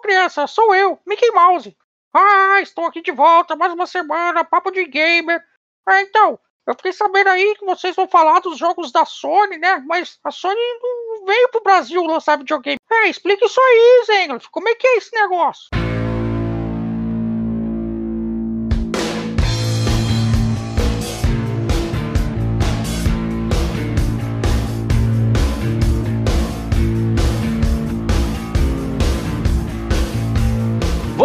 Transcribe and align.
Criança, 0.00 0.46
sou 0.46 0.74
eu, 0.74 0.98
Mickey 1.06 1.30
Mouse. 1.32 1.76
Ah, 2.14 2.60
estou 2.60 2.86
aqui 2.86 3.02
de 3.02 3.12
volta, 3.12 3.56
mais 3.56 3.72
uma 3.72 3.86
semana, 3.86 4.44
papo 4.44 4.70
de 4.70 4.84
gamer. 4.86 5.42
É, 5.88 6.02
então, 6.02 6.38
eu 6.66 6.74
fiquei 6.74 6.92
sabendo 6.92 7.28
aí 7.28 7.54
que 7.56 7.64
vocês 7.64 7.94
vão 7.94 8.08
falar 8.08 8.40
dos 8.40 8.58
jogos 8.58 8.90
da 8.90 9.04
Sony, 9.04 9.58
né? 9.58 9.82
Mas 9.86 10.18
a 10.24 10.30
Sony 10.30 10.60
não 10.82 11.26
veio 11.26 11.48
pro 11.50 11.62
Brasil 11.62 12.02
lançar 12.02 12.38
videogame. 12.38 12.78
É, 12.90 13.08
explica 13.08 13.44
isso 13.44 13.60
aí, 13.60 14.04
Zengler. 14.06 14.40
Como 14.50 14.68
é 14.68 14.74
que 14.74 14.86
é 14.86 14.96
esse 14.96 15.14
negócio? 15.14 15.68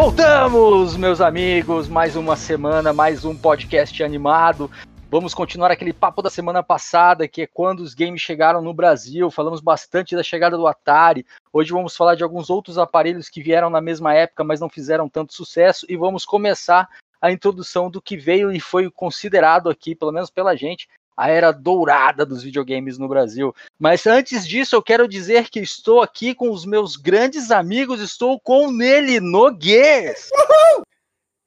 Voltamos, 0.02 0.98
meus 0.98 1.22
amigos, 1.22 1.88
mais 1.88 2.16
uma 2.16 2.36
semana, 2.36 2.91
mais 2.91 3.23
um 3.23 3.38
podcast 3.38 4.04
animado. 4.04 4.68
Vamos 5.12 5.32
continuar 5.32 5.70
aquele 5.70 5.94
papo 5.94 6.24
da 6.24 6.30
semana 6.32 6.64
passada, 6.64 7.27
que 7.27 7.44
é 7.44 7.48
quando 7.48 7.82
os 7.82 7.94
games 7.94 8.20
chegaram 8.20 8.64
no 8.64 8.74
Brasil. 8.74 9.30
Falamos 9.30 9.62
bastante 9.62 10.16
da 10.16 10.24
chegada 10.24 10.58
do 10.58 10.66
Atari. 10.66 11.24
Hoje 11.54 11.72
vamos 11.72 11.96
falar 11.96 12.16
de 12.16 12.24
alguns 12.24 12.50
outros 12.50 12.80
aparelhos 12.80 13.30
que 13.30 13.44
vieram 13.44 13.70
na 13.70 13.80
mesma 13.80 14.12
época, 14.12 14.44
mas 14.44 14.60
não 14.60 14.68
fizeram 14.68 15.08
tanto 15.08 15.36
sucesso. 15.36 15.86
E 15.88 15.96
vamos 15.96 16.26
começar 16.26 16.90
a 17.22 17.32
introdução 17.32 17.88
do 17.88 18.02
que 18.02 18.18
veio 18.18 18.52
e 18.52 18.60
foi 18.60 18.90
considerado 18.90 19.70
aqui, 19.70 19.94
pelo 19.94 20.12
menos 20.12 20.32
pela 20.32 20.55
gente, 20.55 20.90
a 21.16 21.30
era 21.30 21.52
dourada 21.52 22.26
dos 22.26 22.44
videogames 22.44 22.98
no 22.98 23.08
Brasil. 23.08 23.54
Mas 23.80 24.08
antes 24.08 24.48
disso, 24.48 24.76
eu 24.76 24.82
quero 24.82 25.08
dizer 25.08 25.50
que 25.50 25.60
estou 25.60 26.02
aqui 26.02 26.34
com 26.34 26.52
os 26.52 26.66
meus 26.66 26.96
grandes 26.96 27.52
amigos, 27.52 28.02
estou 28.02 28.40
com 28.40 28.72
Nele 28.72 29.20
Noguês. 29.20 30.30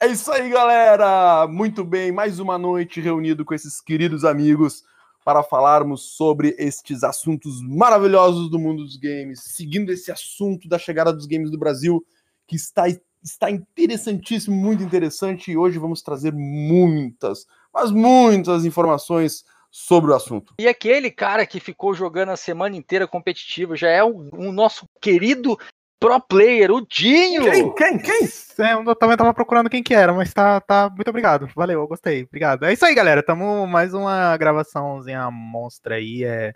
É 0.00 0.06
isso 0.08 0.30
aí, 0.30 0.50
galera! 0.50 1.46
Muito 1.46 1.84
bem, 1.84 2.12
mais 2.12 2.38
uma 2.38 2.58
noite 2.58 3.00
reunido 3.00 3.44
com 3.44 3.54
esses 3.54 3.80
queridos 3.80 4.24
amigos 4.24 4.82
para 5.24 5.42
falarmos 5.42 6.14
sobre 6.16 6.54
estes 6.58 7.02
assuntos 7.02 7.62
maravilhosos 7.62 8.50
do 8.50 8.58
mundo 8.58 8.84
dos 8.84 8.96
games, 8.96 9.40
seguindo 9.42 9.90
esse 9.90 10.12
assunto 10.12 10.68
da 10.68 10.78
chegada 10.78 11.12
dos 11.12 11.24
games 11.24 11.50
do 11.50 11.58
Brasil, 11.58 12.04
que 12.46 12.56
está, 12.56 12.84
está 13.22 13.50
interessantíssimo, 13.50 14.54
muito 14.54 14.82
interessante, 14.82 15.50
e 15.50 15.56
hoje 15.56 15.78
vamos 15.78 16.02
trazer 16.02 16.34
muitas, 16.34 17.46
mas 17.72 17.90
muitas 17.90 18.66
informações 18.66 19.44
sobre 19.74 20.12
o 20.12 20.14
assunto. 20.14 20.54
E 20.56 20.68
aquele 20.68 21.10
cara 21.10 21.44
que 21.44 21.58
ficou 21.58 21.94
jogando 21.94 22.28
a 22.28 22.36
semana 22.36 22.76
inteira 22.76 23.08
competitivo 23.08 23.74
já 23.74 23.88
é 23.88 24.04
o, 24.04 24.28
o 24.32 24.52
nosso 24.52 24.88
querido 25.00 25.58
pro 25.98 26.20
player, 26.20 26.70
o 26.70 26.80
Dinho. 26.80 27.50
Quem? 27.50 27.74
Quem? 27.74 27.98
Quem? 27.98 28.28
É, 28.60 28.74
eu 28.74 28.94
também 28.94 29.16
tava 29.16 29.34
procurando 29.34 29.68
quem 29.68 29.82
que 29.82 29.92
era, 29.92 30.12
mas 30.12 30.32
tá, 30.32 30.60
tá. 30.60 30.88
Muito 30.94 31.08
obrigado. 31.08 31.48
Valeu, 31.56 31.80
eu 31.80 31.88
gostei. 31.88 32.22
Obrigado. 32.22 32.64
É 32.64 32.72
isso 32.72 32.86
aí, 32.86 32.94
galera. 32.94 33.20
Tamo 33.20 33.66
mais 33.66 33.92
uma 33.92 34.36
gravaçãozinha 34.36 35.28
monstra 35.32 35.96
aí. 35.96 36.22
É 36.22 36.54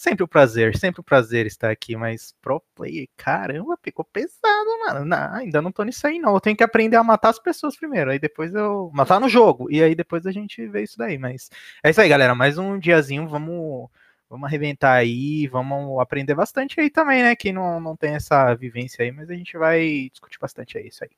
sempre 0.00 0.24
um 0.24 0.26
prazer, 0.26 0.76
sempre 0.78 1.00
um 1.00 1.04
prazer 1.04 1.44
estar 1.46 1.70
aqui, 1.70 1.94
mas 1.94 2.34
pro 2.40 2.60
player, 2.74 3.06
caramba, 3.16 3.78
ficou 3.82 4.04
pesado, 4.04 4.70
mano. 4.86 5.04
Não, 5.04 5.34
ainda 5.34 5.60
não 5.60 5.70
tô 5.70 5.82
nisso 5.82 6.06
aí, 6.06 6.18
não. 6.18 6.34
Eu 6.34 6.40
tenho 6.40 6.56
que 6.56 6.64
aprender 6.64 6.96
a 6.96 7.04
matar 7.04 7.28
as 7.28 7.38
pessoas 7.38 7.76
primeiro, 7.76 8.10
aí 8.10 8.18
depois 8.18 8.54
eu. 8.54 8.90
Matar 8.94 9.20
no 9.20 9.28
jogo, 9.28 9.70
e 9.70 9.82
aí 9.82 9.94
depois 9.94 10.26
a 10.26 10.32
gente 10.32 10.66
vê 10.68 10.82
isso 10.84 10.96
daí. 10.96 11.18
Mas 11.18 11.50
é 11.84 11.90
isso 11.90 12.00
aí, 12.00 12.08
galera. 12.08 12.34
Mais 12.34 12.56
um 12.58 12.78
diazinho, 12.78 13.28
vamos. 13.28 13.90
Vamos 14.28 14.46
arrebentar 14.46 14.94
aí, 14.94 15.48
vamos 15.48 16.00
aprender 16.00 16.34
bastante 16.36 16.80
aí 16.80 16.88
também, 16.88 17.22
né? 17.22 17.34
Quem 17.34 17.52
não, 17.52 17.80
não 17.80 17.96
tem 17.96 18.14
essa 18.14 18.54
vivência 18.54 19.04
aí, 19.04 19.10
mas 19.10 19.28
a 19.28 19.34
gente 19.34 19.58
vai 19.58 20.08
discutir 20.10 20.38
bastante 20.38 20.78
aí, 20.78 20.86
isso 20.86 21.02
aí. 21.02 21.10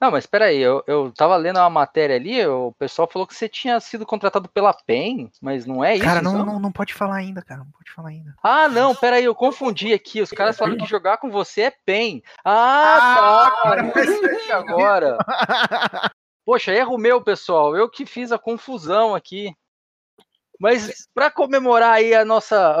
Não, 0.00 0.10
mas 0.10 0.24
espera 0.24 0.46
aí, 0.46 0.58
eu, 0.58 0.82
eu 0.86 1.12
tava 1.14 1.36
lendo 1.36 1.58
uma 1.58 1.68
matéria 1.68 2.16
ali, 2.16 2.46
o 2.46 2.72
pessoal 2.78 3.06
falou 3.06 3.26
que 3.26 3.34
você 3.34 3.46
tinha 3.46 3.78
sido 3.80 4.06
contratado 4.06 4.48
pela 4.48 4.72
PEN, 4.72 5.30
mas 5.42 5.66
não 5.66 5.84
é 5.84 5.96
isso? 5.96 6.04
Cara, 6.04 6.22
não, 6.22 6.42
não, 6.42 6.58
não 6.58 6.72
pode 6.72 6.94
falar 6.94 7.16
ainda, 7.16 7.42
cara, 7.42 7.60
não 7.60 7.70
pode 7.70 7.92
falar 7.92 8.08
ainda. 8.08 8.34
Ah, 8.42 8.66
não, 8.66 8.94
pera 8.94 9.16
aí, 9.16 9.24
eu 9.24 9.34
confundi 9.34 9.92
aqui, 9.92 10.22
os 10.22 10.30
caras 10.30 10.56
falaram 10.56 10.78
que 10.78 10.86
jogar 10.86 11.18
com 11.18 11.30
você 11.30 11.62
é 11.62 11.70
PEN. 11.70 12.22
Ah, 12.42 13.52
tá, 13.52 13.68
ah, 14.52 14.56
agora. 14.56 15.18
Poxa, 16.46 16.72
erro 16.72 16.96
meu, 16.96 17.22
pessoal, 17.22 17.76
eu 17.76 17.88
que 17.88 18.06
fiz 18.06 18.32
a 18.32 18.38
confusão 18.38 19.14
aqui. 19.14 19.54
Mas 20.58 21.08
para 21.14 21.30
comemorar 21.30 21.94
aí 21.94 22.14
a 22.14 22.22
nossa 22.22 22.76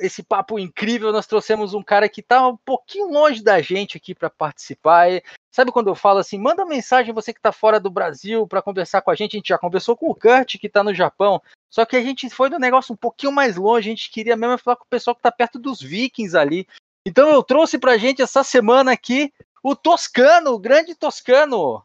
esse 0.00 0.20
papo 0.20 0.58
incrível, 0.58 1.12
nós 1.12 1.28
trouxemos 1.28 1.74
um 1.74 1.82
cara 1.82 2.08
que 2.08 2.20
está 2.20 2.48
um 2.48 2.56
pouquinho 2.56 3.08
longe 3.08 3.40
da 3.40 3.62
gente 3.62 3.96
aqui 3.96 4.16
para 4.16 4.28
participar. 4.28 5.06
Sabe 5.50 5.72
quando 5.72 5.88
eu 5.88 5.94
falo 5.96 6.20
assim, 6.20 6.38
manda 6.38 6.64
mensagem 6.64 7.12
você 7.12 7.32
que 7.32 7.40
está 7.40 7.50
fora 7.50 7.80
do 7.80 7.90
Brasil 7.90 8.46
para 8.46 8.62
conversar 8.62 9.02
com 9.02 9.10
a 9.10 9.14
gente. 9.14 9.34
A 9.34 9.38
gente 9.38 9.48
já 9.48 9.58
conversou 9.58 9.96
com 9.96 10.08
o 10.08 10.14
Kurt 10.14 10.56
que 10.58 10.68
está 10.68 10.84
no 10.84 10.94
Japão. 10.94 11.42
Só 11.68 11.84
que 11.84 11.96
a 11.96 12.00
gente 12.00 12.30
foi 12.30 12.48
no 12.48 12.58
negócio 12.58 12.92
um 12.92 12.96
pouquinho 12.96 13.32
mais 13.32 13.56
longe. 13.56 13.88
A 13.88 13.92
gente 13.92 14.10
queria 14.10 14.36
mesmo 14.36 14.58
falar 14.58 14.76
com 14.76 14.84
o 14.84 14.88
pessoal 14.88 15.14
que 15.14 15.20
está 15.20 15.32
perto 15.32 15.58
dos 15.58 15.80
Vikings 15.80 16.36
ali. 16.36 16.66
Então 17.04 17.28
eu 17.28 17.42
trouxe 17.42 17.78
para 17.78 17.92
a 17.92 17.98
gente 17.98 18.22
essa 18.22 18.44
semana 18.44 18.92
aqui 18.92 19.32
o 19.62 19.74
Toscano, 19.74 20.52
o 20.52 20.58
grande 20.58 20.94
Toscano. 20.94 21.82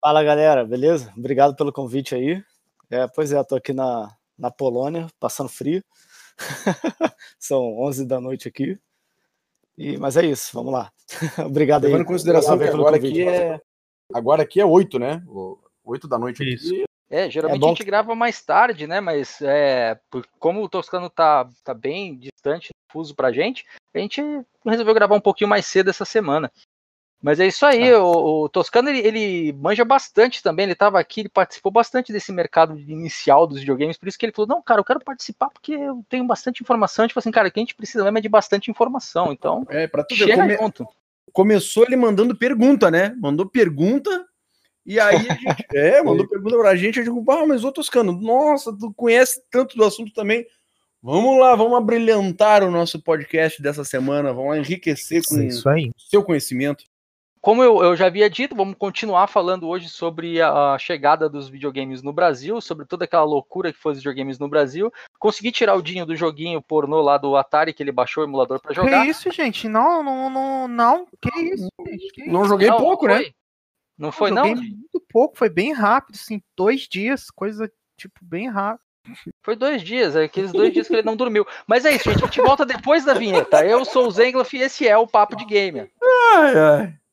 Fala 0.00 0.22
galera, 0.22 0.64
beleza? 0.64 1.12
Obrigado 1.16 1.54
pelo 1.54 1.72
convite 1.72 2.14
aí. 2.14 2.42
É, 2.90 3.06
pois 3.06 3.32
é, 3.32 3.42
tô 3.44 3.56
aqui 3.56 3.72
na, 3.72 4.14
na 4.38 4.50
Polônia, 4.50 5.06
passando 5.18 5.48
frio. 5.48 5.82
São 7.38 7.78
11 7.78 8.06
da 8.06 8.20
noite 8.20 8.48
aqui. 8.48 8.78
E, 9.76 9.96
mas 9.96 10.16
é 10.16 10.24
isso, 10.24 10.50
vamos 10.52 10.72
lá. 10.72 10.90
Obrigado 11.46 11.82
Levando 11.82 12.00
aí. 12.00 12.02
em 12.04 12.06
consideração 12.06 12.58
que 12.58 12.64
agora 12.64 12.96
aqui, 12.96 13.28
é, 13.28 13.60
agora 14.12 14.42
aqui 14.42 14.60
é 14.60 14.64
8, 14.64 14.98
né? 14.98 15.22
8 15.84 16.08
da 16.08 16.18
noite 16.18 16.42
isso. 16.42 16.72
aqui. 16.72 16.84
É, 17.10 17.30
geralmente 17.30 17.62
é 17.62 17.66
a 17.66 17.68
gente 17.68 17.84
grava 17.84 18.14
mais 18.14 18.42
tarde, 18.42 18.86
né? 18.86 19.00
Mas 19.00 19.40
é, 19.42 19.98
como 20.38 20.62
o 20.62 20.68
Toscano 20.68 21.10
tá, 21.10 21.48
tá 21.62 21.74
bem 21.74 22.16
distante, 22.16 22.70
fuso 22.90 23.14
pra 23.14 23.32
gente, 23.32 23.64
a 23.94 23.98
gente 23.98 24.22
resolveu 24.64 24.94
gravar 24.94 25.14
um 25.14 25.20
pouquinho 25.20 25.50
mais 25.50 25.66
cedo 25.66 25.90
essa 25.90 26.04
semana. 26.04 26.50
Mas 27.22 27.40
é 27.40 27.46
isso 27.46 27.64
aí, 27.64 27.90
ah. 27.90 28.02
o, 28.02 28.44
o, 28.44 28.48
Toscano 28.50 28.90
ele, 28.90 28.98
ele, 28.98 29.52
manja 29.54 29.82
bastante 29.82 30.42
também, 30.42 30.64
ele 30.64 30.74
estava 30.74 31.00
aqui, 31.00 31.20
ele 31.20 31.28
participou 31.30 31.72
bastante 31.72 32.12
desse 32.12 32.30
mercado 32.30 32.78
inicial 32.78 33.46
dos 33.46 33.60
videogames, 33.60 33.96
por 33.96 34.06
isso 34.06 34.18
que 34.18 34.26
ele 34.26 34.32
falou, 34.32 34.48
não, 34.48 34.62
cara, 34.62 34.80
eu 34.80 34.84
quero 34.84 35.00
participar 35.00 35.48
porque 35.48 35.72
eu 35.72 36.04
tenho 36.06 36.26
bastante 36.26 36.62
informação, 36.62 37.08
tipo 37.08 37.18
assim, 37.18 37.30
cara, 37.30 37.48
o 37.48 37.50
que 37.50 37.58
a 37.58 37.62
gente 37.62 37.74
precisa 37.74 38.04
mesmo 38.04 38.18
é 38.18 38.20
de 38.20 38.28
bastante 38.28 38.70
informação, 38.70 39.32
então, 39.32 39.64
é, 39.70 39.86
pra 39.86 40.04
tu 40.04 40.14
ver, 40.14 40.34
come... 40.34 40.54
junto. 40.54 40.86
Começou 41.32 41.84
ele 41.84 41.96
mandando 41.96 42.36
pergunta, 42.36 42.90
né, 42.90 43.14
mandou 43.18 43.46
pergunta, 43.46 44.26
e 44.84 45.00
aí 45.00 45.16
a 45.16 45.34
gente, 45.34 45.66
é, 45.74 46.02
mandou 46.02 46.28
pergunta 46.28 46.58
pra 46.58 46.76
gente, 46.76 46.98
eu 46.98 47.04
digo, 47.04 47.24
ah, 47.32 47.46
mas 47.46 47.64
ô 47.64 47.72
Toscano, 47.72 48.12
nossa, 48.12 48.70
tu 48.76 48.92
conhece 48.92 49.42
tanto 49.50 49.78
do 49.78 49.84
assunto 49.84 50.12
também, 50.12 50.46
Vamos 51.06 51.38
lá, 51.38 51.54
vamos 51.54 51.76
abrilhantar 51.76 52.64
o 52.64 52.70
nosso 52.70 52.98
podcast 52.98 53.60
dessa 53.60 53.84
semana, 53.84 54.32
vamos 54.32 54.56
enriquecer 54.56 55.20
com 55.28 55.36
o 55.36 55.92
seu 55.98 56.24
conhecimento 56.24 56.86
como 57.44 57.62
eu, 57.62 57.82
eu, 57.82 57.94
já 57.94 58.06
havia 58.06 58.30
dito, 58.30 58.56
vamos 58.56 58.74
continuar 58.78 59.26
falando 59.26 59.68
hoje 59.68 59.86
sobre 59.86 60.40
a 60.40 60.78
chegada 60.78 61.28
dos 61.28 61.46
videogames 61.46 62.02
no 62.02 62.10
Brasil, 62.10 62.58
sobre 62.58 62.86
toda 62.86 63.04
aquela 63.04 63.22
loucura 63.22 63.70
que 63.70 63.78
foi 63.78 63.92
os 63.92 63.98
videogames 63.98 64.38
no 64.38 64.48
Brasil. 64.48 64.90
Consegui 65.18 65.52
tirar 65.52 65.74
o 65.74 65.82
Dinho 65.82 66.06
do 66.06 66.16
joguinho 66.16 66.62
pornô 66.62 67.02
lá 67.02 67.18
do 67.18 67.36
Atari, 67.36 67.74
que 67.74 67.82
ele 67.82 67.92
baixou 67.92 68.24
o 68.24 68.26
emulador 68.26 68.62
para 68.62 68.72
jogar. 68.72 69.02
Que 69.02 69.10
isso, 69.10 69.30
gente? 69.30 69.68
Não, 69.68 70.02
não, 70.02 70.30
não, 70.30 70.68
não. 70.68 71.06
Que 71.20 71.38
isso, 71.38 71.68
gente? 71.86 72.12
Que 72.14 72.26
não 72.26 72.40
isso? 72.40 72.48
joguei 72.48 72.68
não, 72.68 72.78
pouco, 72.78 73.06
não 73.06 73.14
né? 73.14 73.24
Não 73.98 74.10
foi, 74.10 74.30
não? 74.30 74.48
Joguei 74.48 74.70
muito 74.70 75.02
pouco, 75.10 75.36
foi 75.36 75.50
bem 75.50 75.74
rápido, 75.74 76.14
assim, 76.14 76.42
dois 76.56 76.88
dias, 76.88 77.30
coisa, 77.30 77.70
tipo, 77.98 78.20
bem 78.22 78.48
rápido. 78.48 78.80
Foi 79.42 79.54
dois 79.54 79.82
dias, 79.82 80.16
é 80.16 80.24
aqueles 80.24 80.50
dois 80.50 80.72
dias 80.72 80.88
que 80.88 80.94
ele 80.94 81.02
não 81.02 81.14
dormiu. 81.14 81.46
Mas 81.66 81.84
é 81.84 81.94
isso, 81.94 82.10
gente, 82.10 82.24
a 82.24 82.26
gente 82.26 82.40
volta 82.40 82.64
depois 82.64 83.04
da 83.04 83.12
vinheta. 83.12 83.66
Eu 83.66 83.84
sou 83.84 84.06
o 84.06 84.10
Zengloff 84.10 84.56
e 84.56 84.62
esse 84.62 84.88
é 84.88 84.96
o 84.96 85.06
Papo 85.06 85.36
de 85.36 85.44
Gamer. 85.44 85.90
Ai, 86.34 86.56
ai. 86.56 87.03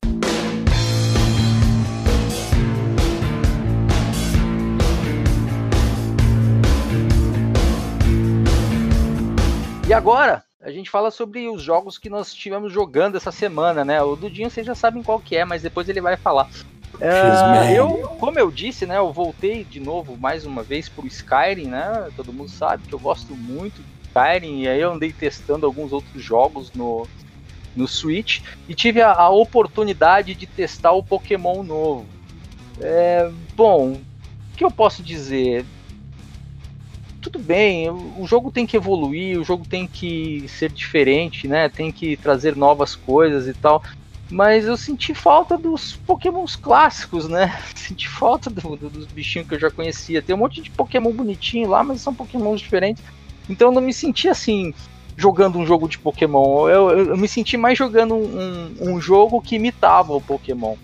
E 9.91 9.93
agora, 9.93 10.41
a 10.61 10.71
gente 10.71 10.89
fala 10.89 11.11
sobre 11.11 11.49
os 11.49 11.61
jogos 11.61 11.97
que 11.97 12.09
nós 12.09 12.29
estivemos 12.29 12.71
jogando 12.71 13.17
essa 13.17 13.29
semana, 13.29 13.83
né? 13.83 14.01
O 14.01 14.15
Dudinho 14.15 14.49
vocês 14.49 14.65
já 14.65 14.73
sabem 14.73 15.03
qual 15.03 15.19
que 15.19 15.35
é, 15.35 15.43
mas 15.43 15.61
depois 15.61 15.89
ele 15.89 15.99
vai 15.99 16.15
falar. 16.15 16.49
Uh, 16.95 17.69
eu, 17.75 18.07
como 18.17 18.39
eu 18.39 18.49
disse, 18.49 18.85
né, 18.85 18.99
eu 18.99 19.11
voltei 19.11 19.65
de 19.65 19.81
novo 19.81 20.15
mais 20.15 20.45
uma 20.45 20.63
vez 20.63 20.88
pro 20.88 21.05
Skyrim, 21.05 21.65
né? 21.65 22.09
Todo 22.15 22.31
mundo 22.31 22.49
sabe 22.49 22.88
que 22.88 22.93
eu 22.93 22.99
gosto 22.99 23.35
muito 23.35 23.81
de 23.83 24.07
Skyrim 24.07 24.61
e 24.61 24.69
aí 24.69 24.79
eu 24.79 24.93
andei 24.93 25.11
testando 25.11 25.65
alguns 25.65 25.91
outros 25.91 26.23
jogos 26.23 26.71
no, 26.71 27.05
no 27.75 27.85
Switch 27.85 28.39
e 28.69 28.73
tive 28.73 29.01
a, 29.01 29.11
a 29.11 29.29
oportunidade 29.29 30.33
de 30.35 30.47
testar 30.47 30.93
o 30.93 31.03
Pokémon 31.03 31.63
novo. 31.63 32.05
É, 32.79 33.29
bom, 33.57 33.91
o 33.91 34.55
que 34.55 34.63
eu 34.63 34.71
posso 34.71 35.03
dizer? 35.03 35.65
Tudo 37.31 37.44
bem, 37.44 37.89
o 37.89 38.25
jogo 38.28 38.51
tem 38.51 38.66
que 38.66 38.75
evoluir, 38.75 39.39
o 39.39 39.44
jogo 39.44 39.66
tem 39.66 39.88
que 39.88 40.45
ser 40.48 40.69
diferente, 40.69 41.48
né? 41.48 41.69
Tem 41.69 41.92
que 41.92 42.18
trazer 42.18 42.56
novas 42.56 42.95
coisas 42.95 43.48
e 43.48 43.54
tal. 43.54 43.81
Mas 44.30 44.66
eu 44.66 44.75
senti 44.75 45.13
falta 45.13 45.57
dos 45.57 45.94
pokémons 46.06 46.56
clássicos, 46.56 47.28
né? 47.28 47.57
Senti 47.75 48.07
falta 48.07 48.50
do, 48.50 48.75
do, 48.75 48.89
dos 48.89 49.06
bichinhos 49.07 49.48
que 49.48 49.56
eu 49.56 49.60
já 49.60 49.69
conhecia. 49.69 50.22
Tem 50.22 50.36
um 50.36 50.39
monte 50.39 50.62
de 50.62 50.69
pokémon 50.69 51.12
bonitinho 51.12 51.69
lá, 51.69 51.83
mas 51.83 52.01
são 52.01 52.13
pokémons 52.13 52.60
diferentes. 52.62 53.04
Então 53.50 53.69
eu 53.69 53.74
não 53.74 53.81
me 53.81 53.94
senti 53.94 54.30
assim, 54.30 54.74
jogando 55.18 55.57
um 55.57 55.66
jogo 55.66 55.88
de 55.88 55.98
Pokémon. 55.98 56.69
Eu, 56.69 56.89
eu, 56.89 57.06
eu 57.07 57.18
me 57.18 57.27
senti 57.27 57.57
mais 57.57 57.77
jogando 57.77 58.16
um, 58.16 58.75
um, 58.80 59.01
jogo 59.01 59.42
que 59.42 59.56
imitava 59.56 60.13
o 60.13 60.22
Pokémon. 60.22 60.75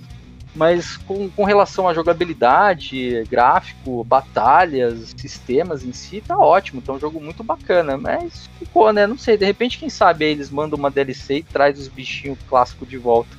Mas 0.58 0.98
com, 0.98 1.30
com 1.30 1.44
relação 1.44 1.88
à 1.88 1.94
jogabilidade, 1.94 3.24
gráfico, 3.30 4.04
batalhas, 4.04 5.14
sistemas 5.16 5.84
em 5.84 5.94
si, 5.94 6.20
tá 6.20 6.36
ótimo. 6.36 6.82
Tá 6.82 6.94
um 6.94 7.00
jogo 7.00 7.22
muito 7.22 7.44
bacana. 7.44 7.96
Mas 7.96 8.50
ficou, 8.58 8.92
né? 8.92 9.06
Não 9.06 9.20
sei, 9.20 9.38
de 9.38 9.46
repente, 9.46 9.78
quem 9.78 9.88
sabe 9.88 10.26
eles 10.26 10.50
mandam 10.50 10.80
uma 10.80 10.90
DLC 10.90 11.38
e 11.38 11.44
traz 11.44 11.80
os 11.80 11.88
bichinhos 11.88 12.40
clássicos 12.50 12.90
de 12.90 12.98
volta. 12.98 13.30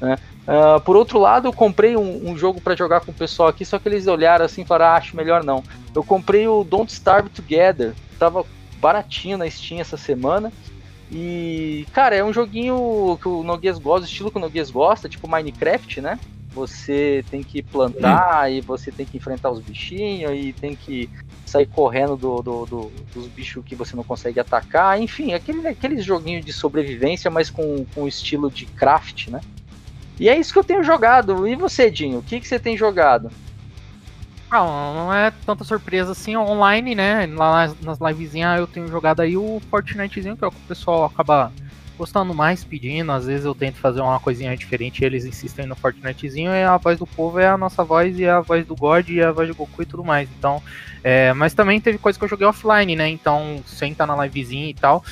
Né? 0.00 0.16
Uh, 0.46 0.80
por 0.82 0.94
outro 0.94 1.18
lado, 1.18 1.48
eu 1.48 1.52
comprei 1.52 1.96
um, 1.96 2.30
um 2.30 2.38
jogo 2.38 2.60
para 2.60 2.76
jogar 2.76 3.00
com 3.00 3.10
o 3.10 3.14
pessoal 3.14 3.48
aqui, 3.48 3.64
só 3.64 3.76
que 3.80 3.88
eles 3.88 4.06
olharam 4.06 4.44
assim 4.44 4.62
e 4.62 4.64
falaram: 4.64 4.92
ah, 4.92 4.96
acho 4.96 5.16
melhor 5.16 5.42
não. 5.42 5.64
Eu 5.92 6.04
comprei 6.04 6.46
o 6.46 6.62
Don't 6.62 6.92
Starve 6.92 7.30
Together, 7.30 7.94
tava 8.16 8.46
baratinho 8.78 9.38
na 9.38 9.50
Steam 9.50 9.80
essa 9.80 9.96
semana. 9.96 10.52
E, 11.10 11.84
cara, 11.92 12.14
é 12.14 12.22
um 12.22 12.32
joguinho 12.32 13.18
que 13.20 13.28
o 13.28 13.42
Noguês 13.42 13.76
gosta, 13.78 14.06
estilo 14.06 14.30
que 14.30 14.36
o 14.36 14.40
Noguês 14.40 14.70
gosta, 14.70 15.08
tipo 15.08 15.28
Minecraft, 15.28 16.00
né? 16.00 16.18
Você 16.54 17.24
tem 17.30 17.42
que 17.42 17.62
plantar 17.62 18.50
e 18.50 18.60
você 18.60 18.92
tem 18.92 19.04
que 19.04 19.16
enfrentar 19.16 19.50
os 19.50 19.60
bichinhos 19.60 20.32
e 20.32 20.52
tem 20.52 20.76
que 20.76 21.10
sair 21.44 21.66
correndo 21.66 22.16
do, 22.16 22.42
do, 22.42 22.66
do, 22.66 22.92
dos 23.12 23.26
bichos 23.26 23.64
que 23.64 23.74
você 23.74 23.96
não 23.96 24.04
consegue 24.04 24.38
atacar. 24.38 25.00
Enfim, 25.00 25.34
aquele, 25.34 25.66
aquele 25.66 26.00
joguinho 26.00 26.40
de 26.40 26.52
sobrevivência, 26.52 27.30
mas 27.30 27.50
com, 27.50 27.84
com 27.94 28.06
estilo 28.06 28.50
de 28.50 28.66
craft, 28.66 29.28
né? 29.28 29.40
E 30.18 30.28
é 30.28 30.38
isso 30.38 30.52
que 30.52 30.58
eu 30.58 30.64
tenho 30.64 30.84
jogado. 30.84 31.46
E 31.46 31.56
você, 31.56 31.90
Dinho, 31.90 32.18
o 32.18 32.22
que, 32.22 32.40
que 32.40 32.46
você 32.46 32.58
tem 32.58 32.76
jogado? 32.76 33.30
Não, 34.50 34.94
não 34.94 35.12
é 35.12 35.32
tanta 35.44 35.64
surpresa 35.64 36.12
assim 36.12 36.36
online, 36.36 36.94
né? 36.94 37.26
Lá 37.26 37.66
nas, 37.66 37.80
nas 37.80 37.98
livezinhas 37.98 38.60
eu 38.60 38.66
tenho 38.68 38.86
jogado 38.86 39.20
aí 39.20 39.36
o 39.36 39.60
Fortnitezinho, 39.68 40.36
que 40.36 40.44
é 40.44 40.46
o 40.46 40.52
que 40.52 40.56
o 40.56 40.68
pessoal 40.68 41.04
acaba 41.04 41.50
gostando 41.96 42.34
mais, 42.34 42.64
pedindo. 42.64 43.12
Às 43.12 43.26
vezes 43.26 43.44
eu 43.44 43.54
tento 43.54 43.76
fazer 43.76 44.00
uma 44.00 44.18
coisinha 44.20 44.56
diferente 44.56 45.00
e 45.00 45.04
eles 45.04 45.24
insistem 45.24 45.66
no 45.66 45.74
Fortnitezinho. 45.74 46.50
E 46.50 46.62
a 46.62 46.76
voz 46.76 46.98
do 46.98 47.06
povo 47.06 47.38
é 47.38 47.48
a 47.48 47.56
nossa 47.58 47.84
voz, 47.84 48.18
e 48.18 48.26
a 48.26 48.40
voz 48.40 48.66
do 48.66 48.74
God, 48.74 49.08
e 49.08 49.22
a 49.22 49.32
voz 49.32 49.48
do 49.48 49.54
Goku 49.54 49.82
e 49.82 49.86
tudo 49.86 50.04
mais. 50.04 50.28
Então, 50.38 50.62
é, 51.02 51.32
mas 51.32 51.54
também 51.54 51.80
teve 51.80 51.98
coisa 51.98 52.18
que 52.18 52.24
eu 52.24 52.28
joguei 52.28 52.46
offline, 52.46 52.96
né? 52.96 53.08
Então, 53.08 53.62
sem 53.66 53.92
estar 53.92 54.06
na 54.06 54.24
livezinha 54.24 54.68
e 54.68 54.74
tal. 54.74 55.04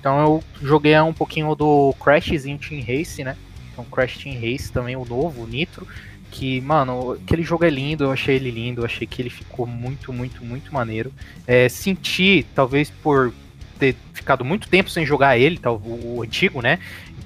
Então 0.00 0.20
eu 0.20 0.44
joguei 0.62 0.98
um 1.00 1.12
pouquinho 1.12 1.54
do 1.54 1.94
Crashzinho 2.00 2.58
Team 2.58 2.82
Race, 2.82 3.22
né? 3.24 3.36
Então, 3.72 3.84
Crash 3.84 4.18
Team 4.18 4.34
Race 4.34 4.72
também, 4.72 4.96
o 4.96 5.04
novo, 5.04 5.42
o 5.42 5.46
Nitro 5.46 5.86
que, 6.30 6.60
mano, 6.60 7.12
aquele 7.12 7.42
jogo 7.42 7.64
é 7.64 7.70
lindo, 7.70 8.04
eu 8.04 8.12
achei 8.12 8.36
ele 8.36 8.50
lindo, 8.50 8.82
eu 8.82 8.84
achei 8.84 9.06
que 9.06 9.20
ele 9.20 9.30
ficou 9.30 9.66
muito, 9.66 10.12
muito, 10.12 10.44
muito 10.44 10.72
maneiro. 10.72 11.12
É, 11.46 11.68
senti, 11.68 12.46
talvez 12.54 12.90
por 12.90 13.32
ter 13.78 13.96
ficado 14.12 14.44
muito 14.44 14.68
tempo 14.68 14.90
sem 14.90 15.06
jogar 15.06 15.38
ele, 15.38 15.58
tá, 15.58 15.70
o, 15.70 16.16
o 16.16 16.22
antigo, 16.22 16.60
né? 16.60 16.78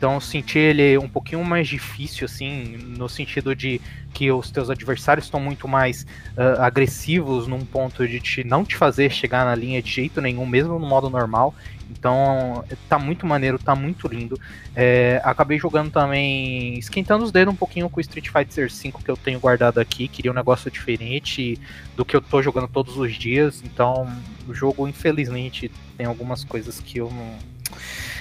Então 0.03 0.19
senti 0.19 0.59
ele 0.59 0.99
um 0.99 1.09
pouquinho 1.09 1.45
mais 1.45 1.69
difícil, 1.69 2.25
assim, 2.25 2.77
no 2.99 3.09
sentido 3.09 3.55
de 3.55 3.81
que 4.13 4.33
os 4.33 4.51
teus 4.51 4.69
adversários 4.69 5.27
estão 5.27 5.39
muito 5.39 5.69
mais 5.69 6.05
uh, 6.37 6.61
agressivos 6.61 7.47
num 7.47 7.65
ponto 7.65 8.05
de 8.09 8.19
te, 8.19 8.43
não 8.43 8.65
te 8.65 8.75
fazer 8.75 9.13
chegar 9.13 9.45
na 9.45 9.55
linha 9.55 9.81
de 9.81 9.89
jeito 9.89 10.21
nenhum, 10.21 10.45
mesmo 10.45 10.77
no 10.77 10.85
modo 10.85 11.09
normal. 11.09 11.55
Então, 11.89 12.65
tá 12.89 12.99
muito 12.99 13.25
maneiro, 13.25 13.61
tá 13.61 13.77
muito 13.77 14.09
lindo. 14.09 14.37
É, 14.75 15.23
acabei 15.23 15.57
jogando 15.57 15.93
também, 15.93 16.77
esquentando 16.77 17.23
os 17.23 17.31
dedos 17.31 17.55
um 17.55 17.57
pouquinho 17.57 17.89
com 17.89 17.99
o 17.99 18.01
Street 18.01 18.29
Fighter 18.29 18.69
V 18.69 18.93
que 19.05 19.09
eu 19.09 19.17
tenho 19.17 19.39
guardado 19.39 19.79
aqui. 19.79 20.09
Queria 20.09 20.33
um 20.33 20.35
negócio 20.35 20.69
diferente 20.69 21.61
do 21.95 22.05
que 22.05 22.17
eu 22.17 22.21
tô 22.21 22.43
jogando 22.43 22.67
todos 22.67 22.97
os 22.97 23.15
dias. 23.15 23.63
Então, 23.65 24.13
o 24.49 24.53
jogo, 24.53 24.89
infelizmente, 24.89 25.71
tem 25.97 26.07
algumas 26.07 26.43
coisas 26.43 26.81
que 26.81 26.99
eu 26.99 27.09
não 27.09 27.52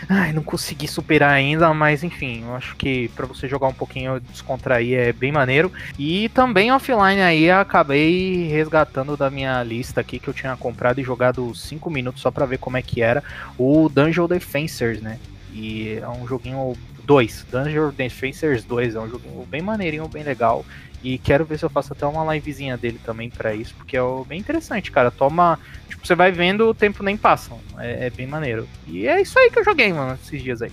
Ai, 0.10 0.34
não 0.34 0.42
consegui 0.42 0.88
superar 0.88 1.32
ainda, 1.32 1.74
mas 1.74 2.04
enfim, 2.04 2.44
eu 2.44 2.56
acho 2.56 2.76
que 2.76 3.10
para 3.10 3.26
você 3.26 3.48
jogar 3.48 3.68
um 3.68 3.74
pouquinho 3.74 4.20
descontrair 4.20 4.98
é 4.98 5.14
bem 5.14 5.32
maneiro. 5.32 5.72
E 5.98 6.30
também 6.30 6.72
offline 6.72 7.22
aí 7.22 7.50
acabei 7.50 8.48
resgatando 8.48 9.16
da 9.16 9.30
minha 9.30 9.62
lista 9.64 10.02
aqui 10.02 10.20
que 10.20 10.28
eu 10.28 10.34
tinha 10.34 10.56
comprado 10.58 11.00
e 11.00 11.04
jogado 11.04 11.54
5 11.54 11.90
minutos 11.90 12.22
só 12.22 12.32
para 12.32 12.46
ver 12.46 12.58
como 12.58 12.78
é 12.78 12.82
que 12.82 13.02
era 13.02 13.24
o 13.58 13.90
Dungeon 13.90 14.28
Defensers, 14.28 15.02
né? 15.02 15.20
E 15.54 16.00
é 16.02 16.08
um 16.08 16.26
joguinho 16.28 16.74
2, 17.04 17.48
Dungeon 17.52 17.92
Defensers 17.92 18.64
2, 18.64 18.96
é 18.96 19.00
um 19.00 19.10
joguinho 19.10 19.46
bem 19.46 19.62
maneirinho, 19.62 20.08
bem 20.08 20.24
legal. 20.24 20.66
E 21.04 21.18
quero 21.18 21.46
ver 21.46 21.58
se 21.58 21.66
eu 21.66 21.70
faço 21.70 21.94
até 21.94 22.06
uma 22.06 22.34
livezinha 22.34 22.78
dele 22.78 23.00
também 23.04 23.30
para 23.30 23.54
isso, 23.56 23.74
porque 23.76 23.98
é 23.98 24.02
bem 24.28 24.40
interessante, 24.40 24.92
cara. 24.92 25.10
Toma. 25.10 25.60
Tipo, 25.90 26.06
você 26.06 26.14
vai 26.14 26.32
vendo, 26.32 26.70
o 26.70 26.74
tempo 26.74 27.04
nem 27.04 27.18
passa. 27.18 27.52
É, 27.80 28.08
é, 28.08 28.10
bem 28.10 28.28
maneiro. 28.28 28.68
E 28.88 29.08
é 29.08 29.20
isso 29.22 29.38
aí 29.40 29.50
que 29.50 29.60
eu 29.60 29.66
joguei, 29.66 29.92
mano, 29.92 30.18
esses 30.22 30.42
dias 30.42 30.62
aí. 30.62 30.72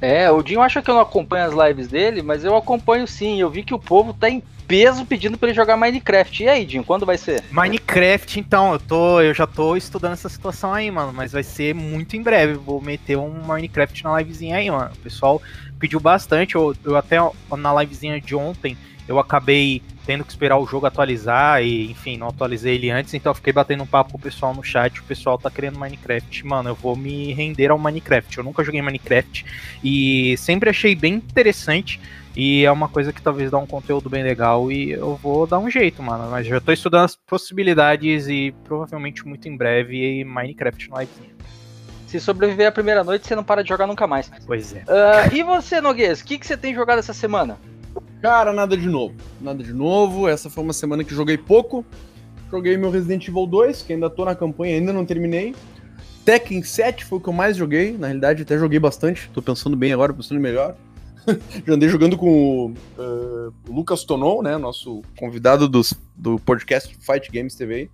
É, 0.00 0.30
o 0.30 0.42
Dinho 0.42 0.60
acha 0.60 0.82
que 0.82 0.90
eu 0.90 0.94
não 0.94 1.02
acompanho 1.02 1.46
as 1.46 1.68
lives 1.68 1.88
dele, 1.88 2.22
mas 2.22 2.44
eu 2.44 2.56
acompanho 2.56 3.06
sim. 3.06 3.40
Eu 3.40 3.50
vi 3.50 3.62
que 3.62 3.74
o 3.74 3.78
povo 3.78 4.12
tá 4.12 4.28
em 4.28 4.42
peso 4.66 5.06
pedindo 5.06 5.38
para 5.38 5.48
ele 5.48 5.56
jogar 5.56 5.76
Minecraft. 5.76 6.42
E 6.42 6.48
aí, 6.48 6.64
Dinho, 6.64 6.84
quando 6.84 7.06
vai 7.06 7.16
ser? 7.16 7.42
Minecraft, 7.50 8.40
então, 8.40 8.72
eu 8.72 8.78
tô, 8.78 9.20
eu 9.20 9.32
já 9.32 9.46
tô 9.46 9.76
estudando 9.76 10.12
essa 10.12 10.28
situação 10.28 10.72
aí, 10.72 10.90
mano, 10.90 11.12
mas 11.12 11.32
vai 11.32 11.42
ser 11.42 11.74
muito 11.74 12.16
em 12.16 12.22
breve. 12.22 12.54
Vou 12.54 12.80
meter 12.80 13.16
um 13.16 13.42
Minecraft 13.46 14.04
na 14.04 14.18
livezinha 14.18 14.56
aí, 14.56 14.70
mano. 14.70 14.90
O 14.94 14.98
pessoal 14.98 15.40
pediu 15.78 16.00
bastante. 16.00 16.54
Eu, 16.54 16.74
eu 16.84 16.96
até 16.96 17.16
na 17.56 17.80
livezinha 17.80 18.20
de 18.20 18.34
ontem 18.34 18.76
eu 19.08 19.18
acabei 19.18 19.82
tendo 20.04 20.24
que 20.24 20.30
esperar 20.30 20.56
o 20.56 20.66
jogo 20.66 20.86
atualizar 20.86 21.62
e, 21.62 21.90
enfim, 21.90 22.16
não 22.16 22.28
atualizei 22.28 22.76
ele 22.76 22.90
antes, 22.90 23.12
então 23.12 23.30
eu 23.30 23.34
fiquei 23.34 23.52
batendo 23.52 23.82
um 23.82 23.86
papo 23.86 24.12
com 24.12 24.18
o 24.18 24.20
pessoal 24.20 24.54
no 24.54 24.62
chat, 24.62 25.00
o 25.00 25.04
pessoal 25.04 25.36
tá 25.36 25.50
querendo 25.50 25.78
Minecraft. 25.78 26.46
Mano, 26.46 26.70
eu 26.70 26.74
vou 26.74 26.94
me 26.94 27.32
render 27.32 27.70
ao 27.70 27.78
Minecraft. 27.78 28.38
Eu 28.38 28.44
nunca 28.44 28.62
joguei 28.62 28.80
Minecraft 28.80 29.44
e 29.82 30.36
sempre 30.38 30.70
achei 30.70 30.94
bem 30.94 31.14
interessante 31.14 32.00
e 32.36 32.64
é 32.64 32.70
uma 32.70 32.88
coisa 32.88 33.12
que 33.12 33.22
talvez 33.22 33.50
dá 33.50 33.58
um 33.58 33.66
conteúdo 33.66 34.10
bem 34.10 34.22
legal 34.22 34.70
e 34.70 34.92
eu 34.92 35.16
vou 35.16 35.46
dar 35.46 35.58
um 35.58 35.70
jeito, 35.70 36.02
mano. 36.02 36.30
Mas 36.30 36.46
já 36.46 36.60
tô 36.60 36.70
estudando 36.70 37.06
as 37.06 37.16
possibilidades 37.16 38.28
e 38.28 38.54
provavelmente 38.62 39.26
muito 39.26 39.48
em 39.48 39.56
breve 39.56 40.22
Minecraft 40.24 40.90
no 40.90 41.00
livezinha. 41.00 41.34
Se 42.06 42.20
sobreviver 42.20 42.68
a 42.68 42.72
primeira 42.72 43.02
noite, 43.02 43.26
você 43.26 43.34
não 43.34 43.42
para 43.42 43.62
de 43.62 43.68
jogar 43.68 43.86
nunca 43.86 44.06
mais. 44.06 44.30
Pois 44.46 44.74
é. 44.74 44.80
Uh, 44.82 45.34
e 45.34 45.42
você, 45.42 45.80
Noguês, 45.80 46.20
o 46.20 46.24
que, 46.24 46.38
que 46.38 46.46
você 46.46 46.56
tem 46.56 46.74
jogado 46.74 46.98
essa 46.98 47.12
semana? 47.12 47.58
Cara, 48.20 48.52
nada 48.52 48.76
de 48.76 48.88
novo. 48.88 49.14
Nada 49.40 49.62
de 49.62 49.72
novo. 49.72 50.28
Essa 50.28 50.50
foi 50.50 50.64
uma 50.64 50.72
semana 50.72 51.04
que 51.04 51.14
joguei 51.14 51.38
pouco. 51.38 51.84
Joguei 52.50 52.76
meu 52.76 52.90
Resident 52.90 53.26
Evil 53.28 53.46
2, 53.46 53.82
que 53.82 53.92
ainda 53.92 54.08
tô 54.08 54.24
na 54.24 54.34
campanha, 54.34 54.76
ainda 54.76 54.92
não 54.92 55.04
terminei. 55.04 55.54
Tekken 56.24 56.62
7 56.62 57.04
foi 57.04 57.18
o 57.18 57.20
que 57.20 57.28
eu 57.28 57.32
mais 57.32 57.56
joguei. 57.56 57.96
Na 57.96 58.08
realidade, 58.08 58.42
até 58.42 58.58
joguei 58.58 58.78
bastante. 58.78 59.30
Tô 59.32 59.42
pensando 59.42 59.76
bem 59.76 59.92
agora, 59.92 60.12
pensando 60.12 60.40
melhor. 60.40 60.76
Já 61.66 61.74
andei 61.74 61.88
jogando 61.88 62.16
com 62.16 62.28
o 62.28 62.70
uh, 62.70 63.52
Lucas 63.68 64.04
Tonon, 64.04 64.42
né? 64.42 64.56
Nosso 64.56 65.02
convidado 65.18 65.68
dos, 65.68 65.94
do 66.16 66.38
podcast 66.38 66.96
Fight 67.00 67.30
Games 67.30 67.54
TV. 67.54 67.90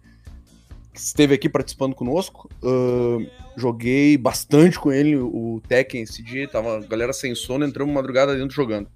Que 0.92 1.00
esteve 1.00 1.34
aqui 1.34 1.48
participando 1.48 1.94
conosco. 1.94 2.50
Uh, 2.62 3.26
joguei 3.56 4.16
bastante 4.18 4.78
com 4.78 4.92
ele 4.92 5.16
o 5.16 5.60
Tekken 5.66 6.02
esse 6.02 6.22
dia. 6.22 6.48
Tava 6.48 6.78
a 6.78 6.80
galera 6.80 7.12
sem 7.12 7.34
sono, 7.34 7.64
entramos 7.64 7.94
madrugada 7.94 8.34
dentro 8.36 8.54
jogando. 8.54 8.88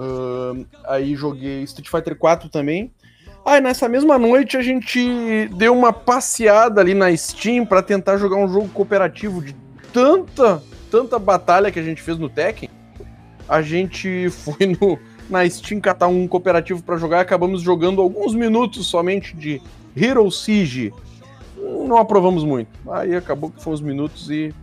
Uh, 0.00 0.64
aí 0.86 1.14
joguei 1.14 1.62
Street 1.64 1.90
Fighter 1.90 2.16
4 2.16 2.48
também. 2.48 2.90
Aí 3.44 3.60
nessa 3.60 3.86
mesma 3.86 4.18
noite 4.18 4.56
a 4.56 4.62
gente 4.62 5.48
deu 5.56 5.76
uma 5.76 5.92
passeada 5.92 6.80
ali 6.80 6.94
na 6.94 7.14
Steam 7.14 7.66
para 7.66 7.82
tentar 7.82 8.16
jogar 8.16 8.36
um 8.36 8.48
jogo 8.48 8.68
cooperativo 8.68 9.42
de 9.42 9.54
tanta, 9.92 10.62
tanta 10.90 11.18
batalha 11.18 11.70
que 11.70 11.78
a 11.78 11.82
gente 11.82 12.00
fez 12.00 12.16
no 12.16 12.30
Tekken. 12.30 12.70
A 13.46 13.60
gente 13.60 14.30
foi 14.32 14.66
no, 14.66 14.98
na 15.28 15.48
Steam 15.48 15.80
catar 15.80 16.08
um 16.08 16.26
cooperativo 16.26 16.82
para 16.82 16.96
jogar 16.96 17.20
acabamos 17.20 17.60
jogando 17.60 18.00
alguns 18.00 18.34
minutos 18.34 18.86
somente 18.86 19.36
de 19.36 19.60
Hero 19.94 20.30
Siege. 20.30 20.94
Não 21.58 21.98
aprovamos 21.98 22.42
muito. 22.42 22.70
Aí 22.90 23.14
acabou 23.14 23.50
que 23.50 23.62
foi 23.62 23.74
uns 23.74 23.82
minutos 23.82 24.30
e 24.30 24.54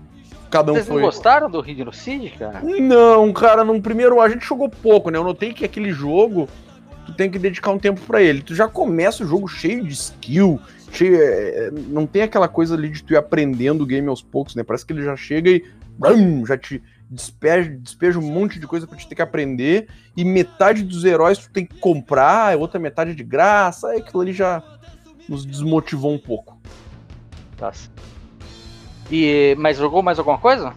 cada 0.49 0.71
um 0.71 0.75
Vocês 0.75 0.87
foi. 0.87 0.95
não 0.95 1.03
gostaram 1.03 1.49
do 1.49 1.67
Hidro 1.67 1.93
Seed, 1.93 2.37
cara? 2.37 2.61
Não, 2.61 3.31
cara, 3.33 3.63
no 3.63 3.81
primeiro 3.81 4.19
a 4.21 4.29
gente 4.29 4.45
jogou 4.45 4.69
pouco, 4.69 5.09
né? 5.09 5.17
Eu 5.17 5.23
notei 5.23 5.53
que 5.53 5.65
aquele 5.65 5.91
jogo 5.91 6.47
tu 7.05 7.13
tem 7.13 7.31
que 7.31 7.39
dedicar 7.39 7.71
um 7.71 7.79
tempo 7.79 8.01
para 8.01 8.21
ele. 8.21 8.41
Tu 8.41 8.53
já 8.53 8.67
começa 8.67 9.23
o 9.23 9.27
jogo 9.27 9.47
cheio 9.47 9.83
de 9.83 9.93
skill, 9.93 10.59
cheio, 10.91 11.17
é, 11.21 11.71
não 11.71 12.05
tem 12.05 12.21
aquela 12.21 12.47
coisa 12.47 12.75
ali 12.75 12.89
de 12.89 13.03
tu 13.03 13.13
ir 13.13 13.17
aprendendo 13.17 13.83
o 13.83 13.85
game 13.85 14.07
aos 14.07 14.21
poucos, 14.21 14.55
né? 14.55 14.63
Parece 14.63 14.85
que 14.85 14.93
ele 14.93 15.03
já 15.03 15.15
chega 15.15 15.49
e 15.49 15.63
já 16.45 16.57
te 16.57 16.83
despeja, 17.09 17.69
despeja 17.69 18.19
um 18.19 18.31
monte 18.31 18.59
de 18.59 18.67
coisa 18.67 18.85
para 18.85 18.97
te 18.97 19.07
ter 19.07 19.15
que 19.15 19.21
aprender 19.21 19.87
e 20.15 20.25
metade 20.25 20.83
dos 20.83 21.05
heróis 21.05 21.37
tu 21.37 21.49
tem 21.49 21.65
que 21.65 21.79
comprar, 21.79 22.57
outra 22.57 22.79
metade 22.79 23.15
de 23.15 23.23
graça, 23.23 23.87
aí 23.89 23.99
aquilo 23.99 24.21
ali 24.21 24.33
já 24.33 24.61
nos 25.27 25.45
desmotivou 25.45 26.13
um 26.13 26.19
pouco. 26.19 26.59
Tá. 27.55 27.71
E, 29.11 29.55
mas 29.57 29.77
jogou 29.77 30.01
mais 30.01 30.19
alguma 30.19 30.37
coisa? 30.37 30.73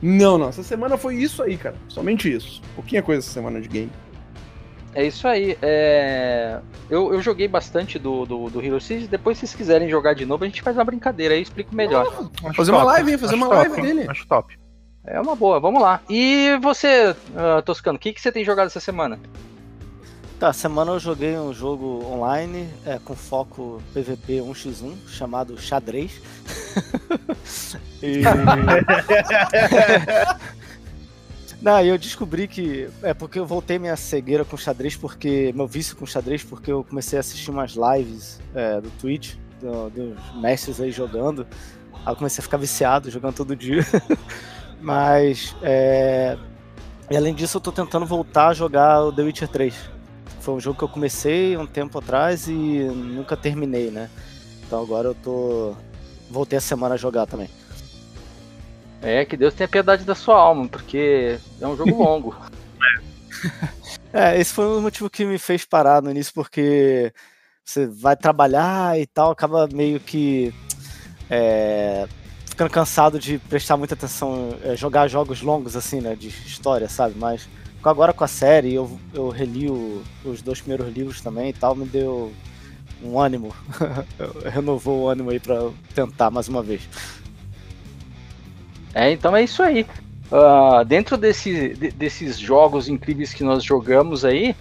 Não, 0.00 0.36
não. 0.36 0.48
Essa 0.48 0.62
semana 0.62 0.96
foi 0.96 1.16
isso 1.16 1.42
aí, 1.42 1.56
cara. 1.56 1.76
Somente 1.88 2.32
isso. 2.32 2.60
Pouquinha 2.74 3.02
coisa 3.02 3.20
essa 3.20 3.30
semana 3.30 3.60
de 3.60 3.68
game. 3.68 3.90
É 4.94 5.04
isso 5.04 5.26
aí. 5.26 5.58
É... 5.60 6.60
Eu, 6.88 7.12
eu 7.12 7.20
joguei 7.20 7.48
bastante 7.48 7.98
do, 7.98 8.24
do, 8.24 8.50
do 8.50 8.62
Hero 8.62 8.80
City. 8.80 9.08
Depois, 9.08 9.38
se 9.38 9.46
vocês 9.46 9.56
quiserem 9.56 9.88
jogar 9.88 10.14
de 10.14 10.24
novo, 10.24 10.44
a 10.44 10.46
gente 10.46 10.62
faz 10.62 10.76
uma 10.76 10.84
brincadeira 10.84 11.34
aí, 11.34 11.40
eu 11.40 11.42
explico 11.42 11.74
melhor. 11.74 12.06
Acho 12.06 12.54
Fazer 12.54 12.70
uma 12.70 12.80
top, 12.80 12.92
live, 12.92 13.10
hein? 13.10 13.18
Fazer 13.18 13.34
acho 13.34 13.44
uma 13.44 13.54
top, 13.54 13.68
live 13.68 13.82
dele. 13.82 14.06
Acho 14.08 14.26
top. 14.26 14.58
É 15.06 15.20
uma 15.20 15.34
boa, 15.34 15.60
vamos 15.60 15.82
lá. 15.82 16.00
E 16.08 16.56
você, 16.62 17.14
ah, 17.36 17.60
Toscano, 17.62 17.96
o 17.96 17.98
que, 17.98 18.12
que 18.12 18.20
você 18.20 18.32
tem 18.32 18.44
jogado 18.44 18.66
essa 18.66 18.80
semana? 18.80 19.18
Tá, 20.44 20.52
semana 20.52 20.92
eu 20.92 21.00
joguei 21.00 21.38
um 21.38 21.54
jogo 21.54 22.04
online 22.04 22.68
é, 22.84 22.98
com 23.02 23.16
foco 23.16 23.82
PVP 23.94 24.42
1x1 24.42 24.92
chamado 25.08 25.58
Xadrez. 25.58 26.20
e... 28.02 28.20
Não, 31.62 31.80
eu 31.80 31.96
descobri 31.96 32.46
que. 32.46 32.90
É 33.02 33.14
porque 33.14 33.38
eu 33.38 33.46
voltei 33.46 33.78
minha 33.78 33.96
cegueira 33.96 34.44
com 34.44 34.54
xadrez, 34.54 34.94
porque. 34.94 35.50
Meu 35.56 35.66
vício 35.66 35.96
com 35.96 36.04
xadrez, 36.04 36.44
porque 36.44 36.70
eu 36.70 36.84
comecei 36.84 37.18
a 37.18 37.20
assistir 37.20 37.50
umas 37.50 37.74
lives 37.74 38.38
é, 38.54 38.82
do 38.82 38.90
Twitch, 39.00 39.36
do- 39.62 39.88
dos 39.88 40.42
mestres 40.42 40.78
aí 40.78 40.92
jogando. 40.92 41.46
Aí 42.04 42.12
eu 42.12 42.16
comecei 42.16 42.40
a 42.40 42.42
ficar 42.42 42.58
viciado, 42.58 43.10
jogando 43.10 43.34
todo 43.34 43.56
dia. 43.56 43.80
Mas. 44.78 45.56
É... 45.62 46.36
Além 47.08 47.34
disso, 47.34 47.56
eu 47.56 47.62
tô 47.62 47.72
tentando 47.72 48.04
voltar 48.04 48.48
a 48.48 48.52
jogar 48.52 49.04
o 49.04 49.10
The 49.10 49.22
Witcher 49.22 49.48
3. 49.48 49.93
Foi 50.44 50.52
um 50.52 50.60
jogo 50.60 50.76
que 50.76 50.84
eu 50.84 50.88
comecei 50.88 51.56
um 51.56 51.66
tempo 51.66 51.98
atrás 51.98 52.48
e 52.48 52.52
nunca 52.52 53.34
terminei, 53.34 53.90
né? 53.90 54.10
Então 54.66 54.82
agora 54.82 55.08
eu 55.08 55.14
tô. 55.14 55.74
Voltei 56.30 56.58
a 56.58 56.60
semana 56.60 56.96
a 56.96 56.98
jogar 56.98 57.24
também. 57.24 57.48
É, 59.00 59.24
que 59.24 59.38
Deus 59.38 59.54
tenha 59.54 59.66
piedade 59.66 60.04
da 60.04 60.14
sua 60.14 60.36
alma, 60.36 60.68
porque 60.68 61.38
é 61.58 61.66
um 61.66 61.74
jogo 61.74 61.96
longo. 61.96 62.36
É, 64.12 64.38
esse 64.38 64.52
foi 64.52 64.66
o 64.66 64.82
motivo 64.82 65.08
que 65.08 65.24
me 65.24 65.38
fez 65.38 65.64
parar 65.64 66.02
no 66.02 66.10
início, 66.10 66.34
porque 66.34 67.10
você 67.64 67.86
vai 67.86 68.14
trabalhar 68.14 69.00
e 69.00 69.06
tal, 69.06 69.30
acaba 69.30 69.66
meio 69.72 69.98
que 69.98 70.52
é, 71.30 72.06
ficando 72.44 72.68
cansado 72.68 73.18
de 73.18 73.38
prestar 73.38 73.78
muita 73.78 73.94
atenção, 73.94 74.58
é, 74.62 74.76
jogar 74.76 75.08
jogos 75.08 75.40
longos 75.40 75.74
assim, 75.74 76.02
né, 76.02 76.14
de 76.14 76.28
história, 76.28 76.86
sabe? 76.86 77.14
Mas 77.16 77.48
agora 77.88 78.12
com 78.12 78.24
a 78.24 78.28
série, 78.28 78.74
eu, 78.74 78.98
eu 79.12 79.28
reli 79.28 79.68
o- 79.70 80.02
os 80.24 80.42
dois 80.42 80.60
primeiros 80.60 80.92
livros 80.94 81.20
também 81.20 81.50
e 81.50 81.52
tal, 81.52 81.74
me 81.74 81.84
deu 81.86 82.32
um 83.02 83.18
ânimo, 83.18 83.54
renovou 84.52 85.02
o 85.02 85.08
ânimo 85.08 85.30
aí 85.30 85.40
eu 85.46 85.74
tentar 85.94 86.30
mais 86.30 86.48
uma 86.48 86.62
vez. 86.62 86.88
É, 88.94 89.10
então 89.10 89.36
é 89.36 89.42
isso 89.42 89.62
aí. 89.62 89.86
Ah, 90.30 90.82
dentro 90.84 91.16
desse, 91.16 91.74
de- 91.74 91.90
desses 91.90 92.38
jogos 92.38 92.88
incríveis 92.88 93.32
que 93.34 93.44
nós 93.44 93.62
jogamos 93.62 94.24
aí, 94.24 94.54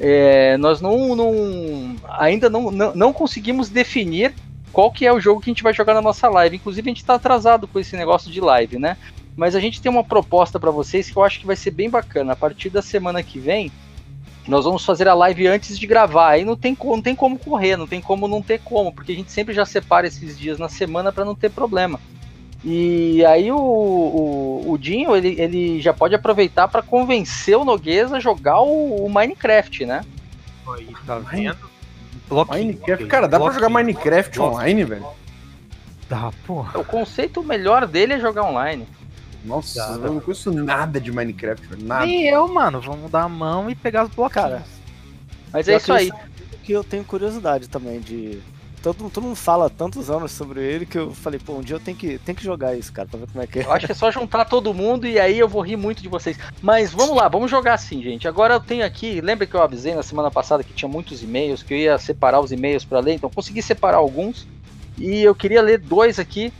é, 0.00 0.56
nós 0.58 0.80
não, 0.80 1.14
não- 1.14 1.96
ainda 2.18 2.50
não, 2.50 2.70
não, 2.70 2.94
não 2.94 3.12
conseguimos 3.12 3.68
definir 3.68 4.34
qual 4.72 4.90
que 4.90 5.06
é 5.06 5.12
o 5.12 5.20
jogo 5.20 5.40
que 5.40 5.48
a 5.50 5.52
gente 5.52 5.62
vai 5.62 5.72
jogar 5.72 5.94
na 5.94 6.02
nossa 6.02 6.28
live. 6.28 6.56
Inclusive 6.56 6.88
a 6.88 6.90
gente 6.90 7.00
está 7.02 7.14
atrasado 7.14 7.66
com 7.66 7.78
esse 7.78 7.96
negócio 7.96 8.30
de 8.30 8.40
live, 8.40 8.78
né? 8.78 8.96
Mas 9.36 9.54
a 9.54 9.60
gente 9.60 9.82
tem 9.82 9.90
uma 9.92 10.02
proposta 10.02 10.58
para 10.58 10.70
vocês 10.70 11.10
que 11.10 11.16
eu 11.16 11.22
acho 11.22 11.40
que 11.40 11.46
vai 11.46 11.56
ser 11.56 11.70
bem 11.70 11.90
bacana. 11.90 12.32
A 12.32 12.36
partir 12.36 12.70
da 12.70 12.80
semana 12.80 13.22
que 13.22 13.38
vem, 13.38 13.70
nós 14.48 14.64
vamos 14.64 14.84
fazer 14.84 15.06
a 15.06 15.14
live 15.14 15.46
antes 15.46 15.78
de 15.78 15.86
gravar. 15.86 16.30
Aí 16.30 16.44
não 16.44 16.56
tem, 16.56 16.76
não 16.82 17.02
tem 17.02 17.14
como 17.14 17.38
correr, 17.38 17.76
não 17.76 17.86
tem 17.86 18.00
como 18.00 18.26
não 18.26 18.40
ter 18.40 18.60
como, 18.60 18.92
porque 18.92 19.12
a 19.12 19.14
gente 19.14 19.30
sempre 19.30 19.54
já 19.54 19.66
separa 19.66 20.06
esses 20.06 20.38
dias 20.38 20.58
na 20.58 20.68
semana 20.68 21.12
para 21.12 21.24
não 21.24 21.34
ter 21.34 21.50
problema. 21.50 22.00
E 22.64 23.24
aí 23.26 23.52
o, 23.52 23.58
o, 23.58 24.72
o 24.72 24.78
Dinho, 24.78 25.14
ele, 25.14 25.40
ele 25.40 25.80
já 25.80 25.92
pode 25.92 26.14
aproveitar 26.14 26.66
para 26.66 26.82
convencer 26.82 27.56
o 27.56 27.64
Noguês 27.64 28.12
a 28.12 28.18
jogar 28.18 28.60
o, 28.60 29.04
o 29.04 29.10
Minecraft, 29.10 29.84
né? 29.84 30.04
Aí, 30.74 30.88
tá 31.06 31.18
vendo? 31.18 31.58
Bloquinho, 32.28 32.58
Minecraft. 32.58 33.06
Cara, 33.06 33.28
dá 33.28 33.38
pra 33.38 33.52
jogar 33.52 33.68
Minecraft 33.68 34.40
online, 34.40 34.84
velho? 34.84 35.06
Dá, 36.08 36.32
porra. 36.46 36.80
O 36.80 36.84
conceito 36.84 37.42
melhor 37.42 37.86
dele 37.86 38.14
é 38.14 38.20
jogar 38.20 38.44
online. 38.44 38.86
Nossa, 39.46 39.98
dá. 39.98 40.06
eu 40.06 40.14
não 40.14 40.20
conheço 40.20 40.50
nada 40.52 41.00
de 41.00 41.12
Minecraft, 41.12 41.66
velho. 41.66 41.84
Nada. 41.84 42.06
Nem 42.06 42.28
eu, 42.28 42.46
mano. 42.48 42.80
Vamos 42.80 43.10
dar 43.10 43.22
a 43.22 43.28
mão 43.28 43.70
e 43.70 43.74
pegar 43.74 44.04
os 44.04 44.10
bloquinhos. 44.10 44.48
Cara, 44.50 44.62
Mas 45.52 45.68
é 45.68 45.76
isso 45.76 45.86
que 45.86 45.92
aí. 45.92 46.12
que 46.64 46.72
eu 46.72 46.82
tenho 46.84 47.04
curiosidade 47.04 47.68
também 47.68 48.00
de. 48.00 48.40
Todo, 48.82 49.10
todo 49.10 49.24
mundo 49.24 49.34
fala 49.34 49.68
tantos 49.68 50.10
anos 50.10 50.30
sobre 50.30 50.60
ele 50.60 50.86
que 50.86 50.96
eu 50.96 51.12
falei, 51.12 51.40
pô, 51.40 51.54
um 51.54 51.60
dia 51.60 51.74
eu 51.74 51.80
tenho 51.80 51.96
que, 51.96 52.18
tenho 52.18 52.36
que 52.36 52.44
jogar 52.44 52.76
isso, 52.76 52.92
cara, 52.92 53.08
pra 53.08 53.18
ver 53.18 53.26
como 53.26 53.42
é 53.42 53.46
que 53.46 53.58
é. 53.58 53.64
Eu 53.64 53.72
acho 53.72 53.84
que 53.84 53.90
é 53.90 53.94
só 53.94 54.12
juntar 54.12 54.44
todo 54.44 54.72
mundo 54.72 55.08
e 55.08 55.18
aí 55.18 55.36
eu 55.36 55.48
vou 55.48 55.60
rir 55.60 55.74
muito 55.74 56.00
de 56.00 56.08
vocês. 56.08 56.38
Mas 56.62 56.92
vamos 56.92 57.16
lá, 57.16 57.26
vamos 57.26 57.50
jogar 57.50 57.74
assim, 57.74 58.00
gente. 58.00 58.28
Agora 58.28 58.54
eu 58.54 58.60
tenho 58.60 58.84
aqui, 58.84 59.20
lembra 59.20 59.44
que 59.44 59.54
eu 59.54 59.62
avisei 59.62 59.92
na 59.92 60.04
semana 60.04 60.30
passada 60.30 60.62
que 60.62 60.72
tinha 60.72 60.88
muitos 60.88 61.20
e-mails, 61.20 61.64
que 61.64 61.74
eu 61.74 61.78
ia 61.78 61.98
separar 61.98 62.38
os 62.40 62.52
e-mails 62.52 62.84
para 62.84 63.00
ler, 63.00 63.14
então 63.14 63.28
consegui 63.28 63.60
separar 63.60 63.96
alguns. 63.96 64.46
E 64.96 65.20
eu 65.20 65.34
queria 65.34 65.62
ler 65.62 65.80
dois 65.80 66.20
aqui, 66.20 66.52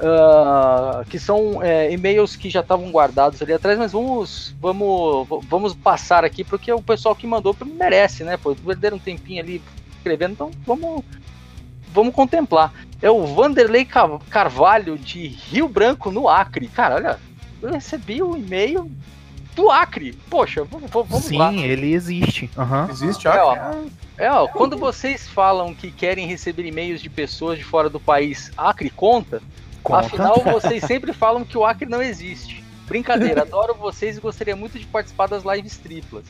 ah, 0.00 1.04
que 1.08 1.18
são 1.18 1.62
é, 1.62 1.90
e-mails 1.92 2.36
que 2.36 2.50
já 2.50 2.60
estavam 2.60 2.90
guardados 2.90 3.40
ali 3.42 3.52
atrás, 3.52 3.78
mas 3.78 3.92
vamos, 3.92 4.54
vamos, 4.60 5.26
vamos 5.48 5.74
passar 5.74 6.24
aqui, 6.24 6.44
porque 6.44 6.72
o 6.72 6.82
pessoal 6.82 7.14
que 7.14 7.26
mandou 7.26 7.56
merece, 7.64 8.24
né? 8.24 8.36
Pô, 8.36 8.54
perderam 8.54 8.96
um 8.96 9.00
tempinho 9.00 9.42
ali 9.42 9.62
escrevendo, 9.96 10.32
então 10.32 10.50
vamos, 10.66 11.02
vamos 11.92 12.14
contemplar. 12.14 12.72
É 13.00 13.10
o 13.10 13.26
Vanderlei 13.26 13.84
Ca- 13.84 14.18
Carvalho 14.30 14.96
de 14.98 15.26
Rio 15.26 15.68
Branco, 15.68 16.10
no 16.10 16.28
Acre. 16.28 16.68
Cara, 16.68 16.94
olha, 16.96 17.18
eu 17.62 17.72
recebi 17.72 18.22
um 18.22 18.36
e-mail 18.36 18.90
do 19.54 19.70
Acre. 19.70 20.12
Poxa, 20.30 20.64
vamos, 20.64 21.24
Sim, 21.24 21.38
lá. 21.38 21.52
ele 21.52 21.92
existe. 21.92 22.50
Aham. 22.56 22.88
Existe, 22.90 23.26
É, 23.28 23.42
ó. 23.42 23.52
ó, 23.54 23.84
é, 24.18 24.30
ó, 24.30 24.46
quando 24.48 24.78
vocês 24.78 25.28
falam 25.28 25.74
que 25.74 25.90
querem 25.90 26.26
receber 26.26 26.64
e-mails 26.66 27.00
de 27.02 27.08
pessoas 27.10 27.58
de 27.58 27.64
fora 27.64 27.88
do 27.90 28.00
país, 28.00 28.50
Acre 28.56 28.88
conta? 28.90 29.42
Conta. 29.86 30.06
Afinal, 30.06 30.40
vocês 30.40 30.82
sempre 30.84 31.12
falam 31.12 31.44
que 31.44 31.56
o 31.56 31.64
Acre 31.64 31.88
não 31.88 32.02
existe. 32.02 32.64
Brincadeira, 32.86 33.42
adoro 33.42 33.74
vocês 33.74 34.16
e 34.16 34.20
gostaria 34.20 34.54
muito 34.56 34.78
de 34.78 34.86
participar 34.86 35.26
das 35.28 35.42
lives 35.44 35.76
triplas. 35.78 36.24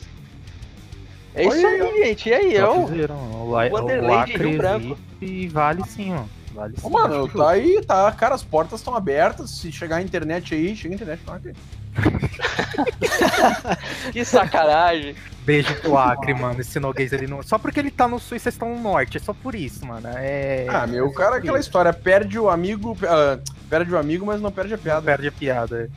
É 1.35 1.45
isso 1.47 1.57
Olha 1.67 1.85
aí, 1.85 2.05
gente. 2.05 2.29
E 2.29 2.35
aí, 2.35 2.53
Já 2.53 2.59
eu. 2.63 2.87
fizeram. 2.89 3.17
O, 3.17 3.51
La- 3.51 3.69
Vanderlei 3.69 4.17
o 4.17 4.25
de 4.25 4.33
Acre 4.33 4.49
Rio 4.49 4.59
Branco. 4.59 4.99
e 5.21 5.49
vale 5.49 5.83
sim, 5.87 6.15
ó. 6.15 6.23
Vale 6.55 6.75
sim. 6.79 6.87
Ô, 6.87 6.91
mano, 6.91 7.29
tá 7.29 7.51
aí, 7.51 7.83
tá. 7.85 8.11
Cara, 8.13 8.35
as 8.35 8.43
portas 8.43 8.81
estão 8.81 8.95
abertas. 8.97 9.51
Se 9.51 9.71
chegar 9.71 9.97
a 9.97 10.03
internet 10.03 10.55
aí, 10.55 10.75
chega 10.75 10.95
a 10.95 10.97
internet. 10.97 11.21
Tá 11.27 11.35
aqui. 11.35 11.53
Que 14.13 14.25
sacanagem. 14.25 15.15
Beijo 15.45 15.75
pro 15.81 15.97
Acre, 15.97 16.35
mano. 16.35 16.61
Esse 16.61 16.81
Noguês 16.81 17.13
ele 17.13 17.27
não. 17.27 17.43
Só 17.43 17.59
porque 17.59 17.79
ele 17.79 17.91
tá 17.91 18.09
no 18.09 18.19
sul 18.19 18.37
e 18.37 18.41
vocês 18.41 18.55
estão 18.55 18.75
no 18.75 18.81
norte. 18.81 19.17
É 19.17 19.21
só 19.21 19.33
por 19.33 19.55
isso, 19.55 19.87
mano. 19.87 20.09
É. 20.17 20.67
Ah, 20.69 20.87
meu, 20.87 21.07
o 21.07 21.15
cara, 21.15 21.37
aquela 21.37 21.59
história, 21.59 21.93
perde 21.93 22.39
o 22.39 22.51
amigo, 22.51 22.97
ah, 23.05 23.39
perde 23.71 23.93
o 23.93 23.99
amigo, 23.99 24.27
mas 24.27 24.41
não 24.41 24.51
perde 24.51 24.75
a 24.75 24.79
piada. 24.79 25.03
Perde 25.03 25.29
a 25.29 25.33
piada. 25.33 25.91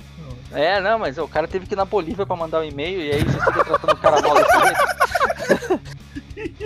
É, 0.52 0.82
não, 0.82 0.98
mas 0.98 1.18
o 1.18 1.28
cara 1.28 1.48
teve 1.48 1.68
que 1.68 1.74
ir 1.74 1.78
na 1.78 1.86
Bolívia 1.86 2.26
pra 2.26 2.36
mandar 2.36 2.62
um 2.62 2.64
e-mail 2.64 3.02
e 3.02 3.12
aí 3.12 3.24
você 3.24 3.40
fica 3.40 3.66
tratando 3.66 3.94
o 3.94 3.98
cara 3.98 4.22
mal 4.22 4.36
jeito. 4.36 6.00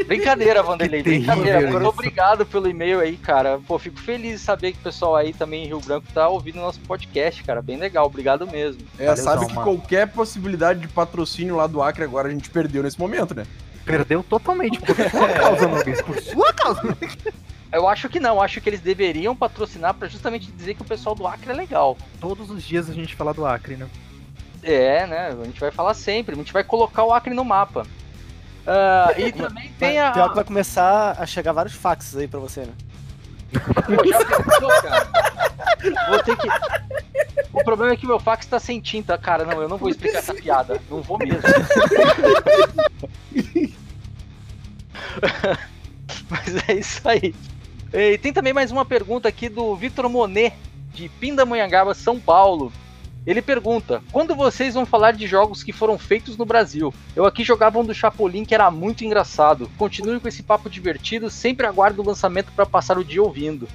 Brincadeira, 0.05 0.61
Vanderlei, 0.61 1.01
brincadeira. 1.01 1.69
isso. 1.69 1.87
obrigado 1.87 2.45
pelo 2.45 2.69
e-mail 2.69 2.99
aí, 2.99 3.17
cara. 3.17 3.59
Pô, 3.67 3.79
fico 3.79 3.99
feliz 3.99 4.39
de 4.39 4.45
saber 4.45 4.73
que 4.73 4.79
o 4.79 4.83
pessoal 4.83 5.15
aí 5.15 5.33
também 5.33 5.63
em 5.63 5.67
Rio 5.67 5.79
Branco 5.79 6.07
tá 6.13 6.27
ouvindo 6.27 6.55
nosso 6.57 6.79
podcast, 6.81 7.43
cara. 7.43 7.61
Bem 7.61 7.77
legal, 7.77 8.05
obrigado 8.05 8.45
mesmo. 8.45 8.81
É, 8.99 9.07
Valeu, 9.07 9.23
sabe 9.23 9.39
Zão, 9.39 9.47
que 9.47 9.55
mano. 9.55 9.65
qualquer 9.67 10.07
possibilidade 10.07 10.79
de 10.79 10.87
patrocínio 10.87 11.55
lá 11.55 11.67
do 11.67 11.81
Acre 11.81 12.03
agora 12.03 12.27
a 12.27 12.31
gente 12.31 12.49
perdeu 12.49 12.83
nesse 12.83 12.99
momento, 12.99 13.33
né? 13.33 13.45
Perdeu 13.85 14.23
totalmente 14.23 14.79
por 14.79 14.95
sua 14.95 15.29
causa, 15.29 15.67
Noguês. 15.67 16.01
Por 16.01 16.19
sua 16.19 16.53
causa. 16.53 16.97
Eu 17.71 17.87
acho 17.87 18.07
que 18.07 18.19
não, 18.19 18.39
acho 18.39 18.61
que 18.61 18.69
eles 18.69 18.81
deveriam 18.81 19.35
patrocinar 19.35 19.95
pra 19.95 20.07
justamente 20.07 20.51
dizer 20.51 20.75
que 20.75 20.83
o 20.83 20.85
pessoal 20.85 21.15
do 21.15 21.25
Acre 21.25 21.51
é 21.51 21.55
legal. 21.55 21.97
Todos 22.21 22.51
os 22.51 22.63
dias 22.63 22.87
a 22.89 22.93
gente 22.93 23.15
fala 23.15 23.33
do 23.33 23.45
Acre, 23.45 23.75
né? 23.75 23.87
É, 24.61 25.07
né? 25.07 25.27
A 25.29 25.43
gente 25.45 25.59
vai 25.59 25.71
falar 25.71 25.95
sempre, 25.95 26.35
a 26.35 26.37
gente 26.37 26.53
vai 26.53 26.63
colocar 26.63 27.03
o 27.03 27.11
Acre 27.11 27.33
no 27.33 27.43
mapa. 27.43 27.85
Ah, 28.65 29.13
e 29.17 29.32
também 29.32 29.72
tem 29.77 30.00
a. 30.00 30.12
Pior 30.12 30.29
que 30.29 30.36
vai 30.36 30.43
começar 30.43 31.15
a 31.20 31.25
chegar 31.25 31.51
vários 31.51 31.75
faxes 31.75 32.15
aí 32.15 32.27
pra 32.27 32.39
você, 32.39 32.62
né? 32.62 32.74
Pô, 33.53 34.05
já 34.05 34.25
pensou, 34.25 34.70
cara? 34.82 35.08
Vou 36.10 36.24
ter 36.24 36.38
que. 36.38 36.48
O 37.51 37.63
problema 37.63 37.93
é 37.93 37.98
que 37.98 38.08
meu 38.08 38.20
fax 38.20 38.46
tá 38.46 38.60
sem 38.60 38.79
tinta, 38.79 39.17
cara. 39.17 39.46
Não, 39.46 39.62
eu 39.62 39.70
não 39.70 39.77
vou 39.77 39.89
explicar 39.89 40.20
essa 40.20 40.34
piada. 40.34 40.82
Não 40.89 41.01
vou 41.01 41.17
mesmo. 41.20 41.41
Mas 46.29 46.55
é 46.67 46.74
isso 46.74 47.08
aí. 47.08 47.36
E 47.93 48.17
tem 48.17 48.34
também 48.34 48.53
mais 48.53 48.72
uma 48.72 48.84
pergunta 48.84 49.27
aqui 49.27 49.50
do 49.50 49.75
Vitor 49.75 50.10
Monet, 50.10 50.55
de 50.93 51.10
Pindamonhangaba, 51.10 51.93
São 51.93 52.20
Paulo. 52.20 52.74
Ele 53.25 53.41
pergunta: 53.41 54.01
quando 54.11 54.35
vocês 54.35 54.73
vão 54.73 54.85
falar 54.85 55.11
de 55.11 55.25
jogos 55.25 55.63
que 55.63 55.71
foram 55.71 55.97
feitos 55.97 56.37
no 56.37 56.45
Brasil? 56.45 56.93
Eu 57.15 57.25
aqui 57.25 57.43
jogava 57.43 57.79
um 57.79 57.85
do 57.85 57.93
Chapolin 57.93 58.43
que 58.43 58.53
era 58.53 58.69
muito 58.69 59.05
engraçado. 59.05 59.69
Continue 59.77 60.19
com 60.19 60.27
esse 60.27 60.43
papo 60.43 60.69
divertido, 60.69 61.29
sempre 61.29 61.65
aguardo 61.65 62.01
o 62.01 62.05
lançamento 62.05 62.51
para 62.51 62.65
passar 62.65 62.97
o 62.97 63.03
dia 63.03 63.23
ouvindo. 63.23 63.67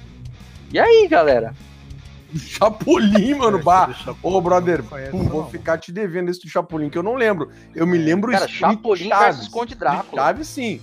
E 0.71 0.79
aí, 0.79 1.07
galera? 1.07 1.53
Chapolin, 2.35 3.33
mano, 3.33 3.61
bah. 3.61 3.89
Ô, 4.21 4.39
brother, 4.39 4.83
não 4.83 4.89
conheço, 4.89 5.11
pô, 5.11 5.17
vou 5.17 5.49
ficar 5.49 5.79
te 5.79 5.91
devendo 5.91 6.29
esse 6.29 6.41
do 6.41 6.49
Chapolin, 6.49 6.89
que 6.89 6.97
eu 6.97 7.03
não 7.03 7.15
lembro. 7.15 7.49
Eu 7.73 7.87
me 7.87 7.97
lembro 7.97 8.31
Cara, 8.31 8.47
Chapolin 8.47 9.09
Chaves. 9.09 9.25
versus 9.25 9.47
Conde 9.47 9.73
De 9.73 9.79
Drácula. 9.79 10.21
Chaves, 10.21 10.47
sim. 10.47 10.81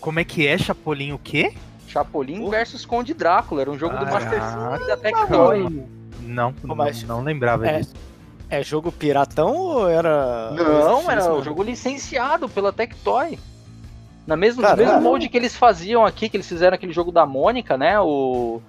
Como 0.00 0.18
é 0.18 0.24
que 0.24 0.46
é 0.46 0.58
Chapolin 0.58 1.12
o 1.12 1.18
quê? 1.18 1.54
Chapolin 1.86 2.50
versus 2.50 2.84
Conde 2.84 3.14
Drácula. 3.14 3.60
Era 3.60 3.70
um 3.70 3.78
jogo 3.78 3.96
do 3.96 4.04
Master 4.04 4.40
Caraca, 4.40 4.78
System 4.78 4.88
da 4.88 4.96
Tectoy. 4.96 5.84
Não, 6.26 6.52
Pô, 6.52 6.66
não, 6.68 6.74
mas- 6.74 7.02
não 7.04 7.22
lembrava 7.22 7.66
É. 7.66 7.78
disso. 7.78 7.94
É 8.48 8.62
jogo 8.62 8.92
piratão 8.92 9.56
ou 9.56 9.88
era. 9.88 10.50
Não, 10.52 11.10
era 11.10 11.32
um 11.34 11.42
jogo 11.42 11.62
licenciado 11.62 12.48
pela 12.48 12.72
Tectoy. 12.72 13.38
Na 14.26 14.36
mesmo, 14.36 14.62
no 14.62 14.76
mesmo 14.76 15.00
molde 15.00 15.28
que 15.28 15.36
eles 15.36 15.56
faziam 15.56 16.04
aqui, 16.04 16.28
que 16.28 16.36
eles 16.36 16.48
fizeram 16.48 16.74
aquele 16.74 16.92
jogo 16.92 17.10
da 17.12 17.24
Mônica, 17.26 17.76
né? 17.76 17.98
O. 18.00 18.60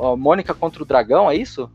a 0.00 0.16
Mônica 0.16 0.54
contra 0.54 0.82
o 0.82 0.86
Dragão, 0.86 1.30
é 1.30 1.36
isso? 1.36 1.70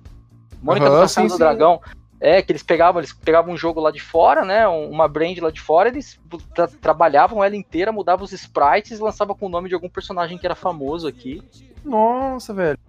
Mônica 0.61 1.07
sim, 1.07 1.23
do 1.27 1.33
sim. 1.33 1.37
Dragão. 1.37 1.79
É, 2.19 2.41
que 2.41 2.51
eles 2.51 2.63
pegavam, 2.63 2.99
eles 2.99 3.13
pegavam 3.13 3.53
um 3.53 3.57
jogo 3.57 3.79
lá 3.79 3.91
de 3.91 3.99
fora, 4.01 4.43
né? 4.43 4.67
um- 4.67 4.89
Uma 4.89 5.07
brand 5.07 5.37
lá 5.39 5.51
de 5.51 5.61
fora, 5.61 5.87
eles 5.87 6.19
tra- 6.53 6.67
trabalhavam 6.67 7.43
ela 7.43 7.55
inteira, 7.55 7.91
mudavam 7.91 8.25
os 8.25 8.33
sprites, 8.33 8.99
lançavam 8.99 9.35
com 9.35 9.45
o 9.45 9.49
nome 9.49 9.69
de 9.69 9.75
algum 9.75 9.87
personagem 9.87 10.35
que 10.37 10.45
era 10.45 10.55
famoso 10.55 11.07
aqui. 11.07 11.43
Nossa, 11.85 12.53
velho. 12.55 12.79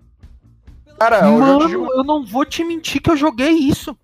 Cara, 0.99 1.21
eu 1.29 1.39
Mano, 1.39 1.67
digo- 1.69 1.87
eu 1.93 2.03
não 2.05 2.25
vou 2.25 2.45
te 2.45 2.65
mentir 2.65 3.01
que 3.01 3.11
eu 3.11 3.17
joguei 3.17 3.51
isso. 3.51 3.97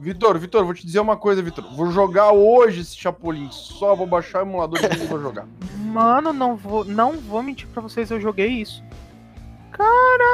Vitor, 0.00 0.38
Vitor, 0.38 0.64
vou 0.64 0.74
te 0.74 0.86
dizer 0.86 1.00
uma 1.00 1.16
coisa, 1.16 1.42
Vitor. 1.42 1.64
Vou 1.74 1.90
jogar 1.90 2.30
hoje 2.30 2.82
esse 2.82 2.96
Chapolin. 2.96 3.48
Só 3.50 3.96
vou 3.96 4.06
baixar 4.06 4.38
o 4.38 4.46
emulador 4.46 4.78
e 4.84 5.06
vou 5.06 5.20
jogar. 5.20 5.46
Mano, 5.76 6.32
não 6.32 6.54
vou, 6.54 6.84
não 6.84 7.14
vou 7.18 7.42
mentir 7.42 7.66
pra 7.68 7.82
vocês, 7.82 8.08
eu 8.10 8.20
joguei 8.20 8.46
isso. 8.48 8.82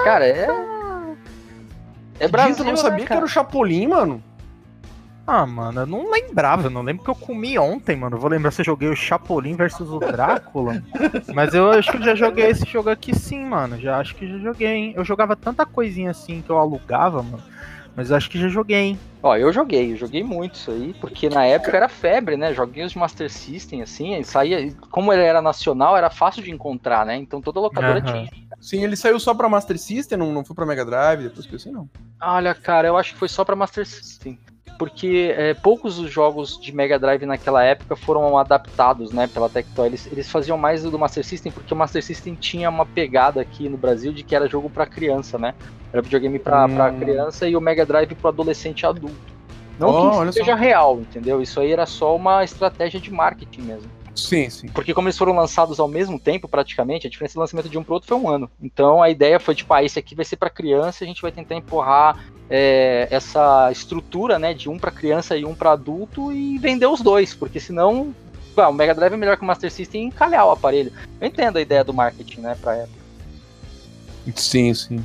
Cara, 0.04 0.26
é. 0.26 0.46
É 2.20 2.28
Brasil, 2.28 2.56
eu 2.58 2.64
não 2.64 2.70
né, 2.72 2.76
sabia 2.76 3.00
que 3.00 3.06
cara? 3.06 3.18
era 3.20 3.24
o 3.26 3.28
Chapolin, 3.28 3.88
mano. 3.88 4.22
Ah, 5.26 5.46
mano, 5.46 5.80
eu 5.80 5.86
não 5.86 6.10
lembrava, 6.10 6.66
eu 6.66 6.70
não 6.70 6.82
lembro 6.82 7.02
que 7.02 7.10
eu 7.10 7.14
comi 7.14 7.58
ontem, 7.58 7.96
mano. 7.96 8.16
Eu 8.16 8.20
vou 8.20 8.28
lembrar 8.28 8.50
se 8.50 8.60
eu 8.60 8.64
joguei 8.64 8.88
o 8.88 8.96
Chapolin 8.96 9.56
versus 9.56 9.90
o 9.90 9.98
Drácula. 9.98 10.82
Mas 11.32 11.54
eu 11.54 11.70
acho 11.70 11.90
que 11.90 11.96
eu 11.96 12.02
já 12.02 12.14
joguei 12.14 12.46
esse 12.46 12.66
jogo 12.66 12.90
aqui 12.90 13.14
sim, 13.14 13.42
mano. 13.44 13.80
Já 13.80 13.98
acho 13.98 14.14
que 14.14 14.28
já 14.28 14.38
joguei, 14.38 14.68
hein? 14.68 14.92
Eu 14.94 15.04
jogava 15.04 15.34
tanta 15.34 15.64
coisinha 15.64 16.10
assim 16.10 16.42
que 16.42 16.50
eu 16.50 16.58
alugava, 16.58 17.22
mano. 17.22 17.42
Mas 17.96 18.10
eu 18.10 18.16
acho 18.16 18.28
que 18.28 18.38
já 18.38 18.48
joguei, 18.48 18.76
hein? 18.76 18.98
Ó, 19.22 19.34
eu 19.36 19.50
joguei, 19.50 19.92
eu 19.92 19.96
joguei 19.96 20.22
muito 20.22 20.56
isso 20.56 20.70
aí, 20.70 20.92
porque 21.00 21.30
na 21.30 21.46
época 21.46 21.74
era 21.76 21.88
febre, 21.88 22.36
né? 22.36 22.52
Joguinhos 22.52 22.92
de 22.92 22.98
Master 22.98 23.30
System, 23.30 23.80
assim, 23.80 24.14
e 24.16 24.24
saía. 24.24 24.74
Como 24.90 25.10
ele 25.12 25.22
era 25.22 25.40
nacional, 25.40 25.96
era 25.96 26.10
fácil 26.10 26.42
de 26.42 26.50
encontrar, 26.50 27.06
né? 27.06 27.16
Então 27.16 27.40
toda 27.40 27.60
locadora 27.60 28.00
Aham. 28.00 28.26
tinha. 28.26 28.30
Sim, 28.60 28.84
ele 28.84 28.96
saiu 28.96 29.18
só 29.18 29.32
pra 29.32 29.48
Master 29.48 29.78
System, 29.78 30.18
não, 30.18 30.32
não 30.32 30.44
foi 30.44 30.54
pra 30.54 30.66
Mega 30.66 30.84
Drive, 30.84 31.22
depois 31.22 31.46
que 31.46 31.56
assim, 31.56 31.70
não. 31.70 31.88
Olha, 32.20 32.54
cara, 32.54 32.88
eu 32.88 32.96
acho 32.96 33.12
que 33.12 33.18
foi 33.18 33.28
só 33.28 33.44
pra 33.44 33.56
Master 33.56 33.86
System. 33.86 34.38
Porque 34.78 35.32
é, 35.36 35.54
poucos 35.54 35.98
os 35.98 36.10
jogos 36.10 36.58
de 36.60 36.74
Mega 36.74 36.98
Drive 36.98 37.24
naquela 37.24 37.62
época 37.62 37.94
foram 37.94 38.36
adaptados, 38.36 39.12
né, 39.12 39.26
pela 39.26 39.48
Tectoy. 39.48 39.86
Eles, 39.86 40.08
eles 40.10 40.30
faziam 40.30 40.58
mais 40.58 40.82
do 40.82 40.98
Master 40.98 41.24
System 41.24 41.52
porque 41.52 41.72
o 41.72 41.76
Master 41.76 42.02
System 42.02 42.34
tinha 42.34 42.68
uma 42.68 42.84
pegada 42.84 43.40
aqui 43.40 43.68
no 43.68 43.76
Brasil 43.76 44.12
de 44.12 44.22
que 44.22 44.34
era 44.34 44.48
jogo 44.48 44.68
pra 44.68 44.84
criança, 44.86 45.38
né? 45.38 45.54
Era 45.92 46.02
videogame 46.02 46.38
pra, 46.38 46.66
Hum. 46.66 46.74
pra 46.74 46.90
criança 46.92 47.48
e 47.48 47.56
o 47.56 47.60
Mega 47.60 47.86
Drive 47.86 48.14
pro 48.16 48.28
adolescente 48.28 48.84
adulto. 48.84 49.14
Não 49.78 49.88
Oh, 49.88 49.92
que 49.92 50.06
isso 50.16 50.24
só. 50.26 50.32
seja 50.32 50.54
real, 50.54 50.98
entendeu? 51.00 51.40
Isso 51.42 51.58
aí 51.60 51.72
era 51.72 51.86
só 51.86 52.14
uma 52.14 52.42
estratégia 52.44 53.00
de 53.00 53.12
marketing 53.12 53.62
mesmo. 53.62 53.90
Sim, 54.14 54.48
sim. 54.48 54.68
Porque 54.68 54.94
como 54.94 55.08
eles 55.08 55.18
foram 55.18 55.34
lançados 55.34 55.80
ao 55.80 55.88
mesmo 55.88 56.18
tempo, 56.18 56.48
praticamente, 56.48 57.06
a 57.06 57.10
diferença 57.10 57.34
do 57.34 57.40
lançamento 57.40 57.68
de 57.68 57.76
um 57.76 57.82
pro 57.82 57.94
outro 57.94 58.08
foi 58.08 58.16
um 58.16 58.28
ano. 58.28 58.50
Então 58.62 59.02
a 59.02 59.10
ideia 59.10 59.40
foi, 59.40 59.54
tipo, 59.54 59.72
ah, 59.74 59.82
esse 59.82 59.98
aqui 59.98 60.14
vai 60.14 60.24
ser 60.24 60.36
pra 60.36 60.48
criança, 60.48 61.04
a 61.04 61.06
gente 61.06 61.20
vai 61.20 61.32
tentar 61.32 61.56
empurrar 61.56 62.24
é, 62.48 63.08
essa 63.10 63.70
estrutura, 63.72 64.38
né, 64.38 64.54
de 64.54 64.68
um 64.68 64.78
pra 64.78 64.90
criança 64.90 65.36
e 65.36 65.44
um 65.44 65.54
pra 65.54 65.72
adulto 65.72 66.32
e 66.32 66.58
vender 66.58 66.86
os 66.86 67.00
dois, 67.00 67.34
porque 67.34 67.58
senão, 67.58 68.14
ah, 68.56 68.68
o 68.68 68.72
Mega 68.72 68.94
Drive 68.94 69.14
é 69.14 69.16
melhor 69.16 69.36
que 69.36 69.42
o 69.42 69.46
Master 69.46 69.70
System 69.70 70.04
em 70.04 70.06
encalhar 70.06 70.46
o 70.46 70.50
aparelho. 70.50 70.92
Eu 71.20 71.26
entendo 71.26 71.56
a 71.56 71.60
ideia 71.60 71.82
do 71.82 71.92
marketing, 71.92 72.40
né, 72.40 72.56
pra 72.60 72.76
época. 72.76 73.04
Sim, 74.36 74.72
sim. 74.72 75.04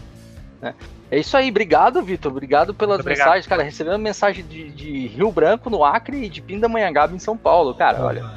É 1.11 1.19
isso 1.19 1.35
aí, 1.35 1.49
obrigado, 1.49 2.01
Vitor. 2.03 2.31
Obrigado 2.31 2.73
pelas 2.73 2.97
Muito 2.97 3.01
obrigado. 3.01 3.27
mensagens, 3.27 3.47
cara. 3.47 3.63
Recebendo 3.63 3.97
mensagem 3.97 4.45
de, 4.45 4.69
de 4.69 5.07
Rio 5.07 5.31
Branco, 5.31 5.69
no 5.69 5.83
Acre, 5.83 6.25
e 6.25 6.29
de 6.29 6.41
Pindamonhangaba, 6.41 7.15
em 7.15 7.19
São 7.19 7.35
Paulo, 7.35 7.73
cara. 7.73 8.05
Olha, 8.05 8.31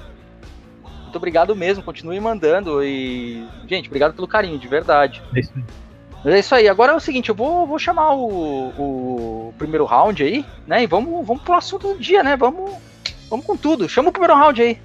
muito 1.13 1.17
obrigado 1.19 1.55
mesmo. 1.55 1.85
Continue 1.85 2.19
mandando. 2.19 2.83
E, 2.83 3.47
gente, 3.69 3.89
obrigado 3.89 4.15
pelo 4.15 4.27
carinho, 4.27 4.59
de 4.59 4.67
verdade. 4.67 5.23
É 5.35 5.41
isso 5.41 5.53
aí. 5.55 5.65
Mas 6.25 6.35
é 6.35 6.39
isso 6.39 6.55
aí. 6.55 6.69
Agora 6.69 6.93
é 6.93 6.97
o 6.97 7.01
seguinte, 7.01 7.29
eu 7.29 7.35
vou, 7.35 7.67
vou 7.67 7.79
chamar 7.79 8.15
o, 8.15 9.49
o 9.49 9.55
primeiro 9.59 9.85
round 9.85 10.23
aí, 10.23 10.45
né? 10.67 10.83
E 10.83 10.87
vamos, 10.87 11.27
vamos 11.27 11.43
pro 11.43 11.55
assunto 11.55 11.93
do 11.93 11.99
dia, 11.99 12.23
né? 12.23 12.37
Vamos, 12.37 12.73
vamos 13.29 13.45
com 13.45 13.57
tudo. 13.57 13.89
Chama 13.89 14.09
o 14.09 14.13
primeiro 14.13 14.35
round 14.35 14.63
aí. 14.63 14.79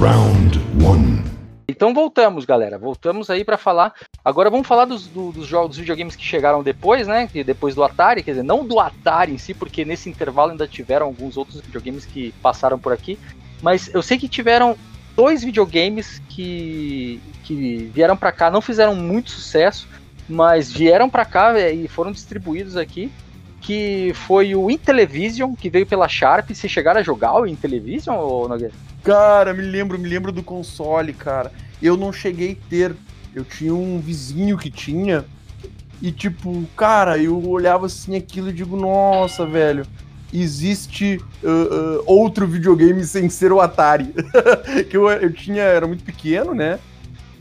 Round 0.00 0.60
one. 0.82 1.33
Então 1.74 1.92
voltamos, 1.92 2.44
galera. 2.44 2.78
Voltamos 2.78 3.28
aí 3.28 3.44
pra 3.44 3.58
falar. 3.58 3.92
Agora 4.24 4.48
vamos 4.48 4.66
falar 4.66 4.84
dos, 4.84 5.08
do- 5.08 5.32
dos 5.32 5.44
jogos, 5.46 5.70
dos 5.70 5.78
videogames 5.78 6.14
que 6.14 6.24
chegaram 6.24 6.62
depois, 6.62 7.08
né? 7.08 7.26
Que 7.26 7.42
depois 7.42 7.74
do 7.74 7.82
Atari, 7.82 8.22
quer 8.22 8.30
dizer, 8.30 8.44
não 8.44 8.64
do 8.64 8.78
Atari 8.78 9.32
em 9.32 9.38
si, 9.38 9.52
porque 9.52 9.84
nesse 9.84 10.08
intervalo 10.08 10.52
ainda 10.52 10.68
tiveram 10.68 11.06
alguns 11.06 11.36
outros 11.36 11.60
videogames 11.60 12.06
que 12.06 12.32
passaram 12.40 12.78
por 12.78 12.92
aqui. 12.92 13.18
Mas 13.60 13.92
eu 13.92 14.02
sei 14.02 14.16
que 14.16 14.28
tiveram 14.28 14.76
dois 15.16 15.42
videogames 15.42 16.22
que, 16.28 17.20
que 17.42 17.90
vieram 17.92 18.16
pra 18.16 18.30
cá, 18.30 18.50
não 18.50 18.60
fizeram 18.60 18.94
muito 18.94 19.30
sucesso, 19.30 19.88
mas 20.28 20.70
vieram 20.70 21.10
pra 21.10 21.24
cá 21.24 21.58
e 21.70 21.88
foram 21.88 22.12
distribuídos 22.12 22.76
aqui. 22.76 23.10
Que 23.64 24.12
foi 24.26 24.54
o 24.54 24.70
Intellivision, 24.70 25.54
que 25.54 25.70
veio 25.70 25.86
pela 25.86 26.06
Sharp. 26.06 26.50
Vocês 26.50 26.70
chegaram 26.70 27.00
a 27.00 27.02
jogar 27.02 27.34
o 27.40 27.46
Intellivision, 27.46 28.16
ou 28.16 28.48
Nogueira? 28.48 28.74
Cara, 29.02 29.52
me 29.52 29.62
lembro, 29.62 29.98
me 29.98 30.08
lembro 30.08 30.30
do 30.30 30.42
console, 30.42 31.12
cara. 31.12 31.50
Eu 31.82 31.96
não 31.96 32.12
cheguei 32.12 32.52
a 32.52 32.68
ter. 32.68 32.94
Eu 33.34 33.44
tinha 33.44 33.74
um 33.74 33.98
vizinho 33.98 34.56
que 34.58 34.70
tinha. 34.70 35.24
E 36.00 36.12
tipo, 36.12 36.64
cara, 36.76 37.18
eu 37.18 37.42
olhava 37.48 37.86
assim 37.86 38.16
aquilo 38.16 38.50
e 38.50 38.52
digo, 38.52 38.76
nossa, 38.76 39.46
velho, 39.46 39.86
existe 40.32 41.20
uh, 41.42 41.48
uh, 41.48 42.02
outro 42.06 42.46
videogame 42.46 43.04
sem 43.04 43.28
ser 43.28 43.52
o 43.52 43.60
Atari. 43.60 44.12
que 44.90 44.96
eu, 44.96 45.08
eu 45.08 45.32
tinha, 45.32 45.62
era 45.62 45.86
muito 45.86 46.04
pequeno, 46.04 46.54
né? 46.54 46.78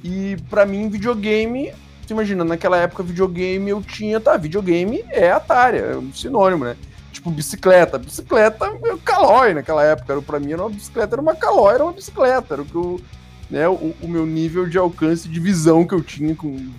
E 0.04 0.38
pra 0.50 0.66
mim, 0.66 0.90
videogame. 0.90 1.74
Imagina, 2.14 2.44
naquela 2.44 2.78
época, 2.78 3.04
videogame 3.04 3.70
eu 3.70 3.82
tinha. 3.82 4.20
Tá, 4.20 4.38
videogame 4.38 5.04
é 5.10 5.32
Atari, 5.32 5.78
é 5.80 5.98
um 5.98 6.14
sinônimo, 6.14 6.64
né? 6.64 6.78
Tipo, 7.12 7.30
bicicleta. 7.32 7.98
Bicicleta 7.98 8.66
é 8.66 8.98
calói 9.04 9.54
naquela 9.54 9.84
época. 9.84 10.14
Era, 10.14 10.22
pra 10.22 10.40
mim, 10.40 10.54
era 10.54 10.62
uma 10.62 10.70
bicicleta, 10.70 11.16
era 11.16 11.22
uma 11.22 11.36
calói, 11.36 11.76
era 11.76 11.84
uma 11.84 11.94
bicicleta. 11.94 12.54
Era 12.54 12.62
o 12.62 12.66
que 12.66 12.76
eu. 12.76 13.02
Né, 13.50 13.68
o, 13.68 13.94
o 14.02 14.08
meu 14.08 14.26
nível 14.26 14.68
de 14.68 14.80
alcance 14.80 15.28
de 15.28 15.40
visão 15.40 15.86
que 15.86 15.94
eu 15.94 16.02
tinha 16.02 16.34
com, 16.34 16.72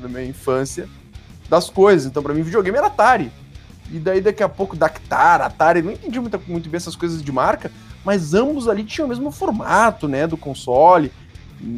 na 0.00 0.06
minha 0.06 0.24
infância 0.24 0.88
das 1.48 1.68
coisas. 1.68 2.06
Então, 2.06 2.22
pra 2.22 2.34
mim, 2.34 2.42
videogame 2.42 2.78
era 2.78 2.86
Atari. 2.86 3.32
E 3.90 3.98
daí, 3.98 4.20
daqui 4.20 4.42
a 4.42 4.48
pouco, 4.48 4.76
Dactar, 4.76 5.40
Atari, 5.40 5.82
não 5.82 5.90
entendi 5.90 6.20
muito, 6.20 6.40
muito 6.46 6.68
bem 6.68 6.76
essas 6.76 6.94
coisas 6.94 7.20
de 7.22 7.32
marca, 7.32 7.72
mas 8.04 8.34
ambos 8.34 8.68
ali 8.68 8.84
tinham 8.84 9.06
o 9.06 9.08
mesmo 9.08 9.32
formato, 9.32 10.06
né, 10.06 10.26
do 10.26 10.36
console, 10.36 11.10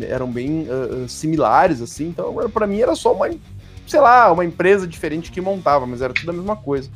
eram 0.02 0.30
bem 0.30 0.66
uh, 0.68 1.08
similares, 1.08 1.80
assim, 1.80 2.08
então 2.08 2.34
para 2.50 2.66
mim 2.66 2.80
era 2.80 2.94
só 2.94 3.12
uma, 3.12 3.28
sei 3.86 4.00
lá, 4.00 4.30
uma 4.32 4.44
empresa 4.44 4.86
diferente 4.86 5.30
que 5.30 5.40
montava, 5.40 5.86
mas 5.86 6.00
era 6.00 6.12
tudo 6.12 6.30
a 6.30 6.34
mesma 6.34 6.56
coisa. 6.56 6.90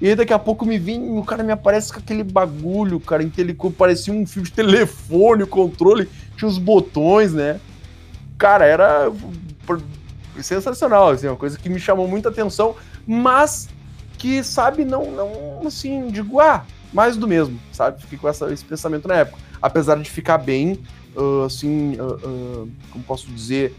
E 0.00 0.08
aí 0.08 0.16
daqui 0.16 0.32
a 0.32 0.38
pouco 0.38 0.66
me 0.66 0.78
vem, 0.78 1.16
o 1.16 1.24
cara 1.24 1.42
me 1.42 1.52
aparece 1.52 1.92
com 1.92 1.98
aquele 1.98 2.24
bagulho, 2.24 2.98
cara, 2.98 3.22
em 3.22 3.30
telecom, 3.30 3.70
parecia 3.70 4.12
um 4.12 4.26
fio 4.26 4.42
de 4.42 4.52
telefone, 4.52 5.44
o 5.44 5.46
controle, 5.46 6.08
tinha 6.36 6.48
os 6.48 6.58
botões, 6.58 7.32
né? 7.32 7.60
Cara, 8.36 8.66
era 8.66 9.12
sensacional, 10.42 11.10
assim, 11.10 11.28
uma 11.28 11.36
coisa 11.36 11.58
que 11.58 11.68
me 11.68 11.78
chamou 11.78 12.08
muita 12.08 12.28
atenção, 12.28 12.74
mas 13.06 13.68
que, 14.18 14.42
sabe, 14.42 14.84
não, 14.84 15.10
não 15.12 15.66
assim, 15.66 16.08
digo, 16.08 16.40
ah, 16.40 16.64
mais 16.92 17.16
do 17.16 17.28
mesmo, 17.28 17.58
sabe? 17.72 18.00
Fiquei 18.00 18.18
com 18.18 18.28
essa, 18.28 18.52
esse 18.52 18.64
pensamento 18.64 19.06
na 19.06 19.16
época. 19.16 19.38
Apesar 19.60 19.96
de 19.96 20.10
ficar 20.10 20.38
bem, 20.38 20.78
uh, 21.16 21.44
assim, 21.44 21.96
uh, 22.00 22.14
uh, 22.14 22.70
como 22.90 23.04
posso 23.04 23.26
dizer, 23.30 23.74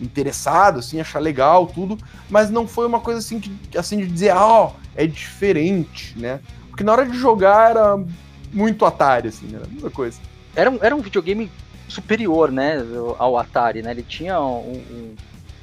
interessado, 0.00 0.78
assim, 0.78 1.00
achar 1.00 1.18
legal, 1.18 1.66
tudo, 1.66 1.98
mas 2.28 2.50
não 2.50 2.66
foi 2.66 2.86
uma 2.86 3.00
coisa 3.00 3.18
assim, 3.18 3.40
que, 3.40 3.76
assim 3.76 3.98
de 3.98 4.06
dizer, 4.06 4.30
ah, 4.30 4.46
ó, 4.46 4.72
é 4.94 5.06
diferente, 5.06 6.18
né? 6.18 6.40
Porque 6.68 6.84
na 6.84 6.92
hora 6.92 7.06
de 7.06 7.16
jogar 7.16 7.70
era 7.70 8.04
muito 8.52 8.84
Atari, 8.84 9.28
assim, 9.28 9.54
era 9.54 9.64
a 9.64 9.68
mesma 9.68 9.90
coisa. 9.90 10.18
Era 10.54 10.70
um, 10.70 10.78
era 10.80 10.94
um 10.94 11.00
videogame 11.00 11.50
superior, 11.88 12.50
né, 12.50 12.78
ao 13.18 13.38
Atari, 13.38 13.82
né? 13.82 13.90
Ele 13.90 14.02
tinha 14.02 14.40
um, 14.40 14.72
um, 14.90 15.14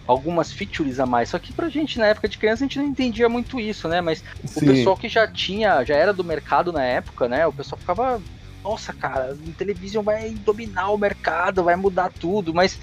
algumas 0.08 0.52
features 0.52 1.00
a 1.00 1.06
mais. 1.06 1.30
Só 1.30 1.40
que 1.40 1.54
pra 1.54 1.70
gente, 1.70 1.98
na 2.00 2.08
época 2.08 2.28
de 2.28 2.38
criança, 2.38 2.64
a 2.64 2.68
gente 2.68 2.80
não 2.80 2.86
entendia 2.86 3.28
muito 3.28 3.60
isso, 3.60 3.88
né? 3.88 4.02
Mas 4.02 4.24
Sim. 4.46 4.66
o 4.66 4.74
pessoal 4.74 4.98
que 4.98 5.10
já 5.10 5.28
tinha, 5.28 5.84
já 5.84 5.96
era 5.96 6.14
do 6.14 6.24
mercado 6.24 6.72
na 6.72 6.84
época, 6.84 7.28
né? 7.28 7.46
O 7.48 7.54
pessoal 7.54 7.80
ficava 7.80 8.22
nossa, 8.64 8.94
cara, 8.94 9.34
o 9.34 9.52
Television 9.54 10.04
vai 10.04 10.32
dominar 10.32 10.90
o 10.92 10.98
mercado, 10.98 11.64
vai 11.64 11.76
mudar 11.76 12.12
tudo, 12.12 12.54
mas 12.54 12.80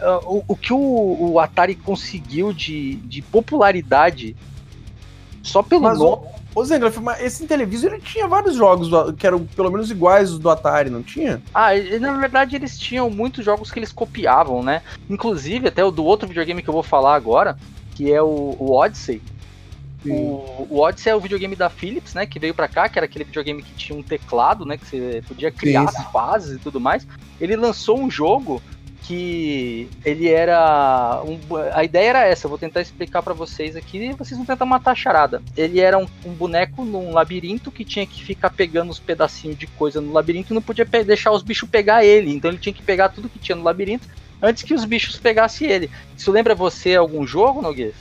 uh, 0.00 0.36
o, 0.36 0.44
o, 0.48 0.56
que 0.56 0.72
o, 0.72 1.32
o, 1.32 1.40
Atari 1.40 1.74
conseguiu 1.74 2.52
de, 2.52 2.96
de 2.96 3.22
popularidade 3.22 4.36
só 5.42 5.62
pelo 5.62 5.82
mas, 5.82 5.98
nome. 5.98 6.26
Ô, 6.54 6.64
Zengler, 6.64 6.92
esse 7.20 7.46
Television 7.46 7.94
ele 7.94 8.02
tinha 8.02 8.28
vários 8.28 8.56
jogos 8.56 8.88
do, 8.88 9.12
que 9.14 9.26
eram 9.26 9.44
pelo 9.46 9.70
menos 9.70 9.90
iguais 9.90 10.30
os 10.30 10.38
do 10.38 10.50
Atari, 10.50 10.90
não 10.90 11.02
tinha? 11.02 11.42
Ah, 11.54 11.70
na 11.98 12.18
verdade 12.18 12.54
eles 12.54 12.78
tinham 12.78 13.08
muitos 13.08 13.44
jogos 13.44 13.70
que 13.70 13.78
eles 13.78 13.90
copiavam, 13.90 14.62
né? 14.62 14.82
Inclusive, 15.08 15.68
até 15.68 15.82
o 15.82 15.90
do 15.90 16.04
outro 16.04 16.28
videogame 16.28 16.62
que 16.62 16.68
eu 16.68 16.74
vou 16.74 16.82
falar 16.82 17.14
agora, 17.14 17.56
que 17.94 18.12
é 18.12 18.22
o, 18.22 18.56
o 18.58 18.72
Odyssey, 18.72 19.22
o, 20.06 20.66
o, 20.70 20.80
Odyssey 20.80 21.12
é 21.12 21.16
o 21.16 21.20
videogame 21.20 21.54
da 21.54 21.70
Philips, 21.70 22.14
né? 22.14 22.26
Que 22.26 22.38
veio 22.38 22.54
para 22.54 22.68
cá, 22.68 22.88
que 22.88 22.98
era 22.98 23.06
aquele 23.06 23.24
videogame 23.24 23.62
que 23.62 23.74
tinha 23.74 23.98
um 23.98 24.02
teclado, 24.02 24.64
né? 24.64 24.76
Que 24.76 24.86
você 24.86 25.22
podia 25.26 25.50
criar 25.50 25.84
as 25.84 26.04
fases 26.10 26.56
e 26.56 26.58
tudo 26.58 26.80
mais. 26.80 27.06
Ele 27.40 27.56
lançou 27.56 27.98
um 27.98 28.10
jogo 28.10 28.62
que 29.02 29.88
ele 30.04 30.28
era. 30.28 31.22
Um, 31.24 31.38
a 31.72 31.84
ideia 31.84 32.10
era 32.10 32.24
essa, 32.24 32.46
eu 32.46 32.48
vou 32.48 32.58
tentar 32.58 32.80
explicar 32.80 33.22
para 33.22 33.34
vocês 33.34 33.76
aqui 33.76 33.98
e 33.98 34.12
vocês 34.12 34.36
vão 34.36 34.46
tentar 34.46 34.64
matar 34.64 34.92
a 34.92 34.96
charada. 34.96 35.42
Ele 35.56 35.80
era 35.80 35.98
um, 35.98 36.06
um, 36.24 36.32
boneco 36.32 36.84
num 36.84 37.12
labirinto 37.12 37.70
que 37.70 37.84
tinha 37.84 38.06
que 38.06 38.24
ficar 38.24 38.50
pegando 38.50 38.90
os 38.90 39.00
pedacinhos 39.00 39.58
de 39.58 39.66
coisa 39.66 40.00
no 40.00 40.12
labirinto 40.12 40.52
e 40.52 40.54
não 40.54 40.62
podia 40.62 40.84
deixar 40.84 41.32
os 41.32 41.42
bichos 41.42 41.68
pegar 41.68 42.04
ele. 42.04 42.32
Então 42.32 42.50
ele 42.50 42.58
tinha 42.58 42.72
que 42.72 42.82
pegar 42.82 43.08
tudo 43.08 43.28
que 43.28 43.38
tinha 43.38 43.56
no 43.56 43.64
labirinto 43.64 44.08
antes 44.40 44.62
que 44.62 44.74
os 44.74 44.84
bichos 44.84 45.18
pegassem 45.18 45.68
ele. 45.68 45.90
Isso 46.16 46.30
lembra 46.30 46.54
você 46.54 46.94
algum 46.94 47.26
jogo, 47.26 47.60
Noguês? 47.60 47.94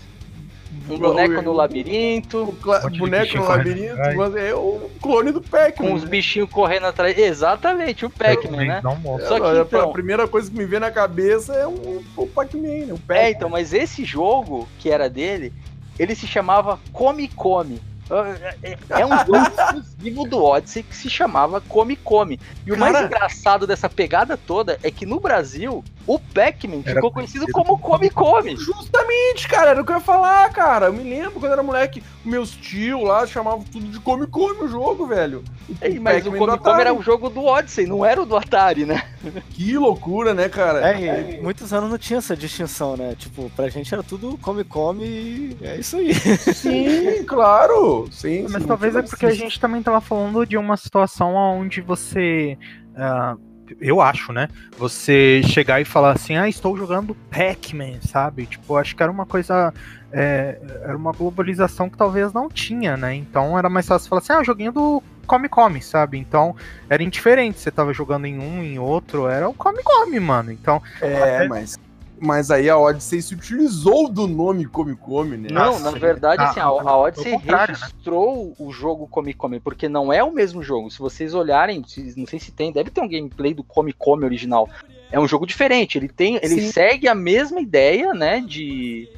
Um 0.89 0.97
boneco 0.97 1.41
no 1.41 1.53
labirinto. 1.53 2.43
O 2.43 2.89
boneco 2.97 3.37
no 3.37 3.45
labirinto, 3.45 4.37
é 4.37 4.53
o 4.53 4.89
clone 5.01 5.31
do 5.31 5.41
Pac-Man. 5.41 5.89
Com 5.89 5.93
os 5.93 6.03
bichinhos 6.03 6.49
correndo 6.49 6.87
atrás. 6.87 7.17
Exatamente, 7.17 8.05
o 8.05 8.09
Pac-Man, 8.09 8.65
né? 8.65 8.81
Só 9.27 9.39
que 9.39 9.59
então, 9.59 9.89
a 9.89 9.93
primeira 9.93 10.27
coisa 10.27 10.49
que 10.49 10.57
me 10.57 10.65
vem 10.65 10.79
na 10.79 10.91
cabeça 10.91 11.53
é 11.53 11.67
um, 11.67 12.01
o 12.15 12.27
Pac-Man, 12.27 12.85
né? 12.87 12.93
O 12.93 12.99
Pac 12.99 13.19
é, 13.19 13.31
então, 13.31 13.49
mas 13.49 13.73
esse 13.73 14.03
jogo 14.03 14.67
que 14.79 14.89
era 14.89 15.09
dele, 15.09 15.53
ele 15.99 16.15
se 16.15 16.27
chamava 16.27 16.79
Come 16.91 17.27
Come. 17.27 17.79
É, 18.09 18.77
é 18.89 19.05
um 19.05 19.17
jogo 19.19 19.37
exclusivo 19.37 20.27
do 20.27 20.43
Odyssey 20.43 20.83
que 20.83 20.95
se 20.95 21.09
chamava 21.09 21.61
Come 21.61 21.95
Come. 21.95 22.39
E 22.65 22.71
o 22.71 22.77
Cara... 22.77 22.91
mais 22.91 23.05
engraçado 23.05 23.65
dessa 23.65 23.89
pegada 23.89 24.35
toda 24.35 24.77
é 24.83 24.91
que 24.91 25.05
no 25.05 25.19
Brasil, 25.19 25.83
o 26.05 26.19
Pac-Man 26.19 26.83
ficou 26.83 27.11
conhecido 27.11 27.45
como 27.53 27.79
Come 27.79 28.09
Come. 28.09 28.55
Justamente, 28.57 29.47
cara, 29.47 29.71
era 29.71 29.81
o 29.81 29.85
que 29.85 29.91
eu 29.91 29.97
ia 29.97 30.01
falar, 30.01 30.51
cara. 30.51 30.87
Eu 30.87 30.93
me 30.93 31.03
lembro 31.03 31.39
quando 31.39 31.53
era 31.53 31.63
moleque, 31.63 32.03
meus 32.25 32.51
tios 32.51 33.01
lá 33.03 33.25
chamavam 33.25 33.63
tudo 33.63 33.87
de 33.87 33.99
Come 33.99 34.27
Come 34.27 34.63
o 34.63 34.67
jogo, 34.67 35.07
velho. 35.07 35.43
Ei, 35.81 35.99
mas 35.99 36.25
o 36.25 36.31
Come 36.31 36.57
Come 36.57 36.81
era 36.81 36.93
o 36.93 37.01
jogo 37.01 37.29
do 37.29 37.45
Odyssey, 37.45 37.85
não 37.85 38.05
era 38.05 38.21
o 38.21 38.25
do 38.25 38.35
Atari, 38.35 38.85
né? 38.85 39.03
Que 39.51 39.77
loucura, 39.77 40.33
né, 40.33 40.49
cara? 40.49 40.91
É, 40.91 41.37
e 41.37 41.41
muitos 41.41 41.71
anos 41.71 41.89
não 41.89 41.97
tinha 41.97 42.19
essa 42.19 42.35
distinção, 42.35 42.97
né? 42.97 43.15
Tipo, 43.17 43.49
pra 43.55 43.69
gente 43.69 43.93
era 43.93 44.03
tudo 44.03 44.37
Come 44.41 44.63
Come 44.63 45.05
e 45.05 45.57
é 45.61 45.77
isso 45.77 45.97
aí. 45.97 46.13
Sim, 46.13 47.23
claro. 47.23 48.00
Sim, 48.11 48.47
mas 48.49 48.61
sim, 48.61 48.67
talvez 48.67 48.95
é 48.95 49.01
porque 49.01 49.25
a 49.25 49.33
gente 49.33 49.59
também 49.59 49.81
tava 49.81 50.01
falando 50.01 50.45
de 50.45 50.57
uma 50.57 50.77
situação 50.77 51.35
onde 51.35 51.81
você. 51.81 52.57
Uh, 52.91 53.51
eu 53.79 54.01
acho, 54.01 54.33
né? 54.33 54.49
Você 54.77 55.41
chegar 55.45 55.79
e 55.79 55.85
falar 55.85 56.11
assim, 56.11 56.35
ah, 56.35 56.49
estou 56.49 56.75
jogando 56.75 57.15
Pac-Man, 57.29 58.01
sabe? 58.01 58.45
Tipo, 58.45 58.75
acho 58.75 58.95
que 58.95 59.03
era 59.03 59.11
uma 59.11 59.25
coisa. 59.25 59.73
É, 60.11 60.59
era 60.83 60.97
uma 60.97 61.13
globalização 61.13 61.89
que 61.89 61.97
talvez 61.97 62.33
não 62.33 62.49
tinha, 62.49 62.97
né? 62.97 63.15
Então 63.15 63.57
era 63.57 63.69
mais 63.69 63.87
fácil 63.87 64.09
falar 64.09 64.21
assim, 64.21 64.33
ah, 64.33 64.43
joguinho 64.43 64.73
do 64.73 65.03
Come 65.25 65.47
Come, 65.47 65.81
sabe? 65.81 66.17
Então 66.17 66.55
era 66.89 67.01
indiferente. 67.01 67.59
Você 67.59 67.71
tava 67.71 67.93
jogando 67.93 68.25
em 68.25 68.37
um, 68.37 68.61
em 68.61 68.77
outro, 68.77 69.27
era 69.27 69.47
o 69.47 69.53
Come 69.53 69.81
Come, 69.83 70.19
mano. 70.19 70.51
Então. 70.51 70.81
É, 71.01 71.37
até... 71.37 71.47
mas 71.47 71.79
mas 72.21 72.51
aí 72.51 72.69
a 72.69 72.77
Odyssey 72.77 73.19
se 73.19 73.33
utilizou 73.33 74.07
do 74.07 74.27
nome 74.27 74.65
Come 74.65 74.95
Come, 74.95 75.37
né? 75.37 75.49
Não, 75.51 75.71
Nossa, 75.71 75.91
na 75.91 75.97
verdade, 75.97 76.43
assim, 76.43 76.59
a, 76.59 76.65
a 76.65 76.97
Odyssey 76.97 77.31
né? 77.31 77.41
registrou 77.43 78.45
né? 78.45 78.53
o 78.59 78.71
jogo 78.71 79.07
Come 79.07 79.33
Come, 79.33 79.59
porque 79.59 79.89
não 79.89 80.13
é 80.13 80.23
o 80.23 80.31
mesmo 80.31 80.61
jogo. 80.61 80.91
Se 80.91 80.99
vocês 80.99 81.33
olharem, 81.33 81.83
não 82.15 82.27
sei 82.27 82.39
se 82.39 82.51
tem, 82.51 82.71
deve 82.71 82.91
ter 82.91 83.01
um 83.01 83.09
gameplay 83.09 83.55
do 83.55 83.63
Come 83.63 83.91
Come 83.91 84.23
original. 84.23 84.69
É 85.11 85.19
um 85.19 85.27
jogo 85.27 85.47
diferente, 85.47 85.97
ele 85.97 86.07
tem, 86.07 86.35
ele 86.35 86.61
Sim. 86.61 86.71
segue 86.71 87.07
a 87.07 87.15
mesma 87.15 87.59
ideia, 87.59 88.13
né, 88.13 88.39
de... 88.39 89.09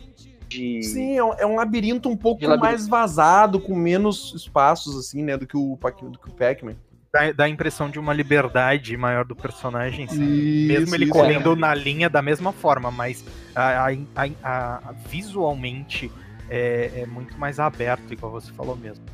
de... 0.47 0.81
Sim, 0.81 1.17
é 1.17 1.23
um, 1.23 1.33
é 1.33 1.45
labirinto 1.45 2.07
um 2.07 2.15
pouco 2.15 2.41
labirinto. 2.41 2.63
mais 2.63 2.87
vazado, 2.87 3.59
com 3.59 3.75
menos 3.75 4.33
espaços, 4.33 4.97
assim, 4.97 5.21
né, 5.21 5.37
do 5.37 5.45
que 5.45 5.57
o, 5.57 5.77
do 6.09 6.17
que 6.17 6.29
o 6.29 6.33
Pac-Man 6.33 6.75
dá, 7.13 7.31
dá 7.31 7.43
a 7.43 7.49
impressão 7.49 7.89
de 7.89 7.99
uma 7.99 8.11
liberdade 8.11 8.97
maior 8.97 9.23
do 9.23 9.35
personagem, 9.35 10.05
isso, 10.05 10.19
mesmo 10.19 10.95
ele 10.95 11.07
correndo 11.07 11.53
é. 11.53 11.55
na 11.55 11.75
linha 11.75 12.09
da 12.09 12.21
mesma 12.21 12.51
forma, 12.51 12.89
mas 12.89 13.23
a, 13.55 13.87
a, 13.87 14.29
a, 14.43 14.91
visualmente 15.05 16.11
é, 16.49 16.91
é, 16.95 17.05
muito 17.05 17.37
mais 17.37 17.59
aberto, 17.59 18.11
igual 18.11 18.31
você 18.31 18.51
falou 18.53 18.75
mesmo. 18.75 19.05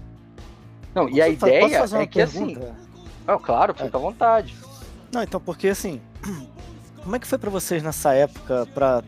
Não, 0.95 1.09
e 1.09 1.21
a 1.21 1.27
ideia 1.27 1.65
é 1.65 2.07
que 2.07 2.21
assim, 2.21 2.53
pergunta? 2.55 2.65
assim. 2.65 2.89
Oh, 3.27 3.37
claro, 3.37 3.73
fica 3.73 3.97
à 3.97 4.01
vontade. 4.01 4.55
Não, 5.11 5.21
então, 5.21 5.39
porque 5.39 5.67
assim, 5.67 6.01
como 7.03 7.15
é 7.15 7.19
que 7.19 7.27
foi 7.27 7.37
para 7.37 7.49
vocês 7.49 7.83
nessa 7.83 8.13
época 8.13 8.65
para 8.73 9.03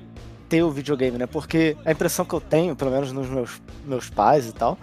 ter 0.49 0.63
o 0.63 0.69
videogame, 0.69 1.17
né? 1.17 1.25
Porque 1.25 1.77
a 1.86 1.91
impressão 1.93 2.25
que 2.25 2.34
eu 2.34 2.41
tenho, 2.41 2.75
pelo 2.75 2.91
menos 2.91 3.13
nos 3.13 3.30
meus, 3.30 3.62
meus 3.86 4.10
pais 4.10 4.47
e 4.47 4.51
tal, 4.51 4.77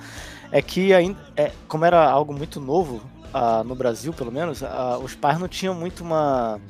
é 0.50 0.62
que 0.62 0.94
ainda, 0.94 1.18
é, 1.36 1.52
como 1.68 1.84
era 1.84 2.08
algo 2.08 2.32
muito 2.32 2.58
novo, 2.58 3.02
uh, 3.34 3.64
no 3.64 3.74
Brasil, 3.74 4.12
pelo 4.12 4.32
menos, 4.32 4.62
uh, 4.62 4.98
os 5.02 5.14
pais 5.14 5.38
não 5.38 5.48
tinham 5.48 5.74
muito 5.74 6.02
uma. 6.02 6.60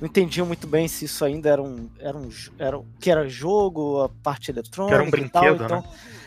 Não 0.00 0.06
entendiam 0.08 0.46
muito 0.46 0.66
bem 0.66 0.88
se 0.88 1.04
isso 1.04 1.24
ainda 1.24 1.48
era 1.48 1.62
um. 1.62 1.88
Era 1.98 2.16
um 2.16 2.28
era, 2.58 2.80
que 2.98 3.10
era 3.10 3.28
jogo, 3.28 4.02
a 4.02 4.08
parte 4.08 4.50
eletrônica. 4.50 4.96
Que 4.96 5.00
era 5.00 5.08
um 5.08 5.10
brinquedo, 5.10 5.58
tal, 5.58 5.66
então, 5.66 5.80
né? 5.80 5.84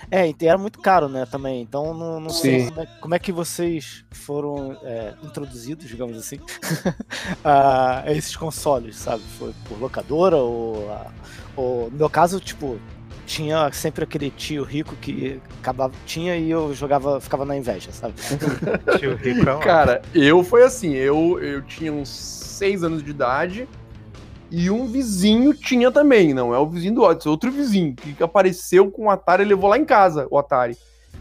É, 0.10 0.30
e 0.30 0.36
era 0.42 0.58
muito 0.58 0.80
caro, 0.80 1.10
né, 1.10 1.26
também. 1.26 1.62
Então 1.62 1.94
não, 1.94 2.20
não 2.20 2.30
sei 2.30 2.70
como 2.70 2.82
é, 2.82 2.86
como 3.02 3.16
é, 3.16 3.20
que 3.20 3.32
vocês 3.32 4.06
foram 4.12 4.78
é, 4.84 5.14
introduzidos, 5.24 5.88
digamos 5.88 6.18
assim, 6.18 6.40
a 7.44 8.04
esses 8.08 8.36
consoles, 8.36 8.96
sabe? 8.98 9.24
Foi 9.38 9.54
por 9.68 9.80
locadora 9.80 10.38
ou, 10.38 10.90
ou. 11.56 11.90
No 11.90 11.98
meu 11.98 12.10
caso, 12.10 12.40
tipo, 12.40 12.80
tinha 13.26 13.72
sempre 13.72 14.04
aquele 14.04 14.30
tio 14.30 14.64
rico 14.64 14.96
que 14.96 15.40
acabava, 15.60 15.94
tinha 16.06 16.38
e 16.38 16.50
eu 16.50 16.74
jogava, 16.74 17.20
ficava 17.20 17.46
na 17.46 17.58
inveja, 17.58 17.92
sabe? 17.92 18.14
tio 19.00 19.16
rico 19.16 19.50
é 19.50 19.58
Cara, 19.64 20.02
eu 20.14 20.44
foi 20.44 20.64
assim, 20.64 20.94
eu, 20.94 21.40
eu 21.40 21.62
tinha 21.62 21.92
uns 21.92 22.10
seis 22.10 22.84
anos 22.84 23.04
de 23.04 23.10
idade 23.10 23.68
e 24.52 24.70
um 24.70 24.88
vizinho 24.88 25.54
tinha 25.54 25.92
também, 25.92 26.34
não 26.34 26.54
é 26.54 26.60
o 26.60 26.68
vizinho 26.68 26.96
do 26.96 27.02
Odyssey, 27.02 27.30
outro 27.30 27.52
vizinho 27.52 27.96
que 27.96 28.24
apareceu 28.24 28.90
com 28.92 29.06
o 29.06 29.10
Atari 29.10 29.44
e 29.44 29.48
levou 29.48 29.70
lá 29.70 29.78
em 29.78 29.86
casa 29.86 30.28
o 30.30 30.38
Atari. 30.38 30.78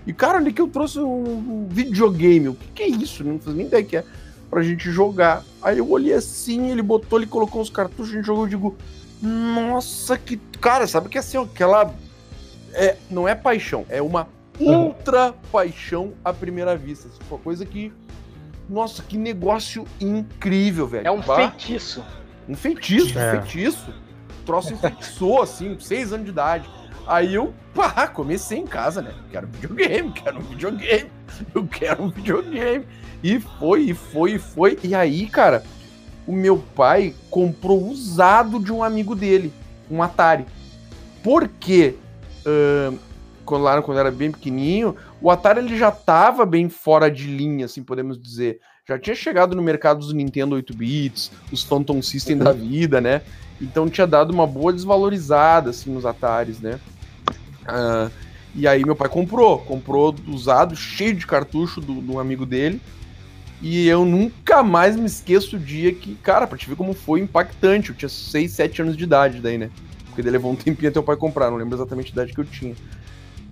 E 0.06 0.12
cara, 0.12 0.38
ali 0.38 0.52
que 0.52 0.60
eu 0.60 0.68
trouxe 0.68 1.00
um, 1.00 1.66
videogame, 1.68 2.48
o 2.48 2.54
que, 2.54 2.68
que 2.74 2.82
é 2.82 2.88
isso? 2.88 3.24
Não 3.24 3.38
fazia 3.38 3.54
nem 3.54 3.66
ideia 3.66 3.82
que 3.82 3.96
é 3.96 4.04
pra 4.50 4.62
gente 4.62 4.90
jogar. 4.90 5.42
Aí 5.62 5.78
eu 5.78 5.90
olhei 5.90 6.12
assim, 6.12 6.70
ele 6.70 6.82
botou, 6.82 7.18
ele 7.18 7.26
colocou 7.26 7.62
os 7.62 7.70
cartuchos, 7.70 8.12
a 8.12 8.16
gente 8.16 8.26
jogou, 8.26 8.44
eu 8.44 8.48
digo, 8.48 8.76
nossa, 9.22 10.18
que. 10.18 10.38
Cara, 10.64 10.86
sabe 10.86 11.10
que 11.10 11.18
assim, 11.18 11.36
aquela. 11.36 11.94
É, 12.72 12.96
não 13.10 13.28
é 13.28 13.34
paixão, 13.34 13.84
é 13.90 14.00
uma 14.00 14.26
ultra 14.58 15.34
paixão 15.52 16.14
à 16.24 16.32
primeira 16.32 16.74
vista. 16.74 17.06
Foi 17.28 17.36
uma 17.36 17.44
coisa 17.44 17.66
que. 17.66 17.92
Nossa, 18.66 19.02
que 19.02 19.18
negócio 19.18 19.84
incrível, 20.00 20.88
velho. 20.88 21.06
É 21.06 21.10
um 21.10 21.20
bah, 21.20 21.36
feitiço. 21.36 22.02
Um 22.48 22.54
feitiço, 22.54 23.18
é. 23.18 23.28
um 23.28 23.42
feitiço. 23.42 23.90
O 24.40 24.44
troço 24.46 24.72
enfeitiçou, 24.72 25.42
assim, 25.42 25.78
seis 25.78 26.14
anos 26.14 26.24
de 26.24 26.32
idade. 26.32 26.66
Aí 27.06 27.34
eu, 27.34 27.52
pá, 27.74 28.08
comecei 28.08 28.56
em 28.56 28.66
casa, 28.66 29.02
né? 29.02 29.12
Quero 29.30 29.46
um 29.46 29.50
videogame, 29.50 30.12
quero 30.12 30.38
um 30.38 30.42
videogame, 30.42 31.10
eu 31.54 31.66
quero 31.66 32.04
um 32.04 32.08
videogame. 32.08 32.86
E 33.22 33.38
foi, 33.38 33.82
e 33.82 33.94
foi, 33.94 34.32
e 34.32 34.38
foi. 34.38 34.78
E 34.82 34.94
aí, 34.94 35.26
cara, 35.26 35.62
o 36.26 36.32
meu 36.32 36.56
pai 36.74 37.14
comprou 37.28 37.86
usado 37.86 38.58
de 38.58 38.72
um 38.72 38.82
amigo 38.82 39.14
dele, 39.14 39.52
um 39.90 40.02
Atari. 40.02 40.46
Porque 41.22 41.94
uh, 42.46 42.98
quando, 43.44 43.62
lá, 43.62 43.80
quando 43.82 43.98
era 43.98 44.10
bem 44.10 44.30
pequenininho, 44.30 44.96
o 45.20 45.30
Atari 45.30 45.60
ele 45.60 45.76
já 45.76 45.88
estava 45.88 46.44
bem 46.44 46.68
fora 46.68 47.10
de 47.10 47.26
linha, 47.26 47.66
assim 47.66 47.82
podemos 47.82 48.20
dizer. 48.20 48.60
Já 48.86 48.98
tinha 48.98 49.16
chegado 49.16 49.56
no 49.56 49.62
mercado 49.62 50.00
dos 50.00 50.12
Nintendo 50.12 50.54
8 50.56 50.76
bits, 50.76 51.32
os 51.50 51.62
Phantom 51.62 52.02
System 52.02 52.36
da 52.36 52.52
vida, 52.52 53.00
né? 53.00 53.22
Então 53.60 53.88
tinha 53.88 54.06
dado 54.06 54.30
uma 54.30 54.46
boa 54.46 54.72
desvalorizada 54.72 55.70
assim 55.70 55.90
nos 55.90 56.04
Ataris, 56.04 56.60
né? 56.60 56.78
Uh, 57.62 58.10
e 58.54 58.68
aí 58.68 58.84
meu 58.84 58.94
pai 58.94 59.08
comprou, 59.08 59.58
comprou 59.60 60.14
usado, 60.28 60.76
cheio 60.76 61.14
de 61.14 61.26
cartucho 61.26 61.80
do, 61.80 61.94
do 61.94 62.18
amigo 62.18 62.44
dele. 62.44 62.80
E 63.66 63.88
eu 63.88 64.04
nunca 64.04 64.62
mais 64.62 64.94
me 64.94 65.06
esqueço 65.06 65.56
o 65.56 65.58
dia 65.58 65.90
que, 65.94 66.16
cara, 66.16 66.46
pra 66.46 66.58
te 66.58 66.68
ver 66.68 66.76
como 66.76 66.92
foi 66.92 67.20
impactante. 67.20 67.88
Eu 67.88 67.96
tinha 67.96 68.10
6, 68.10 68.52
7 68.52 68.82
anos 68.82 68.94
de 68.94 69.04
idade 69.04 69.40
daí, 69.40 69.56
né? 69.56 69.70
Porque 70.04 70.20
daí 70.20 70.30
levou 70.30 70.52
um 70.52 70.54
tempinho 70.54 70.90
até 70.90 71.00
o 71.00 71.02
pai 71.02 71.16
comprar, 71.16 71.50
não 71.50 71.56
lembro 71.56 71.74
exatamente 71.74 72.10
a 72.10 72.12
idade 72.12 72.34
que 72.34 72.40
eu 72.40 72.44
tinha. 72.44 72.74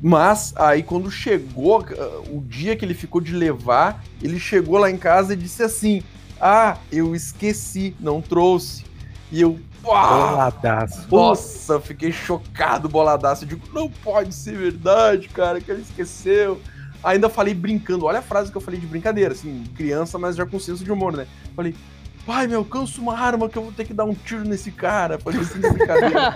Mas 0.02 0.52
aí 0.54 0.82
quando 0.82 1.10
chegou 1.10 1.80
uh, 1.80 2.36
o 2.36 2.44
dia 2.46 2.76
que 2.76 2.84
ele 2.84 2.92
ficou 2.92 3.22
de 3.22 3.32
levar, 3.32 4.04
ele 4.20 4.38
chegou 4.38 4.76
lá 4.76 4.90
em 4.90 4.98
casa 4.98 5.32
e 5.32 5.36
disse 5.36 5.62
assim: 5.62 6.02
Ah, 6.38 6.76
eu 6.92 7.14
esqueci, 7.14 7.96
não 7.98 8.20
trouxe. 8.20 8.84
E 9.30 9.40
eu, 9.40 9.58
Boladaço. 9.82 11.06
nossa, 11.10 11.80
fiquei 11.80 12.12
chocado, 12.12 12.86
boladaço. 12.86 13.44
Eu 13.44 13.48
digo, 13.48 13.62
não 13.72 13.88
pode 13.88 14.34
ser 14.34 14.58
verdade, 14.58 15.30
cara, 15.30 15.58
que 15.58 15.70
ele 15.70 15.80
esqueceu. 15.80 16.60
Ainda 17.02 17.28
falei 17.28 17.52
brincando, 17.52 18.04
olha 18.04 18.20
a 18.20 18.22
frase 18.22 18.50
que 18.50 18.56
eu 18.56 18.60
falei 18.60 18.78
de 18.78 18.86
brincadeira, 18.86 19.32
assim, 19.32 19.64
criança, 19.76 20.18
mas 20.18 20.36
já 20.36 20.46
com 20.46 20.58
senso 20.60 20.84
de 20.84 20.92
humor, 20.92 21.16
né? 21.16 21.26
Falei, 21.56 21.74
pai, 22.24 22.46
me 22.46 22.54
alcança 22.54 23.00
uma 23.00 23.18
arma 23.18 23.48
que 23.48 23.58
eu 23.58 23.62
vou 23.62 23.72
ter 23.72 23.84
que 23.84 23.92
dar 23.92 24.04
um 24.04 24.14
tiro 24.14 24.44
nesse 24.44 24.70
cara. 24.70 25.18
Falei 25.18 25.40
assim, 25.40 25.58
de 25.60 25.70
brincadeira. 25.70 26.34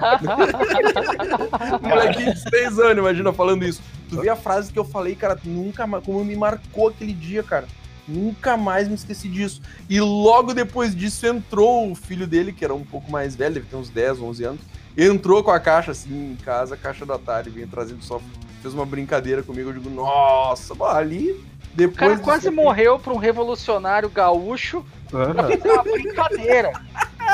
Molequinho 1.80 2.34
de 2.34 2.40
6 2.50 2.78
anos, 2.80 2.98
imagina 2.98 3.32
falando 3.32 3.64
isso. 3.64 3.80
Tu 4.08 4.20
vê 4.20 4.28
a 4.28 4.36
frase 4.36 4.72
que 4.72 4.78
eu 4.78 4.84
falei, 4.84 5.14
cara, 5.14 5.38
nunca 5.44 5.86
mais, 5.86 6.04
como 6.04 6.24
me 6.24 6.36
marcou 6.36 6.88
aquele 6.88 7.12
dia, 7.12 7.42
cara. 7.42 7.66
Nunca 8.08 8.56
mais 8.56 8.88
me 8.88 8.94
esqueci 8.94 9.28
disso. 9.28 9.60
E 9.88 10.00
logo 10.00 10.54
depois 10.54 10.94
disso 10.94 11.26
entrou 11.26 11.90
o 11.90 11.94
filho 11.94 12.26
dele, 12.26 12.52
que 12.52 12.64
era 12.64 12.74
um 12.74 12.84
pouco 12.84 13.10
mais 13.10 13.34
velho, 13.34 13.54
deve 13.54 13.66
ter 13.66 13.76
uns 13.76 13.90
10, 13.90 14.20
11 14.20 14.44
anos. 14.44 14.60
Entrou 14.96 15.42
com 15.42 15.50
a 15.50 15.60
caixa 15.60 15.90
assim 15.90 16.32
em 16.32 16.36
casa, 16.36 16.74
a 16.74 16.78
caixa 16.78 17.04
do 17.04 17.12
Atari, 17.12 17.50
vinha 17.50 17.68
trazendo 17.70 18.02
só. 18.02 18.20
Fez 18.62 18.72
uma 18.72 18.86
brincadeira 18.86 19.42
comigo. 19.42 19.68
Eu 19.68 19.74
digo, 19.74 19.90
nossa, 19.90 20.74
bom, 20.74 20.86
ali. 20.86 21.32
O 21.32 21.44
Depois. 21.74 21.96
cara 21.96 22.12
disso 22.12 22.24
quase 22.24 22.50
morreu 22.50 22.98
pra 22.98 23.12
um 23.12 23.18
revolucionário 23.18 24.08
gaúcho 24.08 24.84
pra 25.10 25.24
Aham, 25.24 25.34
fazer 25.34 25.70
uma 25.70 25.82
brincadeira. 25.82 26.72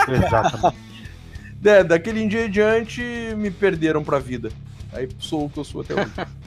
Exatamente. 0.08 0.76
É, 1.64 1.84
daquele 1.84 2.26
dia 2.26 2.46
em 2.46 2.50
diante 2.50 3.00
me 3.36 3.50
perderam 3.50 4.02
pra 4.02 4.18
vida. 4.18 4.50
Aí 4.92 5.08
sou 5.20 5.44
o 5.44 5.48
que 5.48 5.58
eu 5.58 5.64
sou 5.64 5.82
até 5.82 5.94
hoje. 5.94 6.10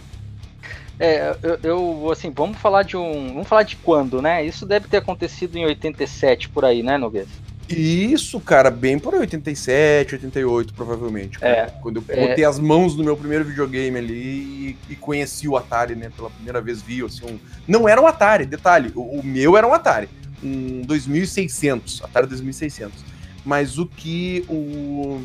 É, 0.98 1.36
eu, 1.44 1.60
eu, 1.62 2.12
assim, 2.12 2.32
vamos 2.32 2.58
falar 2.58 2.84
de 2.84 2.96
um. 2.96 3.34
Vamos 3.34 3.50
falar 3.50 3.64
de 3.64 3.76
quando, 3.76 4.22
né? 4.22 4.46
Isso 4.46 4.66
deve 4.66 4.88
ter 4.88 4.96
acontecido 4.96 5.58
em 5.58 5.66
87 5.66 6.48
por 6.48 6.64
aí, 6.64 6.82
né, 6.82 6.98
Noguês? 6.98 7.28
Isso, 7.68 8.40
cara, 8.40 8.70
bem 8.70 9.00
por 9.00 9.16
87, 9.16 10.16
88, 10.16 10.74
provavelmente. 10.74 11.38
É, 11.42 11.72
Quando 11.82 11.98
eu 11.98 12.04
é. 12.10 12.28
botei 12.28 12.46
as 12.46 12.60
mãos 12.60 12.96
no 12.96 13.04
meu 13.04 13.18
primeiro 13.18 13.44
videogame 13.44 13.98
ali 13.98 14.78
e, 14.90 14.96
conheci 14.96 15.48
o 15.48 15.58
Atari, 15.58 15.96
né? 15.96 16.12
Pela 16.16 16.30
primeira 16.30 16.62
vez 16.62 16.82
vi, 16.82 17.04
assim, 17.04 17.26
um... 17.26 17.40
Não 17.68 17.90
era 17.90 18.00
um 18.00 18.08
Atari, 18.08 18.46
detalhe. 18.46 18.92
O, 18.96 19.20
o 19.20 19.26
meu 19.26 19.58
era 19.58 19.68
um 19.68 19.74
Atari. 19.74 20.10
Um 20.44 20.82
2600, 20.82 22.04
Atari 22.04 22.28
2600. 22.28 23.04
Mas 23.44 23.78
o 23.78 23.86
que 23.86 24.46
o... 24.48 25.22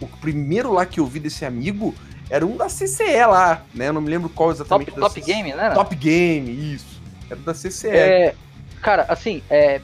O 0.00 0.06
primeiro 0.20 0.72
lá 0.72 0.86
que 0.86 1.00
eu 1.00 1.06
vi 1.06 1.18
desse 1.18 1.44
amigo 1.44 1.92
era 2.30 2.46
um 2.46 2.56
da 2.56 2.66
CCE 2.66 3.24
lá, 3.26 3.62
né? 3.74 3.88
Eu 3.88 3.92
não 3.92 4.00
me 4.00 4.10
lembro 4.10 4.28
qual 4.28 4.50
Top, 4.50 4.60
exatamente. 4.60 4.90
da 4.92 5.00
top 5.00 5.20
CCE. 5.20 5.32
Game, 5.32 5.52
né? 5.52 5.70
Top 5.70 5.94
Game, 5.96 6.74
isso. 6.74 7.00
Era 7.28 7.40
da 7.40 7.52
CCE. 7.52 7.88
É, 7.88 8.34
cara, 8.80 9.06
assim, 9.08 9.42
é, 9.50 9.80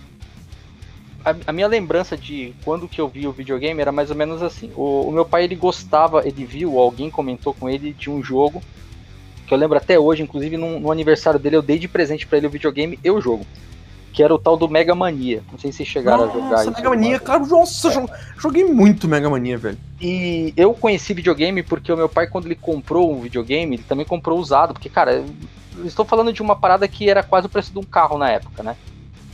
a, 1.24 1.34
a 1.46 1.52
minha 1.52 1.66
lembrança 1.66 2.16
de 2.16 2.54
quando 2.64 2.88
que 2.88 3.00
eu 3.00 3.08
vi 3.08 3.26
o 3.26 3.32
videogame 3.32 3.80
era 3.80 3.90
mais 3.92 4.10
ou 4.10 4.16
menos 4.16 4.42
assim. 4.42 4.70
O, 4.76 5.08
o 5.08 5.12
meu 5.12 5.24
pai 5.24 5.44
ele 5.44 5.54
gostava, 5.56 6.26
ele 6.26 6.44
viu, 6.44 6.78
alguém 6.78 7.10
comentou 7.10 7.54
com 7.54 7.68
ele 7.68 7.92
de 7.92 8.10
um 8.10 8.22
jogo 8.22 8.62
que 9.46 9.52
eu 9.52 9.58
lembro 9.58 9.76
até 9.76 9.98
hoje, 9.98 10.22
inclusive 10.22 10.56
no, 10.56 10.80
no 10.80 10.90
aniversário 10.90 11.38
dele 11.38 11.56
eu 11.56 11.62
dei 11.62 11.78
de 11.78 11.86
presente 11.88 12.26
pra 12.26 12.38
ele 12.38 12.46
o 12.46 12.50
videogame 12.50 12.98
e 13.04 13.10
o 13.10 13.20
jogo, 13.20 13.46
que 14.12 14.22
era 14.22 14.34
o 14.34 14.38
tal 14.38 14.56
do 14.56 14.68
Mega 14.68 14.94
Mania. 14.94 15.42
Não 15.52 15.58
sei 15.58 15.70
se 15.70 15.84
chegaram 15.84 16.24
a 16.24 16.28
jogar 16.28 16.50
Nossa. 16.50 16.70
Mega 16.70 16.88
Mania, 16.88 17.18
claro, 17.20 17.46
nossa, 17.46 17.90
jo- 17.90 18.08
joguei 18.38 18.64
muito 18.64 19.06
Mega 19.06 19.28
Mania, 19.28 19.58
velho. 19.58 19.76
E 20.00 20.54
eu 20.56 20.72
conheci 20.72 21.12
videogame 21.12 21.62
porque 21.62 21.92
o 21.92 21.96
meu 21.96 22.08
pai, 22.08 22.26
quando 22.26 22.46
ele 22.46 22.54
comprou 22.54 23.12
um 23.12 23.20
videogame, 23.20 23.76
ele 23.76 23.82
também 23.82 24.06
comprou 24.06 24.38
usado. 24.38 24.72
Porque, 24.72 24.88
cara, 24.88 25.22
eu 25.76 25.86
estou 25.86 26.04
falando 26.06 26.32
de 26.32 26.40
uma 26.40 26.56
parada 26.56 26.88
que 26.88 27.08
era 27.10 27.22
quase 27.22 27.46
o 27.46 27.50
preço 27.50 27.70
de 27.72 27.78
um 27.78 27.82
carro 27.84 28.16
na 28.16 28.30
época, 28.30 28.62
né? 28.62 28.76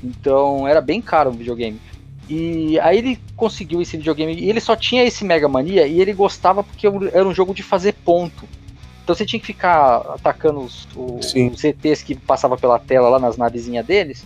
Então 0.02 0.66
era 0.66 0.80
bem 0.80 1.00
caro 1.00 1.30
o 1.30 1.32
videogame. 1.34 1.80
E 2.28 2.78
aí 2.80 2.98
ele 2.98 3.18
conseguiu 3.36 3.82
esse 3.82 3.96
videogame 3.96 4.34
e 4.34 4.48
ele 4.48 4.60
só 4.60 4.76
tinha 4.76 5.02
esse 5.04 5.24
Mega 5.24 5.48
Mania 5.48 5.86
e 5.86 6.00
ele 6.00 6.12
gostava 6.12 6.62
porque 6.62 6.86
era 6.86 7.26
um 7.26 7.34
jogo 7.34 7.52
de 7.52 7.62
fazer 7.62 7.92
ponto. 7.92 8.44
Então 9.02 9.14
você 9.14 9.26
tinha 9.26 9.40
que 9.40 9.46
ficar 9.46 9.96
atacando 10.14 10.60
os, 10.60 10.86
o- 10.94 11.20
Sim. 11.20 11.48
os 11.48 11.64
ETs 11.64 12.02
que 12.02 12.14
passava 12.14 12.56
pela 12.56 12.78
tela 12.78 13.08
lá 13.08 13.18
nas 13.18 13.36
navezinhas 13.36 13.84
deles. 13.84 14.24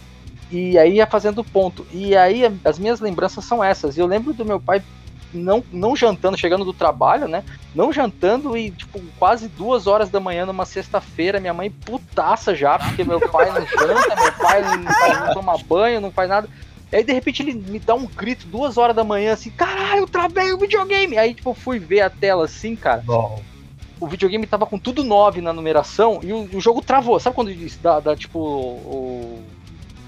E 0.52 0.76
aí 0.76 0.96
ia 0.96 1.06
fazendo 1.06 1.42
ponto. 1.42 1.86
E 1.92 2.14
aí 2.14 2.42
as 2.62 2.78
minhas 2.78 3.00
lembranças 3.00 3.44
são 3.46 3.64
essas. 3.64 3.96
E 3.96 4.00
eu 4.00 4.06
lembro 4.06 4.34
do 4.34 4.44
meu 4.44 4.60
pai 4.60 4.82
não, 5.34 5.62
não 5.72 5.94
jantando, 5.96 6.36
chegando 6.38 6.64
do 6.64 6.72
trabalho, 6.72 7.26
né? 7.28 7.44
Não 7.74 7.92
jantando 7.92 8.56
e, 8.56 8.70
tipo, 8.70 9.00
quase 9.18 9.48
duas 9.48 9.86
horas 9.86 10.08
da 10.08 10.20
manhã 10.20 10.46
numa 10.46 10.64
sexta-feira, 10.64 11.40
minha 11.40 11.52
mãe 11.54 11.70
putaça 11.70 12.54
já, 12.54 12.78
porque 12.78 13.04
meu 13.04 13.20
pai 13.28 13.50
não 13.50 13.66
janta, 13.66 14.16
meu 14.16 14.32
pai 14.32 14.62
não, 14.62 14.84
faz- 14.92 15.20
não 15.20 15.34
toma 15.34 15.58
banho, 15.58 16.00
não 16.00 16.10
faz 16.10 16.28
nada. 16.28 16.48
E 16.92 16.96
aí, 16.96 17.02
de 17.04 17.12
repente, 17.12 17.42
ele 17.42 17.54
me 17.54 17.78
dá 17.80 17.94
um 17.94 18.06
grito 18.06 18.46
duas 18.46 18.78
horas 18.78 18.94
da 18.94 19.02
manhã, 19.02 19.32
assim, 19.32 19.50
caralho, 19.50 20.00
eu 20.02 20.06
travei 20.06 20.52
o 20.52 20.58
videogame! 20.58 21.18
Aí, 21.18 21.34
tipo, 21.34 21.50
eu 21.50 21.54
fui 21.54 21.78
ver 21.78 22.02
a 22.02 22.10
tela 22.10 22.44
assim, 22.44 22.76
cara. 22.76 23.02
O 24.00 24.06
videogame 24.06 24.46
tava 24.46 24.66
com 24.66 24.78
tudo 24.78 25.02
9 25.02 25.40
na 25.40 25.52
numeração 25.52 26.20
e 26.22 26.32
o, 26.32 26.48
o 26.52 26.60
jogo 26.60 26.80
travou. 26.82 27.18
Sabe 27.18 27.34
quando 27.34 27.52
diz, 27.54 27.76
dá, 27.76 27.98
dá, 28.00 28.14
tipo, 28.14 28.38
o. 28.38 29.42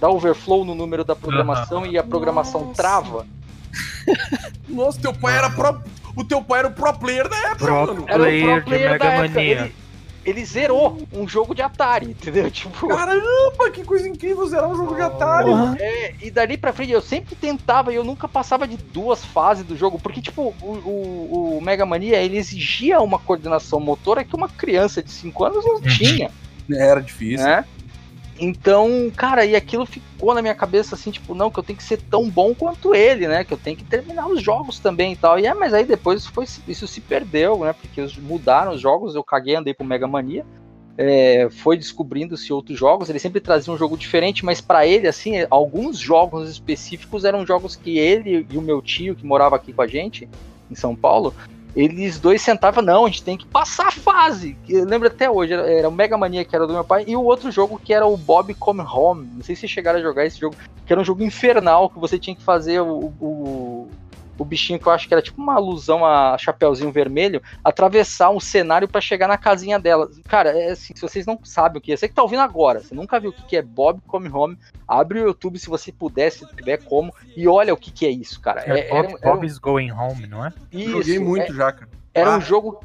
dá 0.01 0.09
overflow 0.11 0.65
no 0.65 0.75
número 0.75 1.05
da 1.05 1.17
programação 1.17 1.87
e 1.87 1.97
a 1.97 2.03
programação 2.03 2.63
Nossa. 2.63 2.75
trava? 2.75 3.27
Nossa, 4.69 5.01
teu 5.01 5.13
pai 5.13 5.37
era 5.37 5.51
pro. 5.51 5.81
O 6.15 6.25
teu 6.25 6.43
pai 6.43 6.61
era 6.61 6.69
o 6.69 6.73
pro 6.73 6.93
player 6.95 7.29
da 7.29 7.37
época, 7.37 7.57
Pro 7.67 7.75
mano. 7.87 8.05
Era 8.09 8.23
o 8.23 8.25
player 8.27 8.47
pro 8.47 8.55
de 8.57 8.65
player 8.65 8.91
Mega 8.93 9.05
da 9.05 9.13
época. 9.13 9.29
Mania. 9.35 9.53
Ele, 9.63 9.75
ele 10.25 10.45
zerou 10.45 10.99
um 11.13 11.29
jogo 11.29 11.55
de 11.55 11.63
Atari, 11.63 12.07
entendeu? 12.07 12.51
Tipo. 12.51 12.89
Caramba, 12.89 13.71
que 13.73 13.85
coisa 13.85 14.09
incrível 14.09 14.47
zerar 14.49 14.69
um 14.69 14.75
jogo 14.75 14.95
de 14.95 15.03
Atari. 15.03 15.51
É, 15.79 16.15
e 16.23 16.31
dali 16.31 16.57
pra 16.57 16.73
frente 16.73 16.91
eu 16.93 17.03
sempre 17.03 17.37
tentava 17.37 17.93
e 17.93 17.97
eu 17.97 18.03
nunca 18.05 18.27
passava 18.27 18.67
de 18.67 18.77
duas 18.77 19.25
fases 19.25 19.65
do 19.65 19.77
jogo, 19.77 19.99
porque, 19.99 20.21
tipo, 20.23 20.55
o, 20.63 20.67
o, 20.67 21.59
o 21.59 21.61
Mega 21.63 21.85
Mania 21.87 22.17
ele 22.23 22.39
exigia 22.39 22.99
uma 23.01 23.19
coordenação 23.19 23.79
motora 23.79 24.25
que 24.25 24.35
uma 24.35 24.49
criança 24.49 25.03
de 25.03 25.11
5 25.13 25.45
anos 25.45 25.65
não 25.65 25.81
tinha, 25.83 26.31
Era 26.73 27.01
difícil. 27.01 27.47
né? 27.47 27.65
Então, 28.39 29.11
cara, 29.17 29.45
e 29.45 29.57
aquilo 29.57 29.87
ficou 29.87 30.35
na 30.35 30.43
minha 30.43 30.55
cabeça 30.55 30.95
assim, 30.95 31.11
tipo, 31.11 31.35
não, 31.35 31.51
que 31.51 31.59
eu 31.59 31.63
tenho 31.63 31.77
que 31.77 31.83
ser 31.85 31.99
tão 31.99 32.29
bom 32.29 32.55
quanto 32.55 32.95
ele, 32.95 33.27
né? 33.27 33.45
Que 33.45 33.55
eu 33.55 33.59
tenho 33.59 33.77
que 33.77 33.85
terminar 33.85 34.27
os 34.27 34.43
jogos 34.43 34.79
também 34.79 35.13
e 35.13 35.17
tal. 35.17 35.39
E 35.39 35.47
é, 35.47 35.55
mas 35.55 35.73
aí 35.73 35.85
depois 35.85 36.23
isso, 36.23 36.33
foi, 36.33 36.45
isso 36.69 36.87
se 36.87 37.01
perdeu, 37.01 37.61
né? 37.61 37.73
Porque 37.73 38.05
mudaram 38.21 38.73
os 38.73 38.81
jogos, 38.81 39.15
eu 39.15 39.25
caguei, 39.25 39.57
andei 39.57 39.73
pro 39.73 39.87
Mega 39.87 40.07
Mania. 40.07 40.45
é, 40.99 41.49
foi 41.51 41.77
descobrindo-se 41.77 42.53
outros 42.53 42.79
jogos, 42.79 43.11
ele 43.11 43.19
sempre 43.19 43.41
trazia 43.41 43.73
um 43.73 43.77
jogo 43.77 43.97
diferente, 43.97 44.45
mas 44.45 44.61
pra 44.61 44.87
ele, 44.87 45.07
assim, 45.07 45.35
alguns 45.51 45.99
jogos 45.99 46.49
específicos 46.49 47.25
eram 47.25 47.47
jogos 47.47 47.77
que 47.77 47.99
ele 47.99 48.47
e 48.51 48.57
o 48.57 48.63
meu 48.63 48.81
tio, 48.81 49.15
que 49.15 49.27
morava 49.27 49.57
aqui 49.57 49.73
com 49.73 49.83
a 49.83 49.87
gente, 49.87 50.29
em 50.71 50.75
São 50.75 50.97
Paulo, 50.97 51.35
eles 51.77 52.19
dois 52.19 52.41
sentavam, 52.41 52.83
não, 52.83 53.05
a 53.05 53.09
gente 53.09 53.23
tem 53.23 53.37
que 53.37 53.47
passar 53.47 53.89
a 53.89 53.93
fase. 53.93 54.57
Eu 54.67 54.87
lembro 54.87 55.09
até 55.09 55.31
hoje, 55.31 55.53
era, 55.53 55.71
era 55.71 55.89
o 55.89 55.93
Mega 55.93 56.17
Mania, 56.17 56.43
que 56.43 56.57
era 56.57 56.67
do 56.67 56.73
meu 56.73 56.83
pai, 56.83 57.05
e 57.07 57.15
o 57.15 57.23
outro 57.23 57.51
jogo 57.53 57.79
que 57.79 57.93
era 57.93 58.07
o 58.07 58.17
Bob 58.17 58.55
Come 58.55 58.81
Home. 58.81 59.29
Não 59.35 59.43
sei 59.43 59.55
se 59.55 59.69
chegaram 59.69 59.99
a 59.99 60.03
jogar 60.03 60.25
esse 60.25 60.41
jogo, 60.41 60.57
que 60.87 60.93
era 60.93 61.01
um 61.01 61.05
jogo 61.05 61.23
infernal, 61.23 61.91
que 61.91 61.99
você 61.99 62.19
tinha 62.19 62.35
que 62.35 62.43
fazer 62.43 62.81
o, 62.81 63.13
o, 63.21 63.25
o 64.39 64.45
bichinho 64.45 64.79
que 64.79 64.87
eu 64.87 64.93
acho 64.93 65.09
que 65.09 65.15
era 65.15 65.23
tipo 65.23 65.41
uma 65.41 65.55
alusão 65.55 66.05
a 66.05 66.37
Chapeuzinho 66.39 66.93
Vermelho, 66.93 67.43
atravessar 67.65 68.31
um 68.31 68.41
cenário 68.41 68.87
pra 68.89 69.01
chegar 69.01 69.27
na 69.29 69.37
casinha 69.39 69.79
dela. 69.79 70.09
Cara, 70.29 70.51
é 70.51 70.71
assim, 70.73 70.95
se 70.95 71.01
vocês 71.03 71.27
não 71.27 71.39
sabem 71.45 71.79
o 71.79 71.81
que 71.81 71.93
é, 71.93 71.97
você 71.97 72.09
que 72.09 72.15
tá 72.15 72.23
ouvindo 72.23 72.41
agora, 72.43 72.81
você 72.81 72.95
nunca 72.95 73.19
viu 73.21 73.31
o 73.31 73.33
que 73.33 73.45
que 73.47 73.57
é 73.57 73.63
Bob 73.63 74.01
Come 74.07 74.29
Home, 74.29 74.59
abre 74.87 75.21
o 75.21 75.27
YouTube 75.27 75.59
se 75.59 75.69
você 75.69 75.91
puder, 75.93 76.31
se 76.31 76.47
tiver 76.55 76.79
como, 76.85 77.13
e 77.37 77.47
olha 77.49 77.73
o 77.73 77.77
que 77.77 77.91
que 77.91 78.07
é 78.07 78.11
isso, 78.11 78.41
cara. 78.41 78.63
É, 78.63 78.81
É, 78.81 78.89
Bob, 78.89 78.97
era 78.99 79.19
era 79.23 79.33
um- 79.33 79.35
Bob's 79.37 79.59
Going 79.59 79.91
Home, 79.93 80.27
não 80.27 80.45
é? 80.45 80.53
isso, 80.73 80.91
Joguei 80.93 81.19
muito 81.19 81.55
já, 81.55 81.73
cara. 81.73 81.89
era 82.15 82.35
Ah. 82.35 82.37
um 82.39 82.41
jogo. 82.41 82.81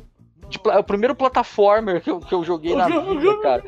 De, 0.49 0.57
o 0.57 0.83
primeiro 0.83 1.15
plataformer 1.15 2.01
que 2.01 2.11
eu, 2.11 2.19
que 2.19 2.33
eu 2.35 2.43
joguei 2.43 2.75
na 2.75 2.85
vida, 2.87 3.41
cara. 3.41 3.63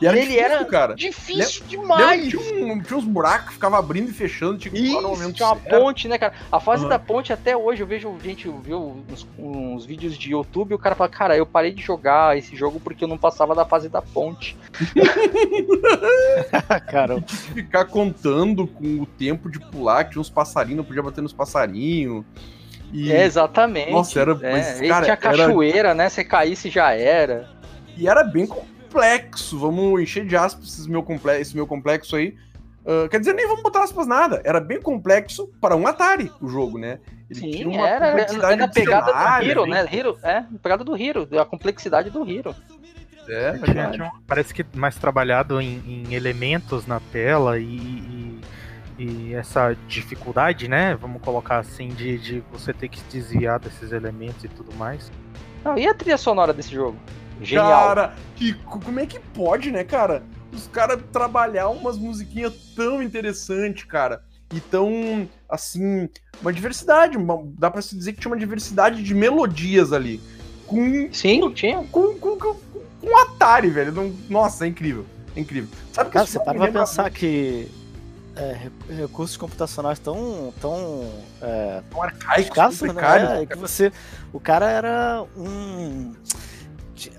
E 0.00 0.06
era 0.06 0.16
Ele 0.16 0.26
difícil, 0.26 0.44
era 0.44 0.64
cara. 0.66 0.94
Difícil 0.94 1.64
Lembra 1.70 1.86
demais! 1.88 2.28
tinha, 2.28 2.64
um- 2.66 2.80
tinha 2.82 2.98
uns 2.98 3.04
buracos, 3.04 3.54
ficava 3.54 3.78
abrindo 3.78 4.10
e 4.10 4.12
fechando, 4.12 4.58
tinha 4.58 4.70
que 4.72 4.78
pular 4.78 5.00
no 5.00 5.08
Isso, 5.12 5.20
momento 5.20 5.36
tinha 5.36 5.48
uma 5.48 5.56
certo. 5.60 5.80
ponte, 5.80 6.08
né, 6.08 6.18
cara? 6.18 6.34
A 6.52 6.60
fase 6.60 6.82
Aham. 6.82 6.90
da 6.90 6.98
ponte, 6.98 7.32
até 7.32 7.56
hoje, 7.56 7.82
eu 7.82 7.86
vejo 7.86 8.14
gente 8.22 8.46
viu 8.62 9.02
uns, 9.10 9.26
uns 9.38 9.86
vídeos 9.86 10.18
de 10.18 10.32
YouTube 10.32 10.72
e 10.72 10.74
o 10.74 10.78
cara 10.78 10.94
fala, 10.94 11.08
cara, 11.08 11.34
eu 11.36 11.46
parei 11.46 11.72
de 11.72 11.82
jogar 11.82 12.36
esse 12.36 12.54
jogo 12.54 12.78
porque 12.78 13.04
eu 13.04 13.08
não 13.08 13.16
passava 13.16 13.54
da 13.54 13.64
fase 13.64 13.88
da 13.88 14.02
ponte. 14.02 14.54
Caramba. 16.90 17.24
Ficar 17.28 17.84
contando 17.86 18.66
com 18.66 19.00
o 19.02 19.06
tempo 19.06 19.50
de 19.50 19.58
pular, 19.58 20.04
que 20.04 20.12
tinha 20.12 20.20
uns 20.20 20.30
passarinhos, 20.30 20.78
não 20.78 20.84
podia 20.84 21.02
bater 21.02 21.20
nos 21.22 21.32
passarinhos. 21.32 22.24
E, 22.92 23.10
É, 23.10 23.24
exatamente. 23.24 23.90
Nossa, 23.90 24.20
era- 24.20 24.38
É, 24.42 24.52
mas, 24.52 24.80
e 24.80 24.88
cara, 24.88 25.04
tinha 25.04 25.12
era- 25.14 25.16
cachoeira, 25.46 25.94
né? 25.94 26.08
Se 26.08 26.24
caísse 26.24 26.70
já 26.70 26.92
era. 26.92 27.48
e 27.96 28.08
era 28.08 28.22
bem 28.22 28.46
complexo. 29.00 29.58
Vamos 29.58 30.00
encher 30.00 30.26
de 30.26 30.36
aspas 30.36 30.78
esse 30.78 30.90
meu, 30.90 31.02
comple 31.02 31.40
esse 31.40 31.54
meu 31.54 31.66
complexo 31.66 32.16
aí. 32.16 32.34
Ah, 32.86 33.08
quer 33.08 33.18
dizer, 33.18 33.32
nem 33.34 33.46
vamos 33.46 33.62
botar 33.62 33.82
aspas 33.82 34.06
nada. 34.06 34.40
Era 34.44 34.60
bem 34.60 34.80
complexo 34.80 35.48
para 35.60 35.76
um 35.76 35.86
Atari 35.86 36.30
o 36.40 36.48
jogo, 36.48 36.78
né? 36.78 36.98
Ele 37.28 37.40
Sim, 37.40 37.50
tinha 37.50 37.68
uma 37.68 37.88
era, 37.88 38.06
era, 38.06 38.06
complexidade 38.12 38.62
era 38.62 38.68
pegada 38.68 39.12
do 39.12 39.44
Hero, 39.44 39.62
bem- 39.62 39.70
né? 39.72 39.88
Hero, 39.92 40.18
é, 40.22 40.44
pegada 40.62 40.84
do 40.84 40.96
Hero, 40.96 41.28
a 41.40 41.44
complexidade 41.44 42.10
do 42.10 42.28
Hero. 42.28 42.54
É, 43.28 43.52
Tinha- 43.52 43.64
verdade. 43.66 43.92
tinha 43.96 44.06
um- 44.06 44.20
parece 44.24 44.54
que 44.54 44.64
mais 44.76 44.94
trabalhado 44.96 45.60
em, 45.60 45.82
em 46.08 46.14
elementos 46.14 46.86
na 46.86 47.00
tela 47.00 47.58
e, 47.58 47.64
e 47.66 48.40
e 48.98 49.34
essa 49.34 49.76
dificuldade, 49.86 50.68
né? 50.68 50.94
Vamos 50.98 51.20
colocar 51.20 51.58
assim, 51.58 51.88
de, 51.88 52.16
de 52.16 52.42
você 52.50 52.72
ter 52.72 52.88
que 52.88 52.98
se 52.98 53.04
desviar 53.10 53.58
desses 53.60 53.92
elementos 53.92 54.42
e 54.42 54.48
tudo 54.48 54.74
mais. 54.74 55.12
Não, 55.62 55.76
e 55.76 55.86
a 55.86 55.92
trilha 55.92 56.16
sonora 56.16 56.50
desse 56.54 56.72
jogo? 56.74 56.96
Genial. 57.40 57.70
Cara, 57.70 58.14
que, 58.34 58.54
como 58.54 59.00
é 59.00 59.06
que 59.06 59.18
pode, 59.20 59.70
né, 59.70 59.84
cara? 59.84 60.22
Os 60.52 60.66
caras 60.68 60.98
trabalhar 61.12 61.68
umas 61.68 61.98
musiquinhas 61.98 62.54
tão 62.74 63.02
interessantes, 63.02 63.84
cara. 63.84 64.22
E 64.54 64.60
tão, 64.60 65.28
assim, 65.48 66.08
uma 66.40 66.52
diversidade. 66.52 67.16
uma- 67.16 67.42
dá 67.58 67.70
pra 67.70 67.82
se 67.82 67.96
dizer 67.96 68.12
que 68.12 68.20
tinha 68.20 68.30
uma 68.32 68.38
diversidade 68.38 69.02
de 69.02 69.14
melodias 69.14 69.92
ali. 69.92 70.20
Com, 70.66 71.08
Sim, 71.12 71.50
tinha. 71.52 71.82
com, 71.90 72.18
com, 72.18 72.36
com, 72.38 72.54
com 73.00 73.18
Atari, 73.22 73.68
velho. 73.70 73.92
Não- 73.92 74.14
Nossa, 74.30 74.64
é 74.64 74.68
incrível. 74.68 75.04
É 75.34 75.40
incrível. 75.40 75.68
Sabe 75.92 76.10
que 76.10 76.14
Cara, 76.14 76.26
você 76.26 76.38
para 76.38 76.54
pra 76.58 76.72
pensar 76.72 77.10
que 77.10 77.68
é, 78.36 78.52
re- 78.88 78.94
recursos 79.02 79.36
computacionais 79.36 79.98
tão, 79.98 80.52
tão 80.60 81.10
é, 81.42 81.82
muito 81.92 82.02
arcaicos, 82.02 82.78
precários. 82.78 83.28
né? 83.30 83.42
É, 83.42 83.46
que 83.46 83.56
você, 83.58 83.92
o 84.32 84.38
cara 84.40 84.68
era 84.70 85.24
um, 85.36 86.12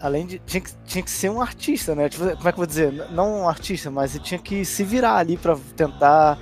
além 0.01 0.25
de 0.25 0.39
tinha 0.39 0.61
que, 0.61 0.69
tinha 0.85 1.03
que 1.03 1.11
ser 1.11 1.29
um 1.29 1.41
artista, 1.41 1.95
né? 1.95 2.09
Tipo, 2.09 2.23
como 2.23 2.35
é 2.35 2.35
que 2.37 2.47
eu 2.47 2.53
vou 2.55 2.65
dizer? 2.65 2.91
Não 3.11 3.41
um 3.41 3.49
artista, 3.49 3.89
mas 3.91 4.15
ele 4.15 4.23
tinha 4.23 4.39
que 4.39 4.65
se 4.65 4.83
virar 4.83 5.17
ali 5.17 5.37
pra 5.37 5.57
tentar 5.75 6.37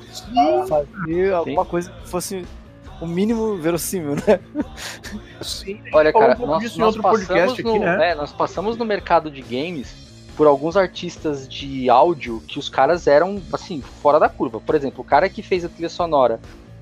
fazer 0.68 1.34
alguma 1.34 1.66
coisa 1.66 1.92
que 1.92 2.10
fosse 2.10 2.46
o 3.02 3.08
mínimo 3.08 3.58
verossímil, 3.58 4.16
né? 4.16 4.40
Sim. 5.42 5.82
Olha, 5.92 6.14
cara, 6.14 6.38
um 6.40 6.46
nós, 6.46 6.78
nós 6.78 6.98
passamos 6.98 7.58
no, 7.60 7.70
aqui, 7.70 7.80
né? 7.80 8.12
é, 8.12 8.16
nós 8.16 8.32
passamos 8.32 8.78
no 8.78 8.86
mercado 8.86 9.30
de 9.30 9.42
games 9.42 10.06
por 10.36 10.48
alguns 10.48 10.76
artistas 10.76 11.48
de 11.48 11.90
áudio 11.90 12.42
que 12.48 12.60
os 12.60 12.70
caras 12.70 13.08
eram, 13.08 13.42
assim, 13.54 13.82
fora 13.82 14.20
da 14.20 14.30
curva. 14.30 14.60
Por 14.60 14.76
exemplo, 14.76 15.02
o 15.02 15.04
cara 15.04 15.30
que 15.30 15.42
fez 15.42 15.64
a 15.64 15.70
trilha 15.70 15.90
sonora 15.90 16.40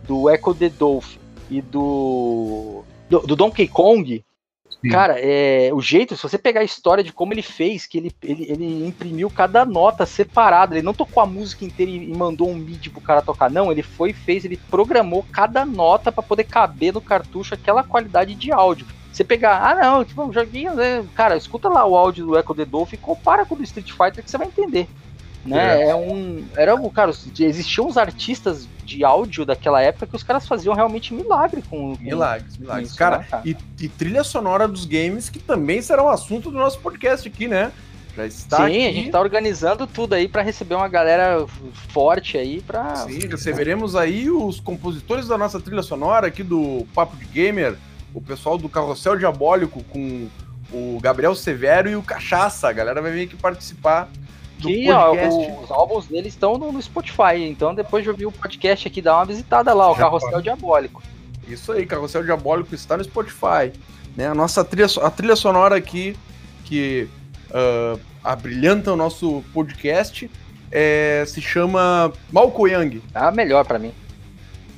do 0.08 0.30
Echo 0.30 0.54
the 0.54 0.70
Dolphin 0.70 1.20
e 1.50 1.62
do, 1.62 2.84
do, 3.10 3.20
do 3.20 3.36
Donkey 3.36 3.68
Kong, 3.68 4.24
Cara, 4.90 5.16
é, 5.18 5.72
o 5.74 5.80
jeito, 5.80 6.16
se 6.16 6.24
você 6.24 6.38
pegar 6.38 6.60
a 6.60 6.66
história 6.66 7.04
de 7.04 7.14
como 7.14 7.34
ele 7.34 7.42
fez, 7.42 7.86
que 7.86 7.98
ele, 7.98 8.12
ele, 8.22 8.52
ele 8.52 8.88
imprimiu 8.88 9.30
cada 9.30 9.66
nota 9.66 10.06
separada, 10.06 10.76
ele 10.76 10.86
não 10.86 10.94
tocou 10.94 11.24
a 11.24 11.26
música 11.26 11.64
inteira 11.64 11.90
e, 11.90 12.12
e 12.12 12.18
mandou 12.18 12.50
um 12.50 12.56
MIDI 12.56 12.90
pro 12.90 13.00
cara 13.00 13.22
tocar, 13.22 13.50
não, 13.50 13.72
ele 13.72 13.82
foi 13.82 14.10
e 14.10 14.14
fez, 14.14 14.44
ele 14.44 14.58
programou 14.70 15.26
cada 15.32 15.66
nota 15.66 16.12
pra 16.12 16.22
poder 16.22 16.44
caber 16.44 16.94
no 16.94 17.02
cartucho 17.02 17.54
aquela 17.54 17.84
qualidade 17.84 18.36
de 18.36 18.52
áudio. 18.52 18.86
Você 19.12 19.24
pegar, 19.24 19.62
ah 19.62 19.76
não, 19.76 20.04
tipo, 20.04 20.24
um 20.24 20.34
joguinho, 20.34 20.74
né? 20.74 21.06
Cara, 21.14 21.38
escuta 21.38 21.70
lá 21.70 21.86
o 21.86 21.96
áudio 21.96 22.26
do 22.26 22.38
Echo 22.38 22.56
the 22.56 22.66
Dolphin 22.66 22.96
e 22.96 23.00
compara 23.00 23.46
com 23.46 23.54
o 23.54 23.58
do 23.58 23.64
Street 23.64 23.92
Fighter 23.92 24.24
que 24.24 24.30
você 24.30 24.38
vai 24.38 24.48
entender. 24.48 24.88
Né? 25.46 25.90
É 25.90 25.96
um. 25.96 26.46
Era 26.56 26.76
um. 26.76 26.90
Cara, 26.90 27.12
existiam 27.12 27.88
uns 27.88 27.98
artistas 27.98 28.68
de 28.86 29.04
áudio 29.04 29.46
daquela 29.46 29.82
época 29.82 30.08
que 30.08 30.16
os 30.16 30.24
caras 30.24 30.48
faziam 30.48 30.74
realmente 30.74 31.14
milagre 31.14 31.62
com. 31.62 31.96
com 31.96 32.04
Milagres, 32.04 32.56
com 32.56 32.62
milagres. 32.62 32.90
isso, 32.90 32.98
cara, 32.98 33.18
né, 33.20 33.26
cara? 33.30 33.44
E, 33.46 33.58
e 33.80 33.90
trilha 33.90 34.24
sonora 34.24 34.68
dos 34.68 34.86
games, 34.86 35.30
que 35.30 35.40
também 35.40 35.82
será 35.82 36.04
um 36.04 36.10
assunto 36.10 36.50
do 36.50 36.58
nosso 36.58 36.80
podcast 36.80 37.28
aqui, 37.28 37.48
né? 37.48 37.72
Já 38.16 38.26
está 38.28 38.58
Sim, 38.58 38.64
aqui. 38.64 38.88
a 38.88 38.92
gente 38.92 39.12
tá 39.12 39.20
organizando 39.20 39.88
tudo 39.88 40.14
aí 40.14 40.28
pra 40.28 40.44
receber 40.44 40.76
uma 40.76 40.88
galera 40.88 41.46
forte 41.90 42.38
aí 42.38 42.62
pra. 42.62 42.96
Sim, 42.96 43.28
receberemos 43.28 43.96
aí 43.96 44.30
os 44.30 44.60
compositores 44.60 45.28
da 45.28 45.38
nossa 45.38 45.60
trilha 45.60 45.82
sonora 45.82 46.28
aqui 46.28 46.44
do 46.44 46.86
Papo 46.94 47.18
de 47.18 47.26
Gamer, 47.26 47.76
o 48.14 48.22
pessoal 48.22 48.58
do 48.58 48.70
Carrossel 48.70 49.18
Diabólico 49.18 49.84
com 49.86 50.28
o 50.72 51.00
Gabriel 51.02 51.36
Severo 51.36 51.90
e 51.90 51.96
o 51.96 52.04
Cachaça. 52.04 52.70
A 52.70 52.74
galera 52.74 53.02
vai 53.02 53.12
vir 53.12 53.24
aqui 53.24 53.36
participar 53.36 54.10
Que 54.68 54.92
ó, 54.92 55.14
os 55.64 55.72
álbuns 55.72 56.08
deles 56.08 56.34
estão 56.34 56.58
no, 56.58 56.82
Spotify, 56.82 57.38
então 57.38 57.74
depois 57.74 58.04
de 58.04 58.10
ouvir 58.10 58.26
o 58.26 58.32
podcast 58.32 58.88
aqui, 58.88 59.02
dá 59.02 59.16
uma 59.16 59.26
visitada 59.26 59.74
lá, 59.74 59.92
o 59.92 59.96
Carrossel 59.96 60.42
Diabólico. 60.42 61.02
Isso 61.48 61.72
aí, 61.72 61.86
Carrossel 61.86 62.24
Diabólico 62.24 62.74
está 62.74 62.98
no 62.98 63.04
Spotify. 63.04 63.72
Né? 64.16 64.28
A 64.28 64.36
nossa 64.36 64.64
trilha, 64.64 64.88
a 65.02 65.10
trilha 65.10 65.36
sonora 65.36 65.76
aqui, 65.76 66.16
que 66.66 67.08
ah, 67.54 67.98
abrilhanta 68.24 68.92
o 68.94 68.96
nosso 68.96 69.44
podcast, 69.54 70.30
é, 70.72 71.24
se 71.28 71.42
chama 71.42 72.12
Malco 72.32 72.68
Yang. 72.68 73.02
É 73.14 73.20
a 73.20 73.32
melhor 73.32 73.66
pra 73.66 73.78
mim. 73.78 73.94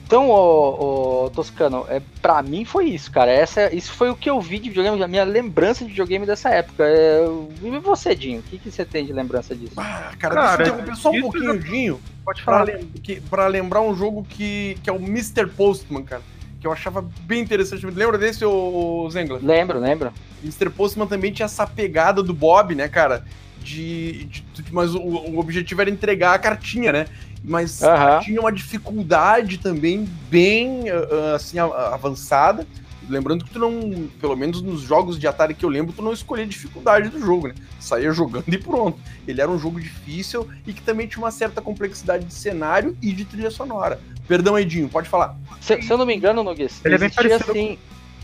Então, 0.05 0.29
ô, 0.29 1.25
ô, 1.25 1.29
Toscano, 1.31 1.83
é, 1.89 1.99
pra 2.21 2.43
mim 2.43 2.63
foi 2.63 2.85
isso, 2.89 3.11
cara. 3.11 3.31
Essa, 3.31 3.73
isso 3.75 3.91
foi 3.91 4.09
o 4.11 4.15
que 4.15 4.29
eu 4.29 4.39
vi 4.39 4.59
de 4.59 4.69
videogame, 4.69 5.01
a 5.01 5.07
minha 5.07 5.23
lembrança 5.23 5.83
de 5.83 5.89
videogame 5.89 6.27
dessa 6.27 6.49
época. 6.49 6.83
É, 6.85 7.25
e 7.63 7.79
você, 7.79 8.13
Dinho? 8.15 8.39
O 8.39 8.43
que, 8.43 8.59
que 8.59 8.69
você 8.71 8.85
tem 8.85 9.03
de 9.03 9.11
lembrança 9.11 9.55
disso? 9.55 9.73
Ah, 9.77 10.11
cara, 10.19 10.35
Cara, 10.35 10.57
deixa 10.57 10.71
eu 10.71 10.75
interromper 10.79 10.95
só 10.95 11.09
um 11.09 11.21
pouquinho, 11.21 11.59
Dinho. 11.59 11.99
Pode 12.23 12.43
pra, 12.43 12.53
falar. 12.59 12.63
lem- 12.65 12.85
que- 13.01 13.19
pra 13.21 13.47
lembrar 13.47 13.81
um 13.81 13.95
jogo 13.95 14.23
que, 14.29 14.77
que 14.83 14.89
é 14.89 14.93
o 14.93 14.97
Mr. 14.97 15.47
Postman, 15.47 16.03
cara. 16.03 16.21
Que 16.61 16.67
eu 16.67 16.71
achava 16.71 17.01
bem 17.21 17.41
interessante. 17.41 17.83
Lembra 17.87 18.17
desse, 18.19 18.45
ô, 18.45 19.07
Zengla? 19.11 19.39
Lembro, 19.41 19.79
lembro. 19.79 20.13
Mr. 20.43 20.69
Postman 20.69 21.07
também 21.07 21.31
tinha 21.31 21.45
essa 21.47 21.65
pegada 21.65 22.21
do 22.21 22.33
Bob, 22.33 22.75
né, 22.75 22.87
cara? 22.87 23.25
De. 23.59 24.25
de- 24.25 24.45
mas 24.71 24.93
o, 24.93 24.99
o 25.01 25.39
objetivo 25.39 25.81
era 25.81 25.89
entregar 25.89 26.35
a 26.35 26.39
cartinha, 26.39 26.91
né? 26.91 27.05
Mas 27.47 27.81
Aham. 27.83 28.19
tinha 28.21 28.39
uma 28.41 28.51
dificuldade 28.51 29.57
também 29.57 30.07
bem 30.29 30.89
ah, 30.89 31.07
ah, 31.31 31.35
assim 31.35 31.57
avançada. 31.59 32.65
Lembrando 33.07 33.45
que 33.45 33.51
tu 33.51 33.59
não, 33.59 34.07
pelo 34.19 34.35
menos 34.35 34.63
nos 34.63 34.81
jogos 34.81 35.19
de 35.19 35.27
Atari 35.27 35.53
que 35.53 35.63
eu 35.63 35.69
lembro, 35.69 35.93
tu 35.93 36.01
não 36.01 36.11
escolhia 36.11 36.43
a 36.43 36.47
dificuldade 36.47 37.09
do 37.09 37.19
jogo, 37.19 37.47
né? 37.49 37.53
Saía 37.79 38.11
jogando 38.11 38.51
e 38.51 38.57
pronto. 38.57 38.97
Ele 39.27 39.39
era 39.39 39.51
um 39.51 39.59
jogo 39.59 39.79
difícil 39.79 40.47
e 40.65 40.73
que 40.73 40.81
também 40.81 41.05
tinha 41.05 41.23
uma 41.23 41.29
certa 41.29 41.61
complexidade 41.61 42.25
de 42.25 42.33
cenário 42.33 42.97
e 43.01 43.13
de 43.13 43.23
trilha 43.23 43.51
sonora. 43.51 43.99
Perdão, 44.27 44.57
Edinho, 44.57 44.89
pode 44.89 45.07
falar. 45.07 45.37
Se, 45.61 45.79
se 45.83 45.91
eu 45.91 45.99
não 45.99 46.05
me 46.05 46.15
engano, 46.15 46.43
Noguês, 46.43 46.81
Ele 46.83 46.95
é 46.95 46.97
bem 46.97 47.07
existia 47.09 47.35
assim. 47.35 47.77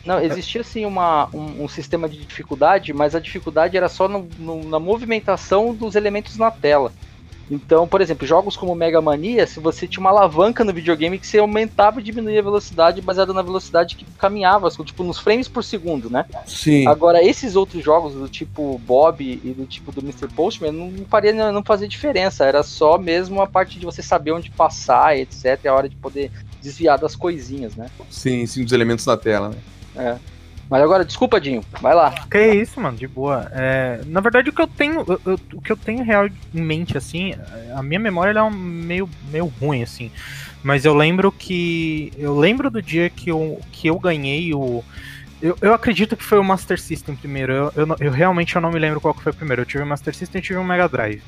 Não, 0.03 0.19
existia 0.19 0.62
assim 0.62 0.84
uma, 0.84 1.29
um, 1.31 1.65
um 1.65 1.67
sistema 1.67 2.10
de 2.10 2.17
dificuldade, 2.25 2.91
mas 2.91 3.13
a 3.13 3.19
dificuldade 3.19 3.77
era 3.77 3.88
só 3.88 4.07
no- 4.07 4.27
no- 4.39 4.67
na 4.67 4.79
movimentação 4.79 5.75
dos 5.75 5.93
elementos 5.93 6.38
na 6.38 6.49
tela. 6.49 6.91
Então, 7.52 7.86
por 7.86 8.00
exemplo, 8.00 8.26
jogos 8.26 8.56
como 8.56 8.74
Mega 8.74 9.02
Mania, 9.02 9.46
se 9.46 9.60
você 9.60 9.86
tinha 9.86 10.00
uma 10.00 10.10
alavanca 10.10 10.64
no 10.64 10.74
videogame 10.74 11.20
que 11.20 11.28
você 11.28 11.38
aumentava 11.38 12.00
e 12.00 12.04
diminuía 12.04 12.40
a 12.40 12.44
velocidade 12.44 13.02
baseado 13.02 13.34
na 13.34 13.42
velocidade 13.42 13.98
que 13.98 14.06
caminhava, 14.18 14.70
tipo 14.86 15.04
nos 15.04 15.20
frames 15.20 15.50
por 15.50 15.62
segundo, 15.62 16.10
né? 16.10 16.26
Sim. 16.46 16.88
Agora, 16.88 17.22
esses 17.22 17.58
outros 17.58 17.84
jogos 17.84 18.14
do 18.14 18.30
tipo 18.30 18.80
Bob 18.80 19.22
e 19.22 19.54
do 19.54 19.66
tipo 19.66 19.92
do 19.92 20.00
Mr. 20.00 20.30
Postman 20.30 20.72
não, 20.72 21.06
faria, 21.10 21.52
não 21.52 21.62
fazia 21.62 21.90
diferença. 21.90 22.46
Era 22.46 22.64
só 22.64 22.98
mesmo 22.98 23.42
a 23.42 23.48
parte 23.48 23.78
de 23.78 23.86
você 23.86 24.02
saber 24.02 24.32
onde 24.32 24.50
passar, 24.50 25.18
etc. 25.18 25.60
E 25.66 25.68
a 25.68 25.74
hora 25.74 25.90
de 25.90 25.96
poder 25.98 26.32
desviar 26.62 26.98
das 26.98 27.18
coisinhas, 27.18 27.76
né? 27.76 27.90
Sim, 28.10 28.46
sim, 28.46 28.64
dos 28.64 28.72
elementos 28.72 29.06
na 29.06 29.18
tela, 29.18 29.50
né? 29.50 29.56
É. 29.96 30.40
Mas 30.71 30.81
agora, 30.81 31.03
desculpa, 31.03 31.39
Dinho, 31.41 31.62
vai 31.81 31.93
lá. 31.93 32.12
Que 32.31 32.38
é 32.38 32.55
isso, 32.55 32.79
mano, 32.79 32.97
de 32.97 33.05
boa. 33.05 33.51
É, 33.53 33.99
na 34.07 34.21
verdade, 34.21 34.49
o 34.49 34.53
que 34.53 34.62
eu 34.62 34.67
tenho, 34.67 35.03
eu- 35.05 35.21
eu- 35.25 35.39
o 35.55 35.62
que 35.62 35.69
eu 35.69 35.75
tenho 35.75 36.01
real 36.01 36.27
em 36.27 36.62
mente, 36.62 36.97
assim, 36.97 37.34
a 37.75 37.84
minha 37.84 37.99
memória 37.99 38.39
é 38.39 38.41
um 38.41 38.49
meio, 38.49 39.10
meio 39.29 39.47
ruim, 39.60 39.84
assim. 39.84 40.10
Mas 40.63 40.86
eu 40.86 40.93
lembro 40.95 41.29
que. 41.29 42.13
Eu 42.17 42.38
lembro 42.39 42.71
do 42.71 42.81
dia 42.81 43.10
que 43.10 43.29
eu, 43.29 43.60
que 43.69 43.88
eu 43.88 43.99
ganhei 43.99 44.53
o. 44.53 44.81
Eu, 45.41 45.57
eu 45.60 45.73
acredito 45.73 46.15
que 46.15 46.23
foi 46.23 46.39
o 46.39 46.43
Master 46.43 46.79
System 46.79 47.17
primeiro. 47.17 47.51
Eu, 47.51 47.73
eu, 47.75 47.95
eu 47.99 48.12
realmente 48.12 48.55
eu 48.55 48.62
não 48.62 48.71
me 48.71 48.79
lembro 48.79 49.01
qual 49.01 49.13
que 49.13 49.21
foi 49.23 49.34
o 49.34 49.36
primeiro. 49.36 49.63
Eu 49.63 49.65
tive 49.65 49.84
o 49.84 49.88
Master 49.88 50.15
System 50.15 50.39
e 50.39 50.41
tive 50.43 50.57
o 50.57 50.63
Mega 50.63 50.88
Drive. 50.88 51.21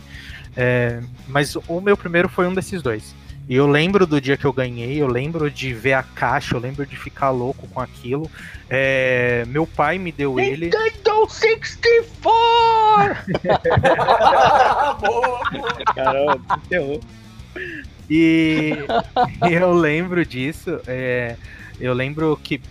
É, 0.56 1.02
mas 1.28 1.54
o 1.68 1.82
meu 1.82 1.98
primeiro 1.98 2.30
foi 2.30 2.48
um 2.48 2.54
desses 2.54 2.82
dois. 2.82 3.14
E 3.48 3.56
eu 3.56 3.68
lembro 3.68 4.08
do 4.08 4.22
dia 4.22 4.38
que 4.38 4.46
eu 4.46 4.54
ganhei, 4.54 5.02
eu 5.02 5.08
lembro 5.08 5.52
de 5.52 5.74
ver 5.74 5.94
a 5.94 6.04
caixa, 6.04 6.56
eu 6.56 6.60
lembro 6.60 6.86
de 6.86 6.96
ficar 6.96 7.30
louco 7.30 7.68
com 7.68 7.82
aquilo. 7.82 8.32
É, 8.70 9.44
meu 9.48 9.68
pai 9.68 9.98
me 9.98 10.12
deu 10.12 10.40
ele. 10.40 10.68
Nintendo 10.68 11.30
64! 11.30 13.26
Caramba, 15.94 16.60
terror. 16.70 17.00
E 18.10 18.74
eu 19.52 19.74
lembro 19.74 20.26
disso. 20.26 20.80
é, 20.88 21.36
eu 21.80 21.94
lembro 21.94 22.40
que. 22.42 22.62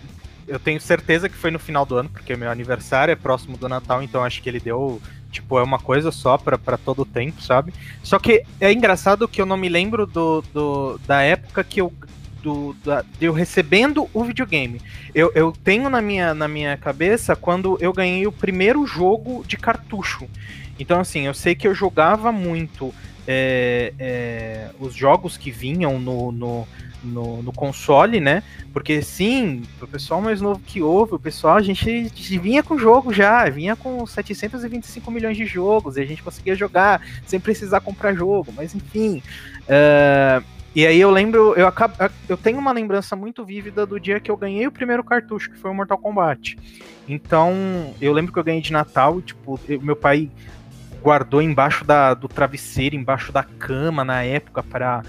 Eu 0.45 0.59
tenho 0.59 0.79
certeza 0.81 1.29
que 1.29 1.35
foi 1.35 1.51
no 1.51 1.59
final 1.59 1.85
do 1.85 1.95
ano, 1.95 2.09
porque 2.09 2.35
meu 2.35 2.51
aniversário 2.51 3.13
é 3.13 3.15
próximo 3.15 3.55
do 3.55 3.69
Natal, 3.69 4.03
então 4.03 4.23
acho 4.23 4.41
que 4.41 4.49
ele 4.49 4.59
deu. 4.59 5.01
Tipo, 5.33 5.57
é 5.57 5.63
uma 5.63 5.79
coisa 5.79 6.11
só 6.11 6.37
pra, 6.37 6.57
todo 6.77 7.01
o 7.01 7.05
tempo, 7.05 7.41
sabe? 7.41 7.73
Só 8.03 8.19
que 8.19 8.43
é 8.61 8.71
engraçado 8.71 9.27
que 9.27 9.41
eu 9.41 9.45
não 9.45 9.57
me 9.57 9.67
lembro 9.67 10.05
do, 10.05 10.41
do- 10.53 10.99
da 11.07 11.21
época 11.23 11.63
que 11.63 11.81
eu. 11.81 11.91
Do, 12.41 12.75
da- 12.85 13.03
eu 13.19 13.33
recebendo 13.33 14.07
o 14.13 14.23
videogame. 14.23 14.79
Eu, 15.15 15.31
eu 15.33 15.51
tenho 15.51 15.89
na 15.89 16.01
minha, 16.01 16.33
na 16.33 16.47
minha 16.47 16.77
cabeça 16.77 17.35
quando 17.35 17.77
eu 17.81 17.91
ganhei 17.91 18.27
o 18.27 18.31
primeiro 18.31 18.85
jogo 18.85 19.43
de 19.47 19.57
cartucho. 19.57 20.27
Então, 20.77 20.99
assim, 20.99 21.21
eu 21.25 21.33
sei 21.33 21.55
que 21.55 21.67
eu 21.67 21.73
jogava 21.73 22.31
muito 22.31 22.93
é, 23.27 23.93
é, 23.97 24.69
os 24.79 24.93
jogos 24.93 25.37
que 25.37 25.49
vinham 25.51 25.97
no, 25.99 26.31
no, 26.31 26.67
no, 27.03 27.43
no 27.43 27.51
console, 27.51 28.19
né? 28.19 28.41
Porque 28.71 29.01
sim, 29.01 29.63
o 29.81 29.87
pessoal 29.87 30.21
mais 30.21 30.39
novo 30.41 30.59
que 30.65 30.81
ouve, 30.81 31.15
o 31.15 31.19
pessoal, 31.19 31.57
a 31.57 31.61
gente, 31.61 31.87
a 31.89 31.93
gente 32.03 32.37
vinha 32.39 32.63
com 32.63 32.77
jogo 32.77 33.13
já, 33.13 33.47
vinha 33.49 33.75
com 33.75 34.05
725 34.05 35.11
milhões 35.11 35.35
de 35.37 35.45
jogos, 35.45 35.97
e 35.97 36.01
a 36.01 36.05
gente 36.05 36.23
conseguia 36.23 36.55
jogar 36.55 37.01
sem 37.25 37.39
precisar 37.39 37.81
comprar 37.81 38.13
jogo, 38.15 38.51
mas 38.55 38.73
enfim. 38.73 39.21
é, 39.67 40.41
E 40.75 40.87
aí 40.87 40.99
eu 40.99 41.11
lembro, 41.11 41.53
eu, 41.55 41.67
acabo, 41.67 41.93
eu 42.27 42.35
tenho 42.37 42.57
uma 42.57 42.71
lembrança 42.71 43.15
muito 43.15 43.45
vívida 43.45 43.85
do 43.85 43.99
dia 43.99 44.19
que 44.19 44.31
eu 44.31 44.37
ganhei 44.37 44.65
o 44.65 44.71
primeiro 44.71 45.03
cartucho, 45.03 45.51
que 45.51 45.57
foi 45.57 45.69
o 45.69 45.73
Mortal 45.73 45.97
Kombat. 45.99 46.57
Então, 47.07 47.93
eu 48.01 48.13
lembro 48.13 48.31
que 48.33 48.39
eu 48.39 48.43
ganhei 48.43 48.61
de 48.61 48.71
Natal, 48.71 49.21
tipo, 49.21 49.59
eu- 49.67 49.81
meu 49.81 49.95
pai 49.95 50.31
guardou 51.03 51.41
embaixo 51.41 51.83
da, 51.83 52.13
do 52.13 52.27
travesseiro, 52.29 52.95
embaixo 52.95 53.31
da 53.31 53.43
cama 53.43 54.05
na 54.05 54.23
época 54.23 54.63
para 54.63 55.03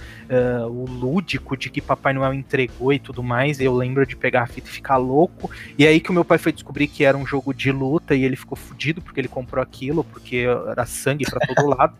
o 0.68 0.84
lúdico 0.88 1.56
de 1.56 1.70
que 1.70 1.80
Papai 1.80 2.12
Noel 2.12 2.34
entregou 2.34 2.92
e 2.92 2.98
tudo 2.98 3.22
mais. 3.22 3.60
Eu 3.60 3.74
lembro 3.74 4.06
de 4.06 4.16
pegar 4.16 4.42
a 4.42 4.46
fita 4.46 4.68
e 4.68 4.72
ficar 4.72 4.96
louco. 4.96 5.50
E 5.78 5.86
aí 5.86 6.00
que 6.00 6.10
o 6.10 6.12
meu 6.12 6.24
pai 6.24 6.38
foi 6.38 6.52
descobrir 6.52 6.88
que 6.88 7.04
era 7.04 7.16
um 7.16 7.26
jogo 7.26 7.54
de 7.54 7.70
luta 7.70 8.14
e 8.14 8.24
ele 8.24 8.36
ficou 8.36 8.56
fudido 8.56 9.00
porque 9.02 9.20
ele 9.20 9.28
comprou 9.28 9.62
aquilo, 9.62 10.04
porque 10.04 10.46
era 10.68 10.84
sangue 10.86 11.26
pra 11.26 11.40
todo 11.40 11.66
lado. 11.66 11.94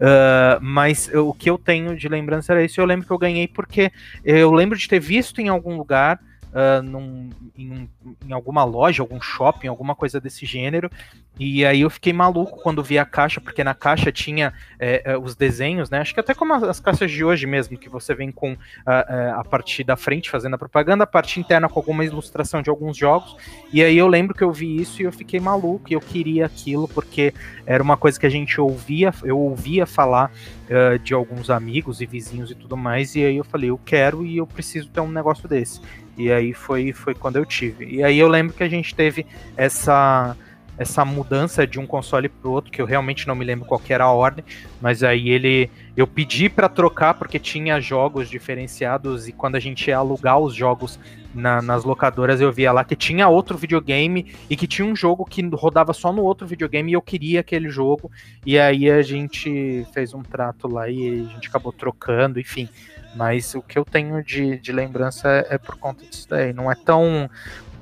Ah, 0.00 0.58
mas 0.62 1.08
eu- 1.08 1.28
o 1.28 1.34
que 1.34 1.48
eu 1.50 1.58
tenho 1.58 1.96
de 1.96 2.08
lembrança 2.08 2.52
era 2.52 2.64
isso. 2.64 2.80
Eu 2.80 2.84
lembro 2.84 3.06
que 3.06 3.12
eu 3.12 3.18
ganhei 3.18 3.48
porque 3.48 3.90
eu 4.24 4.52
lembro 4.52 4.78
de 4.78 4.88
ter 4.88 5.00
visto 5.00 5.40
em 5.40 5.48
algum 5.48 5.76
lugar. 5.76 6.20
Ah, 6.52 6.82
num- 6.82 7.30
em, 7.56 7.88
em 8.26 8.32
alguma 8.32 8.64
loja, 8.64 9.02
algum 9.02 9.20
shopping, 9.20 9.68
alguma 9.68 9.94
coisa 9.94 10.20
desse 10.20 10.44
gênero. 10.46 10.90
E 11.38 11.64
aí 11.64 11.80
eu 11.80 11.88
fiquei 11.88 12.12
maluco 12.12 12.60
quando 12.62 12.82
vi 12.82 12.98
a 12.98 13.04
caixa, 13.04 13.40
porque 13.40 13.64
na 13.64 13.72
caixa 13.72 14.12
tinha 14.12 14.52
é, 14.78 15.16
os 15.16 15.34
desenhos, 15.34 15.88
né? 15.88 15.98
Acho 16.00 16.12
que 16.12 16.20
até 16.20 16.34
como 16.34 16.52
as, 16.52 16.62
as 16.64 16.80
caixas 16.80 17.10
de 17.10 17.24
hoje 17.24 17.46
mesmo, 17.46 17.78
que 17.78 17.88
você 17.88 18.14
vem 18.14 18.30
com 18.30 18.54
a, 18.84 19.06
é, 19.08 19.30
a 19.30 19.44
parte 19.44 19.82
da 19.82 19.96
frente 19.96 20.28
fazendo 20.28 20.54
a 20.54 20.58
propaganda, 20.58 21.04
a 21.04 21.06
parte 21.06 21.40
interna 21.40 21.66
com 21.68 21.78
alguma 21.78 22.04
ilustração 22.04 22.60
de 22.60 22.68
alguns 22.68 22.96
jogos. 22.96 23.36
E 23.72 23.82
aí 23.82 23.96
eu 23.96 24.06
lembro 24.06 24.34
que 24.34 24.44
eu 24.44 24.52
vi 24.52 24.80
isso 24.82 25.00
e 25.00 25.04
eu 25.06 25.12
fiquei 25.12 25.40
maluco 25.40 25.86
e 25.88 25.94
eu 25.94 26.00
queria 26.00 26.44
aquilo, 26.44 26.86
porque 26.88 27.32
era 27.64 27.82
uma 27.82 27.96
coisa 27.96 28.20
que 28.20 28.26
a 28.26 28.30
gente 28.30 28.60
ouvia, 28.60 29.14
eu 29.22 29.38
ouvia 29.38 29.86
falar 29.86 30.30
eh, 30.68 30.98
de 30.98 31.14
alguns 31.14 31.48
amigos 31.48 32.00
e 32.00 32.06
vizinhos 32.06 32.50
e 32.50 32.54
tudo 32.54 32.76
mais, 32.76 33.14
e 33.14 33.24
aí 33.24 33.36
eu 33.36 33.44
falei, 33.44 33.70
eu 33.70 33.78
quero 33.78 34.26
e 34.26 34.36
eu 34.36 34.46
preciso 34.46 34.88
ter 34.90 35.00
um 35.00 35.10
negócio 35.10 35.48
desse. 35.48 35.80
E 36.20 36.30
aí 36.30 36.52
foi, 36.52 36.92
foi 36.92 37.14
quando 37.14 37.36
eu 37.36 37.46
tive. 37.46 37.86
E 37.86 38.04
aí 38.04 38.18
eu 38.18 38.28
lembro 38.28 38.54
que 38.54 38.62
a 38.62 38.68
gente 38.68 38.94
teve 38.94 39.26
essa 39.56 40.36
essa 40.78 41.04
mudança 41.04 41.66
de 41.66 41.78
um 41.78 41.86
console 41.86 42.26
pro 42.26 42.52
outro, 42.52 42.72
que 42.72 42.80
eu 42.80 42.86
realmente 42.86 43.28
não 43.28 43.34
me 43.34 43.44
lembro 43.44 43.66
qual 43.66 43.82
era 43.86 44.04
a 44.04 44.12
ordem, 44.12 44.42
mas 44.80 45.02
aí 45.02 45.28
ele 45.28 45.70
eu 45.94 46.06
pedi 46.06 46.48
para 46.48 46.70
trocar 46.70 47.12
porque 47.12 47.38
tinha 47.38 47.78
jogos 47.78 48.30
diferenciados 48.30 49.28
e 49.28 49.32
quando 49.32 49.56
a 49.56 49.60
gente 49.60 49.88
ia 49.88 49.98
alugar 49.98 50.38
os 50.38 50.54
jogos 50.54 50.98
na- 51.34 51.60
nas 51.60 51.84
locadoras 51.84 52.40
eu 52.40 52.50
via 52.50 52.72
lá 52.72 52.82
que 52.82 52.96
tinha 52.96 53.28
outro 53.28 53.58
videogame 53.58 54.32
e 54.48 54.56
que 54.56 54.66
tinha 54.66 54.88
um 54.88 54.96
jogo 54.96 55.26
que 55.26 55.46
rodava 55.52 55.92
só 55.92 56.14
no 56.14 56.22
outro 56.22 56.46
videogame 56.46 56.92
e 56.92 56.94
eu 56.94 57.02
queria 57.02 57.40
aquele 57.40 57.68
jogo 57.68 58.10
e 58.46 58.58
aí 58.58 58.90
a 58.90 59.02
gente 59.02 59.86
fez 59.92 60.14
um 60.14 60.22
trato 60.22 60.66
lá 60.66 60.88
e 60.88 61.26
a 61.28 61.34
gente 61.34 61.48
acabou 61.48 61.72
trocando, 61.74 62.40
enfim. 62.40 62.70
Mas 63.14 63.54
o 63.54 63.62
que 63.62 63.78
eu 63.78 63.84
tenho 63.84 64.22
de, 64.22 64.58
de 64.58 64.72
lembrança 64.72 65.28
é, 65.28 65.54
é 65.54 65.58
por 65.58 65.76
conta 65.76 66.06
disso 66.06 66.26
daí. 66.28 66.52
Não 66.52 66.70
é 66.70 66.74
tão. 66.74 67.28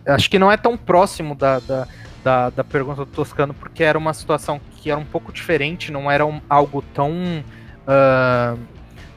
Acho 0.06 0.30
que 0.30 0.38
não 0.38 0.50
é 0.50 0.56
tão 0.56 0.76
próximo 0.76 1.34
da, 1.34 1.60
da, 1.60 1.86
da, 2.24 2.50
da 2.50 2.64
pergunta 2.64 3.04
do 3.04 3.10
Toscano, 3.10 3.52
porque 3.52 3.84
era 3.84 3.98
uma 3.98 4.14
situação 4.14 4.60
que 4.76 4.90
era 4.90 4.98
um 4.98 5.04
pouco 5.04 5.30
diferente, 5.32 5.92
não 5.92 6.10
era 6.10 6.24
um- 6.26 6.40
algo 6.48 6.82
tão. 6.94 7.12
ah, 7.86 8.56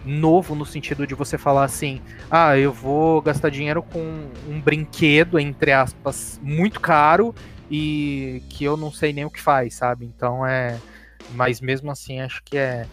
novo 0.04 0.56
no 0.56 0.66
sentido 0.66 1.06
de 1.06 1.14
você 1.14 1.38
falar 1.38 1.64
assim, 1.64 2.02
ah, 2.30 2.58
eu 2.58 2.74
vou 2.74 3.22
gastar 3.22 3.50
dinheiro 3.50 3.84
com 3.84 4.00
um 4.48 4.60
brinquedo, 4.60 5.38
entre 5.40 5.72
aspas, 5.72 6.40
muito 6.42 6.80
caro 6.80 7.36
e 7.70 8.42
que 8.50 8.64
eu 8.64 8.76
não 8.76 8.92
sei 8.92 9.14
nem 9.14 9.26
o 9.26 9.30
que 9.30 9.40
faz, 9.42 9.76
sabe? 9.76 10.06
Então 10.06 10.46
é. 10.46 10.82
Mas 11.30 11.62
mesmo 11.62 11.92
assim, 11.92 12.20
acho 12.20 12.42
que 12.44 12.58
é. 12.58 12.88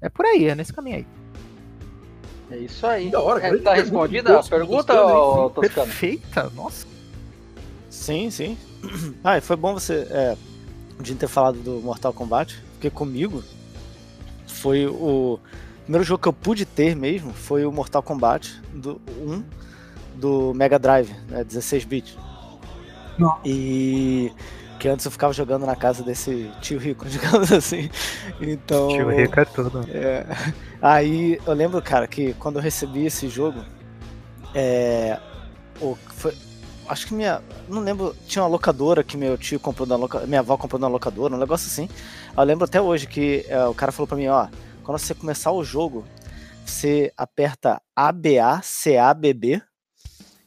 É 0.00 0.08
por 0.08 0.24
aí, 0.26 0.46
é 0.46 0.54
nesse 0.54 0.72
caminho 0.72 0.96
aí. 0.98 1.06
É 2.50 2.56
isso 2.58 2.86
aí. 2.86 3.10
Da 3.10 3.20
hora, 3.20 3.44
É, 3.46 3.56
tá 3.58 3.74
respondida 3.74 4.38
a 4.38 4.42
pergunta, 4.42 4.94
Toscano? 4.94 5.50
Perfeita, 5.60 6.50
nossa. 6.54 6.86
Sim, 7.90 8.30
sim. 8.30 8.56
Ah, 9.24 9.38
e 9.38 9.40
foi 9.40 9.56
bom 9.56 9.74
você 9.74 10.06
é, 10.10 10.36
de 11.00 11.14
ter 11.14 11.26
falado 11.26 11.58
do 11.58 11.80
Mortal 11.80 12.12
Kombat, 12.12 12.56
porque 12.72 12.88
comigo 12.90 13.42
foi 14.46 14.86
o 14.86 15.38
primeiro 15.82 16.04
jogo 16.04 16.22
que 16.22 16.28
eu 16.28 16.32
pude 16.32 16.64
ter 16.64 16.94
mesmo 16.94 17.32
foi 17.32 17.64
o 17.64 17.72
Mortal 17.72 18.02
Kombat 18.02 18.60
do 18.72 19.00
1 19.20 19.42
do 20.14 20.52
Mega 20.54 20.78
Drive, 20.78 21.12
né, 21.28 21.42
16 21.44 21.84
bits. 21.84 22.16
E 23.44 24.32
que 24.78 24.88
antes 24.88 25.04
eu 25.06 25.10
ficava 25.10 25.32
jogando 25.32 25.64
na 25.64 25.74
casa 25.74 26.02
desse 26.02 26.50
tio 26.60 26.78
rico, 26.78 27.06
digamos 27.08 27.50
assim. 27.50 27.90
Então, 28.40 28.88
Tio 28.88 29.10
Rico 29.10 29.40
é 29.40 29.44
tudo. 29.44 29.84
é, 29.88 30.26
aí 30.80 31.40
eu 31.46 31.52
lembro, 31.54 31.80
cara, 31.82 32.06
que 32.06 32.34
quando 32.34 32.56
eu 32.56 32.62
recebi 32.62 33.06
esse 33.06 33.28
jogo, 33.28 33.64
é, 34.54 35.18
o, 35.80 35.96
foi, 36.14 36.34
acho 36.88 37.06
que 37.06 37.14
minha, 37.14 37.42
não 37.68 37.80
lembro, 37.82 38.14
tinha 38.26 38.42
uma 38.42 38.48
locadora 38.48 39.02
que 39.02 39.16
meu 39.16 39.36
tio 39.36 39.58
comprou 39.60 39.86
na 39.86 39.96
loca, 39.96 40.20
minha 40.26 40.40
avó 40.40 40.56
comprou 40.56 40.80
na 40.80 40.88
locadora, 40.88 41.34
um 41.34 41.38
negócio 41.38 41.66
assim. 41.68 41.88
Eu 42.36 42.42
lembro 42.44 42.64
até 42.64 42.80
hoje 42.80 43.06
que 43.06 43.44
é, 43.48 43.64
o 43.66 43.74
cara 43.74 43.92
falou 43.92 44.06
pra 44.06 44.16
mim, 44.16 44.28
ó, 44.28 44.48
quando 44.82 44.98
você 44.98 45.14
começar 45.14 45.50
o 45.52 45.64
jogo, 45.64 46.04
você 46.64 47.12
aperta 47.16 47.80
ABA, 47.94 48.60
CABB, 48.84 49.62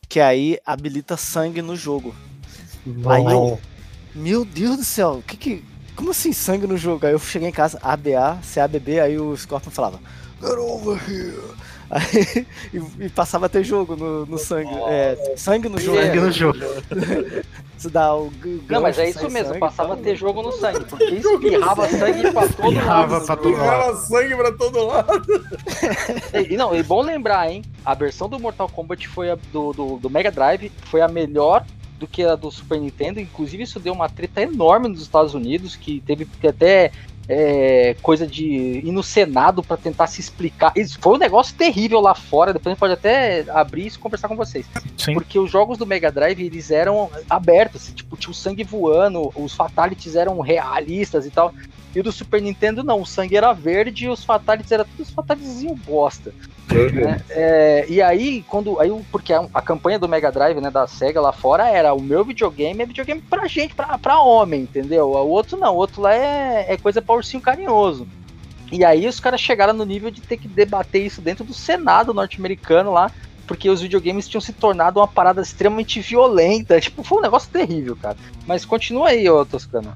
que 0.07 0.19
aí 0.19 0.57
habilita 0.65 1.15
sangue 1.17 1.61
no 1.61 1.75
jogo. 1.75 2.15
Aí 3.11 3.23
eu- 3.33 3.59
Meu 4.15 4.43
Deus 4.43 4.77
do 4.77 4.83
céu, 4.83 5.23
que 5.25 5.37
que. 5.37 5.63
Como 5.95 6.09
assim 6.11 6.33
sangue 6.33 6.65
no 6.65 6.75
jogo? 6.77 7.05
Aí 7.05 7.11
eu 7.13 7.19
cheguei 7.19 7.47
em 7.49 7.51
casa, 7.51 7.77
ABA, 7.83 8.39
CABB, 8.53 8.99
aí 9.01 9.19
o 9.19 9.35
Scorpion 9.37 9.69
falava, 9.69 9.99
Get 10.41 10.57
over 10.57 10.97
here! 11.07 11.39
Aí, 11.89 12.45
e, 12.71 13.05
e 13.05 13.09
passava 13.09 13.47
a 13.47 13.49
ter 13.49 13.63
jogo 13.63 13.95
no, 13.95 14.25
no 14.25 14.37
sangue. 14.37 14.69
É, 14.87 15.33
sangue 15.35 15.67
no 15.67 15.79
jogo. 15.79 15.97
Sangue 15.97 16.19
no 16.19 16.31
jogo. 16.31 16.59
Você 17.75 17.89
dá 17.89 18.13
o. 18.15 18.31
Não, 18.69 18.81
mas 18.81 18.99
é 18.99 19.09
isso 19.09 19.19
sai 19.19 19.29
mesmo, 19.29 19.47
sangue, 19.47 19.59
passava 19.59 19.93
a 19.93 19.97
tá? 19.97 20.03
ter 20.03 20.15
jogo 20.15 20.43
no 20.43 20.51
sangue, 20.51 20.85
porque 20.85 21.05
espirrava 21.15 21.87
sangue 21.87 22.31
pra 22.31 22.47
todo 22.47 22.73
Espirrava 22.73 23.13
lado. 23.13 23.25
pra 23.25 23.37
todo 23.37 23.51
lado. 23.51 23.63
Jogava 23.63 23.97
sangue 23.97 24.35
pra 24.35 24.51
todo 24.51 24.85
lado. 24.85 25.45
E, 26.33 26.53
e 26.53 26.57
não, 26.57 26.75
é 26.75 26.83
bom 26.83 27.01
lembrar, 27.01 27.49
hein? 27.49 27.63
A 27.83 27.95
versão 27.95 28.29
do 28.29 28.39
Mortal 28.39 28.69
Kombat 28.69 29.07
foi 29.07 29.31
a 29.31 29.35
do, 29.51 29.73
do, 29.73 29.97
do 29.97 30.09
Mega 30.09 30.29
Drive, 30.29 30.71
foi 30.83 31.01
a 31.01 31.07
melhor 31.07 31.65
do 31.97 32.05
que 32.05 32.23
a 32.23 32.35
do 32.35 32.51
Super 32.51 32.79
Nintendo. 32.79 33.19
Inclusive, 33.19 33.63
isso 33.63 33.79
deu 33.79 33.93
uma 33.93 34.09
treta 34.09 34.41
enorme 34.41 34.89
nos 34.89 35.01
Estados 35.01 35.33
Unidos, 35.33 35.75
que 35.75 36.01
teve 36.01 36.25
que 36.25 36.47
até 36.47 36.91
é, 37.31 37.95
coisa 38.01 38.25
de 38.25 38.43
ir 38.83 38.91
no 38.91 39.03
Senado 39.03 39.61
para 39.61 39.77
tentar 39.77 40.07
se 40.07 40.19
explicar. 40.19 40.73
Isso 40.75 40.97
foi 40.99 41.13
um 41.13 41.19
negócio 41.19 41.55
terrível 41.55 41.99
lá 41.99 42.15
fora. 42.15 42.51
Depois 42.51 42.71
a 42.71 42.73
gente 42.73 42.79
pode 42.79 42.93
até 42.93 43.45
abrir 43.49 43.85
isso 43.85 43.99
e 43.99 44.01
conversar 44.01 44.27
com 44.27 44.35
vocês. 44.35 44.65
Sim. 44.97 45.13
Porque 45.13 45.37
os 45.37 45.51
jogos 45.51 45.77
do 45.77 45.85
Mega 45.85 46.11
Drive 46.11 46.43
eles 46.43 46.71
eram 46.71 47.11
abertos, 47.29 47.83
assim, 47.83 47.93
tipo, 47.93 48.17
tinha 48.17 48.31
o 48.31 48.33
sangue 48.33 48.63
voando, 48.63 49.31
os 49.35 49.53
fatalities 49.53 50.15
eram 50.15 50.39
realistas 50.39 51.27
e 51.27 51.29
tal. 51.29 51.53
E 51.95 52.01
do 52.01 52.11
Super 52.11 52.41
Nintendo 52.41 52.83
não, 52.83 53.01
o 53.01 53.05
sangue 53.05 53.35
era 53.35 53.51
verde 53.51 54.05
e 54.05 54.09
os 54.09 54.23
fatalities 54.23 54.71
eram 54.71 54.85
todos 54.85 55.11
fatalityzinho 55.11 55.75
bosta. 55.75 56.31
né? 56.93 57.21
É, 57.29 57.85
e 57.89 58.01
aí, 58.01 58.43
quando. 58.47 58.79
Aí, 58.79 58.91
porque 59.11 59.33
a, 59.33 59.47
a 59.53 59.61
campanha 59.61 59.97
do 59.97 60.07
Mega 60.07 60.31
Drive, 60.31 60.61
né, 60.61 60.69
da 60.69 60.87
SEGA 60.87 61.19
lá 61.19 61.31
fora 61.31 61.67
era 61.67 61.93
o 61.93 62.01
meu 62.01 62.23
videogame 62.23 62.83
é 62.83 62.85
videogame 62.85 63.21
pra 63.21 63.47
gente, 63.47 63.73
pra, 63.73 63.97
pra 63.97 64.21
homem, 64.21 64.61
entendeu? 64.61 65.07
O 65.07 65.29
outro 65.29 65.57
não, 65.57 65.73
o 65.73 65.77
outro 65.77 66.01
lá 66.01 66.13
é, 66.13 66.67
é 66.69 66.77
coisa 66.77 67.01
pra 67.01 67.15
ursinho 67.15 67.41
carinhoso. 67.41 68.07
E 68.71 68.85
aí 68.85 69.07
os 69.07 69.19
caras 69.19 69.41
chegaram 69.41 69.73
no 69.73 69.83
nível 69.83 70.11
de 70.11 70.21
ter 70.21 70.37
que 70.37 70.47
debater 70.47 71.03
isso 71.03 71.21
dentro 71.21 71.43
do 71.43 71.53
Senado 71.53 72.13
norte-americano 72.13 72.91
lá, 72.91 73.11
porque 73.47 73.67
os 73.67 73.81
videogames 73.81 74.27
tinham 74.27 74.41
se 74.41 74.53
tornado 74.53 74.99
uma 74.99 75.07
parada 75.07 75.41
extremamente 75.41 75.99
violenta. 76.01 76.77
Tipo, 76.79 77.03
foi 77.03 77.17
um 77.17 77.21
negócio 77.21 77.49
terrível, 77.49 77.95
cara. 77.95 78.15
Mas 78.45 78.63
continua 78.63 79.09
aí, 79.09 79.27
ô 79.27 79.43
Toscano. 79.43 79.91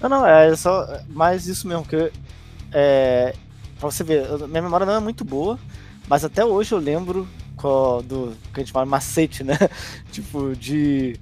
Não, 0.00 0.08
não, 0.08 0.26
é 0.26 0.54
só 0.56 0.86
mais 1.08 1.46
isso 1.46 1.68
mesmo, 1.68 1.84
que 1.84 2.10
é, 2.72 3.34
pra 3.78 3.90
você 3.90 4.02
ver, 4.02 4.26
minha 4.48 4.62
memória 4.62 4.86
não 4.86 4.94
é 4.94 5.00
muito 5.00 5.24
boa, 5.24 5.58
mas 6.08 6.24
até 6.24 6.44
hoje 6.44 6.72
eu 6.72 6.78
lembro 6.78 7.28
qual- 7.56 8.02
do 8.02 8.32
que 8.54 8.60
a 8.60 8.62
gente 8.64 8.72
fala 8.72 8.86
macete, 8.86 9.44
né? 9.44 9.56
tipo, 10.10 10.54
de 10.56 11.18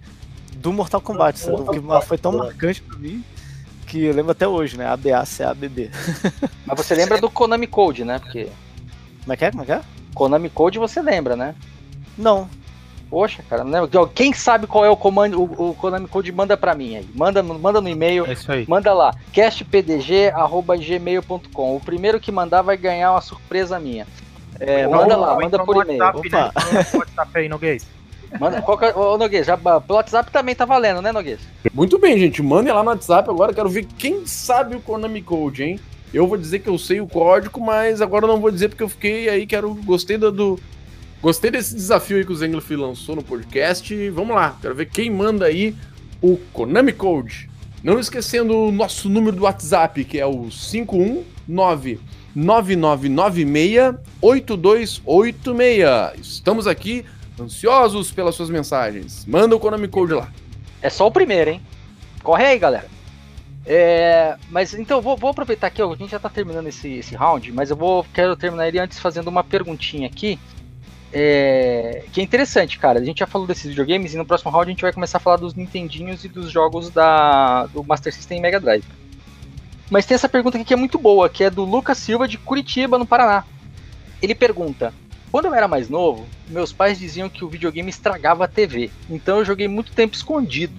do 0.56 0.72
Mortal 0.72 1.00
Kombat, 1.00 1.38
sabe? 1.38 1.56
Porque 1.58 1.80
foi 2.06 2.18
tão 2.18 2.32
marcante 2.32 2.82
pra 2.82 2.98
mim 2.98 3.24
que 3.86 4.04
eu 4.04 4.14
lembro 4.14 4.32
até 4.32 4.46
hoje, 4.46 4.76
né? 4.76 4.86
ABA, 4.86 5.24
CABB. 5.24 5.90
Mas 6.66 6.76
você 6.78 6.94
lembra 6.94 7.20
do 7.20 7.30
Konami 7.30 7.66
Code, 7.66 8.04
né? 8.04 8.18
Porque 8.18 8.48
Como 9.22 9.32
é 9.32 9.36
que 9.36 9.44
é? 9.44 9.50
Como 9.50 9.62
é 9.62 9.66
que 9.66 9.72
é? 9.72 9.80
Konami 10.14 10.50
Code 10.50 10.78
você 10.78 11.00
lembra, 11.00 11.34
né? 11.36 11.54
Não. 12.16 12.48
Poxa, 13.11 13.42
cara, 13.48 13.64
não 13.64 13.70
lembro. 13.86 14.06
Quem 14.14 14.34
sabe 14.34 14.66
qual 14.66 14.84
é 14.84 14.90
o 14.90 14.96
comando, 14.96 15.40
o, 15.40 15.70
o 15.70 15.74
Konami 15.74 16.06
Code 16.06 16.30
manda 16.30 16.59
pra 16.59 16.74
mim 16.74 16.94
aí. 16.96 17.09
Manda, 17.14 17.42
manda 17.42 17.80
no 17.80 17.88
e-mail, 17.88 18.26
É 18.26 18.34
isso 18.34 18.52
aí. 18.52 18.66
manda 18.68 18.92
lá, 18.92 19.14
castpdg@gmail.com. 19.32 21.76
O 21.76 21.80
primeiro 21.80 22.20
que 22.20 22.30
mandar 22.30 22.62
vai 22.62 22.76
ganhar 22.76 23.12
uma 23.12 23.20
surpresa 23.20 23.78
minha. 23.78 24.06
É, 24.61 24.86
Ou- 24.86 24.94
manda 24.94 25.16
lá, 25.16 25.34
manda 25.40 25.64
por 25.64 25.84
e-mail. 25.84 26.00
WhatsApp, 26.02 26.30
né? 26.30 26.48
Opa. 26.48 26.52
No 26.92 26.98
WhatsApp 27.00 27.38
aí, 27.38 27.48
Noguês. 27.48 27.86
Manda, 28.38 28.61
qual 28.61 28.76
que 28.76 28.84
é- 28.84 28.94
ô, 28.94 29.16
Noguês, 29.16 29.46
já, 29.46 29.56
pelo 29.56 29.82
WhatsApp 29.88 30.30
também 30.30 30.54
tá 30.54 30.64
valendo, 30.66 31.00
né, 31.00 31.12
Noguês? 31.12 31.40
Muito 31.72 31.98
bem, 31.98 32.18
gente. 32.18 32.42
Mandem 32.42 32.72
lá 32.72 32.82
no 32.82 32.90
WhatsApp 32.90 33.30
agora. 33.30 33.54
Quero 33.54 33.68
ver 33.70 33.86
quem 33.96 34.26
sabe 34.26 34.76
o 34.76 34.80
Konami 34.80 35.22
Code, 35.22 35.62
hein? 35.62 35.80
Eu 36.12 36.26
vou 36.26 36.36
dizer 36.38 36.59
que 36.61 36.68
eu 36.68 36.76
sei 36.78 37.00
o 37.00 37.06
código, 37.06 37.61
mas 37.61 38.00
agora 38.02 38.24
eu 38.24 38.28
não 38.28 38.40
vou 38.40 38.50
dizer 38.50 38.68
porque 38.68 38.82
eu 38.82 38.88
fiquei 38.88 39.28
aí, 39.28 39.46
quero. 39.46 39.74
Gostei 39.84 40.16
do. 40.18 40.30
do- 40.32 40.59
gostei 41.20 41.50
desse 41.50 41.74
desafio 41.74 42.18
aí 42.18 42.24
que 42.24 42.32
o 42.32 42.36
Zengloff 42.36 42.74
lançou 42.74 43.16
no 43.16 43.22
podcast. 43.22 44.10
Vamos 44.10 44.34
lá, 44.34 44.56
quero 44.60 44.74
ver 44.74 44.86
quem 44.86 45.10
manda 45.10 45.46
aí 45.46 45.74
o 46.20 46.36
Konami 46.52 46.92
Code. 46.92 47.48
Não 47.82 47.98
esquecendo 47.98 48.56
o 48.56 48.72
nosso 48.72 49.08
número 49.08 49.36
do 49.36 49.44
WhatsApp, 49.44 50.04
que 50.04 50.18
é 50.18 50.26
o 50.26 50.48
519 50.50 52.00
9996 52.34 53.94
8286. 54.20 56.26
Estamos 56.26 56.66
aqui 56.66 57.04
ansiosos 57.40 58.10
pelas 58.10 58.34
suas 58.34 58.50
mensagens. 58.50 59.24
Manda 59.26 59.54
o 59.54 59.60
Konami 59.60 59.88
Code 59.88 60.14
lá. 60.14 60.28
É 60.82 60.90
só 60.90 61.06
o 61.06 61.10
primeiro, 61.10 61.50
hein? 61.50 61.62
Corre 62.22 62.44
aí, 62.44 62.58
galera. 62.58 62.98
É, 63.70 64.34
mas 64.50 64.72
então, 64.72 65.00
vou, 65.00 65.16
vou 65.16 65.30
aproveitar 65.30 65.66
aqui, 65.66 65.82
a 65.82 65.94
gente 65.94 66.10
já 66.10 66.18
tá 66.18 66.30
terminando 66.30 66.66
esse, 66.68 66.88
esse 66.88 67.14
round, 67.14 67.52
mas 67.52 67.68
eu 67.68 67.76
vou 67.76 68.04
quero 68.14 68.34
terminar 68.34 68.66
ele 68.66 68.78
antes 68.78 68.98
fazendo 68.98 69.28
uma 69.28 69.44
perguntinha 69.44 70.06
aqui. 70.06 70.38
É, 71.12 72.04
que 72.12 72.20
é 72.20 72.24
interessante, 72.24 72.78
cara. 72.78 73.00
A 73.00 73.04
gente 73.04 73.18
já 73.18 73.26
falou 73.26 73.46
desses 73.46 73.66
videogames 73.66 74.14
e 74.14 74.16
no 74.16 74.26
próximo 74.26 74.50
round 74.50 74.68
a 74.68 74.72
gente 74.72 74.82
vai 74.82 74.92
começar 74.92 75.18
a 75.18 75.20
falar 75.20 75.36
dos 75.36 75.54
Nintendinhos 75.54 76.24
e 76.24 76.28
dos 76.28 76.50
jogos 76.50 76.90
da, 76.90 77.66
do 77.66 77.82
Master 77.82 78.12
System 78.12 78.38
e 78.38 78.40
Mega 78.40 78.61
Drive. 78.61 78.84
Mas 79.90 80.04
tem 80.04 80.14
essa 80.14 80.28
pergunta 80.28 80.59
aqui 80.59 80.66
que 80.66 80.74
é 80.74 80.76
muito 80.76 80.98
boa, 80.98 81.28
que 81.28 81.44
é 81.44 81.50
do 81.50 81.64
Lucas 81.64 81.98
Silva 81.98 82.28
de 82.28 82.36
Curitiba, 82.36 82.98
no 82.98 83.06
Paraná. 83.06 83.44
Ele 84.20 84.34
pergunta: 84.34 84.92
Quando 85.30 85.46
eu 85.46 85.54
era 85.54 85.66
mais 85.66 85.88
novo, 85.88 86.26
meus 86.48 86.72
pais 86.72 86.98
diziam 86.98 87.28
que 87.28 87.44
o 87.44 87.48
videogame 87.48 87.88
estragava 87.88 88.44
a 88.44 88.48
TV, 88.48 88.90
então 89.09 89.38
eu 89.38 89.44
joguei 89.44 89.66
muito 89.66 89.92
tempo 89.92 90.14
escondido. 90.14 90.74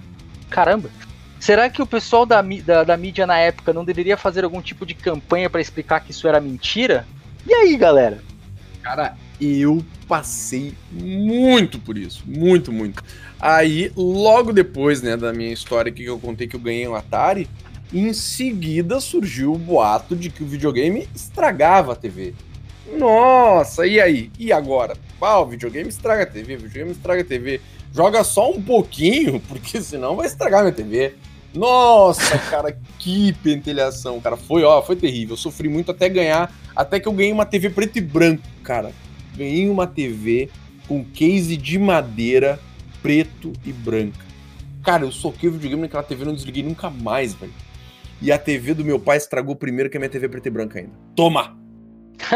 Caramba! 0.48 0.90
Será 1.40 1.70
que 1.70 1.80
o 1.80 1.86
pessoal 1.86 2.26
da, 2.26 2.42
da, 2.42 2.84
da 2.84 2.96
mídia 2.96 3.26
na 3.26 3.38
época 3.38 3.72
não 3.72 3.84
deveria 3.84 4.16
fazer 4.16 4.44
algum 4.44 4.60
tipo 4.60 4.84
de 4.84 4.94
campanha 4.94 5.48
para 5.48 5.60
explicar 5.60 6.00
que 6.00 6.10
isso 6.10 6.28
era 6.28 6.38
mentira? 6.38 7.06
E 7.46 7.54
aí, 7.54 7.76
galera? 7.78 8.22
Cara, 8.82 9.16
eu 9.40 9.84
passei 10.06 10.74
muito 10.90 11.78
por 11.78 11.96
isso. 11.96 12.22
Muito, 12.26 12.72
muito. 12.72 13.02
Aí, 13.40 13.90
logo 13.96 14.52
depois, 14.52 15.02
né, 15.02 15.16
da 15.16 15.32
minha 15.32 15.52
história 15.52 15.90
que 15.90 16.04
eu 16.04 16.18
contei 16.18 16.46
que 16.46 16.56
eu 16.56 16.60
ganhei 16.60 16.86
um 16.86 16.94
Atari, 16.94 17.48
em 17.92 18.12
seguida 18.12 19.00
surgiu 19.00 19.52
o 19.52 19.58
boato 19.58 20.14
de 20.14 20.30
que 20.30 20.42
o 20.42 20.46
videogame 20.46 21.08
estragava 21.14 21.92
a 21.92 21.96
TV. 21.96 22.34
Nossa, 22.96 23.86
e 23.86 24.00
aí? 24.00 24.30
E 24.38 24.52
agora? 24.52 24.94
Ah, 25.20 25.40
o 25.40 25.46
videogame 25.46 25.88
estraga 25.88 26.24
a 26.24 26.26
TV, 26.26 26.54
o 26.54 26.58
videogame 26.58 26.92
estraga 26.92 27.22
a 27.22 27.24
TV. 27.24 27.60
Joga 27.92 28.22
só 28.24 28.50
um 28.50 28.62
pouquinho, 28.62 29.40
porque 29.48 29.80
senão 29.80 30.16
vai 30.16 30.26
estragar 30.26 30.62
minha 30.62 30.72
TV. 30.72 31.14
Nossa, 31.52 32.38
cara, 32.50 32.76
que 32.98 33.32
pentelhação, 33.42 34.20
cara. 34.20 34.36
Foi, 34.36 34.62
ó, 34.62 34.80
foi 34.82 34.96
terrível. 34.96 35.34
Eu 35.34 35.38
sofri 35.38 35.68
muito 35.68 35.90
até 35.90 36.08
ganhar, 36.08 36.52
até 36.76 37.00
que 37.00 37.08
eu 37.08 37.12
ganhei 37.12 37.32
uma 37.32 37.44
TV 37.44 37.70
preto 37.70 37.96
e 37.96 38.00
branco, 38.00 38.42
cara. 38.62 38.92
Ganhei 39.40 39.70
uma 39.70 39.86
TV 39.86 40.50
com 40.86 41.02
case 41.02 41.56
de 41.56 41.78
madeira 41.78 42.60
preto 43.00 43.54
e 43.64 43.72
branca. 43.72 44.22
Cara, 44.84 45.04
eu 45.04 45.10
soquei 45.10 45.48
o 45.48 45.52
videogame 45.52 45.80
naquela 45.80 46.02
TV 46.02 46.24
e 46.24 46.26
não 46.26 46.34
desliguei 46.34 46.62
nunca 46.62 46.90
mais, 46.90 47.32
velho. 47.32 47.54
E 48.20 48.30
a 48.30 48.38
TV 48.38 48.74
do 48.74 48.84
meu 48.84 49.00
pai 49.00 49.16
estragou 49.16 49.56
primeiro 49.56 49.88
que 49.88 49.96
a 49.96 50.00
minha 50.00 50.10
TV 50.10 50.28
preta 50.28 50.48
e 50.48 50.50
branca 50.50 50.78
ainda. 50.78 50.92
Toma! 51.16 51.56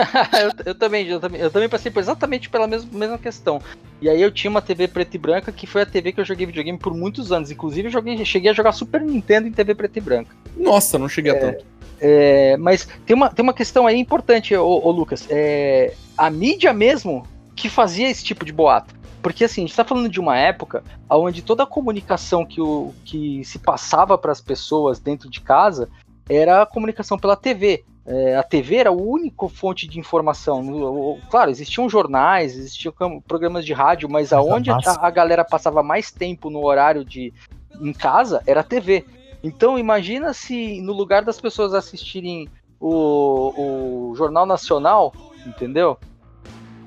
eu, 0.64 0.64
eu 0.64 0.74
também, 0.74 1.06
eu 1.06 1.20
também, 1.20 1.40
eu 1.42 1.50
também 1.50 1.68
passei 1.68 1.92
por 1.92 2.00
exatamente 2.00 2.48
pela 2.48 2.66
mesma, 2.66 2.98
mesma 2.98 3.18
questão. 3.18 3.60
E 4.00 4.08
aí 4.08 4.22
eu 4.22 4.30
tinha 4.30 4.50
uma 4.50 4.62
TV 4.62 4.88
preta 4.88 5.14
e 5.14 5.18
branca 5.18 5.52
que 5.52 5.66
foi 5.66 5.82
a 5.82 5.86
TV 5.86 6.10
que 6.10 6.20
eu 6.20 6.24
joguei 6.24 6.46
videogame 6.46 6.78
por 6.78 6.94
muitos 6.94 7.30
anos. 7.30 7.50
Inclusive 7.50 7.88
eu 7.88 7.92
joguei, 7.92 8.24
cheguei 8.24 8.50
a 8.50 8.54
jogar 8.54 8.72
Super 8.72 9.02
Nintendo 9.02 9.46
em 9.46 9.52
TV 9.52 9.74
preta 9.74 9.98
e 9.98 10.00
branca. 10.00 10.34
Nossa, 10.56 10.98
não 10.98 11.06
cheguei 11.06 11.32
a 11.32 11.38
tanto. 11.38 11.66
É, 12.00 12.56
mas 12.56 12.88
tem 13.04 13.14
uma, 13.14 13.28
tem 13.28 13.42
uma 13.42 13.52
questão 13.52 13.86
aí 13.86 13.98
importante, 13.98 14.56
ô, 14.56 14.80
ô 14.82 14.90
Lucas. 14.90 15.26
É, 15.28 15.92
a 16.16 16.30
mídia 16.30 16.72
mesmo 16.72 17.26
que 17.54 17.68
fazia 17.68 18.08
esse 18.08 18.24
tipo 18.24 18.44
de 18.44 18.52
boato. 18.52 18.94
Porque 19.22 19.44
assim, 19.44 19.62
a 19.62 19.66
gente 19.66 19.76
tá 19.76 19.84
falando 19.84 20.08
de 20.08 20.20
uma 20.20 20.36
época 20.36 20.84
onde 21.08 21.40
toda 21.40 21.62
a 21.62 21.66
comunicação 21.66 22.44
que, 22.44 22.60
o, 22.60 22.92
que 23.04 23.42
se 23.44 23.58
passava 23.58 24.18
para 24.18 24.32
as 24.32 24.40
pessoas 24.40 24.98
dentro 24.98 25.30
de 25.30 25.40
casa 25.40 25.88
era 26.28 26.62
a 26.62 26.66
comunicação 26.66 27.18
pela 27.18 27.36
TV. 27.36 27.84
É, 28.06 28.36
a 28.36 28.42
TV 28.42 28.76
era 28.76 28.90
a 28.90 28.92
única 28.92 29.48
fonte 29.48 29.88
de 29.88 29.98
informação. 29.98 31.18
Claro, 31.30 31.50
existiam 31.50 31.88
jornais, 31.88 32.54
existiam 32.54 32.92
programas 33.26 33.64
de 33.64 33.72
rádio, 33.72 34.10
mas 34.10 34.30
aonde 34.30 34.70
a, 34.70 34.78
a 35.00 35.10
galera 35.10 35.42
passava 35.42 35.82
mais 35.82 36.10
tempo 36.10 36.50
no 36.50 36.62
horário 36.64 37.02
de 37.02 37.32
em 37.80 37.92
casa 37.92 38.42
era 38.46 38.60
a 38.60 38.64
TV. 38.64 39.06
Então 39.42 39.78
imagina 39.78 40.34
se 40.34 40.80
no 40.82 40.92
lugar 40.92 41.24
das 41.24 41.40
pessoas 41.40 41.72
assistirem 41.72 42.48
o, 42.78 44.10
o 44.10 44.14
Jornal 44.14 44.44
Nacional, 44.44 45.12
entendeu? 45.46 45.98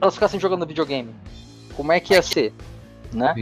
Elas 0.02 0.14
ficassem 0.14 0.40
jogando 0.40 0.66
videogame. 0.66 1.14
Como 1.76 1.92
é 1.92 2.00
que 2.00 2.14
ia 2.14 2.22
ser? 2.22 2.54
Né? 3.14 3.34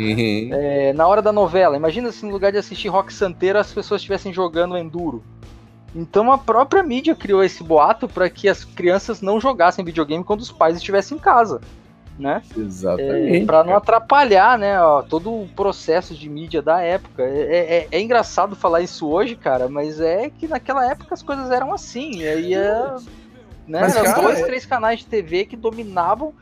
É, 0.53 0.93
na 0.93 1.07
hora 1.07 1.21
da 1.21 1.31
novela, 1.31 1.75
imagina 1.75 2.11
se 2.11 2.25
no 2.25 2.31
lugar 2.31 2.51
de 2.51 2.57
assistir 2.57 2.87
Rock 2.87 3.11
Santeiro 3.13 3.57
as 3.57 3.73
pessoas 3.73 4.01
estivessem 4.01 4.31
jogando 4.31 4.77
Enduro. 4.77 5.23
Então 5.95 6.31
a 6.31 6.37
própria 6.37 6.83
mídia 6.83 7.15
criou 7.15 7.43
esse 7.43 7.63
boato 7.63 8.07
para 8.07 8.29
que 8.29 8.49
as 8.49 8.63
crianças 8.63 9.21
não 9.21 9.39
jogassem 9.39 9.83
videogame 9.83 10.23
quando 10.23 10.41
os 10.41 10.51
pais 10.51 10.75
estivessem 10.77 11.17
em 11.17 11.19
casa, 11.19 11.61
né? 12.19 12.41
Exatamente. 12.55 13.45
Para 13.45 13.63
não 13.63 13.75
atrapalhar, 13.75 14.57
né, 14.57 14.79
ó, 14.81 15.01
todo 15.01 15.31
o 15.31 15.47
processo 15.55 16.13
de 16.13 16.29
mídia 16.29 16.61
da 16.61 16.81
época. 16.81 17.23
É, 17.23 17.77
é- 17.83 17.87
é 17.91 18.01
engraçado 18.01 18.55
falar 18.55 18.81
isso 18.81 19.07
hoje, 19.07 19.35
cara, 19.35 19.69
mas 19.69 19.99
é 20.01 20.29
que 20.29 20.47
naquela 20.47 20.85
época 20.89 21.13
as 21.13 21.23
coisas 21.23 21.49
eram 21.49 21.73
assim. 21.73 22.17
E 22.17 22.27
aí 22.27 22.53
é, 22.53 22.95
né, 23.67 23.81
Mas, 23.81 23.93
cara, 23.93 24.21
dois, 24.21 24.39
é- 24.39 24.45
três 24.45 24.65
canais 24.65 24.99
de 24.99 25.05
TV 25.07 25.45
que 25.45 25.55
dominavam 25.55 26.33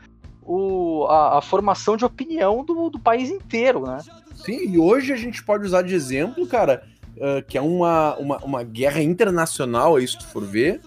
o, 0.42 1.06
a, 1.08 1.38
a 1.38 1.40
formação 1.40 1.96
de 1.96 2.04
opinião 2.04 2.64
do, 2.64 2.90
do 2.90 2.98
país 2.98 3.30
inteiro, 3.30 3.86
né? 3.86 3.98
Sim, 4.34 4.68
e 4.68 4.78
hoje 4.78 5.12
a 5.12 5.16
gente 5.16 5.42
pode 5.42 5.64
usar 5.64 5.82
de 5.82 5.94
exemplo, 5.94 6.46
cara, 6.46 6.82
ah, 7.20 7.42
que 7.46 7.56
é 7.56 7.62
uma, 7.62 8.14
uma, 8.16 8.36
uma 8.38 8.62
guerra 8.62 9.02
internacional, 9.02 9.96
aí 9.96 10.06
se 10.06 10.18
tu 10.18 10.26
for 10.26 10.44
ver, 10.44 10.80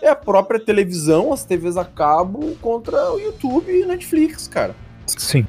é 0.00 0.08
a 0.08 0.16
própria 0.16 0.60
televisão, 0.60 1.32
as 1.32 1.44
TVs 1.44 1.76
a 1.76 1.84
cabo 1.84 2.56
contra 2.62 3.12
o 3.12 3.18
YouTube 3.18 3.70
e 3.72 3.84
Netflix, 3.84 4.46
cara. 4.46 4.74
Sim. 5.06 5.44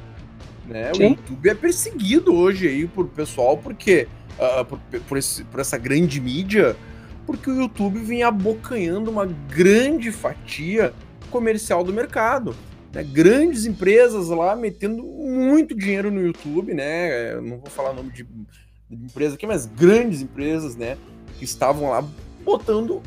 né? 0.66 0.90
O 0.90 0.96
Sim. 0.96 1.02
YouTube 1.10 1.48
é 1.48 1.54
perseguido 1.54 2.34
hoje 2.34 2.66
aí 2.68 2.86
por 2.88 3.06
pessoal, 3.08 3.56
porque 3.56 4.08
ah, 4.40 4.64
por, 4.64 4.78
por, 5.08 5.16
esse- 5.18 5.44
por 5.44 5.60
essa 5.60 5.78
grande 5.78 6.20
mídia, 6.20 6.76
porque 7.26 7.50
o 7.50 7.60
YouTube 7.60 7.98
vem 8.00 8.22
abocanhando 8.22 9.10
uma 9.10 9.26
grande 9.26 10.10
fatia 10.10 10.92
comercial 11.30 11.82
do 11.82 11.92
mercado. 11.92 12.54
né? 12.92 13.02
Grandes 13.02 13.64
empresas 13.66 14.28
lá 14.28 14.54
metendo 14.54 15.02
muito 15.02 15.74
dinheiro 15.74 16.10
no 16.10 16.20
YouTube, 16.20 16.74
né? 16.74 17.34
Eu 17.34 17.42
não 17.42 17.58
vou 17.58 17.70
falar 17.70 17.92
nome 17.92 18.10
de, 18.10 18.24
de 18.90 19.04
empresa 19.04 19.34
aqui, 19.34 19.46
mas 19.46 19.66
grandes 19.66 20.20
empresas, 20.20 20.76
né? 20.76 20.98
Que 21.38 21.44
estavam 21.44 21.90
lá 21.90 22.04
botando 22.44 23.02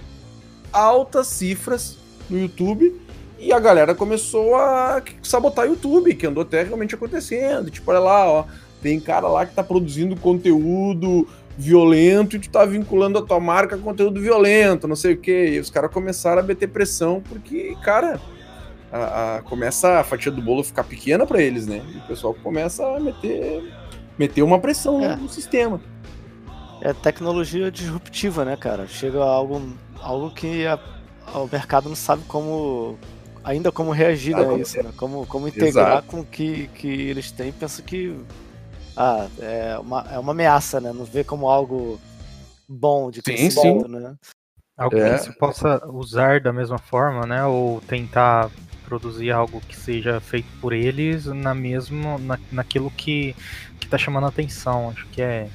altas 0.72 1.28
cifras 1.28 1.98
no 2.30 2.40
YouTube 2.40 3.00
e 3.38 3.52
a 3.54 3.60
galera 3.60 3.94
começou 3.94 4.56
a 4.56 5.02
sabotar 5.22 5.66
o 5.66 5.70
YouTube, 5.70 6.16
que 6.16 6.26
andou 6.26 6.44
até 6.44 6.64
realmente 6.64 6.96
acontecendo. 6.96 7.70
Tipo, 7.70 7.92
olha 7.92 8.00
lá, 8.00 8.28
ó, 8.28 8.46
tem 8.82 9.00
cara 9.00 9.28
lá 9.28 9.46
que 9.46 9.54
tá 9.54 9.64
produzindo 9.64 10.16
conteúdo 10.16 11.28
violento 11.58 12.36
e 12.36 12.40
tu 12.40 12.50
tá 12.50 12.66
vinculando 12.66 13.18
a 13.20 13.22
tua 13.22 13.40
marca 13.40 13.76
a 13.76 13.80
conteúdo 13.80 14.20
violento, 14.20 14.88
não 14.88 14.96
sei 14.96 15.14
o 15.14 15.18
quê. 15.18 15.52
E 15.54 15.60
os 15.60 15.70
caras 15.70 15.92
começaram 15.92 16.42
a 16.42 16.44
meter 16.44 16.68
pressão 16.68 17.22
porque, 17.28 17.76
cara, 17.84 18.20
a, 18.92 19.38
a- 19.38 19.42
começa 19.42 20.00
a 20.00 20.04
fatia 20.04 20.32
do 20.32 20.42
bolo 20.42 20.64
ficar 20.64 20.84
pequena 20.84 21.26
pra 21.26 21.42
eles, 21.42 21.66
né? 21.68 21.82
E 21.94 21.98
o 21.98 22.02
pessoal 22.02 22.34
começa 22.44 22.86
a 22.86 23.00
meter, 23.00 23.64
meter 24.18 24.42
uma 24.42 24.60
pressão 24.60 25.02
É. 25.04 25.16
no 25.16 25.30
sistema. 25.30 25.80
É 26.82 26.94
tecnologia 26.94 27.72
disruptiva, 27.72 28.44
né, 28.46 28.56
cara? 28.58 28.86
Chega 28.88 29.20
a 29.24 29.26
algo, 29.28 29.62
algo 30.02 30.32
que 30.32 30.68
a- 30.68 30.80
o 31.34 31.48
mercado 31.52 31.88
não 31.90 31.96
sabe 31.96 32.24
como. 32.28 32.98
Ainda 33.44 33.72
como 33.72 33.92
reagir 33.92 34.32
Sabe 34.34 34.44
a 34.44 34.50
como 34.50 34.62
isso, 34.62 34.84
né? 34.84 34.92
Como, 34.98 35.26
como 35.28 35.48
integrar 35.48 35.70
Exato. 36.00 36.08
com 36.08 36.20
o 36.22 36.26
que, 36.26 36.68
que 36.74 36.88
eles 36.88 37.30
têm. 37.32 37.52
Penso 37.52 37.82
que 37.84 38.14
ah, 38.96 39.28
é, 39.40 39.78
uma, 39.80 40.06
é 40.12 40.20
uma 40.20 40.32
ameaça, 40.32 40.80
né? 40.80 40.92
Não 40.94 41.06
vê 41.06 41.24
como 41.24 41.50
algo 41.50 42.00
bom 42.68 43.12
de 43.12 43.18
Sim, 43.18 43.24
crescimento, 43.24 43.88
né? 43.88 44.16
Algo 44.78 44.98
É. 44.98 45.18
que 45.18 45.24
se 45.24 45.38
possa 45.38 45.86
usar 45.88 46.42
da 46.42 46.52
mesma 46.52 46.78
forma, 46.78 47.26
né? 47.26 47.46
Ou 47.46 47.82
tentar 47.82 48.50
produzir 48.86 49.32
algo 49.32 49.62
que 49.62 49.76
seja 49.76 50.20
feito 50.20 50.48
por 50.62 50.74
eles 50.74 51.26
na 51.26 51.54
mesmo, 51.56 52.18
na, 52.20 52.40
naquilo 52.52 52.92
que, 52.92 53.36
que 53.80 53.88
tá 53.88 53.98
chamando 53.98 54.26
a 54.26 54.30
atenção. 54.30 54.90
Acho 54.90 55.08
que 55.08 55.22
é, 55.22 55.50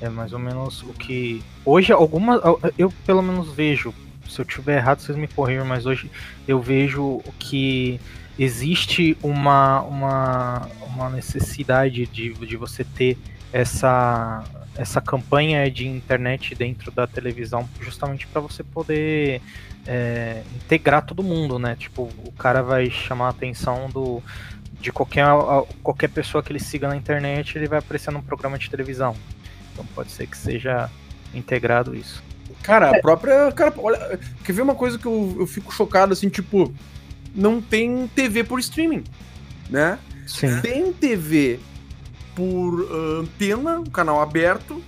é 0.00 0.08
mais 0.08 0.32
ou 0.32 0.38
menos 0.38 0.82
o 0.82 0.92
que. 0.92 1.42
Hoje, 1.64 1.92
algumas. 1.92 2.40
Eu 2.76 2.92
pelo 3.06 3.22
menos 3.22 3.52
vejo. 3.52 3.94
Se 4.28 4.40
eu 4.40 4.44
tiver 4.44 4.76
errado, 4.76 5.00
vocês 5.00 5.16
me 5.16 5.26
corrijam, 5.26 5.64
mas 5.64 5.86
hoje 5.86 6.10
eu 6.46 6.60
vejo 6.60 7.22
que 7.38 7.98
existe 8.38 9.16
uma, 9.22 9.82
uma, 9.82 10.68
uma 10.86 11.10
necessidade 11.10 12.06
de, 12.06 12.32
de 12.34 12.56
você 12.56 12.84
ter 12.84 13.18
essa, 13.52 14.44
essa 14.76 15.00
campanha 15.00 15.70
de 15.70 15.88
internet 15.88 16.54
dentro 16.54 16.90
da 16.90 17.06
televisão, 17.06 17.68
justamente 17.80 18.26
para 18.26 18.40
você 18.40 18.62
poder 18.62 19.42
é, 19.86 20.42
integrar 20.54 21.04
todo 21.04 21.22
mundo, 21.22 21.58
né? 21.58 21.74
Tipo, 21.76 22.10
o 22.24 22.32
cara 22.32 22.62
vai 22.62 22.90
chamar 22.90 23.26
a 23.26 23.30
atenção 23.30 23.88
do, 23.90 24.22
de 24.80 24.92
qualquer, 24.92 25.26
qualquer 25.82 26.08
pessoa 26.08 26.42
que 26.42 26.52
ele 26.52 26.60
siga 26.60 26.88
na 26.88 26.96
internet, 26.96 27.56
ele 27.56 27.66
vai 27.66 27.80
aparecer 27.80 28.12
num 28.12 28.22
programa 28.22 28.58
de 28.58 28.70
televisão. 28.70 29.16
Então 29.72 29.84
pode 29.94 30.12
ser 30.12 30.26
que 30.26 30.36
seja 30.36 30.88
integrado 31.34 31.94
isso. 31.94 32.22
Cara, 32.62 32.90
a 32.90 33.00
própria. 33.00 33.50
Cara, 33.52 33.72
olha, 33.78 34.18
quer 34.44 34.52
ver 34.52 34.62
uma 34.62 34.74
coisa 34.74 34.98
que 34.98 35.06
eu, 35.06 35.36
eu 35.38 35.46
fico 35.46 35.72
chocado, 35.72 36.12
assim, 36.12 36.28
tipo, 36.28 36.72
não 37.38 37.60
tem 37.60 38.08
TV 38.08 38.42
por 38.42 38.58
streaming, 38.58 39.04
né? 39.70 39.98
Sim. 40.26 40.60
Tem 40.60 40.92
TV 40.92 41.60
por 42.34 42.80
uh, 42.80 43.20
antena, 43.20 43.78
um 43.78 43.86
canal 43.86 44.20
aberto, 44.20 44.82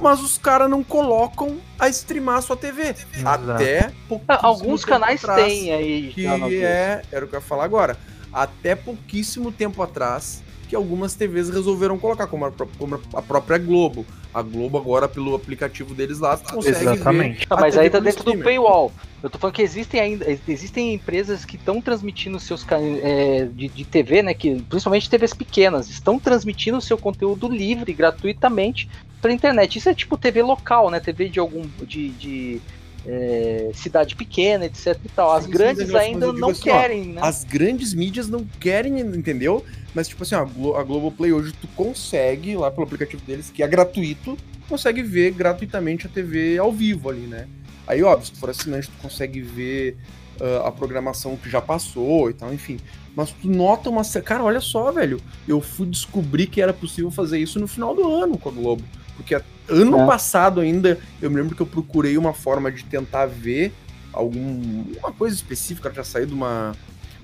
mas 0.00 0.20
os 0.20 0.36
caras 0.36 0.68
não 0.68 0.82
colocam 0.82 1.58
a 1.78 1.88
streamar 1.88 2.38
a 2.38 2.42
sua 2.42 2.56
TV. 2.56 2.94
Exato. 3.14 3.50
Até 3.52 3.92
Ah, 4.28 4.40
Alguns 4.46 4.84
canais 4.84 5.22
têm 5.22 5.72
aí. 5.72 6.12
Que 6.12 6.26
é, 6.26 7.02
era 7.10 7.24
o 7.24 7.28
que 7.28 7.34
eu 7.36 7.40
ia 7.40 7.46
falar 7.46 7.64
agora. 7.64 7.96
Até 8.32 8.74
pouquíssimo 8.74 9.50
tempo 9.50 9.82
atrás, 9.82 10.42
que 10.68 10.74
algumas 10.74 11.14
TVs 11.14 11.48
resolveram 11.50 11.98
colocar, 11.98 12.26
como 12.26 12.44
a, 12.44 12.52
como 12.78 13.00
a 13.14 13.22
própria 13.22 13.58
Globo. 13.58 14.04
A 14.34 14.42
Globo 14.42 14.76
agora, 14.76 15.08
pelo 15.08 15.34
aplicativo 15.34 15.94
deles 15.94 16.18
lá, 16.18 16.36
consegue 16.36 16.78
ver 16.78 16.92
Exatamente. 16.92 17.46
Ah, 17.48 17.54
a 17.54 17.60
mas 17.60 17.74
TV 17.74 17.84
aí 17.84 17.90
tá 17.90 17.98
dentro 17.98 18.24
do 18.24 18.30
streamer. 18.30 18.44
paywall. 18.44 18.92
Eu 19.22 19.30
tô 19.30 19.38
falando 19.38 19.54
que 19.54 19.62
existem 19.62 20.00
ainda 20.00 20.26
existem 20.46 20.94
empresas 20.94 21.44
que 21.44 21.56
estão 21.56 21.80
transmitindo 21.80 22.38
seus 22.38 22.64
é, 23.02 23.46
de, 23.46 23.68
de 23.68 23.84
TV, 23.84 24.22
né? 24.22 24.34
Que 24.34 24.60
principalmente 24.62 25.08
TVs 25.08 25.32
pequenas 25.32 25.88
estão 25.88 26.18
transmitindo 26.18 26.80
seu 26.80 26.98
conteúdo 26.98 27.48
livre, 27.48 27.92
gratuitamente 27.94 28.88
pela 29.22 29.32
internet. 29.32 29.78
Isso 29.78 29.88
é 29.88 29.94
tipo 29.94 30.18
TV 30.18 30.42
local, 30.42 30.90
né? 30.90 31.00
TV 31.00 31.28
de 31.28 31.40
algum 31.40 31.62
de, 31.82 32.10
de, 32.10 32.60
é, 33.06 33.70
cidade 33.74 34.16
pequena, 34.16 34.66
etc. 34.66 34.98
E 35.04 35.08
tal. 35.08 35.32
As 35.32 35.44
Sim, 35.44 35.50
sim, 35.50 35.56
grandes 35.56 35.88
eu 35.90 35.98
ainda 35.98 36.32
não 36.32 36.50
assim, 36.50 36.70
ó, 36.70 36.80
querem, 36.80 37.04
né? 37.08 37.20
As 37.22 37.44
grandes 37.44 37.94
mídias 37.94 38.28
não 38.28 38.44
querem, 38.60 38.98
entendeu? 39.00 39.64
Mas, 39.94 40.08
tipo 40.08 40.22
assim, 40.22 40.34
ó, 40.34 40.42
a 40.42 40.44
Glo- 40.44 40.76
a 40.76 40.82
Globoplay 40.82 41.32
hoje 41.32 41.52
tu 41.52 41.66
consegue, 41.68 42.56
lá 42.56 42.70
pelo 42.70 42.84
aplicativo 42.84 43.22
deles, 43.24 43.50
que 43.50 43.62
é 43.62 43.68
gratuito, 43.68 44.36
consegue 44.68 45.02
ver 45.02 45.30
gratuitamente 45.30 46.06
a 46.06 46.10
TV 46.10 46.58
ao 46.58 46.72
vivo 46.72 47.08
ali, 47.08 47.26
né? 47.26 47.46
Aí, 47.86 48.02
óbvio, 48.02 48.26
se 48.26 48.32
tu 48.32 48.38
for 48.38 48.50
assinante, 48.50 48.88
tu 48.88 49.00
consegue 49.00 49.40
ver 49.40 49.96
ah, 50.40 50.68
a 50.68 50.72
programação 50.72 51.36
que 51.36 51.48
já 51.48 51.60
passou 51.60 52.28
e 52.28 52.34
tal, 52.34 52.52
enfim. 52.52 52.78
Mas 53.14 53.30
tu 53.30 53.48
nota 53.48 53.88
uma. 53.88 54.02
Cara, 54.04 54.42
olha 54.44 54.60
só, 54.60 54.92
velho. 54.92 55.18
Eu 55.48 55.60
fui 55.60 55.86
descobrir 55.86 56.48
que 56.48 56.60
era 56.60 56.72
possível 56.74 57.10
fazer 57.10 57.38
isso 57.38 57.58
no 57.58 57.66
final 57.66 57.94
do 57.94 58.06
ano 58.12 58.36
com 58.36 58.48
a 58.50 58.52
Globo. 58.52 58.84
Porque 59.16 59.34
ano 59.68 60.00
É. 60.00 60.06
passado 60.06 60.60
ainda, 60.60 60.98
eu 61.20 61.30
me 61.30 61.36
lembro 61.36 61.54
que 61.56 61.62
eu 61.62 61.66
procurei 61.66 62.16
uma 62.18 62.32
forma 62.32 62.70
de 62.70 62.84
tentar 62.84 63.26
ver 63.26 63.72
alguma 64.12 65.12
coisa 65.12 65.34
específica, 65.34 65.92
já 65.92 66.04
saiu 66.04 66.26
de 66.26 66.34
uma. 66.34 66.74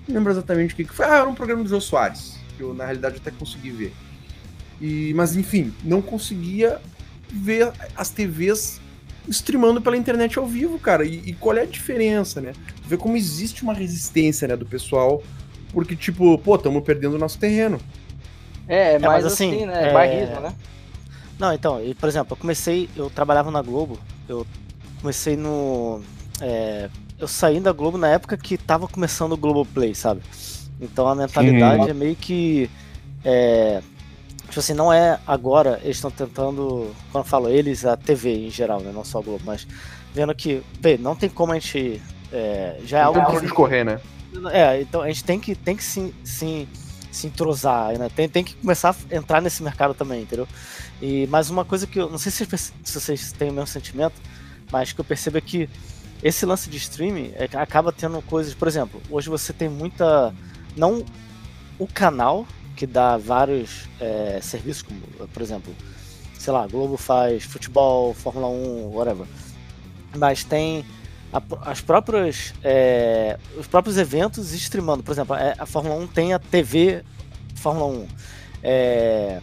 Não 0.08 0.16
lembro 0.16 0.32
exatamente 0.32 0.74
o 0.74 0.76
que 0.76 0.84
que 0.84 0.94
foi. 0.94 1.06
Ah, 1.06 1.18
era 1.18 1.28
um 1.28 1.34
programa 1.34 1.62
do 1.62 1.68
Jô 1.68 1.80
Soares, 1.80 2.36
que 2.56 2.62
eu 2.62 2.74
na 2.74 2.84
realidade 2.84 3.16
até 3.18 3.30
consegui 3.30 3.70
ver. 3.70 3.92
E, 4.80 5.12
mas 5.14 5.36
enfim, 5.36 5.72
não 5.84 6.02
conseguia 6.02 6.80
ver 7.30 7.70
as 7.96 8.10
TVs 8.10 8.80
streamando 9.28 9.80
pela 9.80 9.96
internet 9.96 10.38
ao 10.38 10.46
vivo, 10.46 10.78
cara. 10.78 11.04
E, 11.04 11.22
e 11.30 11.32
qual 11.34 11.56
é 11.56 11.62
a 11.62 11.66
diferença, 11.66 12.40
né? 12.40 12.52
Ver 12.84 12.96
como 12.98 13.16
existe 13.16 13.62
uma 13.62 13.72
resistência, 13.72 14.48
né, 14.48 14.56
do 14.56 14.66
pessoal. 14.66 15.22
Porque, 15.72 15.94
tipo, 15.94 16.36
pô, 16.38 16.56
estamos 16.56 16.82
perdendo 16.82 17.14
o 17.14 17.18
nosso 17.18 17.38
terreno. 17.38 17.78
É, 18.66 18.94
mas 18.98 19.02
mais 19.02 19.24
assim, 19.24 19.54
assim, 19.56 19.66
né? 19.66 19.90
é- 19.90 19.92
Bairrismo, 19.92 20.40
né? 20.40 20.54
Não, 21.42 21.52
então, 21.52 21.84
e, 21.84 21.92
por 21.92 22.08
exemplo, 22.08 22.34
eu 22.34 22.36
comecei, 22.36 22.88
eu 22.94 23.10
trabalhava 23.10 23.50
na 23.50 23.60
Globo, 23.60 23.98
eu 24.28 24.46
comecei 25.00 25.36
no. 25.36 26.00
é, 26.40 26.88
eu 27.18 27.26
saí 27.26 27.58
da 27.58 27.72
Globo 27.72 27.98
na 27.98 28.06
época 28.06 28.36
que 28.36 28.56
tava 28.56 28.86
começando 28.86 29.32
o 29.32 29.36
Globoplay, 29.36 29.92
sabe? 29.92 30.20
Então 30.80 31.08
a 31.08 31.16
mentalidade 31.16 31.90
é 31.90 31.94
meio 31.94 32.14
que. 32.14 32.70
É, 33.24 33.82
tipo 34.46 34.60
assim, 34.60 34.72
não 34.72 34.92
é 34.92 35.18
agora, 35.26 35.80
eles 35.82 35.96
estão 35.96 36.12
tentando. 36.12 36.94
Quando 37.10 37.24
eu 37.24 37.28
falo 37.28 37.48
eles, 37.48 37.84
a 37.84 37.96
TV 37.96 38.46
em 38.46 38.50
geral, 38.50 38.80
né? 38.80 38.92
Não 38.94 39.04
só 39.04 39.18
a 39.18 39.22
Globo, 39.22 39.42
mas 39.44 39.66
vendo 40.14 40.32
que, 40.36 40.62
bem, 40.78 40.96
não 40.96 41.16
tem 41.16 41.28
como 41.28 41.50
a 41.50 41.56
gente. 41.58 42.00
é, 42.32 42.78
já 42.84 43.00
é 43.00 43.02
Não 43.02 43.08
algo 43.20 43.40
tem 43.40 43.48
que- 43.48 43.54
correr, 43.54 43.82
né? 43.82 44.00
é, 44.52 44.80
então 44.80 45.02
a 45.02 45.08
gente 45.08 45.24
tem 45.24 45.40
que, 45.40 45.56
tem 45.56 45.74
que 45.76 45.82
se, 45.82 46.14
se, 46.22 46.68
se 47.10 47.26
entrosar, 47.26 47.98
né? 47.98 48.08
Tem, 48.14 48.28
tem 48.28 48.44
que 48.44 48.54
começar 48.54 48.94
a 49.10 49.16
entrar 49.16 49.42
nesse 49.42 49.60
mercado 49.60 49.92
também, 49.92 50.22
entendeu? 50.22 50.46
E 51.02 51.26
mais 51.26 51.50
uma 51.50 51.64
coisa 51.64 51.84
que 51.84 51.98
eu 51.98 52.08
não 52.08 52.16
sei 52.16 52.30
se, 52.30 52.46
se 52.46 52.72
vocês 53.00 53.32
têm 53.32 53.50
o 53.50 53.52
mesmo 53.52 53.66
sentimento, 53.66 54.14
mas 54.70 54.92
que 54.92 55.00
eu 55.00 55.04
percebo 55.04 55.36
é 55.36 55.40
que 55.40 55.68
esse 56.22 56.46
lance 56.46 56.70
de 56.70 56.76
streaming 56.76 57.32
é 57.34 57.48
acaba 57.56 57.90
tendo 57.92 58.22
coisas, 58.22 58.54
por 58.54 58.68
exemplo, 58.68 59.02
hoje 59.10 59.28
você 59.28 59.52
tem 59.52 59.68
muita. 59.68 60.32
Não 60.76 61.04
o 61.76 61.88
canal 61.88 62.46
que 62.76 62.86
dá 62.86 63.16
vários 63.16 63.88
é, 64.00 64.38
serviços, 64.40 64.82
como, 64.82 65.00
por 65.26 65.42
exemplo, 65.42 65.74
sei 66.38 66.52
lá, 66.52 66.68
Globo 66.68 66.96
faz 66.96 67.42
futebol, 67.42 68.14
Fórmula 68.14 68.46
1, 68.48 68.86
whatever. 68.94 69.26
Mas 70.16 70.44
tem 70.44 70.84
a- 71.32 71.42
as 71.68 71.80
próprias 71.80 72.54
é, 72.62 73.40
os 73.58 73.66
próprios 73.66 73.98
eventos 73.98 74.52
streamando. 74.52 75.02
Por 75.02 75.10
exemplo, 75.10 75.34
é, 75.34 75.56
a 75.58 75.66
Fórmula 75.66 75.96
1 75.96 76.06
tem 76.06 76.32
a 76.32 76.38
TV 76.38 77.02
Fórmula 77.56 77.86
1. 77.86 78.06
É, 78.62 79.40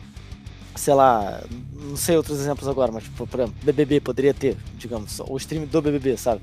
sei 0.79 0.93
lá, 0.93 1.41
não 1.73 1.97
sei 1.97 2.15
outros 2.15 2.39
exemplos 2.39 2.65
agora, 2.65 2.89
mas 2.89 3.03
tipo, 3.03 3.27
por 3.27 3.39
exemplo, 3.41 3.55
BBB 3.61 3.99
poderia 3.99 4.33
ter, 4.33 4.55
digamos, 4.77 5.19
o 5.19 5.35
stream 5.35 5.65
do 5.65 5.81
BBB, 5.81 6.15
sabe? 6.15 6.41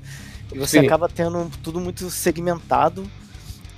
E 0.53 0.59
você 0.59 0.79
Sim. 0.79 0.85
acaba 0.85 1.09
tendo 1.09 1.49
tudo 1.63 1.79
muito 1.79 2.07
segmentado 2.11 3.09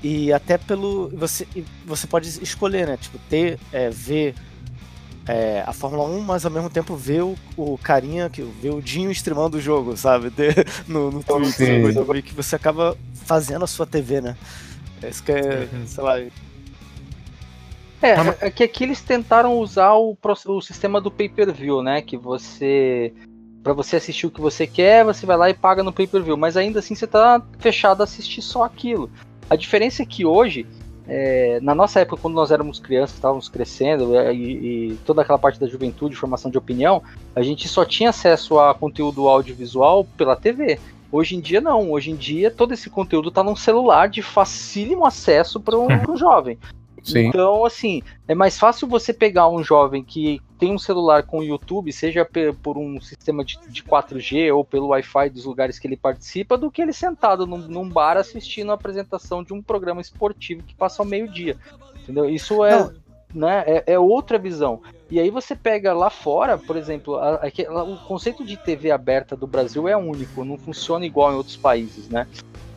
e 0.03 0.33
até 0.33 0.57
pelo 0.57 1.09
você 1.15 1.47
você 1.85 2.05
pode 2.05 2.27
escolher, 2.43 2.85
né? 2.87 2.97
Tipo, 2.97 3.17
ter 3.29 3.57
é, 3.71 3.89
ver 3.89 4.35
é, 5.25 5.63
a 5.65 5.71
Fórmula 5.71 6.03
1, 6.03 6.19
mas 6.19 6.43
ao 6.45 6.51
mesmo 6.51 6.69
tempo 6.69 6.93
ver 6.93 7.23
o, 7.23 7.37
o 7.55 7.77
carinha, 7.77 8.29
que 8.29 8.41
ver 8.41 8.71
o 8.71 8.81
Dinho 8.81 9.11
streamando 9.11 9.57
o 9.57 9.61
jogo, 9.61 9.95
sabe? 9.95 10.29
Ter- 10.29 10.67
no, 10.85 11.09
no 11.09 11.23
Sim. 11.53 11.81
coisa 11.81 12.21
que 12.21 12.35
você 12.35 12.57
acaba 12.57 12.97
fazendo 13.13 13.63
a 13.63 13.67
sua 13.67 13.85
TV, 13.85 14.19
né? 14.19 14.35
Isso 15.09 15.23
que 15.23 15.31
é, 15.31 15.69
sei 15.87 16.03
lá, 16.03 16.15
É, 18.01 18.15
Mas- 18.15 18.41
é 18.41 18.49
que 18.49 18.63
aqui 18.63 18.83
eles 18.83 19.01
tentaram 19.01 19.57
usar 19.59 19.93
o, 19.93 20.17
o 20.47 20.61
sistema 20.61 21.01
do 21.01 21.11
pay-per-view, 21.11 21.81
né? 21.81 22.01
Que 22.01 22.17
você. 22.17 23.13
Pra 23.61 23.73
você 23.73 23.97
assistir 23.97 24.25
o 24.25 24.31
que 24.31 24.39
você 24.39 24.65
quer, 24.65 25.03
você 25.03 25.25
vai 25.25 25.35
lá 25.35 25.49
e 25.49 25.53
paga 25.53 25.83
no 25.83 25.91
pay-per-view. 25.91 26.37
Mas 26.37 26.55
ainda 26.55 26.79
assim 26.79 26.95
você 26.95 27.05
tá 27.05 27.41
fechado 27.59 28.01
a 28.01 28.05
assistir 28.05 28.41
só 28.41 28.63
aquilo. 28.63 29.09
A 29.49 29.55
diferença 29.55 30.01
é 30.01 30.05
que 30.05 30.25
hoje, 30.25 30.65
é, 31.05 31.59
na 31.61 31.75
nossa 31.75 31.99
época, 31.99 32.21
quando 32.21 32.35
nós 32.35 32.51
éramos 32.51 32.79
crianças, 32.79 33.15
estávamos 33.15 33.49
crescendo, 33.49 34.17
é, 34.17 34.33
e, 34.33 34.91
e 34.91 34.95
toda 35.05 35.21
aquela 35.21 35.37
parte 35.37 35.59
da 35.59 35.67
juventude, 35.67 36.15
formação 36.15 36.49
de 36.49 36.57
opinião, 36.57 37.03
a 37.35 37.41
gente 37.41 37.67
só 37.67 37.83
tinha 37.83 38.11
acesso 38.11 38.57
a 38.59 38.73
conteúdo 38.73 39.27
audiovisual 39.27 40.05
pela 40.05 40.37
TV. 40.37 40.79
Hoje 41.11 41.35
em 41.35 41.41
dia 41.41 41.59
não, 41.59 41.91
hoje 41.91 42.11
em 42.11 42.15
dia 42.15 42.51
todo 42.51 42.71
esse 42.73 42.89
conteúdo 42.89 43.29
está 43.29 43.43
num 43.43 43.55
celular 43.55 44.07
de 44.07 44.21
facílimo 44.21 45.05
acesso 45.05 45.59
para 45.59 45.75
um 45.77 46.15
jovem. 46.15 46.57
Sim. 47.11 47.27
Então, 47.27 47.65
assim, 47.65 48.01
é 48.27 48.35
mais 48.35 48.57
fácil 48.57 48.87
você 48.87 49.13
pegar 49.13 49.49
um 49.49 49.63
jovem 49.63 50.03
que 50.03 50.41
tem 50.57 50.73
um 50.73 50.77
celular 50.77 51.23
com 51.23 51.43
YouTube, 51.43 51.91
seja 51.91 52.27
por 52.61 52.77
um 52.77 52.99
sistema 52.99 53.43
de, 53.43 53.57
de 53.69 53.83
4G 53.83 54.53
ou 54.53 54.65
pelo 54.65 54.87
Wi-Fi 54.87 55.29
dos 55.29 55.45
lugares 55.45 55.79
que 55.79 55.87
ele 55.87 55.97
participa, 55.97 56.57
do 56.57 56.69
que 56.69 56.81
ele 56.81 56.93
sentado 56.93 57.47
num, 57.47 57.57
num 57.57 57.89
bar 57.89 58.17
assistindo 58.17 58.71
a 58.71 58.75
apresentação 58.75 59.43
de 59.43 59.53
um 59.53 59.61
programa 59.61 60.01
esportivo 60.01 60.63
que 60.63 60.75
passa 60.75 61.01
ao 61.01 61.05
meio-dia. 61.05 61.57
Entendeu? 62.03 62.29
Isso 62.29 62.63
é, 62.65 62.79
Não. 62.79 62.93
né, 63.33 63.63
é, 63.65 63.93
é 63.93 63.99
outra 63.99 64.37
visão. 64.37 64.81
E 65.11 65.19
aí 65.19 65.29
você 65.29 65.55
pega 65.55 65.91
lá 65.91 66.09
fora, 66.09 66.57
por 66.57 66.77
exemplo, 66.77 67.15
a- 67.15 67.35
aque- 67.35 67.67
o 67.67 67.97
conceito 68.07 68.45
de 68.45 68.55
TV 68.57 68.91
aberta 68.91 69.35
do 69.35 69.47
Brasil 69.47 69.87
é 69.87 69.97
único, 69.97 70.45
não 70.45 70.57
funciona 70.57 71.05
igual 71.05 71.31
em 71.31 71.35
outros 71.35 71.57
países, 71.57 72.09
né? 72.09 72.27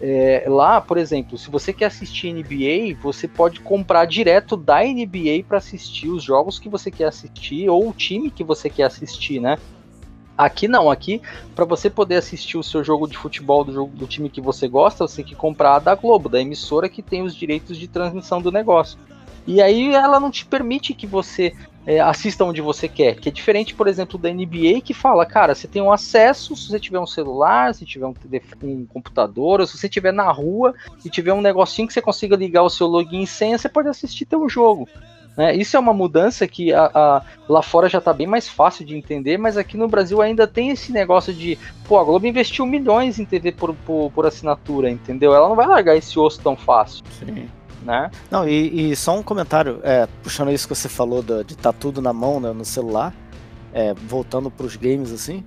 É, 0.00 0.44
lá, 0.48 0.80
por 0.80 0.98
exemplo, 0.98 1.38
se 1.38 1.48
você 1.50 1.72
quer 1.72 1.84
assistir 1.84 2.28
NBA, 2.28 2.96
você 3.00 3.28
pode 3.28 3.60
comprar 3.60 4.04
direto 4.04 4.56
da 4.56 4.82
NBA 4.84 5.44
para 5.46 5.58
assistir 5.58 6.08
os 6.08 6.24
jogos 6.24 6.58
que 6.58 6.68
você 6.68 6.90
quer 6.90 7.04
assistir 7.04 7.68
ou 7.68 7.88
o 7.88 7.92
time 7.92 8.30
que 8.30 8.42
você 8.42 8.68
quer 8.68 8.84
assistir, 8.84 9.38
né? 9.38 9.58
Aqui 10.36 10.66
não, 10.66 10.90
aqui 10.90 11.20
para 11.54 11.64
você 11.64 11.88
poder 11.88 12.16
assistir 12.16 12.56
o 12.56 12.64
seu 12.64 12.82
jogo 12.82 13.06
de 13.06 13.16
futebol 13.16 13.62
do 13.62 13.72
jogo 13.72 13.94
do 13.94 14.06
time 14.06 14.28
que 14.30 14.40
você 14.40 14.66
gosta, 14.66 15.06
você 15.06 15.16
tem 15.16 15.24
que 15.24 15.36
comprar 15.36 15.76
a 15.76 15.78
da 15.78 15.94
Globo, 15.94 16.28
da 16.28 16.40
emissora 16.40 16.88
que 16.88 17.02
tem 17.02 17.22
os 17.22 17.36
direitos 17.36 17.78
de 17.78 17.86
transmissão 17.86 18.40
do 18.40 18.50
negócio. 18.50 18.98
E 19.46 19.60
aí 19.60 19.94
ela 19.94 20.20
não 20.20 20.30
te 20.30 20.44
permite 20.44 20.94
que 20.94 21.06
você 21.06 21.52
é, 21.86 22.00
assista 22.00 22.44
onde 22.44 22.60
você 22.60 22.86
quer, 22.88 23.16
que 23.16 23.28
é 23.28 23.32
diferente, 23.32 23.74
por 23.74 23.88
exemplo, 23.88 24.18
da 24.18 24.32
NBA 24.32 24.80
que 24.84 24.94
fala, 24.94 25.26
cara, 25.26 25.54
você 25.54 25.66
tem 25.66 25.82
um 25.82 25.92
acesso 25.92 26.54
se 26.54 26.68
você 26.68 26.78
tiver 26.78 27.00
um 27.00 27.06
celular, 27.06 27.74
se 27.74 27.84
tiver 27.84 28.06
um, 28.06 28.14
um 28.62 28.86
computador, 28.86 29.60
ou 29.60 29.66
se 29.66 29.76
você 29.76 29.86
estiver 29.86 30.12
na 30.12 30.30
rua 30.30 30.74
e 31.04 31.10
tiver 31.10 31.32
um 31.32 31.40
negocinho 31.40 31.88
que 31.88 31.94
você 31.94 32.00
consiga 32.00 32.36
ligar 32.36 32.62
o 32.62 32.70
seu 32.70 32.86
login 32.86 33.22
e 33.22 33.26
senha, 33.26 33.58
você 33.58 33.68
pode 33.68 33.88
assistir 33.88 34.26
teu 34.26 34.48
jogo. 34.48 34.88
Né? 35.36 35.56
Isso 35.56 35.76
é 35.76 35.80
uma 35.80 35.94
mudança 35.94 36.46
que 36.46 36.72
a, 36.72 36.90
a, 36.94 37.22
lá 37.48 37.62
fora 37.62 37.88
já 37.88 37.98
está 37.98 38.12
bem 38.12 38.26
mais 38.26 38.48
fácil 38.48 38.84
de 38.84 38.96
entender, 38.96 39.38
mas 39.38 39.56
aqui 39.56 39.76
no 39.76 39.88
Brasil 39.88 40.20
ainda 40.20 40.46
tem 40.46 40.70
esse 40.70 40.92
negócio 40.92 41.32
de, 41.32 41.58
pô, 41.88 41.98
a 41.98 42.04
Globo 42.04 42.26
investiu 42.26 42.66
milhões 42.66 43.18
em 43.18 43.24
TV 43.24 43.52
por, 43.52 43.74
por, 43.74 44.10
por 44.12 44.26
assinatura, 44.26 44.90
entendeu? 44.90 45.34
Ela 45.34 45.48
não 45.48 45.56
vai 45.56 45.66
largar 45.66 45.96
esse 45.96 46.18
osso 46.18 46.40
tão 46.40 46.56
fácil. 46.56 47.02
Sim. 47.18 47.48
Né? 47.84 48.10
Não, 48.30 48.48
e, 48.48 48.92
e 48.92 48.96
só 48.96 49.18
um 49.18 49.22
comentário, 49.22 49.80
é, 49.82 50.06
puxando 50.22 50.52
isso 50.52 50.68
que 50.68 50.74
você 50.74 50.88
falou 50.88 51.22
de 51.22 51.40
estar 51.40 51.56
tá 51.56 51.72
tudo 51.72 52.00
na 52.00 52.12
mão, 52.12 52.38
né, 52.38 52.52
no 52.52 52.64
celular, 52.64 53.12
é, 53.72 53.92
voltando 53.94 54.50
para 54.50 54.66
os 54.66 54.76
games 54.76 55.10
assim, 55.10 55.42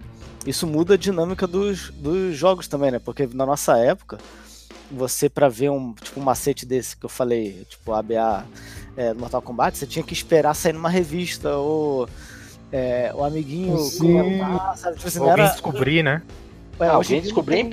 isso 0.46 0.68
muda 0.68 0.96
a 0.96 0.98
dinâmica 0.98 1.48
dos, 1.48 1.92
dos 1.92 2.36
jogos 2.36 2.68
também, 2.68 2.92
né? 2.92 3.00
Porque 3.00 3.28
na 3.34 3.46
nossa 3.46 3.78
época, 3.78 4.18
você 4.92 5.30
para 5.30 5.48
ver 5.50 5.72
um 5.72 5.94
tipo 5.94 6.20
um 6.20 6.24
macete 6.24 6.66
desse 6.66 6.96
que 6.98 7.06
eu 7.06 7.10
falei, 7.10 7.66
tipo 7.70 7.92
ABA 7.94 8.46
é, 8.98 9.14
Mortal 9.14 9.42
Kombat, 9.42 9.78
você 9.78 9.88
tinha 9.88 10.04
que 10.04 10.14
esperar 10.14 10.54
sair 10.54 10.74
numa 10.74 10.90
revista 10.90 11.56
ou 11.56 12.08
é, 12.72 13.12
o 13.16 13.24
amiguinho 13.24 13.78
Sim. 13.78 14.14
comentar, 14.14 14.78
sabe? 14.78 14.96
Tipo, 14.98 15.08
assim, 15.08 15.20
não 15.20 15.30
Alguém 15.30 15.44
era- 15.46 15.54
descobrir, 15.54 16.04
né? 16.04 16.22
é, 16.80 16.86
Ah, 16.86 16.92
alguém 16.94 17.22
descobrir 17.22 17.56
é 17.56 17.58
tem- 17.62 17.70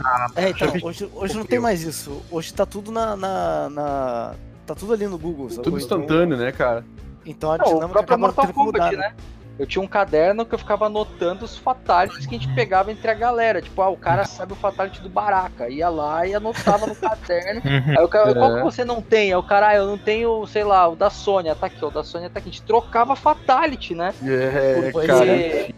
impossível. 0.00 0.42
É, 0.44 0.48
então, 0.50 0.68
Já 0.68 0.74
vi- 0.74 0.84
hoje, 0.84 1.10
hoje 1.14 1.34
não 1.36 1.44
tem 1.44 1.58
mais 1.58 1.82
isso. 1.82 2.22
Hoje 2.30 2.52
tá 2.52 2.66
tudo 2.66 2.90
na. 2.92 3.16
na- 3.16 3.70
na- 3.70 4.34
tá 4.66 4.74
tudo 4.74 4.92
ali 4.92 5.06
no 5.06 5.18
Google. 5.18 5.48
sacou? 5.50 5.64
Tudo 5.64 5.78
instantâneo, 5.78 6.36
né, 6.36 6.52
cara? 6.52 6.84
Então 7.26 7.52
a 7.52 7.58
Não, 7.58 7.64
o 7.64 7.68
dinâmica 7.74 7.92
próprio 8.02 8.18
Mortal 8.18 8.48
Kombat, 8.52 8.96
né? 8.96 9.14
Eu 9.56 9.66
tinha 9.68 9.80
um 9.80 9.86
caderno 9.86 10.44
que 10.44 10.52
eu 10.52 10.58
ficava 10.58 10.86
anotando 10.86 11.44
os 11.44 11.56
fatalities 11.56 12.26
que 12.26 12.34
a 12.34 12.38
gente 12.38 12.52
pegava 12.56 12.90
entre 12.90 13.08
a 13.08 13.14
galera. 13.14 13.62
Tipo, 13.62 13.82
ah, 13.82 13.88
o 13.88 13.96
cara 13.96 14.24
sabe 14.24 14.52
o 14.52 14.56
fatality 14.56 15.00
do 15.00 15.08
Baraka. 15.08 15.68
Ia 15.68 15.88
lá 15.88 16.26
e 16.26 16.34
anotava 16.34 16.88
no 16.88 16.94
caderno. 16.96 17.62
Uhum. 17.64 17.98
Aí 17.98 18.04
o 18.04 18.08
cara, 18.08 18.34
qual 18.34 18.52
É. 18.52 18.58
que 18.58 18.64
você 18.64 18.84
não 18.84 19.00
tem? 19.00 19.30
Aí 19.32 19.36
o 19.36 19.44
cara, 19.44 19.68
ah, 19.68 19.76
eu 19.76 19.86
não 19.86 19.96
tenho, 19.96 20.44
sei 20.48 20.64
lá, 20.64 20.88
o 20.88 20.96
da 20.96 21.08
Sônia, 21.08 21.54
tá 21.54 21.66
aqui, 21.66 21.78
ó, 21.84 21.86
o 21.86 21.90
da 21.92 22.02
Sônia 22.02 22.28
tá 22.28 22.40
aqui. 22.40 22.48
A 22.48 22.52
gente 22.52 22.62
trocava 22.62 23.14
fatality, 23.14 23.94
né? 23.94 24.12
É, 24.24 24.90
cara, 24.90 24.92
Porque- 24.92 25.74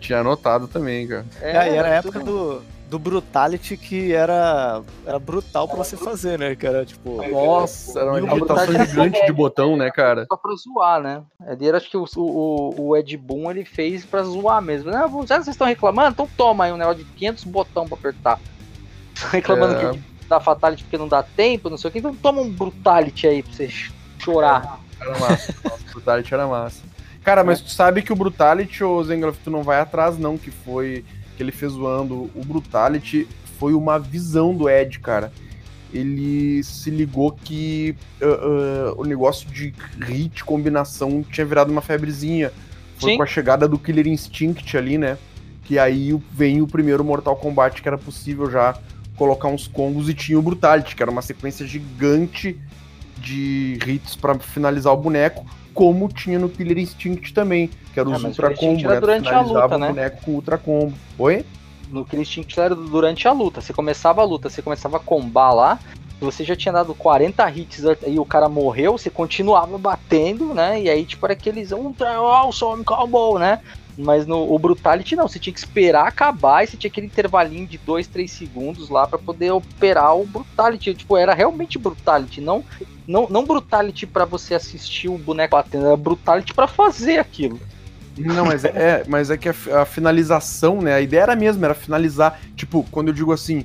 tinha 0.00 0.18
anotado 0.18 0.66
também, 0.66 1.06
cara. 1.06 1.24
É, 1.40 1.52
e 1.72 1.76
era 1.76 1.98
a 1.98 2.02
tudo- 2.02 2.18
época 2.18 2.24
do, 2.24 2.62
do 2.90 2.98
Brutality 2.98 3.76
que 3.76 4.12
era, 4.12 4.82
era 5.06 5.18
brutal 5.18 5.68
pra 5.68 5.76
você 5.78 5.96
fazer, 5.96 6.36
né? 6.38 6.56
Que 6.56 6.66
era 6.66 6.84
tipo. 6.84 7.24
Nossa, 7.28 8.00
era 8.00 8.10
uma 8.10 8.18
o 8.18 8.20
digitação 8.20 8.56
Brutality 8.66 8.90
gigante 8.90 9.26
de 9.26 9.32
botão, 9.32 9.76
né, 9.76 9.90
cara? 9.90 10.26
Só 10.28 10.36
pra 10.36 10.52
zoar, 10.56 11.00
né? 11.00 11.22
Ali 11.46 11.68
era, 11.68 11.76
acho 11.76 11.88
que 11.88 11.96
o, 11.96 12.04
o, 12.16 12.88
o 12.88 12.96
Ed 12.96 13.16
Boon 13.16 13.48
ele 13.50 13.64
fez 13.64 14.04
pra 14.04 14.22
zoar 14.24 14.60
mesmo. 14.60 14.90
Não, 14.90 15.24
já 15.26 15.36
vocês 15.36 15.48
estão 15.48 15.66
reclamando? 15.68 16.10
Então 16.10 16.28
toma 16.36 16.64
aí 16.64 16.72
um 16.72 16.76
negócio 16.76 17.04
de 17.04 17.10
500 17.12 17.44
botão 17.44 17.86
pra 17.86 17.96
apertar. 17.96 18.40
reclamando 19.30 19.74
É. 19.74 19.90
que 19.92 20.00
dá 20.28 20.40
fatality 20.40 20.82
porque 20.82 20.98
não 20.98 21.08
dá 21.08 21.22
tempo, 21.22 21.70
não 21.70 21.78
sei 21.78 21.88
o 21.88 21.92
que. 21.92 21.98
Então 22.00 22.14
toma 22.14 22.40
um 22.42 22.50
brutality 22.50 23.26
aí 23.28 23.42
pra 23.42 23.52
você 23.52 23.68
ch- 23.68 23.92
chorar. 24.18 24.80
Era 25.00 25.18
massa. 25.18 25.54
Nossa, 25.64 25.82
o 25.82 25.92
Brutality 25.92 26.34
era 26.34 26.46
massa. 26.46 26.82
Cara, 27.22 27.44
mas 27.44 27.60
tu 27.60 27.70
sabe 27.70 28.02
que 28.02 28.12
o 28.12 28.16
Brutality, 28.16 28.82
ô 28.82 29.02
Zengloff, 29.04 29.38
tu 29.44 29.50
não 29.50 29.62
vai 29.62 29.78
atrás, 29.78 30.18
não, 30.18 30.36
que 30.38 30.50
foi. 30.50 31.04
Que 31.40 31.44
ele 31.44 31.52
fez 31.52 31.72
zoando. 31.72 32.30
O 32.34 32.44
Brutality 32.44 33.26
foi 33.58 33.72
uma 33.72 33.98
visão 33.98 34.54
do 34.54 34.68
Ed, 34.68 34.98
cara. 34.98 35.32
Ele 35.90 36.62
se 36.62 36.90
ligou 36.90 37.32
que 37.32 37.96
ah, 38.20 38.26
ah, 38.26 38.94
o 38.98 39.06
negócio 39.06 39.48
de 39.48 39.72
hit, 40.02 40.44
combinação, 40.44 41.22
tinha 41.22 41.46
virado 41.46 41.72
uma 41.72 41.80
febrezinha. 41.80 42.52
Foi 42.98 43.12
Sim. 43.12 43.16
com 43.16 43.22
a 43.22 43.26
chegada 43.26 43.66
do 43.66 43.78
Killer 43.78 44.06
Instinct 44.06 44.76
ali, 44.76 44.98
né? 44.98 45.16
Que 45.64 45.78
aí 45.78 46.14
vem 46.30 46.60
o 46.60 46.66
primeiro 46.66 47.02
Mortal 47.02 47.34
Kombat 47.36 47.80
que 47.80 47.88
era 47.88 47.96
possível 47.96 48.50
já 48.50 48.76
colocar 49.16 49.48
uns 49.48 49.66
combos 49.66 50.10
e 50.10 50.14
tinha 50.14 50.38
o 50.38 50.42
Brutality, 50.42 50.94
que 50.94 51.02
era 51.02 51.10
uma 51.10 51.22
sequência 51.22 51.66
gigante 51.66 52.60
de 53.16 53.78
hits 53.86 54.14
pra 54.14 54.38
finalizar 54.38 54.92
o 54.92 54.96
boneco, 54.98 55.46
como 55.74 56.08
tinha 56.08 56.38
no 56.38 56.48
Killer 56.48 56.78
Instinct 56.78 57.32
também, 57.32 57.70
que 57.92 58.00
era 58.00 58.08
É, 58.10 58.12
os 58.16 58.22
o 58.22 58.26
Ultra 58.26 58.54
Combo, 58.54 58.80
era 58.80 58.94
né? 58.94 59.00
Durante 59.00 59.28
a 59.28 59.40
luta, 59.40 59.74
o 59.74 59.78
né? 59.78 59.88
boneco 59.88 60.22
com 60.24 60.30
Ultra 60.32 60.58
Combo. 60.58 60.94
Oi? 61.18 61.44
No 61.90 62.04
Killer 62.04 62.22
Instinct 62.22 62.58
era 62.60 62.74
durante 62.74 63.26
a 63.26 63.32
luta. 63.32 63.60
Você 63.60 63.72
começava 63.72 64.20
a 64.20 64.24
luta, 64.24 64.48
você 64.48 64.62
começava 64.62 64.96
a 64.98 65.00
combar 65.00 65.52
lá. 65.52 65.78
Você 66.20 66.44
já 66.44 66.54
tinha 66.54 66.72
dado 66.72 66.94
40 66.94 67.50
hits 67.50 67.82
e 68.06 68.18
o 68.18 68.26
cara 68.26 68.46
morreu, 68.46 68.98
você 68.98 69.08
continuava 69.08 69.78
batendo, 69.78 70.52
né? 70.52 70.78
E 70.82 70.90
aí, 70.90 71.06
tipo, 71.06 71.24
era 71.24 71.32
aqueles 71.32 71.72
Ultra 71.72 72.14
Awesome 72.16 72.84
Combo, 72.84 73.38
né? 73.38 73.60
Mas 74.00 74.26
no 74.26 74.52
o 74.52 74.58
Brutality 74.58 75.14
não, 75.16 75.28
você 75.28 75.38
tinha 75.38 75.52
que 75.52 75.58
esperar 75.58 76.06
acabar 76.08 76.64
e 76.64 76.66
você 76.66 76.76
tinha 76.76 76.90
aquele 76.90 77.06
intervalinho 77.06 77.66
de 77.66 77.78
2, 77.78 78.06
3 78.06 78.30
segundos 78.30 78.88
lá 78.88 79.06
pra 79.06 79.18
poder 79.18 79.50
operar 79.52 80.16
o 80.16 80.26
Brutality. 80.26 80.94
Tipo, 80.94 81.16
era 81.16 81.34
realmente 81.34 81.78
Brutality, 81.78 82.40
não 82.40 82.64
não, 83.06 83.26
não 83.28 83.44
Brutality 83.44 84.06
pra 84.06 84.24
você 84.24 84.54
assistir 84.54 85.08
o 85.08 85.18
boneco 85.18 85.56
batendo, 85.56 85.86
era 85.86 85.96
Brutality 85.96 86.54
pra 86.54 86.66
fazer 86.68 87.18
aquilo. 87.18 87.60
Não, 88.16 88.44
mas 88.44 88.64
é, 88.64 88.68
é- 88.68 89.04
mas 89.08 89.30
é 89.30 89.36
que 89.36 89.48
a, 89.48 89.54
a 89.82 89.84
finalização, 89.84 90.80
né? 90.80 90.94
A 90.94 91.00
ideia 91.00 91.22
era 91.22 91.32
a 91.32 91.36
mesma, 91.36 91.66
era 91.66 91.74
finalizar. 91.74 92.40
Tipo, 92.54 92.84
quando 92.90 93.08
eu 93.08 93.14
digo 93.14 93.32
assim, 93.32 93.64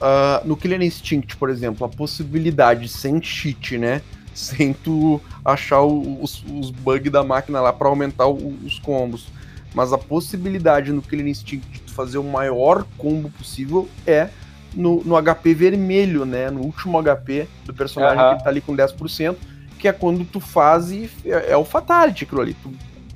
ah, 0.00 0.42
no 0.44 0.56
Killer 0.56 0.82
Instinct, 0.82 1.36
por 1.36 1.48
exemplo, 1.48 1.86
a 1.86 1.88
possibilidade 1.88 2.88
sem 2.88 3.22
cheat, 3.22 3.78
né? 3.78 4.02
Sem 4.34 4.72
tu 4.72 5.20
achar 5.44 5.82
os, 5.82 6.42
os 6.52 6.70
bugs 6.70 7.12
da 7.12 7.22
máquina 7.22 7.60
lá 7.60 7.72
pra 7.72 7.88
aumentar 7.88 8.26
os 8.26 8.78
combos. 8.78 9.26
Mas 9.74 9.92
a 9.92 9.98
possibilidade 9.98 10.92
no 10.92 11.00
Killer 11.00 11.26
Instinct 11.26 11.66
de 11.68 11.80
tu 11.80 11.92
fazer 11.92 12.18
o 12.18 12.24
maior 12.24 12.84
combo 12.98 13.30
possível 13.30 13.88
é 14.06 14.28
no, 14.74 15.02
no 15.04 15.20
HP 15.20 15.54
vermelho, 15.54 16.24
né? 16.24 16.50
No 16.50 16.60
último 16.60 17.02
HP 17.02 17.48
do 17.64 17.74
personagem 17.74 18.18
Aham. 18.18 18.36
que 18.36 18.44
tá 18.44 18.50
ali 18.50 18.60
com 18.60 18.76
10%, 18.76 19.36
que 19.78 19.88
é 19.88 19.92
quando 19.92 20.24
tu 20.24 20.40
faz 20.40 20.90
e 20.90 21.10
é, 21.24 21.52
é 21.52 21.56
o 21.56 21.64
Fatality 21.64 22.24
aquilo 22.24 22.40
ali. 22.40 22.54
Tu 22.54 22.70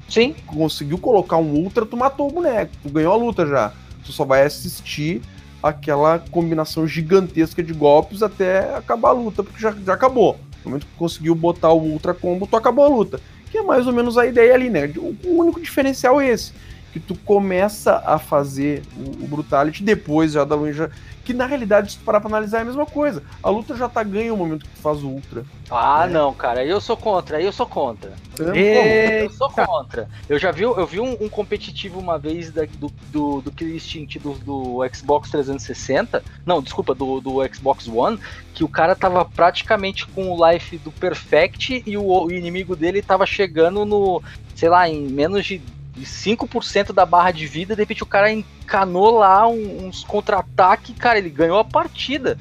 Sim, 0.09 0.35
conseguiu 0.47 0.99
colocar 0.99 1.37
um 1.37 1.53
ultra, 1.55 1.85
tu 1.85 1.97
matou 1.97 2.29
o 2.29 2.33
boneco, 2.33 2.73
tu 2.83 2.89
ganhou 2.89 3.13
a 3.13 3.17
luta 3.17 3.47
já. 3.47 3.73
Tu 4.05 4.13
só 4.13 4.25
vai 4.25 4.45
assistir 4.45 5.21
aquela 5.63 6.19
combinação 6.31 6.87
gigantesca 6.87 7.63
de 7.63 7.73
golpes 7.73 8.23
até 8.23 8.77
acabar 8.77 9.09
a 9.09 9.13
luta, 9.13 9.43
porque 9.43 9.61
já, 9.61 9.75
já 9.85 9.95
acabou. 9.95 10.39
No 10.65 10.71
momento 10.71 10.87
que 10.87 10.93
tu 10.93 10.99
conseguiu 10.99 11.35
botar 11.35 11.73
o 11.73 11.81
ultra 11.81 12.15
combo, 12.15 12.47
tu 12.47 12.57
acabou 12.57 12.85
a 12.85 12.89
luta. 12.89 13.21
Que 13.57 13.61
é 13.61 13.63
mais 13.63 13.87
ou 13.87 13.93
menos 13.95 14.19
a 14.19 14.27
ideia 14.27 14.53
ali, 14.53 14.69
né? 14.69 14.93
O, 14.99 15.17
único 15.39 15.59
diferencial 15.59 16.21
é 16.21 16.29
esse. 16.29 16.53
Que 16.97 17.01
tu 17.01 17.15
começa 17.15 18.03
a 18.07 18.19
fazer 18.19 18.83
o, 18.97 19.25
o 19.25 19.29
Brutality 19.29 19.83
depois 19.83 20.33
já 20.33 20.45
da 20.45 20.55
luta. 20.57 20.73
já- 20.73 20.91
Que 21.27 21.35
na 21.35 21.45
realidade, 21.45 21.93
se 21.93 21.99
tu 21.99 22.05
parar 22.05 22.21
pra 22.21 22.29
analisar, 22.31 22.59
é 22.59 22.63
a 22.63 22.65
mesma 22.65 22.87
coisa. 22.87 23.23
A 23.43 23.51
luta 23.51 23.77
já 23.77 23.87
tá 23.87 24.03
ganha 24.03 24.31
no 24.31 24.37
momento 24.39 24.65
que 24.65 24.71
tu 24.71 24.81
faz 24.81 25.03
o 25.03 25.09
Ultra. 25.09 25.45
Ah, 25.71 26.07
É. 26.09 26.11
não, 26.11 26.33
cara, 26.33 26.61
aí 26.61 26.71
eu 26.71 26.81
sou 26.81 26.97
contra, 26.97 27.37
aí 27.37 27.45
eu 27.45 27.53
sou 27.53 27.67
contra. 27.67 28.13
Eu 28.39 29.29
sou 29.31 29.51
contra. 29.51 30.09
Eu 30.29 30.39
já 30.39 30.51
vi, 30.53 30.63
eu 30.63 30.87
vi 30.87 31.01
um, 31.01 31.17
um 31.21 31.29
competitivo 31.29 31.99
uma 31.99 32.19
vez 32.19 32.51
da- 32.51 32.65
do, 32.79 32.91
do, 33.13 33.41
do 33.43 33.51
Killer 33.53 33.75
Instinct 33.75 34.19
do, 34.21 34.33
do 34.35 34.79
Xbox 34.95 35.29
360. 35.31 36.23
Não, 36.47 36.63
desculpa, 36.63 36.95
do, 36.95 37.21
do 37.21 37.35
Xbox 37.55 37.87
One, 37.89 38.19
que 38.55 38.65
o 38.65 38.69
cara 38.69 38.95
tava 38.95 39.23
praticamente 39.25 40.07
com 40.07 40.31
o 40.31 40.51
life 40.51 40.79
do 40.79 40.91
Perfect 40.93 41.83
e 41.85 41.97
o, 41.99 42.05
o 42.25 42.31
inimigo 42.33 42.75
dele 42.75 43.03
tava 43.03 43.27
chegando 43.27 43.85
no, 43.85 44.23
sei 44.55 44.69
lá, 44.71 44.89
em 44.89 45.03
menos 45.09 45.45
de 45.45 45.61
de 45.97 46.05
5% 46.05 46.93
da 46.93 47.07
barra 47.07 47.31
de 47.31 47.47
vida, 47.47 47.75
de 47.75 47.81
repente 47.81 48.03
o 48.03 48.07
cara 48.07 48.31
encanou 48.31 49.19
lá 49.19 49.49
uns 49.49 50.05
contra-ataque, 50.05 50.93
cara, 50.93 51.19
ele 51.19 51.31
ganhou 51.31 51.59
a 51.59 51.65
partida. 51.65 52.39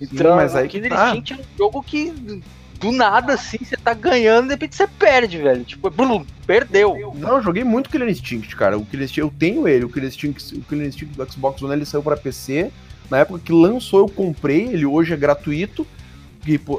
Então, 0.00 0.36
mas 0.36 0.56
aí 0.56 0.66
o 0.66 0.68
que 0.68 0.80
Killer 0.80 0.96
tá. 0.96 1.08
Instinct 1.10 1.32
é 1.32 1.36
um 1.36 1.58
jogo 1.58 1.82
que 1.82 2.42
do 2.80 2.90
nada 2.90 3.34
assim, 3.34 3.58
você 3.58 3.76
tá 3.76 3.94
ganhando, 3.94 4.46
de 4.46 4.54
repente 4.54 4.74
você 4.74 4.86
perde, 4.86 5.38
velho. 5.38 5.64
Tipo, 5.64 5.90
blum, 5.90 6.24
perdeu. 6.46 7.14
Não, 7.14 7.36
eu 7.36 7.42
joguei 7.42 7.62
muito 7.62 7.88
Killer 7.88 8.08
Instinct, 8.08 8.56
cara. 8.56 8.76
O 8.76 8.84
Killer 8.84 9.04
Instinct, 9.04 9.20
eu 9.20 9.32
tenho 9.38 9.68
ele. 9.68 9.84
O 9.84 9.88
Killer 9.88 10.08
Instinct, 10.08 10.54
o 10.56 10.62
Killer 10.62 10.88
Instinct 10.88 11.16
do 11.16 11.32
Xbox 11.32 11.62
One 11.62 11.74
ele 11.74 11.86
saiu 11.86 12.02
pra 12.02 12.16
PC. 12.16 12.70
Na 13.10 13.18
época 13.18 13.40
que 13.44 13.52
lançou, 13.52 14.00
eu 14.00 14.08
comprei. 14.08 14.68
Ele 14.68 14.86
hoje 14.86 15.12
é 15.12 15.16
gratuito, 15.16 15.86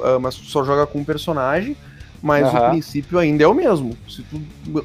ah, 0.04 0.18
mas 0.20 0.34
só 0.34 0.64
joga 0.64 0.86
com 0.86 0.98
um 0.98 1.04
personagem. 1.04 1.76
Mas 2.26 2.44
o 2.52 2.56
Aham. 2.56 2.70
princípio 2.70 3.20
ainda 3.20 3.44
é 3.44 3.46
o 3.46 3.54
mesmo. 3.54 3.96
Se 4.08 4.20
tu 4.24 4.42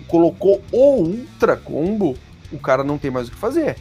colocou 0.08 0.62
o 0.72 1.02
Ultra 1.02 1.58
Combo, 1.58 2.16
o 2.52 2.60
cara 2.60 2.84
não 2.84 3.00
tem 3.00 3.10
mais 3.10 3.28
o 3.28 3.32
que 3.32 3.38
fazer. 3.38 3.78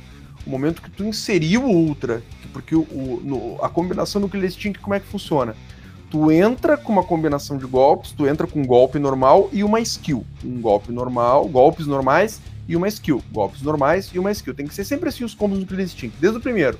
O 0.46 0.50
momento 0.50 0.80
que 0.80 0.90
tu 0.90 1.04
inseriu 1.04 1.64
o 1.64 1.70
Ultra, 1.70 2.22
porque 2.54 2.74
o, 2.74 2.80
o- 2.80 3.20
no- 3.22 3.62
a 3.62 3.68
combinação 3.68 4.18
do 4.18 4.30
Killer 4.30 4.48
Instinct, 4.48 4.78
como 4.78 4.94
é 4.94 5.00
que 5.00 5.06
funciona? 5.06 5.54
Tu 6.10 6.32
entra 6.32 6.78
com 6.78 6.90
uma 6.90 7.04
combinação 7.04 7.58
de 7.58 7.66
golpes, 7.66 8.12
tu 8.12 8.26
entra 8.26 8.46
com 8.46 8.60
um 8.62 8.66
golpe 8.66 8.98
normal 8.98 9.50
e 9.52 9.62
uma 9.62 9.78
skill. 9.80 10.24
Um 10.42 10.58
golpe 10.58 10.90
normal, 10.90 11.46
golpes 11.46 11.86
normais 11.86 12.40
e 12.66 12.74
uma 12.74 12.88
skill. 12.88 13.22
Golpes 13.30 13.60
normais 13.60 14.10
e 14.14 14.18
uma 14.18 14.32
skill. 14.32 14.54
Tem 14.54 14.66
que 14.66 14.74
ser 14.74 14.84
sempre 14.84 15.10
assim 15.10 15.22
os 15.22 15.34
combos 15.34 15.58
do 15.58 15.66
Killer 15.66 15.84
Instinct, 15.84 16.16
desde 16.18 16.38
o 16.38 16.40
primeiro. 16.40 16.78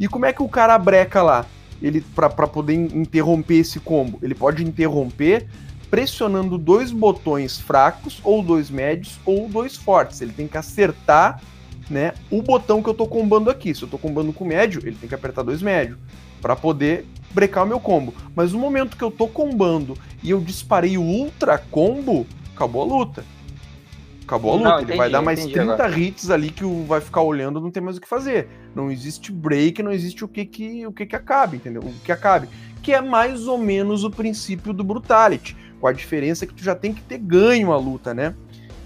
E 0.00 0.08
como 0.08 0.24
é 0.24 0.32
que 0.32 0.42
o 0.42 0.48
cara 0.48 0.78
breca 0.78 1.22
lá? 1.22 1.44
Ele 1.82 2.00
pra, 2.00 2.30
pra 2.30 2.46
poder 2.46 2.72
in- 2.72 3.00
interromper 3.02 3.56
esse 3.58 3.78
combo, 3.78 4.18
ele 4.22 4.34
pode 4.34 4.64
interromper 4.64 5.46
pressionando 5.90 6.58
dois 6.58 6.90
botões 6.90 7.60
fracos, 7.60 8.20
ou 8.24 8.42
dois 8.42 8.70
médios, 8.70 9.18
ou 9.24 9.48
dois 9.48 9.76
fortes. 9.76 10.20
Ele 10.20 10.32
tem 10.32 10.48
que 10.48 10.56
acertar 10.56 11.40
né, 11.88 12.14
o 12.30 12.42
botão 12.42 12.82
que 12.82 12.88
eu 12.88 12.94
tô 12.94 13.06
combando 13.06 13.50
aqui. 13.50 13.74
Se 13.74 13.82
eu 13.82 13.88
tô 13.88 13.98
combando 13.98 14.32
com 14.32 14.44
médio, 14.44 14.80
ele 14.84 14.96
tem 14.96 15.08
que 15.08 15.14
apertar 15.14 15.42
dois 15.42 15.62
médio 15.62 15.98
para 16.40 16.56
poder 16.56 17.06
brecar 17.32 17.64
o 17.64 17.66
meu 17.66 17.80
combo. 17.80 18.14
Mas 18.34 18.52
no 18.52 18.58
momento 18.58 18.96
que 18.96 19.04
eu 19.04 19.10
tô 19.10 19.26
combando 19.26 19.96
e 20.22 20.30
eu 20.30 20.40
disparei 20.40 20.96
o 20.96 21.02
ultra 21.02 21.58
combo, 21.58 22.26
acabou 22.54 22.82
a 22.82 22.84
luta. 22.84 23.24
Acabou 24.24 24.52
a 24.52 24.54
luta. 24.54 24.68
Não, 24.68 24.76
ele 24.76 24.84
entendi, 24.84 24.98
vai 24.98 25.10
dar 25.10 25.22
mais 25.22 25.40
entendi 25.40 25.54
30 25.54 25.72
agora. 25.72 25.98
hits 25.98 26.30
ali 26.30 26.50
que 26.50 26.64
o 26.64 26.84
vai 26.84 27.00
ficar 27.00 27.22
olhando, 27.22 27.60
não 27.60 27.70
tem 27.70 27.82
mais 27.82 27.96
o 27.96 28.00
que 28.00 28.08
fazer. 28.08 28.48
Não 28.74 28.90
existe 28.90 29.30
break, 29.30 29.82
não 29.82 29.92
existe 29.92 30.24
o 30.24 30.28
que 30.28 30.44
que 30.44 30.86
o 30.86 30.92
que 30.92 31.06
que 31.06 31.16
acabe, 31.16 31.56
entendeu? 31.56 31.82
O 31.82 31.92
que 32.04 32.12
acabe, 32.12 32.48
que 32.82 32.92
é 32.92 33.00
mais 33.00 33.46
ou 33.46 33.58
menos 33.58 34.04
o 34.04 34.10
princípio 34.10 34.72
do 34.72 34.84
brutality, 34.84 35.56
com 35.84 35.88
a 35.88 35.92
diferença 35.92 36.46
que 36.46 36.54
tu 36.54 36.64
já 36.64 36.74
tem 36.74 36.94
que 36.94 37.02
ter 37.02 37.18
ganho 37.18 37.70
a 37.70 37.76
luta, 37.76 38.14
né? 38.14 38.34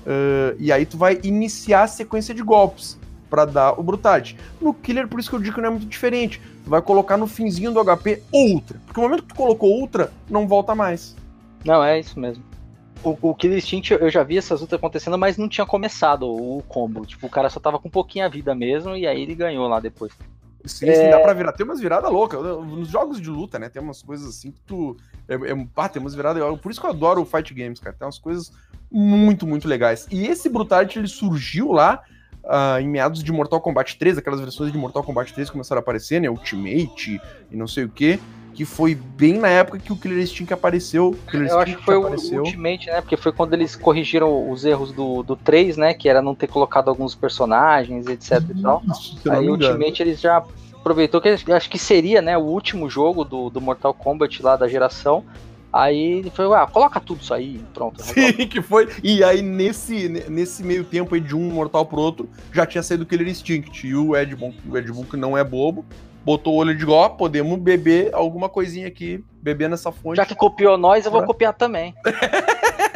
Ah, 0.05 0.53
e 0.59 0.72
aí 0.72 0.84
tu 0.84 0.99
vai 0.99 1.20
iniciar 1.22 1.84
a 1.84 1.86
sequência 1.86 2.34
de 2.34 2.42
golpes 2.42 2.99
pra 3.30 3.44
dar 3.44 3.78
o 3.78 3.84
brutality. 3.84 4.36
No 4.61 4.74
killer, 4.74 5.07
por 5.07 5.20
isso 5.20 5.30
que 5.30 5.36
eu 5.36 5.40
digo 5.40 5.55
que 5.55 5.61
não 5.61 5.68
é 5.68 5.70
muito 5.70 5.86
diferente. 5.86 6.42
Tu 6.64 6.68
vai 6.68 6.82
colocar 6.82 7.16
no 7.16 7.28
finzinho 7.28 7.70
do 7.70 7.84
HP 7.84 8.20
ultra, 8.32 8.80
porque 8.84 9.01
no 9.01 9.07
momento 9.07 9.22
que 9.22 9.28
tu 9.28 9.36
colocou 9.36 9.80
ultra, 9.80 10.12
não 10.28 10.49
volta 10.49 10.74
mais. 10.74 11.14
Não, 11.64 11.84
é 11.84 12.01
isso 12.01 12.18
mesmo. 12.18 12.42
O, 13.05 13.16
o 13.22 13.32
Killer 13.32 13.59
Instinct, 13.59 13.92
eu 13.92 14.11
já 14.11 14.24
vi 14.24 14.36
essas 14.36 14.61
lutas 14.61 14.76
acontecendo, 14.76 15.16
mas 15.16 15.36
não 15.36 15.49
tinha 15.49 15.64
começado 15.64 16.26
o 16.26 16.64
combo. 16.66 17.07
Tipo, 17.07 17.28
o 17.28 17.30
cara 17.30 17.49
só 17.49 17.61
tava 17.61 17.78
com 17.78 17.88
pouquinha 17.88 18.28
vida 18.28 18.57
mesmo, 18.57 18.96
e 18.96 19.07
aí 19.07 19.22
ele 19.22 19.36
ganhou 19.36 19.68
lá 19.68 19.78
depois. 19.78 20.12
Sim, 20.64 20.92
sim, 20.92 21.11
dá 21.11 21.20
pra 21.20 21.32
virar. 21.32 21.53
Tem 21.53 21.64
umas 21.64 21.78
viradas 21.78 22.11
loucas. 22.11 22.42
Nos 22.42 22.88
jogos 22.88 23.20
de 23.20 23.30
luta, 23.30 23.57
né? 23.57 23.68
Tem 23.68 23.80
umas 23.80 24.03
coisas 24.03 24.28
assim 24.28 24.51
que 24.51 24.61
tu. 24.62 24.96
É, 25.29 25.35
é, 25.35 25.66
ah, 25.76 25.89
tem 25.89 26.01
umas 26.01 26.14
viradas. 26.14 26.43
Por 26.61 26.70
isso 26.70 26.81
que 26.81 26.87
eu 26.87 26.91
adoro 26.91 27.20
o 27.20 27.26
Fight 27.26 27.53
Games, 27.53 27.79
cara. 27.79 27.95
Tem 27.97 28.07
umas 28.07 28.18
coisas 28.18 28.53
muito, 28.91 29.47
muito 29.47 29.68
legais. 29.68 30.07
E 30.11 30.26
esse 30.26 30.49
Brutality 30.49 30.99
ele 30.99 31.09
surgiu 31.09 31.72
lá 31.72 32.03
ah, 32.45 32.81
em 32.81 32.89
meados 32.89 33.22
de 33.22 33.31
Mortal 33.31 33.61
Kombat 33.61 33.99
3, 33.99 34.18
aquelas 34.18 34.41
versões 34.41 34.72
de 34.72 34.79
Mortal 34.79 35.03
Kombat 35.03 35.35
3 35.35 35.51
começaram 35.51 35.81
a 35.81 35.83
aparecer, 35.83 36.20
né? 36.20 36.31
Ultimate 36.31 37.20
e 37.51 37.57
não 37.57 37.68
sei 37.68 37.85
o 37.85 37.89
que. 37.89 38.18
Que 38.55 38.64
foi 38.64 38.93
bem 38.95 39.39
na 39.39 39.49
época 39.49 39.79
que 39.79 39.93
o 39.93 39.97
Killer 39.97 40.18
Instinct 40.18 40.53
apareceu. 40.53 41.11
O 41.11 41.31
Killer 41.31 41.49
Eu 41.49 41.61
acho 41.61 41.76
que 41.76 41.85
foi 41.85 41.97
o 41.97 42.01
apareceu. 42.01 42.43
Ultimate, 42.43 42.87
né? 42.87 43.01
Porque 43.01 43.16
foi 43.16 43.31
quando 43.31 43.53
eles 43.53 43.76
corrigiram 43.76 44.51
os 44.51 44.64
erros 44.64 44.91
do, 44.91 45.22
do 45.22 45.37
3, 45.37 45.76
né? 45.76 45.95
Que 45.95 46.09
era 46.09 46.20
não 46.20 46.35
ter 46.35 46.49
colocado 46.49 46.89
alguns 46.89 47.14
personagens, 47.14 48.07
etc 48.09 48.43
e 48.57 48.61
tal. 48.61 48.83
Isso, 48.91 49.16
eu 49.24 49.33
não 49.33 49.39
Aí 49.39 49.49
o. 49.49 49.53
Ultimate 49.53 50.03
eles 50.03 50.20
já 50.20 50.43
aproveitou 50.89 51.20
que 51.20 51.28
acho 51.28 51.68
que 51.68 51.78
seria, 51.78 52.22
né, 52.22 52.36
o 52.39 52.43
último 52.43 52.89
jogo 52.89 53.22
do, 53.22 53.51
do 53.51 53.61
Mortal 53.61 53.93
Kombat 53.93 54.43
lá 54.43 54.57
da 54.57 54.66
geração. 54.66 55.22
Aí 55.70 56.20
ele 56.20 56.30
falou, 56.30 56.55
ah, 56.55 56.66
coloca 56.66 56.99
tudo 56.99 57.20
isso 57.20 57.34
aí, 57.34 57.61
pronto. 57.74 58.03
Sim, 58.03 58.32
que 58.49 58.62
foi. 58.62 58.89
E 59.05 59.22
aí, 59.22 59.43
nesse, 59.43 60.09
nesse 60.09 60.64
meio 60.64 60.82
tempo 60.82 61.14
aí 61.14 61.20
de 61.20 61.36
um 61.36 61.51
mortal 61.51 61.84
pro 61.84 62.01
outro, 62.01 62.26
já 62.51 62.64
tinha 62.64 62.82
saído 62.82 63.03
o 63.03 63.07
Killer 63.07 63.28
Instinct. 63.28 63.86
E 63.86 63.95
o 63.95 64.16
Ed 64.16 64.34
Boon, 64.34 64.53
o 64.66 64.78
Ed 64.78 64.91
Boon 64.91 65.05
que 65.05 65.16
não 65.18 65.36
é 65.36 65.45
bobo, 65.45 65.84
botou 66.24 66.55
o 66.55 66.57
olho 66.57 66.74
de 66.74 66.86
ó, 66.86 67.11
podemos 67.11 67.59
beber 67.59 68.14
alguma 68.14 68.49
coisinha 68.49 68.89
aqui, 68.89 69.22
beber 69.43 69.68
nessa 69.68 69.93
fonte. 69.93 70.16
Já 70.16 70.24
que 70.24 70.34
copiou 70.34 70.78
nós, 70.78 71.05
eu 71.05 71.12
vou 71.12 71.22
copiar 71.24 71.53
também. 71.53 71.95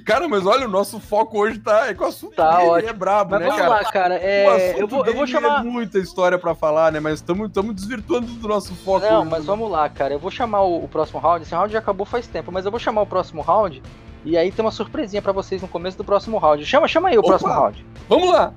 Cara, 0.00 0.28
mas 0.28 0.46
olha, 0.46 0.66
o 0.66 0.70
nosso 0.70 0.98
foco 1.00 1.38
hoje 1.38 1.58
tá 1.58 1.88
é 1.88 1.94
com 1.94 2.04
o 2.04 2.08
assunto 2.08 2.34
Tá 2.34 2.58
game, 2.58 2.70
ótimo. 2.70 2.90
é 2.90 2.92
brabo, 2.92 3.30
Mas 3.32 3.40
né, 3.40 3.46
vamos 3.46 3.60
cara? 3.62 3.74
lá, 3.74 3.84
cara. 3.92 4.14
É, 4.16 4.74
eu, 4.78 4.86
vou, 4.88 5.04
eu 5.06 5.14
vou 5.14 5.26
chamar. 5.26 5.60
É 5.60 5.62
muita 5.64 5.98
história 5.98 6.38
pra 6.38 6.54
falar, 6.54 6.92
né? 6.92 7.00
Mas 7.00 7.14
estamos 7.14 7.50
desvirtuando 7.74 8.26
do 8.26 8.48
nosso 8.48 8.74
foco. 8.76 9.06
Não, 9.06 9.20
hoje. 9.22 9.30
mas 9.30 9.44
vamos 9.44 9.70
lá, 9.70 9.88
cara. 9.88 10.14
Eu 10.14 10.18
vou 10.18 10.30
chamar 10.30 10.62
o, 10.62 10.84
o 10.84 10.88
próximo 10.88 11.18
round. 11.20 11.42
Esse 11.44 11.54
round 11.54 11.72
já 11.72 11.78
acabou 11.78 12.06
faz 12.06 12.26
tempo, 12.26 12.50
mas 12.52 12.64
eu 12.64 12.70
vou 12.70 12.80
chamar 12.80 13.02
o 13.02 13.06
próximo 13.06 13.42
round. 13.42 13.82
E 14.24 14.36
aí 14.36 14.50
tem 14.50 14.64
uma 14.64 14.70
surpresinha 14.70 15.22
pra 15.22 15.32
vocês 15.32 15.62
no 15.62 15.68
começo 15.68 15.96
do 15.96 16.04
próximo 16.04 16.38
round. 16.38 16.64
Chama, 16.66 16.88
chama 16.88 17.08
aí 17.08 17.16
o 17.16 17.20
Opa! 17.20 17.28
próximo 17.28 17.52
round. 17.52 17.86
Vamos 18.08 18.30
lá! 18.30 18.52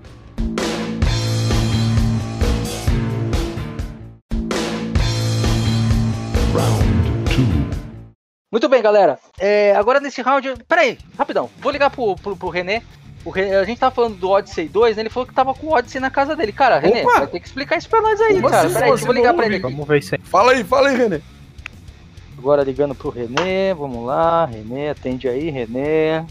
Muito 8.51 8.67
bem, 8.67 8.81
galera. 8.81 9.17
É, 9.39 9.73
agora 9.75 9.99
nesse 10.01 10.21
round. 10.21 10.55
Peraí, 10.67 10.97
rapidão. 11.17 11.49
Vou 11.59 11.71
ligar 11.71 11.89
pro, 11.89 12.15
pro, 12.17 12.35
pro 12.35 12.49
René. 12.49 12.83
A 13.59 13.63
gente 13.63 13.79
tava 13.79 13.93
falando 13.93 14.15
do 14.17 14.29
Odyssey 14.29 14.67
2, 14.67 14.95
né? 14.95 15.03
Ele 15.03 15.09
falou 15.09 15.27
que 15.27 15.33
tava 15.33 15.53
com 15.53 15.67
o 15.67 15.73
Odyssey 15.73 16.01
na 16.01 16.09
casa 16.09 16.35
dele. 16.35 16.51
Cara, 16.51 16.79
René, 16.79 17.03
Opa! 17.03 17.19
vai 17.19 17.27
ter 17.27 17.39
que 17.39 17.47
explicar 17.47 17.77
isso 17.77 17.87
pra 17.87 18.01
nós 18.01 18.19
aí, 18.19 18.35
Como 18.35 18.49
cara. 18.49 18.65
assim? 18.67 18.73
Peraí, 18.73 18.97
vou 18.97 19.13
ligar 19.13 19.33
pra 19.33 19.43
Vamos 19.43 19.45
ele 19.45 19.55
aqui. 19.55 19.73
Vamos 19.73 19.87
ver 19.87 20.03
se 20.03 20.17
Fala 20.17 20.51
aí, 20.51 20.63
fala 20.63 20.89
aí, 20.89 20.97
René. 20.97 21.21
Agora 22.37 22.63
ligando 22.63 22.95
pro 22.95 23.11
René, 23.11 23.73
vamos 23.75 24.03
lá, 24.03 24.45
René, 24.45 24.89
atende 24.89 25.29
aí, 25.29 25.51
René. 25.51 26.25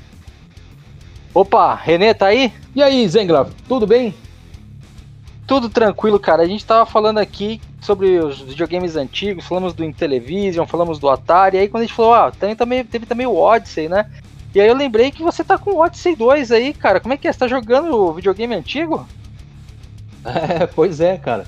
Opa, 1.33 1.75
René, 1.77 2.13
tá 2.13 2.27
aí? 2.27 2.53
E 2.75 2.83
aí, 2.83 3.09
Zengla, 3.09 3.49
tudo 3.69 3.87
bem? 3.87 4.13
Tudo 5.51 5.69
tranquilo, 5.69 6.21
cara. 6.21 6.45
A 6.45 6.47
gente 6.47 6.65
tava 6.65 6.87
falando 6.87 7.19
aqui 7.19 7.61
sobre 7.81 8.21
os 8.21 8.41
videogames 8.41 8.95
antigos, 8.95 9.45
falamos 9.45 9.75
do 9.75 9.85
Intellivision, 9.85 10.65
falamos 10.65 11.01
do 11.01 11.09
Atari, 11.09 11.59
aí 11.59 11.69
quando 11.69 11.83
a 11.83 11.87
gente 11.87 11.97
falou, 11.97 12.15
ah, 12.15 12.31
tem 12.31 12.55
também, 12.55 12.85
teve 12.85 13.05
também 13.05 13.27
o 13.27 13.35
Odyssey, 13.35 13.89
né? 13.89 14.09
E 14.55 14.61
aí 14.61 14.69
eu 14.69 14.77
lembrei 14.77 15.11
que 15.11 15.25
você 15.25 15.43
tá 15.43 15.59
com 15.59 15.73
o 15.73 15.81
Odyssey 15.81 16.15
2 16.15 16.53
aí, 16.53 16.73
cara. 16.73 17.01
Como 17.01 17.15
é 17.15 17.17
que 17.17 17.27
é? 17.27 17.33
Você 17.33 17.41
tá 17.41 17.49
jogando 17.49 17.93
o 17.93 18.13
videogame 18.13 18.55
antigo? 18.55 19.05
É, 20.25 20.67
pois 20.67 21.01
é, 21.01 21.17
cara. 21.17 21.47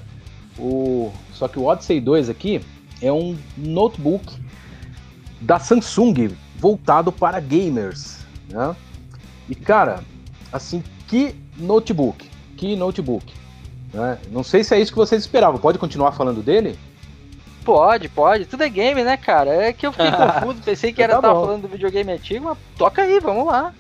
O... 0.59 1.13
Só 1.33 1.47
que 1.47 1.61
o 1.61 1.67
Odyssey 1.67 2.01
2 2.01 2.29
aqui 2.29 2.61
é 3.01 3.13
um 3.13 3.39
notebook 3.57 4.37
da 5.41 5.61
Samsung 5.61 6.35
voltado 6.57 7.13
para 7.13 7.39
gamers, 7.39 8.27
né? 8.49 8.75
E 9.49 9.55
cara, 9.55 10.03
assim, 10.53 10.83
que 11.07 11.37
notebook, 11.57 12.29
que 12.57 12.75
notebook. 12.75 13.42
Né? 13.93 14.19
Não 14.31 14.43
sei 14.43 14.65
se 14.65 14.75
é 14.75 14.81
isso 14.81 14.93
que 14.93 14.99
vocês 14.99 15.23
esperavam. 15.23 15.59
Pode 15.61 15.79
continuar 15.79 16.13
falando 16.13 16.43
dele? 16.43 16.79
Pode, 17.65 18.09
pode. 18.09 18.45
Tudo 18.47 18.63
é 18.65 18.69
game, 18.69 19.05
né, 19.05 19.17
cara? 19.17 19.51
É 19.51 19.73
que 19.73 19.87
eu 19.87 19.93
fiquei 19.93 20.11
confuso, 20.13 20.61
pensei 20.65 20.93
que 20.93 21.03
era 21.03 21.15
Tá 21.17 21.23
tava 21.23 21.35
bom. 21.35 21.47
falando 21.47 21.63
do 21.63 21.69
videogame 21.69 22.13
antigo, 22.13 22.47
mas 22.47 22.59
toca 22.77 23.03
aí, 23.03 23.21
vamos 23.21 23.47
lá. 23.47 23.73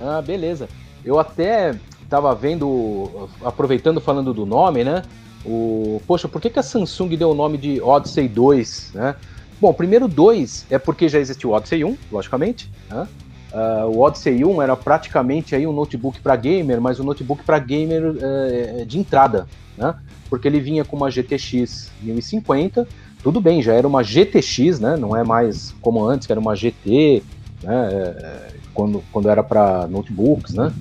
Ah, 0.00 0.22
beleza. 0.22 0.68
Eu 1.04 1.18
até 1.18 1.74
tava 2.08 2.34
vendo, 2.34 3.28
aproveitando 3.44 4.00
falando 4.00 4.32
do 4.32 4.46
nome, 4.46 4.84
né? 4.84 5.02
O, 5.44 6.00
poxa, 6.06 6.28
por 6.28 6.40
que, 6.40 6.50
que 6.50 6.58
a 6.58 6.62
Samsung 6.62 7.16
deu 7.16 7.30
o 7.30 7.34
nome 7.34 7.56
de 7.58 7.80
Odyssey 7.80 8.28
2, 8.28 8.92
né? 8.94 9.14
Bom, 9.60 9.72
primeiro 9.74 10.08
2 10.08 10.66
é 10.70 10.78
porque 10.78 11.08
já 11.08 11.18
existiu 11.18 11.50
o 11.50 11.52
Odyssey 11.52 11.84
1, 11.84 11.96
logicamente, 12.10 12.70
né? 12.90 13.06
Ah, 13.52 13.86
o 13.86 14.00
Odyssey 14.00 14.44
1 14.44 14.62
era 14.62 14.76
praticamente 14.76 15.54
aí 15.54 15.66
um 15.66 15.72
notebook 15.72 16.20
para 16.20 16.36
gamer, 16.36 16.80
mas 16.80 17.00
um 17.00 17.04
notebook 17.04 17.42
para 17.44 17.58
gamer 17.58 18.14
eh, 18.20 18.84
de 18.86 18.98
entrada, 18.98 19.46
né? 19.76 19.94
Porque 20.28 20.46
ele 20.46 20.60
vinha 20.60 20.84
com 20.84 20.96
uma 20.96 21.10
GTX 21.10 21.90
1050, 22.00 22.86
tudo 23.22 23.40
bem, 23.40 23.60
já 23.60 23.72
era 23.74 23.86
uma 23.86 24.02
GTX, 24.02 24.78
né? 24.78 24.96
Não 24.96 25.16
é 25.16 25.24
mais 25.24 25.74
como 25.80 26.04
antes, 26.04 26.26
que 26.26 26.32
era 26.32 26.40
uma 26.40 26.54
GT, 26.54 27.22
né? 27.62 27.90
eh, 27.92 28.50
quando, 28.72 29.02
quando 29.12 29.28
era 29.28 29.42
para 29.42 29.86
notebooks, 29.88 30.54
né? 30.54 30.72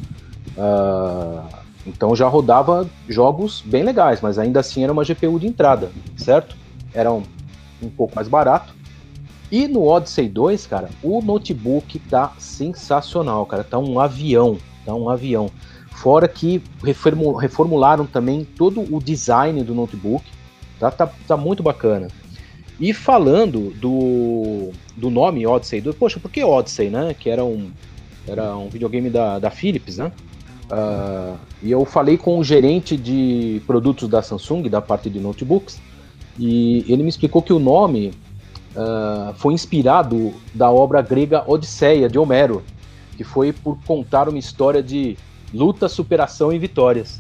Ah, 0.58 1.46
então 1.88 2.16
já 2.16 2.28
rodava 2.28 2.88
jogos 3.08 3.64
bem 3.66 3.84
legais, 3.84 4.22
mas 4.22 4.38
ainda 4.38 4.60
assim 4.60 4.84
era 4.84 4.94
uma 4.94 5.04
GPU 5.04 5.40
de 5.40 5.48
entrada, 5.48 5.92
certo? 6.18 6.56
Era 6.94 7.12
um, 7.12 7.24
um 7.82 7.90
pouco 7.90 8.16
mais 8.16 8.28
barato. 8.28 8.74
E 9.52 9.68
no 9.68 9.86
Odyssey 9.86 10.30
2, 10.30 10.68
cara, 10.68 10.90
o 11.02 11.22
notebook 11.22 11.98
tá 12.00 12.34
sensacional, 12.38 13.46
cara. 13.46 13.64
Tá 13.64 13.80
um 13.80 14.00
avião, 14.00 14.58
tá 14.86 14.94
um 14.94 15.10
avião. 15.10 15.50
Fora 15.92 16.28
que 16.28 16.62
reformu- 16.84 17.36
reformularam 17.36 18.06
também 18.06 18.46
todo 18.46 18.82
o 18.94 19.02
design 19.02 19.64
do 19.64 19.74
notebook, 19.74 20.24
tá, 20.80 20.92
tá, 20.92 21.10
tá 21.28 21.36
muito 21.36 21.64
bacana. 21.64 22.08
E 22.80 22.94
falando 22.94 23.72
do, 23.72 24.72
do 24.96 25.10
nome 25.10 25.46
Odyssey 25.46 25.82
2, 25.82 25.96
poxa, 25.96 26.20
por 26.20 26.32
que 26.32 26.44
Odyssey, 26.44 26.90
né? 26.90 27.14
Que 27.14 27.30
era 27.30 27.44
um, 27.44 27.72
era 28.28 28.56
um 28.56 28.70
videogame 28.70 29.10
da, 29.10 29.40
da 29.40 29.50
Philips, 29.50 29.98
né? 29.98 30.12
Ah, 30.70 31.36
e 31.64 31.72
eu 31.72 31.84
falei 31.84 32.18
com 32.18 32.38
o 32.38 32.44
gerente 32.44 32.96
de 32.96 33.62
produtos 33.66 34.08
da 34.08 34.22
Samsung, 34.22 34.70
da 34.70 34.82
parte 34.82 35.10
de 35.10 35.20
notebooks, 35.20 35.82
e 36.38 36.86
ele 36.88 37.04
me 37.04 37.10
explicou 37.10 37.42
que 37.42 37.52
o 37.52 37.60
nome 37.60 38.14
ah, 38.76 39.34
foi 39.38 39.54
inspirado 39.54 40.34
da 40.54 40.70
obra 40.72 41.02
grega 41.02 41.44
Odisseia, 41.48 42.08
de 42.10 42.18
Homero, 42.20 42.64
que 43.18 43.24
foi 43.24 43.52
por 43.52 43.78
contar 43.86 44.30
uma 44.30 44.40
história 44.40 44.82
de 44.82 45.18
luta, 45.54 45.88
superação 45.90 46.54
e 46.54 46.60
vitórias. 46.60 47.20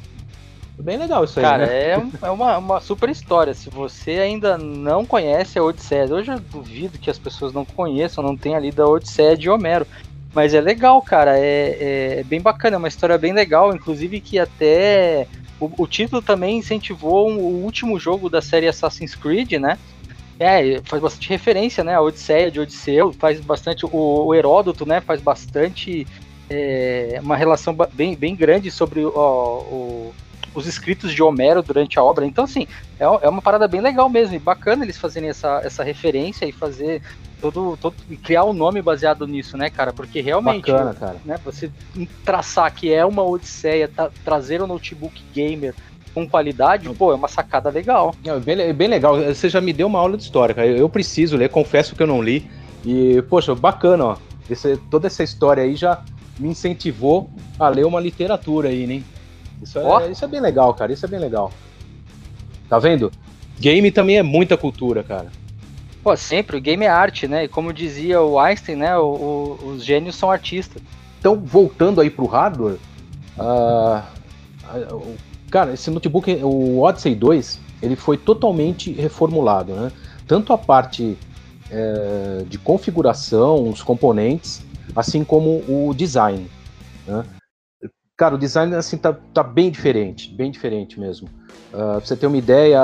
Bem 0.81 0.97
legal 0.97 1.25
isso 1.25 1.37
aí, 1.39 1.45
Cara, 1.45 1.65
né? 1.65 1.73
é, 1.73 2.01
é 2.21 2.29
uma, 2.29 2.57
uma 2.57 2.79
super 2.79 3.09
história. 3.09 3.53
Se 3.53 3.69
você 3.69 4.11
ainda 4.11 4.57
não 4.57 5.05
conhece 5.05 5.59
a 5.59 5.63
Odisseia, 5.63 6.05
hoje 6.05 6.31
eu 6.31 6.39
duvido 6.39 6.97
que 6.97 7.09
as 7.09 7.19
pessoas 7.19 7.51
não 7.51 7.65
conheçam, 7.65 8.23
não 8.23 8.37
tenham 8.37 8.61
lido 8.61 8.81
a 8.81 8.87
Odisseia 8.87 9.35
de 9.35 9.49
Homero. 9.49 9.85
Mas 10.33 10.53
é 10.53 10.61
legal, 10.61 11.01
cara, 11.01 11.37
é, 11.37 12.19
é 12.19 12.23
bem 12.23 12.39
bacana, 12.39 12.75
é 12.75 12.77
uma 12.77 12.87
história 12.87 13.17
bem 13.17 13.33
legal, 13.33 13.75
inclusive 13.75 14.21
que 14.21 14.39
até 14.39 15.27
o, 15.59 15.69
o 15.83 15.87
título 15.87 16.21
também 16.21 16.59
incentivou 16.59 17.27
um- 17.29 17.39
o 17.39 17.63
último 17.63 17.99
jogo 17.99 18.29
da 18.29 18.41
série 18.41 18.67
Assassin's 18.67 19.15
Creed, 19.15 19.53
né? 19.53 19.77
É, 20.39 20.81
faz 20.85 21.01
bastante 21.01 21.29
referência, 21.29 21.83
né? 21.83 21.95
A 21.95 22.01
Odisseia 22.01 22.49
de 22.49 22.59
Odisseu, 22.59 23.11
faz 23.13 23.39
bastante. 23.41 23.85
O, 23.85 23.89
o 24.27 24.33
Heródoto, 24.33 24.85
né? 24.85 25.01
Faz 25.01 25.21
bastante 25.21 26.07
é, 26.49 27.19
uma 27.21 27.35
relação 27.35 27.75
bem, 27.93 28.15
bem 28.15 28.35
grande 28.35 28.71
sobre 28.71 29.03
o- 29.05 30.13
os 30.55 30.65
escritos 30.65 31.13
de 31.13 31.21
Homero 31.21 31.61
durante 31.61 31.99
a 31.99 32.03
obra. 32.03 32.25
Então, 32.25 32.45
assim, 32.45 32.67
é, 32.99 33.03
é 33.03 33.29
uma 33.29 33.41
parada 33.41 33.67
bem 33.67 33.81
legal 33.81 34.09
mesmo. 34.09 34.35
E 34.35 34.39
bacana 34.39 34.83
eles 34.83 34.97
fazerem 34.97 35.29
essa, 35.29 35.61
essa 35.63 35.83
referência 35.83 36.45
e 36.45 36.51
fazer 36.51 37.01
todo, 37.39 37.77
todo. 37.77 37.95
criar 38.23 38.45
um 38.45 38.53
nome 38.53 38.81
baseado 38.81 39.27
nisso, 39.27 39.57
né, 39.57 39.69
cara? 39.69 39.93
Porque 39.93 40.21
realmente. 40.21 40.71
Bacana, 40.71 40.93
cara. 40.93 41.17
né, 41.25 41.37
você 41.43 41.69
traçar 42.25 42.73
que 42.73 42.91
é 42.91 43.05
uma 43.05 43.23
odisseia, 43.23 43.87
tá- 43.87 44.09
trazer 44.23 44.61
um 44.61 44.67
notebook 44.67 45.21
gamer 45.33 45.75
com 46.13 46.27
qualidade, 46.27 46.89
pô, 46.95 47.11
é 47.11 47.15
uma 47.15 47.27
sacada 47.27 47.69
legal. 47.69 48.13
É 48.25 48.39
bem, 48.39 48.59
é 48.59 48.73
bem 48.73 48.87
legal. 48.87 49.17
Você 49.21 49.49
já 49.49 49.61
me 49.61 49.71
deu 49.73 49.87
uma 49.87 49.99
aula 49.99 50.17
de 50.17 50.23
história, 50.23 50.53
cara. 50.55 50.67
Eu, 50.67 50.89
preciso 50.89 51.37
ler, 51.37 51.49
confesso 51.49 51.95
que 51.95 52.03
eu 52.03 52.07
não 52.07 52.21
li. 52.21 52.49
E, 52.85 53.21
poxa, 53.29 53.53
bacana, 53.55 54.05
ó. 54.05 54.17
Esse- 54.49 54.77
toda 54.89 55.07
essa 55.07 55.23
história 55.23 55.63
aí 55.63 55.75
já 55.75 55.99
me 56.37 56.47
incentivou 56.49 57.29
a 57.59 57.67
ler 57.69 57.85
uma 57.85 57.99
literatura 57.99 58.69
aí, 58.69 58.87
né? 58.87 59.03
Isso 59.61 59.77
é, 59.77 60.11
isso 60.11 60.23
é 60.23 60.27
bem 60.27 60.39
legal, 60.41 60.73
cara. 60.73 60.91
Isso 60.91 61.05
é 61.05 61.09
bem 61.09 61.19
legal. 61.19 61.51
Tá 62.69 62.79
vendo? 62.79 63.11
Game 63.59 63.91
também 63.91 64.17
é 64.17 64.23
muita 64.23 64.55
cultura, 64.55 65.03
cara. 65.03 65.27
Pô, 66.01 66.15
sempre, 66.15 66.55
o 66.57 66.61
game 66.61 66.85
é 66.85 66.87
arte, 66.87 67.27
né? 67.27 67.43
E 67.43 67.47
como 67.49 67.73
dizia 67.73 68.21
o 68.21 68.39
Einstein, 68.39 68.77
né? 68.77 68.97
o- 68.97 69.01
o- 69.61 69.67
os 69.73 69.83
gênios 69.83 70.15
são 70.15 70.31
artistas. 70.31 70.81
Então, 71.19 71.35
voltando 71.35 71.99
aí 71.99 72.09
pro 72.09 72.25
hardware, 72.25 72.77
o- 74.91 75.15
cara, 75.49 75.73
esse 75.73 75.89
notebook, 75.89 76.31
o 76.43 76.81
Odyssey 76.81 77.15
2, 77.15 77.59
ele 77.81 77.95
foi 77.95 78.17
totalmente 78.17 78.91
reformulado, 78.93 79.75
né? 79.75 79.91
Tanto 80.27 80.53
a 80.53 80.57
parte 80.57 81.17
eh, 81.69 82.43
de 82.47 82.57
configuração, 82.59 83.69
os 83.69 83.81
componentes, 83.81 84.61
assim 84.95 85.23
como 85.23 85.63
o 85.69 85.93
design, 85.93 86.47
né? 87.05 87.23
Cara, 88.17 88.35
o 88.35 88.37
design 88.37 88.75
assim 88.75 88.97
tá, 88.97 89.13
tá 89.33 89.41
bem 89.41 89.71
diferente, 89.71 90.33
bem 90.35 90.51
diferente 90.51 90.99
mesmo. 90.99 91.29
Ah, 91.73 91.95
pra 91.97 91.99
você 92.01 92.17
ter 92.17 92.27
uma 92.27 92.37
ideia, 92.37 92.81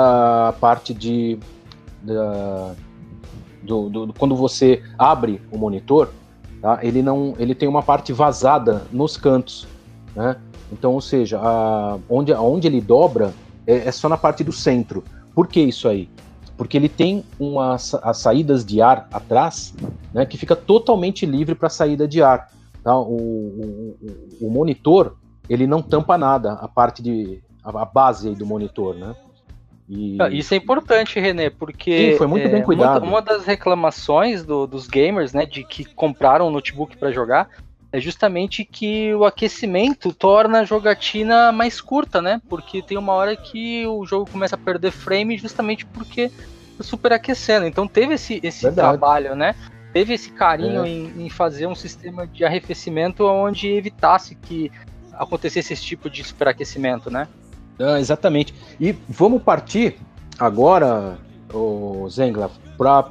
a 0.48 0.52
parte 0.52 0.94
de 0.94 1.38
da- 2.02 2.74
do- 3.62 3.88
do- 3.90 4.12
quando 4.14 4.34
você 4.34 4.82
abre 4.98 5.42
o 5.50 5.58
monitor, 5.58 6.14
tá? 6.62 6.78
Ele 6.82 7.02
não, 7.02 7.34
ele 7.38 7.54
tem 7.54 7.68
uma 7.68 7.82
parte 7.82 8.12
vazada 8.12 8.86
nos 8.90 9.16
cantos, 9.16 9.68
né? 10.14 10.36
Então, 10.72 10.92
ou 10.92 11.00
seja, 11.00 11.38
a- 11.40 11.98
onde, 12.08 12.32
onde 12.32 12.66
ele 12.66 12.80
dobra 12.80 13.32
é, 13.66 13.88
é 13.88 13.92
só 13.92 14.08
na 14.08 14.16
parte 14.16 14.42
do 14.44 14.52
centro. 14.52 15.04
Por 15.34 15.46
que 15.46 15.60
isso 15.60 15.88
aí? 15.88 16.08
Porque 16.56 16.76
ele 16.76 16.88
tem 16.88 17.22
uma, 17.38 17.74
as 17.74 18.18
saídas 18.18 18.64
de 18.64 18.80
ar 18.80 19.08
atrás, 19.12 19.74
né? 20.14 20.24
Que 20.24 20.38
fica 20.38 20.56
totalmente 20.56 21.26
livre 21.26 21.54
para 21.54 21.68
saída 21.68 22.08
de 22.08 22.22
ar. 22.22 22.48
Tá? 22.82 22.98
O, 22.98 23.14
o, 23.14 23.96
o- 24.40 24.50
monitor 24.50 25.16
ele 25.48 25.66
não 25.66 25.82
tampa 25.82 26.16
nada, 26.16 26.54
a 26.54 26.66
parte 26.68 27.02
de 27.02 27.40
a, 27.62 27.82
a 27.82 27.84
base 27.84 28.28
aí 28.28 28.34
do 28.34 28.46
monitor, 28.46 28.94
né? 28.94 29.14
E, 29.88 30.16
Ah, 30.20 30.28
Isso 30.30 30.54
é 30.54 30.56
importante, 30.56 31.20
René, 31.20 31.50
porque 31.50 32.12
Sim, 32.12 32.18
foi 32.18 32.26
muito 32.26 32.44
é, 32.46 32.48
bem 32.48 32.60
uma- 32.60 32.64
cuidado. 32.64 33.04
Uma, 33.04 33.20
das 33.22 33.44
reclamações 33.44 34.44
do- 34.44 34.66
dos 34.66 34.88
gamers, 34.88 35.32
né, 35.32 35.44
de 35.46 35.62
que 35.62 35.84
compraram 35.84 36.48
um 36.48 36.50
notebook 36.50 36.96
para 36.96 37.12
jogar, 37.12 37.48
é 37.92 38.00
justamente 38.00 38.64
que 38.64 39.14
o 39.14 39.24
aquecimento 39.24 40.12
torna 40.12 40.60
a 40.60 40.64
jogatina 40.64 41.52
mais 41.52 41.80
curta, 41.80 42.20
né? 42.20 42.40
Porque 42.48 42.82
tem 42.82 42.98
uma 42.98 43.12
hora 43.12 43.36
que 43.36 43.86
o 43.86 44.04
jogo 44.04 44.28
começa 44.30 44.54
a 44.56 44.58
perder 44.58 44.90
frame 44.90 45.38
justamente 45.38 45.86
porque 45.86 46.30
tá 46.76 46.82
superaquecendo. 46.84 47.66
Então 47.66 47.86
teve 47.86 48.14
esse, 48.14 48.40
esse 48.42 48.62
Verdade. 48.64 48.88
trabalho, 48.88 49.34
né? 49.34 49.54
Teve 49.92 50.12
esse 50.14 50.30
carinho 50.30 50.84
É. 50.84 50.88
em, 50.88 51.26
em 51.26 51.30
fazer 51.30 51.66
um 51.66 51.74
sistema 51.74 52.26
de 52.26 52.44
arrefecimento 52.44 53.24
onde 53.24 53.68
evitasse 53.68 54.34
que 54.34 54.70
acontecesse 55.14 55.72
esse 55.72 55.82
tipo 55.82 56.10
de 56.10 56.22
superaquecimento, 56.22 57.10
né? 57.10 57.26
Ah, 57.78 57.98
exatamente. 57.98 58.52
E 58.78 58.92
vamos 59.08 59.42
partir 59.42 59.96
agora, 60.38 61.16
o 61.52 62.06
Zengla, 62.10 62.50
para 62.76 63.10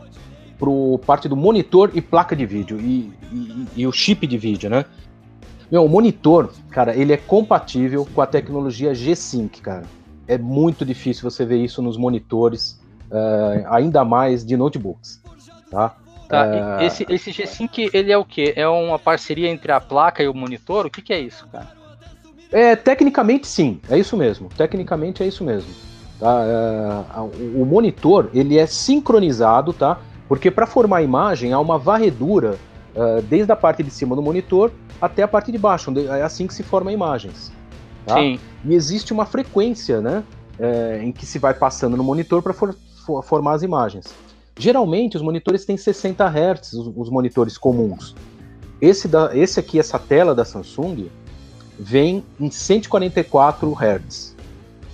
pro 0.57 0.99
parte 1.05 1.27
do 1.27 1.35
monitor 1.35 1.91
e 1.93 2.01
placa 2.01 2.35
de 2.35 2.45
vídeo 2.45 2.79
e, 2.79 3.11
e- 3.31 3.67
e 3.77 3.87
o 3.87 3.91
chip 3.91 4.25
de 4.25 4.37
vídeo, 4.37 4.69
né? 4.69 4.85
Meu, 5.71 5.83
o 5.83 5.89
monitor, 5.89 6.51
cara, 6.69 6.95
ele 6.95 7.11
é 7.11 7.17
compatível 7.17 8.07
com 8.13 8.21
a 8.21 8.27
tecnologia 8.27 8.93
G-Sync, 8.93 9.61
cara. 9.61 9.83
É 10.27 10.37
muito 10.37 10.85
difícil 10.85 11.29
você 11.29 11.43
ver 11.45 11.57
isso 11.57 11.81
nos 11.81 11.97
monitores, 11.97 12.79
eh, 13.11 13.65
ainda 13.69 14.03
mais 14.05 14.45
de 14.45 14.55
notebooks, 14.55 15.21
tá? 15.69 15.95
Tá, 16.27 16.79
e 16.81 16.85
esse, 16.85 17.05
esse 17.09 17.31
G-Sync, 17.31 17.89
ele 17.93 18.11
é 18.11 18.17
o 18.17 18.25
quê? 18.25 18.53
É 18.55 18.67
uma 18.67 18.97
parceria 18.97 19.49
entre 19.49 19.71
a 19.71 19.79
placa 19.79 20.23
e 20.23 20.27
o 20.27 20.33
monitor? 20.33 20.85
O 20.87 20.89
que, 20.89 21.01
que 21.01 21.13
é 21.13 21.19
isso, 21.19 21.47
cara? 21.51 21.67
É, 22.51 22.75
tecnicamente 22.75 23.47
sim, 23.47 23.79
é 23.89 23.97
isso 23.97 24.15
mesmo. 24.17 24.49
Tecnicamente 24.55 25.21
é 25.21 25.27
isso 25.27 25.43
mesmo. 25.43 25.69
Tá? 26.19 27.13
O 27.19 27.61
o 27.61 27.65
monitor 27.65 28.29
ele 28.33 28.57
é 28.57 28.65
sincronizado, 28.65 29.73
tá? 29.73 29.99
Porque 30.27 30.49
para 30.49 30.65
formar 30.65 30.97
a 30.97 31.03
imagem 31.03 31.53
há 31.53 31.59
uma 31.59 31.77
varredura 31.77 32.57
é, 32.95 33.21
desde 33.21 33.51
a 33.51 33.55
parte 33.55 33.83
de 33.83 33.91
cima 33.91 34.15
do 34.15 34.21
monitor 34.21 34.71
até 35.01 35.21
a 35.23 35.27
parte 35.27 35.51
de 35.51 35.57
baixo, 35.57 35.93
é 35.97 36.21
assim 36.21 36.47
que 36.47 36.53
se 36.53 36.63
formam 36.63 36.93
imagens. 36.93 37.51
Tá? 38.05 38.15
Sim. 38.15 38.39
E 38.63 38.73
existe 38.73 39.11
uma 39.11 39.25
frequência, 39.25 39.99
né, 39.99 40.23
é, 40.59 41.01
em 41.03 41.11
que 41.11 41.25
se 41.25 41.37
vai 41.37 41.53
passando 41.53 41.97
no 41.97 42.03
monitor 42.03 42.41
para 42.41 42.53
formar 43.23 43.53
as 43.53 43.63
imagens. 43.63 44.05
Geralmente 44.57 45.17
os 45.17 45.21
monitores 45.21 45.65
têm 45.65 45.75
60 45.75 46.25
Hz, 46.25 46.73
os, 46.73 46.93
os 46.95 47.09
monitores 47.09 47.57
comuns. 47.57 48.15
Esse, 48.79 49.07
da, 49.07 49.35
esse 49.35 49.59
aqui, 49.59 49.79
essa 49.79 49.99
tela 49.99 50.33
da 50.33 50.45
Samsung, 50.45 51.09
vem 51.77 52.23
em 52.39 52.49
144 52.49 53.73
Hz. 53.73 54.35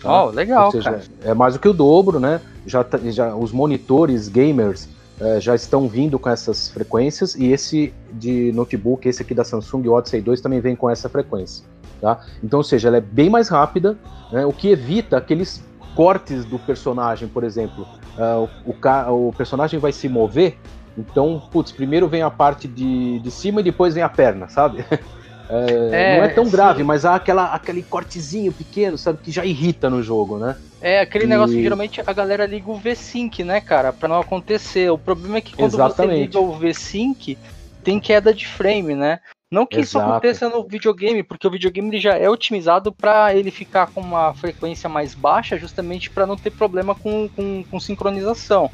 tá? 0.01 0.09
Ó, 0.09 0.29
legal, 0.31 0.65
Ou 0.65 0.71
seja, 0.71 0.91
cara. 0.91 1.03
é 1.23 1.33
mais 1.33 1.53
do 1.53 1.59
que 1.59 1.67
o 1.67 1.73
dobro, 1.73 2.19
né? 2.19 2.41
Já, 2.65 2.83
tá- 2.83 2.97
já 2.97 3.35
os 3.35 3.51
monitores 3.51 4.27
gamers 4.27 4.89
eh, 5.21 5.39
já 5.39 5.53
estão 5.53 5.87
vindo 5.87 6.17
com 6.17 6.29
essas 6.29 6.69
frequências 6.69 7.35
e 7.35 7.51
esse 7.51 7.93
de 8.11 8.51
notebook, 8.53 9.07
esse 9.07 9.21
aqui 9.21 9.35
da 9.35 9.43
Samsung 9.43 9.87
Odyssey 9.87 10.19
2 10.19 10.41
também 10.41 10.59
vem 10.59 10.75
com 10.75 10.89
essa 10.89 11.07
frequência, 11.07 11.63
tá? 12.01 12.21
Então, 12.43 12.57
ou 12.57 12.63
seja, 12.63 12.87
ela 12.87 12.97
é 12.97 13.01
bem 13.01 13.29
mais 13.29 13.47
rápida, 13.47 13.95
né? 14.31 14.43
O 14.47 14.51
que 14.51 14.69
evita 14.69 15.17
aqueles 15.17 15.63
cortes 15.95 16.43
do 16.43 16.57
personagem, 16.57 17.27
por 17.27 17.43
exemplo. 17.43 17.87
Ah, 18.17 18.47
o, 18.65 19.27
o 19.27 19.33
personagem 19.33 19.79
vai 19.79 19.91
se 19.91 20.09
mover, 20.09 20.57
então, 20.97 21.41
putz, 21.51 21.71
primeiro 21.71 22.07
vem 22.07 22.23
a 22.23 22.31
parte 22.31 22.67
de, 22.67 23.19
de 23.19 23.31
cima 23.31 23.61
e 23.61 23.63
depois 23.63 23.93
vem 23.93 24.03
a 24.03 24.09
perna, 24.09 24.49
sabe? 24.49 24.83
É, 25.51 26.13
É, 26.13 26.17
não 26.17 26.23
é 26.25 26.29
tão 26.29 26.45
sim. 26.45 26.51
grave, 26.51 26.83
mas 26.83 27.03
há 27.05 27.15
aquela, 27.15 27.53
aquele 27.53 27.83
cortezinho 27.83 28.53
pequeno, 28.53 28.97
sabe, 28.97 29.19
que 29.21 29.31
já 29.31 29.45
irrita 29.45 29.89
no 29.89 30.01
jogo, 30.01 30.39
né? 30.39 30.55
É 30.79 30.99
aquele 30.99 31.25
E- 31.25 31.27
negócio 31.27 31.55
que 31.55 31.61
geralmente 31.63 32.01
a 32.05 32.13
galera 32.13 32.45
liga 32.45 32.69
o 32.69 32.77
V-Sync, 32.79 33.43
né, 33.43 33.59
cara? 33.61 33.91
Pra 33.93 34.07
não 34.07 34.19
acontecer. 34.19 34.89
O 34.89 34.97
problema 34.97 35.37
é 35.37 35.41
que 35.41 35.55
quando 35.55 35.73
Exatamente. 35.73 36.15
você 36.15 36.21
liga 36.25 36.39
o 36.39 36.57
V-Sync, 36.57 37.37
tem 37.83 37.99
queda 37.99 38.33
de 38.33 38.47
frame, 38.47 38.95
né? 38.95 39.19
Não 39.51 39.65
que 39.65 39.81
isso 39.81 39.97
Exato. 39.97 40.09
aconteça 40.11 40.49
no 40.49 40.65
videogame, 40.65 41.21
porque 41.23 41.45
o 41.45 41.51
videogame 41.51 41.89
ele 41.89 41.99
já 41.99 42.17
é 42.17 42.29
otimizado 42.29 42.91
pra 42.93 43.35
ele 43.35 43.51
ficar 43.51 43.87
com 43.87 43.99
uma 43.99 44.33
frequência 44.33 44.87
mais 44.89 45.13
baixa, 45.13 45.57
justamente 45.57 46.09
pra 46.09 46.25
não 46.25 46.37
ter 46.37 46.51
problema 46.51 46.95
com, 46.95 47.27
com, 47.29 47.63
com 47.69 47.79
sincronização. 47.79 48.69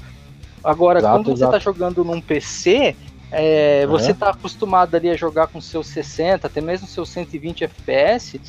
Agora, 0.64 1.00
Exato, 1.00 1.16
quando 1.16 1.30
você 1.36 1.40
exato. 1.44 1.52
tá 1.54 1.60
jogando 1.60 2.04
num 2.04 2.22
PC, 2.22 2.96
é, 3.32 3.86
você 3.88 4.12
É. 4.12 4.14
tá 4.14 4.30
acostumado 4.30 4.96
ali 4.96 5.10
a 5.10 5.16
jogar 5.16 5.48
com 5.48 5.60
seus 5.62 5.88
60, 5.88 6.48
até 6.48 6.62
mesmo 6.62 6.88
seus 6.88 7.10
120 7.10 7.64
FPS. 7.64 8.40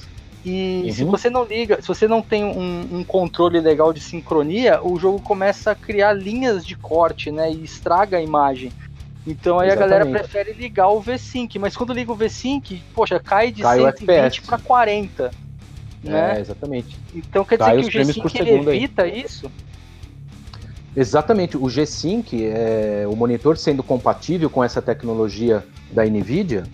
E 0.44 0.92
se 0.92 1.04
Uhum. 1.04 1.10
você 1.10 1.28
não 1.28 1.44
liga, 1.44 1.82
se 1.82 1.88
você 1.88 2.06
não 2.06 2.22
tem 2.22 2.44
um, 2.44 2.98
um 2.98 3.04
controle 3.04 3.60
legal 3.60 3.92
de 3.92 4.00
sincronia, 4.00 4.80
o 4.82 4.96
jogo 4.98 5.20
começa 5.20 5.72
a 5.72 5.74
criar 5.74 6.12
linhas 6.12 6.64
de 6.64 6.76
corte, 6.76 7.30
né? 7.32 7.50
E 7.50 7.64
estraga 7.64 8.18
a 8.18 8.22
imagem. 8.22 8.72
Então 9.26 9.58
aí 9.58 9.70
a 9.70 9.74
galera 9.74 10.04
Exatamente. 10.06 10.22
prefere 10.22 10.52
ligar 10.54 10.88
o 10.88 11.00
V-Sync, 11.00 11.58
mas 11.58 11.76
quando 11.76 11.92
liga 11.92 12.12
o 12.12 12.16
V-Sync, 12.16 12.82
poxa, 12.94 13.18
cai 13.18 13.50
de 13.50 13.62
Cai 13.62 13.80
o 13.80 13.82
120 13.82 14.38
FPS. 14.38 14.46
para 14.46 14.58
40. 14.58 15.34
Né? 16.02 16.36
É, 16.36 16.40
exatamente. 16.40 16.96
Então 17.12 17.44
quer 17.44 17.58
dizer 17.58 17.72
que 17.72 17.86
o 17.86 17.90
G-Sync 17.90 18.38
evita 18.40 19.06
isso? 19.06 19.50
Exatamente. 20.96 21.56
O 21.56 21.68
G-Sync, 21.68 22.44
é, 22.44 23.06
o 23.08 23.14
monitor 23.14 23.56
sendo 23.56 23.82
compatível 23.82 24.50
com 24.50 24.62
essa 24.64 24.82
tecnologia 24.82 25.64
da 25.92 26.04
NVIDIA, 26.04 26.64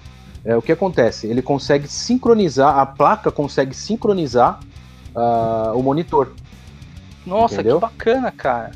é, 0.45 0.57
o 0.57 0.63
que 0.63 0.73
acontece? 0.73 1.27
Ele 1.27 1.41
consegue 1.41 1.89
sincronizar, 1.89 2.79
a 2.79 2.85
placa 2.85 3.31
consegue 3.31 3.75
sincronizar 3.75 4.61
ah, 5.15 5.73
o 5.75 5.83
monitor. 5.83 6.33
Nossa, 7.27 7.55
Entendeu? 7.55 7.77
que 7.77 7.81
bacana, 7.81 8.31
cara. 8.31 8.73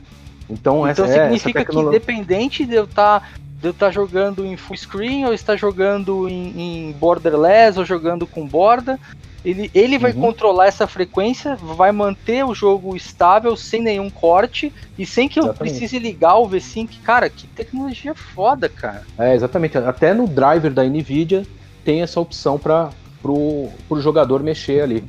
Então, 0.49 0.79
Então 0.79 0.87
essa, 0.87 1.03
é, 1.03 1.05
essa 1.05 1.23
significa 1.25 1.61
que 1.61 1.67
tecnologia. 1.67 1.99
independente 1.99 2.65
de 2.65 2.75
eu 2.75 2.85
estar 2.85 3.31
de 3.61 3.67
eu 3.67 3.73
estar 3.73 3.91
jogando 3.91 4.47
em 4.47 4.57
full 4.57 4.77
screen 4.77 5.27
ou 5.27 5.35
estar 5.35 5.57
jogando 5.57 6.29
em, 6.29 6.89
em 6.89 6.93
borderless 6.93 7.77
ou 7.77 7.85
jogando 7.85 8.25
com 8.25 8.47
borda, 8.47 9.01
ele, 9.45 9.71
ele 9.75 9.99
vai 9.99 10.13
Uhum. 10.13 10.21
controlar 10.21 10.67
essa 10.67 10.87
frequência, 10.87 11.57
vai 11.57 11.93
manter 11.93 12.45
o 12.45 12.55
jogo 12.55 12.97
estável 12.97 13.57
sem 13.57 13.81
nenhum 13.83 14.11
corte 14.11 14.73
e 14.99 15.07
sem 15.07 15.29
que 15.29 15.39
eu 15.39 15.45
Exatamente. 15.45 15.73
precise 15.75 15.99
ligar 15.99 16.37
o 16.37 16.47
V-Sync. 16.47 16.99
Cara, 17.01 17.31
que 17.31 17.47
tecnologia 17.47 18.15
foda, 18.15 18.69
cara. 18.69 19.03
É, 19.19 19.35
exatamente. 19.35 19.79
Até 19.79 20.13
no 20.13 20.27
driver 20.27 20.73
da 20.73 20.85
NVIDIA 20.85 21.47
tem 21.85 22.03
essa 22.03 22.21
opção 22.21 22.59
para 22.59 22.91
pro, 23.23 23.69
pro 23.89 24.01
jogador 24.01 24.43
mexer 24.43 24.83
ali. 24.83 25.05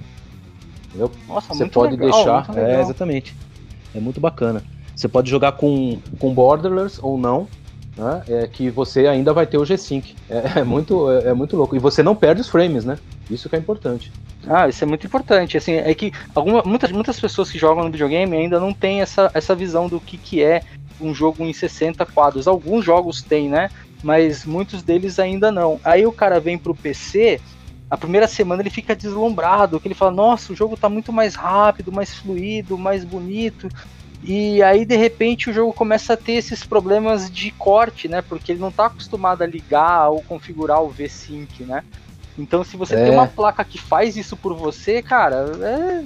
Entendeu? 0.87 1.11
Nossa, 1.27 1.49
Você 1.53 1.63
muito 1.63 1.73
pode 1.73 1.95
legal, 1.95 2.11
deixar. 2.11 2.57
É, 2.57 2.81
exatamente. 2.81 3.35
É 3.93 3.99
muito 3.99 4.19
bacana. 4.19 4.63
Você 4.95 5.07
pode 5.07 5.29
jogar 5.29 5.53
com, 5.53 5.97
com 6.19 6.33
Borderlands 6.33 6.99
ou 7.01 7.17
não. 7.17 7.47
Né? 7.97 8.21
É 8.27 8.47
que 8.47 8.69
você 8.69 9.07
ainda 9.07 9.33
vai 9.33 9.45
ter 9.45 9.57
o 9.57 9.65
G-Sync. 9.65 10.15
É, 10.29 10.59
é 10.59 10.63
muito, 10.63 11.09
é, 11.11 11.29
é 11.29 11.33
muito 11.33 11.55
louco. 11.57 11.75
E 11.75 11.79
você 11.79 12.01
não 12.01 12.15
perde 12.15 12.41
os 12.41 12.47
frames, 12.49 12.85
né? 12.85 12.97
Isso 13.29 13.49
que 13.49 13.55
é 13.55 13.59
importante. 13.59 14.11
Ah, 14.47 14.67
isso 14.67 14.83
é 14.83 14.87
muito 14.87 15.05
importante. 15.05 15.57
Assim, 15.57 15.73
é 15.73 15.93
que 15.93 16.11
alguma, 16.33 16.63
muitas, 16.63 16.91
muitas 16.91 17.19
pessoas 17.19 17.51
que 17.51 17.57
jogam 17.57 17.83
no 17.83 17.91
videogame 17.91 18.35
ainda 18.35 18.59
não 18.59 18.73
têm 18.73 19.01
essa, 19.01 19.29
essa 19.33 19.53
visão 19.53 19.87
do 19.87 19.99
que, 19.99 20.17
que 20.17 20.41
é 20.41 20.63
um 20.99 21.13
jogo 21.13 21.43
em 21.43 21.53
60 21.53 22.05
quadros. 22.07 22.47
Alguns 22.47 22.83
jogos 22.83 23.21
têm, 23.21 23.49
né? 23.49 23.69
Mas 24.01 24.45
muitos 24.45 24.81
deles 24.81 25.19
ainda 25.19 25.51
não. 25.51 25.79
Aí 25.83 26.05
o 26.05 26.11
cara 26.11 26.39
vem 26.39 26.57
pro 26.57 26.73
PC, 26.73 27.39
a 27.89 27.97
primeira 27.97 28.27
semana 28.27 28.61
ele 28.61 28.69
fica 28.69 28.95
deslumbrado, 28.95 29.79
que 29.79 29.87
ele 29.87 29.95
fala, 29.95 30.11
nossa, 30.11 30.53
o 30.53 30.55
jogo 30.55 30.77
tá 30.77 30.87
muito 30.87 31.11
mais 31.11 31.35
rápido, 31.35 31.91
mais 31.91 32.13
fluido, 32.13 32.77
mais 32.77 33.03
bonito. 33.03 33.69
E 34.23 34.61
aí, 34.61 34.85
de 34.85 34.97
repente, 34.97 35.49
o 35.49 35.53
jogo 35.53 35.73
começa 35.73 36.13
a 36.13 36.17
ter 36.17 36.33
esses 36.33 36.63
problemas 36.63 37.31
de 37.31 37.51
corte, 37.51 38.07
né? 38.07 38.21
Porque 38.21 38.51
ele 38.51 38.59
não 38.59 38.71
tá 38.71 38.87
acostumado 38.87 39.41
a 39.41 39.47
ligar 39.47 40.09
ou 40.09 40.21
configurar 40.21 40.83
o 40.83 40.89
V-Sync, 40.89 41.63
né? 41.63 41.83
Então, 42.41 42.63
se 42.63 42.77
você 42.77 42.95
É. 42.95 43.03
tem 43.03 43.13
uma 43.13 43.27
placa 43.27 43.63
que 43.63 43.77
faz 43.77 44.15
isso 44.15 44.35
por 44.37 44.55
você, 44.55 45.01
cara, 45.01 45.45
é, 45.61 46.03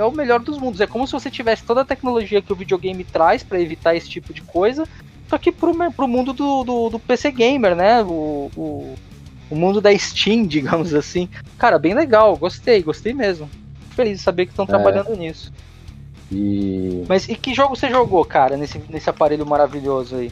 é 0.00 0.04
o 0.04 0.12
melhor 0.12 0.40
dos 0.40 0.58
mundos. 0.58 0.80
É 0.80 0.86
como 0.86 1.06
se 1.06 1.12
você 1.12 1.30
tivesse 1.30 1.64
toda 1.64 1.82
a 1.82 1.84
tecnologia 1.84 2.42
que 2.42 2.52
o 2.52 2.56
videogame 2.56 3.04
traz 3.04 3.42
para 3.42 3.60
evitar 3.60 3.94
esse 3.94 4.08
tipo 4.08 4.32
de 4.32 4.42
coisa, 4.42 4.86
só 5.28 5.38
que 5.38 5.52
pro, 5.52 5.74
pro 5.92 6.08
mundo 6.08 6.32
do, 6.32 6.64
do, 6.64 6.88
do 6.90 6.98
PC 6.98 7.30
Gamer, 7.30 7.76
né? 7.76 8.02
O, 8.02 8.50
o, 8.56 8.94
o 9.48 9.54
mundo 9.54 9.80
da 9.80 9.96
Steam, 9.96 10.44
digamos 10.46 10.92
assim. 10.94 11.28
Cara, 11.56 11.78
bem 11.78 11.94
legal, 11.94 12.36
gostei, 12.36 12.82
gostei 12.82 13.12
mesmo. 13.12 13.48
Feliz 13.90 14.18
de 14.18 14.24
saber 14.24 14.46
que 14.46 14.52
estão 14.52 14.66
trabalhando 14.66 15.14
nisso. 15.16 15.52
E. 16.32 17.04
Mas 17.08 17.28
e 17.28 17.34
que 17.34 17.52
jogo 17.54 17.74
você 17.74 17.90
jogou, 17.90 18.24
cara, 18.24 18.56
nesse, 18.56 18.80
nesse 18.88 19.10
aparelho 19.10 19.44
maravilhoso 19.44 20.16
aí? 20.16 20.30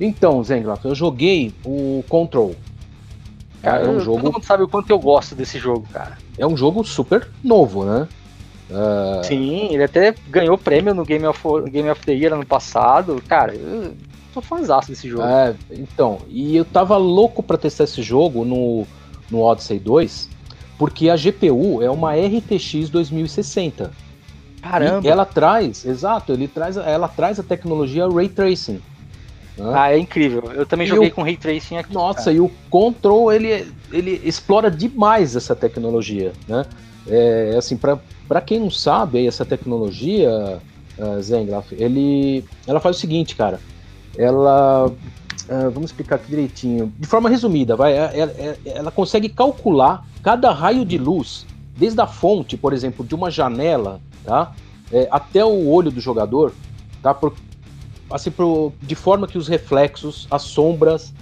Então, 0.00 0.42
Zenglaf, 0.42 0.84
eu 0.84 0.94
joguei 0.94 1.52
o 1.64 2.02
Control. 2.08 2.56
Cara, 3.64 3.84
é 3.84 3.88
um 3.88 3.98
jogo 4.00 4.20
todo 4.20 4.32
mundo 4.32 4.44
sabe 4.44 4.62
o 4.62 4.68
quanto 4.68 4.90
eu 4.90 4.98
gosto 4.98 5.34
desse 5.34 5.58
jogo, 5.58 5.86
cara. 5.92 6.18
é 6.38 6.46
um 6.46 6.56
jogo 6.56 6.84
super 6.84 7.26
novo, 7.42 7.84
né? 7.84 8.06
Ah, 8.70 9.20
Sim, 9.24 9.72
ele 9.72 9.84
até 9.84 10.14
ganhou 10.28 10.56
prêmio 10.56 10.94
no 10.94 11.04
Game 11.04 11.26
of, 11.26 11.40
Game 11.70 11.88
of 11.90 12.00
the 12.04 12.12
Year 12.12 12.32
ano 12.32 12.46
passado. 12.46 13.22
Cara, 13.28 13.54
eu 13.54 13.94
sou 14.32 14.42
fãzaço 14.42 14.88
desse 14.88 15.08
jogo. 15.08 15.22
É, 15.24 15.54
então, 15.70 16.18
e 16.28 16.56
eu 16.56 16.64
tava 16.64 16.96
louco 16.96 17.42
pra 17.42 17.58
testar 17.58 17.84
esse 17.84 18.02
jogo 18.02 18.44
no, 18.44 18.86
no 19.30 19.40
Odyssey 19.40 19.78
2, 19.78 20.28
porque 20.78 21.08
a 21.08 21.16
GPU 21.16 21.82
é 21.82 21.90
uma 21.90 22.14
RTX 22.14 22.88
2060. 22.90 23.90
Caramba! 24.62 25.06
E 25.06 25.10
ela 25.10 25.26
traz, 25.26 25.84
exato, 25.84 26.32
ele 26.32 26.48
traz, 26.48 26.76
ela 26.76 27.06
traz 27.06 27.38
a 27.38 27.42
tecnologia 27.42 28.08
Ray 28.08 28.28
Tracing. 28.28 28.80
Né? 29.56 29.72
Ah, 29.74 29.92
é 29.92 29.98
incrível. 29.98 30.50
Eu 30.52 30.66
também 30.66 30.86
E 30.86 30.90
joguei 30.90 31.08
o- 31.08 31.12
com 31.12 31.22
Ray 31.22 31.36
Tracing 31.36 31.76
aqui. 31.76 31.92
Nossa, 31.92 32.32
e 32.32 32.40
o 32.40 32.50
Control 32.70 33.32
ele, 33.32 33.66
ele 33.92 34.20
explora 34.24 34.70
demais 34.70 35.36
essa 35.36 35.54
tecnologia, 35.54 36.32
né? 36.48 36.66
É, 37.06 37.54
assim, 37.58 37.76
para 37.76 38.40
quem 38.40 38.58
não 38.60 38.70
sabe 38.70 39.26
essa 39.26 39.44
tecnologia, 39.44 40.58
uh, 40.98 41.20
Zengraf, 41.22 41.72
ele, 41.72 42.44
ela 42.66 42.80
faz 42.80 42.96
o 42.96 43.00
seguinte, 43.00 43.36
cara. 43.36 43.60
Ela, 44.16 44.90
ah, 45.48 45.68
vamos 45.72 45.90
explicar 45.90 46.16
aqui 46.16 46.30
direitinho, 46.30 46.92
de 46.98 47.06
forma 47.06 47.28
resumida, 47.28 47.76
vai. 47.76 47.92
é- 47.92 48.10
é- 48.14 48.56
é- 48.66 48.78
Ela 48.78 48.90
consegue 48.90 49.28
calcular 49.28 50.04
cada 50.22 50.50
raio 50.52 50.84
de 50.84 50.96
luz, 50.96 51.44
desde 51.76 52.00
a 52.00 52.06
fonte, 52.06 52.56
por 52.56 52.72
exemplo, 52.72 53.04
de 53.04 53.14
uma 53.14 53.30
janela, 53.30 54.00
tá? 54.24 54.52
É, 54.92 55.08
até 55.10 55.44
o 55.44 55.68
olho 55.68 55.90
do 55.90 56.00
jogador, 56.00 56.52
tá? 57.02 57.12
Por, 57.12 57.34
assim, 58.10 58.30
pro, 58.30 58.72
de 58.80 58.94
forma 58.94 59.26
que 59.26 59.38
os 59.38 59.48
reflexos, 59.48 60.26
as 60.30 60.42
sombras, 60.42 61.12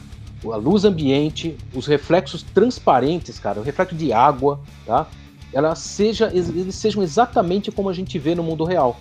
a 0.45 0.57
luz 0.57 0.85
ambiente, 0.85 1.57
os 1.75 1.87
reflexos 1.87 2.43
transparentes, 2.43 3.39
cara, 3.39 3.61
o 3.61 3.63
reflexo 3.63 3.95
de 3.95 4.13
água, 4.13 4.61
tá? 4.87 5.07
Ela 5.53 5.75
seja, 5.75 6.31
eles 6.33 6.75
sejam 6.75 7.03
exatamente 7.03 7.71
como 7.71 7.89
a 7.89 7.93
gente 7.93 8.19
vê 8.19 8.35
no 8.35 8.43
mundo 8.43 8.65
real, 8.65 8.99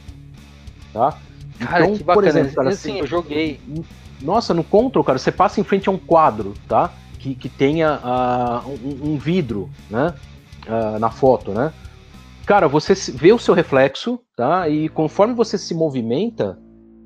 tá? 0.94 1.18
Cara, 1.60 1.86
Então, 1.86 1.98
que 1.98 2.04
por 2.04 2.16
bacana. 2.16 2.28
exemplo, 2.28 2.56
cara, 2.56 2.70
Assim, 2.70 3.00
eu 3.00 3.08
joguei. 3.08 3.60
Nossa, 4.22 4.54
no 4.54 4.64
Control, 4.64 5.04
cara, 5.04 5.18
você 5.18 5.32
passa 5.32 5.60
em 5.60 5.64
frente 5.64 5.90
a 5.90 5.92
um 5.92 5.98
quadro, 5.98 6.54
tá? 6.68 6.92
Que, 7.18 7.36
que 7.36 7.50
tenha 7.50 8.00
ah, 8.04 8.64
um, 8.66 9.14
um 9.14 9.18
vidro, 9.18 9.70
né? 9.90 10.14
Ah, 10.68 10.98
na 11.00 11.10
foto, 11.10 11.52
né? 11.52 11.72
Cara, 12.46 12.68
você 12.68 12.94
vê 13.14 13.32
o 13.32 13.40
seu 13.40 13.54
reflexo, 13.54 14.20
tá? 14.36 14.68
E 14.68 14.90
conforme 14.90 15.34
você 15.34 15.58
se 15.58 15.74
movimenta, 15.74 16.60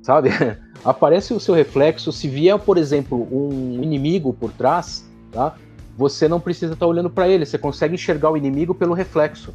sabe? 0.06 0.30
Aparece 0.84 1.34
o 1.34 1.40
seu 1.40 1.52
reflexo. 1.54 2.12
Se 2.12 2.28
vier, 2.28 2.56
por 2.60 2.78
exemplo, 2.78 3.26
um 3.30 3.82
inimigo 3.82 4.32
por 4.32 4.52
trás, 4.52 5.04
tá? 5.32 5.54
Você 5.96 6.28
não 6.28 6.38
precisa 6.38 6.74
estar 6.74 6.86
olhando 6.86 7.10
para 7.10 7.26
ele. 7.28 7.44
Você 7.44 7.58
consegue 7.58 7.94
enxergar 7.94 8.30
o 8.30 8.36
inimigo 8.36 8.72
pelo 8.72 8.94
reflexo. 8.94 9.52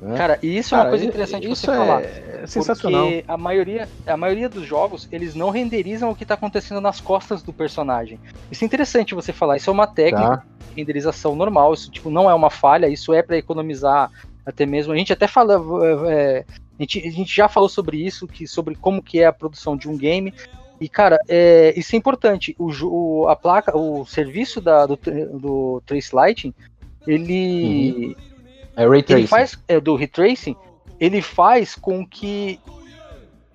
né? 0.00 0.16
Cara, 0.16 0.38
e 0.42 0.58
isso 0.58 0.74
é 0.74 0.78
uma 0.78 0.84
Cara, 0.84 0.90
coisa 0.90 1.04
interessante 1.04 1.44
isso 1.48 1.60
você 1.60 1.66
falar. 1.66 2.02
é, 2.02 2.40
é 2.42 2.46
sensacional. 2.46 3.02
Porque 3.06 3.24
a 3.28 3.36
maioria, 3.36 3.88
a 4.06 4.16
maioria 4.16 4.48
dos 4.48 4.66
jogos, 4.66 5.06
eles 5.12 5.34
não 5.36 5.50
renderizam 5.50 6.10
o 6.10 6.14
que 6.16 6.24
tá 6.26 6.34
acontecendo 6.34 6.80
nas 6.80 7.00
costas 7.00 7.40
do 7.42 7.52
personagem. 7.52 8.18
Isso 8.50 8.64
é 8.64 8.66
interessante 8.66 9.14
você 9.14 9.32
falar. 9.32 9.58
Isso 9.58 9.70
é 9.70 9.72
uma 9.72 9.86
técnica 9.86 10.38
Tá? 10.38 10.42
de 10.70 10.80
renderização 10.80 11.36
normal. 11.36 11.72
Isso 11.72 11.88
tipo, 11.90 12.10
não 12.10 12.28
é 12.28 12.34
uma 12.34 12.50
falha. 12.50 12.88
Isso 12.88 13.14
é 13.14 13.22
para 13.22 13.36
economizar 13.36 14.10
até 14.44 14.66
mesmo. 14.66 14.92
A 14.92 14.96
gente 14.96 15.12
até 15.12 15.28
fala. 15.28 15.54
é, 16.10 16.44
a, 16.78 16.82
gente, 16.82 17.06
a 17.06 17.10
gente 17.10 17.34
já 17.34 17.48
falou 17.48 17.68
sobre 17.68 17.96
isso, 18.04 18.26
que, 18.26 18.46
sobre 18.46 18.74
como 18.74 19.02
que 19.02 19.20
é 19.20 19.26
a 19.26 19.32
produção 19.32 19.76
de 19.76 19.88
um 19.88 19.96
game. 19.96 20.32
E, 20.80 20.88
cara, 20.88 21.18
é, 21.28 21.72
isso 21.76 21.94
é 21.94 21.98
importante. 21.98 22.54
O, 22.58 22.70
o- 22.84 23.28
a 23.28 23.34
placa, 23.36 23.76
o 23.76 24.04
serviço 24.04 24.60
da, 24.60 24.84
do, 24.86 24.98
do 25.38 25.82
Trace 25.86 26.14
Lighting, 26.14 26.52
ele, 27.06 28.16
É 28.76 28.82
Ray 28.86 28.98
ele 28.98 29.02
Tracing. 29.04 29.26
faz 29.26 29.58
é, 29.68 29.80
do 29.80 29.94
retracing, 29.96 30.56
ele 31.00 31.22
faz 31.22 31.74
com 31.74 32.06
que 32.06 32.60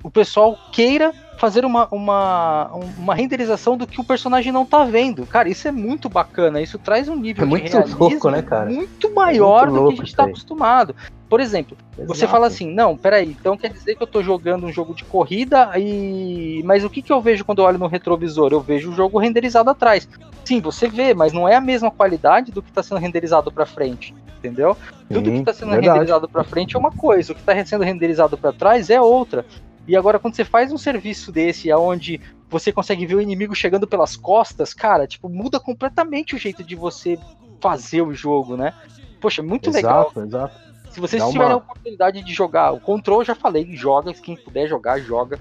o 0.03 0.09
pessoal 0.09 0.57
queira 0.71 1.13
fazer 1.37 1.63
uma, 1.65 1.87
uma, 1.91 2.71
uma 2.97 3.13
renderização 3.15 3.77
do 3.77 3.85
que 3.85 3.99
o 4.01 4.03
personagem 4.03 4.51
não 4.51 4.65
tá 4.65 4.83
vendo. 4.83 5.25
Cara, 5.25 5.49
isso 5.49 5.67
é 5.67 5.71
muito 5.71 6.09
bacana. 6.09 6.61
Isso 6.61 6.79
traz 6.79 7.07
um 7.07 7.15
nível 7.15 7.43
É 7.43 7.45
de 7.45 7.49
muito 7.51 7.97
louco, 7.97 8.29
né, 8.31 8.41
cara? 8.41 8.69
muito 8.69 9.13
maior 9.13 9.69
do 9.71 9.87
que 9.87 9.93
a 9.93 9.95
gente 9.97 10.15
tá 10.15 10.23
acostumado. 10.25 10.95
Por 11.31 11.39
exemplo, 11.39 11.77
você 11.95 12.25
Exato. 12.25 12.29
fala 12.29 12.47
assim, 12.47 12.69
não, 12.69 12.97
peraí, 12.97 13.29
então 13.29 13.55
quer 13.55 13.71
dizer 13.71 13.95
que 13.95 14.03
eu 14.03 14.07
tô 14.07 14.21
jogando 14.21 14.65
um 14.65 14.71
jogo 14.73 14.93
de 14.93 15.05
corrida 15.05 15.71
e. 15.79 16.61
Mas 16.65 16.83
o 16.83 16.89
que, 16.89 17.01
que 17.01 17.09
eu 17.09 17.21
vejo 17.21 17.45
quando 17.45 17.59
eu 17.59 17.65
olho 17.65 17.77
no 17.77 17.87
retrovisor? 17.87 18.51
Eu 18.51 18.59
vejo 18.59 18.91
o 18.91 18.93
jogo 18.93 19.17
renderizado 19.17 19.69
atrás. 19.69 20.09
Sim, 20.43 20.59
você 20.59 20.89
vê, 20.89 21.13
mas 21.13 21.31
não 21.31 21.47
é 21.47 21.55
a 21.55 21.61
mesma 21.61 21.89
qualidade 21.89 22.51
do 22.51 22.61
que 22.61 22.69
tá 22.69 22.83
sendo 22.83 22.99
renderizado 22.99 23.49
pra 23.49 23.65
frente. 23.65 24.13
Entendeu? 24.39 24.75
Tudo 25.07 25.29
Sim, 25.29 25.39
que 25.39 25.45
tá 25.45 25.53
sendo 25.53 25.71
verdade. 25.71 25.87
renderizado 25.87 26.27
pra 26.27 26.43
frente 26.43 26.75
é 26.75 26.79
uma 26.79 26.91
coisa, 26.91 27.31
o 27.31 27.35
que 27.35 27.43
tá 27.43 27.65
sendo 27.65 27.85
renderizado 27.85 28.37
pra 28.37 28.51
trás 28.51 28.89
é 28.89 28.99
outra. 28.99 29.45
E 29.87 29.95
agora, 29.95 30.19
quando 30.19 30.35
você 30.35 30.43
faz 30.43 30.69
um 30.69 30.77
serviço 30.77 31.31
desse, 31.31 31.71
aonde 31.71 32.19
você 32.49 32.73
consegue 32.73 33.05
ver 33.05 33.15
o 33.15 33.21
inimigo 33.21 33.55
chegando 33.55 33.87
pelas 33.87 34.17
costas, 34.17 34.73
cara, 34.73 35.07
tipo, 35.07 35.29
muda 35.29 35.61
completamente 35.61 36.35
o 36.35 36.37
jeito 36.37 36.61
de 36.61 36.75
você 36.75 37.17
fazer 37.61 38.01
o 38.01 38.13
jogo, 38.13 38.57
né? 38.57 38.73
Poxa, 39.21 39.41
muito 39.41 39.71
legal. 39.71 40.11
Exato, 40.13 40.21
exato. 40.27 40.70
Se 40.91 40.99
vocês 40.99 41.21
uma- 41.23 41.31
tiverem 41.31 41.53
a 41.53 41.57
oportunidade 41.57 42.23
de 42.23 42.33
jogar 42.33 42.71
o 42.71 42.79
Control, 42.79 43.23
já 43.23 43.33
falei, 43.33 43.75
joga, 43.75 44.13
quem 44.13 44.35
puder 44.35 44.67
jogar, 44.67 44.99
joga. 44.99 45.39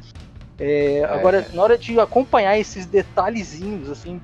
É, 0.58 1.02
Agora, 1.04 1.48
na 1.52 1.62
hora 1.62 1.78
de 1.78 1.98
acompanhar 1.98 2.58
esses 2.58 2.86
detalhezinhos, 2.86 3.88
assim, 3.90 4.20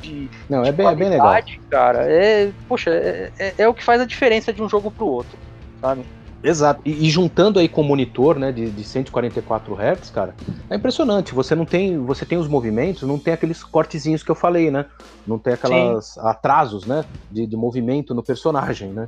de, 0.00 0.30
Não, 0.48 0.62
de 0.62 0.68
é 0.68 0.72
bem, 0.72 0.86
é 0.86 0.94
bem 0.94 1.08
legal. 1.10 1.36
cara, 1.68 2.10
é, 2.10 2.52
poxa, 2.68 2.90
é, 2.90 3.30
é- 3.38 3.54
é 3.58 3.68
o 3.68 3.74
que 3.74 3.84
faz 3.84 4.00
a 4.00 4.06
diferença 4.06 4.52
de 4.52 4.62
um 4.62 4.68
jogo 4.68 4.90
pro 4.90 5.06
outro, 5.06 5.36
sabe? 5.80 6.06
Exato. 6.42 6.80
E, 6.86 7.06
e 7.06 7.10
juntando 7.10 7.58
aí 7.58 7.68
com 7.68 7.82
o 7.82 7.84
monitor, 7.84 8.38
né, 8.38 8.50
de, 8.50 8.70
de 8.70 8.84
144 8.84 9.74
Hz, 9.74 10.10
cara, 10.10 10.34
é 10.70 10.76
impressionante. 10.76 11.34
Você 11.34 11.54
não 11.54 11.66
tem, 11.66 11.98
você 11.98 12.24
tem 12.24 12.38
os 12.38 12.48
movimentos, 12.48 13.02
não 13.02 13.18
tem 13.18 13.34
aqueles 13.34 13.62
cortezinhos 13.62 14.22
que 14.22 14.30
eu 14.30 14.34
falei, 14.34 14.70
né? 14.70 14.86
Não 15.26 15.38
tem 15.38 15.52
aquelas 15.52 16.16
atrasos, 16.18 16.86
né, 16.86 17.04
de, 17.30 17.46
de 17.46 17.56
movimento 17.56 18.14
no 18.14 18.22
personagem, 18.24 18.90
né? 18.92 19.06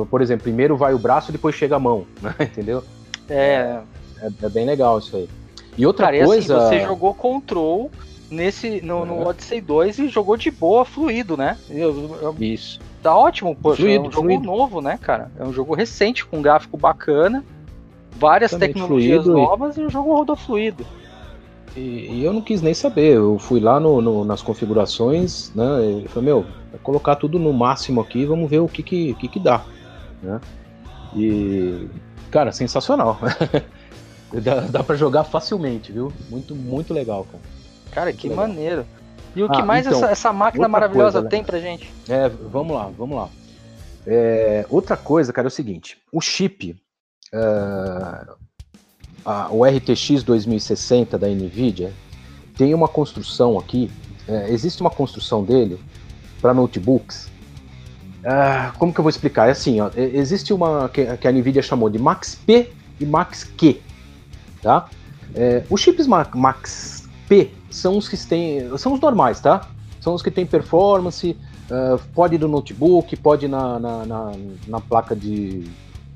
Então, 0.00 0.06
por 0.06 0.22
exemplo, 0.22 0.44
primeiro 0.44 0.76
vai 0.78 0.94
o 0.94 0.98
braço, 0.98 1.30
depois 1.30 1.54
chega 1.54 1.76
a 1.76 1.78
mão, 1.78 2.06
né? 2.22 2.34
Entendeu? 2.40 2.82
É, 3.28 3.80
É, 4.22 4.30
é 4.42 4.48
bem 4.48 4.64
legal 4.64 4.98
isso 4.98 5.14
aí. 5.14 5.28
E 5.76 5.86
outra 5.86 6.06
cara, 6.06 6.16
assim, 6.16 6.26
coisa, 6.26 6.60
você 6.60 6.80
jogou 6.80 7.12
Control 7.14 7.90
nesse, 8.30 8.80
no, 8.80 9.04
no 9.04 9.22
É. 9.22 9.26
Odyssey 9.26 9.60
2 9.60 9.98
e 9.98 10.08
jogou 10.08 10.36
de 10.38 10.50
boa, 10.50 10.84
fluido, 10.86 11.36
né? 11.36 11.58
Eu- 11.68 12.18
eu- 12.22 12.34
isso. 12.40 12.80
Tá 13.02 13.14
ótimo, 13.14 13.54
poxa. 13.54 13.82
é 13.82 13.84
Fluido, 13.84 14.08
um 14.08 14.12
jogo 14.12 14.26
fluido. 14.28 14.44
novo, 14.46 14.80
né, 14.80 14.98
cara? 15.00 15.30
É 15.38 15.44
um 15.44 15.52
jogo 15.52 15.74
recente, 15.74 16.24
com 16.24 16.38
um 16.38 16.42
gráfico 16.42 16.76
bacana, 16.78 17.44
várias 18.18 18.52
Exatamente, 18.52 18.74
tecnologias 18.74 19.24
fluido 19.24 19.38
e- 19.38 19.42
novas 19.42 19.76
e 19.76 19.82
o 19.82 19.90
jogo 19.90 20.14
rodou 20.14 20.36
fluido. 20.36 20.86
E, 21.76 21.80
e 21.80 22.24
eu 22.24 22.32
não 22.32 22.40
quis 22.42 22.60
nem 22.62 22.74
saber. 22.74 23.16
Eu 23.16 23.38
fui 23.38 23.60
lá 23.60 23.78
no, 23.78 24.00
no- 24.00 24.24
nas 24.24 24.42
configurações, 24.42 25.52
né? 25.54 26.02
E 26.04 26.08
falei, 26.08 26.26
meu, 26.30 26.42
vai 26.42 26.80
colocar 26.82 27.14
tudo 27.16 27.38
no 27.38 27.52
máximo 27.52 28.00
aqui, 28.00 28.24
vamos 28.26 28.50
ver 28.50 28.58
o 28.58 28.66
que 28.68 28.82
que, 28.82 29.14
que, 29.14 29.28
que 29.28 29.38
dá, 29.38 29.62
né? 30.22 30.40
E, 31.14 31.88
cara, 32.30 32.52
sensacional. 32.52 33.18
dá, 34.42 34.60
dá 34.60 34.82
para 34.84 34.96
jogar 34.96 35.24
facilmente, 35.24 35.90
viu? 35.92 36.12
Muito, 36.28 36.54
muito 36.54 36.94
legal, 36.94 37.24
cara. 37.30 37.42
Cara, 37.90 38.12
que 38.12 38.28
legal. 38.28 38.46
maneiro. 38.46 38.86
E 39.34 39.42
o 39.42 39.46
Ah, 39.46 39.56
que 39.56 39.62
mais 39.62 39.86
então, 39.86 39.98
essa, 39.98 40.10
essa 40.10 40.32
máquina 40.32 40.66
maravilhosa 40.68 41.12
coisa, 41.20 41.22
né? 41.24 41.28
tem 41.30 41.44
pra 41.44 41.58
gente? 41.60 41.92
É, 42.08 42.28
vamos 42.28 42.74
lá, 42.76 42.90
vamos 42.96 43.16
lá. 43.16 43.28
É, 44.06 44.64
outra 44.68 44.96
coisa, 44.96 45.32
cara, 45.32 45.46
é 45.46 45.50
o 45.50 45.52
seguinte: 45.52 45.98
o 46.12 46.20
chip, 46.20 46.76
é, 47.32 47.38
a- 49.24 49.48
o 49.50 49.64
RTX 49.64 50.22
2060 50.24 51.18
da 51.18 51.28
Nvidia, 51.28 51.92
tem 52.56 52.74
uma 52.74 52.88
construção 52.88 53.58
aqui. 53.58 53.90
é, 54.28 54.50
existe 54.50 54.80
uma 54.80 54.90
construção 54.90 55.42
dele 55.44 55.78
para 56.40 56.54
notebooks. 56.54 57.29
Ah, 58.24 58.72
como 58.78 58.92
que 58.92 59.00
eu 59.00 59.02
vou 59.02 59.10
explicar? 59.10 59.48
É 59.48 59.52
assim, 59.52 59.80
ó, 59.80 59.90
existe 59.96 60.52
uma 60.52 60.88
que, 60.88 61.16
que 61.16 61.26
a 61.28 61.32
Nvidia 61.32 61.62
chamou 61.62 61.88
de 61.88 61.98
Max 61.98 62.34
P 62.34 62.70
e 62.98 63.06
Max 63.06 63.44
Q, 63.44 63.80
tá? 64.62 64.88
É, 65.34 65.64
os 65.70 65.80
chips 65.80 66.06
Ma- 66.06 66.28
Max 66.34 67.08
P 67.28 67.50
são 67.70 67.96
os 67.96 68.08
que 68.08 68.16
têm, 68.16 68.76
são 68.76 68.92
os 68.92 69.00
normais, 69.00 69.40
tá? 69.40 69.66
São 70.00 70.14
os 70.14 70.22
que 70.22 70.30
têm 70.30 70.44
performance, 70.44 71.36
ah, 71.70 71.98
pode 72.14 72.34
ir 72.34 72.40
no 72.40 72.48
notebook, 72.48 73.16
pode 73.16 73.46
ir 73.46 73.48
na, 73.48 73.78
na, 73.78 74.04
na, 74.06 74.32
na 74.66 74.80
placa 74.80 75.16
de, 75.16 75.64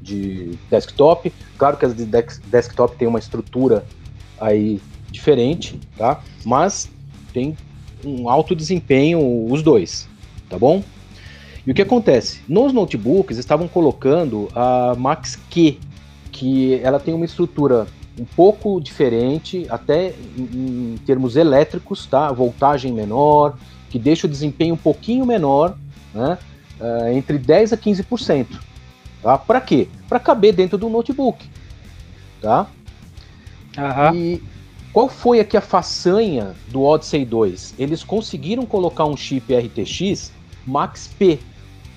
de 0.01 0.59
desktop. 0.70 1.32
Claro 1.56 1.76
que 1.76 1.86
as 1.86 1.94
de 1.94 2.05
desktop 2.44 2.97
tem 2.98 3.09
uma 3.09 3.18
estrutura 3.18 3.86
aí 4.39 4.81
diferente, 5.10 5.81
tá? 5.97 6.20
Mas 6.44 6.90
tem 7.32 7.56
um 8.05 8.28
alto 8.28 8.55
desempenho 8.55 9.48
os 9.51 9.62
dois, 9.62 10.06
tá 10.51 10.59
bom? 10.59 10.82
E 11.66 11.70
o 11.70 11.74
que 11.74 11.82
acontece? 11.82 12.41
Nos 12.49 12.73
notebooks 12.73 13.39
estavam 13.39 13.66
colocando 13.66 14.49
a 14.55 14.95
Max 14.97 15.36
Q, 15.51 15.78
que 16.31 16.74
ela 16.82 17.01
tem 17.01 17.15
uma 17.15 17.24
estrutura 17.24 17.86
um 18.20 18.24
pouco 18.24 18.81
diferente, 18.81 19.66
até 19.69 20.15
em, 20.39 20.97
termos 21.07 21.36
elétricos, 21.36 22.07
tá? 22.07 22.31
Voltagem 22.31 22.93
menor, 22.93 23.57
que 23.91 23.99
deixa 23.99 24.27
o 24.27 24.31
desempenho 24.31 24.74
um 24.74 24.78
pouquinho 24.78 25.24
menor, 25.24 25.77
né? 26.12 26.39
Ah, 26.81 27.12
entre 27.12 27.39
10 27.39 27.73
a 27.73 27.77
15%. 27.77 28.47
Tá? 29.23 29.39
Para 29.39 29.61
quê? 29.61 29.89
Para 30.09 30.20
caber 30.20 30.55
dentro 30.55 30.77
do 30.77 30.89
notebook, 30.91 31.49
tá? 32.43 32.66
E 34.15 34.43
qual 34.93 35.09
foi 35.09 35.41
aqui 35.41 35.57
a 35.57 35.61
façanha 35.61 36.55
do 36.69 36.82
Odyssey 36.82 37.24
2? 37.24 37.74
Eles 37.78 38.05
conseguiram 38.05 38.66
colocar 38.66 39.07
um 39.07 39.16
chip 39.16 39.53
RTX 39.55 40.31
Max 40.66 41.09
P, 41.19 41.39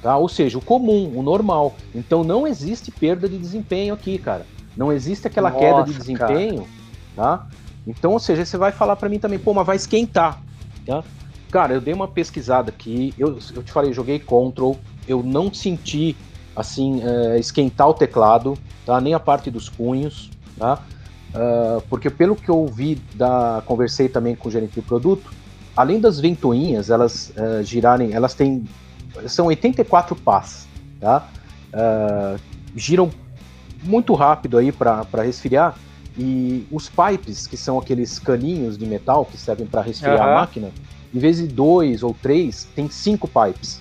tá? 0.01 0.17
Ou 0.17 0.27
seja, 0.29 0.57
o 0.57 0.61
comum, 0.61 1.11
o 1.15 1.21
normal. 1.21 1.75
Então 1.93 2.23
não 2.23 2.47
existe 2.47 2.91
perda 2.91 3.27
de 3.27 3.37
desempenho 3.37 3.93
aqui, 3.93 4.17
cara. 4.17 4.45
Não 4.75 4.91
existe 4.91 5.27
aquela 5.27 5.49
Nossa, 5.49 5.63
queda 5.63 5.83
de 5.83 5.93
desempenho, 5.93 6.67
tá? 7.15 7.47
Então, 7.85 8.11
ou 8.11 8.19
seja, 8.19 8.45
você 8.45 8.57
vai 8.57 8.71
falar 8.71 8.95
para 8.95 9.09
mim 9.09 9.17
também, 9.17 9.39
pô, 9.39 9.53
mas 9.53 9.65
vai 9.65 9.75
esquentar, 9.75 10.41
tá? 10.85 11.03
Cara, 11.49 11.73
eu 11.73 11.81
dei 11.81 11.93
uma 11.93 12.07
pesquisada 12.07 12.69
aqui, 12.69 13.13
eu, 13.17 13.39
eu 13.55 13.63
te 13.63 13.71
falei, 13.71 13.93
joguei 13.93 14.19
Control, 14.19 14.77
eu 15.07 15.23
não 15.23 15.51
senti, 15.51 16.15
assim, 16.55 17.01
é, 17.01 17.39
esquentar 17.39 17.87
o 17.87 17.93
teclado, 17.93 18.57
tá? 18.85 18.99
Nem 18.99 19.13
a 19.13 19.19
parte 19.19 19.49
dos 19.49 19.69
punhos, 19.69 20.29
tá? 20.59 20.83
Ah, 21.33 21.81
porque 21.89 22.09
pelo 22.09 22.35
que 22.35 22.49
eu 22.49 22.57
ouvi, 22.57 22.95
da, 23.13 23.61
conversei 23.65 24.09
também 24.09 24.35
com 24.35 24.49
o 24.49 24.51
gerente 24.51 24.73
de 24.73 24.81
produto, 24.81 25.31
além 25.75 25.99
das 25.99 26.19
ventoinhas, 26.19 26.89
elas 26.89 27.31
ah, 27.37 27.61
girarem, 27.63 28.13
elas 28.13 28.33
têm, 28.33 28.65
são 29.27 29.47
84 29.47 30.15
pás, 30.15 30.67
tá? 30.99 31.27
Ah, 31.73 32.35
giram 32.75 33.11
muito 33.83 34.13
rápido 34.13 34.57
aí 34.57 34.71
para 34.71 35.05
resfriar, 35.23 35.75
e 36.17 36.65
os 36.71 36.89
pipes, 36.89 37.45
que 37.45 37.55
são 37.55 37.77
aqueles 37.77 38.17
caninhos 38.17 38.77
de 38.77 38.85
metal 38.85 39.25
que 39.25 39.37
servem 39.37 39.67
para 39.67 39.81
resfriar 39.81 40.21
Aham. 40.23 40.31
a 40.31 40.33
máquina, 40.33 40.71
em 41.13 41.19
vez 41.19 41.37
de 41.37 41.47
dois 41.47 42.01
ou 42.03 42.13
três, 42.19 42.67
tem 42.75 42.89
cinco 42.89 43.27
pipes. 43.27 43.79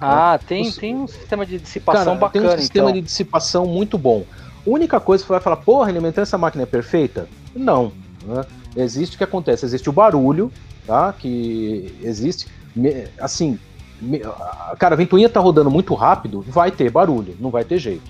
Ah, 0.00 0.38
tem, 0.46 0.68
Os- 0.68 0.76
tem 0.76 0.94
um 0.94 1.06
sistema 1.06 1.44
de 1.44 1.58
dissipação 1.58 2.16
Cara, 2.16 2.30
tem 2.30 2.42
bacana, 2.42 2.54
um 2.54 2.58
sistema 2.58 2.90
então. 2.90 2.94
de 2.94 3.00
dissipação 3.00 3.66
muito 3.66 3.96
bom. 3.98 4.24
A 4.66 4.70
única 4.70 5.00
coisa 5.00 5.22
que 5.24 5.26
você 5.26 5.32
vai 5.32 5.40
falar, 5.40 5.56
porra, 5.56 5.88
alimentando 5.88 6.22
essa 6.22 6.38
máquina 6.38 6.62
é 6.62 6.66
perfeita? 6.66 7.28
Não. 7.54 7.92
né? 8.22 8.44
Existe 8.76 9.14
o 9.14 9.18
que 9.18 9.24
acontece, 9.24 9.64
existe 9.64 9.88
o 9.88 9.92
barulho, 9.92 10.52
tá? 10.86 11.12
Que 11.12 11.96
existe. 12.02 12.46
Assim, 13.18 13.58
cara, 14.78 14.94
a 14.94 14.96
ventoinha 14.96 15.28
tá 15.28 15.40
rodando 15.40 15.70
muito 15.70 15.94
rápido, 15.94 16.40
vai 16.42 16.70
ter 16.70 16.90
barulho, 16.90 17.34
não 17.40 17.50
vai 17.50 17.64
ter 17.64 17.78
jeito, 17.78 18.04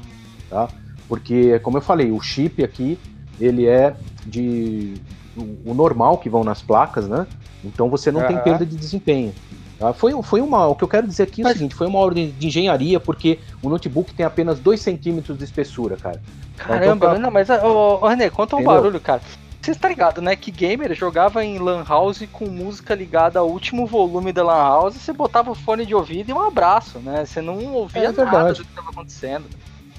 tá? 0.51 0.69
Porque, 1.09 1.59
como 1.61 1.77
eu 1.79 1.83
falei, 1.83 2.11
o 2.11 2.21
chip 2.21 2.63
aqui, 2.65 2.99
ele 3.41 3.67
é 3.67 3.95
de 4.25 4.95
o, 5.65 5.73
normal 5.75 6.19
que 6.19 6.29
vão 6.31 6.43
nas 6.43 6.61
placas, 6.63 7.07
né? 7.09 7.27
Então 7.65 7.89
você 7.89 8.11
não 8.11 8.21
tem 8.27 8.37
Aham. 8.37 8.45
perda 8.45 8.67
de 8.67 8.77
desempenho. 8.77 9.33
tá? 9.79 9.93
Foi, 9.93 10.13
foi 10.23 10.41
uma, 10.41 10.67
o 10.67 10.75
que 10.75 10.83
eu 10.85 10.89
quero 10.89 11.07
dizer 11.07 11.25
aqui 11.25 11.43
é 11.43 11.45
o 11.45 11.49
Mas- 11.49 11.57
seguinte, 11.57 11.75
foi 11.75 11.87
uma 11.87 11.99
ordem 11.99 12.31
de 12.37 12.47
engenharia, 12.47 12.99
porque 12.99 13.39
o 13.63 13.69
notebook 13.69 14.13
tem 14.15 14.25
apenas 14.27 14.59
2 14.59 14.81
centímetros 14.81 15.39
de 15.39 15.45
espessura, 15.45 15.97
cara. 15.97 16.21
Caramba, 16.57 16.87
Então 17.07 17.13
tá- 17.15 17.19
não, 17.19 17.31
mas, 17.31 17.49
ô, 17.51 17.99
ô, 18.03 18.09
René, 18.09 18.31
conta 18.31 18.57
um 18.57 18.61
Entendeu? 18.61 18.75
barulho, 18.77 19.01
cara. 19.01 19.21
Você 19.67 19.73
está 19.73 19.89
ligado, 19.89 20.23
né? 20.23 20.37
Que 20.37 20.53
gamer 20.53 20.95
jogava 20.95 21.45
em 21.45 21.59
Lan 21.59 21.83
House 21.89 22.23
com 22.31 22.47
música 22.47 22.95
ligada 22.95 23.41
ao 23.41 23.49
último 23.49 23.85
volume 23.85 24.33
da 24.33 24.45
Lan 24.45 24.53
House, 24.63 24.95
você 24.95 25.13
botava 25.13 25.51
o 25.51 25.57
fone 25.57 25.85
de 25.85 25.93
ouvido 25.93 26.31
e 26.31 26.33
um 26.33 26.41
abraço, 26.41 27.01
né? 27.01 27.25
Você 27.25 27.41
não 27.43 27.57
ouvia 27.75 28.05
É 28.05 28.13
nada 28.13 28.53
do 28.53 28.63
que 28.63 28.71
estava 28.71 28.91
acontecendo. 28.91 29.47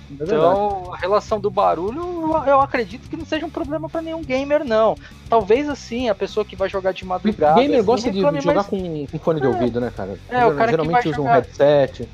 É. 0.09 0.23
Então, 0.23 0.89
a 0.93 0.95
relação 0.95 1.37
do 1.37 1.51
barulho, 1.51 2.01
eu 2.47 2.61
acredito 2.61 3.09
que 3.09 3.17
não 3.17 3.25
seja 3.25 3.45
um 3.45 3.49
problema 3.49 3.89
para 3.89 4.01
nenhum 4.01 4.23
gamer, 4.23 4.63
não. 4.63 4.97
Talvez 5.29 5.67
assim, 5.67 6.07
a 6.07 6.15
pessoa 6.15 6.45
que 6.45 6.55
vai 6.55 6.69
jogar 6.69 6.93
de 6.93 7.03
O 7.03 7.07
madrugada. 7.07 7.59
gamer 7.59 7.79
assim, 7.79 7.85
gosta 7.85 8.09
de 8.09 8.21
jogar 8.21 8.31
mais- 8.53 8.67
com, 8.67 9.05
com 9.07 9.19
fone 9.19 9.41
de 9.41 9.47
ouvido, 9.47 9.81
né, 9.81 9.91
cara? 9.93 10.17
É, 10.29 10.45
o 10.45 10.55
cara 10.55 10.63
que 10.67 10.71
Geralmente 10.71 10.93
vai 10.93 11.01
usa 11.01 11.09
um 11.09 11.23
jogar- 11.25 11.33
headset. 11.33 12.07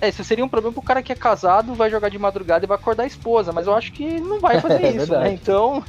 É, 0.00 0.08
isso 0.08 0.24
seria 0.24 0.44
um 0.44 0.48
problema 0.48 0.72
pro 0.72 0.80
cara 0.82 1.02
que 1.02 1.12
é 1.12 1.14
casado, 1.14 1.74
vai 1.74 1.90
jogar 1.90 2.08
de 2.08 2.18
madrugada 2.18 2.64
e 2.64 2.68
vai 2.68 2.76
acordar 2.78 3.02
a 3.02 3.06
esposa, 3.06 3.52
mas 3.52 3.66
eu 3.66 3.74
acho 3.74 3.92
que 3.92 4.18
não 4.20 4.40
vai 4.40 4.58
fazer 4.58 4.80
É 4.84 4.90
isso, 4.96 5.12
né? 5.12 5.32
Então, 5.34 5.84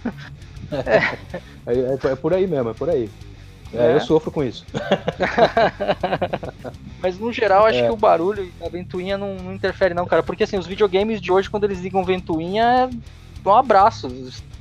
É, 1.66 1.74
é- 1.74 2.12
é 2.12 2.16
por 2.16 2.34
aí 2.34 2.48
mesmo, 2.48 2.70
é 2.70 2.74
por 2.74 2.90
aí. 2.90 3.10
É, 3.74 3.92
É. 3.92 3.96
Eu 3.96 4.00
sofro 4.02 4.32
com 4.32 4.44
isso. 4.44 4.66
Mas 7.02 7.18
no 7.20 7.32
geral, 7.32 7.66
acho 7.66 7.80
É. 7.80 7.84
que 7.88 7.92
o 7.92 7.96
barulho 7.98 8.44
e 8.44 8.66
a 8.66 8.70
ventoinha 8.70 9.18
não, 9.18 9.36
não 9.36 9.54
interfere, 9.54 9.94
não, 9.94 10.06
cara. 10.06 10.24
Porque 10.24 10.44
assim, 10.44 10.58
os 10.58 10.68
videogames 10.68 11.22
de 11.22 11.32
hoje, 11.32 11.50
quando 11.50 11.66
eles 11.66 11.80
ligam 11.80 12.04
ventoinha, 12.04 12.90
é 13.46 13.50
um 13.50 13.56
abraço. 13.56 14.08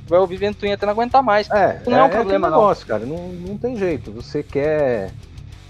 Vai 0.07 0.19
ouvir 0.19 0.37
ventoinha 0.37 0.75
até 0.75 0.85
não 0.85 0.93
aguentar 0.93 1.23
mais. 1.23 1.49
É, 1.49 1.81
Não 1.87 1.97
é 1.97 2.01
um 2.01 2.05
aquele 2.05 2.19
problema, 2.21 2.49
não. 2.49 2.57
negócio, 2.57 2.85
cara. 2.85 3.05
Não, 3.05 3.17
não 3.29 3.57
tem 3.57 3.75
jeito. 3.77 4.11
Você 4.11 4.43
quer, 4.43 5.11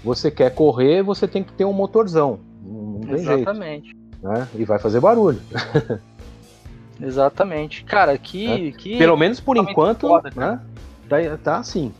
você 0.04 0.30
quer 0.30 0.50
correr, 0.54 1.02
você 1.02 1.26
tem 1.26 1.42
que 1.42 1.52
ter 1.52 1.64
um 1.64 1.72
motorzão. 1.72 2.38
Não, 2.62 2.82
não 2.82 3.00
tem 3.00 3.18
jeito, 3.18 3.32
Exatamente. 3.42 3.96
né? 4.22 4.46
E 4.54 4.64
vai 4.64 4.78
fazer 4.78 5.00
barulho. 5.00 5.40
Exatamente. 7.00 7.84
Cara, 7.84 8.16
que. 8.16 8.72
que 8.72 8.98
Pelo 8.98 9.16
menos 9.16 9.40
por 9.40 9.56
enquanto, 9.56 10.08
foda, 10.08 10.30
né? 10.34 10.60
Tá, 11.08 11.16
tá 11.42 11.58
assim. 11.58 11.92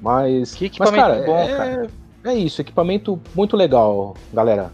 Mas, 0.00 0.54
Que 0.54 0.64
mas 0.64 0.72
equipamento 0.72 1.02
cara, 1.02 1.26
bom, 1.26 1.38
é, 1.38 1.56
cara. 1.56 1.90
é 2.24 2.34
isso. 2.34 2.60
Equipamento 2.60 3.20
muito 3.34 3.56
legal, 3.56 4.14
galera. 4.32 4.70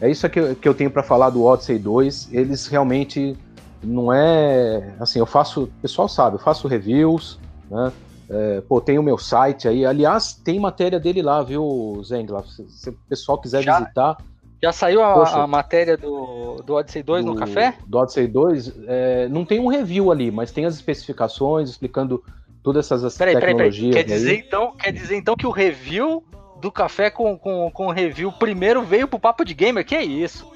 É 0.00 0.10
isso 0.10 0.28
que 0.28 0.38
eu, 0.38 0.56
que 0.56 0.68
eu 0.68 0.74
tenho 0.74 0.90
pra 0.90 1.02
falar 1.02 1.30
do 1.30 1.44
Odyssey 1.44 1.78
2. 1.78 2.32
Eles 2.32 2.66
realmente 2.66 3.36
não 3.82 4.12
é 4.12 4.94
assim. 5.00 5.18
Eu 5.18 5.26
faço, 5.26 5.64
o 5.64 5.66
pessoal 5.80 6.08
sabe, 6.08 6.36
eu 6.36 6.40
faço 6.40 6.68
reviews, 6.68 7.38
né? 7.70 7.92
É, 8.28 8.60
pô, 8.62 8.80
tem 8.80 8.98
o 8.98 9.02
meu 9.02 9.16
site 9.16 9.68
aí. 9.68 9.86
Aliás, 9.86 10.32
tem 10.32 10.58
matéria 10.58 10.98
dele 10.98 11.22
lá, 11.22 11.42
viu, 11.42 12.00
Zengla? 12.04 12.44
Se, 12.44 12.68
se 12.68 12.90
o 12.90 12.98
pessoal 13.08 13.38
quiser 13.38 13.62
Já? 13.62 13.78
visitar, 13.78 14.16
Já 14.62 14.72
saiu 14.72 15.02
a, 15.02 15.12
Poxa. 15.14 15.36
a 15.42 15.46
matéria 15.46 15.96
do, 15.96 16.62
do 16.64 16.74
Odyssey 16.74 17.02
2 17.02 17.24
no 17.24 17.34
do- 17.34 17.38
café? 17.38 17.74
Do 17.86 17.98
Odyssey 17.98 18.26
2, 18.26 18.72
é, 18.86 19.28
não 19.28 19.44
tem 19.44 19.60
um 19.60 19.66
review 19.66 20.10
ali, 20.10 20.30
mas 20.30 20.50
tem 20.50 20.64
as 20.64 20.74
especificações 20.74 21.68
explicando 21.70 22.24
todas 22.62 22.90
essas 22.90 23.16
Peraí, 23.16 23.34
peraí, 23.34 23.54
peraí. 23.54 23.70
tecnologias. 23.70 23.94
Quer 23.94 24.00
aí. 24.12 24.18
dizer, 24.18 24.38
então, 24.46 24.72
quer 24.76 24.92
dizer 24.92 25.16
então 25.16 25.36
que 25.36 25.46
o 25.46 25.50
review 25.50 26.24
do 26.60 26.72
café 26.72 27.10
com, 27.10 27.38
com, 27.38 27.70
com 27.70 27.90
review 27.90 28.32
primeiro 28.32 28.82
veio 28.82 29.06
pro 29.06 29.18
Papo 29.20 29.44
de 29.44 29.52
Gamer? 29.54 29.84
Que 29.84 29.98
isso? 29.98 30.50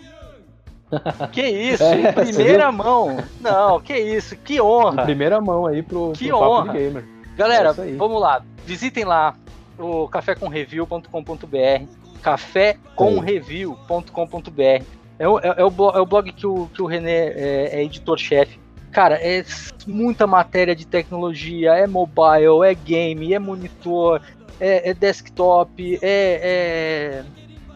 Que 1.30 1.42
isso? 1.42 1.84
É, 1.84 2.00
em 2.00 2.12
primeira 2.12 2.72
mão. 2.72 3.18
Não, 3.40 3.78
que 3.80 3.96
isso? 3.96 4.34
Que 4.34 4.54
Em 4.56 4.60
honra. 4.60 5.04
primeira 5.04 5.40
mão 5.40 5.66
aí 5.66 5.82
pro, 5.82 6.12
Que 6.14 6.28
pro 6.28 6.38
Papo 6.38 6.50
honra. 6.52 6.72
de 6.72 6.78
Gamer. 6.78 7.04
Galera, 7.36 7.74
É 7.78 7.92
vamos 7.96 8.20
lá. 8.20 8.42
Visitem 8.66 9.04
lá 9.04 9.36
o 9.78 10.08
cafécomreview.com.br 10.08 11.84
cafécomreview.com.br 12.20 14.84
é, 15.18 15.28
o- 15.28 15.38
é, 15.38 15.54
é 15.58 15.64
o 15.64 15.70
blog, 15.70 15.96
é 15.96 16.00
o 16.00 16.06
blog 16.06 16.32
que 16.32 16.46
o, 16.46 16.66
que 16.72 16.80
o 16.80 16.86
René 16.86 17.26
é, 17.28 17.70
é 17.80 17.84
editor-chefe. 17.84 18.58
Cara, 18.90 19.16
é 19.16 19.44
muita 19.86 20.26
matéria 20.26 20.74
de 20.74 20.86
tecnologia, 20.86 21.72
é 21.74 21.86
mobile, 21.86 22.64
é 22.64 22.72
game, 22.74 23.34
é 23.34 23.38
monitor, 23.38 24.22
é, 24.58 24.88
é 24.90 24.94
desktop, 24.94 25.98
é, 26.02 27.22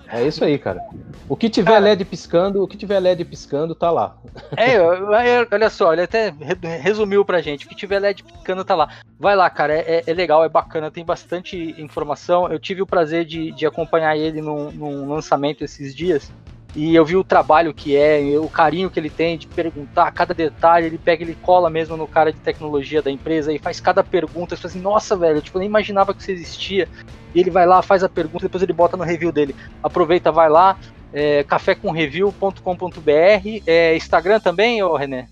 É 0.08 0.22
isso 0.26 0.44
aí, 0.44 0.58
cara. 0.58 0.80
O 1.28 1.34
que 1.36 1.48
tiver 1.48 1.72
Cara. 1.72 1.84
LED 1.84 2.04
piscando, 2.04 2.62
o 2.62 2.68
que 2.68 2.76
tiver 2.76 3.00
LED 3.00 3.24
piscando, 3.24 3.74
tá 3.74 3.90
lá. 3.90 4.16
é. 4.56 4.74
é, 4.74 5.48
olha 5.50 5.70
só, 5.70 5.92
ele 5.92 6.02
até 6.02 6.28
re- 6.28 6.76
resumiu 6.78 7.24
pra 7.24 7.40
gente. 7.40 7.64
O 7.64 7.68
que 7.68 7.74
tiver 7.74 7.98
LED 7.98 8.22
picando 8.22 8.64
tá 8.64 8.74
lá. 8.74 8.90
Vai 9.18 9.34
lá, 9.34 9.48
cara, 9.48 9.74
é, 9.74 10.04
é 10.06 10.12
legal, 10.12 10.44
é 10.44 10.48
bacana, 10.48 10.90
tem 10.90 11.04
bastante 11.04 11.74
informação. 11.80 12.50
Eu 12.52 12.58
tive 12.58 12.82
o 12.82 12.86
prazer 12.86 13.24
de, 13.24 13.50
de 13.52 13.64
acompanhar 13.66 14.16
ele 14.16 14.42
num, 14.42 14.70
num 14.70 15.08
lançamento 15.08 15.64
esses 15.64 15.94
dias. 15.94 16.30
E 16.74 16.94
eu 16.94 17.04
vi 17.04 17.16
o 17.16 17.22
trabalho 17.22 17.72
que 17.72 17.96
é, 17.96 18.20
o 18.38 18.48
carinho 18.48 18.90
que 18.90 18.98
ele 18.98 19.10
tem 19.10 19.38
de 19.38 19.46
perguntar 19.46 20.10
cada 20.10 20.34
detalhe. 20.34 20.86
Ele 20.86 20.98
pega, 20.98 21.22
ele 21.22 21.36
cola 21.40 21.70
mesmo 21.70 21.96
no 21.96 22.06
cara 22.06 22.32
de 22.32 22.38
tecnologia 22.40 23.00
da 23.00 23.10
empresa 23.10 23.52
e 23.52 23.58
faz 23.58 23.78
cada 23.78 24.02
pergunta. 24.02 24.56
Você 24.56 24.62
fala 24.62 24.72
assim, 24.72 24.80
nossa, 24.80 25.16
velho, 25.16 25.40
tipo, 25.40 25.56
eu 25.56 25.60
nem 25.60 25.68
imaginava 25.68 26.12
que 26.12 26.20
isso 26.20 26.32
existia. 26.32 26.88
E 27.32 27.40
ele 27.40 27.50
vai 27.50 27.64
lá, 27.64 27.80
faz 27.80 28.02
a 28.02 28.08
pergunta, 28.08 28.46
depois 28.46 28.62
ele 28.62 28.72
bota 28.72 28.96
no 28.96 29.04
review 29.04 29.30
dele. 29.30 29.54
Aproveita, 29.82 30.32
vai 30.32 30.48
lá, 30.48 30.76
é, 31.12 31.44
cafécomreview.com.br. 31.44 33.62
É, 33.66 33.96
Instagram 33.96 34.40
também, 34.40 34.82
ô 34.82 34.96
René? 34.96 35.28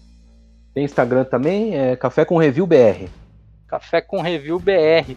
Tem 0.73 0.85
Instagram 0.85 1.25
também, 1.25 1.77
é 1.77 1.97
Café 1.97 2.25
com 2.25 2.39
Review 2.39 2.67
BR. 2.67 3.09
Café 3.69 4.01
com 4.01 4.23
Review 4.23 4.59
BR. 4.59 5.15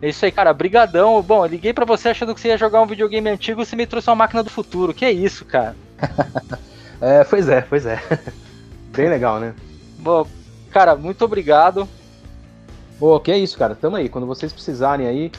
É 0.00 0.08
isso 0.08 0.24
aí, 0.24 0.32
cara. 0.32 0.52
Brigadão. 0.52 1.20
Bom, 1.22 1.44
eu 1.44 1.50
liguei 1.50 1.72
pra 1.72 1.84
você 1.84 2.08
achando 2.08 2.34
que 2.34 2.40
você 2.40 2.48
ia 2.48 2.58
jogar 2.58 2.80
um 2.80 2.86
videogame 2.86 3.28
antigo 3.28 3.60
e 3.60 3.66
você 3.66 3.74
me 3.74 3.86
trouxe 3.86 4.08
uma 4.08 4.16
máquina 4.16 4.42
do 4.42 4.50
futuro. 4.50 4.94
Que 4.94 5.04
é 5.04 5.12
isso, 5.12 5.44
cara? 5.44 5.76
É, 7.00 7.22
pois 7.22 7.48
é, 7.48 7.60
pois 7.60 7.86
é. 7.86 8.02
Bem 8.90 9.08
legal, 9.08 9.38
né? 9.38 9.54
Bom, 9.98 10.26
cara, 10.70 10.96
muito 10.96 11.24
obrigado. 11.24 11.88
Pô, 12.98 13.20
que 13.20 13.30
é 13.30 13.38
isso, 13.38 13.56
cara. 13.56 13.76
Tamo 13.76 13.94
aí. 13.94 14.08
Quando 14.08 14.26
vocês 14.26 14.52
precisarem 14.52 15.06
aí, 15.06 15.30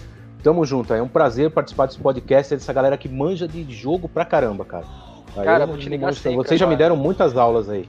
tamo 0.41 0.65
junto. 0.65 0.94
É 0.94 1.02
um 1.02 1.07
prazer 1.07 1.52
participar 1.52 1.88
desse 1.88 1.99
podcast, 1.99 2.56
dessa 2.56 2.72
galera 2.72 2.98
que 2.98 3.10
manja 3.10 3.45
de 3.45 3.69
jogo 3.73 4.07
pra 4.07 4.23
caramba, 4.23 4.64
cara. 4.64 4.86
Aí 5.36 5.44
Cara, 5.44 5.65
vou 5.65 5.77
te 5.77 5.90
ligar 5.90 6.14
sempre 6.14 6.38
Vocês 6.38 6.60
já 6.60 6.65
me 6.65 6.76
deram 6.76 6.95
muitas 6.95 7.36
aulas 7.38 7.69
aí. 7.69 7.88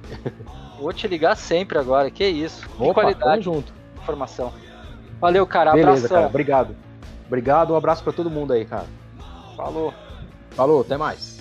Vou 0.78 0.92
te 0.92 1.06
ligar 1.06 1.36
sempre 1.36 1.78
agora. 1.78 2.10
Que 2.10 2.26
isso. 2.26 2.68
Que 2.68 2.82
Opa, 2.82 2.82
tamo 2.82 2.94
qualidade 2.94 3.42
junto. 3.44 3.72
de 3.72 4.02
informação. 4.02 4.52
Valeu, 5.20 5.46
cara. 5.46 5.72
Beleza, 5.72 5.90
Abração. 5.90 6.16
cara. 6.16 6.26
Obrigado. 6.26 6.76
Obrigado, 7.26 7.72
um 7.72 7.76
abraço 7.76 8.02
pra 8.02 8.12
todo 8.12 8.30
mundo 8.30 8.52
aí, 8.52 8.64
cara. 8.64 8.86
Falou. 9.56 9.94
Falou, 10.50 10.80
até 10.80 10.96
mais. 10.96 11.38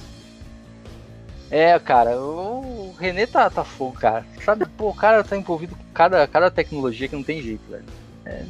É, 1.49 1.79
cara, 1.79 2.15
o 2.19 2.93
Renê 2.99 3.25
tá, 3.25 3.49
tá 3.49 3.63
fogo, 3.63 3.93
cara. 3.93 4.23
Sabe, 4.43 4.67
pô, 4.67 4.89
o 4.89 4.95
cara 4.95 5.23
tá 5.23 5.35
envolvido 5.35 5.75
com 5.75 5.83
cada, 5.93 6.27
cada 6.27 6.51
tecnologia 6.51 7.07
que 7.07 7.15
não 7.15 7.23
tem 7.23 7.41
jeito, 7.41 7.61
velho. 7.69 7.85
É, 8.25 8.43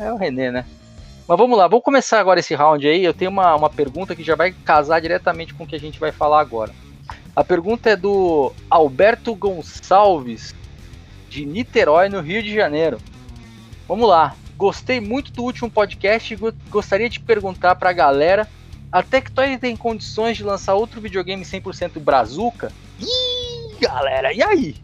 é 0.00 0.12
o 0.12 0.16
Renê, 0.16 0.50
né? 0.50 0.66
Mas 1.26 1.38
vamos 1.38 1.56
lá, 1.56 1.66
vamos 1.66 1.84
começar 1.84 2.20
agora 2.20 2.40
esse 2.40 2.54
round 2.54 2.86
aí. 2.86 3.02
Eu 3.02 3.14
tenho 3.14 3.30
uma, 3.30 3.54
uma 3.56 3.70
pergunta 3.70 4.14
que 4.14 4.22
já 4.22 4.36
vai 4.36 4.52
casar 4.52 5.00
diretamente 5.00 5.54
com 5.54 5.64
o 5.64 5.66
que 5.66 5.74
a 5.74 5.80
gente 5.80 5.98
vai 5.98 6.12
falar 6.12 6.40
agora. 6.40 6.70
A 7.34 7.42
pergunta 7.42 7.88
é 7.88 7.96
do 7.96 8.52
Alberto 8.68 9.34
Gonçalves, 9.34 10.54
de 11.30 11.46
Niterói, 11.46 12.10
no 12.10 12.20
Rio 12.20 12.42
de 12.42 12.54
Janeiro. 12.54 12.98
Vamos 13.88 14.06
lá. 14.06 14.36
Gostei 14.56 15.00
muito 15.00 15.32
do 15.32 15.42
último 15.42 15.70
podcast 15.70 16.32
e 16.32 16.36
go- 16.36 16.52
gostaria 16.70 17.08
de 17.08 17.20
perguntar 17.20 17.74
pra 17.74 17.92
galera 17.92 18.48
a 18.92 19.02
Tectoy 19.02 19.58
tem 19.58 19.76
condições 19.76 20.36
de 20.36 20.44
lançar 20.44 20.74
outro 20.74 21.00
videogame 21.00 21.44
100% 21.44 21.98
brazuca? 21.98 22.70
Ih, 23.00 23.76
galera, 23.80 24.32
e 24.32 24.40
aí? 24.40 24.76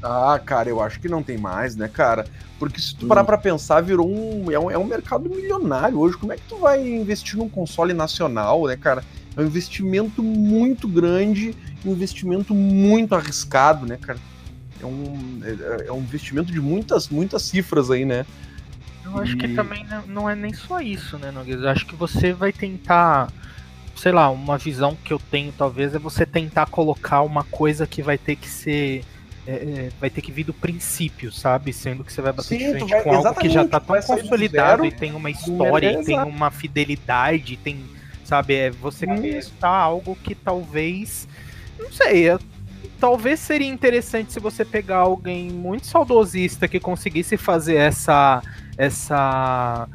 Ah, 0.00 0.40
cara, 0.44 0.68
eu 0.68 0.80
acho 0.80 1.00
que 1.00 1.08
não 1.08 1.20
tem 1.20 1.36
mais, 1.36 1.74
né, 1.74 1.88
cara? 1.88 2.24
Porque 2.60 2.80
se 2.80 2.94
tu 2.94 3.08
parar 3.08 3.24
pra 3.24 3.36
pensar, 3.36 3.80
virou 3.80 4.08
um 4.08 4.50
é, 4.52 4.58
um. 4.58 4.70
é 4.70 4.78
um 4.78 4.84
mercado 4.84 5.28
milionário 5.28 5.98
hoje. 5.98 6.16
Como 6.16 6.32
é 6.32 6.36
que 6.36 6.42
tu 6.48 6.58
vai 6.58 6.86
investir 6.86 7.36
num 7.36 7.48
console 7.48 7.92
nacional, 7.92 8.66
né, 8.66 8.76
cara? 8.76 9.02
É 9.36 9.40
um 9.40 9.44
investimento 9.44 10.22
muito 10.22 10.86
grande, 10.86 11.54
um 11.84 11.90
investimento 11.90 12.54
muito 12.54 13.14
arriscado, 13.16 13.84
né, 13.84 13.98
cara? 14.00 14.18
É 14.80 14.86
um, 14.86 15.40
é, 15.42 15.88
é 15.88 15.92
um 15.92 15.98
investimento 15.98 16.52
de 16.52 16.60
muitas, 16.60 17.08
muitas 17.08 17.42
cifras 17.42 17.90
aí, 17.90 18.04
né? 18.04 18.24
Eu 19.04 19.18
acho 19.18 19.36
que 19.36 19.46
E- 19.46 19.54
também 19.54 19.84
não- 20.06 20.28
é 20.28 20.34
nem 20.34 20.52
só 20.52 20.80
isso, 20.80 21.18
né, 21.18 21.30
Nogueira? 21.30 21.62
Eu 21.62 21.68
acho 21.70 21.86
que 21.86 21.94
você 21.96 22.32
vai 22.32 22.52
tentar, 22.52 23.32
sei 23.96 24.12
lá, 24.12 24.30
uma 24.30 24.58
visão 24.58 24.96
que 25.04 25.12
eu 25.12 25.18
tenho 25.30 25.52
talvez 25.52 25.94
é 25.94 25.98
você 25.98 26.24
tentar 26.26 26.66
colocar 26.66 27.22
uma 27.22 27.44
coisa 27.44 27.86
que 27.86 28.02
vai 28.02 28.18
ter 28.18 28.36
que 28.36 28.48
ser. 28.48 29.04
é, 29.46 29.52
é, 29.52 29.90
vai 29.98 30.10
ter 30.10 30.20
que 30.20 30.30
vir 30.30 30.44
do 30.44 30.52
princípio, 30.52 31.32
sabe? 31.32 31.72
Sendo 31.72 32.04
que 32.04 32.12
você 32.12 32.20
vai 32.20 32.30
bater 32.30 32.44
Sim, 32.44 32.58
de 32.58 32.70
frente 32.72 32.90
vai- 32.90 33.02
com 33.02 33.14
algo 33.14 33.34
que 33.40 33.48
já 33.48 33.66
tá 33.66 33.80
tão 33.80 33.96
consolidado 34.00 34.82
zero, 34.82 34.86
e 34.86 34.92
tem 34.92 35.12
uma 35.12 35.30
história, 35.30 35.98
e 36.00 36.04
tem 36.04 36.20
uma 36.20 36.50
fidelidade, 36.50 37.56
tem. 37.56 37.82
Sabe, 38.22 38.54
é 38.54 38.70
você 38.70 39.06
Hum. 39.06 39.20
testar 39.22 39.70
algo 39.70 40.14
que 40.22 40.34
talvez. 40.36 41.26
Não 41.78 41.90
sei, 41.90 42.28
é- 42.28 42.38
talvez 43.00 43.40
seria 43.40 43.66
interessante 43.66 44.30
se 44.32 44.38
você 44.38 44.62
pegar 44.64 44.98
alguém 44.98 45.50
muito 45.50 45.86
saudosista 45.86 46.68
que 46.68 46.78
conseguisse 46.78 47.36
fazer 47.38 47.76
essa 47.76 48.42
essa 48.84 49.88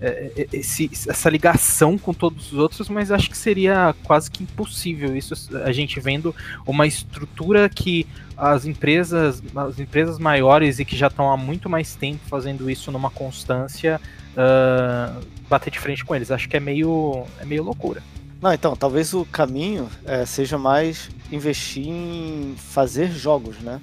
é, 0.00 0.30
é, 0.36 0.48
esse- 0.52 0.90
essa 1.08 1.28
ligação 1.28 1.98
com 1.98 2.14
todos 2.14 2.52
os 2.52 2.58
outros, 2.58 2.88
mas 2.88 3.10
acho 3.10 3.28
que 3.28 3.36
seria 3.36 3.94
quase 4.04 4.30
que 4.30 4.44
impossível 4.44 5.16
isso 5.16 5.34
a 5.64 5.72
gente 5.72 5.98
vendo 5.98 6.32
uma 6.64 6.86
estrutura 6.86 7.68
que 7.68 8.06
as 8.36 8.64
empresas 8.64 9.42
as 9.56 9.78
empresas 9.80 10.18
maiores 10.18 10.78
e 10.78 10.84
que 10.84 10.96
já 10.96 11.08
estão 11.08 11.32
há 11.32 11.36
muito 11.36 11.68
mais 11.68 11.96
tempo 11.96 12.20
fazendo 12.28 12.70
isso 12.70 12.92
numa 12.92 13.10
constância 13.10 14.00
ah, 14.36 15.16
bater 15.48 15.72
de 15.72 15.80
frente 15.80 16.04
com 16.04 16.14
eles. 16.14 16.30
Acho 16.30 16.48
que 16.48 16.56
é 16.56 16.60
meio 16.60 17.24
é 17.40 17.44
meio 17.44 17.64
loucura. 17.64 18.00
Não, 18.40 18.52
então, 18.52 18.76
talvez 18.76 19.12
o 19.14 19.24
caminho 19.24 19.88
é, 20.04 20.24
seja 20.24 20.56
mais 20.56 21.10
investir 21.32 21.88
em 21.88 22.54
fazer 22.56 23.10
jogos, 23.10 23.58
né? 23.58 23.80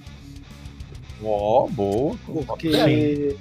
Ó, 1.21 1.67
boa. 1.67 2.15
Porque. 2.25 3.35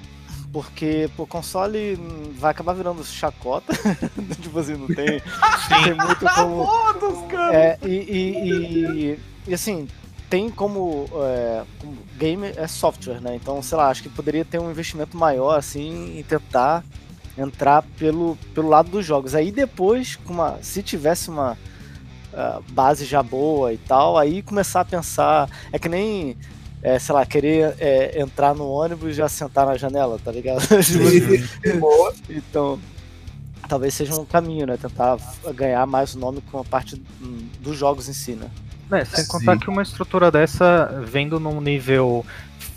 Porque 0.55 1.11
o 1.19 1.27
console 1.27 1.97
vai 2.39 2.53
acabar 2.53 2.75
virando 2.75 3.05
chacota. 3.05 3.75
tipo 4.41 4.57
assim, 4.57 4.77
não 4.77 4.87
tem, 4.87 5.21
não 5.69 5.83
tem 5.83 5.95
muito 5.95 6.25
como. 6.33 6.65
Todos, 6.65 7.27
cara. 7.29 7.55
É, 7.57 7.79
e, 7.83 7.89
e, 7.89 9.11
e- 9.11 9.21
e, 9.49 9.53
assim, 9.53 9.89
tem 10.31 10.49
como, 10.49 11.07
é, 11.25 11.65
como 11.81 11.97
game 12.17 12.47
é 12.57 12.69
software, 12.69 13.21
né? 13.21 13.35
Então, 13.35 13.61
sei 13.61 13.77
lá, 13.77 13.89
acho 13.89 14.05
que 14.05 14.09
poderia 14.09 14.45
ter 14.45 14.61
um 14.61 14.71
investimento 14.71 15.17
maior, 15.17 15.59
assim, 15.59 16.21
em 16.21 16.23
tentar 16.23 16.85
entrar 17.37 17.83
pelo, 17.99 18.39
pelo 18.55 18.69
lado 18.69 18.89
dos 18.91 19.05
jogos. 19.05 19.35
Aí 19.35 19.51
depois, 19.51 20.15
com 20.15 20.35
uma, 20.35 20.59
se 20.63 20.85
tivesse 20.85 21.31
uma 21.31 21.59
ah, 22.33 22.61
base 22.71 23.05
já 23.05 23.23
boa 23.23 23.73
e 23.73 23.77
tal, 23.77 24.17
aí 24.17 24.41
começar 24.41 24.83
a 24.83 24.85
pensar. 24.85 25.51
É 25.73 25.79
que 25.81 25.89
nem. 25.89 26.37
É, 26.85 26.98
sei 26.98 27.15
lá, 27.15 27.24
querer 27.24 27.74
é, 27.81 28.20
entrar 28.20 28.55
no 28.55 28.69
ônibus 28.69 29.11
e 29.11 29.15
já 29.15 29.27
sentar 29.27 29.65
na 29.66 29.74
janela, 29.77 30.19
tá 30.23 30.31
ligado? 30.31 30.61
Tipo 30.85 31.09
assim, 31.09 31.48
então, 32.28 32.78
talvez 33.66 33.94
seja 33.94 34.15
um 34.15 34.27
caminho, 34.27 34.66
né? 34.66 34.77
Tentar 34.77 35.19
ganhar 35.55 35.86
mais 35.86 36.15
o 36.15 36.19
nome 36.19 36.43
com 36.52 36.59
a 36.59 36.65
parte 36.65 37.02
dos 37.61 37.77
jogos 37.77 38.06
em 38.06 38.12
si, 38.12 38.32
né? 38.32 38.51
É, 38.93 39.02
sem 39.02 39.24
Sim. 39.24 39.31
contar 39.31 39.56
que 39.59 39.70
uma 39.70 39.81
estrutura 39.82 40.31
dessa, 40.31 41.02
vendo 41.06 41.40
num 41.40 41.59
nível 41.59 42.24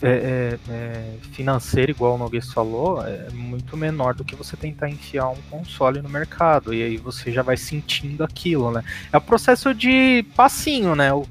é, 0.02 0.58
é, 0.70 0.72
é, 0.72 1.14
financeiro, 1.34 1.92
igual 1.92 2.16
o 2.16 2.18
Noguês 2.18 2.54
falou, 2.54 3.06
é 3.06 3.30
muito 3.32 3.76
menor 3.76 4.14
do 4.14 4.24
que 4.24 4.36
você 4.38 4.56
tentar 4.56 4.90
enfiar 4.90 5.28
um 5.30 5.42
console 5.50 6.02
no 6.02 6.08
mercado. 6.08 6.74
E 6.74 6.82
aí 6.82 6.96
você 6.96 7.30
já 7.30 7.42
vai 7.42 7.58
sentindo 7.58 8.24
aquilo, 8.24 8.72
né? 8.72 8.86
É 9.12 9.18
o 9.18 9.22
processo 9.22 9.74
de 9.74 10.24
passinho, 10.34 10.96
né? 10.96 11.14
O- 11.14 11.26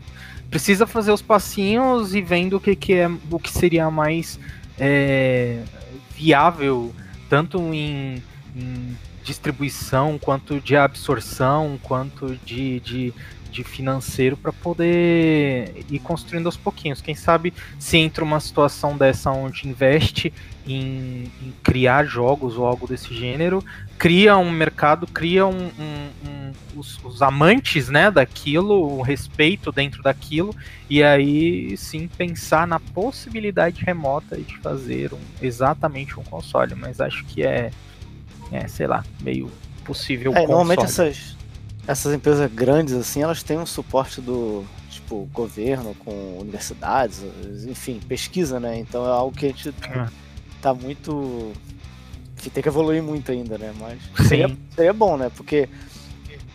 precisa 0.51 0.87
fazer 0.87 1.13
os 1.13 1.23
passinhos 1.23 2.15
e 2.15 2.21
vendo 2.21 2.57
o 2.57 2.61
que, 2.61 2.77
que 2.77 2.95
é 2.95 3.11
o 3.31 3.39
que 3.39 3.51
seria 3.51 3.91
mais 3.91 4.39
é, 4.79 5.63
viável, 6.15 6.95
tanto 7.29 7.59
em, 7.73 8.23
em 8.55 8.97
distribuição, 9.25 10.19
quanto 10.19 10.61
de 10.61 10.77
absorção, 10.77 11.79
quanto 11.83 12.37
de, 12.45 12.81
de, 12.81 13.15
de 13.51 13.65
financeiro 13.65 14.37
para 14.37 14.53
poder 14.53 15.85
ir 15.91 15.99
construindo 15.99 16.47
aos 16.47 16.57
pouquinhos. 16.57 17.01
Quem 17.01 17.15
sabe 17.15 17.53
se 17.79 17.99
entra 17.99 18.23
uma 18.23 18.39
situação 18.39 18.97
dessa 18.97 19.31
onde 19.33 19.69
investe 19.69 20.33
em, 20.67 21.31
em 21.43 21.53
criar 21.63 22.05
jogos 22.05 22.57
ou 22.57 22.65
algo 22.65 22.87
desse 22.87 23.13
gênero, 23.13 23.63
cria 23.99 24.37
um 24.37 24.51
mercado, 24.51 25.07
cria 25.07 25.47
um, 25.47 25.67
um- 25.67 26.11
um- 26.29 26.53
os, 26.77 27.03
os 27.05 27.23
amantes 27.23 27.89
né, 27.89 28.11
daquilo, 28.11 28.99
o 28.99 29.03
respeito 29.03 29.73
dentro 29.73 30.03
daquilo, 30.03 30.55
e 30.91 31.03
aí 31.03 31.77
sim 31.77 32.07
pensar 32.07 32.67
na 32.67 32.79
possibilidade 32.79 33.83
remota 33.83 34.37
de 34.37 34.57
fazer 34.59 35.13
um- 35.15 35.19
exatamente 35.41 36.19
um 36.21 36.23
console. 36.23 36.75
Mas 36.75 37.01
acho 37.01 37.25
que 37.25 37.43
é, 37.43 37.71
é 38.53 38.69
sei 38.69 38.87
lá, 38.87 39.05
meio 39.21 39.51
possível 39.85 40.33
É, 40.35 40.43
normalmente 40.43 40.85
essas, 40.85 41.37
essas 41.87 42.13
empresas 42.13 42.51
grandes, 42.53 42.93
assim, 42.95 43.23
elas 43.23 43.43
têm 43.43 43.59
um 43.59 43.67
suporte 43.67 44.21
do 44.21 44.65
tipo, 44.91 45.29
governo, 45.33 45.95
com 46.05 46.39
universidades, 46.41 47.23
enfim, 47.67 48.01
pesquisa, 48.07 48.59
né? 48.61 48.79
Então 48.79 49.05
é 49.07 49.09
algo 49.11 49.37
que 49.37 49.47
a 49.47 49.49
gente 49.49 49.69
É. 49.69 50.07
tá 50.61 50.75
muito. 50.75 51.53
Que 52.47 52.51
tem 52.51 52.63
que 52.63 52.69
evoluir 52.69 53.03
muito 53.03 53.33
ainda, 53.33 53.59
né? 53.59 53.75
Mas 53.77 54.01
Sim. 54.19 54.29
seria, 54.29 54.57
seria 54.71 54.93
bom, 54.93 55.17
né? 55.17 55.33
Porque 55.37 55.69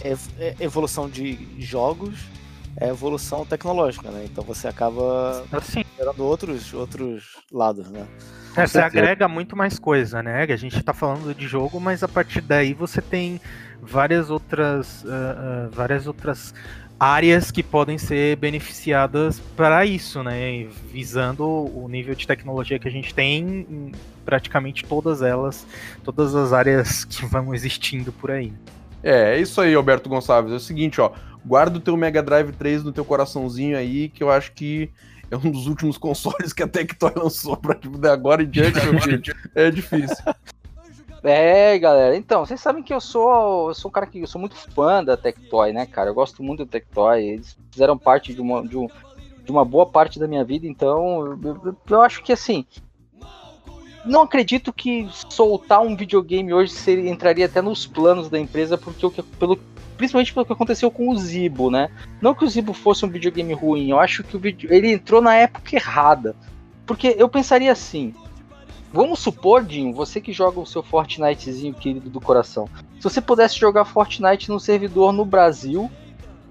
é, 0.01 0.15
é 0.39 0.55
evolução 0.61 1.09
de 1.09 1.37
jogos 1.59 2.17
é 2.77 2.87
evolução 2.87 3.45
tecnológica, 3.45 4.09
né? 4.09 4.23
Então 4.23 4.41
você 4.41 4.69
acaba 4.69 5.43
Assim, 5.51 5.83
gerando 5.97 6.23
outros, 6.23 6.73
outros 6.73 7.35
lados, 7.51 7.89
né? 7.89 8.07
É, 8.55 8.65
você 8.65 8.79
agrega 8.79 9.27
muito 9.27 9.55
mais 9.55 9.77
coisa, 9.77 10.23
né? 10.23 10.43
A 10.43 10.55
gente 10.55 10.81
tá 10.81 10.93
falando 10.93 11.35
de 11.35 11.45
jogo, 11.45 11.79
mas 11.79 12.03
a 12.03 12.07
partir 12.07 12.39
daí 12.39 12.73
você 12.73 13.01
tem 13.01 13.41
várias 13.81 14.29
outras, 14.29 15.05
ah, 15.05 15.09
ah, 15.09 15.69
várias 15.71 16.07
outras 16.07 16.53
áreas 17.01 17.49
que 17.49 17.63
podem 17.63 17.97
ser 17.97 18.35
beneficiadas 18.35 19.39
para 19.57 19.83
isso, 19.83 20.21
né? 20.21 20.67
Visando 20.93 21.43
o 21.43 21.87
nível 21.89 22.13
de 22.13 22.27
tecnologia 22.27 22.77
que 22.77 22.87
a 22.87 22.91
gente 22.91 23.11
tem 23.11 23.65
em 23.67 23.91
praticamente 24.23 24.85
todas 24.85 25.23
elas, 25.23 25.65
todas 26.03 26.35
as 26.35 26.53
áreas 26.53 27.03
que 27.09 27.25
vão 27.25 27.55
existindo 27.55 28.11
por 28.11 28.29
aí. 28.29 28.53
É, 29.01 29.35
é 29.35 29.41
isso 29.41 29.59
aí, 29.59 29.73
Alberto 29.73 30.07
Gonçalves. 30.07 30.53
É 30.53 30.57
o 30.57 30.59
seguinte, 30.59 31.01
ó. 31.01 31.11
Guarda 31.43 31.79
o 31.79 31.81
teu 31.81 31.97
Mega 31.97 32.21
Drive 32.21 32.51
3 32.51 32.83
no 32.83 32.91
teu 32.91 33.03
coraçãozinho 33.03 33.75
aí, 33.75 34.07
que 34.07 34.21
eu 34.21 34.29
acho 34.29 34.51
que 34.51 34.91
é 35.31 35.35
um 35.35 35.49
dos 35.49 35.65
últimos 35.65 35.97
consoles 35.97 36.53
que 36.53 36.61
a 36.61 36.67
Tectoy 36.67 37.13
lançou 37.15 37.57
pra 37.57 37.73
tipo, 37.73 37.97
de 37.97 38.07
agora 38.07 38.43
em 38.43 38.47
diante, 38.47 38.79
meu 38.85 39.01
filho. 39.01 39.23
É 39.55 39.71
difícil. 39.71 40.23
É, 41.23 41.77
galera. 41.77 42.15
Então, 42.15 42.43
vocês 42.45 42.59
sabem 42.59 42.81
que 42.81 42.93
eu 42.93 42.99
sou, 42.99 43.69
eu 43.69 43.73
sou 43.75 43.89
um 43.89 43.91
cara 43.91 44.07
que 44.07 44.19
eu 44.19 44.27
sou 44.27 44.39
muito 44.41 44.55
fã 44.55 45.03
da 45.03 45.15
Tectoy, 45.15 45.71
né, 45.71 45.85
cara? 45.85 46.09
Eu 46.09 46.15
gosto 46.15 46.41
muito 46.41 46.65
da 46.65 46.71
Tectoy. 46.71 47.21
Eles 47.23 47.55
fizeram 47.71 47.97
parte 47.97 48.33
de 48.33 48.41
uma, 48.41 48.65
de, 48.67 48.75
um- 48.77 48.87
de 49.45 49.51
uma 49.51 49.63
boa 49.63 49.85
parte 49.85 50.19
da 50.19 50.27
minha 50.27 50.43
vida, 50.43 50.65
então 50.65 51.25
eu, 51.25 51.39
eu- 51.63 51.75
eu 51.89 52.01
acho 52.01 52.23
que 52.23 52.33
assim. 52.33 52.65
Não 54.03 54.23
acredito 54.23 54.73
que 54.73 55.07
soltar 55.29 55.79
um 55.81 55.95
videogame 55.95 56.51
hoje 56.51 56.71
seria, 56.71 57.07
entraria 57.07 57.45
até 57.45 57.61
nos 57.61 57.85
planos 57.85 58.27
da 58.29 58.39
empresa, 58.39 58.75
porque 58.75 59.05
o 59.05 59.11
que, 59.11 59.21
pelo, 59.21 59.59
principalmente 59.95 60.33
pelo 60.33 60.43
que 60.43 60.53
aconteceu 60.53 60.89
com 60.89 61.07
o 61.09 61.15
Zibo, 61.15 61.69
né? 61.69 61.87
Não 62.19 62.33
que 62.33 62.43
o 62.43 62.49
Zibo 62.49 62.73
fosse 62.73 63.05
um 63.05 63.09
videogame 63.09 63.53
ruim, 63.53 63.91
eu 63.91 63.99
acho 63.99 64.23
que 64.23 64.35
o 64.35 64.39
vídeo, 64.39 64.73
ele 64.73 64.91
entrou 64.91 65.21
na 65.21 65.35
época 65.35 65.75
errada. 65.75 66.35
Porque 66.83 67.15
eu 67.15 67.29
pensaria 67.29 67.71
assim, 67.71 68.11
Vamos 68.93 69.19
supor, 69.19 69.63
Dinho, 69.63 69.93
você 69.93 70.19
que 70.19 70.33
joga 70.33 70.59
o 70.59 70.65
seu 70.65 70.83
Fortnitezinho 70.83 71.73
querido 71.73 72.09
do 72.09 72.19
coração. 72.19 72.67
Se 72.97 73.03
você 73.03 73.21
pudesse 73.21 73.57
jogar 73.57 73.85
Fortnite 73.85 74.49
no 74.49 74.59
servidor 74.59 75.13
no 75.13 75.23
Brasil, 75.23 75.89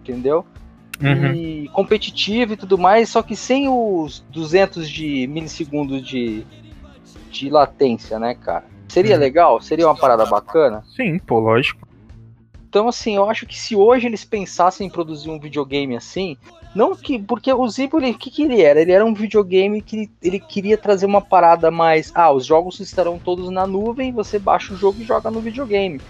entendeu? 0.01 0.45
Uhum. 1.03 1.35
E 1.35 1.69
competitivo 1.73 2.55
e 2.55 2.57
tudo 2.57 2.77
mais, 2.79 3.09
só 3.09 3.23
que 3.23 3.37
sem 3.37 3.69
os 3.69 4.21
200 4.31 4.89
de 4.89 5.27
milissegundos 5.27 6.07
de, 6.07 6.45
de 7.31 7.49
latência, 7.51 8.19
né, 8.19 8.35
cara? 8.35 8.65
Seria 8.89 9.15
Uhum. 9.15 9.21
legal? 9.21 9.61
Seria 9.61 9.87
uma 9.87 9.97
parada 9.97 10.27
bacana? 10.27 10.83
Sim, 10.97 11.19
pô, 11.19 11.39
lógico. 11.39 11.87
Então, 12.69 12.89
assim, 12.89 13.17
eu 13.17 13.29
acho 13.29 13.47
que 13.47 13.59
se 13.59 13.75
hoje 13.77 14.07
eles 14.07 14.25
pensassem 14.25 14.87
em 14.87 14.91
produzir 14.91 15.31
um 15.31 15.39
videogame 15.41 15.97
assim, 15.97 16.37
não 16.75 16.95
que. 16.95 17.19
Porque 17.19 17.53
o 17.53 17.69
Zibo, 17.69 17.99
ele- 17.99 18.13
o 18.13 18.19
que, 18.19 18.31
que 18.31 18.43
ele 18.43 18.61
era? 18.63 18.81
Ele 18.81 18.93
era 18.93 19.05
um 19.05 19.15
videogame 19.15 19.81
que 19.83 20.11
ele 20.23 20.39
queria 20.39 20.77
trazer 20.79 21.07
uma 21.07 21.21
parada 21.21 21.71
mais. 21.71 22.13
Ah, 22.15 22.31
os 22.33 22.47
jogos 22.47 22.81
estarão 22.81 23.19
todos 23.19 23.51
na 23.51 23.67
nuvem, 23.67 24.13
você 24.13 24.39
baixa 24.39 24.73
o 24.73 24.77
jogo 24.77 25.01
e 25.01 25.05
joga 25.05 25.31
no 25.31 25.41
videogame. 25.41 26.01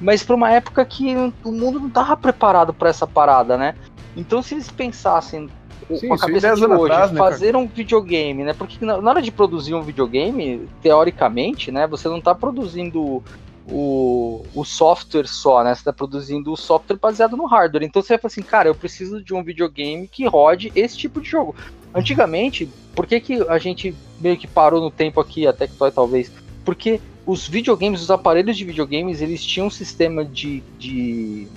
Mas 0.00 0.22
para 0.22 0.34
uma 0.34 0.50
época 0.50 0.84
que 0.84 1.14
o 1.44 1.52
mundo 1.52 1.78
não 1.80 1.90
tava 1.90 2.16
preparado 2.16 2.74
para 2.74 2.90
essa 2.90 3.06
parada, 3.06 3.56
né? 3.56 3.74
Então, 4.16 4.42
se 4.42 4.54
eles 4.54 4.70
pensassem 4.70 5.48
Sim, 5.94 6.08
com 6.08 6.14
a 6.14 6.18
cabeça 6.18 6.48
10 6.48 6.58
de 6.58 6.66
hoje, 6.66 6.92
atrás, 6.92 7.12
né, 7.12 7.18
cara? 7.18 7.30
fazer 7.30 7.56
um 7.56 7.66
videogame, 7.66 8.44
né? 8.44 8.52
Porque 8.54 8.84
na 8.84 9.00
na 9.00 9.10
hora 9.10 9.22
de 9.22 9.30
produzir 9.30 9.74
um 9.74 9.82
videogame, 9.82 10.68
teoricamente, 10.82 11.70
né, 11.70 11.86
você 11.86 12.08
não 12.08 12.20
tá 12.20 12.34
produzindo 12.34 13.22
o, 13.66 14.44
o 14.54 14.64
software 14.64 15.26
só, 15.26 15.62
né? 15.64 15.74
Você 15.74 15.84
tá 15.84 15.92
produzindo 15.92 16.52
o 16.52 16.56
software 16.56 16.96
baseado 16.98 17.36
no 17.36 17.46
hardware. 17.46 17.84
Então 17.84 18.02
você 18.02 18.08
vai 18.14 18.18
falar 18.18 18.28
assim, 18.28 18.42
cara, 18.42 18.68
eu 18.68 18.74
preciso 18.74 19.22
de 19.22 19.32
um 19.34 19.42
videogame 19.42 20.06
que 20.08 20.26
rode 20.26 20.70
esse 20.74 20.96
tipo 20.96 21.20
de 21.20 21.28
jogo. 21.30 21.54
Antigamente, 21.94 22.68
por 22.94 23.06
que, 23.06 23.20
que 23.20 23.34
a 23.48 23.58
gente 23.58 23.94
meio 24.20 24.36
que 24.36 24.46
parou 24.46 24.80
no 24.80 24.90
tempo 24.90 25.20
aqui, 25.20 25.46
a 25.46 25.52
Tectoy 25.52 25.90
talvez? 25.90 26.30
Porque 26.64 27.00
os 27.26 27.48
videogames, 27.48 28.02
os 28.02 28.10
aparelhos 28.10 28.56
de 28.56 28.64
videogames, 28.64 29.22
eles 29.22 29.44
tinham 29.44 29.68
um 29.68 29.70
sistema 29.70 30.24
de, 30.24 30.60
de 30.78 31.48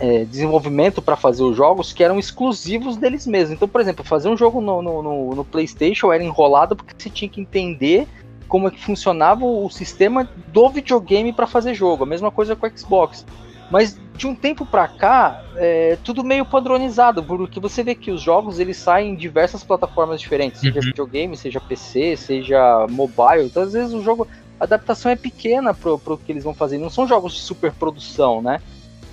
é, 0.00 0.24
desenvolvimento 0.24 1.02
para 1.02 1.16
fazer 1.16 1.42
os 1.42 1.56
jogos 1.56 1.92
que 1.92 2.04
eram 2.04 2.18
exclusivos 2.18 2.96
deles 2.96 3.26
mesmos. 3.26 3.54
Então, 3.54 3.68
por 3.68 3.80
exemplo, 3.80 4.04
fazer 4.04 4.28
um 4.28 4.36
jogo 4.36 4.60
no, 4.60 4.80
no, 4.80 5.02
no- 5.02 5.34
no 5.34 5.44
PlayStation 5.44 6.12
era 6.12 6.22
enrolado 6.22 6.76
porque 6.76 6.92
você 6.96 7.10
tinha 7.10 7.28
que 7.28 7.40
entender 7.40 8.06
como 8.52 8.68
é 8.68 8.70
que 8.70 8.84
funcionava 8.84 9.46
o 9.46 9.70
sistema 9.70 10.28
do 10.48 10.68
videogame 10.68 11.32
para 11.32 11.46
fazer 11.46 11.72
jogo. 11.72 12.04
A 12.04 12.06
mesma 12.06 12.30
coisa 12.30 12.54
com 12.54 12.66
o 12.66 12.78
Xbox. 12.78 13.24
Mas 13.70 13.98
de 14.14 14.26
um 14.26 14.34
tempo 14.34 14.66
para 14.66 14.86
cá, 14.86 15.42
é 15.56 15.96
tudo 16.04 16.22
meio 16.22 16.44
padronizado, 16.44 17.24
porque 17.24 17.58
você 17.58 17.82
vê 17.82 17.94
que 17.94 18.10
os 18.10 18.20
jogos 18.20 18.60
eles 18.60 18.76
saem 18.76 19.12
em 19.12 19.16
diversas 19.16 19.64
plataformas 19.64 20.20
diferentes, 20.20 20.60
seja 20.60 20.80
Uhum. 20.80 20.84
videogame, 20.84 21.34
seja 21.34 21.58
PC, 21.60 22.14
seja 22.14 22.86
mobile. 22.90 23.46
Então, 23.46 23.62
às 23.62 23.72
vezes 23.72 23.94
o 23.94 24.02
jogo, 24.02 24.28
a 24.60 24.64
adaptação 24.64 25.10
é 25.10 25.16
pequena 25.16 25.72
pro, 25.72 25.98
pro 25.98 26.18
que 26.18 26.30
eles 26.30 26.44
vão 26.44 26.52
fazer. 26.52 26.76
Não 26.76 26.90
são 26.90 27.06
jogos 27.06 27.32
de 27.32 27.40
super 27.40 27.72
produção, 27.72 28.42
né? 28.42 28.60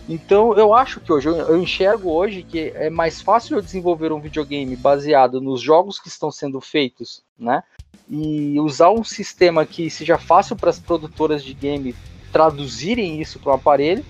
Então 0.09 0.53
eu 0.57 0.73
acho 0.73 0.99
que 0.99 1.13
hoje, 1.13 1.29
eu 1.29 1.55
enxergo 1.55 2.11
hoje 2.11 2.43
que 2.43 2.73
é 2.75 2.89
mais 2.89 3.21
fácil 3.21 3.55
eu 3.55 3.61
desenvolver 3.61 4.11
um 4.11 4.19
videogame 4.19 4.75
baseado 4.75 5.39
nos 5.39 5.61
jogos 5.61 5.97
que 5.97 6.09
estão 6.09 6.29
sendo 6.29 6.59
feitos, 6.59 7.23
né? 7.39 7.63
E 8.09 8.59
usar 8.59 8.89
um 8.89 9.03
sistema 9.03 9.65
que 9.65 9.89
seja 9.89 10.17
fácil 10.17 10.55
para 10.55 10.69
as 10.69 10.79
produtoras 10.79 11.43
de 11.43 11.53
game 11.53 11.95
traduzirem 12.31 13.21
isso 13.21 13.39
para 13.39 13.51
o 13.51 13.55
aparelho, 13.55 14.03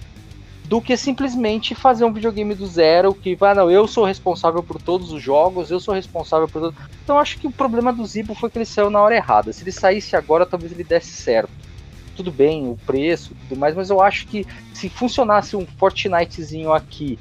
do 0.70 0.80
que 0.80 0.96
simplesmente 0.96 1.74
fazer 1.74 2.06
um 2.06 2.14
videogame 2.14 2.54
do 2.54 2.68
zero 2.68 3.14
que 3.14 3.36
vai, 3.36 3.56
não, 3.56 3.72
eu 3.72 3.88
sou 3.88 4.06
responsável 4.06 4.62
por 4.62 4.80
todos 4.80 5.12
os 5.12 5.22
jogos, 5.22 5.72
eu 5.72 5.80
sou 5.80 5.96
responsável 5.96 6.48
por. 6.48 6.74
Então 7.04 7.18
acho 7.18 7.40
que 7.40 7.48
o 7.48 7.52
problema 7.52 7.92
do 7.92 8.06
Zibo 8.06 8.36
foi 8.36 8.52
que 8.52 8.60
ele 8.60 8.66
saiu 8.66 8.90
na 8.92 9.02
hora 9.02 9.16
errada. 9.16 9.52
Se 9.52 9.64
ele 9.64 9.72
saísse 9.72 10.16
agora, 10.16 10.46
talvez 10.46 10.72
ele 10.72 10.84
desse 10.84 11.12
certo. 11.12 11.50
Tudo 12.16 12.32
bem, 12.32 12.70
o 12.70 12.78
preço 12.86 13.34
tudo 13.48 13.58
mais, 13.60 13.76
mas 13.76 13.90
eu 13.90 14.00
acho 14.00 14.28
que 14.28 14.46
se 14.74 14.90
funcionasse 14.90 15.56
um 15.56 15.66
Fortnitezinho 15.66 16.72
aqui 16.72 17.18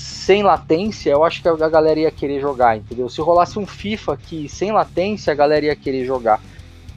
sem 0.00 0.42
latência, 0.42 1.10
eu 1.10 1.24
acho 1.24 1.42
que 1.42 1.48
a 1.48 1.68
galera 1.68 2.00
ia 2.00 2.10
querer 2.10 2.40
jogar, 2.40 2.76
entendeu? 2.76 3.08
Se 3.08 3.20
rolasse 3.20 3.58
um 3.58 3.66
FIFA 3.66 4.14
aqui 4.14 4.48
sem 4.48 4.72
latência, 4.72 5.32
a 5.32 5.36
galera 5.36 5.66
ia 5.66 5.76
querer 5.76 6.04
jogar. 6.04 6.40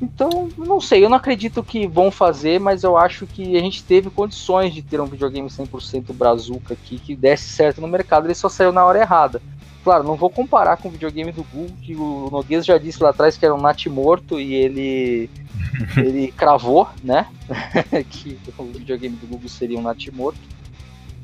Então, 0.02 0.50
não 0.58 0.82
sei, 0.82 1.04
eu 1.04 1.10
não 1.10 1.18
acredito 1.18 1.64
que 1.64 1.88
vão 1.88 2.12
fazer, 2.12 2.60
mas 2.60 2.84
eu 2.84 2.98
acho 2.98 3.26
que 3.26 3.56
a 3.58 3.60
gente 3.60 3.84
teve 3.84 4.10
condições 4.10 4.74
de 4.74 4.82
ter 4.82 5.00
um 5.00 5.06
videogame 5.06 5.50
100% 5.50 6.14
brazuca 6.14 6.74
aqui 6.74 6.98
que 7.00 7.16
desse 7.16 7.46
certo 7.46 7.80
no 7.80 7.88
mercado, 7.88 8.28
ele 8.28 8.36
só 8.36 8.50
saiu 8.50 8.72
na 8.72 8.86
hora 8.86 9.00
errada. 9.00 9.42
Claro, 9.84 10.04
não 10.04 10.16
vou 10.16 10.30
comparar 10.30 10.78
com 10.78 10.88
o 10.88 10.92
videogame 10.92 11.32
do 11.32 11.44
Google, 11.44 11.76
que 11.82 11.96
o 11.96 12.30
Noguês 12.32 12.66
já 12.66 12.78
disse 12.78 13.04
lá 13.04 13.10
atrás 13.10 13.38
que 13.38 13.46
era 13.46 13.54
um 13.54 13.62
nat 13.62 13.86
morto 13.88 14.40
e 14.40 14.54
ele 14.54 15.30
ele 15.98 16.32
cravou, 16.32 16.88
né? 17.04 17.28
que 18.10 18.38
o 18.58 18.64
videogame 18.64 19.16
do 19.18 19.28
Google 19.28 19.50
seria 19.50 19.78
um 19.78 19.82
nat 19.82 20.08
morto. 20.10 20.40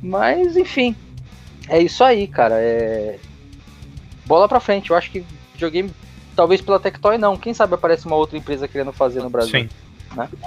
Mas, 0.02 0.56
enfim, 0.56 0.96
é 1.70 1.82
isso 1.82 2.04
aí, 2.04 2.28
cara. 2.28 2.56
É... 2.56 3.18
Bola 4.26 4.48
pra 4.48 4.60
frente. 4.60 4.90
Eu 4.92 4.96
acho 4.98 5.10
que 5.12 5.24
videogame, 5.54 5.92
talvez 6.36 6.62
pela 6.62 6.80
Tectoy, 6.80 7.18
não. 7.18 7.38
Quem 7.38 7.54
sabe 7.54 7.74
aparece 7.76 8.06
uma 8.06 8.16
outra 8.16 8.38
empresa 8.38 8.68
querendo 8.68 8.92
fazer 8.94 9.22
no 9.22 9.30
Brasil. 9.30 9.52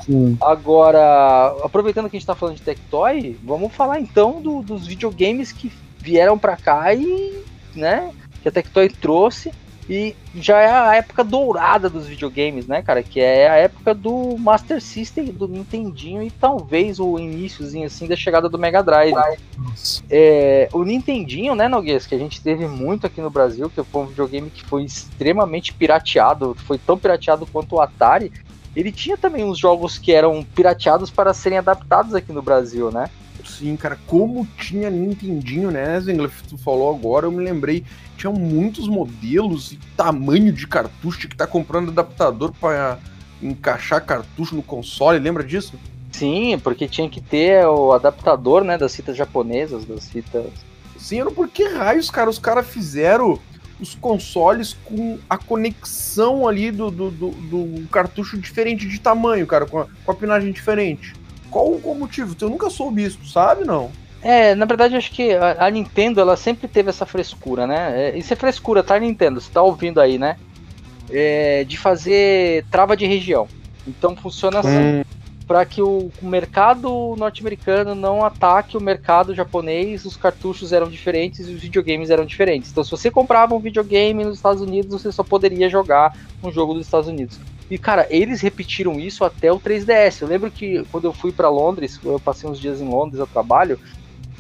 Sim. 0.05 0.37
Agora, 0.41 1.55
aproveitando 1.63 2.11
que 2.11 2.17
a 2.17 2.19
gente 2.19 2.27
tá 2.27 2.35
falando 2.35 2.57
de 2.57 2.63
Tectoy, 2.63 3.37
vamos 3.45 3.73
falar 3.73 4.01
então 4.01 4.41
do- 4.43 4.61
dos 4.63 4.87
videogames 4.87 5.53
que 5.53 5.71
vieram 5.99 6.37
pra 6.37 6.57
cá 6.57 6.93
e, 6.95 7.43
né, 7.75 8.11
que 8.43 8.49
a 8.49 8.53
Tectoy 8.53 8.89
trouxe 8.89 9.53
e 9.89 10.15
já 10.35 10.61
é 10.61 10.71
a 10.71 10.95
época 10.95 11.25
dourada 11.25 11.91
dos 11.91 12.07
videogames, 12.07 12.67
né, 12.67 12.83
cara, 12.83 13.03
que 13.03 13.21
é 13.21 13.51
a 13.51 13.57
época 13.57 13.93
do 13.93 14.37
Master 14.39 14.81
System, 14.81 15.27
do 15.27 15.49
Nintendinho 15.49 16.23
e 16.23 16.31
talvez 16.31 17.01
o 17.01 17.19
iníciozinho 17.19 17.87
assim 17.87 18.07
da 18.07 18.17
chegada 18.17 18.49
do 18.49 18.59
Mega 18.59 18.83
Drive. 18.83 19.15
É, 20.09 20.69
o 20.73 20.85
Nintendinho, 20.85 21.55
né, 21.55 21.69
Noguês, 21.69 22.07
que 22.07 22.15
a 22.15 22.19
gente 22.19 22.41
teve 22.41 22.67
muito 22.67 23.07
aqui 23.07 23.21
no 23.21 23.31
Brasil, 23.31 23.69
que 23.69 23.83
foi 23.83 24.03
um 24.03 24.07
videogame 24.07 24.51
que 24.51 24.65
foi 24.65 24.85
extremamente 24.85 25.75
pirateado, 25.75 26.55
foi 26.67 26.79
tão 26.79 26.97
pirateado 26.97 27.47
quanto 27.47 27.75
o 27.75 27.81
Atari, 27.81 28.33
ele 28.75 28.91
tinha 28.91 29.17
também 29.17 29.45
uns 29.45 29.59
jogos 29.59 29.99
que 29.99 30.13
eram 30.13 30.43
pirateados 30.43 31.11
para 31.11 31.35
serem 31.35 31.59
adaptados 31.59 32.15
aqui 32.15 32.33
no 32.33 32.41
Brasil, 32.41 32.91
né? 32.91 33.11
Sim, 33.45 33.77
cara, 33.77 33.99
como 34.07 34.47
tinha 34.57 34.89
Nintendinho, 34.89 35.71
né, 35.71 36.01
Zengler? 36.01 36.31
Tu 36.49 36.57
falou 36.57 36.95
agora, 36.95 37.27
eu 37.27 37.33
me 37.33 37.43
lembrei. 37.43 37.85
Tinha 38.23 38.33
muitos 38.33 38.87
modelos 38.87 39.73
e 39.73 39.79
tamanho 39.97 40.53
de 40.53 40.65
cartucho 40.65 41.27
que 41.27 41.35
tá 41.35 41.45
comprando 41.45 41.91
adaptador 41.91 42.53
pra 42.53 42.97
encaixar 43.43 44.01
cartucho 44.05 44.55
no 44.55 44.63
console, 44.63 45.19
lembra 45.19 45.43
disso? 45.43 45.75
Sim, 46.13 46.57
porque 46.63 46.87
tinha 46.87 47.11
que 47.11 47.21
ter 47.21 47.67
o 47.67 47.93
adaptador, 47.93 48.63
né, 48.63 48.79
das 48.79 48.95
fitas 48.95 49.17
japonesas, 49.17 49.85
das 49.85 50.09
fitas 50.09 50.47
Sim, 50.97 51.17
eu 51.17 51.25
não 51.25 51.35
por 51.35 51.49
que 51.49 51.65
raios, 51.65 52.11
cara, 52.11 52.31
os 52.31 52.39
caras 52.39 52.65
fizeram 52.65 53.41
os 53.81 53.97
consoles 53.97 54.77
com 54.85 55.19
a 55.29 55.37
conexão 55.37 56.47
ali 56.47 56.71
do, 56.71 56.93
do, 56.93 57.11
do, 57.11 57.31
do 57.31 57.89
cartucho 57.89 58.39
diferente 58.39 58.87
de 58.87 59.01
tamanho, 59.01 59.49
cara, 59.49 59.67
com 59.67 59.81
a, 59.81 59.87
com 60.05 60.13
a 60.13 60.15
pinagem 60.15 60.53
diferente. 60.53 61.13
Qual 61.51 61.73
o 61.73 61.95
motivo? 61.99 62.37
Eu 62.41 62.51
nunca 62.51 62.71
soube 62.71 63.03
isso, 63.03 63.19
sabe, 63.27 63.65
não? 63.65 63.91
É, 64.23 64.55
na 64.55 64.65
verdade, 64.65 64.95
acho 64.95 65.11
que 65.11 65.33
a, 65.33 65.67
a 65.67 65.71
Nintendo, 65.71 66.21
ela 66.21 66.37
sempre 66.37 66.69
teve 66.69 66.89
essa 66.89 67.05
frescura, 67.05 67.67
né? 67.67 68.11
É, 68.11 68.17
isso 68.19 68.33
é 68.33 68.37
frescura, 68.37 68.83
tá, 68.83 68.99
Nintendo? 68.99 69.41
Você 69.41 69.51
tá 69.51 69.61
ouvindo 69.61 70.01
aí, 70.01 70.17
né? 70.17 70.37
É, 71.11 71.65
de 71.65 71.77
fazer 71.77 72.65
trava 72.71 72.97
de 72.97 73.05
região. 73.05 73.49
Então 73.87 74.15
funciona 74.15 74.61
assim. 74.61 75.01
Hum. 75.01 75.05
Para 75.45 75.67
que 75.67 75.83
o, 75.83 76.11
o 76.23 76.27
mercado 76.27 77.17
norte-americano 77.19 77.97
não 77.97 78.25
ataque 78.25 78.77
o 78.77 78.81
mercado 78.81 79.35
japonês, 79.35 80.05
os 80.05 80.17
cartuchos 80.17 80.73
eram 80.73 80.89
diferentes 80.89 81.49
e 81.49 81.53
os 81.53 81.61
videogames 81.61 82.11
eram 82.11 82.25
diferentes. 82.25 82.71
Então, 82.71 82.83
se 82.83 82.91
você 82.91 83.11
comprava 83.11 83.53
um 83.53 83.59
videogame 83.59 84.25
nos 84.25 84.37
Estados 84.37 84.63
Unidos, 84.63 85.03
você 85.03 85.11
só 85.11 85.25
poderia 85.25 85.69
jogar 85.69 86.17
um 86.43 86.51
jogo 86.51 86.75
dos 86.75 86.87
Estados 86.87 87.09
Unidos. 87.09 87.39
E, 87.69 87.77
cara, 87.77 88.07
eles 88.09 88.41
repetiram 88.41 89.01
isso 89.01 89.25
até 89.25 89.53
o 89.53 89.59
3DS. 89.59 90.23
Eu 90.23 90.29
lembro 90.29 90.51
que 90.51 90.85
quando 90.93 91.07
eu 91.07 91.13
fui 91.13 91.33
para 91.33 91.51
Londres, 91.51 91.99
eu 92.05 92.21
passei 92.21 92.49
uns 92.49 92.61
dias 92.61 92.81
em 92.81 92.89
Londres 92.89 93.21
a 93.21 93.27
trabalho, 93.27 93.79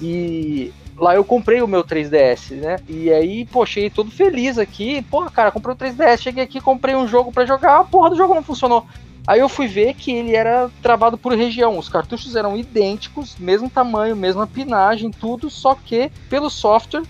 e 0.03 0.73
lá 0.99 1.15
eu 1.15 1.24
comprei 1.24 1.62
o 1.62 1.69
meu 1.69 1.85
3DS, 1.85 2.57
né? 2.57 2.77
E 2.89 3.11
aí, 3.12 3.47
pô, 3.47 3.65
cheguei 3.65 3.89
todo 3.89 4.11
feliz 4.11 4.59
aqui. 4.59 5.01
Porra, 5.03 5.31
cara, 5.31 5.53
comprei 5.53 5.74
o 5.74 5.79
3DS, 5.79 6.19
cheguei 6.20 6.43
aqui, 6.43 6.61
comprei 6.61 6.97
um 6.97 7.07
jogo 7.07 7.33
para 7.33 7.47
jogar, 7.47 7.79
a 7.79 7.85
porra 7.85 8.11
do 8.11 8.16
jogo 8.16 8.35
não 8.35 8.43
funcionou. 8.43 8.85
Aí 9.24 9.39
eu 9.39 9.49
fui 9.49 9.69
ver 9.69 9.95
que 9.95 10.11
ele 10.11 10.35
era 10.35 10.69
travado 10.83 11.16
por 11.16 11.33
região. 11.33 11.79
Os 11.79 11.89
cartuchos 11.89 12.35
eram 12.35 12.57
idênticos, 12.57 13.37
mesmo 13.39 13.70
tamanho, 13.70 14.16
mesma 14.16 14.47
pinagem, 14.47 15.12
tudo, 15.12 15.49
só 15.49 15.77
que 15.77 16.11
pelo 16.29 16.51
software 16.51 17.05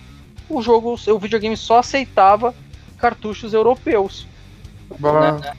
o 0.48 0.60
jogo, 0.60 0.94
o 1.06 1.18
videogame 1.18 1.56
só 1.56 1.78
aceitava 1.78 2.54
cartuchos 2.98 3.54
europeus. 3.54 4.26
Né? 4.98 5.52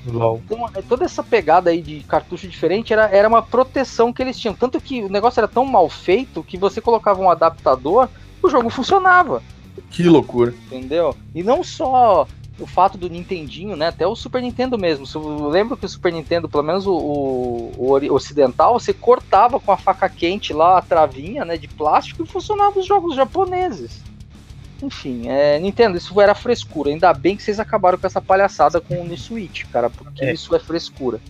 Então, 0.46 0.70
é, 0.74 0.82
toda 0.82 1.06
essa 1.06 1.24
pegada 1.24 1.70
aí 1.70 1.82
de 1.82 2.02
cartucho 2.02 2.48
diferente 2.48 2.94
era, 2.94 3.08
era 3.08 3.28
uma 3.28 3.42
proteção 3.42 4.12
que 4.12 4.22
eles 4.22 4.40
tinham. 4.40 4.54
Tanto 4.54 4.80
que 4.80 5.02
o 5.02 5.10
negócio 5.10 5.40
era 5.40 5.48
tão 5.48 5.66
mal 5.66 5.90
feito 5.90 6.44
que 6.44 6.58
você 6.58 6.80
colocava 6.80 7.22
um 7.22 7.30
adaptador, 7.30 8.10
o 8.42 8.50
jogo 8.50 8.70
funcionava. 8.70 9.42
Que 9.90 10.04
loucura. 10.04 10.54
Entendeu? 10.68 11.16
E 11.34 11.44
não 11.44 11.64
só 11.64 12.28
o 12.60 12.68
fato 12.68 12.98
do 12.98 13.10
Nintendinho, 13.10 13.76
né? 13.76 13.88
Até 13.88 14.06
o 14.06 14.16
Super 14.16 14.42
Nintendo 14.42 14.78
mesmo. 14.78 15.06
Eu 15.16 15.50
lembro 15.50 15.76
que 15.76 15.86
o 15.86 15.90
Super 15.90 16.12
Nintendo, 16.14 16.48
pelo 16.48 16.64
menos 16.64 16.86
o, 16.86 16.94
o, 16.94 17.72
o, 17.78 18.14
ocidental, 18.14 18.80
você 18.80 18.94
cortava 18.94 19.60
com 19.60 19.72
a 19.72 19.78
faca 19.78 20.08
quente 20.08 20.54
lá 20.54 20.78
a 20.78 20.82
travinha, 20.82 21.44
né? 21.44 21.58
De 21.58 21.68
plástico 21.68 22.24
e 22.24 22.28
funcionava 22.28 22.80
os 22.80 22.86
jogos 22.86 23.16
japoneses. 23.16 24.04
Enfim, 24.84 25.30
é, 25.30 25.58
Nintendo, 25.60 25.98
isso 25.98 26.20
era 26.20 26.36
frescura. 26.36 26.90
Ainda 26.90 27.14
bem 27.14 27.38
que 27.38 27.44
vocês 27.44 27.58
acabaram 27.58 27.98
com 27.98 28.06
essa 28.06 28.22
palhaçada 28.22 28.82
com 28.82 29.02
o 29.02 29.18
Switch, 29.18 29.64
cara, 29.72 29.90
porque 29.90 30.26
é. 30.26 30.34
isso 30.34 30.54
é 30.54 30.60
frescura. 30.60 31.22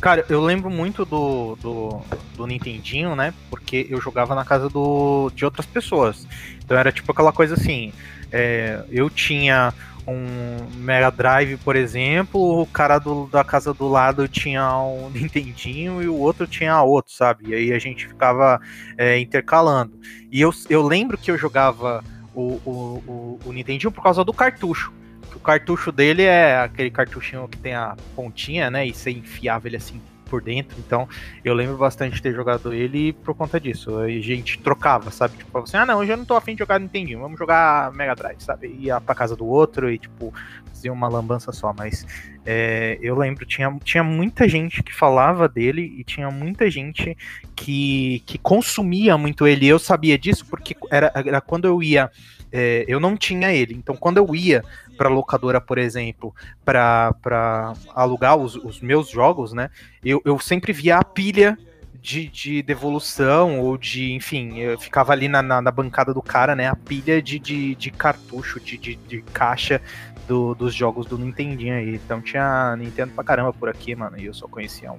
Cara, 0.00 0.24
eu 0.28 0.40
lembro 0.40 0.70
muito 0.70 1.04
do, 1.04 1.56
do, 1.56 2.00
do, 2.34 2.46
Nintendinho, 2.46 3.14
né? 3.14 3.32
Porque 3.50 3.86
eu 3.88 4.00
jogava 4.00 4.34
na 4.34 4.44
casa 4.44 4.68
do, 4.68 5.30
de 5.34 5.44
outras 5.44 5.66
pessoas. 5.66 6.26
Então 6.64 6.76
era 6.76 6.90
tipo 6.90 7.12
aquela 7.12 7.32
coisa 7.32 7.54
assim. 7.54 7.92
É, 8.32 8.82
eu 8.90 9.10
tinha 9.10 9.74
um 10.06 10.66
Mega 10.74 11.10
Drive, 11.10 11.56
por 11.58 11.76
exemplo, 11.76 12.62
o 12.62 12.66
cara 12.66 12.98
do, 12.98 13.26
da 13.26 13.44
casa 13.44 13.72
do 13.72 13.86
lado 13.86 14.26
tinha 14.26 14.76
um 14.78 15.10
Nintendinho 15.14 16.02
e 16.02 16.08
o 16.08 16.16
outro 16.16 16.46
tinha 16.46 16.82
outro, 16.82 17.12
sabe? 17.12 17.50
E 17.50 17.54
aí 17.54 17.72
a 17.72 17.78
gente 17.78 18.08
ficava 18.08 18.60
é, 18.96 19.18
intercalando. 19.20 19.92
E 20.32 20.40
eu, 20.40 20.50
eu 20.68 20.82
lembro 20.82 21.18
que 21.18 21.30
eu 21.30 21.38
jogava 21.38 22.02
o, 22.34 22.60
o, 22.64 22.70
o, 23.06 23.38
o 23.46 23.52
Nintendinho 23.52 23.92
por 23.92 24.02
causa 24.02 24.24
do 24.24 24.32
cartucho. 24.32 24.92
O 25.34 25.40
cartucho 25.40 25.90
dele 25.90 26.22
é 26.22 26.58
aquele 26.58 26.90
cartuchinho 26.90 27.48
que 27.48 27.56
tem 27.56 27.74
a 27.74 27.96
pontinha, 28.14 28.70
né? 28.70 28.86
E 28.86 28.92
você 28.92 29.10
enfiava 29.10 29.66
ele 29.66 29.76
assim 29.76 30.00
por 30.32 30.40
dentro. 30.40 30.74
Então, 30.78 31.06
eu 31.44 31.52
lembro 31.52 31.76
bastante 31.76 32.14
de 32.14 32.22
ter 32.22 32.32
jogado 32.32 32.72
ele 32.72 33.12
por 33.12 33.34
conta 33.34 33.60
disso. 33.60 33.98
A 33.98 34.08
gente 34.08 34.58
trocava, 34.58 35.10
sabe? 35.10 35.36
Tipo, 35.36 35.58
assim, 35.58 35.76
ah, 35.76 35.84
não, 35.84 35.98
hoje 35.98 36.10
eu 36.10 36.16
não 36.16 36.24
tô 36.24 36.34
afim 36.34 36.54
de 36.54 36.60
jogar 36.60 36.80
Nintendinho, 36.80 37.20
vamos 37.20 37.38
jogar 37.38 37.92
Mega 37.92 38.14
Drive, 38.14 38.40
sabe? 38.40 38.74
Ia 38.80 38.98
pra 38.98 39.14
casa 39.14 39.36
do 39.36 39.44
outro 39.44 39.90
e, 39.90 39.98
tipo, 39.98 40.32
fazia 40.68 40.90
uma 40.90 41.06
lambança 41.06 41.52
só. 41.52 41.74
Mas 41.76 42.06
é, 42.46 42.98
eu 43.02 43.14
lembro, 43.14 43.44
tinha, 43.44 43.70
tinha 43.84 44.02
muita 44.02 44.48
gente 44.48 44.82
que 44.82 44.94
falava 44.94 45.46
dele 45.46 45.82
e 45.98 46.02
tinha 46.02 46.30
muita 46.30 46.70
gente 46.70 47.14
que, 47.54 48.22
que 48.24 48.38
consumia 48.38 49.18
muito 49.18 49.46
ele. 49.46 49.68
Eu 49.68 49.78
sabia 49.78 50.16
disso 50.16 50.46
porque 50.46 50.74
era, 50.90 51.12
era 51.14 51.42
quando 51.42 51.66
eu 51.66 51.82
ia. 51.82 52.10
É, 52.52 52.84
eu 52.86 53.00
não 53.00 53.16
tinha 53.16 53.52
ele. 53.52 53.74
Então, 53.74 53.96
quando 53.96 54.18
eu 54.18 54.34
ia 54.34 54.62
para 54.96 55.08
locadora, 55.08 55.60
por 55.60 55.78
exemplo, 55.78 56.34
para 56.64 57.72
alugar 57.94 58.36
os, 58.36 58.54
os, 58.56 58.80
meus 58.80 59.08
jogos, 59.08 59.52
né? 59.52 59.70
Eu, 60.04 60.20
eu 60.24 60.38
sempre 60.38 60.72
via 60.72 60.98
a 60.98 61.04
pilha 61.04 61.56
de, 62.00 62.28
de 62.28 62.62
devolução 62.62 63.60
ou 63.60 63.78
de, 63.78 64.12
enfim, 64.12 64.58
eu 64.58 64.78
ficava 64.78 65.12
ali 65.12 65.28
na, 65.28 65.40
na, 65.40 65.62
na 65.62 65.70
bancada 65.70 66.12
do 66.12 66.20
cara, 66.20 66.54
né? 66.54 66.68
A 66.68 66.76
pilha 66.76 67.22
de, 67.22 67.38
de, 67.38 67.74
de 67.74 67.90
cartucho, 67.90 68.60
de, 68.60 68.76
de, 68.76 68.96
de 68.96 69.22
caixa 69.22 69.80
do, 70.26 70.54
dos 70.54 70.74
jogos 70.74 71.06
do 71.06 71.16
Nintendinho 71.16 71.74
aí. 71.74 71.94
Então 71.94 72.20
tinha 72.20 72.76
Nintendo 72.76 73.12
pra 73.14 73.24
caramba 73.24 73.52
por 73.52 73.68
aqui, 73.68 73.94
mano, 73.94 74.18
e 74.18 74.26
eu 74.26 74.34
só 74.34 74.46
conhecia 74.46 74.92
um. 74.92 74.98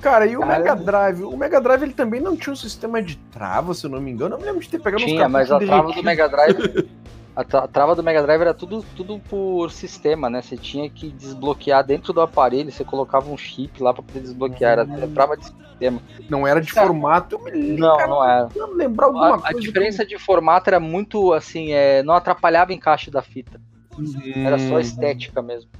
Cara, 0.00 0.26
e 0.26 0.36
o 0.36 0.40
Cara, 0.40 0.58
Mega 0.58 0.76
Drive? 0.76 1.22
O 1.22 1.36
Mega 1.36 1.60
Drive 1.60 1.82
ele 1.82 1.92
também 1.92 2.20
não 2.20 2.36
tinha 2.36 2.52
um 2.52 2.56
sistema 2.56 3.02
de 3.02 3.16
trava, 3.16 3.74
se 3.74 3.84
eu 3.84 3.90
não 3.90 4.00
me 4.00 4.10
engano. 4.10 4.34
Eu 4.34 4.38
não 4.38 4.38
me 4.38 4.46
lembro 4.46 4.62
de 4.62 4.68
ter 4.68 4.80
pegado 4.80 5.04
tinha, 5.04 5.26
uns 5.26 5.32
mas 5.32 5.50
a 5.50 5.58
trava 5.58 5.92
do 5.92 6.02
Mega 6.02 6.28
Drive 6.28 6.88
A, 7.38 7.68
trava 7.68 7.94
do 7.94 8.02
Mega 8.02 8.20
Drive 8.20 8.40
era 8.40 8.52
tudo, 8.52 8.84
tudo 8.96 9.20
por 9.20 9.70
sistema, 9.70 10.28
né? 10.28 10.42
Você 10.42 10.56
tinha 10.56 10.90
que 10.90 11.08
desbloquear 11.08 11.86
dentro 11.86 12.12
do 12.12 12.20
aparelho, 12.20 12.72
você 12.72 12.84
colocava 12.84 13.30
um 13.30 13.38
chip 13.38 13.80
lá 13.80 13.94
para 13.94 14.02
poder 14.02 14.18
desbloquear, 14.18 14.72
era, 14.72 14.82
era 14.92 15.06
trava 15.06 15.36
de 15.36 15.44
sistema. 15.46 16.02
Não 16.28 16.44
era 16.44 16.60
de 16.60 16.72
cara, 16.72 16.88
formato, 16.88 17.36
eu 17.36 17.44
me 17.44 17.52
lembro. 17.52 17.78
Não, 17.78 17.96
cara, 17.96 18.08
não 18.08 18.28
era. 18.28 18.48
Eu 18.56 18.74
lembrar 18.74 19.06
alguma 19.06 19.28
a, 19.28 19.38
coisa. 19.38 19.56
A 19.56 19.60
diferença 19.60 20.04
que... 20.04 20.16
de 20.16 20.18
formato 20.18 20.68
era 20.68 20.80
muito 20.80 21.32
assim, 21.32 21.70
é, 21.70 22.02
não 22.02 22.14
atrapalhava 22.14 22.72
o 22.72 22.74
encaixe 22.74 23.08
da 23.08 23.22
fita. 23.22 23.60
Hum. 23.96 24.04
Era 24.44 24.58
só 24.58 24.80
estética 24.80 25.40
mesmo. 25.40 25.70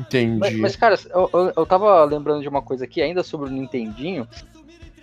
Entendi. 0.00 0.38
Mas, 0.38 0.56
mas 0.58 0.76
cara, 0.76 0.98
eu, 1.10 1.30
eu, 1.32 1.52
eu 1.56 1.66
tava 1.66 2.04
lembrando 2.04 2.42
de 2.42 2.48
uma 2.48 2.62
coisa 2.62 2.84
aqui, 2.84 3.00
ainda 3.00 3.22
sobre 3.22 3.48
o 3.48 3.52
Nintendinho 3.52 4.26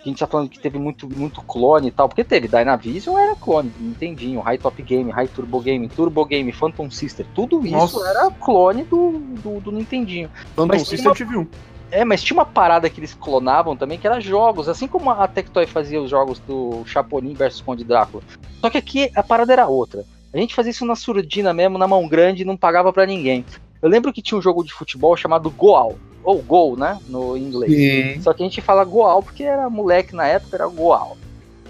a 0.06 0.08
gente 0.08 0.20
tá 0.20 0.28
falando 0.28 0.50
que 0.50 0.60
teve 0.60 0.80
muito, 0.80 1.10
muito 1.10 1.42
clone 1.42 1.90
e 1.90 1.92
tal, 1.92 2.08
porque 2.08 2.24
teve 2.24 2.48
Dynavision 2.48 3.18
era 3.18 3.36
clone, 3.36 3.72
Nintendinho, 3.80 4.40
High 4.40 4.58
Top 4.58 4.82
Game, 4.82 5.12
High 5.12 5.28
Turbo 5.28 5.60
Game, 5.60 5.90
Turbo 5.90 6.26
Game, 6.26 6.52
Phantom 6.52 6.90
Sister, 6.90 7.26
tudo 7.36 7.66
isso 7.66 7.76
Nossa. 7.76 8.08
era 8.08 8.32
clone 8.32 8.84
do, 8.84 9.20
do, 9.44 9.60
do 9.60 9.72
Nintendinho. 9.72 10.30
Phantom 10.56 10.68
mas 10.68 10.88
Sister 10.88 11.02
uma... 11.02 11.12
eu 11.12 11.16
tive 11.16 11.38
um. 11.38 11.46
É, 11.92 12.06
mas 12.06 12.22
tinha 12.22 12.38
uma 12.38 12.46
parada 12.46 12.90
que 12.90 13.00
eles 13.00 13.14
clonavam 13.14 13.76
também, 13.76 13.98
que 13.98 14.08
era 14.08 14.22
jogos, 14.22 14.70
assim 14.70 14.88
como 14.88 15.10
a 15.10 15.28
Tectoy 15.28 15.66
fazia 15.66 16.02
os 16.02 16.10
jogos 16.10 16.40
do 16.40 16.84
Chapolin 16.86 17.34
versus 17.34 17.62
Conde 17.62 17.84
Drácula. 17.84 18.24
Só 18.62 18.70
que 18.70 18.78
aqui 18.78 19.12
a 19.16 19.24
parada 19.24 19.52
era 19.52 19.68
outra. 19.68 20.06
A 20.32 20.38
gente 20.38 20.54
fazia 20.54 20.70
isso 20.70 20.86
na 20.86 20.96
surdina 20.96 21.52
mesmo, 21.52 21.80
na 21.80 21.88
mão 21.88 22.08
grande, 22.08 22.44
e 22.44 22.46
não 22.46 22.56
pagava 22.56 22.94
para 22.94 23.08
ninguém. 23.08 23.44
Eu 23.82 23.90
lembro 23.90 24.12
que 24.12 24.22
tinha 24.22 24.38
um 24.38 24.42
jogo 24.42 24.64
de 24.64 24.74
futebol 24.74 25.16
chamado 25.16 25.50
Goal 25.50 25.98
ou 26.24 26.42
Gol, 26.42 26.78
né? 26.78 27.00
No 27.08 27.38
inglês. 27.38 27.72
Sim. 27.72 28.22
Só 28.22 28.34
que 28.34 28.44
a 28.44 28.46
gente 28.46 28.62
fala 28.62 28.84
Goal 28.84 29.24
porque 29.24 29.44
era 29.44 29.70
moleque 29.70 30.16
na 30.16 30.28
época, 30.28 30.58
era 30.58 30.68
Goal. 30.68 31.18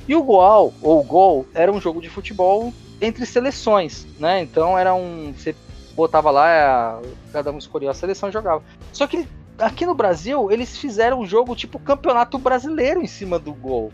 E 0.07 0.15
o 0.15 0.23
Goal, 0.23 0.73
ou 0.81 1.03
Gol, 1.03 1.45
era 1.53 1.71
um 1.71 1.79
jogo 1.79 2.01
de 2.01 2.09
futebol 2.09 2.73
entre 2.99 3.25
seleções, 3.25 4.07
né? 4.19 4.41
Então 4.41 4.77
era 4.77 4.93
um. 4.93 5.33
Você 5.37 5.55
botava 5.95 6.31
lá, 6.31 6.99
cada 7.31 7.51
um 7.51 7.57
escolhia 7.57 7.91
a 7.91 7.93
seleção 7.93 8.29
e 8.29 8.31
jogava. 8.31 8.63
Só 8.91 9.05
que 9.05 9.27
aqui 9.59 9.85
no 9.85 9.93
Brasil, 9.93 10.51
eles 10.51 10.77
fizeram 10.77 11.19
um 11.19 11.25
jogo 11.25 11.55
tipo 11.55 11.77
campeonato 11.77 12.37
brasileiro 12.37 13.01
em 13.01 13.07
cima 13.07 13.37
do 13.37 13.53
Gol. 13.53 13.91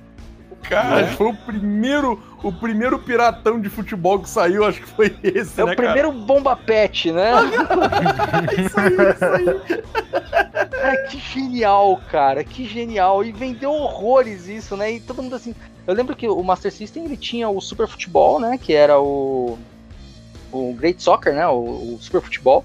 Cara, 0.69 1.03
né? 1.03 1.07
foi 1.15 1.27
o 1.27 1.33
primeiro, 1.35 2.21
o 2.43 2.51
primeiro 2.51 2.97
piratão 2.99 3.59
de 3.59 3.69
futebol 3.69 4.19
que 4.19 4.29
saiu, 4.29 4.65
acho 4.65 4.81
que 4.81 4.87
foi 4.87 5.15
esse, 5.23 5.61
é 5.61 5.65
né, 5.65 5.73
o 5.73 5.75
primeiro 5.75 6.11
cara? 6.11 6.23
bomba 6.25 6.55
pet, 6.55 7.11
né? 7.11 7.31
isso 8.57 8.79
aí, 8.79 8.93
isso 8.93 9.25
aí. 9.25 10.65
É, 10.71 10.97
que 11.07 11.19
genial, 11.19 11.99
cara, 12.11 12.43
que 12.43 12.65
genial. 12.65 13.23
E 13.23 13.31
vendeu 13.31 13.71
horrores 13.71 14.47
isso, 14.47 14.75
né? 14.75 14.93
E 14.93 14.99
todo 14.99 15.21
mundo 15.21 15.35
assim. 15.35 15.55
Eu 15.87 15.93
lembro 15.93 16.15
que 16.15 16.27
o 16.27 16.43
Master 16.43 16.71
System 16.71 17.05
ele 17.05 17.17
tinha 17.17 17.47
o 17.47 17.61
Super 17.61 17.87
Futebol, 17.87 18.39
né? 18.39 18.57
Que 18.57 18.73
era 18.73 18.99
o. 18.99 19.57
O 20.51 20.73
Great 20.73 21.01
Soccer, 21.03 21.33
né? 21.33 21.45
O, 21.47 21.95
o 21.95 21.97
Super 21.99 22.21
Futebol 22.21 22.63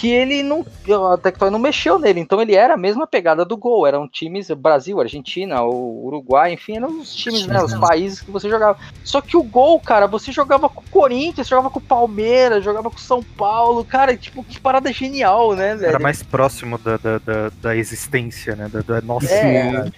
que 0.00 0.10
ele 0.10 0.42
não. 0.42 0.64
A 1.12 1.18
Tectoy 1.18 1.50
não 1.50 1.58
mexeu 1.58 1.98
nele, 1.98 2.20
então 2.20 2.40
ele 2.40 2.54
era 2.54 2.72
a 2.72 2.76
mesma 2.76 3.06
pegada 3.06 3.44
do 3.44 3.54
gol. 3.54 3.86
Eram 3.86 4.08
times 4.08 4.50
Brasil, 4.50 4.98
Argentina, 4.98 5.62
o 5.62 6.06
Uruguai, 6.06 6.54
enfim, 6.54 6.76
eram 6.76 7.00
os 7.00 7.14
times, 7.14 7.46
né, 7.46 7.62
os 7.62 7.74
países 7.74 8.22
que 8.22 8.30
você 8.30 8.48
jogava. 8.48 8.78
Só 9.04 9.20
que 9.20 9.36
o 9.36 9.42
gol, 9.42 9.78
cara, 9.78 10.06
você 10.06 10.32
jogava 10.32 10.70
com 10.70 10.80
o 10.80 10.90
Corinthians, 10.90 11.46
jogava 11.46 11.68
com 11.68 11.80
o 11.80 11.82
Palmeiras, 11.82 12.64
jogava 12.64 12.88
com 12.88 12.96
o 12.96 13.00
São 13.00 13.22
Paulo, 13.22 13.84
cara, 13.84 14.16
tipo, 14.16 14.42
que 14.42 14.58
parada 14.58 14.90
genial, 14.90 15.54
né, 15.54 15.76
velho? 15.76 15.90
Era 15.90 15.98
mais 15.98 16.22
próximo 16.22 16.78
da, 16.78 16.96
da, 16.96 17.18
da, 17.18 17.50
da 17.60 17.76
existência, 17.76 18.56
né, 18.56 18.70
da, 18.72 18.80
da 18.80 19.02
nossa 19.02 19.30
é, 19.30 19.92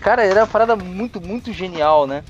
Cara, 0.00 0.24
era 0.24 0.40
uma 0.40 0.46
parada 0.46 0.74
muito, 0.74 1.20
muito 1.20 1.52
genial, 1.52 2.06
né? 2.06 2.24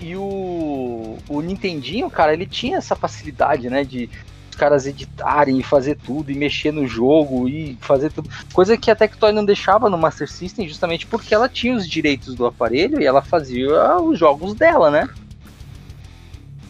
E 0.00 0.16
o 0.16 1.18
o 1.28 1.40
Nintendinho, 1.40 2.10
cara, 2.10 2.32
ele 2.32 2.46
tinha 2.46 2.78
essa 2.78 2.96
facilidade, 2.96 3.70
né, 3.70 3.84
de 3.84 4.10
os 4.52 4.56
caras 4.56 4.86
editarem 4.86 5.58
e 5.58 5.62
fazer 5.62 5.96
tudo, 5.96 6.30
e 6.30 6.34
mexer 6.34 6.72
no 6.72 6.86
jogo, 6.86 7.48
e 7.48 7.76
fazer 7.80 8.12
tudo. 8.12 8.28
Coisa 8.52 8.76
que 8.76 8.90
a 8.90 8.94
Tectoy 8.94 9.32
não 9.32 9.44
deixava 9.44 9.88
no 9.88 9.96
Master 9.96 10.30
System, 10.30 10.68
justamente 10.68 11.06
porque 11.06 11.34
ela 11.34 11.48
tinha 11.48 11.74
os 11.74 11.88
direitos 11.88 12.34
do 12.34 12.44
aparelho 12.44 13.00
e 13.00 13.06
ela 13.06 13.22
fazia 13.22 13.96
os 13.96 14.18
jogos 14.18 14.54
dela, 14.54 14.90
né? 14.90 15.08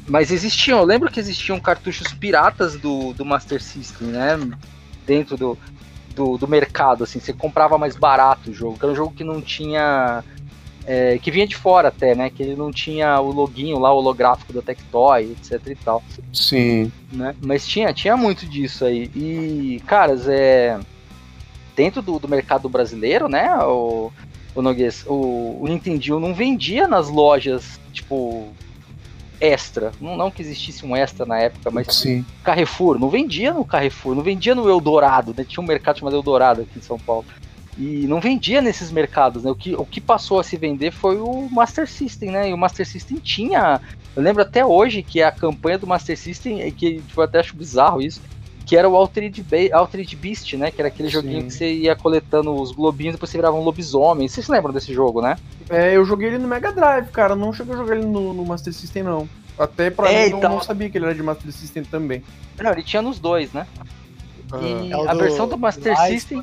Mas 0.06 0.30
existiam, 0.30 0.78
eu 0.78 0.84
lembro 0.84 1.10
que 1.10 1.18
existiam 1.18 1.58
cartuchos 1.58 2.12
piratas 2.12 2.76
do, 2.76 3.12
do 3.14 3.24
Master 3.24 3.60
System, 3.60 4.08
né? 4.08 4.38
Dentro 5.04 5.36
do, 5.36 5.58
do, 6.14 6.38
do 6.38 6.46
mercado, 6.46 7.02
assim, 7.02 7.18
você 7.18 7.32
comprava 7.32 7.76
mais 7.76 7.96
barato 7.96 8.50
o 8.50 8.54
jogo, 8.54 8.78
que 8.78 8.84
era 8.84 8.92
um 8.92 8.96
jogo 8.96 9.12
que 9.12 9.24
não 9.24 9.42
tinha 9.42 10.22
é, 10.86 11.18
que 11.18 11.30
vinha 11.30 11.46
de 11.46 11.56
fora 11.56 11.88
até, 11.88 12.14
né? 12.14 12.30
Que 12.30 12.42
ele 12.42 12.56
não 12.56 12.70
tinha 12.70 13.20
o 13.20 13.30
loginho 13.30 13.78
lá, 13.78 13.92
o 13.92 13.98
holográfico 13.98 14.52
da 14.52 14.62
Tectoy, 14.62 15.32
etc 15.32 15.60
e 15.66 15.74
tal. 15.76 16.02
Sim. 16.32 16.90
Né? 17.12 17.34
Mas 17.40 17.66
tinha, 17.66 17.92
tinha 17.92 18.16
muito 18.16 18.46
disso 18.46 18.84
aí. 18.84 19.10
E, 19.14 19.82
caras, 19.86 20.28
é. 20.28 20.78
Dentro 21.76 22.02
do, 22.02 22.18
do 22.18 22.28
mercado 22.28 22.68
brasileiro, 22.68 23.28
né? 23.28 23.56
O, 23.64 24.12
o 24.54 24.60
Noguês, 24.60 25.04
o, 25.06 25.58
o 25.60 25.66
Nintendo 25.66 26.20
não 26.20 26.34
vendia 26.34 26.86
nas 26.86 27.08
lojas, 27.08 27.80
tipo, 27.92 28.52
extra. 29.40 29.92
Não, 30.00 30.16
não 30.16 30.30
que 30.30 30.42
existisse 30.42 30.84
um 30.84 30.94
extra 30.94 31.24
na 31.24 31.38
época, 31.38 31.70
mas 31.70 31.94
Sim. 31.94 32.24
Carrefour, 32.44 32.98
não 32.98 33.08
vendia 33.08 33.54
no 33.54 33.64
Carrefour, 33.64 34.14
não 34.14 34.22
vendia 34.22 34.54
no 34.54 34.68
Eldorado, 34.68 35.34
né? 35.36 35.44
Tinha 35.44 35.62
um 35.62 35.66
mercado 35.66 35.98
chamado 35.98 36.16
Eldorado 36.16 36.62
aqui 36.62 36.78
em 36.78 36.82
São 36.82 36.98
Paulo. 36.98 37.24
E 37.78 38.06
não 38.06 38.20
vendia 38.20 38.60
nesses 38.60 38.90
mercados, 38.90 39.44
né? 39.44 39.50
O 39.50 39.54
que, 39.54 39.74
o 39.74 39.84
que 39.86 40.00
passou 40.00 40.38
a 40.38 40.44
se 40.44 40.56
vender 40.56 40.90
foi 40.90 41.16
o 41.16 41.48
Master 41.50 41.88
System, 41.88 42.30
né? 42.30 42.50
E 42.50 42.52
o 42.52 42.58
Master 42.58 42.86
System 42.86 43.16
tinha. 43.18 43.80
Eu 44.14 44.22
lembro 44.22 44.42
até 44.42 44.64
hoje 44.64 45.02
que 45.02 45.22
a 45.22 45.32
campanha 45.32 45.78
do 45.78 45.86
Master 45.86 46.18
System, 46.18 46.70
que 46.72 46.96
tipo, 46.96 47.20
eu 47.20 47.24
até 47.24 47.40
acho 47.40 47.56
bizarro 47.56 48.02
isso, 48.02 48.20
que 48.66 48.76
era 48.76 48.86
o 48.88 48.94
Altered, 48.94 49.42
Be 49.42 49.72
Altered 49.72 50.14
Beast, 50.16 50.52
né? 50.54 50.70
Que 50.70 50.82
era 50.82 50.88
aquele 50.88 51.08
Sim. 51.08 51.14
joguinho 51.14 51.44
que 51.44 51.50
você 51.50 51.72
ia 51.72 51.96
coletando 51.96 52.54
os 52.54 52.72
globinhos 52.72 53.14
e 53.14 53.16
depois 53.16 53.30
você 53.30 53.38
virava 53.38 53.56
um 53.56 53.62
lobisomem. 53.62 54.28
Vocês 54.28 54.44
se 54.44 54.52
lembram 54.52 54.72
desse 54.72 54.92
jogo, 54.92 55.22
né? 55.22 55.36
É, 55.70 55.96
eu 55.96 56.04
joguei 56.04 56.28
ele 56.28 56.38
no 56.38 56.48
Mega 56.48 56.70
Drive, 56.72 57.08
cara. 57.08 57.34
Não 57.34 57.54
cheguei 57.54 57.72
a 57.72 57.76
jogar 57.78 57.96
ele 57.96 58.04
no, 58.04 58.34
no 58.34 58.44
Master 58.44 58.72
System, 58.74 59.02
não. 59.02 59.26
Até 59.58 59.90
pra 59.90 60.10
É, 60.10 60.26
mim, 60.26 60.32
eu 60.32 60.38
então. 60.38 60.50
não 60.50 60.60
sabia 60.62 60.88
que 60.90 60.98
ele 60.98 61.06
era 61.06 61.14
de 61.14 61.22
Master 61.22 61.52
System 61.52 61.84
também. 61.84 62.22
Não, 62.60 62.70
ele 62.72 62.82
tinha 62.82 63.02
nos 63.02 63.18
dois, 63.18 63.52
né? 63.52 63.66
E 64.60 64.92
É 64.92 64.96
o 64.96 65.08
a 65.08 65.14
versão 65.14 65.48
do 65.48 65.56
Master 65.56 65.94
Lies 66.02 66.22
System. 66.22 66.42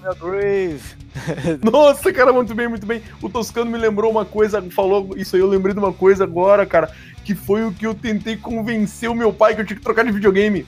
Nossa, 1.63 2.11
cara, 2.13 2.31
muito 2.31 2.53
bem, 2.55 2.67
muito 2.67 2.85
bem. 2.85 3.01
O 3.21 3.29
Toscano 3.29 3.69
me 3.69 3.77
lembrou 3.77 4.09
uma 4.11 4.25
coisa, 4.25 4.61
falou 4.71 5.09
isso 5.15 5.35
aí, 5.35 5.41
eu 5.41 5.47
lembrei 5.47 5.73
de 5.73 5.79
uma 5.79 5.93
coisa 5.93 6.23
agora, 6.23 6.65
cara, 6.65 6.91
que 7.23 7.35
foi 7.35 7.63
o 7.63 7.71
que 7.71 7.85
eu 7.85 7.93
tentei 7.93 8.37
convencer 8.37 9.09
o 9.09 9.15
meu 9.15 9.31
pai 9.33 9.55
que 9.55 9.61
eu 9.61 9.65
tinha 9.65 9.77
que 9.77 9.83
trocar 9.83 10.05
de 10.05 10.11
videogame. 10.11 10.65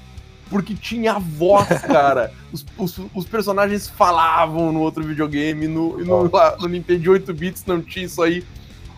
Porque 0.49 0.75
tinha 0.75 1.17
voz, 1.17 1.67
cara. 1.87 2.31
Os, 2.51 2.65
os, 2.77 2.99
os 3.15 3.25
personagens 3.25 3.87
falavam 3.87 4.71
no 4.71 4.81
outro 4.81 5.01
videogame, 5.03 5.65
no, 5.65 5.97
no, 5.99 6.29
lá, 6.29 6.57
no 6.59 6.67
Nintendo 6.67 7.11
8 7.11 7.33
bits 7.33 7.63
não 7.65 7.81
tinha 7.81 8.05
isso 8.05 8.21
aí. 8.21 8.43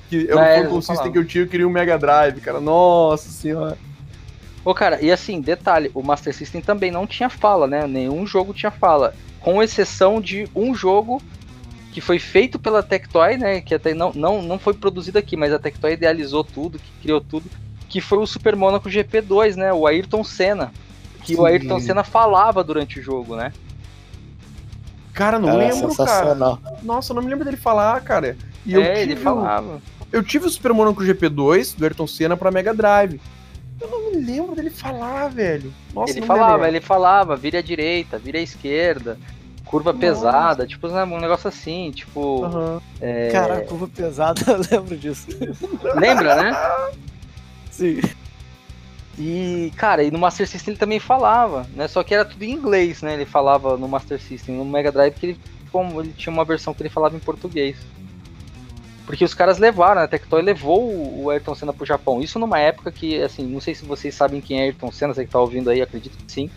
Que 0.09 0.27
É, 0.31 0.63
consistem 0.63 0.95
falavam. 0.95 1.11
que 1.11 1.19
eu 1.19 1.25
tinha, 1.25 1.43
eu 1.43 1.47
queria 1.47 1.67
um 1.67 1.71
Mega 1.71 1.97
Drive, 1.97 2.41
cara. 2.41 2.59
Nossa 2.59 3.29
senhora. 3.29 3.77
Ô, 4.65 4.73
cara, 4.73 4.99
e 5.01 5.11
assim, 5.11 5.41
detalhe, 5.41 5.91
o 5.93 6.01
Master 6.01 6.33
System 6.33 6.61
também 6.61 6.89
não 6.91 7.05
tinha 7.05 7.29
fala, 7.29 7.67
né? 7.67 7.85
Nenhum 7.85 8.25
jogo 8.25 8.53
tinha 8.53 8.71
fala. 8.71 9.13
Com 9.41 9.61
exceção 9.61 10.21
de 10.21 10.47
um 10.55 10.73
jogo 10.73 11.21
que 11.91 11.99
foi 11.99 12.17
feito 12.17 12.57
pela 12.57 12.81
Tectoy, 12.81 13.37
né? 13.37 13.59
Que 13.61 13.75
até 13.75 13.93
não, 13.93 14.13
não, 14.13 14.41
não 14.41 14.57
foi 14.57 14.73
produzido 14.73 15.17
aqui, 15.19 15.35
mas 15.35 15.51
a 15.51 15.59
Tectoy 15.59 15.93
idealizou 15.93 16.43
tudo, 16.43 16.79
que 16.79 16.91
criou 17.01 17.19
tudo. 17.19 17.45
Que 17.89 17.99
foi 17.99 18.17
o 18.19 18.25
Super 18.25 18.55
Monaco 18.55 18.89
GP2, 18.89 19.55
né? 19.55 19.73
O 19.73 19.85
Ayrton 19.85 20.23
Senna. 20.23 20.71
Que 21.23 21.33
o 21.35 21.39
Sim. 21.39 21.45
Ayrton 21.45 21.79
Senna 21.79 22.03
falava 22.03 22.63
durante 22.63 22.99
o 22.99 23.03
jogo, 23.03 23.35
né? 23.35 23.51
Cara, 25.13 25.37
não 25.37 25.47
Cara, 25.49 25.57
lembro, 25.59 25.75
cara. 25.81 25.89
sensacional. 26.09 26.59
Nossa, 26.81 27.11
eu 27.11 27.15
não 27.15 27.21
me 27.21 27.29
lembro 27.29 27.45
dele 27.45 27.57
falar, 27.57 28.01
cara. 28.01 28.35
E 28.65 28.73
é, 28.75 28.77
eu 28.77 28.81
ele 28.81 29.07
tive 29.15 29.21
o- 29.21 29.23
falava. 29.23 29.81
Eu 30.11 30.23
tive 30.23 30.45
o 30.45 30.49
Super 30.49 30.73
Monaco 30.73 31.03
GP2 31.03 31.75
do 31.77 31.83
Ayrton 31.85 32.07
Senna 32.07 32.35
pra 32.37 32.49
Mega 32.51 32.73
Drive. 32.73 33.19
Eu 33.81 33.87
não 33.89 34.11
me 34.11 34.17
lembro 34.17 34.55
dele 34.55 34.69
falar, 34.69 35.27
velho. 35.29 35.73
Nossa, 35.93 36.17
ele 36.17 36.25
falava, 36.25 36.67
ele 36.67 36.81
falava, 36.81 37.35
vire 37.35 37.57
à 37.57 37.61
direita, 37.61 38.17
vire 38.17 38.37
à 38.37 38.41
esquerda, 38.41 39.17
curva 39.65 39.91
Nossa. 39.91 39.99
pesada, 39.99 40.67
tipo, 40.67 40.87
né, 40.87 41.03
um 41.03 41.19
negócio 41.19 41.47
assim, 41.47 41.91
tipo. 41.91 42.43
Aham. 42.45 42.81
é, 43.01 43.29
Caraca, 43.31 43.65
curva 43.65 43.87
pesada, 43.87 44.41
eu 44.47 44.61
lembro 44.71 44.97
disso. 44.97 45.27
Lembra, 45.95 46.35
né? 46.41 46.57
Sim. 47.71 47.99
E, 49.17 49.71
cara, 49.75 50.03
e 50.03 50.09
no 50.09 50.17
Master 50.17 50.47
System 50.47 50.71
ele 50.71 50.79
também 50.79 50.99
falava, 50.99 51.67
né? 51.75 51.87
Só 51.87 52.03
que 52.03 52.13
era 52.13 52.25
tudo 52.25 52.43
em 52.43 52.51
inglês, 52.51 53.01
né? 53.01 53.13
Ele 53.13 53.25
falava 53.25 53.77
no 53.77 53.87
Master 53.87 54.19
System, 54.19 54.55
no 54.55 54.65
Mega 54.65 54.91
Drive 54.91 55.13
que 55.13 55.25
ele, 55.27 55.39
como 55.71 56.01
ele 56.01 56.13
tinha 56.13 56.33
uma 56.33 56.45
versão 56.45 56.73
que 56.73 56.81
ele 56.81 56.89
falava 56.89 57.15
em 57.15 57.19
português. 57.19 57.77
Porque 59.05 59.25
os 59.25 59.33
caras 59.33 59.57
levaram, 59.57 60.01
a 60.01 60.07
Tectoy 60.07 60.41
levou 60.41 61.21
o 61.21 61.29
Ayrton 61.29 61.55
Senna 61.55 61.73
pro 61.73 61.85
Japão. 61.85 62.21
Isso 62.21 62.39
numa 62.39 62.59
época 62.59 62.91
que, 62.91 63.21
assim, 63.21 63.45
não 63.45 63.59
sei 63.59 63.75
se 63.75 63.85
vocês 63.85 64.15
sabem 64.15 64.39
quem 64.39 64.59
é 64.59 64.63
Ayrton 64.63 64.91
Senna, 64.91 65.13
você 65.13 65.25
que 65.25 65.31
tá 65.31 65.39
ouvindo 65.39 65.69
aí, 65.69 65.81
acredito 65.81 66.17
que 66.17 66.31
sim. 66.31 66.49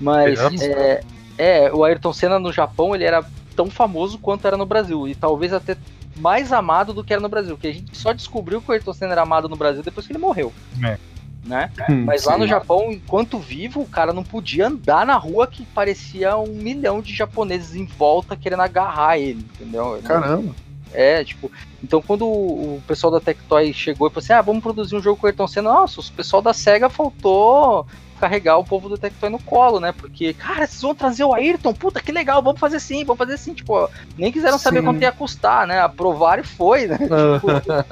Mas 0.00 0.38
é, 0.60 1.02
é, 1.38 1.72
o 1.72 1.84
Ayrton 1.84 2.12
Senna 2.12 2.38
no 2.38 2.52
Japão, 2.52 2.94
ele 2.94 3.04
era 3.04 3.24
tão 3.54 3.70
famoso 3.70 4.18
quanto 4.18 4.46
era 4.46 4.56
no 4.56 4.66
Brasil. 4.66 5.06
E 5.06 5.14
talvez 5.14 5.52
até 5.52 5.76
mais 6.16 6.52
amado 6.52 6.92
do 6.92 7.04
que 7.04 7.12
era 7.12 7.22
no 7.22 7.28
Brasil. 7.28 7.54
Porque 7.54 7.68
a 7.68 7.72
gente 7.72 7.96
só 7.96 8.12
descobriu 8.12 8.60
que 8.60 8.70
o 8.70 8.72
Ayrton 8.72 8.92
Senna 8.92 9.12
era 9.12 9.22
amado 9.22 9.48
no 9.48 9.56
Brasil 9.56 9.82
depois 9.82 10.04
que 10.04 10.12
ele 10.12 10.18
morreu. 10.18 10.52
É. 10.82 10.98
Né? 11.44 11.70
Hum, 11.90 12.04
Mas 12.06 12.24
lá 12.24 12.32
sim. 12.32 12.40
no 12.40 12.46
Japão, 12.46 12.90
enquanto 12.90 13.38
vivo, 13.38 13.82
o 13.82 13.86
cara 13.86 14.12
não 14.12 14.24
podia 14.24 14.66
andar 14.66 15.04
na 15.04 15.14
rua 15.14 15.46
que 15.46 15.64
parecia 15.66 16.36
um 16.38 16.54
milhão 16.54 17.02
de 17.02 17.14
japoneses 17.14 17.76
em 17.76 17.84
volta 17.84 18.34
querendo 18.34 18.62
agarrar 18.62 19.18
ele, 19.18 19.46
entendeu? 19.54 20.00
Caramba. 20.02 20.54
É, 20.94 21.24
tipo, 21.24 21.50
então 21.82 22.00
quando 22.00 22.24
o 22.26 22.80
pessoal 22.86 23.10
da 23.10 23.20
Tectoy 23.20 23.72
chegou 23.72 24.06
e 24.06 24.10
falou 24.10 24.22
assim: 24.22 24.32
ah, 24.32 24.40
vamos 24.40 24.62
produzir 24.62 24.94
um 24.94 25.02
jogo 25.02 25.20
com 25.20 25.26
o 25.26 25.28
Ayrton 25.28 25.48
Senna, 25.48 25.72
nossa, 25.72 26.00
o 26.00 26.12
pessoal 26.12 26.40
da 26.40 26.52
SEGA 26.52 26.88
faltou 26.88 27.86
carregar 28.20 28.56
o 28.56 28.64
povo 28.64 28.88
do 28.88 28.96
Tectoy 28.96 29.28
no 29.28 29.42
colo, 29.42 29.80
né? 29.80 29.92
Porque, 29.92 30.32
cara, 30.32 30.66
vocês 30.66 30.80
vão 30.80 30.94
trazer 30.94 31.24
o 31.24 31.34
Ayrton, 31.34 31.74
puta 31.74 32.00
que 32.00 32.12
legal, 32.12 32.40
vamos 32.42 32.60
fazer 32.60 32.80
sim, 32.80 33.04
vamos 33.04 33.18
fazer 33.18 33.36
sim. 33.36 33.54
Tipo, 33.54 33.90
nem 34.16 34.32
quiseram 34.32 34.56
saber 34.56 34.78
Sim. 34.78 34.84
quanto 34.84 35.02
ia 35.02 35.12
custar, 35.12 35.66
né? 35.66 35.80
Aprovaram 35.80 36.42
e 36.42 36.46
foi, 36.46 36.86
né? 36.86 36.96
Tipo, 36.96 37.88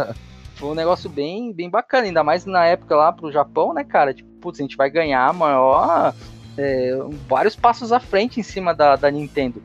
foi 0.54 0.70
um 0.70 0.74
negócio 0.74 1.10
bem, 1.10 1.52
bem 1.52 1.68
bacana, 1.68 2.06
ainda 2.06 2.22
mais 2.22 2.46
na 2.46 2.64
época 2.64 2.94
lá 2.94 3.12
pro 3.12 3.32
Japão, 3.32 3.74
né, 3.74 3.82
cara? 3.82 4.14
Tipo, 4.14 4.28
putz, 4.40 4.60
a 4.60 4.62
gente 4.62 4.76
vai 4.76 4.88
ganhar 4.88 5.32
maior. 5.34 6.14
é, 6.56 6.96
vários 7.28 7.56
passos 7.56 7.92
à 7.92 8.00
frente 8.00 8.38
em 8.38 8.42
cima 8.42 8.74
da, 8.74 8.96
da 8.96 9.10
Nintendo. 9.10 9.62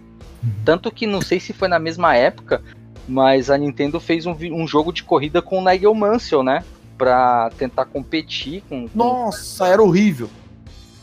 Tanto 0.64 0.92
que 0.92 1.06
não 1.06 1.22
sei 1.22 1.40
se 1.40 1.54
foi 1.54 1.68
na 1.68 1.80
mesma 1.80 2.16
época, 2.16 2.62
mas 3.08 3.50
a 3.50 3.58
Nintendo 3.58 4.00
fez 4.00 4.26
um, 4.26 4.36
um 4.52 4.68
jogo 4.68 4.92
de 4.92 5.04
corrida 5.04 5.42
com 5.42 5.60
o 5.60 5.64
Nigel 5.64 5.94
Mansell, 5.94 6.44
né? 6.44 6.64
Pra 6.98 7.50
tentar 7.58 7.86
competir 7.86 8.64
com. 8.68 8.88
com- 8.88 8.98
Nossa, 8.98 9.68
era 9.68 9.82
horrível. 9.82 10.30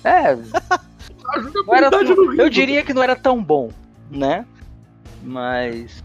É, 0.02 0.34
não 1.66 1.74
era 1.74 1.90
tão- 1.90 2.34
eu 2.34 2.50
diria 2.50 2.82
que 2.82 2.92
não 2.92 3.02
era 3.02 3.16
tão 3.16 3.42
bom, 3.42 3.70
né? 4.10 4.44
Mas. 5.22 6.02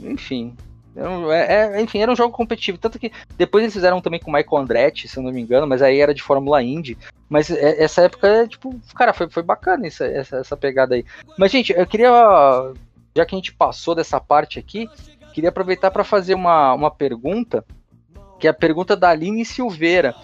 Enfim. 0.00 0.54
Era 0.94 1.08
um- 1.10 1.32
é- 1.32 1.76
é- 1.76 1.80
enfim, 1.80 2.00
era 2.00 2.12
um 2.12 2.16
jogo 2.16 2.34
competitivo. 2.36 2.76
Tanto 2.76 2.98
que 2.98 3.10
depois 3.38 3.62
eles 3.64 3.72
fizeram 3.72 4.00
também 4.00 4.20
com 4.20 4.30
o 4.30 4.34
Michael 4.34 4.62
Andretti, 4.62 5.08
se 5.08 5.16
eu 5.16 5.22
não 5.22 5.32
me 5.32 5.40
engano, 5.40 5.66
mas 5.66 5.80
aí 5.80 6.00
era 6.00 6.12
de 6.12 6.22
Fórmula 6.22 6.62
Indy. 6.62 6.98
Mas 7.30 7.50
é- 7.50 7.82
essa 7.82 8.02
época, 8.02 8.46
tipo, 8.46 8.78
cara, 8.94 9.14
foi, 9.14 9.30
foi 9.30 9.42
bacana 9.42 9.86
essa, 9.86 10.04
essa, 10.04 10.36
essa 10.38 10.56
pegada 10.56 10.94
aí. 10.94 11.04
Mas, 11.38 11.50
gente, 11.50 11.72
eu 11.72 11.86
queria. 11.86 12.10
Já 13.16 13.24
que 13.24 13.34
a 13.34 13.38
gente 13.38 13.54
passou 13.54 13.94
dessa 13.94 14.18
parte 14.20 14.58
aqui, 14.58 14.88
queria 15.32 15.50
aproveitar 15.50 15.90
para 15.90 16.04
fazer 16.04 16.34
uma, 16.34 16.72
uma 16.74 16.90
pergunta, 16.90 17.64
que 18.38 18.46
é 18.46 18.50
a 18.50 18.54
pergunta 18.54 18.96
da 18.96 19.10
Aline 19.10 19.44
Silveira. 19.44 20.14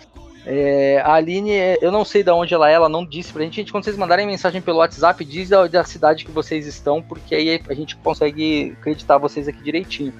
É, 0.47 1.03
a 1.05 1.15
Aline, 1.15 1.53
é, 1.53 1.79
eu 1.83 1.93
não 1.93 2.05
sei 2.05 2.23
de 2.23 2.31
onde 2.31 2.55
ela 2.55 2.71
é, 2.71 2.75
ela 2.75 2.89
não 2.89 3.05
disse 3.05 3.33
pra 3.33 3.43
gente. 3.43 3.57
Gente, 3.57 3.73
quando 3.73 3.85
vocês 3.85 3.97
mandarem 3.97 4.27
mensagem 4.27 4.63
pelo 4.63 4.79
WhatsApp, 4.79 5.25
diz 5.25 5.49
da, 5.49 5.67
da 5.67 5.85
cidade 5.85 6.25
que 6.25 6.31
vocês 6.31 6.67
estão, 6.67 7.03
porque 7.03 7.35
aí 7.35 7.61
a 7.69 7.75
gente 7.75 7.97
consegue 7.97 8.75
acreditar 8.79 9.19
vocês 9.19 9.49
aqui 9.49 9.63
direitinho. 9.63 10.13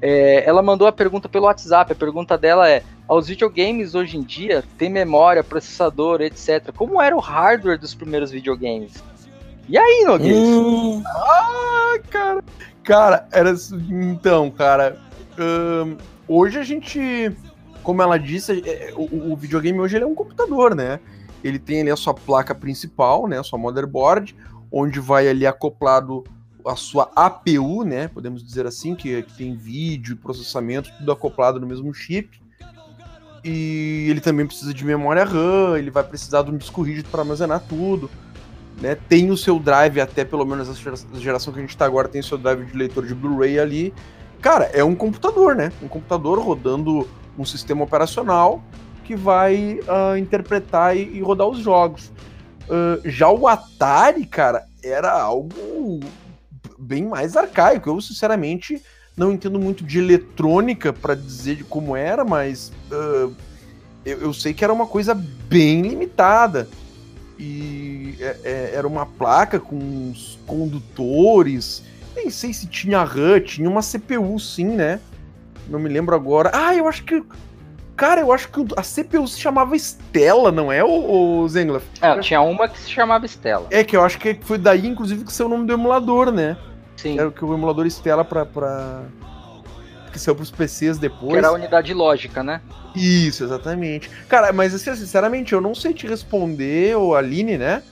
É, 0.00 0.44
ela 0.46 0.62
mandou 0.62 0.86
a 0.86 0.92
pergunta 0.92 1.28
pelo 1.28 1.46
WhatsApp. 1.46 1.92
A 1.92 1.96
pergunta 1.96 2.36
dela 2.36 2.68
é: 2.68 2.82
aos 3.06 3.28
videogames 3.28 3.94
hoje 3.94 4.16
em 4.16 4.22
dia 4.22 4.64
tem 4.78 4.88
memória, 4.88 5.44
processador, 5.44 6.20
etc. 6.20 6.72
Como 6.74 7.00
era 7.00 7.16
o 7.16 7.20
hardware 7.20 7.78
dos 7.78 7.94
primeiros 7.94 8.30
videogames? 8.30 9.02
E 9.68 9.78
aí, 9.78 10.04
Noguês? 10.06 10.36
Hum, 10.36 11.02
Ah, 11.06 11.98
cara. 12.10 12.44
Cara, 12.82 13.28
era. 13.32 13.54
Então, 13.90 14.50
cara. 14.50 14.98
ahn, 15.38 15.96
hoje 16.28 16.58
a 16.58 16.62
gente. 16.62 17.00
Como 17.82 18.00
ela 18.00 18.18
disse, 18.18 18.62
é, 18.66 18.92
o, 18.96 19.32
o 19.32 19.36
videogame 19.36 19.78
hoje 19.78 19.96
é 19.98 20.06
um 20.06 20.14
computador, 20.14 20.74
né? 20.74 21.00
Ele 21.42 21.58
tem 21.58 21.82
ali 21.82 21.90
a 21.90 21.96
sua 21.96 22.14
placa 22.14 22.54
principal, 22.54 23.26
né? 23.26 23.38
A 23.38 23.42
sua 23.42 23.58
motherboard, 23.58 24.34
onde 24.72 25.00
vai 25.00 25.28
ali 25.28 25.46
acoplado 25.46 26.24
a 26.66 26.76
sua 26.76 27.10
APU, 27.14 27.84
né? 27.84 28.08
Podemos 28.08 28.42
dizer 28.42 28.66
assim, 28.66 28.94
que, 28.94 29.22
que 29.22 29.36
tem 29.36 29.54
vídeo, 29.54 30.16
processamento, 30.16 30.90
tudo 30.98 31.12
acoplado 31.12 31.60
no 31.60 31.66
mesmo 31.66 31.92
chip. 31.92 32.40
E 33.44 34.06
ele 34.08 34.22
também 34.22 34.46
precisa 34.46 34.72
de 34.72 34.82
memória 34.86 35.22
RAM, 35.22 35.76
ele 35.76 35.90
vai 35.90 36.02
precisar 36.02 36.40
de 36.42 36.50
um 36.50 36.56
disco 36.56 36.80
rígido 36.80 37.10
para 37.10 37.20
armazenar 37.20 37.62
tudo. 37.68 38.10
Né? 38.80 38.96
Tem 39.08 39.30
o 39.30 39.36
seu 39.36 39.58
drive, 39.58 40.00
até 40.00 40.24
pelo 40.24 40.44
menos 40.44 40.76
gera- 40.78 40.96
geração 41.14 41.52
que 41.52 41.58
a 41.58 41.62
gente 41.62 41.76
tá 41.76 41.86
agora, 41.86 42.08
tem 42.08 42.20
o 42.20 42.24
seu 42.24 42.36
drive 42.36 42.64
de 42.64 42.76
leitor 42.76 43.06
de 43.06 43.14
Blu-ray 43.14 43.58
ali. 43.58 43.94
Cara, 44.40 44.64
é 44.72 44.84
um 44.84 44.94
computador, 44.94 45.54
né? 45.54 45.72
Um 45.82 45.88
computador 45.88 46.38
rodando 46.38 47.08
um 47.38 47.44
sistema 47.44 47.84
operacional 47.84 48.62
que 49.04 49.14
vai 49.14 49.80
ah, 49.88 50.18
interpretar 50.18 50.96
e, 50.96 51.16
e 51.16 51.20
rodar 51.20 51.46
os 51.46 51.58
jogos. 51.58 52.12
Ah, 52.68 52.98
já 53.04 53.28
o 53.30 53.46
Atari, 53.46 54.26
cara, 54.26 54.64
era 54.82 55.12
algo 55.12 56.00
bem 56.78 57.04
mais 57.04 57.36
arcaico. 57.36 57.88
Eu, 57.88 58.00
sinceramente, 58.00 58.82
não 59.16 59.32
entendo 59.32 59.58
muito 59.58 59.84
de 59.84 59.98
eletrônica 59.98 60.92
para 60.92 61.14
dizer 61.14 61.56
de 61.56 61.64
como 61.64 61.96
era, 61.96 62.24
mas 62.24 62.72
ah, 62.90 63.30
eu, 64.04 64.20
eu 64.20 64.32
sei 64.32 64.52
que 64.52 64.64
era 64.64 64.72
uma 64.72 64.86
coisa 64.86 65.14
bem 65.14 65.82
limitada. 65.82 66.68
E 67.38 68.16
é- 68.20 68.36
é- 68.44 68.70
era 68.74 68.86
uma 68.86 69.06
placa 69.06 69.58
com 69.58 69.76
uns 69.76 70.38
condutores. 70.46 71.82
Nem 72.14 72.30
sei 72.30 72.52
se 72.52 72.66
tinha 72.66 73.02
RAM, 73.02 73.40
tinha 73.40 73.68
uma 73.68 73.82
CPU 73.82 74.38
sim, 74.38 74.66
né? 74.66 75.00
Não 75.68 75.78
me 75.78 75.88
lembro 75.88 76.14
agora. 76.14 76.50
Ah, 76.52 76.74
eu 76.74 76.86
acho 76.86 77.02
que. 77.04 77.22
Cara, 77.96 78.20
eu 78.20 78.32
acho 78.32 78.48
que 78.48 78.60
a 78.76 78.82
CPU 78.82 79.26
se 79.28 79.38
chamava 79.40 79.76
Stella, 79.76 80.50
não 80.50 80.70
é, 80.70 80.82
o, 80.82 81.46
Zengler? 81.48 81.80
É, 82.02 82.18
tinha 82.18 82.40
uma 82.40 82.66
que 82.68 82.78
se 82.80 82.90
chamava 82.90 83.24
Stella. 83.24 83.66
É, 83.70 83.84
que 83.84 83.96
eu 83.96 84.02
acho 84.04 84.18
que 84.18 84.34
foi 84.42 84.58
daí, 84.58 84.86
inclusive, 84.86 85.24
que 85.24 85.32
saiu 85.32 85.46
o 85.46 85.50
nome 85.50 85.64
do 85.66 85.72
emulador, 85.72 86.32
né? 86.32 86.56
Sim. 86.96 87.18
Era 87.18 87.30
que 87.30 87.44
o 87.44 87.54
emulador 87.54 87.86
Stella 87.86 88.24
pra. 88.24 88.44
pra... 88.44 89.02
Que 90.14 90.18
saiu 90.20 90.36
pros 90.36 90.50
PCs 90.50 90.96
depois. 90.96 91.32
Que 91.32 91.38
era 91.38 91.48
a 91.48 91.52
unidade 91.52 91.92
lógica, 91.92 92.40
né? 92.42 92.60
Isso, 92.94 93.42
exatamente. 93.42 94.08
Cara, 94.28 94.52
mas 94.52 94.72
assim, 94.72 94.94
sinceramente, 94.94 95.52
eu 95.52 95.60
não 95.60 95.74
sei 95.74 95.92
te 95.92 96.06
responder, 96.06 96.96
ou 96.96 97.16
Aline, 97.16 97.58
né? 97.58 97.82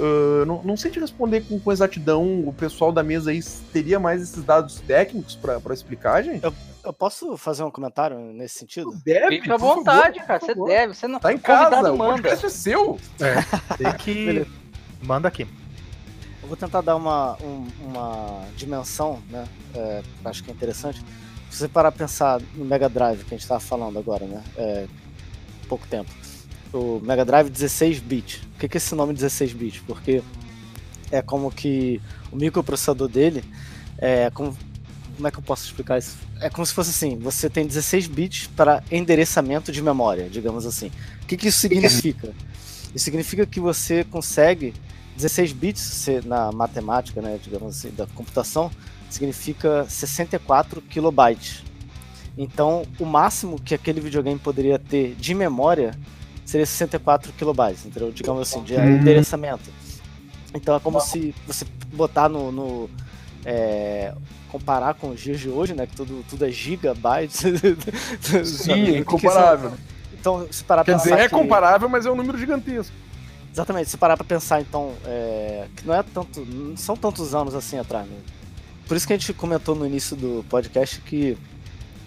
Ah, 0.00 0.44
não, 0.46 0.62
não 0.62 0.76
sei 0.78 0.90
te 0.90 0.98
responder 0.98 1.42
com, 1.42 1.60
com 1.60 1.70
exatidão. 1.70 2.24
O 2.46 2.52
pessoal 2.54 2.90
da 2.90 3.02
mesa 3.02 3.30
aí 3.32 3.42
teria 3.72 4.00
mais 4.00 4.22
esses 4.22 4.42
dados 4.42 4.80
técnicos 4.80 5.36
pra, 5.36 5.60
pra 5.60 5.74
explicar, 5.74 6.22
gente? 6.24 6.42
Eu 6.84 6.92
posso 6.94 7.36
fazer 7.36 7.64
um 7.64 7.70
comentário 7.70 8.18
nesse 8.18 8.60
sentido? 8.60 8.96
Deve, 9.04 9.40
Fica 9.42 9.56
à 9.56 9.58
favor, 9.58 9.74
vontade, 9.76 10.20
por 10.20 10.26
cara. 10.26 10.40
Você 10.40 10.46
favor. 10.54 10.68
deve. 10.68 10.94
Você 10.94 11.06
não. 11.06 11.20
Tá 11.20 11.32
em 11.34 11.36
o 11.36 11.40
casa, 11.40 11.92
o 11.92 11.98
manda. 11.98 12.12
podcast 12.14 12.46
é 12.46 12.48
seu. 12.48 12.98
Tem 13.76 13.92
que. 13.98 14.14
Beleza. 14.24 14.46
Manda 15.02 15.28
aqui. 15.28 15.46
Eu 16.42 16.48
vou 16.48 16.56
tentar 16.56 16.80
dar 16.80 16.96
uma, 16.96 17.36
um- 17.42 17.66
uma 17.84 18.40
dimensão, 18.56 19.20
né? 19.28 19.44
É, 19.74 20.00
eu 20.24 20.30
acho 20.30 20.42
que 20.42 20.50
é 20.50 20.54
interessante. 20.54 21.04
Se 21.50 21.58
você 21.58 21.68
parar 21.68 21.90
pra 21.90 22.06
pensar 22.06 22.40
no 22.54 22.64
Mega 22.64 22.88
Drive 22.88 23.24
que 23.24 23.34
a 23.34 23.38
gente 23.38 23.46
tava 23.46 23.60
falando 23.60 23.98
agora, 23.98 24.26
né? 24.26 24.42
É, 24.56 24.86
pouco 25.68 25.86
tempo. 25.86 26.10
O 26.72 27.00
Mega 27.02 27.24
Drive 27.24 27.48
16 27.48 28.00
bit. 28.00 28.42
O 28.54 28.58
que 28.58 28.68
que 28.68 28.76
é 28.76 28.78
esse 28.78 28.94
nome 28.94 29.14
16 29.14 29.52
bit? 29.52 29.82
Porque 29.82 30.22
é 31.10 31.22
como 31.22 31.50
que 31.50 32.00
o 32.30 32.36
microprocessador 32.36 33.08
dele 33.08 33.42
é 33.96 34.30
como 34.30 34.56
como 35.18 35.26
é 35.26 35.32
que 35.32 35.38
eu 35.38 35.42
posso 35.42 35.64
explicar 35.64 35.98
isso? 35.98 36.16
É 36.40 36.48
como 36.48 36.64
se 36.64 36.72
fosse 36.72 36.90
assim, 36.90 37.18
você 37.18 37.50
tem 37.50 37.66
16 37.66 38.06
bits 38.06 38.46
para 38.46 38.84
endereçamento 38.88 39.72
de 39.72 39.82
memória, 39.82 40.28
digamos 40.30 40.64
assim. 40.64 40.92
O 41.20 41.26
que, 41.26 41.36
que 41.36 41.48
isso 41.48 41.58
significa? 41.58 42.32
Isso 42.94 43.04
significa 43.04 43.44
que 43.44 43.58
você 43.58 44.04
consegue 44.04 44.72
16 45.16 45.52
bits 45.52 46.06
na 46.24 46.52
matemática, 46.52 47.20
né, 47.20 47.38
digamos 47.42 47.76
assim, 47.76 47.90
da 47.96 48.06
computação, 48.06 48.70
significa 49.10 49.84
64 49.88 50.80
kilobytes. 50.82 51.62
Então, 52.36 52.82
o 53.00 53.04
máximo 53.04 53.60
que 53.60 53.74
aquele 53.74 54.00
videogame 54.00 54.38
poderia 54.38 54.78
ter 54.78 55.14
de 55.16 55.34
memória 55.34 55.92
seria 56.44 56.64
64 56.66 57.32
kilobytes, 57.32 57.84
entendeu? 57.84 58.12
Digamos 58.12 58.42
assim, 58.42 58.62
de 58.62 58.74
endereçamento. 58.74 59.70
Então 60.54 60.76
é 60.76 60.80
como 60.80 61.00
se 61.00 61.34
você 61.46 61.66
botar 61.92 62.28
no. 62.28 62.50
no, 62.52 62.90
é, 63.44 64.14
comparar 64.50 64.94
com 64.94 65.10
os 65.10 65.20
dias 65.20 65.38
de 65.38 65.48
hoje, 65.48 65.74
né? 65.74 65.86
Que 65.86 65.94
tudo, 65.94 66.24
tudo 66.28 66.44
é 66.46 66.50
gigabytes. 66.50 67.42
Sim, 68.44 68.72
é 68.72 68.76
Que 68.86 68.92
que 68.92 68.98
incomparável. 68.98 69.70
são- 69.70 69.78
Então, 70.18 70.48
se 70.50 70.64
parar 70.64 70.84
Quer 70.84 70.96
dizer, 70.96 71.10
pensar 71.10 71.22
é 71.22 71.28
que- 71.28 71.34
comparável, 71.34 71.88
mas 71.88 72.06
é 72.06 72.10
um 72.10 72.14
número 72.16 72.38
gigantesco. 72.38 72.94
Exatamente, 73.52 73.90
se 73.90 73.96
parar 73.96 74.16
pra 74.16 74.24
pensar, 74.24 74.60
então, 74.60 74.92
é, 75.04 75.66
que 75.76 75.86
não 75.86 75.94
é 75.94 76.02
tanto. 76.02 76.40
Não 76.46 76.76
são 76.76 76.96
tantos 76.96 77.34
anos 77.34 77.54
assim 77.54 77.78
atrás, 77.78 78.06
né? 78.06 78.16
Por 78.88 78.96
isso 78.96 79.06
que 79.06 79.12
a 79.12 79.16
gente 79.18 79.34
comentou 79.34 79.74
no 79.74 79.86
início 79.86 80.16
do 80.16 80.42
podcast 80.48 80.98
que 81.02 81.36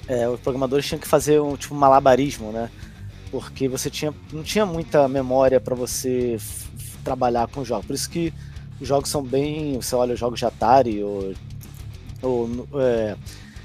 é, 0.08 0.28
os 0.28 0.40
programadores 0.40 0.84
tinham 0.86 0.99
que 0.99 1.08
fazer 1.08 1.40
um 1.40 1.56
tipo 1.56 1.76
malabarismo, 1.76 2.52
né? 2.52 2.72
Porque 3.30 3.70
você 3.70 3.88
tinha, 3.90 4.12
não 4.34 4.41
tinha 4.41 4.66
muita 4.66 5.08
memória 5.08 5.62
pra 5.62 5.76
você 5.76 6.38
trabalhar 7.03 7.48
com 7.48 7.64
jogos. 7.64 7.86
Por 7.86 7.94
isso 7.94 8.10
que 8.10 8.34
os 8.80 8.88
jogos 8.88 9.10
são 9.10 9.22
bem. 9.24 9.76
Você 9.76 9.95
olha 9.95 10.16
os 10.16 10.20
jogos 10.20 10.40
de 10.40 10.45
Atari 10.45 11.03
ou. 11.03 11.34
ou 12.22 12.68
é, 12.82 13.16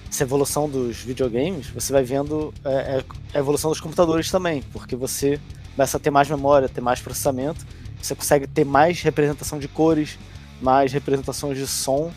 essa 0.08 0.22
evolução 0.22 0.68
dos 0.68 0.98
videogames, 0.98 1.68
você 1.68 1.92
vai 1.92 2.02
vendo 2.02 2.54
é, 2.64 2.70
é, 2.70 3.04
a 3.34 3.38
evolução 3.38 3.70
dos 3.70 3.80
computadores 3.80 4.30
também, 4.30 4.62
porque 4.72 4.94
você 4.94 5.38
começa 5.74 5.96
a 5.96 6.00
ter 6.00 6.10
mais 6.10 6.30
memória, 6.30 6.68
ter 6.68 6.80
mais 6.80 7.00
processamento, 7.00 7.66
você 8.00 8.14
consegue 8.14 8.46
ter 8.46 8.64
mais 8.64 9.02
representação 9.02 9.58
de 9.58 9.68
cores, 9.68 10.16
mais 10.62 10.92
representações 10.92 11.58
de 11.58 11.66
som, 11.66 12.12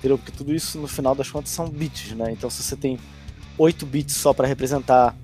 entendeu? 0.00 0.18
Porque 0.18 0.32
tudo 0.32 0.52
isso 0.52 0.78
no 0.78 0.88
final 0.88 1.14
das 1.14 1.30
contas 1.30 1.50
são 1.52 1.68
bits, 1.68 2.12
né? 2.16 2.32
Então 2.32 2.50
se 2.50 2.62
você 2.62 2.76
tem 2.76 2.98
8 3.56 3.86
bits 3.86 4.16
só 4.16 4.32
para 4.32 4.48
representar 4.48 5.14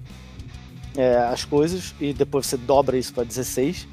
é, 0.96 1.16
as 1.18 1.44
coisas 1.44 1.94
e 2.00 2.12
depois 2.12 2.46
você 2.46 2.56
dobra 2.56 2.96
isso 2.96 3.12
para 3.12 3.24
16, 3.24 3.86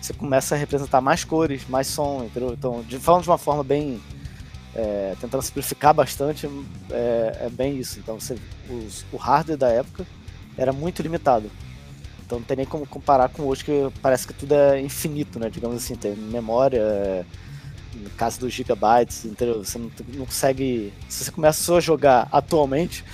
você 0.00 0.12
começa 0.12 0.54
a 0.54 0.58
representar 0.58 1.00
mais 1.00 1.24
cores, 1.24 1.62
mais 1.68 1.86
som, 1.88 2.24
entendeu? 2.24 2.52
Então, 2.52 2.82
de, 2.82 2.98
falando 2.98 3.24
de 3.24 3.28
uma 3.30 3.38
forma 3.38 3.62
bem 3.64 4.00
é, 4.74 5.14
tentando 5.20 5.42
simplificar 5.42 5.92
bastante, 5.92 6.48
é, 6.90 7.46
é 7.46 7.50
bem 7.50 7.76
isso. 7.78 7.98
Então, 7.98 8.18
você, 8.18 8.36
os- 8.70 9.04
o 9.12 9.16
hardware 9.16 9.58
da 9.58 9.68
época 9.68 10.06
era 10.56 10.72
muito 10.72 11.02
limitado. 11.02 11.50
Então, 12.24 12.38
não 12.38 12.44
tem 12.46 12.58
nem 12.58 12.66
como 12.66 12.86
comparar 12.86 13.28
com 13.30 13.42
hoje, 13.44 13.64
que 13.64 13.72
parece 14.02 14.26
que 14.26 14.34
tudo 14.34 14.52
é 14.54 14.80
infinito, 14.80 15.38
né? 15.38 15.48
Digamos 15.50 15.76
assim, 15.76 15.96
tem 15.96 16.14
memória, 16.14 16.78
é, 16.80 17.24
no 18.02 18.10
caso 18.10 18.40
dos 18.40 18.52
gigabytes, 18.52 19.24
entendeu? 19.24 19.64
Você 19.64 19.78
não, 19.78 19.90
não 20.14 20.26
consegue. 20.26 20.92
Se 21.08 21.24
você 21.24 21.30
começou 21.30 21.76
a 21.76 21.80
jogar 21.80 22.28
atualmente, 22.32 23.04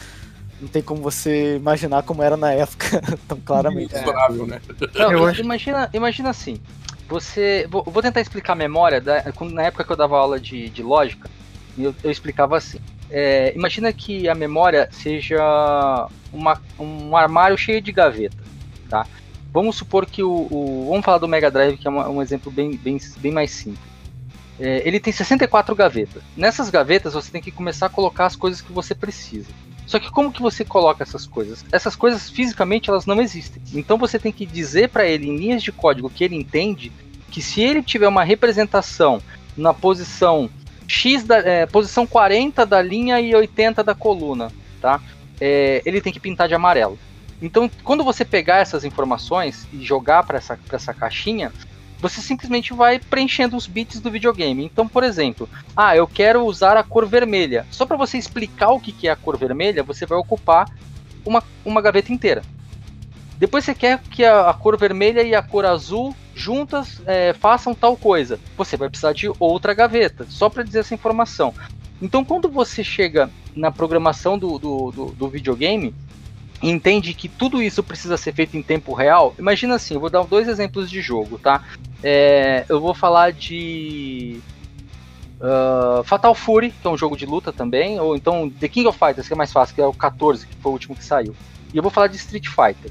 não 0.60 0.68
tem 0.68 0.82
como 0.82 1.00
você 1.02 1.56
imaginar 1.56 2.02
como 2.02 2.22
era 2.22 2.36
na 2.36 2.52
época 2.52 3.00
tão 3.28 3.40
claramente. 3.40 3.92
Mensurável, 3.94 4.46
né? 4.46 4.60
Não, 4.94 5.30
imagina, 5.40 5.90
imagina 5.92 6.30
assim. 6.30 6.58
Você. 7.08 7.66
Vou, 7.70 7.82
vou 7.84 8.02
tentar 8.02 8.20
explicar 8.20 8.52
a 8.54 8.56
memória. 8.56 9.00
Da, 9.00 9.32
quando- 9.32 9.52
na 9.52 9.62
época 9.62 9.84
que 9.84 9.92
eu 9.92 9.96
dava 9.96 10.16
aula 10.18 10.38
de, 10.40 10.68
de 10.70 10.82
lógica, 10.82 11.28
eu, 11.76 11.94
eu 12.02 12.10
explicava 12.10 12.56
assim. 12.56 12.78
É, 13.10 13.52
imagina 13.54 13.92
que 13.92 14.28
a 14.28 14.34
memória 14.34 14.88
seja 14.90 16.08
uma, 16.32 16.60
um 16.78 17.16
armário 17.16 17.56
cheio 17.56 17.80
de 17.80 17.92
gaveta, 17.92 18.36
tá? 18.88 19.06
Vamos 19.52 19.76
supor 19.76 20.04
que 20.06 20.22
o, 20.22 20.48
o- 20.50 20.86
vamos 20.90 21.04
falar 21.04 21.18
do 21.18 21.28
Mega 21.28 21.50
Drive, 21.50 21.76
que 21.76 21.86
é 21.86 21.90
uma- 21.90 22.08
um 22.08 22.20
exemplo 22.22 22.50
bem, 22.50 22.72
bem, 22.76 22.98
bem 23.18 23.30
mais 23.30 23.50
simples. 23.50 23.84
É, 24.58 24.86
ele 24.86 25.00
tem 25.00 25.12
64 25.12 25.74
gavetas. 25.74 26.22
Nessas 26.36 26.70
gavetas 26.70 27.14
você 27.14 27.30
tem 27.30 27.42
que 27.42 27.50
começar 27.50 27.86
a 27.86 27.90
colocar 27.90 28.26
as 28.26 28.36
coisas 28.36 28.60
que 28.60 28.72
você 28.72 28.94
precisa. 28.94 29.48
Só 29.86 29.98
que 29.98 30.10
como 30.10 30.32
que 30.32 30.40
você 30.40 30.64
coloca 30.64 31.02
essas 31.02 31.26
coisas? 31.26 31.64
Essas 31.70 31.94
coisas 31.94 32.30
fisicamente 32.30 32.88
elas 32.88 33.06
não 33.06 33.20
existem. 33.20 33.62
Então 33.74 33.98
você 33.98 34.18
tem 34.18 34.32
que 34.32 34.46
dizer 34.46 34.88
para 34.88 35.06
ele 35.06 35.28
em 35.28 35.36
linhas 35.36 35.62
de 35.62 35.72
código 35.72 36.08
que 36.08 36.24
ele 36.24 36.36
entende 36.36 36.90
que 37.30 37.42
se 37.42 37.60
ele 37.60 37.82
tiver 37.82 38.08
uma 38.08 38.24
representação 38.24 39.20
na 39.56 39.74
posição 39.74 40.48
X 40.86 41.24
da 41.24 41.38
é, 41.38 41.66
posição 41.66 42.06
40 42.06 42.64
da 42.64 42.80
linha 42.80 43.20
e 43.20 43.34
80 43.34 43.82
da 43.82 43.94
coluna, 43.94 44.52
tá? 44.80 45.00
É, 45.40 45.82
ele 45.84 46.00
tem 46.00 46.12
que 46.12 46.20
pintar 46.20 46.46
de 46.46 46.54
amarelo. 46.54 46.98
Então, 47.42 47.70
quando 47.82 48.04
você 48.04 48.24
pegar 48.24 48.58
essas 48.58 48.84
informações 48.84 49.66
e 49.72 49.82
jogar 49.82 50.22
para 50.22 50.38
essa, 50.38 50.58
essa 50.72 50.94
caixinha, 50.94 51.52
você 52.04 52.20
simplesmente 52.20 52.74
vai 52.74 52.98
preenchendo 52.98 53.56
os 53.56 53.66
bits 53.66 53.98
do 53.98 54.10
videogame. 54.10 54.62
Então, 54.62 54.86
por 54.86 55.02
exemplo, 55.02 55.48
ah, 55.74 55.96
eu 55.96 56.06
quero 56.06 56.44
usar 56.44 56.76
a 56.76 56.82
cor 56.82 57.06
vermelha. 57.06 57.66
Só 57.70 57.86
para 57.86 57.96
você 57.96 58.18
explicar 58.18 58.72
o 58.72 58.78
que 58.78 59.08
é 59.08 59.10
a 59.10 59.16
cor 59.16 59.38
vermelha, 59.38 59.82
você 59.82 60.04
vai 60.04 60.18
ocupar 60.18 60.70
uma, 61.24 61.42
uma 61.64 61.80
gaveta 61.80 62.12
inteira. 62.12 62.42
Depois 63.38 63.64
você 63.64 63.74
quer 63.74 64.02
que 64.02 64.22
a, 64.22 64.50
a 64.50 64.52
cor 64.52 64.76
vermelha 64.76 65.22
e 65.22 65.34
a 65.34 65.40
cor 65.40 65.64
azul 65.64 66.14
juntas 66.34 67.00
é, 67.06 67.32
façam 67.32 67.74
tal 67.74 67.96
coisa. 67.96 68.38
Você 68.54 68.76
vai 68.76 68.90
precisar 68.90 69.14
de 69.14 69.32
outra 69.40 69.72
gaveta, 69.72 70.26
só 70.28 70.50
para 70.50 70.62
dizer 70.62 70.80
essa 70.80 70.92
informação. 70.92 71.54
Então, 72.02 72.22
quando 72.22 72.50
você 72.50 72.84
chega 72.84 73.30
na 73.56 73.72
programação 73.72 74.36
do, 74.36 74.58
do, 74.58 74.90
do, 74.90 75.06
do 75.06 75.28
videogame 75.30 75.94
entende 76.62 77.14
que 77.14 77.28
tudo 77.28 77.62
isso 77.62 77.82
precisa 77.82 78.16
ser 78.16 78.32
feito 78.32 78.56
em 78.56 78.62
tempo 78.62 78.94
real, 78.94 79.34
imagina 79.38 79.74
assim, 79.74 79.94
eu 79.94 80.00
vou 80.00 80.10
dar 80.10 80.22
dois 80.24 80.48
exemplos 80.48 80.90
de 80.90 81.00
jogo, 81.00 81.38
tá? 81.38 81.62
É, 82.02 82.64
eu 82.68 82.80
vou 82.80 82.94
falar 82.94 83.32
de 83.32 84.40
ah, 85.40 86.02
Fatal 86.04 86.34
Fury, 86.34 86.70
que 86.70 86.86
é 86.86 86.90
um 86.90 86.96
jogo 86.96 87.16
de 87.16 87.26
luta 87.26 87.52
também, 87.52 88.00
ou 88.00 88.16
então 88.16 88.48
The 88.48 88.68
King 88.68 88.88
of 88.88 88.98
Fighters, 88.98 89.26
que 89.28 89.34
é 89.34 89.36
mais 89.36 89.52
fácil, 89.52 89.74
que 89.74 89.80
é 89.80 89.86
o 89.86 89.92
14, 89.92 90.46
que 90.46 90.56
foi 90.56 90.70
o 90.70 90.72
último 90.72 90.96
que 90.96 91.04
saiu. 91.04 91.36
E 91.72 91.76
eu 91.76 91.82
vou 91.82 91.90
falar 91.90 92.06
de 92.06 92.16
Street 92.16 92.46
Fighter. 92.46 92.90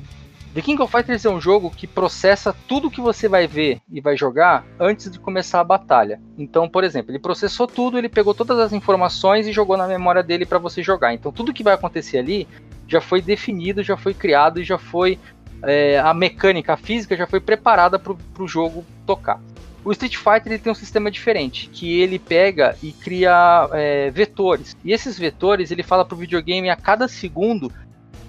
The 0.54 0.62
King 0.62 0.80
of 0.84 0.92
Fighters 0.92 1.26
é 1.26 1.30
um 1.32 1.42
jogo 1.42 1.72
que 1.72 1.88
processa 1.88 2.56
tudo 2.68 2.92
que 2.92 3.02
você 3.02 3.28
vai 3.28 3.48
ver 3.48 3.82
e 3.92 4.00
vai 4.00 4.16
jogar 4.16 4.64
antes 4.80 5.10
de 5.10 5.18
começar 5.18 5.62
a 5.62 5.64
batalha. 5.64 6.22
Então, 6.38 6.70
por 6.70 6.84
exemplo, 6.84 7.10
ele 7.10 7.18
processou 7.18 7.66
tudo, 7.66 7.98
ele 7.98 8.08
pegou 8.08 8.36
todas 8.36 8.60
as 8.60 8.72
informações 8.72 9.48
e 9.48 9.52
jogou 9.52 9.76
na 9.76 9.88
memória 9.88 10.22
dele 10.22 10.46
para 10.46 10.60
você 10.60 10.84
jogar. 10.84 11.12
Então, 11.12 11.32
tudo 11.32 11.54
que 11.54 11.64
vai 11.64 11.74
acontecer 11.74 12.20
ali 12.20 12.48
já 12.94 13.02
foi 13.02 13.22
definido, 13.22 13.84
já 13.84 13.98
foi 13.98 14.14
criado 14.14 14.62
e 14.62 14.64
já 14.64 14.78
foi 14.78 15.20
é, 15.64 16.00
a 16.00 16.14
mecânica, 16.14 16.74
a 16.74 16.78
física 16.78 17.16
já 17.16 17.26
foi 17.26 17.40
preparada 17.40 17.98
para 17.98 18.14
o 18.40 18.48
jogo 18.48 18.86
tocar. 19.06 19.42
O 19.84 19.92
Street 19.92 20.16
Fighter 20.16 20.54
ele 20.54 20.60
tem 20.60 20.72
um 20.72 20.76
sistema 20.76 21.12
diferente, 21.12 21.68
que 21.70 22.00
ele 22.00 22.18
pega 22.18 22.78
e 22.82 22.94
cria 22.94 23.68
é, 23.74 24.12
vetores. 24.12 24.78
E 24.84 24.94
esses 24.94 25.18
vetores 25.18 25.72
ele 25.72 25.84
fala 25.84 26.06
para 26.06 26.16
o 26.16 26.18
videogame 26.18 26.70
a 26.70 26.76
cada 26.76 27.08
segundo 27.08 27.72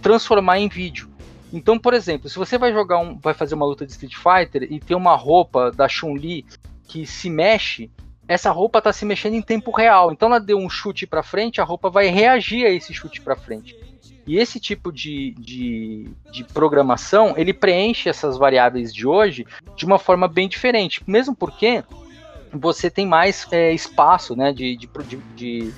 transformar 0.03 0.59
em 0.59 0.69
vídeo. 0.69 1.09
Então, 1.53 1.79
por 1.79 1.95
exemplo, 1.95 2.29
se 2.29 2.37
você 2.37 2.59
vai 2.59 2.73
jogar 2.73 2.99
um, 2.99 3.17
vai 3.17 3.35
fazer 3.35 3.55
uma 3.55 3.67
luta 3.67 3.87
de 3.87 3.93
Street 3.93 4.15
Fighter 4.17 4.67
e 4.69 4.81
tem 4.81 4.97
uma 4.97 5.15
roupa 5.15 5.71
da 5.71 5.87
Chun-Li 5.87 6.45
que 6.89 7.07
se 7.07 7.31
mexe, 7.31 7.91
essa 8.27 8.51
roupa 8.51 8.79
está 8.79 8.93
se 8.93 9.05
mexendo 9.05 9.35
em 9.35 9.43
tempo 9.43 9.71
real. 9.71 10.11
Então 10.11 10.29
ela 10.29 10.41
deu 10.41 10.59
um 10.59 10.69
chute 10.69 11.07
para 11.07 11.23
frente, 11.23 11.61
a 11.61 11.65
roupa 11.65 11.89
vai 11.89 12.09
reagir 12.09 12.67
a 12.67 12.71
esse 12.71 12.93
chute 12.93 13.21
para 13.21 13.37
frente. 13.37 13.77
E 14.27 14.39
esse 14.39 14.59
tipo 14.59 14.91
de, 14.91 15.33
de, 15.33 16.09
de, 16.31 16.45
programação, 16.45 17.35
ele 17.37 17.53
preenche 17.53 18.09
essas 18.09 18.39
variáveis 18.39 18.93
de 18.93 19.07
hoje 19.07 19.47
de 19.77 19.85
uma 19.85 19.99
forma 19.99 20.27
bem 20.27 20.49
diferente. 20.49 21.03
Mesmo 21.07 21.35
porque 21.35 21.85
você 22.53 22.89
tem 22.89 23.07
mais 23.07 23.47
é, 23.51 23.73
espaço 23.73 24.35
né, 24.35 24.53
de, 24.53 24.77
de, 24.77 24.89
de 25.37 25.73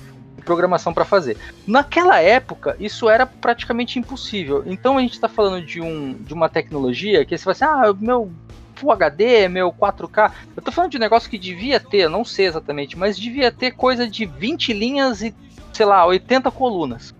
programação 0.47 0.93
para 0.93 1.03
fazer. 1.03 1.37
Naquela 1.67 2.21
época, 2.21 2.77
isso 2.79 3.09
era 3.09 3.25
praticamente 3.25 3.99
impossível. 3.99 4.63
Então 4.65 4.97
a 4.97 5.01
gente 5.01 5.13
está 5.13 5.27
falando 5.27 5.65
de, 5.65 5.81
um, 5.81 6.13
de 6.13 6.33
uma 6.33 6.47
tecnologia 6.47 7.25
que 7.25 7.37
você 7.37 7.43
vai 7.43 7.51
assim, 7.51 7.65
ah, 7.65 7.93
meu 7.99 8.31
Full 8.77 8.91
HD, 8.91 9.49
meu 9.49 9.73
4K. 9.73 10.31
Eu 10.55 10.59
estou 10.59 10.73
falando 10.73 10.91
de 10.91 10.97
um 10.97 11.01
negócio 11.01 11.29
que 11.29 11.37
devia 11.37 11.79
ter, 11.79 12.07
não 12.09 12.23
sei 12.23 12.45
exatamente, 12.45 12.97
mas 12.97 13.17
devia 13.17 13.51
ter 13.51 13.71
coisa 13.71 14.07
de 14.07 14.25
20 14.25 14.71
linhas 14.71 15.21
e, 15.21 15.35
sei 15.73 15.85
lá, 15.85 16.05
80 16.05 16.49
colunas, 16.51 17.13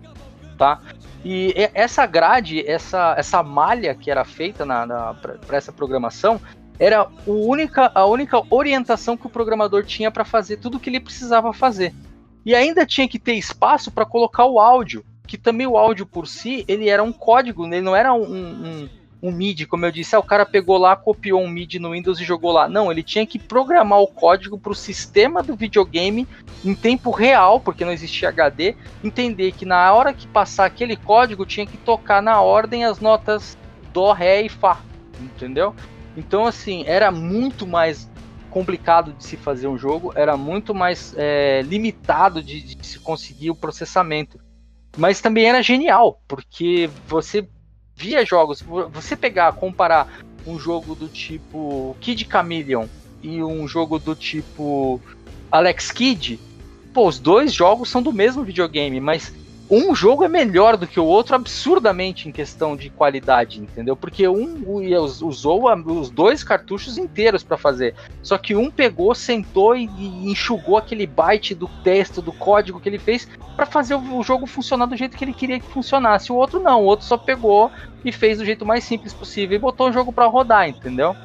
tá? 0.56 0.80
E 1.24 1.52
essa 1.74 2.06
grade, 2.06 2.64
essa, 2.66 3.14
essa 3.18 3.42
malha 3.42 3.94
que 3.94 4.10
era 4.10 4.24
feita 4.24 4.64
na, 4.64 4.86
na 4.86 5.14
para 5.14 5.56
essa 5.56 5.72
programação, 5.72 6.40
era 6.78 7.00
a 7.00 7.10
única, 7.26 7.90
a 7.94 8.06
única 8.06 8.40
orientação 8.50 9.16
que 9.16 9.26
o 9.26 9.30
programador 9.30 9.84
tinha 9.84 10.10
para 10.10 10.24
fazer 10.24 10.58
tudo 10.58 10.76
o 10.76 10.80
que 10.80 10.88
ele 10.88 11.00
precisava 11.00 11.52
fazer. 11.52 11.92
E 12.46 12.54
ainda 12.54 12.86
tinha 12.86 13.08
que 13.08 13.18
ter 13.18 13.34
espaço 13.34 13.90
para 13.90 14.06
colocar 14.06 14.46
o 14.46 14.60
áudio, 14.60 15.04
que 15.26 15.36
também 15.36 15.66
o 15.66 15.76
áudio 15.76 16.06
por 16.06 16.26
si, 16.26 16.64
ele 16.68 16.88
era 16.88 17.02
um 17.02 17.12
código, 17.12 17.66
ele 17.66 17.80
não 17.80 17.94
era 17.94 18.14
um, 18.14 18.22
um, 18.22 18.88
um 19.22 19.32
MIDI, 19.32 19.66
como 19.66 19.84
eu 19.84 19.90
disse, 19.90 20.14
ah, 20.14 20.18
o 20.18 20.22
cara 20.22 20.46
pegou 20.46 20.78
lá, 20.78 20.94
copiou 20.94 21.42
um 21.42 21.48
MIDI 21.48 21.78
no 21.78 21.90
Windows 21.90 22.20
e 22.20 22.24
jogou 22.24 22.52
lá. 22.52 22.68
Não, 22.68 22.90
ele 22.90 23.02
tinha 23.02 23.26
que 23.26 23.38
programar 23.38 24.00
o 24.00 24.06
código 24.06 24.58
para 24.58 24.72
o 24.72 24.76
sistema 24.76 25.42
do 25.42 25.56
videogame 25.56 26.26
em 26.64 26.74
tempo 26.74 27.10
real, 27.10 27.60
porque 27.60 27.84
não 27.84 27.92
existia 27.92 28.28
HD, 28.28 28.76
entender 29.02 29.52
que 29.52 29.64
na 29.64 29.92
hora 29.92 30.12
que 30.12 30.26
passar 30.26 30.66
aquele 30.66 30.96
código 30.96 31.44
tinha 31.44 31.66
que 31.66 31.76
tocar 31.76 32.22
na 32.22 32.40
ordem 32.40 32.84
as 32.84 33.00
notas 33.00 33.58
Dó, 33.92 34.12
Ré 34.12 34.42
e 34.42 34.48
Fá, 34.48 34.80
entendeu? 35.20 35.74
Então, 36.16 36.46
assim, 36.46 36.84
era 36.86 37.10
muito 37.10 37.66
mais 37.66 38.08
complicado 38.50 39.12
de 39.12 39.24
se 39.24 39.36
fazer 39.36 39.68
um 39.68 39.78
jogo, 39.78 40.12
era 40.14 40.36
muito 40.36 40.74
mais 40.74 41.14
é, 41.16 41.62
limitado 41.62 42.42
de, 42.42 42.74
de 42.74 42.86
se 42.86 42.98
conseguir 42.98 43.50
o 43.50 43.54
processamento. 43.54 44.38
Mas 44.96 45.20
também 45.20 45.44
era 45.44 45.62
genial, 45.62 46.20
porque 46.26 46.90
você 47.06 47.46
via 47.98 48.24
jogos, 48.24 48.62
você 48.92 49.16
pegar, 49.16 49.52
comparar 49.52 50.20
um 50.46 50.56
jogo 50.56 50.94
do 50.94 51.08
tipo 51.08 51.96
Kid 52.00 52.28
Chameleon 52.30 52.86
e 53.20 53.42
um 53.42 53.66
jogo 53.66 53.98
do 53.98 54.14
tipo 54.14 55.00
Alex 55.50 55.90
Kidd, 55.90 56.38
pô, 56.94 57.08
os 57.08 57.18
dois 57.18 57.52
jogos 57.52 57.90
são 57.90 58.00
do 58.00 58.12
mesmo 58.12 58.44
videogame, 58.44 59.00
mas 59.00 59.34
um 59.70 59.94
jogo 59.94 60.24
é 60.24 60.28
melhor 60.28 60.78
do 60.78 60.86
que 60.86 60.98
o 60.98 61.04
outro 61.04 61.34
absurdamente 61.34 62.26
em 62.26 62.32
questão 62.32 62.74
de 62.74 62.88
qualidade, 62.88 63.60
entendeu? 63.60 63.94
Porque 63.94 64.26
um 64.26 64.64
usou 65.22 65.64
os 65.86 66.08
dois 66.08 66.42
cartuchos 66.42 66.96
inteiros 66.96 67.42
para 67.42 67.58
fazer. 67.58 67.94
Só 68.22 68.38
que 68.38 68.56
um 68.56 68.70
pegou, 68.70 69.14
sentou 69.14 69.76
e 69.76 69.84
enxugou 70.30 70.78
aquele 70.78 71.06
byte 71.06 71.54
do 71.54 71.68
texto, 71.84 72.22
do 72.22 72.32
código 72.32 72.80
que 72.80 72.88
ele 72.88 72.98
fez 72.98 73.28
para 73.56 73.66
fazer 73.66 73.94
o 73.94 74.22
jogo 74.22 74.46
funcionar 74.46 74.86
do 74.86 74.96
jeito 74.96 75.16
que 75.16 75.24
ele 75.24 75.34
queria 75.34 75.60
que 75.60 75.66
funcionasse. 75.66 76.32
O 76.32 76.36
outro 76.36 76.60
não, 76.60 76.80
o 76.80 76.86
outro 76.86 77.04
só 77.04 77.18
pegou 77.18 77.70
e 78.04 78.12
fez 78.12 78.38
do 78.38 78.44
jeito 78.44 78.64
mais 78.64 78.84
simples 78.84 79.12
possível 79.12 79.56
e 79.56 79.60
botou 79.60 79.88
o 79.88 79.92
jogo 79.92 80.12
para 80.12 80.26
rodar, 80.26 80.68
entendeu? 80.68 81.16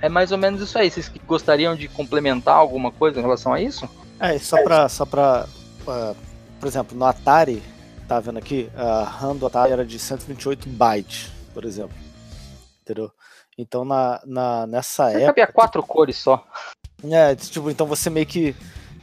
É 0.00 0.08
mais 0.08 0.32
ou 0.32 0.38
menos 0.38 0.60
isso 0.60 0.78
aí. 0.78 0.90
Vocês 0.90 1.10
gostariam 1.26 1.76
de 1.76 1.88
complementar 1.88 2.56
alguma 2.56 2.90
coisa 2.90 3.18
em 3.18 3.22
relação 3.22 3.52
a 3.52 3.60
isso? 3.60 3.88
É, 4.18 4.38
só 4.38 4.62
para 4.62 4.88
só 4.88 5.04
para 5.04 5.46
uh 5.86 6.32
por 6.62 6.68
exemplo, 6.68 6.96
no 6.96 7.04
Atari, 7.04 7.60
tá 8.06 8.20
vendo 8.20 8.38
aqui, 8.38 8.70
a 8.76 9.02
RAM 9.02 9.34
do 9.34 9.46
Atari 9.46 9.72
era 9.72 9.84
de 9.84 9.98
128 9.98 10.68
bytes, 10.68 11.28
por 11.52 11.64
exemplo. 11.64 11.96
Entendeu? 12.80 13.10
Então 13.58 13.84
na, 13.84 14.22
na, 14.24 14.64
nessa 14.68 15.10
você 15.10 15.16
época. 15.16 15.26
Cabia 15.26 15.46
quatro 15.48 15.82
cores 15.82 16.18
só. 16.18 16.46
É, 17.02 17.34
tipo, 17.34 17.68
então 17.68 17.84
você 17.84 18.08
meio 18.08 18.26
que. 18.26 18.54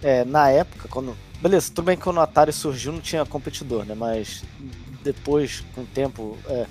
É, 0.01 0.23
na 0.23 0.49
época, 0.49 0.87
quando. 0.87 1.17
Beleza, 1.41 1.67
tudo 1.67 1.83
bem 1.83 1.97
que 1.97 2.03
quando 2.03 2.15
o 2.15 2.21
Atari 2.21 2.53
surgiu 2.53 2.93
não 2.93 3.01
tinha 3.01 3.25
competidor, 3.25 3.83
né? 3.83 3.93
Mas 3.93 4.41
depois, 5.03 5.63
com 5.73 5.81
o 5.81 5.85
tempo, 5.85 6.37
é, 6.47 6.65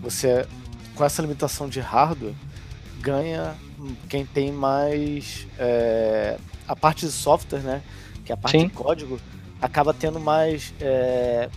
você, 0.00 0.46
com 0.94 1.04
essa 1.04 1.22
limitação 1.22 1.68
de 1.68 1.80
hardware, 1.80 2.34
ganha 3.00 3.54
quem 4.08 4.24
tem 4.24 4.52
mais. 4.52 5.46
É, 5.58 6.38
a 6.66 6.76
parte 6.76 7.06
de 7.06 7.12
software, 7.12 7.60
né? 7.60 7.82
Que 8.24 8.32
é 8.32 8.34
a 8.34 8.36
parte 8.36 8.58
Sim. 8.58 8.66
de 8.66 8.74
código 8.74 9.18
acaba 9.60 9.94
tendo 9.94 10.20
mais. 10.20 10.74
É, 10.80 11.48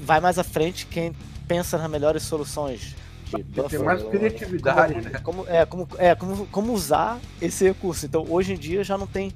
vai 0.00 0.20
mais 0.20 0.38
à 0.38 0.44
frente 0.44 0.86
quem 0.86 1.12
pensa 1.46 1.78
nas 1.78 1.90
melhores 1.90 2.22
soluções. 2.22 2.94
De 3.24 3.42
buffer, 3.42 3.70
tem 3.70 3.78
mais 3.80 4.02
criatividade, 4.02 4.94
como, 4.94 5.02
né? 5.02 5.10
Como, 5.20 5.46
é, 5.48 5.66
como, 5.66 5.88
é 5.98 6.14
como, 6.14 6.46
como 6.46 6.72
usar 6.72 7.18
esse 7.40 7.64
recurso. 7.64 8.06
Então, 8.06 8.26
hoje 8.28 8.52
em 8.52 8.58
dia 8.58 8.84
já 8.84 8.98
não 8.98 9.06
tem 9.06 9.32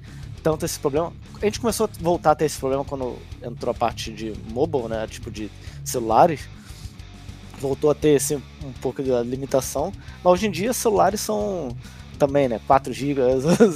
tanto 0.50 0.64
esse 0.64 0.78
problema. 0.78 1.12
A 1.40 1.44
gente 1.44 1.60
começou 1.60 1.86
a 1.86 1.90
voltar 2.00 2.30
a 2.30 2.34
ter 2.34 2.46
esse 2.46 2.58
problema 2.58 2.84
quando 2.84 3.16
entrou 3.42 3.70
a 3.70 3.74
parte 3.74 4.10
de 4.12 4.32
mobile, 4.50 4.88
né? 4.88 5.06
Tipo 5.06 5.30
de 5.30 5.50
celulares. 5.84 6.48
Voltou 7.60 7.90
a 7.90 7.94
ter 7.94 8.10
esse, 8.10 8.36
um 8.36 8.72
pouco 8.80 9.02
de 9.02 9.10
limitação. 9.24 9.92
Mas 10.24 10.32
hoje 10.32 10.46
em 10.46 10.50
dia, 10.50 10.72
celulares 10.72 11.20
são 11.20 11.76
também, 12.18 12.48
né? 12.48 12.60
4 12.66 12.92
GB. 12.92 13.20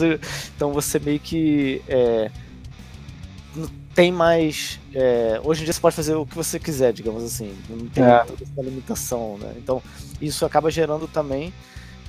então 0.57 0.73
você 0.73 0.99
meio 0.99 1.21
que. 1.21 1.83
É, 1.87 2.31
tem 3.95 4.11
mais. 4.11 4.81
É, 4.95 5.41
hoje 5.45 5.61
em 5.61 5.65
dia 5.65 5.75
você 5.75 5.81
pode 5.81 5.97
fazer 5.97 6.15
o 6.15 6.25
que 6.25 6.35
você 6.35 6.59
quiser, 6.59 6.93
digamos 6.93 7.23
assim. 7.23 7.55
Não 7.69 7.87
tem 7.89 8.05
é. 8.05 8.25
toda 8.25 8.43
essa 8.43 8.63
limitação, 8.63 9.37
né? 9.37 9.53
Então, 9.59 9.83
isso 10.21 10.47
acaba 10.47 10.71
gerando 10.71 11.07
também 11.07 11.53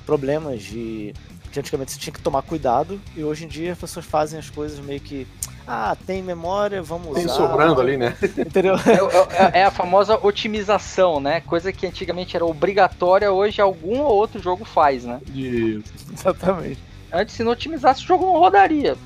problemas 0.06 0.62
de. 0.62 1.12
Que 1.54 1.60
antigamente 1.60 1.92
você 1.92 1.98
tinha 2.00 2.12
que 2.12 2.20
tomar 2.20 2.42
cuidado, 2.42 3.00
e 3.16 3.22
hoje 3.22 3.44
em 3.44 3.48
dia 3.48 3.72
as 3.72 3.78
pessoas 3.78 4.04
fazem 4.04 4.38
as 4.38 4.50
coisas 4.50 4.80
meio 4.80 5.00
que. 5.00 5.24
Ah, 5.66 5.96
tem 6.04 6.20
memória, 6.20 6.82
vamos 6.82 7.14
tem 7.14 7.24
usar. 7.24 7.36
Tem 7.36 7.46
sobrando 7.46 7.80
ali, 7.80 7.96
né? 7.96 8.14
Entendeu? 8.36 8.74
É, 8.74 9.58
é, 9.58 9.60
é, 9.60 9.64
a 9.64 9.70
famosa 9.70 10.18
otimização, 10.20 11.20
né? 11.20 11.40
Coisa 11.40 11.72
que 11.72 11.86
antigamente 11.86 12.36
era 12.36 12.44
obrigatória, 12.44 13.30
hoje 13.32 13.62
algum 13.62 14.00
ou 14.00 14.14
outro 14.14 14.42
jogo 14.42 14.64
faz, 14.64 15.04
né? 15.04 15.20
Isso. 15.32 15.90
Exatamente. 16.12 16.80
Antes, 17.10 17.36
se 17.36 17.44
não 17.44 17.52
otimizasse, 17.52 18.02
o 18.02 18.06
jogo 18.06 18.26
não 18.26 18.32
rodaria. 18.32 18.96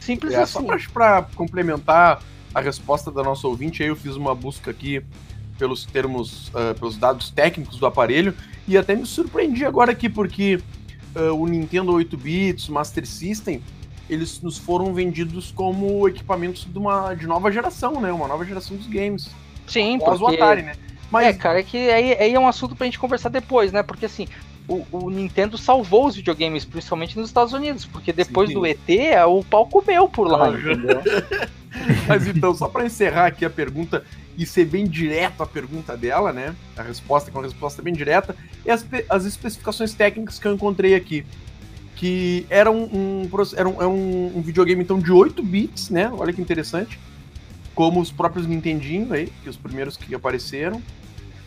Simples 0.00 0.34
é, 0.34 0.42
assim. 0.42 0.66
Só 0.66 0.92
para 0.92 1.22
complementar 1.34 2.20
a 2.52 2.60
resposta 2.60 3.12
da 3.12 3.22
nossa 3.22 3.46
ouvinte, 3.46 3.82
aí 3.82 3.88
eu 3.88 3.96
fiz 3.96 4.16
uma 4.16 4.34
busca 4.34 4.72
aqui 4.72 5.02
pelos 5.56 5.86
termos, 5.86 6.48
uh, 6.48 6.74
pelos 6.78 6.96
dados 6.96 7.30
técnicos 7.30 7.78
do 7.78 7.86
aparelho 7.86 8.34
e 8.68 8.76
até 8.76 8.94
me 8.94 9.06
surpreendi 9.06 9.64
agora 9.64 9.92
aqui 9.92 10.08
porque 10.08 10.60
uh, 11.16 11.34
o 11.34 11.46
Nintendo 11.46 11.92
8 11.92 12.16
bits, 12.16 12.68
Master 12.68 13.06
System, 13.06 13.62
eles 14.08 14.40
nos 14.40 14.58
foram 14.58 14.94
vendidos 14.94 15.50
como 15.50 16.06
equipamentos 16.08 16.64
de 16.64 16.78
uma 16.78 17.14
de 17.14 17.26
nova 17.26 17.50
geração, 17.50 18.00
né? 18.00 18.12
Uma 18.12 18.28
nova 18.28 18.44
geração 18.44 18.76
dos 18.76 18.86
games. 18.86 19.30
Sim, 19.66 19.98
porque... 19.98 20.22
o 20.22 20.28
Atari, 20.28 20.62
né? 20.62 20.76
Mas... 21.10 21.26
É, 21.26 21.32
cara, 21.32 21.60
é 21.60 21.62
que 21.62 21.76
aí, 21.90 22.12
aí 22.12 22.34
é 22.34 22.38
um 22.38 22.46
assunto 22.46 22.76
pra 22.76 22.84
gente 22.84 22.98
conversar 22.98 23.28
depois, 23.28 23.72
né? 23.72 23.82
Porque 23.82 24.06
assim, 24.06 24.28
o, 24.68 24.84
o, 24.90 25.10
Nintendo 25.10 25.56
salvou 25.56 26.06
os 26.06 26.16
videogames, 26.16 26.64
principalmente 26.64 27.18
nos 27.18 27.28
Estados 27.28 27.52
Unidos, 27.52 27.84
porque 27.84 28.12
depois 28.12 28.48
Sim. 28.48 28.54
do 28.54 28.66
ET, 28.66 28.78
o 29.28 29.44
pau 29.44 29.66
comeu 29.66 30.08
por 30.08 30.28
lá, 30.28 30.50
entendeu? 30.50 31.02
Mas 32.08 32.26
então, 32.26 32.54
só 32.54 32.68
para 32.68 32.84
encerrar 32.86 33.26
aqui 33.26 33.44
a 33.44 33.50
pergunta 33.50 34.04
e 34.36 34.44
ser 34.44 34.66
bem 34.66 34.86
direto 34.86 35.42
a 35.42 35.46
pergunta 35.46 35.96
dela, 35.96 36.32
né? 36.32 36.54
A 36.76 36.82
resposta 36.82 37.30
com 37.30 37.38
a 37.38 37.42
resposta 37.42 37.80
bem 37.82 37.94
direta, 37.94 38.36
é 38.64 38.72
as, 38.72 38.84
as 39.08 39.24
especificações 39.24 39.94
técnicas 39.94 40.38
que 40.38 40.46
eu 40.46 40.54
encontrei 40.54 40.94
aqui. 40.94 41.24
Que 41.94 42.46
era 42.50 42.70
um, 42.70 42.82
um, 42.82 43.30
era 43.56 43.68
um, 43.68 43.82
é 43.82 43.86
um, 43.86 44.32
um 44.36 44.42
videogame 44.42 44.82
então 44.82 44.98
de 44.98 45.10
8 45.10 45.42
bits, 45.42 45.88
né? 45.88 46.10
Olha 46.12 46.32
que 46.32 46.42
interessante. 46.42 46.98
Como 47.74 48.00
os 48.00 48.12
próprios 48.12 48.46
Nintendinho 48.46 49.12
aí, 49.12 49.32
que 49.42 49.48
os 49.48 49.56
primeiros 49.56 49.96
que 49.96 50.14
apareceram. 50.14 50.82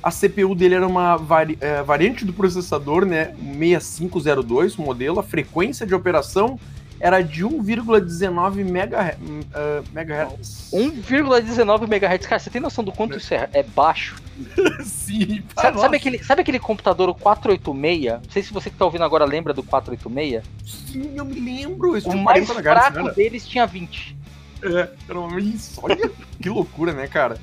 A 0.01 0.11
CPU 0.11 0.55
dele 0.55 0.75
era 0.75 0.87
uma 0.87 1.17
vari- 1.17 1.57
é, 1.59 1.83
variante 1.83 2.23
do 2.25 2.33
processador, 2.33 3.05
né? 3.05 3.35
6502 3.57 4.77
modelo. 4.77 5.19
A 5.19 5.23
frequência 5.23 5.85
de 5.85 5.93
operação 5.93 6.59
era 6.99 7.21
de 7.21 7.45
1,19 7.45 8.59
MHz. 8.59 9.17
Uh, 9.19 9.83
megahertz. 9.93 10.69
1,19 10.73 11.83
MHz. 11.83 12.25
Cara, 12.25 12.39
você 12.39 12.49
tem 12.49 12.61
noção 12.61 12.83
do 12.83 12.91
quanto 12.91 13.17
isso 13.17 13.33
é, 13.33 13.49
é 13.53 13.63
baixo? 13.63 14.15
Sim, 14.83 15.41
pá, 15.53 15.63
Sabe, 15.63 15.79
sabe 15.79 15.97
aquele, 15.97 16.23
sabe 16.23 16.41
aquele 16.41 16.59
computador 16.59 17.09
o 17.09 17.15
486? 17.15 18.23
Não 18.23 18.31
sei 18.31 18.43
se 18.43 18.53
você 18.53 18.69
que 18.69 18.75
tá 18.75 18.85
ouvindo 18.85 19.03
agora 19.03 19.25
lembra 19.25 19.53
do 19.53 19.63
486. 19.63 20.43
Sim, 20.65 21.13
eu 21.15 21.25
me 21.25 21.39
lembro. 21.39 21.97
Isso 21.97 22.09
O 22.09 22.17
mais 22.17 22.45
40 22.47 22.61
MHz, 22.61 22.87
fraco 22.91 23.07
né? 23.07 23.13
deles 23.13 23.47
tinha 23.47 23.65
20. 23.65 24.17
É, 24.63 24.89
era 25.07 25.19
uma... 25.19 25.37
Olha 25.81 26.11
que 26.41 26.49
loucura, 26.49 26.93
né, 26.93 27.07
cara? 27.07 27.37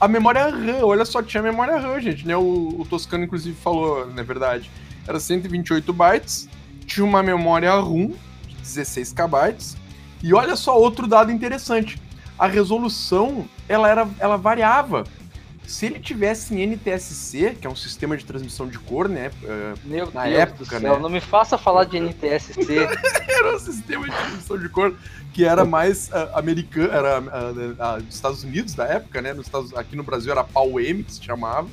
A 0.00 0.08
memória 0.08 0.48
RAM, 0.48 0.82
olha 0.82 1.04
só, 1.04 1.22
tinha 1.22 1.42
memória 1.42 1.76
RAM, 1.76 2.00
gente, 2.00 2.26
né? 2.26 2.36
O, 2.36 2.76
o 2.78 2.86
Toscano, 2.88 3.24
inclusive, 3.24 3.54
falou, 3.56 4.06
na 4.06 4.22
verdade. 4.22 4.70
Era 5.06 5.18
128 5.20 5.92
bytes, 5.92 6.48
tinha 6.86 7.04
uma 7.04 7.22
memória 7.22 7.72
ROM 7.74 8.08
de 8.08 8.16
16 8.60 9.12
KB. 9.12 9.56
E 10.22 10.34
olha 10.34 10.56
só 10.56 10.78
outro 10.78 11.06
dado 11.06 11.32
interessante. 11.32 12.00
A 12.38 12.46
resolução, 12.46 13.46
ela, 13.68 13.88
era, 13.88 14.08
ela 14.18 14.36
variava. 14.36 15.04
Se 15.66 15.86
ele 15.86 16.00
tivesse 16.00 16.54
em 16.54 16.66
NTSC, 16.66 17.56
que 17.60 17.66
é 17.66 17.70
um 17.70 17.76
sistema 17.76 18.16
de 18.16 18.24
transmissão 18.24 18.66
de 18.66 18.78
cor, 18.78 19.08
né? 19.08 19.30
é, 19.44 19.74
Meu 19.84 20.10
Na 20.12 20.24
Deus 20.24 20.38
época, 20.38 20.64
do 20.64 20.80
céu, 20.80 20.94
né? 20.96 20.98
não 21.00 21.08
me 21.08 21.20
faça 21.20 21.56
falar 21.56 21.84
de 21.84 22.00
NTSC. 22.00 22.58
era 23.28 23.54
um 23.54 23.58
sistema 23.58 24.04
de 24.08 24.16
transmissão 24.16 24.58
de 24.58 24.68
cor 24.68 24.94
que 25.32 25.44
era 25.44 25.64
mais 25.64 26.12
ah, 26.12 26.30
americano, 26.34 26.92
era 26.92 27.18
ah, 27.18 27.52
ah, 27.78 27.96
dos 27.98 28.14
Estados 28.14 28.42
Unidos 28.42 28.74
da 28.74 28.84
época, 28.84 29.22
né? 29.22 29.32
Nos 29.32 29.46
Estados, 29.46 29.72
aqui 29.74 29.94
no 29.94 30.02
Brasil 30.02 30.32
era 30.32 30.42
PAL-M, 30.42 31.04
que 31.04 31.14
se 31.14 31.22
chamava. 31.22 31.68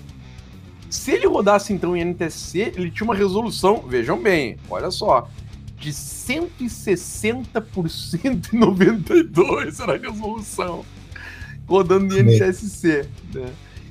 Se 0.90 1.12
ele 1.12 1.28
rodasse 1.28 1.74
então 1.74 1.98
em 1.98 2.02
NTSC, 2.02 2.74
ele 2.76 2.92
tinha 2.92 3.04
uma 3.04 3.16
resolução, 3.16 3.84
vejam 3.88 4.22
bem, 4.22 4.58
olha 4.70 4.90
só, 4.90 5.28
de 5.78 5.94
160 5.94 7.62
por 7.62 7.90
192 7.90 9.80
era 9.80 9.96
a 9.96 9.98
resolução, 9.98 10.84
rodando 11.68 12.18
em 12.18 12.24
NTSC, 12.24 13.08
né? 13.34 13.50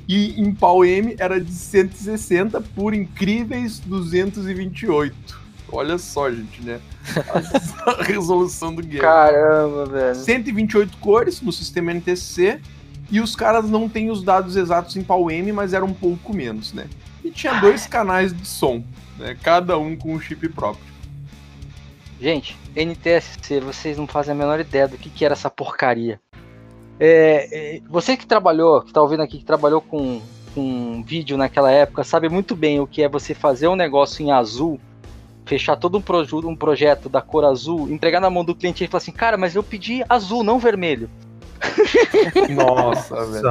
E 0.09 0.41
em 0.41 0.55
PAL-M 0.55 1.17
era 1.19 1.41
de 1.41 1.53
160 1.53 2.61
por 2.61 2.95
incríveis 2.95 3.81
228. 3.81 5.47
Olha 5.73 5.99
só, 5.99 6.31
gente, 6.31 6.63
né? 6.63 6.81
A, 7.87 8.03
resolução 8.07 8.73
do 8.73 8.83
game. 8.83 9.01
Caramba, 9.01 9.87
velho. 9.87 10.15
128 10.15 10.97
cores 10.99 11.41
no 11.41 11.53
sistema 11.53 11.93
NTSC 11.93 12.61
e 13.11 13.21
os 13.21 13.35
caras 13.35 13.69
não 13.69 13.89
têm 13.89 14.11
os 14.11 14.23
dados 14.23 14.57
exatos 14.57 14.97
em 14.97 15.03
PAL-M, 15.03 15.53
mas 15.53 15.73
era 15.73 15.85
um 15.85 15.93
pouco 15.93 16.33
menos, 16.35 16.73
né? 16.73 16.87
E 17.25 17.31
tinha 17.31 17.61
dois 17.61 17.87
canais 17.87 18.33
de 18.33 18.47
som, 18.47 18.85
né? 19.19 19.37
Cada 19.43 19.77
um 19.77 19.97
com 19.97 20.15
um 20.15 20.21
chip 20.21 20.49
próprio. 20.51 20.96
Gente, 22.21 22.57
NTSC, 22.75 23.61
vocês 23.61 23.99
não 23.99 24.07
fazem 24.07 24.33
a 24.33 24.35
menor 24.35 24.59
ideia 24.59 24.89
do 24.89 24.97
que, 24.97 25.11
que 25.11 25.25
era 25.25 25.35
essa 25.35 25.51
porcaria. 25.51 26.19
É, 26.99 27.49
é, 27.77 27.81
você 27.91 28.17
que 28.17 28.27
trabalhou, 28.27 28.81
que 28.81 28.93
tá 28.93 29.03
ouvindo 29.03 29.23
aqui, 29.23 29.39
que 29.39 29.45
trabalhou 29.45 29.83
com, 29.83 30.23
com 30.55 31.03
vídeo 31.07 31.37
naquela 31.37 31.71
época, 31.71 32.03
sabe 32.03 32.29
muito 32.29 32.57
bem 32.57 32.81
o 32.81 32.87
que 32.87 33.03
é 33.03 33.09
você 33.09 33.35
fazer 33.35 33.69
um 33.69 33.77
negócio 33.77 34.25
em 34.25 34.31
azul, 34.33 34.81
fechar 35.45 35.77
todo 35.77 35.99
um, 35.99 36.01
proju- 36.01 36.49
um 36.49 36.57
projeto 36.57 37.11
da 37.11 37.21
cor 37.21 37.45
azul, 37.45 37.91
entregar 37.91 38.21
na 38.21 38.31
mão 38.31 38.45
do 38.45 38.55
cliente 38.55 38.83
e 38.83 38.89
falar 38.89 38.99
assim, 39.03 39.13
cara, 39.13 39.37
mas 39.37 39.55
eu 39.55 39.63
pedi 39.63 40.03
azul, 40.09 40.43
não 40.43 40.59
vermelho. 40.59 41.11
Nossa, 42.49 43.27
velho. 43.27 43.43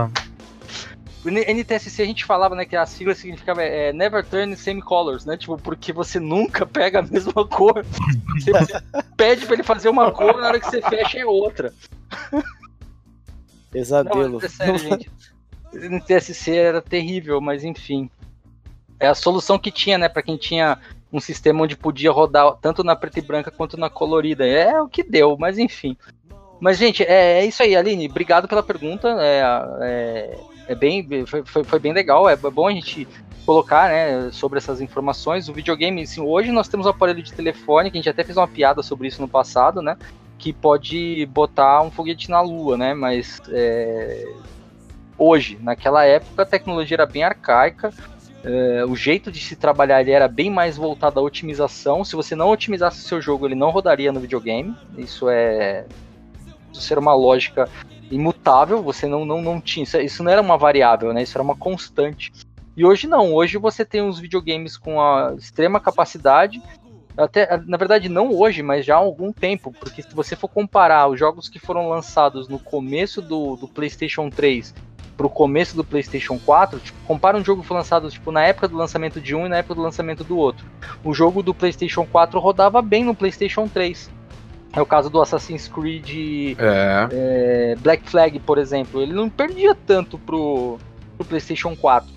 NTSC 1.31 2.01
a 2.01 2.05
gente 2.05 2.25
falava, 2.25 2.55
né, 2.55 2.65
que 2.65 2.75
a 2.75 2.85
sigla 2.85 3.15
significava 3.15 3.63
é, 3.63 3.91
Never 3.93 4.25
Turn 4.25 4.55
Same 4.55 4.81
Colors, 4.81 5.25
né? 5.25 5.37
Tipo, 5.37 5.57
porque 5.57 5.91
você 5.91 6.19
nunca 6.19 6.65
pega 6.67 6.99
a 6.99 7.01
mesma 7.01 7.47
cor. 7.47 7.85
Você 8.35 8.51
pede 9.17 9.45
pra 9.45 9.55
ele 9.55 9.63
fazer 9.63 9.89
uma 9.89 10.11
cor, 10.11 10.37
na 10.37 10.47
hora 10.47 10.59
que 10.59 10.65
você 10.65 10.81
fecha 10.81 11.19
é 11.19 11.25
outra. 11.25 11.73
Não, 12.31 12.43
Pesadelo. 13.71 14.39
mas 14.41 14.43
é 14.43 14.49
sério, 14.49 14.77
gente. 14.77 15.11
NTSC 15.73 16.55
era 16.55 16.81
terrível, 16.81 17.41
mas 17.41 17.63
enfim. 17.63 18.09
É 18.99 19.07
a 19.07 19.15
solução 19.15 19.59
que 19.59 19.71
tinha, 19.71 19.97
né, 19.97 20.07
pra 20.07 20.23
quem 20.23 20.37
tinha 20.37 20.77
um 21.11 21.19
sistema 21.19 21.63
onde 21.63 21.75
podia 21.75 22.11
rodar 22.11 22.55
tanto 22.61 22.83
na 22.83 22.95
preta 22.95 23.19
e 23.19 23.21
branca 23.21 23.51
quanto 23.51 23.77
na 23.77 23.89
colorida. 23.89 24.45
É 24.45 24.81
o 24.81 24.87
que 24.87 25.03
deu, 25.03 25.35
mas 25.37 25.57
enfim. 25.57 25.97
Mas, 26.59 26.77
gente, 26.77 27.03
é, 27.03 27.39
é 27.39 27.45
isso 27.45 27.61
aí, 27.61 27.75
Aline. 27.75 28.07
Obrigado 28.07 28.47
pela 28.47 28.63
pergunta. 28.63 29.09
É, 29.19 29.41
é, 29.81 30.37
é 30.67 30.75
bem, 30.75 31.25
foi, 31.25 31.43
foi, 31.45 31.63
foi 31.63 31.79
bem 31.79 31.93
legal. 31.93 32.27
É 32.27 32.35
bom 32.35 32.67
a 32.67 32.71
gente 32.71 33.07
colocar, 33.45 33.89
né, 33.89 34.29
sobre 34.31 34.57
essas 34.57 34.81
informações. 34.81 35.47
O 35.47 35.53
videogame, 35.53 36.01
assim, 36.01 36.21
hoje 36.21 36.51
nós 36.51 36.67
temos 36.67 36.85
um 36.87 36.89
aparelho 36.89 37.21
de 37.21 37.33
telefone, 37.33 37.91
que 37.91 37.97
a 37.97 38.01
gente 38.01 38.09
até 38.09 38.23
fez 38.23 38.37
uma 38.37 38.47
piada 38.47 38.81
sobre 38.81 39.07
isso 39.07 39.21
no 39.21 39.27
passado, 39.27 39.81
né? 39.81 39.97
Que 40.37 40.51
pode 40.51 41.25
botar 41.27 41.81
um 41.81 41.91
foguete 41.91 42.29
na 42.29 42.41
lua, 42.41 42.75
né? 42.75 42.93
Mas 42.93 43.39
é, 43.49 44.27
hoje, 45.17 45.57
naquela 45.61 46.03
época, 46.05 46.41
a 46.41 46.45
tecnologia 46.45 46.95
era 46.95 47.05
bem 47.05 47.23
arcaica. 47.23 47.93
é, 48.43 48.85
o 48.85 48.95
jeito 48.95 49.31
de 49.31 49.39
se 49.39 49.55
trabalhar 49.55 50.01
ele 50.01 50.11
era 50.11 50.27
bem 50.27 50.49
mais 50.49 50.77
voltado 50.77 51.19
à 51.19 51.23
otimização. 51.23 52.03
Se 52.03 52.15
você 52.15 52.35
não 52.35 52.49
otimizasse 52.49 52.99
o 52.99 53.07
seu 53.07 53.21
jogo, 53.21 53.47
ele 53.47 53.55
não 53.55 53.69
rodaria 53.69 54.11
no 54.11 54.19
videogame. 54.19 54.75
Isso 54.97 55.29
é 55.29 55.85
isso 56.73 56.91
era 56.91 56.99
uma 56.99 57.15
lógica 57.15 57.69
imutável. 58.11 58.81
Você 58.83 59.07
não, 59.07 59.25
não, 59.25 59.41
não 59.41 59.61
tinha 59.61 59.83
isso, 59.83 59.97
isso 59.97 60.23
não 60.23 60.31
era 60.31 60.41
uma 60.41 60.57
variável, 60.57 61.13
né? 61.13 61.23
Isso 61.23 61.37
era 61.37 61.43
uma 61.43 61.55
constante. 61.55 62.31
E 62.75 62.85
hoje 62.85 63.07
não. 63.07 63.33
Hoje 63.33 63.57
você 63.57 63.85
tem 63.85 64.01
uns 64.01 64.19
videogames 64.19 64.77
com 64.77 65.01
a 65.01 65.33
extrema 65.37 65.79
capacidade. 65.79 66.61
Até, 67.17 67.57
na 67.65 67.77
verdade, 67.77 68.09
não 68.09 68.33
hoje, 68.33 68.61
mas 68.61 68.85
já 68.85 68.95
há 68.95 68.99
algum 68.99 69.31
tempo, 69.31 69.73
porque 69.79 70.01
se 70.01 70.13
você 70.13 70.35
for 70.35 70.49
comparar 70.49 71.07
os 71.07 71.17
jogos 71.17 71.47
que 71.47 71.57
foram 71.57 71.87
lançados 71.87 72.49
no 72.49 72.59
começo 72.59 73.21
do, 73.21 73.55
do 73.55 73.69
PlayStation 73.69 74.29
3 74.29 74.73
pro 75.15 75.29
começo 75.29 75.77
do 75.77 75.83
PlayStation 75.83 76.37
4, 76.37 76.77
tipo, 76.79 76.97
compara 77.05 77.37
um 77.37 77.43
jogo 77.43 77.61
que 77.61 77.67
foi 77.69 77.77
lançado 77.77 78.09
tipo, 78.09 78.31
na 78.31 78.43
época 78.43 78.67
do 78.67 78.75
lançamento 78.75 79.21
de 79.21 79.33
um 79.33 79.45
e 79.45 79.49
na 79.49 79.57
época 79.57 79.75
do 79.75 79.81
lançamento 79.81 80.25
do 80.25 80.37
outro. 80.37 80.65
O 81.05 81.13
jogo 81.13 81.41
do 81.41 81.53
PlayStation 81.53 82.05
4 82.05 82.37
rodava 82.37 82.81
bem 82.81 83.05
no 83.05 83.15
PlayStation 83.15 83.65
3. 83.67 84.11
É 84.75 84.81
o 84.81 84.85
caso 84.85 85.09
do 85.09 85.21
Assassin's 85.21 85.67
Creed 85.67 86.57
É. 86.59 87.07
é, 87.11 87.75
Black 87.79 88.09
Flag, 88.09 88.39
por 88.39 88.57
exemplo. 88.57 89.01
Ele 89.01 89.13
não 89.13 89.29
perdia 89.29 89.73
tanto 89.73 90.17
pro, 90.17 90.77
pro 91.17 91.25
PlayStation 91.25 91.75
4. 91.75 92.13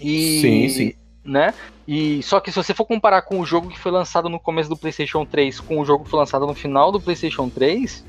E, 0.00 0.40
Sim, 0.40 0.68
sim. 0.68 0.94
Né? 1.24 1.54
E 1.86 2.22
só 2.22 2.40
que 2.40 2.50
se 2.50 2.56
você 2.56 2.74
for 2.74 2.84
comparar 2.84 3.22
com 3.22 3.38
o 3.38 3.46
jogo 3.46 3.68
que 3.68 3.78
foi 3.78 3.92
lançado 3.92 4.28
no 4.28 4.40
começo 4.40 4.68
do 4.68 4.76
PlayStation 4.76 5.24
3 5.24 5.60
com 5.60 5.78
o 5.78 5.84
jogo 5.84 6.04
que 6.04 6.10
foi 6.10 6.18
lançado 6.18 6.46
no 6.46 6.54
final 6.54 6.90
do 6.90 7.00
PlayStation 7.00 7.48
3, 7.48 8.04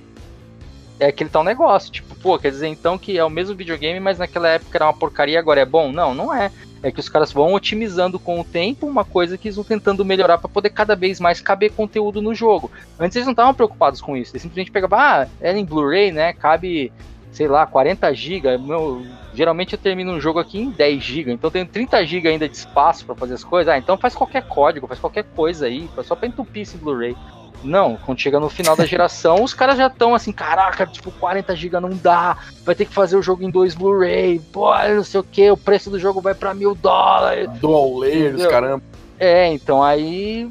é 0.99 1.07
aquele 1.07 1.29
tal 1.29 1.43
negócio. 1.43 1.91
Tipo, 1.91 2.15
pô, 2.15 2.39
quer 2.39 2.51
dizer 2.51 2.67
então 2.67 2.97
que 2.97 3.17
é 3.17 3.23
o 3.23 3.29
mesmo 3.29 3.55
videogame, 3.55 3.99
mas 3.99 4.17
naquela 4.17 4.47
época 4.49 4.77
era 4.77 4.85
uma 4.85 4.93
porcaria, 4.93 5.39
agora 5.39 5.61
é 5.61 5.65
bom? 5.65 5.91
Não, 5.91 6.13
não 6.13 6.33
é. 6.33 6.51
É 6.83 6.91
que 6.91 6.99
os 6.99 7.07
caras 7.07 7.31
vão 7.31 7.53
otimizando 7.53 8.19
com 8.19 8.39
o 8.39 8.43
tempo 8.43 8.87
uma 8.87 9.05
coisa 9.05 9.37
que 9.37 9.47
eles 9.47 9.55
vão 9.55 9.63
tentando 9.65 10.03
melhorar 10.03 10.37
para 10.37 10.49
poder 10.49 10.71
cada 10.71 10.95
vez 10.95 11.19
mais 11.19 11.39
caber 11.39 11.71
conteúdo 11.71 12.21
no 12.21 12.33
jogo. 12.33 12.71
Antes 12.99 13.15
eles 13.15 13.27
não 13.27 13.33
estavam 13.33 13.53
preocupados 13.53 14.01
com 14.01 14.17
isso. 14.17 14.31
Eles 14.31 14.41
simplesmente 14.41 14.71
pegavam, 14.71 14.99
ah, 14.99 15.27
é 15.39 15.55
em 15.55 15.63
Blu-ray, 15.65 16.11
né? 16.11 16.33
Cabe, 16.33 16.91
sei 17.31 17.47
lá, 17.47 17.65
40 17.65 18.13
GB. 18.13 18.57
Meu, 18.57 19.05
geralmente 19.33 19.73
eu 19.73 19.79
termino 19.79 20.11
um 20.11 20.19
jogo 20.19 20.39
aqui 20.39 20.59
em 20.59 20.69
10 20.69 21.03
GB, 21.03 21.31
então 21.33 21.47
eu 21.47 21.51
tenho 21.51 21.65
30 21.65 22.05
GB 22.05 22.29
ainda 22.29 22.49
de 22.49 22.55
espaço 22.55 23.05
para 23.05 23.15
fazer 23.15 23.33
as 23.33 23.43
coisas. 23.43 23.73
Ah, 23.73 23.77
então 23.77 23.97
faz 23.97 24.15
qualquer 24.15 24.43
código, 24.43 24.87
faz 24.87 24.99
qualquer 24.99 25.23
coisa 25.35 25.65
aí, 25.65 25.89
só 26.03 26.15
para 26.15 26.27
entupir 26.27 26.63
esse 26.63 26.77
Blu-ray. 26.77 27.15
Não, 27.63 27.95
quando 27.95 28.19
chega 28.19 28.39
no 28.39 28.49
final 28.49 28.75
da 28.75 28.85
geração, 28.85 29.43
os 29.43 29.53
caras 29.53 29.77
já 29.77 29.85
estão 29.85 30.15
assim, 30.15 30.31
caraca, 30.31 30.85
tipo, 30.87 31.11
40 31.11 31.55
GB 31.55 31.79
não 31.79 31.91
dá, 31.91 32.35
vai 32.63 32.73
ter 32.73 32.85
que 32.85 32.93
fazer 32.93 33.15
o 33.15 33.21
jogo 33.21 33.43
em 33.43 33.51
dois 33.51 33.75
Blu-ray, 33.75 34.39
pô, 34.51 34.75
não 34.87 35.03
sei 35.03 35.19
o 35.19 35.23
que, 35.23 35.51
o 35.51 35.57
preço 35.57 35.89
do 35.89 35.99
jogo 35.99 36.19
vai 36.21 36.33
para 36.33 36.53
mil 36.53 36.73
dólares. 36.73 37.49
Dual 37.59 37.99
layers, 37.99 38.33
Entendeu? 38.33 38.49
caramba. 38.49 38.83
É, 39.19 39.53
então 39.53 39.83
aí 39.83 40.49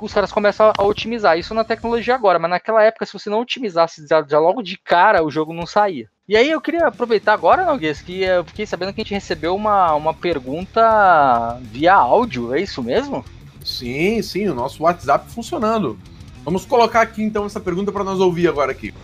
os 0.00 0.12
caras 0.12 0.32
começam 0.32 0.72
a 0.76 0.82
otimizar 0.84 1.38
isso 1.38 1.54
na 1.54 1.64
tecnologia 1.64 2.14
agora, 2.14 2.38
mas 2.38 2.50
naquela 2.50 2.82
época, 2.82 3.06
se 3.06 3.12
você 3.12 3.28
não 3.28 3.40
otimizasse 3.40 4.06
já, 4.06 4.24
já 4.26 4.38
logo 4.38 4.62
de 4.62 4.78
cara, 4.78 5.24
o 5.24 5.30
jogo 5.30 5.52
não 5.52 5.66
saía. 5.66 6.08
E 6.28 6.36
aí 6.36 6.50
eu 6.50 6.60
queria 6.60 6.86
aproveitar 6.86 7.32
agora, 7.32 7.64
Noguês, 7.64 8.00
que 8.00 8.22
eu 8.22 8.44
fiquei 8.44 8.64
sabendo 8.64 8.92
que 8.92 9.00
a 9.00 9.04
gente 9.04 9.14
recebeu 9.14 9.54
uma, 9.54 9.94
uma 9.94 10.14
pergunta 10.14 11.58
via 11.62 11.94
áudio, 11.94 12.54
é 12.54 12.60
isso 12.60 12.82
mesmo? 12.82 13.24
Sim, 13.64 14.22
sim, 14.22 14.48
o 14.48 14.54
nosso 14.54 14.82
WhatsApp 14.82 15.30
funcionando. 15.30 15.98
Vamos 16.44 16.64
colocar 16.64 17.02
aqui 17.02 17.22
então 17.22 17.44
essa 17.44 17.60
pergunta 17.60 17.92
para 17.92 18.04
nós 18.04 18.20
ouvir 18.20 18.48
agora 18.48 18.72
aqui. 18.72 18.94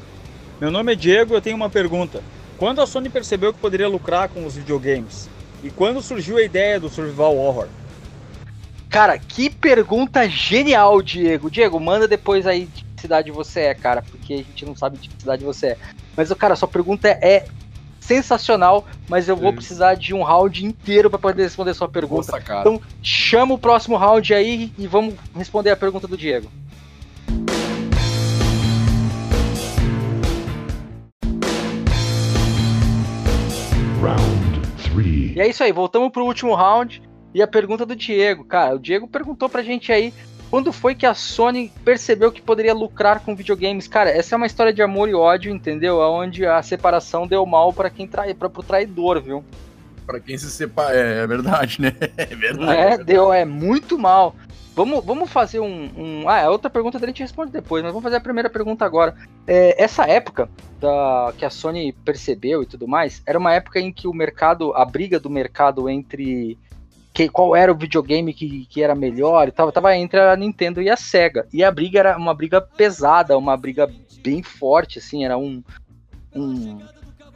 Meu 0.60 0.70
nome 0.70 0.92
é 0.92 0.96
Diego 0.96 1.34
eu 1.34 1.40
tenho 1.40 1.56
uma 1.56 1.68
pergunta. 1.68 2.22
Quando 2.56 2.80
a 2.80 2.86
Sony 2.86 3.10
percebeu 3.10 3.52
que 3.52 3.58
poderia 3.58 3.88
lucrar 3.88 4.28
com 4.28 4.46
os 4.46 4.56
videogames? 4.56 5.28
E 5.62 5.70
quando 5.70 6.00
surgiu 6.00 6.38
a 6.38 6.42
ideia 6.42 6.80
do 6.80 6.88
Survival 6.88 7.36
Horror? 7.36 7.68
Cara, 8.88 9.18
que 9.18 9.50
pergunta 9.50 10.28
genial, 10.28 11.02
Diego. 11.02 11.50
Diego, 11.50 11.78
manda 11.78 12.06
depois 12.08 12.46
aí 12.46 12.66
de 12.66 12.84
que 12.84 13.00
cidade 13.02 13.30
você 13.30 13.60
é, 13.60 13.74
cara, 13.74 14.02
porque 14.02 14.34
a 14.34 14.36
gente 14.38 14.64
não 14.64 14.76
sabe 14.76 14.96
de 14.96 15.08
que 15.08 15.20
cidade 15.20 15.44
você 15.44 15.68
é. 15.68 15.78
Mas, 16.16 16.32
cara, 16.32 16.56
sua 16.56 16.68
pergunta 16.68 17.08
é 17.08 17.46
sensacional, 18.00 18.86
mas 19.08 19.28
eu 19.28 19.36
vou 19.36 19.48
Isso. 19.48 19.56
precisar 19.56 19.94
de 19.94 20.14
um 20.14 20.22
round 20.22 20.64
inteiro 20.64 21.10
para 21.10 21.18
poder 21.18 21.42
responder 21.42 21.74
sua 21.74 21.88
pergunta. 21.88 22.32
Nossa, 22.32 22.40
cara. 22.40 22.60
Então, 22.60 22.80
chama 23.02 23.54
o 23.54 23.58
próximo 23.58 23.96
round 23.96 24.32
aí 24.32 24.72
e 24.78 24.86
vamos 24.86 25.14
responder 25.36 25.70
a 25.70 25.76
pergunta 25.76 26.06
do 26.06 26.16
Diego. 26.16 26.48
Round 34.00 34.60
three. 34.84 35.34
E 35.34 35.40
é 35.40 35.48
isso 35.48 35.64
aí, 35.64 35.72
voltamos 35.72 36.10
pro 36.10 36.24
último 36.24 36.54
round. 36.54 37.02
E 37.36 37.42
a 37.42 37.46
pergunta 37.46 37.84
do 37.84 37.94
Diego, 37.94 38.44
cara, 38.44 38.76
o 38.76 38.78
Diego 38.78 39.06
perguntou 39.06 39.46
pra 39.46 39.62
gente 39.62 39.92
aí 39.92 40.10
quando 40.48 40.72
foi 40.72 40.94
que 40.94 41.04
a 41.04 41.12
Sony 41.12 41.70
percebeu 41.84 42.32
que 42.32 42.40
poderia 42.40 42.72
lucrar 42.72 43.20
com 43.20 43.36
videogames. 43.36 43.86
Cara, 43.86 44.08
essa 44.08 44.34
é 44.34 44.36
uma 44.38 44.46
história 44.46 44.72
de 44.72 44.80
amor 44.80 45.06
e 45.10 45.14
ódio, 45.14 45.52
entendeu? 45.54 45.98
Onde 45.98 46.46
a 46.46 46.62
separação 46.62 47.26
deu 47.26 47.44
mal 47.44 47.74
pra 47.74 47.90
quem 47.90 48.08
trai, 48.08 48.32
para 48.32 48.48
pro 48.48 48.62
traidor, 48.62 49.20
viu? 49.20 49.44
Pra 50.06 50.18
quem 50.18 50.38
se 50.38 50.50
separa. 50.50 50.96
É, 50.96 51.24
é 51.24 51.26
verdade, 51.26 51.78
né? 51.82 51.92
É 52.16 52.24
verdade. 52.24 52.80
É, 52.80 52.96
deu, 53.04 53.30
é 53.30 53.44
muito 53.44 53.98
mal. 53.98 54.34
Vamos, 54.74 55.04
vamos 55.04 55.30
fazer 55.30 55.60
um, 55.60 55.90
um- 55.94 56.28
Ah, 56.30 56.40
a 56.44 56.50
outra 56.50 56.70
pergunta 56.70 56.98
dele 56.98 57.10
a 57.10 57.12
gente 57.12 57.22
responde 57.22 57.52
depois, 57.52 57.82
mas 57.82 57.92
vamos 57.92 58.02
fazer 58.04 58.16
a 58.16 58.20
primeira 58.20 58.48
pergunta 58.48 58.82
agora. 58.82 59.14
É, 59.46 59.82
essa 59.82 60.06
época 60.06 60.48
da, 60.80 61.34
que 61.36 61.44
a 61.44 61.50
Sony 61.50 61.92
percebeu 61.92 62.62
e 62.62 62.66
tudo 62.66 62.88
mais, 62.88 63.22
era 63.26 63.38
uma 63.38 63.52
época 63.52 63.78
em 63.78 63.92
que 63.92 64.08
o 64.08 64.14
mercado, 64.14 64.72
a 64.74 64.86
briga 64.86 65.20
do 65.20 65.28
mercado 65.28 65.86
entre 65.90 66.56
que, 67.16 67.30
qual 67.30 67.56
era 67.56 67.72
o 67.72 67.74
videogame 67.74 68.34
que, 68.34 68.66
que 68.66 68.82
era 68.82 68.94
melhor 68.94 69.48
e 69.48 69.50
tal, 69.50 69.72
tava 69.72 69.96
entre 69.96 70.20
a 70.20 70.36
Nintendo 70.36 70.82
e 70.82 70.90
a 70.90 70.98
Sega. 70.98 71.48
E 71.50 71.64
a 71.64 71.70
briga 71.70 71.98
era 71.98 72.14
uma 72.18 72.34
briga 72.34 72.60
pesada, 72.60 73.38
uma 73.38 73.56
briga 73.56 73.90
bem 74.22 74.42
forte, 74.42 74.98
assim, 74.98 75.24
era 75.24 75.38
um, 75.38 75.64
um, 76.34 76.78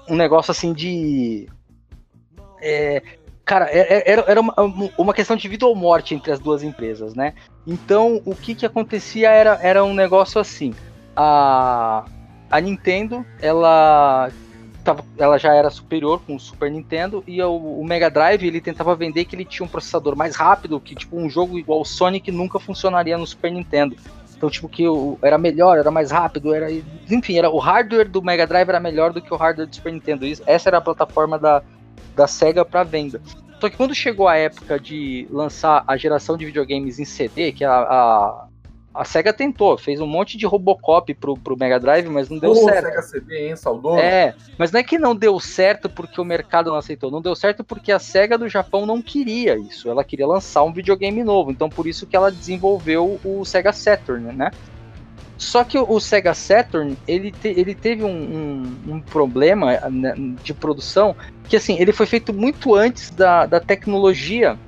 um 0.06 0.16
negócio 0.16 0.50
assim 0.50 0.74
de. 0.74 1.48
é, 2.60 3.02
cara, 3.42 3.70
é- 3.70 4.00
é- 4.00 4.12
era, 4.12 4.24
era 4.28 4.40
uma, 4.42 4.54
uma 4.98 5.14
questão 5.14 5.34
de 5.34 5.48
vida 5.48 5.64
ou 5.64 5.74
morte 5.74 6.14
entre 6.14 6.30
as 6.30 6.38
duas 6.38 6.62
empresas, 6.62 7.14
né? 7.14 7.32
Então, 7.66 8.20
o 8.26 8.34
que 8.34 8.54
que 8.54 8.66
acontecia 8.66 9.30
era, 9.30 9.58
era 9.62 9.82
um 9.82 9.94
negócio 9.94 10.38
assim. 10.38 10.74
A, 11.16 12.04
a 12.50 12.60
Nintendo, 12.60 13.24
ela, 13.40 14.30
tava, 14.80 15.04
ela 15.18 15.38
já 15.38 15.54
era 15.54 15.70
superior 15.70 16.20
com 16.26 16.34
o 16.34 16.40
Super 16.40 16.70
Nintendo 16.70 17.22
e 17.26 17.42
o, 17.42 17.54
o 17.80 17.84
Mega 17.84 18.10
Drive, 18.10 18.46
ele 18.46 18.60
tentava 18.60 18.94
vender 18.94 19.24
que 19.24 19.36
ele 19.36 19.44
tinha 19.44 19.64
um 19.64 19.68
processador 19.68 20.16
mais 20.16 20.36
rápido, 20.36 20.80
que 20.80 20.94
tipo 20.94 21.16
um 21.16 21.28
jogo 21.28 21.58
igual 21.58 21.80
o 21.80 21.84
Sonic 21.84 22.30
nunca 22.30 22.58
funcionaria 22.58 23.16
no 23.16 23.26
Super 23.26 23.52
Nintendo. 23.52 23.96
Então, 24.40 24.48
tipo, 24.48 24.70
que 24.70 24.88
o, 24.88 25.18
era 25.20 25.36
melhor, 25.36 25.76
era 25.76 25.90
mais 25.90 26.10
rápido, 26.10 26.54
era. 26.54 26.72
Enfim, 26.72 27.36
era, 27.36 27.50
o 27.50 27.58
hardware 27.58 28.08
do 28.08 28.22
Mega 28.22 28.46
Drive 28.46 28.70
era 28.70 28.80
melhor 28.80 29.12
do 29.12 29.20
que 29.20 29.34
o 29.34 29.36
hardware 29.36 29.68
do 29.68 29.76
Super 29.76 29.92
Nintendo. 29.92 30.24
Isso, 30.24 30.42
essa 30.46 30.70
era 30.70 30.78
a 30.78 30.80
plataforma 30.80 31.38
da, 31.38 31.62
da 32.16 32.26
SEGA 32.26 32.64
para 32.64 32.82
venda. 32.82 33.20
Só 33.60 33.68
que 33.68 33.76
quando 33.76 33.94
chegou 33.94 34.26
a 34.26 34.38
época 34.38 34.80
de 34.80 35.28
lançar 35.30 35.84
a 35.86 35.94
geração 35.94 36.38
de 36.38 36.46
videogames 36.46 36.98
em 36.98 37.04
CD, 37.04 37.52
que 37.52 37.62
a, 37.62 37.80
a, 37.80 38.48
a 38.92 39.04
SEGA 39.04 39.32
tentou, 39.32 39.78
fez 39.78 40.00
um 40.00 40.06
monte 40.06 40.36
de 40.36 40.44
Robocop 40.46 41.14
pro, 41.14 41.36
pro 41.36 41.56
Mega 41.56 41.78
Drive, 41.78 42.08
mas 42.08 42.28
não 42.28 42.38
deu 42.38 42.50
Ô, 42.50 42.54
certo. 42.56 42.86
Sega 42.86 43.02
CD, 43.02 43.48
hein? 43.48 43.56
Saudoso. 43.56 43.98
É, 43.98 44.34
mas 44.58 44.72
não 44.72 44.80
é 44.80 44.82
que 44.82 44.98
não 44.98 45.14
deu 45.14 45.38
certo 45.38 45.88
porque 45.88 46.20
o 46.20 46.24
mercado 46.24 46.70
não 46.70 46.76
aceitou, 46.76 47.10
não 47.10 47.22
deu 47.22 47.36
certo 47.36 47.62
porque 47.62 47.92
a 47.92 47.98
SEGA 48.00 48.36
do 48.36 48.48
Japão 48.48 48.84
não 48.86 49.00
queria 49.00 49.56
isso, 49.56 49.88
ela 49.88 50.02
queria 50.02 50.26
lançar 50.26 50.64
um 50.64 50.72
videogame 50.72 51.22
novo, 51.22 51.50
então 51.52 51.68
por 51.68 51.86
isso 51.86 52.06
que 52.06 52.16
ela 52.16 52.32
desenvolveu 52.32 53.20
o 53.24 53.44
Sega 53.44 53.72
Saturn, 53.72 54.32
né? 54.32 54.50
Só 55.38 55.64
que 55.64 55.78
o, 55.78 55.98
Sega 56.00 56.34
Saturn, 56.34 56.98
ele, 57.08 57.30
te- 57.32 57.48
ele 57.56 57.74
teve 57.74 58.04
um, 58.04 58.10
um- 58.10 58.94
um 58.94 59.00
problema 59.00 59.72
né, 59.88 60.14
de 60.42 60.52
produção, 60.52 61.16
que 61.48 61.56
assim, 61.56 61.78
ele 61.78 61.92
foi 61.92 62.04
feito 62.04 62.34
muito 62.34 62.74
antes 62.74 63.08
da, 63.10 63.46
da 63.46 63.58
tecnologia 63.58 64.58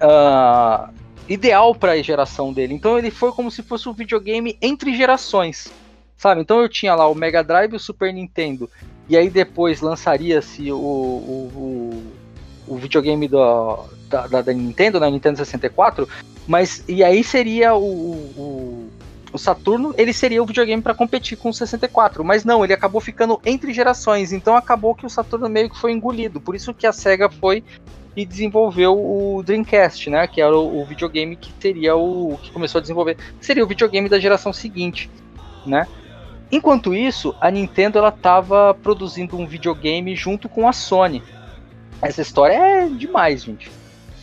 ah, 0.00 0.90
ideal 1.28 1.74
para 1.74 1.92
a 1.92 2.02
geração 2.02 2.52
dele, 2.52 2.74
então 2.74 2.98
ele 2.98 3.10
foi 3.10 3.32
como 3.32 3.50
se 3.50 3.62
fosse 3.62 3.88
um 3.88 3.92
videogame 3.92 4.56
entre 4.60 4.94
gerações 4.94 5.70
sabe? 6.16 6.40
Então 6.40 6.60
eu 6.60 6.68
tinha 6.68 6.94
lá 6.94 7.06
o 7.06 7.14
Mega 7.14 7.42
Drive 7.42 7.72
e 7.72 7.76
o 7.76 7.80
Super 7.80 8.12
Nintendo, 8.12 8.70
e 9.08 9.16
aí 9.16 9.28
depois 9.28 9.80
lançaria-se 9.80 10.72
o, 10.72 10.76
o, 10.76 11.50
o, 12.68 12.72
o 12.74 12.76
videogame 12.76 13.28
da, 13.28 13.78
da, 14.08 14.26
da- 14.26 14.42
da 14.42 14.52
Nintendo, 14.52 14.98
né? 14.98 15.06
o 15.06 15.10
Nintendo 15.10 15.36
64, 15.36 16.08
mas 16.46 16.82
e 16.88 17.02
aí 17.04 17.22
seria 17.22 17.74
o, 17.74 17.84
o, 17.84 18.90
o 19.32 19.38
Saturno, 19.38 19.94
ele 19.98 20.12
seria 20.12 20.42
o 20.42 20.46
videogame 20.46 20.80
para 20.82 20.94
competir 20.94 21.36
com 21.36 21.50
o 21.50 21.52
64, 21.54 22.24
mas 22.24 22.44
não, 22.44 22.64
ele 22.64 22.72
acabou 22.72 23.00
ficando 23.00 23.38
entre 23.44 23.72
gerações, 23.74 24.32
então 24.32 24.56
acabou 24.56 24.94
que 24.94 25.04
o 25.04 25.10
Saturno 25.10 25.48
meio 25.48 25.68
que 25.68 25.78
foi 25.78 25.92
engolido, 25.92 26.40
por 26.40 26.54
isso 26.54 26.72
que 26.72 26.86
a 26.86 26.92
SEGA 26.92 27.28
foi 27.28 27.62
e 28.16 28.24
desenvolveu 28.24 28.94
o 28.94 29.42
Dreamcast, 29.42 30.08
né? 30.08 30.26
Que 30.26 30.40
era 30.40 30.56
o, 30.56 30.80
o 30.80 30.84
videogame 30.84 31.36
que 31.36 31.52
seria 31.58 31.96
o 31.96 32.38
que 32.42 32.50
começou 32.50 32.78
a 32.78 32.82
desenvolver, 32.82 33.16
seria 33.40 33.64
o 33.64 33.66
videogame 33.66 34.08
da 34.08 34.18
geração 34.18 34.52
seguinte, 34.52 35.10
né? 35.66 35.86
Enquanto 36.50 36.94
isso, 36.94 37.34
a 37.40 37.50
Nintendo 37.50 37.98
ela 37.98 38.10
estava 38.10 38.74
produzindo 38.74 39.36
um 39.36 39.46
videogame 39.46 40.14
junto 40.14 40.48
com 40.48 40.68
a 40.68 40.72
Sony. 40.72 41.22
Essa 42.00 42.22
história 42.22 42.54
é 42.54 42.88
demais, 42.88 43.44
gente. 43.44 43.70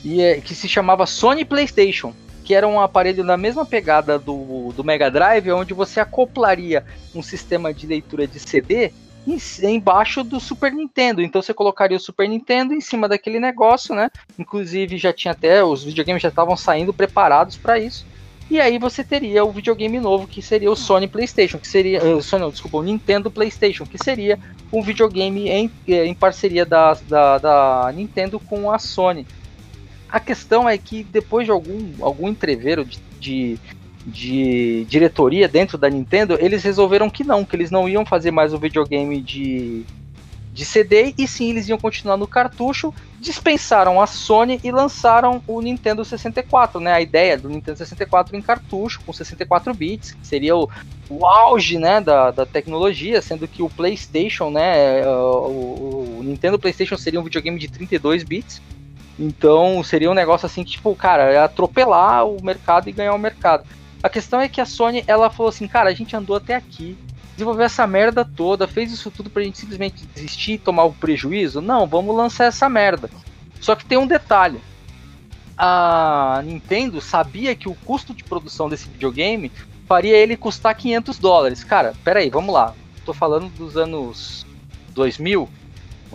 E 0.04 0.22
é, 0.22 0.40
que 0.40 0.56
se 0.56 0.70
chamava 0.70 1.06
Sony 1.06 1.44
PlayStation, 1.44 2.14
que 2.44 2.56
era 2.56 2.68
um 2.68 2.80
aparelho 2.80 3.24
na 3.24 3.38
mesma 3.38 3.66
pegada 3.66 4.18
do, 4.18 4.72
do 4.76 4.84
Mega 4.84 5.12
Drive, 5.12 5.52
onde 5.52 5.74
você 5.74 6.00
acoplaria 6.00 6.86
um 7.14 7.22
sistema 7.22 7.74
de 7.74 7.86
leitura 7.86 8.26
de 8.26 8.40
CD 8.40 8.92
em- 9.27 9.38
embaixo 9.76 10.23
do 10.23 10.39
Super 10.39 10.72
Nintendo. 10.72 11.22
Então 11.22 11.41
você 11.41 11.53
colocaria 11.53 11.98
o 11.98 11.99
Super 11.99 12.27
Nintendo 12.27 12.73
em 12.73 12.81
cima 12.81 13.07
daquele 13.07 13.39
negócio, 13.39 13.95
né? 13.95 14.10
Inclusive 14.38 14.98
já 14.98 15.14
tinha 15.14 15.31
até 15.31 15.64
os 15.64 15.84
videogames 15.84 16.22
já 16.22 16.30
estavam 16.30 16.56
saindo 16.57 16.93
preparados 16.93 17.57
para 17.57 17.80
isso. 17.80 18.06
E 18.49 18.60
aí 18.60 18.77
você 18.77 19.02
teria 19.02 19.45
o 19.45 19.52
videogame 19.52 19.98
novo, 19.98 20.27
que 20.27 20.41
seria 20.41 20.69
o 20.69 20.76
Sony 20.76 21.07
PlayStation, 21.07 21.57
que 21.57 21.68
seria. 21.68 21.99
eh, 21.99 22.22
Sony, 22.22 22.43
não, 22.43 22.52
desculpa, 22.52 22.77
o 22.80 22.84
Nintendo 22.84 23.31
PlayStation, 23.31 23.85
que 23.85 23.98
seria 23.98 24.38
um 24.73 24.81
videogame 24.81 25.48
em, 25.48 25.72
eh, 25.88 26.06
em 26.06 26.14
parceria 26.14 26.65
da, 26.65 26.93
da, 27.07 27.38
da 27.38 27.91
Nintendo 27.95 28.41
com 28.41 28.69
a 28.69 28.77
Sony. 28.77 29.26
A 30.10 30.19
questão 30.19 30.68
é 30.68 30.77
que 30.77 31.02
depois 31.02 31.45
de 31.45 31.52
algum, 31.52 31.93
algum 32.02 32.27
entreveiro 32.27 32.84
de, 32.84 32.99
de, 33.18 33.60
de 34.06 34.86
diretoria 34.86 35.48
dentro 35.48 35.78
da 35.78 35.90
Nintendo, 35.90 36.38
eles 36.40 36.64
resolveram 36.64 37.10
que 37.10 37.23
não, 37.23 37.45
que 37.45 37.56
eles 37.56 37.72
não 37.72 37.88
iam 37.88 38.06
fazer 38.06 38.32
mais 38.32 38.53
o 38.53 38.57
videogame 38.57 39.22
de, 39.22 39.86
de 40.53 40.65
CD, 40.65 41.14
e 41.18 41.28
sim 41.28 41.49
eles 41.49 41.68
iam 41.69 41.78
continuar 41.78 42.18
no 42.18 42.28
cartucho, 42.28 42.94
dispensaram 43.19 44.02
a 44.02 44.07
Sony 44.07 44.60
e 44.64 44.72
lançaram 44.72 45.41
o 45.48 45.61
Nintendo 45.61 46.03
64, 46.03 46.80
né? 46.80 46.94
A 46.94 47.02
ideia 47.02 47.38
do 47.38 47.49
Nintendo 47.49 47.78
64 47.78 48.36
em 48.36 48.41
cartucho, 48.41 49.02
com 49.06 49.14
64 49.14 49.73
bits, 49.73 50.11
que 50.11 50.26
seria 50.26 50.56
o, 50.56 50.69
o 51.10 51.26
auge, 51.26 51.78
né, 51.78 52.02
da, 52.02 52.32
da 52.32 52.45
tecnologia, 52.45 53.22
sendo 53.22 53.48
que 53.48 53.61
o 53.61 53.69
PlayStation, 53.69 54.49
né, 54.49 55.06
o, 55.07 56.18
o 56.19 56.22
Nintendo 56.23 56.60
PlayStation 56.60 56.98
seria 56.98 57.19
um 57.19 57.23
videogame 57.23 57.60
de 57.60 57.69
32 57.69 58.23
bits. 58.23 58.61
Então 59.19 59.84
seria 59.84 60.10
um 60.10 60.15
negócio 60.15 60.48
assim 60.48 60.64
que, 60.64 60.72
tipo, 60.72 60.95
cara, 60.95 61.32
é 61.32 61.38
atropelar 61.38 62.26
o 62.26 62.44
mercado 62.44 62.90
e 62.90 62.91
ganhar 62.91 63.14
o 63.14 63.19
mercado. 63.19 63.64
A 64.03 64.10
questão 64.10 64.41
é 64.41 64.49
que 64.49 64.60
a 64.60 64.65
Sony, 64.65 65.03
ela 65.07 65.30
falou 65.30 65.49
assim, 65.49 65.68
cara, 65.68 65.90
a 65.90 65.94
gente 65.94 66.15
andou 66.15 66.36
até 66.36 66.56
aqui, 66.56 66.98
desenvolveu 67.34 67.65
essa 67.65 67.86
merda 67.86 68.26
toda, 68.26 68.68
fez 68.68 68.91
isso 68.91 69.11
tudo 69.11 69.30
pra 69.30 69.44
gente 69.44 69.57
simplesmente 69.57 70.06
desistir 70.07 70.53
e 70.53 70.57
tomar 70.57 70.84
o 70.86 70.94
prejuízo? 70.94 71.61
Não, 71.61 71.86
vamos 71.86 72.15
lançar 72.15 72.45
essa 72.45 72.68
merda. 72.68 73.10
Só 73.60 73.76
que 73.76 73.86
tem 73.86 73.98
um 73.98 74.07
detalhe. 74.07 74.60
A 75.57 76.41
Nintendo 76.44 76.99
sabia 76.99 77.56
que 77.56 77.69
o 77.69 77.76
custo 77.76 78.14
de 78.14 78.23
produção 78.23 78.68
desse 78.68 78.90
videogame 78.90 79.52
faria 79.88 80.18
ele 80.18 80.36
custar 80.36 80.76
500 80.76 81.19
dólares. 81.19 81.64
Cara, 81.64 81.94
peraí, 82.03 82.30
vamos 82.30 82.53
lá. 82.53 82.73
Tô 83.06 83.14
falando 83.14 83.49
dos 83.49 83.78
anos 83.78 84.45
2000. 84.90 85.48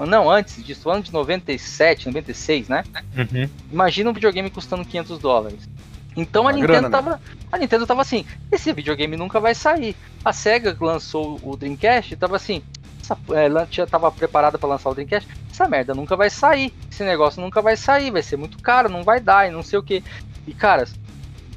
Não, 0.08 0.30
antes 0.30 0.62
disso, 0.64 0.90
ano 0.90 1.02
de 1.02 1.12
97, 1.12 2.06
96, 2.06 2.68
né? 2.68 2.84
Uhum. 3.16 3.48
Imagina 3.72 4.10
um 4.10 4.12
videogame 4.12 4.50
custando 4.50 4.84
500 4.84 5.18
dólares. 5.18 5.68
Então 6.16 6.48
a 6.48 6.52
Nintendo 6.52 6.72
grana, 6.72 6.88
né? 6.88 6.97
tava, 6.97 7.20
a 7.52 7.59
Nintendo 7.59 7.86
tava 7.86 8.01
assim, 8.01 8.24
esse 8.51 8.72
videogame 8.72 9.16
nunca 9.16 9.38
vai 9.38 9.55
sair. 9.55 9.94
A 10.24 10.32
Sega 10.32 10.74
lançou 10.80 11.38
o 11.43 11.56
Dreamcast, 11.56 12.14
e 12.14 12.16
tava 12.16 12.36
assim, 12.36 12.62
essa, 13.02 13.18
ela 13.34 13.68
já 13.70 13.86
tava 13.86 14.10
preparada 14.10 14.56
para 14.59 14.68
lançar 14.68 14.88
o 14.90 14.94
Dreamcast, 14.94 15.28
essa 15.52 15.68
merda 15.68 15.94
nunca 15.94 16.16
vai 16.16 16.30
sair. 16.30 16.72
Esse 16.90 17.05
negócio 17.05 17.40
nunca 17.40 17.60
vai 17.60 17.76
sair, 17.76 18.10
vai 18.10 18.22
ser 18.22 18.36
muito 18.36 18.59
caro, 18.59 18.88
não 18.88 19.05
vai 19.05 19.20
dar 19.20 19.47
e 19.47 19.51
não 19.52 19.62
sei 19.62 19.78
o 19.78 19.82
que. 19.82 20.02
E 20.47 20.55
cara, 20.55 20.88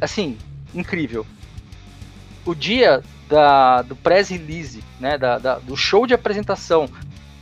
assim, 0.01 0.37
incrível. 0.73 1.25
O 2.45 2.53
dia 2.53 3.01
da, 3.29 3.81
do 3.83 3.95
press 3.95 4.29
release, 4.29 4.83
né, 4.99 5.17
da, 5.17 5.37
da- 5.37 5.59
do 5.59 5.77
show 5.77 6.05
de 6.07 6.13
apresentação 6.13 6.89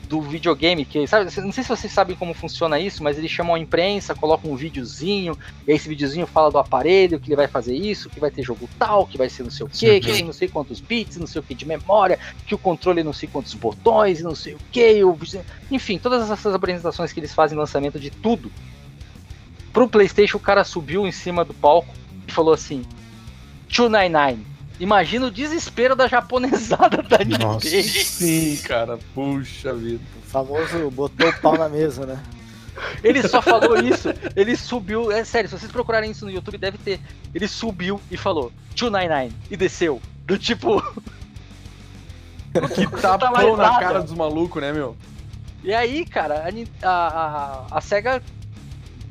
do 0.08 0.22
videogame, 0.22 0.86
que 0.86 1.06
sabe, 1.06 1.26
não 1.42 1.52
sei 1.52 1.64
se 1.64 1.70
vocês 1.70 1.92
sabem 1.92 2.16
como 2.16 2.34
funciona 2.34 2.80
isso, 2.80 3.04
mas 3.04 3.18
eles 3.18 3.30
chamam 3.30 3.56
a 3.56 3.60
imprensa, 3.60 4.16
colocam 4.16 4.52
um 4.52 4.56
videozinho, 4.56 5.38
e 5.66 5.72
aí 5.72 5.78
esse 5.78 5.90
videozinho 5.90 6.26
fala 6.26 6.50
do 6.50 6.58
aparelho, 6.58 7.20
que 7.20 7.28
ele 7.28 7.36
vai 7.36 7.48
fazer 7.48 7.76
isso, 7.76 8.10
que 8.10 8.20
vai 8.20 8.32
ter 8.32 8.44
jogo 8.44 8.70
tal, 8.80 9.06
que 9.06 9.18
vai 9.18 9.30
ser 9.30 9.44
não 9.44 9.52
sei 9.52 9.66
o 9.66 9.70
que, 9.70 10.00
que 10.00 10.12
tem 10.12 10.24
não 10.24 10.34
sei 10.34 10.48
quantos 10.48 10.80
bits, 10.80 11.18
não 11.18 11.28
sei 11.28 11.40
o 11.40 11.44
que 11.44 11.54
de 11.54 11.66
memória, 11.66 12.18
que 12.46 12.56
o 12.56 12.58
controle 12.58 13.04
não 13.04 13.14
sei 13.14 13.28
quantos 13.32 13.54
botões, 13.54 14.22
não 14.22 14.34
sei 14.34 14.54
o 14.54 14.60
que, 14.72 15.02
enfim, 15.70 16.00
todas 16.00 16.30
essas 16.30 16.56
apresentações 16.56 17.12
que 17.12 17.20
eles 17.20 17.34
fazem 17.34 17.58
lançamento 17.58 18.00
de 18.00 18.10
tudo. 18.10 18.52
Pro 19.74 19.88
PlayStation, 19.88 20.38
o 20.38 20.40
cara 20.40 20.64
subiu 20.64 21.06
em 21.06 21.12
cima 21.12 21.46
do 21.46 21.54
palco 21.54 21.94
e 22.28 22.32
falou 22.32 22.54
assim: 22.54 22.84
299. 23.68 24.57
Imagina 24.80 25.26
o 25.26 25.32
desespero 25.32 25.96
da 25.96 26.08
japonesada 26.08 27.02
da 27.02 27.18
Nossa, 27.40 27.68
sim, 27.82 28.58
cara. 28.58 29.00
Puxa 29.14 29.74
vida. 29.74 30.04
O 30.24 30.30
famoso 30.30 30.92
botou 30.92 31.30
o 31.30 31.40
pau 31.40 31.58
na 31.58 31.68
mesa, 31.68 32.06
né? 32.06 32.22
Ele 33.04 33.28
só 33.28 33.42
falou 33.42 33.78
isso. 33.78 34.10
Ele 34.36 34.56
subiu. 34.56 35.12
É 35.12 35.24
sério, 35.24 35.50
se 35.50 35.58
vocês 35.58 35.72
procurarem 35.72 36.12
isso 36.12 36.26
no 36.26 36.32
YouTube, 36.32 36.58
deve 36.58 36.78
ter. 36.78 37.00
Ele 37.34 37.48
subiu 37.48 38.00
e 38.12 38.18
falou 38.18 38.52
299 38.76 39.34
e 39.50 39.58
desceu. 39.58 40.02
Do 40.26 40.38
tipo. 40.38 40.82
Que 42.74 42.88
tapão 43.02 43.56
na 43.56 43.80
cara 43.80 44.02
dos 44.02 44.14
malucos, 44.14 44.62
né, 44.62 44.74
meu? 44.74 44.96
E 45.64 45.74
aí, 45.74 46.06
cara, 46.06 46.46
a, 46.82 46.88
a, 46.90 47.78
a 47.78 47.82
SEGA 47.82 48.22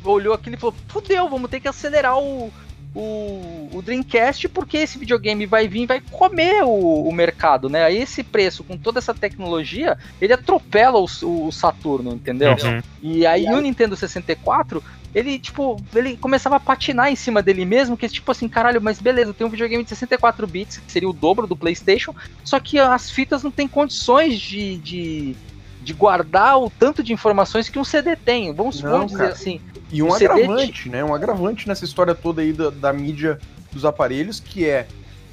olhou 0.05 0.35
aquilo 0.35 0.57
e 0.57 0.59
falou: 0.59 0.75
fudeu, 0.89 1.29
vamos 1.29 1.51
ter 1.51 1.61
que 1.61 1.69
acelerar 1.69 2.19
o, 2.19 2.53
o, 2.97 3.69
o, 3.75 3.83
Dreamcast 3.83 4.49
porque 4.49 4.79
esse 4.79 4.99
videogame 4.99 5.45
vai 5.45 5.69
vir 5.69 5.87
vai 5.87 6.01
comer 6.01 6.65
o, 6.65 7.07
o, 7.07 7.13
mercado, 7.13 7.69
né? 7.69 7.85
Aí 7.85 7.99
esse 7.99 8.23
preço, 8.23 8.65
com 8.65 8.79
toda 8.79 8.99
essa 8.99 9.13
tecnologia, 9.13 9.99
ele 10.19 10.33
atropela 10.33 10.99
o, 10.99 11.05
o 11.05 11.53
Saturno, 11.53 12.15
entendeu? 12.15 12.53
Uhum. 12.53 12.83
E 13.03 13.27
aí 13.27 13.45
o 13.47 13.61
Nintendo 13.61 13.95
64, 13.95 14.83
ele, 15.15 15.39
tipo, 15.39 15.77
ele 15.95 16.17
começava 16.17 16.57
a 16.57 16.61
patinar 16.61 17.13
em 17.13 17.17
cima 17.17 17.43
dele 17.43 17.67
mesmo, 17.67 17.99
que 17.99 18.09
tipo 18.09 18.33
assim, 18.33 18.49
caralho, 18.49 18.81
mas 18.81 18.99
beleza, 18.99 19.35
tem 19.35 19.47
um 19.47 19.51
videogame 19.51 19.85
de 19.85 19.91
64 19.91 20.47
bits, 20.47 20.79
que 20.79 20.91
seria 20.91 21.09
o 21.09 21.13
dobro 21.13 21.47
do 21.47 21.55
PlayStation, 21.55 22.15
só 22.43 22.59
que 22.59 22.79
as 22.79 23.11
fitas 23.11 23.43
não 23.43 23.51
tem 23.51 23.69
condições 23.69 24.41
de, 24.41 24.79
de 24.79 25.37
de 25.87 25.93
guardar 25.93 26.59
o 26.59 26.69
tanto 26.69 27.01
de 27.01 27.13
informações 27.13 27.69
que 27.69 27.79
um 27.79 27.85
CD 27.85 28.17
tem. 28.17 28.53
Vamos, 28.53 28.83
não, 28.83 28.91
vamos 28.91 29.13
dizer 29.13 29.29
assim. 29.29 29.61
E 29.91 30.03
um, 30.03 30.09
um 30.09 30.15
agravante, 30.15 30.85
CD... 30.85 30.97
né? 30.97 31.05
Um 31.05 31.15
agravante 31.15 31.69
nessa 31.69 31.85
história 31.85 32.15
toda 32.15 32.43
aí 32.43 32.53
da, 32.53 32.71
da 32.71 32.93
mídia 32.93 33.39
dos 33.73 33.85
aparelhos, 33.85 34.41
que 34.41 34.69
é 34.69 34.87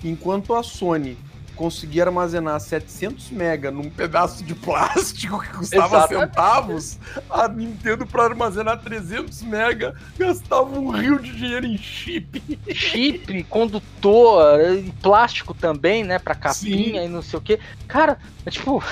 enquanto 0.03 0.53
a 0.53 0.61
Sony 0.61 1.17
conseguir 1.55 2.01
armazenar 2.01 2.59
700 2.59 3.29
mega 3.29 3.71
num 3.71 3.89
pedaço 3.89 4.43
de 4.43 4.55
plástico 4.55 5.39
que 5.41 5.49
custava 5.49 5.97
Exato. 5.97 6.19
centavos, 6.19 6.99
a 7.29 7.47
Nintendo 7.47 8.05
para 8.05 8.23
armazenar 8.23 8.81
300 8.81 9.43
mega 9.43 9.95
gastava 10.17 10.77
um 10.79 10.89
rio 10.89 11.19
de 11.19 11.31
dinheiro 11.31 11.65
em 11.65 11.77
chip. 11.77 12.59
Chip, 12.73 13.43
condutor, 13.43 14.57
plástico 15.01 15.53
também, 15.53 16.03
né, 16.03 16.17
para 16.17 16.35
capinha 16.35 17.01
Sim. 17.01 17.05
e 17.05 17.07
não 17.07 17.21
sei 17.21 17.39
o 17.39 17.41
que. 17.41 17.59
Cara, 17.87 18.17
é 18.45 18.49
tipo 18.49 18.83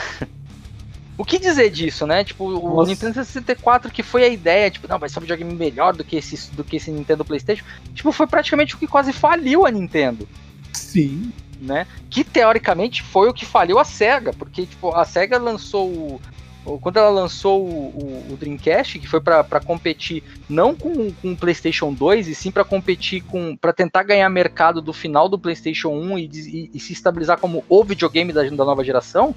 O 1.22 1.24
que 1.24 1.38
dizer 1.38 1.70
disso, 1.70 2.08
né? 2.08 2.24
Tipo, 2.24 2.46
o 2.46 2.78
Nossa. 2.78 2.90
Nintendo 2.90 3.14
64, 3.14 3.92
que 3.92 4.02
foi 4.02 4.24
a 4.24 4.28
ideia, 4.28 4.72
tipo, 4.72 4.88
não, 4.88 4.98
vai 4.98 5.08
ser 5.08 5.20
um 5.20 5.22
videogame 5.22 5.54
melhor 5.54 5.96
do 5.96 6.04
que 6.04 6.16
esse, 6.16 6.50
do 6.54 6.64
que 6.64 6.78
esse 6.78 6.90
Nintendo 6.90 7.24
PlayStation. 7.24 7.64
Tipo, 7.94 8.12
foi 8.12 8.26
praticamente 8.26 8.74
o 8.74 8.78
que 8.80 8.88
quase 8.88 9.14
faliu 9.14 9.68
a 9.68 9.70
Nintendo. 9.70 10.28
Sim. 10.74 11.32
Né? 11.62 11.86
Que 12.10 12.24
teoricamente 12.24 13.04
foi 13.04 13.30
o 13.30 13.34
que 13.36 13.46
faliu 13.46 13.78
a 13.78 13.86
SEGA, 13.86 14.34
porque 14.34 14.66
tipo, 14.66 14.96
a 14.96 15.06
SEGA 15.06 15.38
lançou 15.38 16.20
o, 16.66 16.80
quando 16.80 16.98
ela 16.98 17.10
lançou 17.10 17.68
o, 17.68 17.70
o, 17.70 18.34
o 18.34 18.36
Dreamcast, 18.36 18.98
que 18.98 19.08
foi 19.08 19.22
para 19.22 19.60
competir 19.60 20.24
não 20.50 20.74
com, 20.74 21.12
com 21.12 21.34
o 21.34 21.38
PlayStation 21.38 21.94
2, 21.94 22.30
e 22.30 22.34
sim 22.34 22.50
para 22.50 22.64
competir 22.64 23.22
com. 23.22 23.56
para 23.56 23.72
tentar 23.72 24.02
ganhar 24.02 24.28
mercado 24.28 24.82
do 24.82 24.92
final 24.92 25.30
do 25.30 25.38
PlayStation 25.38 25.90
1 25.90 26.18
e, 26.18 26.24
e, 26.24 26.72
e 26.74 26.80
se 26.80 26.94
estabilizar 26.94 27.38
como 27.40 27.64
o 27.70 27.84
videogame 27.84 28.34
da, 28.34 28.42
da 28.42 28.66
nova 28.66 28.84
geração, 28.84 29.36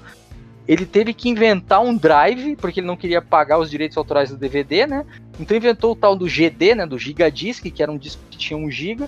ele 0.67 0.85
teve 0.85 1.13
que 1.13 1.29
inventar 1.29 1.81
um 1.81 1.95
drive, 1.95 2.55
porque 2.55 2.79
ele 2.79 2.87
não 2.87 2.97
queria 2.97 3.21
pagar 3.21 3.59
os 3.59 3.69
direitos 3.69 3.97
autorais 3.97 4.29
do 4.29 4.37
DVD, 4.37 4.87
né? 4.87 5.05
Então 5.39 5.55
inventou 5.55 5.91
o 5.91 5.95
tal 5.95 6.15
do 6.15 6.27
GD, 6.27 6.75
né? 6.75 6.85
Do 6.85 6.97
Gigadisc, 6.97 7.63
que 7.63 7.83
era 7.83 7.91
um 7.91 7.97
disco 7.97 8.21
que 8.29 8.37
tinha 8.37 8.57
1 8.57 8.71
GB. 8.71 9.05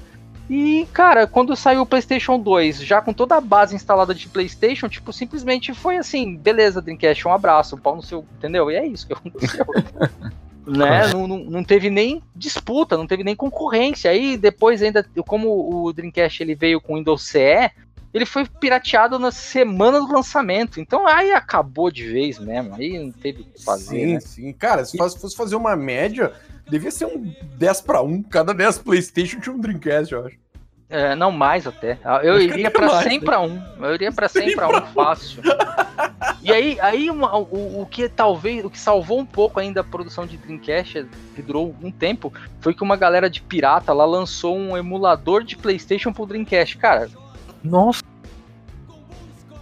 E, 0.50 0.88
cara, 0.94 1.28
quando 1.28 1.56
saiu 1.56 1.82
o 1.82 1.86
PlayStation 1.86 2.40
2, 2.40 2.82
já 2.82 3.02
com 3.02 3.12
toda 3.12 3.36
a 3.36 3.42
base 3.42 3.76
instalada 3.76 4.16
de 4.16 4.30
PlayStation, 4.30 4.88
tipo, 4.88 5.12
simplesmente 5.12 5.74
foi 5.74 5.98
assim: 5.98 6.38
beleza, 6.38 6.82
Dreamcast, 6.82 7.28
um 7.28 7.34
abraço, 7.34 7.76
um 7.76 7.80
pau 7.80 7.96
no 7.96 8.02
seu. 8.04 8.26
Entendeu? 8.38 8.72
E 8.72 8.76
é 8.76 8.86
isso 8.86 9.08
que 9.08 9.14
aconteceu. 9.14 9.66
né? 10.66 11.08
Não, 11.12 11.28
não, 11.28 11.38
não, 11.40 11.64
teve 11.64 11.90
nem 11.90 12.22
disputa, 12.36 12.96
não 12.96 13.08
teve 13.08 13.24
nem 13.24 13.36
concorrência. 13.36 14.12
Aí 14.12 14.38
depois 14.38 14.82
ainda, 14.82 15.06
como 15.26 15.86
o 15.86 15.92
Dreamcast 15.92 16.42
ele 16.42 16.56
veio 16.56 16.80
com 16.80 16.96
Windows 16.96 17.24
CE, 17.24 17.72
ele 18.18 18.26
foi 18.26 18.46
pirateado 18.46 19.20
na 19.20 19.32
semana 19.32 20.00
do 20.00 20.12
lançamento. 20.12 20.80
Então 20.80 21.08
aí 21.08 21.32
acabou 21.32 21.92
de 21.92 22.06
vez 22.06 22.40
mesmo. 22.40 22.76
Aí 22.76 22.98
não 22.98 23.12
teve 23.12 23.42
o 23.42 23.46
que 23.46 23.64
fazer. 23.64 24.00
Sim, 24.00 24.14
né? 24.14 24.20
sim. 24.20 24.54
Cara, 24.54 24.84
se 24.84 24.98
fosse 24.98 25.36
fazer 25.36 25.56
uma 25.56 25.76
média, 25.76 26.34
devia 26.70 26.92
ser 26.92 27.06
um 27.06 27.32
10 27.58 27.82
para 27.82 28.02
1. 28.02 28.24
Cada 28.24 28.54
10 28.54 28.80
PlayStation 28.80 29.40
tinha 29.40 29.56
um 29.56 29.60
Dreamcast, 29.60 30.14
eu 30.14 30.26
acho. 30.26 30.38
É, 30.90 31.16
não 31.16 31.32
mais 31.32 31.68
até. 31.68 32.00
Eu 32.24 32.42
iria 32.42 32.72
para 32.72 33.02
100 33.02 33.20
para 33.20 33.42
1. 33.42 33.62
Eu 33.82 33.94
iria 33.94 34.12
para 34.12 34.30
100 34.30 34.56
para 34.56 34.70
1 34.70 34.88
fácil. 34.94 35.44
e 36.42 36.52
aí, 36.52 36.80
aí 36.80 37.10
uma, 37.10 37.38
o, 37.38 37.82
o 37.82 37.86
que 37.86 38.08
talvez, 38.08 38.64
o 38.64 38.70
que 38.70 38.80
salvou 38.80 39.20
um 39.20 39.26
pouco 39.26 39.60
ainda 39.60 39.82
a 39.82 39.84
produção 39.84 40.26
de 40.26 40.38
Dreamcast, 40.38 41.06
que 41.36 41.42
durou 41.42 41.76
um 41.84 41.92
tempo, 41.92 42.34
foi 42.62 42.74
que 42.74 42.84
uma 42.84 42.96
galera 42.96 43.30
de 43.30 43.42
pirata 43.42 43.92
lá 43.92 44.06
lançou 44.06 44.58
um 44.58 44.78
emulador 44.78 45.44
de 45.44 45.58
PlayStation 45.58 46.14
pro 46.14 46.26
Dreamcast. 46.26 46.78
Cara, 46.78 47.10
nossa. 47.68 48.04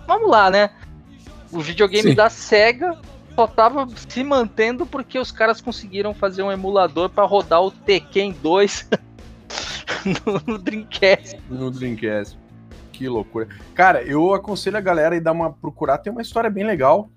Vamos 0.07 0.29
lá, 0.29 0.49
né? 0.49 0.69
O 1.51 1.59
videogame 1.59 2.09
Sim. 2.09 2.15
da 2.15 2.29
SEGA 2.29 2.97
só 3.35 3.47
tava 3.47 3.87
se 4.07 4.23
mantendo 4.23 4.85
porque 4.85 5.19
os 5.19 5.31
caras 5.31 5.59
conseguiram 5.59 6.13
fazer 6.13 6.43
um 6.43 6.51
emulador 6.51 7.09
para 7.09 7.25
rodar 7.25 7.61
o 7.61 7.71
Tekken 7.71 8.33
2 8.41 8.89
no 10.47 10.57
Dreamcast. 10.57 11.37
No 11.49 11.71
Dreamcast. 11.71 12.37
Que 12.91 13.09
loucura. 13.09 13.49
Cara, 13.73 14.01
eu 14.03 14.33
aconselho 14.33 14.77
a 14.77 14.81
galera 14.81 15.17
a 15.17 15.19
dar 15.19 15.33
uma 15.33 15.51
procurar. 15.51 15.97
Tem 15.97 16.11
uma 16.11 16.21
história 16.21 16.49
bem 16.49 16.63
legal 16.63 17.09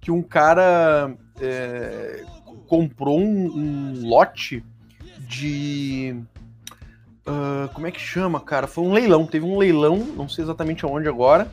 que 0.00 0.10
um 0.10 0.22
cara 0.22 1.14
é, 1.40 2.24
comprou 2.66 3.20
um, 3.20 3.46
um 3.46 4.08
lote 4.08 4.64
de 5.20 6.16
Uh, 7.26 7.68
como 7.74 7.86
é 7.86 7.90
que 7.90 8.00
chama, 8.00 8.40
cara? 8.40 8.66
Foi 8.66 8.84
um 8.84 8.92
leilão. 8.92 9.26
Teve 9.26 9.44
um 9.44 9.58
leilão, 9.58 9.98
não 9.98 10.28
sei 10.28 10.44
exatamente 10.44 10.84
aonde 10.84 11.08
agora. 11.08 11.50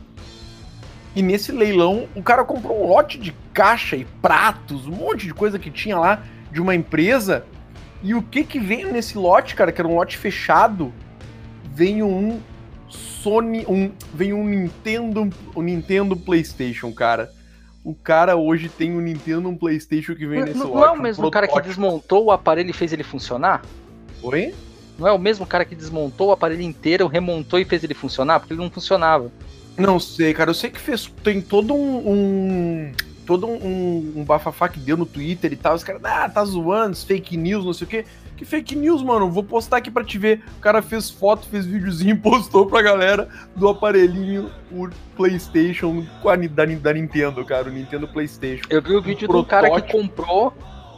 E 1.16 1.22
nesse 1.22 1.52
leilão, 1.52 2.08
o 2.16 2.22
cara 2.22 2.44
comprou 2.44 2.84
um 2.84 2.88
lote 2.88 3.18
de 3.18 3.34
caixa 3.54 3.96
e 3.96 4.06
pratos, 4.06 4.86
um 4.86 4.92
monte 4.92 5.26
de 5.26 5.34
coisa 5.34 5.58
que 5.58 5.72
tinha 5.72 5.98
lá 5.98 6.24
de 6.52 6.62
uma 6.62 6.76
empresa. 6.76 7.46
E 8.04 8.14
o 8.14 8.22
que 8.22 8.44
que 8.44 8.60
veio 8.60 8.92
nesse 8.92 9.18
lote, 9.18 9.56
cara? 9.56 9.72
Que 9.72 9.82
era 9.82 9.88
um 9.88 9.96
lote 9.96 10.18
fechado. 10.18 10.94
Veio 11.74 12.08
um 12.08 12.40
Sony, 12.88 13.66
um, 13.68 13.92
veio 14.14 14.38
um 14.38 14.46
Nintendo, 14.46 15.30
um 15.56 15.62
Nintendo 15.62 16.16
PlayStation, 16.16 16.94
cara. 16.94 17.32
O 17.84 17.96
cara 17.96 18.36
hoje 18.36 18.70
tem 18.70 18.94
um 18.94 19.02
Nintendo, 19.02 19.50
um 19.50 19.56
PlayStation 19.56 20.14
que 20.14 20.26
vem 20.26 20.44
nesse 20.44 20.58
não, 20.58 20.68
lote. 20.68 20.78
Não 20.78 20.86
é 20.86 20.92
o 20.92 21.02
mesmo 21.02 21.28
um 21.28 21.32
cara 21.32 21.48
que 21.48 21.62
desmontou 21.62 22.26
o 22.26 22.32
aparelho 22.32 22.70
e 22.70 22.74
fez 22.74 22.94
ele 22.94 23.04
funcionar? 23.04 23.64
Oi? 24.22 24.54
Não 24.98 25.08
é 25.08 25.12
o 25.12 25.20
mesmo 25.20 25.46
cara 25.46 25.66
que 25.66 25.76
desmontou 25.76 26.30
o 26.30 26.32
aparelho 26.32 26.62
inteiro, 26.62 27.08
remontou 27.08 27.60
e 27.60 27.66
fez 27.66 27.84
ele 27.84 27.94
funcionar? 27.94 28.40
Porque 28.40 28.54
ele 28.54 28.62
não 28.62 28.70
funcionava. 28.70 29.32
Não 29.78 30.00
sei, 30.00 30.34
cara. 30.34 30.50
Eu 30.50 30.56
sei 30.56 30.72
que 30.72 30.80
fez. 30.80 31.12
Tem 31.24 31.42
todo 31.42 31.74
um. 31.74 32.12
um 32.12 32.92
todo 33.26 33.46
um, 33.46 34.14
um, 34.16 34.24
bafafá 34.24 34.70
que 34.70 34.80
deu 34.80 34.96
no 34.96 35.06
Twitter 35.06 35.52
e 35.52 35.56
tal. 35.56 35.76
Os 35.76 35.84
caras, 35.84 36.02
ah, 36.04 36.30
tá 36.30 36.44
zoando, 36.46 36.96
fake 36.96 37.36
news, 37.36 37.66
não 37.66 37.74
sei 37.74 37.86
o 37.86 37.90
quê. 37.90 38.06
Que 38.38 38.46
fake 38.46 38.76
news, 38.76 39.04
mano? 39.04 39.30
Vou 39.30 39.44
postar 39.44 39.78
aqui 39.78 39.92
pra 39.92 40.04
te 40.04 40.18
ver. 40.18 40.44
O 40.58 40.62
cara 40.62 40.82
fez 40.82 41.10
foto, 41.10 41.48
fez 41.48 41.66
videozinho 41.66 42.18
postou 42.22 42.66
pra 42.66 42.82
galera 42.82 43.28
do 43.56 43.68
aparelhinho, 43.68 44.50
o 44.72 44.88
PlayStation 45.16 46.06
a, 46.24 46.36
da, 46.36 46.66
da 46.66 46.94
Nintendo, 46.94 47.44
cara. 47.44 47.70
O 47.70 47.72
Nintendo 47.72 48.08
PlayStation. 48.08 48.64
Eu 48.70 48.82
vi 48.82 48.96
o 48.96 49.02
vídeo 49.02 49.28
do 49.28 49.44
cara 49.44 49.70
que 49.82 49.92
comprou 49.92 50.54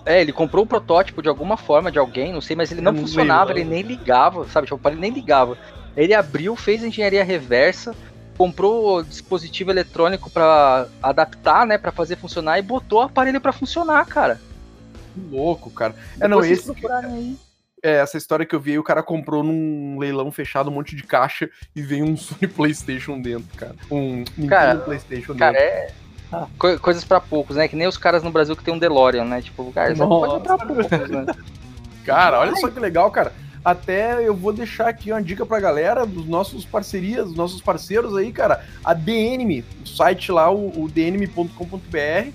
é, 0.05 0.21
ele 0.21 0.31
comprou 0.31 0.63
o 0.63 0.67
protótipo 0.67 1.21
de 1.21 1.29
alguma 1.29 1.57
forma, 1.57 1.91
de 1.91 1.99
alguém, 1.99 2.33
não 2.33 2.41
sei, 2.41 2.55
mas 2.55 2.71
ele 2.71 2.81
não, 2.81 2.91
não 2.91 3.01
funcionava, 3.01 3.51
ele 3.51 3.63
nem 3.63 3.81
ligava, 3.81 4.47
sabe? 4.47 4.67
Tipo, 4.67 4.87
ele 4.89 4.99
nem 4.99 5.11
ligava. 5.11 5.57
Ele 5.95 6.13
abriu, 6.13 6.55
fez 6.55 6.83
engenharia 6.83 7.23
reversa, 7.23 7.95
comprou 8.37 8.97
o 8.97 9.03
dispositivo 9.03 9.69
eletrônico 9.71 10.29
para 10.29 10.87
adaptar, 11.01 11.65
né, 11.65 11.77
para 11.77 11.91
fazer 11.91 12.15
funcionar 12.15 12.57
e 12.57 12.61
botou 12.61 12.99
o 12.99 13.03
aparelho 13.03 13.41
para 13.41 13.51
funcionar, 13.51 14.05
cara. 14.05 14.39
Que 15.13 15.19
louco, 15.35 15.69
cara. 15.69 15.95
é, 16.19 16.27
não, 16.27 16.43
esse 16.43 16.71
aí. 17.03 17.37
É, 17.81 17.97
essa 17.97 18.17
história 18.17 18.45
que 18.45 18.53
eu 18.53 18.59
vi 18.59 18.71
aí, 18.71 18.79
o 18.79 18.83
cara 18.83 19.01
comprou 19.01 19.41
num 19.41 19.97
leilão 19.97 20.31
fechado 20.31 20.69
um 20.69 20.73
monte 20.73 20.95
de 20.95 21.03
caixa 21.03 21.49
e 21.75 21.81
veio 21.81 22.05
um 22.05 22.15
Sony 22.17 22.47
PlayStation 22.47 23.21
dentro, 23.21 23.55
cara. 23.57 23.75
Um 23.89 24.17
Nintendo 24.37 24.47
cara, 24.47 24.79
PlayStation 24.79 25.35
cara, 25.35 25.53
dentro. 25.53 25.67
É 25.67 25.98
Co- 26.57 26.79
coisas 26.79 27.03
pra 27.03 27.19
poucos, 27.19 27.55
né? 27.55 27.67
Que 27.67 27.75
nem 27.75 27.87
os 27.87 27.97
caras 27.97 28.21
no 28.23 28.31
Brasil 28.31 28.55
que 28.55 28.63
tem 28.63 28.73
um 28.73 28.77
DeLorean, 28.79 29.25
né? 29.25 29.41
Tipo, 29.41 29.71
cara, 29.71 29.91
isso 29.93 30.03
é 30.03 30.07
coisa 30.07 30.39
pra 30.39 30.57
poucos, 30.57 31.09
né? 31.09 31.25
Cara, 32.05 32.39
olha 32.39 32.55
só 32.55 32.69
que 32.69 32.79
legal, 32.79 33.09
cara. 33.11 33.33
Até 33.63 34.25
eu 34.25 34.33
vou 34.33 34.53
deixar 34.53 34.87
aqui 34.87 35.11
uma 35.11 35.21
dica 35.21 35.45
pra 35.45 35.59
galera 35.59 36.05
dos 36.05 36.25
nossos 36.25 36.63
parcerias, 36.65 37.25
dos 37.25 37.35
nossos 37.35 37.61
parceiros 37.61 38.15
aí, 38.15 38.31
cara. 38.31 38.63
A 38.85 38.93
DNM, 38.93 39.63
o 39.83 39.87
site 39.87 40.31
lá, 40.31 40.49
o, 40.49 40.83
o 40.83 40.87
dnm.com.br. 40.89 42.31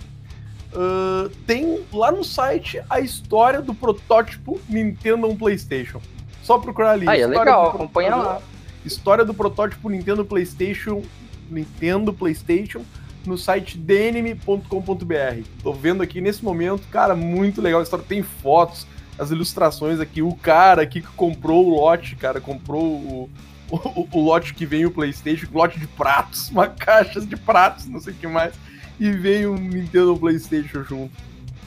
ah, 0.74 1.30
tem 1.46 1.82
lá 1.92 2.12
no 2.12 2.22
site 2.24 2.82
a 2.90 3.00
história 3.00 3.62
do 3.62 3.74
protótipo 3.74 4.60
Nintendo 4.68 5.26
on 5.28 5.36
PlayStation. 5.36 6.00
Só 6.42 6.58
procurar 6.58 6.90
ali. 6.92 7.08
Aí, 7.08 7.22
é 7.22 7.26
legal, 7.26 7.70
acompanha 7.70 8.14
lá. 8.16 8.40
História 8.84 9.24
do 9.24 9.32
protótipo 9.32 9.88
Nintendo 9.88 10.24
PlayStation, 10.26 11.02
Nintendo 11.50 12.12
PlayStation 12.12 12.82
no 13.28 13.36
site 13.38 13.76
dnm.com.br. 13.78 15.42
Tô 15.62 15.72
vendo 15.72 16.02
aqui 16.02 16.20
nesse 16.20 16.44
momento, 16.44 16.86
cara, 16.88 17.14
muito 17.14 17.60
legal 17.60 17.80
a 17.80 17.82
história. 17.82 18.04
Tem 18.06 18.22
fotos, 18.22 18.86
as 19.18 19.30
ilustrações 19.30 20.00
aqui. 20.00 20.22
O 20.22 20.34
cara 20.34 20.82
aqui 20.82 21.00
que 21.00 21.08
comprou 21.08 21.66
o 21.66 21.70
lote, 21.76 22.16
cara, 22.16 22.40
comprou 22.40 22.82
o, 22.84 23.30
o, 23.70 24.08
o 24.12 24.20
lote 24.20 24.54
que 24.54 24.66
vem 24.66 24.84
o 24.86 24.90
PlayStation, 24.90 25.46
lote 25.52 25.78
de 25.78 25.86
pratos, 25.86 26.50
uma 26.52 26.68
caixa 26.68 27.20
de 27.20 27.36
pratos, 27.36 27.86
não 27.86 28.00
sei 28.00 28.12
o 28.12 28.16
que 28.16 28.26
mais. 28.26 28.54
E 28.98 29.10
veio 29.10 29.52
um 29.52 29.58
Nintendo 29.58 30.16
PlayStation 30.16 30.82
junto. 30.84 31.12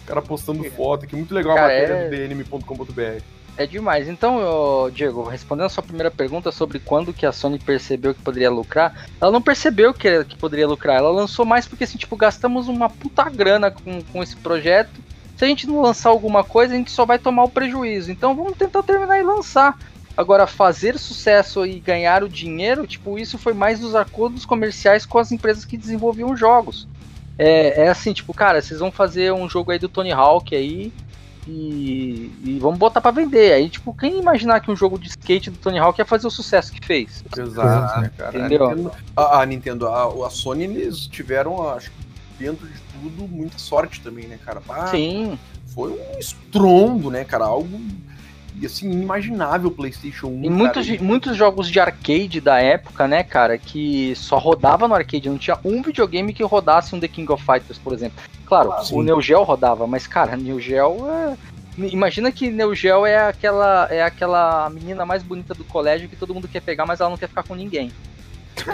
O 0.03 0.07
cara 0.07 0.21
postando 0.21 0.63
foto 0.71 1.03
aqui, 1.03 1.15
muito 1.15 1.33
legal 1.33 1.53
a 1.53 1.55
Cara, 1.59 1.73
matéria 1.73 1.93
é- 1.93 2.27
do 2.27 2.35
dnm.com.br. 2.35 3.36
É 3.57 3.65
demais. 3.65 4.07
Então, 4.07 4.37
ô, 4.37 4.89
Diego, 4.91 5.23
respondendo 5.23 5.65
a 5.65 5.69
sua 5.69 5.81
primeira 5.81 6.11
pergunta 6.11 6.51
sobre 6.51 6.77
quando 6.77 7.11
que 7.11 7.25
a 7.25 7.31
Sony 7.31 7.57
percebeu 7.57 8.13
que 8.13 8.21
poderia 8.21 8.51
lucrar, 8.51 9.09
ela 9.19 9.31
não 9.31 9.41
percebeu 9.41 9.95
que, 9.95 10.23
que 10.25 10.37
poderia 10.37 10.67
lucrar. 10.67 10.97
Ela 10.97 11.09
lançou 11.09 11.43
mais 11.43 11.67
porque, 11.67 11.83
assim, 11.83 11.97
tipo, 11.97 12.15
gastamos 12.15 12.67
uma 12.67 12.87
puta 12.87 13.23
grana 13.23 13.71
com, 13.71 14.01
com 14.03 14.21
esse 14.21 14.35
projeto. 14.35 15.01
Se 15.35 15.43
a 15.43 15.47
gente 15.47 15.65
não 15.65 15.81
lançar 15.81 16.09
alguma 16.09 16.43
coisa, 16.43 16.75
a 16.75 16.77
gente 16.77 16.91
só 16.91 17.03
vai 17.03 17.17
tomar 17.17 17.45
o 17.45 17.49
prejuízo. 17.49 18.11
Então, 18.11 18.35
vamos 18.35 18.55
tentar 18.55 18.83
terminar 18.83 19.19
e 19.19 19.23
lançar. 19.23 19.75
Agora, 20.15 20.45
fazer 20.45 20.97
sucesso 20.99 21.65
e 21.65 21.79
ganhar 21.79 22.23
o 22.23 22.29
dinheiro, 22.29 22.85
tipo, 22.85 23.17
isso 23.17 23.39
foi 23.39 23.53
mais 23.53 23.79
dos 23.79 23.95
acordos 23.95 24.45
comerciais 24.45 25.03
com 25.03 25.17
as 25.17 25.31
empresas 25.31 25.65
que 25.65 25.77
desenvolviam 25.77 26.35
jogos. 26.35 26.87
É, 27.39 27.85
é 27.85 27.89
assim, 27.89 28.13
tipo, 28.13 28.33
cara, 28.33 28.61
vocês 28.61 28.79
vão 28.79 28.91
fazer 28.91 29.31
um 29.31 29.47
jogo 29.49 29.71
aí 29.71 29.79
do 29.79 29.89
Tony 29.89 30.11
Hawk 30.11 30.55
aí, 30.55 30.91
e, 31.47 32.31
e 32.43 32.59
vamos 32.59 32.77
botar 32.77 32.99
pra 32.99 33.11
vender. 33.11 33.53
Aí, 33.53 33.69
tipo, 33.69 33.93
quem 33.93 34.19
imaginar 34.19 34.59
que 34.59 34.69
um 34.69 34.75
jogo 34.75 34.99
de 34.99 35.07
skate 35.07 35.49
do 35.49 35.57
Tony 35.57 35.79
Hawk 35.79 35.99
ia 35.99 36.05
fazer 36.05 36.27
o 36.27 36.31
sucesso 36.31 36.73
que 36.73 36.85
fez? 36.85 37.23
Exato, 37.37 38.01
né, 38.01 38.11
cara. 38.17 38.37
Entendeu? 38.37 38.65
A 38.65 38.75
Nintendo, 38.75 38.91
a, 39.15 39.41
a, 39.41 39.45
Nintendo, 39.45 39.87
a, 39.87 40.27
a 40.27 40.29
Sony, 40.29 40.65
eles 40.65 41.07
tiveram, 41.07 41.69
acho 41.69 41.89
que 41.89 42.43
dentro 42.43 42.67
de 42.67 42.79
tudo, 42.99 43.27
muita 43.27 43.57
sorte 43.57 44.01
também, 44.01 44.27
né, 44.27 44.37
cara? 44.43 44.61
Ah, 44.67 44.87
Sim. 44.87 45.39
Foi 45.67 45.91
um 45.91 46.19
estrondo, 46.19 47.09
né, 47.09 47.23
cara? 47.23 47.45
Algo 47.45 47.79
assim, 48.65 48.91
inimaginável 48.91 49.69
o 49.69 49.71
PlayStation 49.71 50.27
1. 50.27 50.43
E 50.45 50.49
muitos, 50.49 50.87
cara. 50.87 51.03
muitos 51.03 51.37
jogos 51.37 51.69
de 51.69 51.79
arcade 51.79 52.41
da 52.41 52.59
época, 52.59 53.07
né, 53.07 53.23
cara, 53.23 53.57
que 53.57 54.13
só 54.15 54.37
rodava 54.37 54.87
no 54.87 54.95
arcade, 54.95 55.29
não 55.29 55.37
tinha 55.37 55.57
um 55.63 55.81
videogame 55.81 56.33
que 56.33 56.43
rodasse 56.43 56.95
um 56.95 56.99
The 56.99 57.07
King 57.07 57.31
of 57.31 57.43
Fighters, 57.43 57.77
por 57.77 57.93
exemplo. 57.93 58.17
Claro, 58.45 58.71
Ah, 58.71 58.83
o. 58.91 59.03
Neo 59.03 59.21
Geo 59.21 59.43
rodava, 59.43 59.85
mas, 59.85 60.07
cara, 60.07 60.35
Neo 60.35 60.59
Geo 60.59 61.07
é... 61.09 61.37
Imagina 61.77 62.31
que 62.31 62.49
Neo 62.49 62.73
Geo 62.73 63.05
é 63.05 63.19
aquela, 63.19 63.87
é 63.91 64.01
aquela 64.01 64.67
menina 64.71 65.05
mais 65.05 65.21
bonita 65.21 65.53
do 65.53 65.63
colégio 65.63 66.09
que 66.09 66.15
todo 66.15 66.33
mundo 66.33 66.47
quer 66.47 66.61
pegar, 66.61 66.87
mas 66.87 66.99
ela 66.99 67.11
não 67.11 67.17
quer 67.17 67.29
ficar 67.29 67.43
com 67.43 67.55
ninguém. 67.55 67.91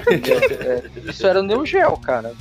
É, 0.64 1.10
isso 1.10 1.27
era 1.27 1.41
o 1.41 1.43
Neo 1.43 1.65
Geo, 1.65 1.97
cara. 1.97 2.34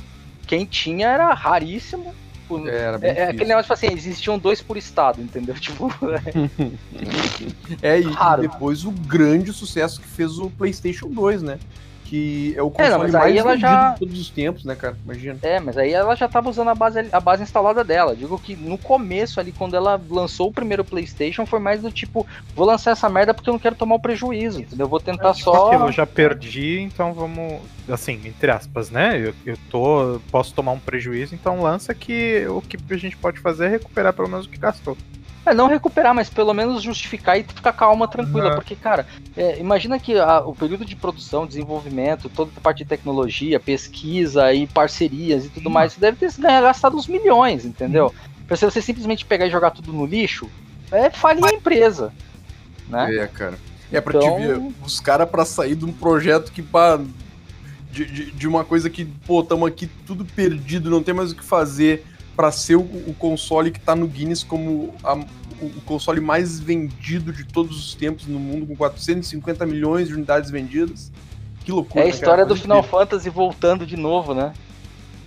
Quem 0.47 0.65
tinha 0.65 1.09
era 1.09 1.33
raríssimo. 1.33 2.15
O- 2.55 2.67
Era 2.67 2.97
bem 2.97 3.11
É, 3.11 3.19
é 3.19 3.23
aquele 3.25 3.45
negócio 3.45 3.63
tipo 3.63 3.73
assim, 3.73 3.95
existiam 3.95 4.37
dois 4.37 4.61
por 4.61 4.77
estado, 4.77 5.21
entendeu? 5.21 5.55
Tipo, 5.59 5.87
É, 7.81 7.99
e 7.99 8.03
raro. 8.11 8.41
depois 8.41 8.85
o 8.85 8.91
grande 8.91 9.51
sucesso 9.53 10.01
que 10.01 10.07
fez 10.07 10.37
o 10.37 10.49
PlayStation 10.49 11.07
2, 11.09 11.41
né? 11.41 11.59
Que 12.05 12.53
é 12.55 12.61
o 12.61 12.67
É, 12.67 12.69
console 12.69 12.91
não, 12.91 12.99
mas 12.99 13.11
mais 13.13 13.25
aí 13.25 13.37
ela 13.39 13.51
vendido 13.53 13.71
já- 13.71 13.91
de 13.93 13.99
todos 13.99 14.19
os 14.19 14.29
tempos, 14.29 14.65
né, 14.65 14.75
cara? 14.75 14.95
Imagina. 15.03 15.39
É, 15.41 15.59
mas 15.59 15.77
aí 15.77 15.93
ela 15.93 16.13
já 16.15 16.27
tava 16.27 16.49
usando 16.49 16.67
a 16.69 16.75
base, 16.75 16.99
a 17.11 17.19
base 17.19 17.41
instalada 17.41 17.83
dela. 17.83 18.15
Digo 18.15 18.37
que 18.37 18.55
no 18.55 18.77
começo 18.77 19.39
ali, 19.39 19.51
quando 19.51 19.75
ela 19.75 19.99
lançou 20.09 20.49
o 20.49 20.53
primeiro 20.53 20.83
Playstation, 20.83 21.45
foi 21.45 21.59
mais 21.59 21.81
do 21.81 21.89
tipo, 21.91 22.27
vou 22.55 22.67
lançar 22.67 22.91
essa 22.91 23.09
merda 23.09 23.33
porque 23.33 23.49
eu 23.49 23.53
não 23.53 23.59
quero 23.59 23.75
tomar 23.75 23.95
o 23.95 23.99
prejuízo, 23.99 24.59
entendeu? 24.61 24.85
Eu 24.85 24.89
vou 24.89 24.99
tentar 24.99 25.33
só... 25.33 25.67
Aquilo, 25.67 25.87
eu 25.87 25.91
já 25.91 26.05
perdi, 26.05 26.81
então 26.81 27.13
vamos. 27.13 27.61
Assim, 27.89 28.13
entre 28.25 28.49
aspas, 28.49 28.89
né? 28.89 29.19
Eu, 29.19 29.33
eu 29.45 29.57
tô. 29.69 30.19
Posso 30.31 30.53
tomar 30.53 30.71
um 30.71 30.79
prejuízo, 30.79 31.35
então 31.35 31.61
lança 31.61 31.93
que 31.93 32.45
o 32.47 32.61
que 32.61 32.77
a 32.93 32.97
gente 32.97 33.17
pode 33.17 33.39
fazer 33.39 33.65
é 33.65 33.69
recuperar 33.69 34.13
pelo 34.13 34.29
menos 34.29 34.45
o 34.45 34.49
que 34.49 34.57
gastou. 34.57 34.97
É, 35.45 35.53
não 35.53 35.67
recuperar, 35.67 36.15
mas 36.15 36.29
pelo 36.29 36.53
menos 36.53 36.81
justificar 36.81 37.37
e 37.37 37.43
ficar 37.43 37.73
calma, 37.73 38.07
tranquila. 38.07 38.51
Uhum. 38.51 38.55
Porque, 38.55 38.77
cara, 38.77 39.05
é, 39.35 39.59
imagina 39.59 39.99
que 39.99 40.17
a- 40.17 40.39
o 40.39 40.55
período 40.55 40.85
de 40.85 40.95
produção, 40.95 41.45
desenvolvimento, 41.45 42.29
toda 42.29 42.49
a 42.55 42.61
parte 42.61 42.77
de 42.77 42.85
tecnologia, 42.85 43.59
pesquisa 43.59 44.53
e 44.53 44.65
parcerias 44.65 45.43
e 45.45 45.49
tudo 45.49 45.69
mais, 45.69 45.91
isso 45.91 45.99
deve 45.99 46.15
ter 46.15 46.31
gastado 46.41 46.95
uns 46.95 47.07
milhões, 47.07 47.65
entendeu? 47.65 48.13
Pra 48.47 48.55
se 48.55 48.63
você 48.63 48.81
simplesmente 48.81 49.25
pegar 49.25 49.45
e 49.45 49.49
jogar 49.51 49.71
tudo 49.71 49.91
no 49.91 50.05
lixo, 50.05 50.49
é 50.89 51.09
falir 51.09 51.43
a 51.43 51.49
empresa. 51.53 52.13
Né? 52.87 53.13
É, 53.17 53.27
cara. 53.27 53.57
É 53.91 53.99
pra 53.99 54.17
Então- 54.17 54.37
te 54.37 54.47
ver, 54.47 54.61
os 54.85 55.01
caras 55.01 55.29
pra 55.29 55.43
sair 55.43 55.75
de 55.75 55.83
um 55.83 55.91
projeto 55.91 56.53
que, 56.53 56.61
pá, 56.61 56.99
de, 57.93 58.05
de, 58.05 58.31
de 58.31 58.47
uma 58.47 58.63
coisa 58.65 58.89
que, 58.89 59.05
pô, 59.05 59.43
tamo 59.43 59.65
aqui 59.65 59.87
tudo 60.07 60.25
perdido, 60.25 60.89
não 60.89 61.03
tem 61.03 61.13
mais 61.13 61.31
o 61.31 61.35
que 61.35 61.43
fazer 61.43 62.03
pra 62.35 62.51
ser 62.51 62.75
o, 62.75 62.81
o 62.81 63.15
console 63.19 63.69
que 63.71 63.79
tá 63.79 63.95
no 63.95 64.07
Guinness 64.07 64.43
como 64.43 64.93
a- 65.03 65.15
o, 65.61 65.65
o 65.67 65.81
console 65.85 66.19
mais 66.19 66.59
vendido 66.59 67.31
de 67.31 67.43
todos 67.45 67.77
os 67.77 67.93
tempos 67.93 68.25
no 68.25 68.39
mundo, 68.39 68.65
com 68.65 68.75
450 68.75 69.65
milhões 69.67 70.07
de 70.07 70.15
unidades 70.15 70.49
vendidas. 70.49 71.11
Que 71.63 71.71
loucura. 71.71 72.01
É 72.03 72.03
a 72.03 72.09
né, 72.09 72.11
história 72.13 72.43
cara? 72.43 72.47
do 72.47 72.55
Final. 72.55 72.81
Fantasy 72.83 73.29
voltando 73.29 73.85
de 73.85 73.95
novo, 73.95 74.33
né? 74.33 74.51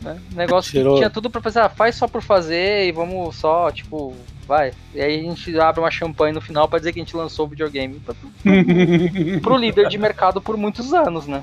Né? 0.02 0.18
Negócio 0.34 0.70
que 0.72 0.94
tinha 0.96 1.08
tudo 1.08 1.30
pra 1.30 1.40
fazer, 1.40 1.60
ah, 1.60 1.68
faz 1.70 1.94
só 1.94 2.06
por 2.06 2.20
fazer 2.20 2.86
e 2.86 2.92
vamos 2.92 3.36
só, 3.36 3.70
tipo, 3.70 4.12
vai. 4.46 4.72
E 4.94 5.00
aí 5.00 5.20
a 5.20 5.22
gente 5.22 5.58
abre 5.58 5.80
uma 5.80 5.90
champanhe 5.90 6.34
no 6.34 6.40
final 6.40 6.68
pra 6.68 6.78
dizer 6.78 6.92
que 6.92 7.00
a 7.00 7.02
gente 7.04 7.16
lançou 7.16 7.46
o 7.46 7.48
videogame 7.48 7.98
pra- 8.00 8.14
pro 9.42 9.56
líder 9.56 9.88
de 9.88 9.96
mercado 9.96 10.40
por 10.40 10.56
muitos 10.56 10.92
anos, 10.92 11.26
né? 11.26 11.42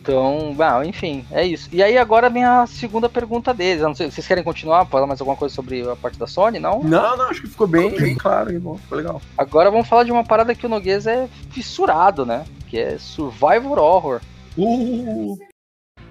Então, 0.00 0.54
bom, 0.54 0.84
enfim, 0.84 1.26
é 1.32 1.44
isso. 1.44 1.68
E 1.72 1.82
aí 1.82 1.98
agora 1.98 2.30
vem 2.30 2.44
a 2.44 2.64
segunda 2.64 3.08
pergunta 3.08 3.52
deles. 3.52 3.82
Eu 3.82 3.88
não 3.88 3.94
sei, 3.94 4.08
vocês 4.08 4.26
querem 4.26 4.44
continuar? 4.44 4.86
Falar 4.86 5.06
mais 5.06 5.20
alguma 5.20 5.36
coisa 5.36 5.52
sobre 5.52 5.82
a 5.88 5.96
parte 5.96 6.16
da 6.16 6.28
Sony? 6.28 6.60
Não? 6.60 6.80
Não, 6.84 7.16
não, 7.16 7.28
acho 7.28 7.42
que 7.42 7.48
ficou 7.48 7.66
bem, 7.66 7.90
bem 7.90 8.14
claro, 8.14 8.58
bom, 8.60 8.78
ficou 8.78 8.98
legal. 8.98 9.20
Agora 9.36 9.68
vamos 9.68 9.88
falar 9.88 10.04
de 10.04 10.12
uma 10.12 10.22
parada 10.22 10.54
que 10.54 10.64
o 10.64 10.68
Noguês 10.68 11.08
é 11.08 11.28
fissurado, 11.50 12.24
né? 12.24 12.44
Que 12.68 12.78
é 12.78 12.98
Survivor 12.98 13.78
Horror. 13.78 14.20
Uh, 14.56 15.36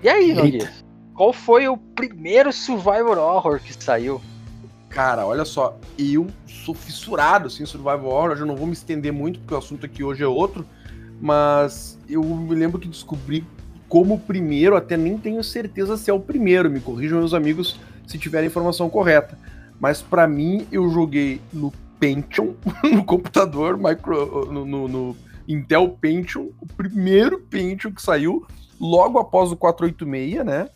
E 0.04 0.10
aí, 0.10 0.34
Noguês? 0.34 0.84
Qual 1.14 1.32
foi 1.32 1.70
o 1.70 1.78
primeiro 1.78 2.52
Survivor 2.52 3.18
Horror 3.18 3.62
que 3.62 3.74
saiu? 3.82 4.22
Cara, 4.90 5.26
olha 5.26 5.46
só, 5.46 5.78
eu 5.98 6.28
sou 6.46 6.76
fissurado 6.76 7.48
assim, 7.48 7.66
Survival 7.66 8.06
Horror, 8.06 8.32
eu 8.32 8.38
já 8.38 8.46
não 8.46 8.56
vou 8.58 8.68
me 8.68 8.74
estender 8.74 9.14
muito, 9.14 9.40
porque 9.40 9.54
o 9.54 9.58
assunto 9.58 9.86
aqui 9.86 10.04
hoje 10.04 10.24
é 10.24 10.28
outro, 10.28 10.66
mas 11.22 11.98
eu 12.10 12.24
me 12.24 12.54
lembro 12.56 12.80
que 12.80 12.88
descobri 12.88 13.46
como 13.88 14.16
o 14.16 14.20
primeiro, 14.20 14.76
até 14.76 14.98
nem 14.98 15.18
tenho 15.18 15.44
certeza 15.44 15.96
se 15.98 16.10
é 16.10 16.14
o 16.14 16.20
primeiro, 16.20 16.70
me 16.70 16.80
corrijam 16.80 17.20
meus 17.20 17.34
amigos 17.34 17.80
se 18.08 18.18
tiver 18.18 18.40
a 18.40 18.46
informação 18.46 18.90
correta. 18.90 19.38
Mas 19.80 20.02
pra 20.02 20.28
mim, 20.28 20.66
eu 20.72 20.90
joguei 20.90 21.42
no 21.54 21.72
Pentium, 22.00 22.56
no 22.84 23.04
computador, 23.04 23.78
micro, 23.78 24.52
no, 24.52 24.66
no- 24.66 24.88
no 24.88 25.18
Intel 25.48 25.90
Pentium, 26.02 26.50
o 26.60 26.66
primeiro 26.66 27.40
Pentium 27.40 27.92
que 27.94 28.02
saiu 28.02 28.46
logo 28.80 29.20
após 29.20 29.52
o 29.52 29.56
486, 29.58 30.46
né? 30.46 30.70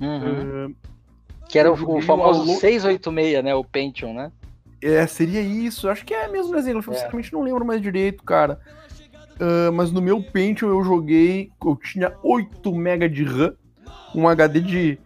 Uhum. 0.00 0.74
Que 1.48 1.58
era 1.58 1.70
o, 1.70 1.74
o 1.74 2.02
famoso 2.02 2.44
no 2.44 2.50
Alô- 2.52 2.60
686, 2.60 3.44
né? 3.44 3.54
O 3.54 3.64
Pentium, 3.64 4.12
né? 4.12 4.30
É, 4.82 5.06
seria 5.06 5.40
isso. 5.40 5.88
Acho 5.88 6.04
que 6.04 6.14
é 6.14 6.28
mesmo 6.28 6.52
desenho. 6.54 6.78
Eu 6.78 6.82
sinceramente 6.82 7.32
não 7.32 7.42
lembro 7.42 7.64
mais 7.64 7.80
direito, 7.80 8.22
cara. 8.22 8.60
Ah, 9.40 9.70
mas 9.72 9.92
no 9.92 10.02
meu 10.02 10.22
Pentium 10.22 10.68
eu 10.68 10.82
joguei. 10.82 11.50
Eu 11.64 11.76
tinha 11.76 12.12
8 12.22 12.70
MB 12.72 13.08
de 13.08 13.24
RAM, 13.24 13.54
um 14.14 14.28
HD 14.28 14.60
de 14.60 14.98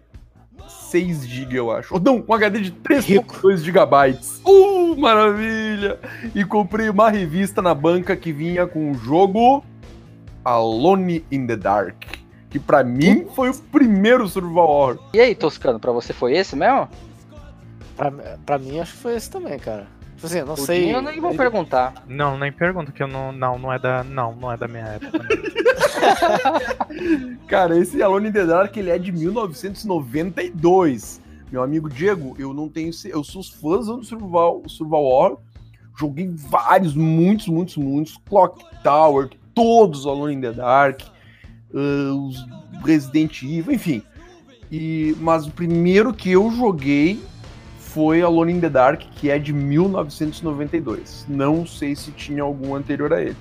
6 0.66 1.26
GB, 1.26 1.58
eu 1.58 1.70
acho. 1.70 1.94
Ou 1.94 2.00
não, 2.00 2.24
um 2.26 2.34
HD 2.34 2.60
de 2.60 2.72
3.2 2.72 3.58
GB. 3.58 4.18
Uh, 4.44 4.96
maravilha! 4.98 5.98
E 6.34 6.44
comprei 6.44 6.88
uma 6.88 7.10
revista 7.10 7.60
na 7.62 7.74
banca 7.74 8.16
que 8.16 8.32
vinha 8.32 8.66
com 8.66 8.90
o 8.90 8.94
jogo 8.94 9.64
Alone 10.44 11.24
in 11.30 11.46
the 11.46 11.56
Dark. 11.56 12.04
Que 12.50 12.58
pra 12.58 12.84
mim 12.84 13.26
foi 13.34 13.48
o 13.48 13.54
primeiro 13.54 14.28
survival 14.28 14.68
horror. 14.68 14.98
E 15.14 15.20
aí, 15.20 15.34
Toscano, 15.34 15.80
pra 15.80 15.90
você 15.90 16.12
foi 16.12 16.34
esse 16.34 16.54
mesmo? 16.54 16.86
Pra, 17.96 18.10
pra 18.44 18.58
mim, 18.58 18.78
acho 18.78 18.92
que 18.92 18.98
foi 18.98 19.16
esse 19.16 19.30
também, 19.30 19.58
cara. 19.58 19.86
Tipo 20.22 20.26
assim, 20.26 20.38
eu 20.38 20.46
não 20.46 20.54
O 20.54 20.56
sei. 20.56 20.84
Dinho 20.84 20.96
eu 20.98 21.02
nem 21.02 21.20
vou 21.20 21.34
perguntar. 21.34 21.94
Não, 22.06 22.38
nem 22.38 22.52
pergunta 22.52 22.92
que 22.92 23.02
eu 23.02 23.08
não. 23.08 23.32
Não, 23.32 23.58
não 23.58 23.72
é 23.72 23.78
da. 23.78 24.04
Não, 24.04 24.34
não 24.36 24.52
é 24.52 24.56
da 24.56 24.68
minha 24.68 24.84
época. 24.84 25.18
Cara, 27.48 27.76
esse 27.76 28.00
Alone 28.00 28.28
in 28.28 28.32
the 28.32 28.46
Dark 28.46 28.76
ele 28.76 28.90
é 28.90 28.98
de 28.98 29.10
1992. 29.10 31.20
Meu 31.50 31.62
amigo 31.62 31.88
Diego, 31.88 32.36
eu 32.38 32.54
não 32.54 32.68
tenho. 32.68 32.92
Eu 33.06 33.24
sou 33.24 33.42
fãzão 33.42 33.98
do 33.98 34.04
Survival, 34.04 34.62
Survival 34.68 35.04
Horror. 35.04 35.38
Joguei 35.98 36.28
vários, 36.28 36.94
muitos, 36.94 37.48
muitos, 37.48 37.76
muitos. 37.76 38.16
Clock 38.28 38.64
Tower, 38.84 39.28
todos 39.52 40.06
Alone 40.06 40.36
in 40.36 40.40
the 40.40 40.52
Dark. 40.52 41.00
ah, 41.74 42.14
os 42.14 42.46
Resident 42.84 43.42
Evil, 43.42 43.74
enfim. 43.74 44.02
E, 44.70 45.16
mas 45.20 45.46
o 45.46 45.50
primeiro 45.50 46.14
que 46.14 46.30
eu 46.30 46.50
joguei 46.52 47.20
foi 47.92 48.22
Alone 48.22 48.52
in 48.52 48.60
the 48.60 48.68
Dark, 48.70 49.00
que 49.16 49.30
é 49.30 49.38
de 49.38 49.52
1992. 49.52 51.26
Não 51.28 51.66
sei 51.66 51.94
se 51.94 52.10
tinha 52.12 52.42
algum 52.42 52.74
anterior 52.74 53.12
a 53.12 53.20
ele. 53.20 53.36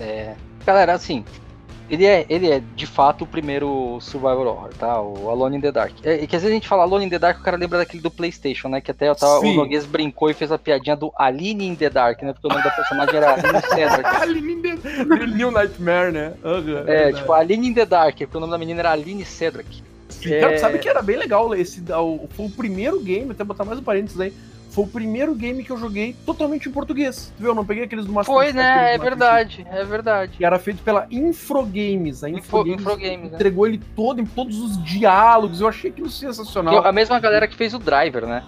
É, 0.00 0.34
galera, 0.66 0.92
assim, 0.92 1.24
ele 1.88 2.04
é, 2.04 2.26
ele 2.28 2.50
é 2.50 2.60
de 2.74 2.86
fato 2.86 3.22
o 3.22 3.26
primeiro 3.26 3.98
survival 4.00 4.46
horror, 4.46 4.70
tá? 4.78 5.00
O 5.00 5.30
Alone 5.30 5.56
in 5.58 5.60
the 5.60 5.70
Dark. 5.70 5.92
É, 6.02 6.24
é 6.24 6.26
que 6.26 6.34
às 6.34 6.42
vezes 6.42 6.50
a 6.50 6.54
gente 6.54 6.66
fala 6.68 6.82
Alone 6.82 7.04
in 7.06 7.08
the 7.08 7.18
Dark, 7.18 7.38
o 7.40 7.42
cara 7.42 7.56
lembra 7.56 7.78
daquele 7.78 8.02
do 8.02 8.10
PlayStation, 8.10 8.68
né? 8.68 8.80
Que 8.80 8.90
até 8.90 9.08
eu 9.08 9.14
tava- 9.14 9.38
o. 9.40 9.54
Noguês 9.54 9.86
brincou 9.86 10.28
e 10.30 10.34
fez 10.34 10.50
a 10.50 10.58
piadinha 10.58 10.96
do 10.96 11.12
Aline 11.16 11.66
in 11.66 11.76
the 11.76 11.88
Dark, 11.88 12.20
né? 12.22 12.32
Porque 12.32 12.46
o 12.46 12.50
nome 12.50 12.62
da 12.64 12.70
personagem 12.70 13.14
era 13.16 13.34
Aline 13.34 13.60
Cedric. 13.70 14.06
Alone 14.06 14.52
in 14.52 14.62
the 14.62 15.26
New 15.26 15.50
Nightmare, 15.50 16.12
né? 16.12 16.34
Aham, 16.44 16.58
É, 16.58 16.62
verdade. 16.84 17.16
tipo, 17.18 17.32
Aline 17.32 17.68
in 17.68 17.74
the 17.74 17.86
Dark, 17.86 18.16
porque 18.18 18.36
o 18.36 18.40
nome 18.40 18.50
da 18.52 18.58
menina 18.58 18.80
era 18.80 18.90
Aline 18.92 19.24
Cedric. 19.24 19.82
E, 20.24 20.40
cara, 20.40 20.54
É. 20.54 20.58
sabe 20.58 20.78
que 20.78 20.88
era 20.88 21.02
bem 21.02 21.16
legal 21.16 21.54
esse. 21.54 21.82
Foi 22.30 22.46
o 22.46 22.50
primeiro 22.50 23.00
game, 23.00 23.30
até 23.30 23.44
botar 23.44 23.64
mais 23.64 23.78
um 23.78 23.82
parênteses 23.82 24.20
aí. 24.20 24.32
Foi 24.70 24.82
o 24.84 24.88
primeiro 24.88 25.32
game 25.36 25.62
que 25.62 25.70
eu 25.70 25.76
joguei 25.76 26.16
totalmente 26.26 26.68
em 26.68 26.72
português. 26.72 27.32
Tu 27.36 27.40
viu? 27.42 27.50
Eu 27.50 27.54
não 27.54 27.64
peguei 27.64 27.84
aqueles 27.84 28.06
do 28.06 28.12
Master 28.12 28.34
Foi, 28.34 28.52
né? 28.52 28.62
É 28.94 28.98
Master 28.98 29.00
verdade, 29.02 29.66
é 29.70 29.84
verdade. 29.84 30.36
Que 30.36 30.44
era 30.44 30.58
feito 30.58 30.82
pela 30.82 31.06
Infrogames. 31.12 32.24
A 32.24 32.28
Info- 32.28 32.38
Infrogames, 32.38 32.80
Infrogames, 32.80 33.30
né? 33.30 33.34
entregou 33.36 33.66
ele 33.68 33.80
todo 33.94 34.20
em 34.20 34.26
todos 34.26 34.58
os 34.58 34.82
diálogos. 34.82 35.60
Eu 35.60 35.68
achei 35.68 35.90
aquilo 35.90 36.10
sensacional. 36.10 36.84
é 36.84 36.88
a 36.88 36.92
mesma 36.92 37.20
galera 37.20 37.46
que 37.46 37.54
fez 37.54 37.72
o 37.72 37.78
Driver, 37.78 38.26
né? 38.26 38.42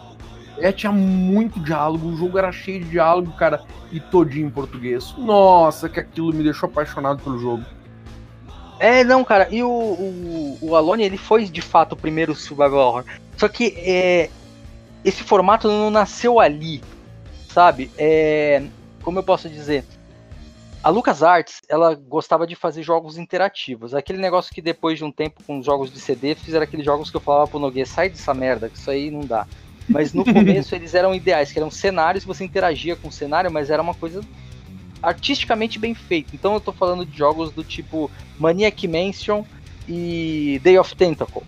É, 0.58 0.72
tinha 0.72 0.90
muito 0.90 1.60
diálogo. 1.60 2.08
O 2.08 2.16
jogo 2.16 2.38
era 2.38 2.50
cheio 2.50 2.80
de 2.82 2.90
diálogo, 2.90 3.30
cara. 3.32 3.60
E 3.92 4.00
todinho 4.00 4.46
em 4.48 4.50
português. 4.50 5.14
Nossa, 5.18 5.88
que 5.88 6.00
aquilo 6.00 6.32
me 6.32 6.42
deixou 6.42 6.68
apaixonado 6.68 7.22
pelo 7.22 7.38
jogo. 7.38 7.62
É, 8.78 9.02
não, 9.04 9.24
cara, 9.24 9.48
e 9.50 9.62
o, 9.62 9.68
o, 9.68 10.58
o 10.60 10.76
Alone, 10.76 11.02
ele 11.02 11.16
foi 11.16 11.44
de 11.44 11.62
fato 11.62 11.92
o 11.92 11.96
primeiro 11.96 12.34
survival 12.34 12.88
horror. 12.88 13.04
Só 13.36 13.48
que 13.48 13.74
é, 13.78 14.30
esse 15.04 15.22
formato 15.22 15.68
não 15.68 15.90
nasceu 15.90 16.40
ali, 16.40 16.82
sabe? 17.48 17.90
É, 17.96 18.62
como 19.02 19.18
eu 19.18 19.22
posso 19.22 19.48
dizer? 19.48 19.84
A 20.82 20.90
LucasArts, 20.90 21.62
ela 21.68 21.94
gostava 21.94 22.46
de 22.46 22.54
fazer 22.54 22.82
jogos 22.82 23.18
interativos. 23.18 23.94
Aquele 23.94 24.18
negócio 24.18 24.54
que 24.54 24.62
depois 24.62 24.98
de 24.98 25.04
um 25.04 25.10
tempo 25.10 25.42
com 25.44 25.58
os 25.58 25.66
jogos 25.66 25.92
de 25.92 25.98
CD, 25.98 26.34
fizeram 26.34 26.64
aqueles 26.64 26.84
jogos 26.84 27.10
que 27.10 27.16
eu 27.16 27.20
falava 27.20 27.48
pro 27.48 27.58
Nogueira, 27.58 27.88
sai 27.88 28.08
dessa 28.08 28.32
merda, 28.32 28.68
que 28.68 28.78
isso 28.78 28.90
aí 28.90 29.10
não 29.10 29.20
dá. 29.20 29.46
Mas 29.88 30.12
no 30.12 30.22
começo 30.26 30.74
eles 30.74 30.94
eram 30.94 31.14
ideais, 31.14 31.50
que 31.50 31.58
eram 31.58 31.70
cenários, 31.70 32.24
você 32.24 32.44
interagia 32.44 32.94
com 32.94 33.08
o 33.08 33.12
cenário, 33.12 33.50
mas 33.50 33.70
era 33.70 33.82
uma 33.82 33.94
coisa 33.94 34.20
artisticamente 35.02 35.78
bem 35.78 35.94
feita. 35.94 36.34
Então 36.34 36.54
eu 36.54 36.60
tô 36.60 36.72
falando 36.72 37.04
de 37.04 37.16
jogos 37.16 37.52
do 37.52 37.62
tipo 37.62 38.10
Maniac 38.38 38.86
Mansion 38.88 39.44
e 39.88 40.60
Day 40.62 40.78
of 40.78 40.94
Tentacle, 40.96 41.42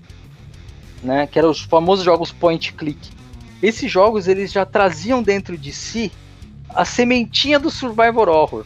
né? 1.03 1.27
Que 1.27 1.39
eram 1.39 1.51
os 1.51 1.61
famosos 1.61 2.05
jogos 2.05 2.33
point 2.33 2.73
click. 2.73 3.11
Esses 3.63 3.91
jogos 3.91 4.29
eles 4.29 4.53
já 4.53 4.65
traziam 4.65 5.23
dentro 5.23 5.59
de 5.59 5.73
si 5.73 6.13
a 6.69 6.85
sementinha 6.85 7.59
do 7.59 7.71
survival 7.71 8.29
horror, 8.29 8.65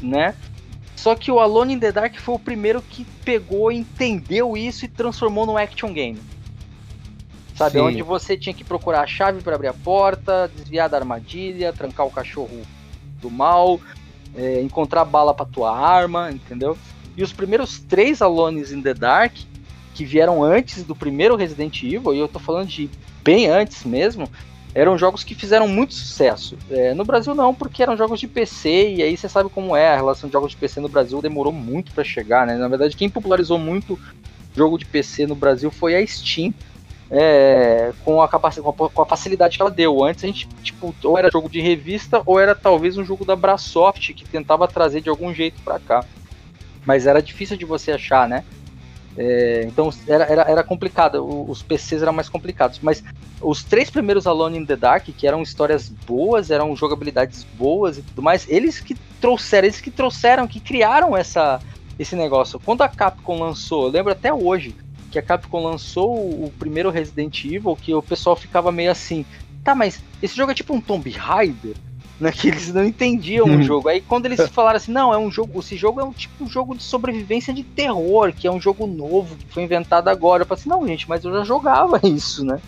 né? 0.00 0.34
Só 0.96 1.14
que 1.14 1.30
o 1.30 1.40
Alone 1.40 1.74
in 1.74 1.78
the 1.80 1.92
Dark 1.92 2.16
foi 2.16 2.34
o 2.36 2.38
primeiro 2.38 2.80
que 2.80 3.04
pegou, 3.24 3.70
entendeu 3.72 4.56
isso 4.56 4.84
e 4.84 4.88
transformou 4.88 5.44
num 5.44 5.56
action 5.56 5.92
game. 5.92 6.20
Sabe, 7.56 7.72
Sim. 7.72 7.80
onde 7.80 8.02
você 8.02 8.36
tinha 8.36 8.54
que 8.54 8.64
procurar 8.64 9.02
a 9.02 9.06
chave 9.06 9.42
para 9.42 9.54
abrir 9.54 9.68
a 9.68 9.74
porta, 9.74 10.50
desviar 10.56 10.88
da 10.88 10.96
armadilha, 10.96 11.72
trancar 11.72 12.06
o 12.06 12.10
cachorro 12.10 12.62
do 13.22 13.30
mal, 13.30 13.80
é, 14.34 14.60
encontrar 14.60 15.04
bala 15.04 15.32
para 15.32 15.46
tua 15.46 15.74
arma, 15.74 16.30
entendeu? 16.30 16.76
E 17.16 17.22
os 17.22 17.32
primeiros 17.32 17.78
três 17.78 18.20
Alones 18.20 18.72
in 18.72 18.82
the 18.82 18.92
Dark, 18.92 19.32
que 19.94 20.04
vieram 20.04 20.42
antes 20.42 20.82
do 20.82 20.94
primeiro 20.94 21.36
Resident 21.36 21.82
Evil, 21.82 22.14
e 22.14 22.18
eu 22.18 22.28
tô 22.28 22.38
falando 22.38 22.68
de 22.68 22.90
bem 23.22 23.46
antes 23.46 23.84
mesmo, 23.84 24.28
eram 24.74 24.96
jogos 24.96 25.22
que 25.22 25.34
fizeram 25.34 25.68
muito 25.68 25.94
sucesso. 25.94 26.56
É, 26.70 26.94
no 26.94 27.04
Brasil 27.04 27.34
não, 27.34 27.54
porque 27.54 27.82
eram 27.82 27.96
jogos 27.96 28.18
de 28.18 28.26
PC, 28.26 28.94
e 28.94 29.02
aí 29.02 29.16
você 29.16 29.28
sabe 29.28 29.50
como 29.50 29.76
é, 29.76 29.92
a 29.92 29.96
relação 29.96 30.28
de 30.28 30.32
jogos 30.32 30.52
de 30.52 30.56
PC 30.56 30.80
no 30.80 30.88
Brasil 30.88 31.20
demorou 31.20 31.52
muito 31.52 31.92
para 31.92 32.02
chegar, 32.02 32.46
né? 32.46 32.56
Na 32.56 32.68
verdade, 32.68 32.96
quem 32.96 33.10
popularizou 33.10 33.58
muito 33.58 33.98
jogo 34.54 34.78
de 34.78 34.86
PC 34.86 35.26
no 35.26 35.34
Brasil 35.34 35.70
foi 35.70 35.94
a 35.94 36.06
Steam, 36.06 36.52
é, 37.14 37.92
com, 38.06 38.22
a 38.22 38.28
capacidade, 38.28 38.74
com, 38.74 38.88
com 38.88 39.02
a 39.02 39.06
facilidade 39.06 39.56
que 39.56 39.62
ela 39.62 39.70
deu. 39.70 40.02
Antes 40.02 40.24
a 40.24 40.26
gente, 40.26 40.48
tipo, 40.62 40.94
ou 41.04 41.18
era 41.18 41.30
jogo 41.30 41.48
de 41.48 41.60
revista, 41.60 42.22
ou 42.24 42.40
era 42.40 42.54
talvez 42.54 42.96
um 42.96 43.04
jogo 43.04 43.22
da 43.22 43.36
Brasoft 43.36 44.14
que 44.14 44.24
tentava 44.24 44.66
trazer 44.66 45.02
de 45.02 45.10
algum 45.10 45.32
jeito 45.34 45.60
para 45.62 45.78
cá. 45.78 46.04
Mas 46.86 47.06
era 47.06 47.20
difícil 47.20 47.56
de 47.58 47.66
você 47.66 47.92
achar, 47.92 48.26
né? 48.26 48.42
É, 49.14 49.64
então 49.66 49.90
era, 50.08 50.24
era, 50.24 50.42
era 50.42 50.64
complicado, 50.64 51.22
os 51.46 51.62
PCs 51.62 52.00
eram 52.00 52.14
mais 52.14 52.30
complicados. 52.30 52.80
Mas 52.80 53.04
os 53.42 53.62
três 53.62 53.90
primeiros 53.90 54.26
Alone 54.26 54.58
in 54.58 54.64
the 54.64 54.74
Dark, 54.74 55.04
que 55.04 55.26
eram 55.26 55.42
histórias 55.42 55.90
boas, 55.90 56.50
eram 56.50 56.74
jogabilidades 56.74 57.44
boas 57.58 57.98
e 57.98 58.02
tudo 58.02 58.22
mais, 58.22 58.48
eles 58.48 58.80
que 58.80 58.96
trouxeram, 59.20 59.66
eles 59.66 59.82
que 59.82 59.90
trouxeram, 59.90 60.48
que 60.48 60.60
criaram 60.60 61.14
essa, 61.14 61.60
esse 61.98 62.16
negócio. 62.16 62.58
Quando 62.58 62.80
a 62.80 62.88
Capcom 62.88 63.38
lançou, 63.38 63.84
eu 63.84 63.90
lembro 63.90 64.12
até 64.12 64.32
hoje, 64.32 64.74
que 65.12 65.18
a 65.18 65.22
Capcom 65.22 65.62
lançou 65.62 66.14
o 66.14 66.50
primeiro 66.58 66.90
Resident 66.90 67.44
Evil, 67.44 67.76
que 67.76 67.94
o 67.94 68.02
pessoal 68.02 68.34
ficava 68.34 68.72
meio 68.72 68.90
assim, 68.90 69.26
tá, 69.62 69.74
mas 69.74 70.02
esse 70.22 70.34
jogo 70.34 70.50
é 70.50 70.54
tipo 70.54 70.74
um 70.74 70.80
Tomb 70.80 71.08
Raider? 71.10 71.76
Né, 72.20 72.30
que 72.30 72.46
eles 72.46 72.72
não 72.72 72.84
entendiam 72.84 73.46
o 73.46 73.62
jogo. 73.62 73.88
Aí 73.88 74.00
quando 74.00 74.26
eles 74.26 74.46
falaram 74.50 74.76
assim, 74.76 74.92
não, 74.92 75.12
é 75.12 75.18
um 75.18 75.28
jogo, 75.28 75.58
esse 75.58 75.76
jogo 75.76 76.00
é 76.00 76.04
um 76.04 76.12
tipo 76.12 76.44
um 76.44 76.48
jogo 76.48 76.76
de 76.76 76.82
sobrevivência 76.82 77.52
de 77.52 77.64
terror, 77.64 78.32
que 78.32 78.46
é 78.46 78.50
um 78.50 78.60
jogo 78.60 78.86
novo, 78.86 79.34
que 79.34 79.46
foi 79.52 79.64
inventado 79.64 80.06
agora. 80.06 80.42
Eu 80.42 80.46
falei 80.46 80.60
assim, 80.60 80.70
não, 80.70 80.86
gente, 80.86 81.08
mas 81.08 81.24
eu 81.24 81.32
já 81.32 81.42
jogava 81.42 81.98
isso, 82.06 82.44
né? 82.44 82.60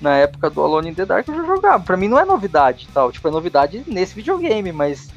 Na 0.00 0.16
época 0.16 0.48
do 0.48 0.60
Alone 0.60 0.90
in 0.90 0.94
the 0.94 1.04
Dark 1.04 1.26
eu 1.26 1.34
já 1.34 1.44
jogava. 1.44 1.82
Pra 1.82 1.96
mim 1.96 2.06
não 2.06 2.18
é 2.18 2.24
novidade 2.24 2.86
tal. 2.94 3.10
Tipo, 3.10 3.26
é 3.26 3.30
novidade 3.32 3.82
nesse 3.86 4.14
videogame, 4.14 4.70
mas 4.70 5.08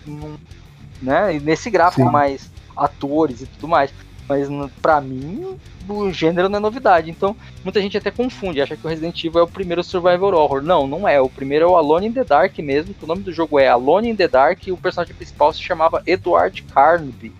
né? 0.99 1.39
Nesse 1.39 1.69
gráfico 1.69 2.03
Sim. 2.03 2.11
mais 2.11 2.49
atores 2.75 3.41
e 3.41 3.45
tudo 3.45 3.67
mais. 3.67 3.91
Mas 4.27 4.49
pra 4.81 4.99
mim, 4.99 5.55
o 5.87 6.11
gênero 6.11 6.49
não 6.49 6.57
é 6.57 6.61
novidade. 6.61 7.09
Então, 7.09 7.35
muita 7.63 7.81
gente 7.81 7.97
até 7.97 8.11
confunde, 8.11 8.61
acha 8.61 8.75
que 8.75 8.85
o 8.85 8.89
Resident 8.89 9.23
Evil 9.23 9.39
é 9.39 9.43
o 9.43 9.47
primeiro 9.47 9.83
survival 9.83 10.33
horror. 10.33 10.61
Não, 10.61 10.85
não 10.85 11.07
é. 11.07 11.21
O 11.21 11.29
primeiro 11.29 11.65
é 11.65 11.67
o 11.67 11.75
Alone 11.77 12.07
in 12.07 12.11
the 12.11 12.23
Dark 12.25 12.57
mesmo, 12.59 12.93
que 12.93 13.03
o 13.05 13.07
nome 13.07 13.23
do 13.23 13.31
jogo 13.31 13.57
é 13.57 13.67
Alone 13.69 14.09
in 14.09 14.15
the 14.15 14.27
Dark 14.27 14.67
e 14.67 14.71
o 14.71 14.77
personagem 14.77 15.15
principal 15.15 15.53
se 15.53 15.61
chamava 15.61 16.03
Edward 16.05 16.61
Carnaby. 16.63 17.31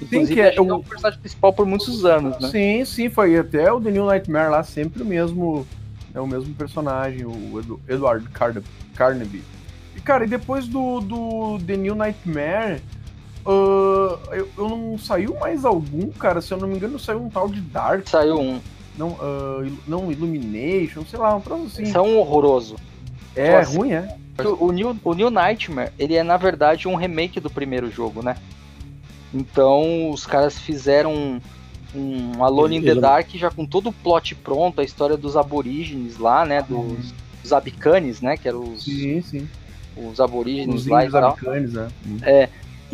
Inclusive, 0.00 0.34
que 0.34 0.40
é 0.40 0.50
que 0.50 0.58
é 0.58 0.62
o- 0.62 0.76
o 0.76 0.82
personagem 0.84 1.20
principal 1.20 1.52
por 1.52 1.66
muitos 1.66 2.04
anos, 2.04 2.38
né? 2.40 2.48
Sim, 2.50 2.84
sim, 2.84 3.08
foi 3.10 3.36
até 3.38 3.70
o 3.72 3.80
The 3.80 3.90
New 3.90 4.06
Nightmare 4.06 4.50
lá, 4.50 4.62
sempre 4.64 5.02
o 5.02 5.06
mesmo, 5.06 5.66
é 6.14 6.20
o 6.20 6.26
mesmo 6.26 6.52
personagem, 6.54 7.24
o 7.24 7.58
Edu- 7.60 7.80
Edward 7.88 8.26
Carna- 8.30 8.62
Carnaby. 8.94 9.42
E, 9.96 10.00
cara, 10.00 10.24
e 10.24 10.28
depois 10.28 10.66
do, 10.66 11.00
do 11.00 11.58
The 11.64 11.76
New 11.76 11.94
Nightmare, 11.94 12.80
ah, 13.46 14.18
eu, 14.36 14.48
eu 14.56 14.68
não 14.68 14.98
saiu 14.98 15.36
mais 15.40 15.64
algum, 15.64 16.08
cara, 16.12 16.40
se 16.40 16.52
eu 16.52 16.58
não 16.58 16.68
me 16.68 16.76
engano, 16.76 16.98
saiu 16.98 17.22
um 17.22 17.28
tal 17.28 17.48
de 17.48 17.60
Dark, 17.60 18.08
Saiu 18.08 18.38
um. 18.40 18.60
não, 18.96 19.16
Il- 19.64 19.78
não 19.86 20.10
Illumination, 20.12 21.04
sei 21.08 21.18
lá, 21.18 21.34
um 21.36 21.40
troço 21.40 21.64
assim. 21.66 21.82
Isso 21.84 21.96
é 21.96 22.00
um 22.00 22.18
horroroso. 22.18 22.76
É 23.36 23.58
Nossa. 23.58 23.76
ruim, 23.76 23.92
é? 23.92 24.16
O, 24.38 24.66
o 24.66 24.72
New, 24.72 24.96
o 25.04 25.14
New 25.14 25.30
Nightmare, 25.30 25.92
ele 25.98 26.14
é 26.14 26.22
na 26.22 26.36
verdade 26.36 26.88
um 26.88 26.94
remake 26.96 27.38
do 27.40 27.48
primeiro 27.50 27.90
jogo, 27.90 28.22
né? 28.22 28.36
Então 29.32 30.10
os 30.10 30.26
caras 30.26 30.58
fizeram 30.58 31.12
um, 31.14 31.40
um 31.94 32.44
Alone 32.44 32.76
in 32.78 32.82
the 32.82 32.90
Ele- 32.90 33.00
Dark 33.00 33.28
já 33.34 33.50
com 33.50 33.66
todo 33.66 33.88
o 33.88 33.92
plot 33.92 34.34
pronto, 34.36 34.80
a 34.80 34.84
história 34.84 35.16
dos 35.16 35.36
aborígenes 35.36 36.18
lá, 36.18 36.44
né? 36.44 36.62
Dos, 36.62 37.12
dos 37.42 37.52
abicanes, 37.52 38.20
né? 38.20 38.36
Que 38.36 38.48
eram 38.48 38.62
os, 38.62 38.84
Sim, 38.84 39.20
sim. 39.22 39.48
os 39.96 40.20
aborígenes 40.20 40.82
Os 40.82 40.86
lá 40.86 41.04
e 41.04 41.10
tal. 41.10 41.24
americanos, 41.24 41.72
né? 41.72 41.88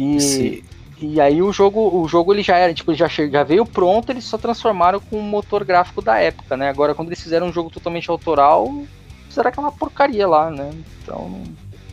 E, 0.02 0.20
Sim. 0.20 0.62
e 1.00 1.20
aí 1.20 1.42
o 1.42 1.52
jogo, 1.52 2.00
o 2.00 2.08
jogo 2.08 2.32
ele 2.32 2.42
já 2.42 2.56
era, 2.56 2.72
tipo, 2.72 2.90
ele 2.90 2.98
já, 2.98 3.06
já 3.08 3.42
veio 3.42 3.66
pronto, 3.66 4.10
eles 4.10 4.24
só 4.24 4.38
transformaram 4.38 4.98
com 5.00 5.18
o 5.18 5.22
motor 5.22 5.62
gráfico 5.64 6.00
da 6.00 6.18
época, 6.18 6.56
né? 6.56 6.68
Agora 6.70 6.94
quando 6.94 7.08
eles 7.08 7.20
fizeram 7.22 7.48
um 7.48 7.52
jogo 7.52 7.68
totalmente 7.70 8.10
autoral, 8.10 8.72
fizeram 9.28 9.48
aquela 9.50 9.70
porcaria 9.70 10.26
lá, 10.26 10.50
né? 10.50 10.70
Então, 11.02 11.42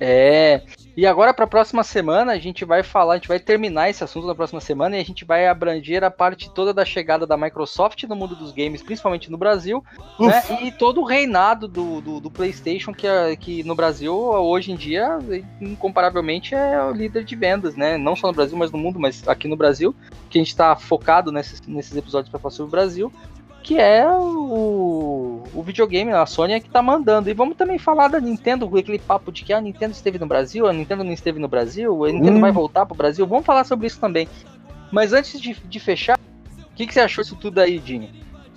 É. 0.01 0.63
E 0.97 1.07
agora 1.07 1.35
para 1.35 1.45
a 1.45 1.49
próxima 1.49 1.85
semana 1.85 2.33
a 2.33 2.39
gente 2.39 2.65
vai 2.65 2.83
falar, 2.83 3.13
a 3.13 3.17
gente 3.17 3.29
vai 3.29 3.39
terminar 3.39 3.91
esse 3.91 4.03
assunto 4.03 4.27
na 4.27 4.35
próxima 4.35 4.63
semana 4.63 4.97
e 4.97 5.01
a 5.01 5.05
gente 5.05 5.27
vai 5.27 5.47
abranger 5.47 6.03
a 6.03 6.11
parte 6.11 6.51
toda 6.51 6.73
da 6.73 6.87
chegada 6.87 7.27
da 7.27 7.37
Microsoft 7.37 8.03
no 8.05 8.17
mundo 8.17 8.35
dos 8.35 8.51
games, 8.51 8.83
principalmente 8.83 9.31
no 9.31 9.37
Brasil, 9.37 9.85
né? 10.19 10.43
E 10.63 10.73
todo 10.73 11.03
o 11.03 11.05
reinado 11.05 11.69
do, 11.69 12.01
do, 12.01 12.19
do 12.19 12.31
PlayStation 12.31 12.95
que, 12.95 13.07
que 13.39 13.63
no 13.63 13.75
Brasil 13.75 14.15
hoje 14.15 14.73
em 14.73 14.77
dia 14.77 15.19
incomparavelmente 15.61 16.55
é 16.55 16.83
o 16.83 16.93
líder 16.93 17.25
de 17.25 17.37
vendas, 17.37 17.77
né? 17.77 17.99
Não 17.99 18.17
só 18.17 18.29
no 18.29 18.33
Brasil, 18.33 18.57
mas 18.57 18.73
no 18.73 18.79
mundo, 18.79 18.99
mas 18.99 19.29
aqui 19.29 19.47
no 19.47 19.57
Brasil, 19.57 19.95
que 20.31 20.39
a 20.39 20.41
gente 20.41 20.49
está 20.49 20.75
focado 20.77 21.31
nesses, 21.31 21.61
nesses 21.67 21.95
episódios 21.95 22.31
para 22.31 22.41
falar 22.41 22.53
sobre 22.53 22.69
o 22.69 22.71
Brasil 22.71 23.13
que 23.67 23.81
é 23.81 24.09
o, 24.09 25.43
o 25.53 25.61
videogame, 25.61 26.13
a 26.13 26.25
Sony 26.25 26.53
é 26.53 26.61
que 26.61 26.71
tá 26.71 26.81
mandando. 26.81 27.29
E 27.29 27.35
vamos 27.35 27.57
também 27.57 27.81
falar 27.81 28.07
da 28.07 28.21
Nintendo, 28.21 28.65
aquele 28.79 29.01
papo 29.01 29.33
de 29.33 29.43
que 29.43 29.53
a 29.53 29.61
Nintendo 29.61 29.91
esteve 29.91 30.21
no 30.21 30.27
Brasil, 30.27 30.69
a 30.69 30.73
Nintendo 30.73 31.03
não 31.03 31.13
esteve 31.13 31.41
no 31.41 31.49
Brasil, 31.49 32.05
a 32.05 32.13
Nintendo 32.13 32.39
Hum. 32.39 32.43
vai 32.43 32.53
voltar 32.53 32.87
pro 32.87 32.95
Brasil. 32.95 33.27
Vamos 33.27 33.45
falar 33.45 33.65
sobre 33.65 33.89
isso 33.89 33.99
também. 33.99 34.29
Mas 34.93 35.13
antes 35.13 35.41
de, 35.41 35.55
de 35.55 35.81
fechar, 35.81 36.17
o 36.17 36.77
que, 36.77 36.87
que 36.87 36.95
você 36.95 37.01
achou 37.01 37.25
disso 37.25 37.35
tudo 37.35 37.59
aí, 37.61 37.81
Dinho? 37.81 38.09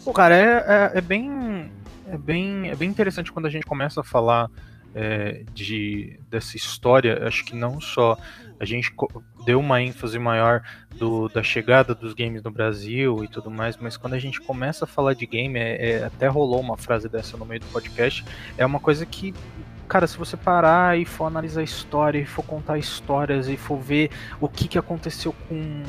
Pô, 0.05 0.13
cara, 0.13 0.35
é, 0.35 0.93
é, 0.93 0.99
é 0.99 1.01
bem, 1.01 1.71
é, 2.07 2.15
bem, 2.15 2.69
é 2.69 2.75
bem 2.75 2.87
interessante 2.87 3.31
quando 3.31 3.47
a 3.47 3.49
gente 3.49 3.65
começa 3.65 4.01
a 4.01 4.03
falar 4.03 4.47
é, 4.93 5.41
de, 5.55 6.19
dessa 6.29 6.55
história. 6.55 7.27
Acho 7.27 7.43
que 7.45 7.55
não 7.55 7.81
só 7.81 8.15
a 8.59 8.65
gente 8.65 8.93
deu 9.45 9.59
uma 9.59 9.81
ênfase 9.81 10.19
maior 10.19 10.61
do, 10.97 11.29
da 11.29 11.41
chegada 11.41 11.95
dos 11.95 12.13
games 12.13 12.43
no 12.43 12.51
Brasil 12.51 13.23
e 13.23 13.27
tudo 13.27 13.49
mais, 13.49 13.77
mas 13.77 13.95
quando 13.95 14.13
a 14.13 14.19
gente 14.19 14.41
começa 14.41 14.85
a 14.85 14.87
falar 14.87 15.13
de 15.13 15.25
game, 15.25 15.57
é, 15.57 15.91
é- 15.91 16.03
até 16.03 16.27
rolou 16.27 16.59
uma 16.59 16.75
frase 16.77 17.07
dessa 17.07 17.37
no 17.37 17.45
meio 17.45 17.61
do 17.61 17.67
podcast, 17.67 18.25
é 18.57 18.65
uma 18.65 18.79
coisa 18.79 19.05
que. 19.05 19.33
Cara, 19.87 20.05
se 20.05 20.19
você 20.19 20.37
parar 20.37 20.99
e 20.99 21.03
for 21.03 21.25
analisar 21.25 21.61
a 21.61 21.63
história, 21.63 22.19
e 22.19 22.25
for 22.25 22.43
contar 22.43 22.77
histórias, 22.77 23.47
e 23.47 23.57
for 23.57 23.79
ver 23.79 24.11
o 24.39 24.47
que, 24.47 24.67
que 24.67 24.77
aconteceu 24.77 25.33
com, 25.47 25.81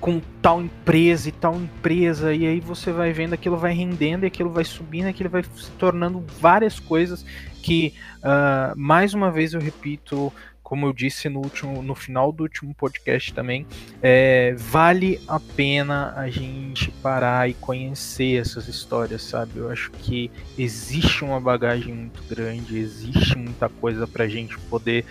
com 0.00 0.20
tal 0.40 0.62
empresa 0.62 1.28
e 1.28 1.32
tal 1.32 1.56
empresa, 1.56 2.32
e 2.32 2.46
aí 2.46 2.60
você 2.60 2.92
vai 2.92 3.12
vendo 3.12 3.32
aquilo 3.32 3.56
vai 3.56 3.72
rendendo, 3.72 4.22
e 4.22 4.26
aquilo 4.28 4.48
vai 4.48 4.64
subindo, 4.64 5.06
e 5.06 5.08
aquilo 5.08 5.28
vai 5.28 5.42
se 5.42 5.72
tornando 5.72 6.24
várias 6.40 6.78
coisas 6.78 7.24
que, 7.62 7.94
ah, 8.22 8.74
mais 8.76 9.12
uma 9.12 9.30
vez 9.30 9.54
eu 9.54 9.60
repito, 9.60 10.32
como 10.72 10.86
eu 10.86 10.92
disse 10.94 11.28
no, 11.28 11.40
último, 11.40 11.82
no 11.82 11.94
final 11.94 12.32
do 12.32 12.44
último 12.44 12.74
podcast 12.74 13.34
também, 13.34 13.66
é, 14.00 14.54
vale 14.56 15.20
a 15.28 15.38
pena 15.38 16.14
a 16.16 16.30
gente 16.30 16.90
parar 17.02 17.46
e 17.46 17.52
conhecer 17.52 18.40
essas 18.40 18.68
histórias, 18.68 19.20
sabe? 19.20 19.58
Eu 19.58 19.70
acho 19.70 19.90
que 19.90 20.30
existe 20.56 21.24
uma 21.24 21.38
bagagem 21.38 21.92
muito 21.92 22.22
grande, 22.26 22.78
existe 22.78 23.36
muita 23.36 23.68
coisa 23.68 24.06
pra 24.06 24.26
gente 24.26 24.58
poder 24.60 25.04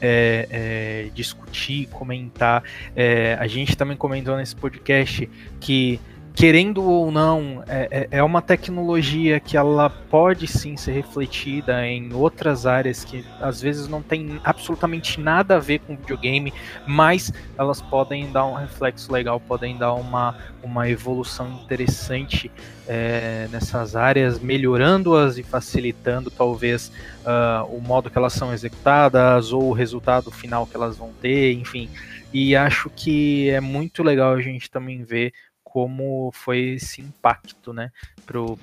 é, 0.00 0.46
é, 0.52 1.10
discutir, 1.12 1.88
comentar. 1.88 2.62
É, 2.94 3.36
a 3.40 3.48
gente 3.48 3.76
também 3.76 3.96
comentou 3.96 4.36
nesse 4.36 4.54
podcast 4.54 5.28
que 5.58 5.98
querendo 6.38 6.84
ou 6.84 7.10
não, 7.10 7.64
é, 7.66 7.88
é- 8.12 8.18
é 8.18 8.22
uma 8.22 8.40
tecnologia 8.40 9.40
que 9.40 9.56
ela 9.56 9.90
pode 9.90 10.46
sim 10.46 10.76
ser 10.76 10.92
refletida 10.92 11.84
em 11.84 12.12
outras 12.14 12.64
áreas 12.64 13.04
que 13.04 13.24
às 13.40 13.60
vezes 13.60 13.88
não 13.88 14.00
tem 14.00 14.40
absolutamente 14.44 15.20
nada 15.20 15.56
a 15.56 15.58
ver 15.58 15.80
com 15.80 15.96
videogame, 15.96 16.54
mas 16.86 17.32
elas 17.58 17.82
podem 17.82 18.30
dar 18.30 18.46
um 18.46 18.54
reflexo 18.54 19.10
legal, 19.12 19.40
podem 19.40 19.76
dar 19.76 19.94
uma, 19.94 20.36
uma 20.62 20.88
evolução 20.88 21.50
interessante 21.64 22.52
é, 22.86 23.48
nessas 23.50 23.96
áreas, 23.96 24.38
melhorando-as 24.38 25.38
e 25.38 25.42
facilitando 25.42 26.30
talvez 26.30 26.92
ah, 27.26 27.64
o 27.68 27.80
modo 27.80 28.10
que 28.10 28.16
elas 28.16 28.32
são 28.32 28.52
executadas 28.52 29.52
ou 29.52 29.70
o 29.70 29.72
resultado 29.72 30.30
final 30.30 30.68
que 30.68 30.76
elas 30.76 30.96
vão 30.96 31.12
ter, 31.20 31.52
enfim. 31.54 31.90
E 32.32 32.54
acho 32.54 32.90
que 32.90 33.48
é 33.50 33.60
muito 33.60 34.02
legal 34.02 34.34
a 34.34 34.40
gente 34.40 34.70
também 34.70 35.02
ver 35.02 35.32
como 35.70 36.30
foi 36.32 36.76
esse 36.76 37.00
impacto, 37.02 37.72
né, 37.72 37.92
pro, 38.24 38.58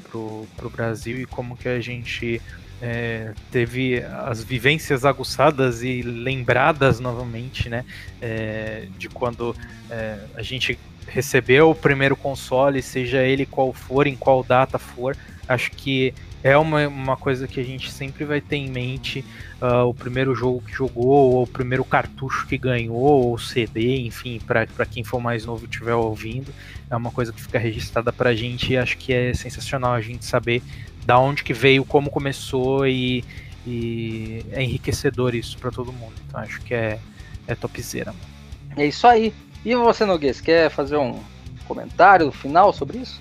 pro 0.58 0.70
Brasil 0.70 1.20
e 1.20 1.26
como 1.26 1.56
que 1.56 1.68
a 1.68 1.80
gente 1.80 2.42
é, 2.82 3.32
teve 3.52 4.04
as 4.04 4.44
vivências 4.44 5.06
aguçadas 5.06 5.84
e 5.84 6.02
lembradas 6.02 7.00
novamente, 7.00 7.70
né, 7.70 7.86
é, 8.20 8.88
de 8.98 9.08
quando 9.08 9.56
é, 9.90 10.20
a 10.36 10.42
gente 10.42 10.80
recebeu 11.08 11.70
o 11.70 11.76
primeiro 11.76 12.16
console, 12.16 12.82
seja 12.82 13.22
ele 13.22 13.46
qual 13.46 13.72
for, 13.72 14.08
em 14.08 14.16
qual 14.16 14.44
data 14.44 14.80
for, 14.80 15.16
acho 15.48 15.72
que 15.72 16.12
é 16.46 16.56
uma, 16.56 16.88
uma 16.88 17.18
coisa 17.18 17.48
que 17.48 17.60
a 17.60 17.64
gente 17.64 17.92
sempre 17.92 18.24
vai 18.24 18.40
ter 18.40 18.58
em 18.58 18.70
mente, 18.70 19.26
ah, 19.60 19.84
o 19.84 19.96
primeiro 19.96 20.36
jogo 20.36 20.62
que 20.62 20.72
jogou, 20.72 21.34
ou 21.34 21.44
o 21.44 21.48
primeiro 21.48 21.84
cartucho 21.84 22.46
que 22.46 22.56
ganhou, 22.56 22.96
ou 23.30 23.38
CD, 23.40 24.02
enfim, 24.02 24.40
para 24.46 24.86
quem 24.86 25.04
for 25.04 25.20
mais 25.20 25.44
novo 25.44 25.66
estiver 25.66 25.96
ouvindo, 25.96 26.54
é 26.90 26.96
uma 26.96 27.12
coisa 27.12 27.34
que 27.34 27.42
fica 27.42 27.58
registrada 27.58 28.12
pra 28.14 28.36
gente 28.36 28.74
e 28.74 28.78
acho 28.78 28.98
que 28.98 29.14
é 29.14 29.34
sensacional 29.34 29.94
a 29.94 30.02
gente 30.02 30.26
saber 30.26 30.62
da 31.06 31.20
onde 31.20 31.44
que 31.44 31.54
veio, 31.54 31.86
como 31.86 32.10
começou 32.10 32.88
e, 32.88 33.24
e 33.66 34.44
é 34.52 34.64
enriquecedor 34.64 35.36
isso 35.36 35.58
pra 35.58 35.72
todo 35.72 35.92
mundo. 35.94 36.14
Então 36.28 36.40
acho 36.40 36.62
que 36.62 36.74
é, 36.74 37.00
é 37.48 37.56
topzera. 37.56 38.12
mano. 38.12 38.36
É 38.78 38.86
isso 38.86 39.08
aí. 39.08 39.34
E 39.64 39.76
você, 39.76 40.06
Noguês, 40.06 40.42
quer 40.42 40.70
fazer 40.70 40.98
um 40.98 41.20
comentário 41.68 42.32
final 42.32 42.72
sobre 42.74 43.00
isso? 43.00 43.20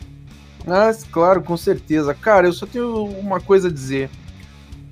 Ah, 0.66 0.90
claro, 1.10 1.42
com 1.42 1.56
certeza. 1.56 2.14
Cara, 2.14 2.46
eu 2.46 2.52
só 2.52 2.66
tenho 2.66 3.04
uma 3.04 3.40
coisa 3.40 3.68
a 3.68 3.72
dizer. 3.72 4.10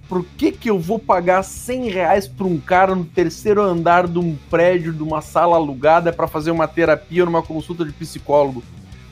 Por 0.08 0.24
que, 0.36 0.52
que 0.52 0.68
eu 0.68 0.78
vou 0.78 0.98
pagar 0.98 1.42
100 1.42 1.88
reais 1.90 2.28
pra 2.28 2.46
um 2.46 2.58
cara 2.58 2.94
no 2.94 3.04
terceiro 3.04 3.62
andar 3.62 4.06
de 4.06 4.18
um 4.18 4.36
prédio, 4.50 4.92
de 4.92 5.02
uma 5.02 5.22
sala 5.22 5.56
alugada, 5.56 6.12
pra 6.12 6.28
fazer 6.28 6.50
uma 6.50 6.68
terapia 6.68 7.24
numa 7.24 7.42
consulta 7.42 7.84
de 7.84 7.92
psicólogo? 7.92 8.62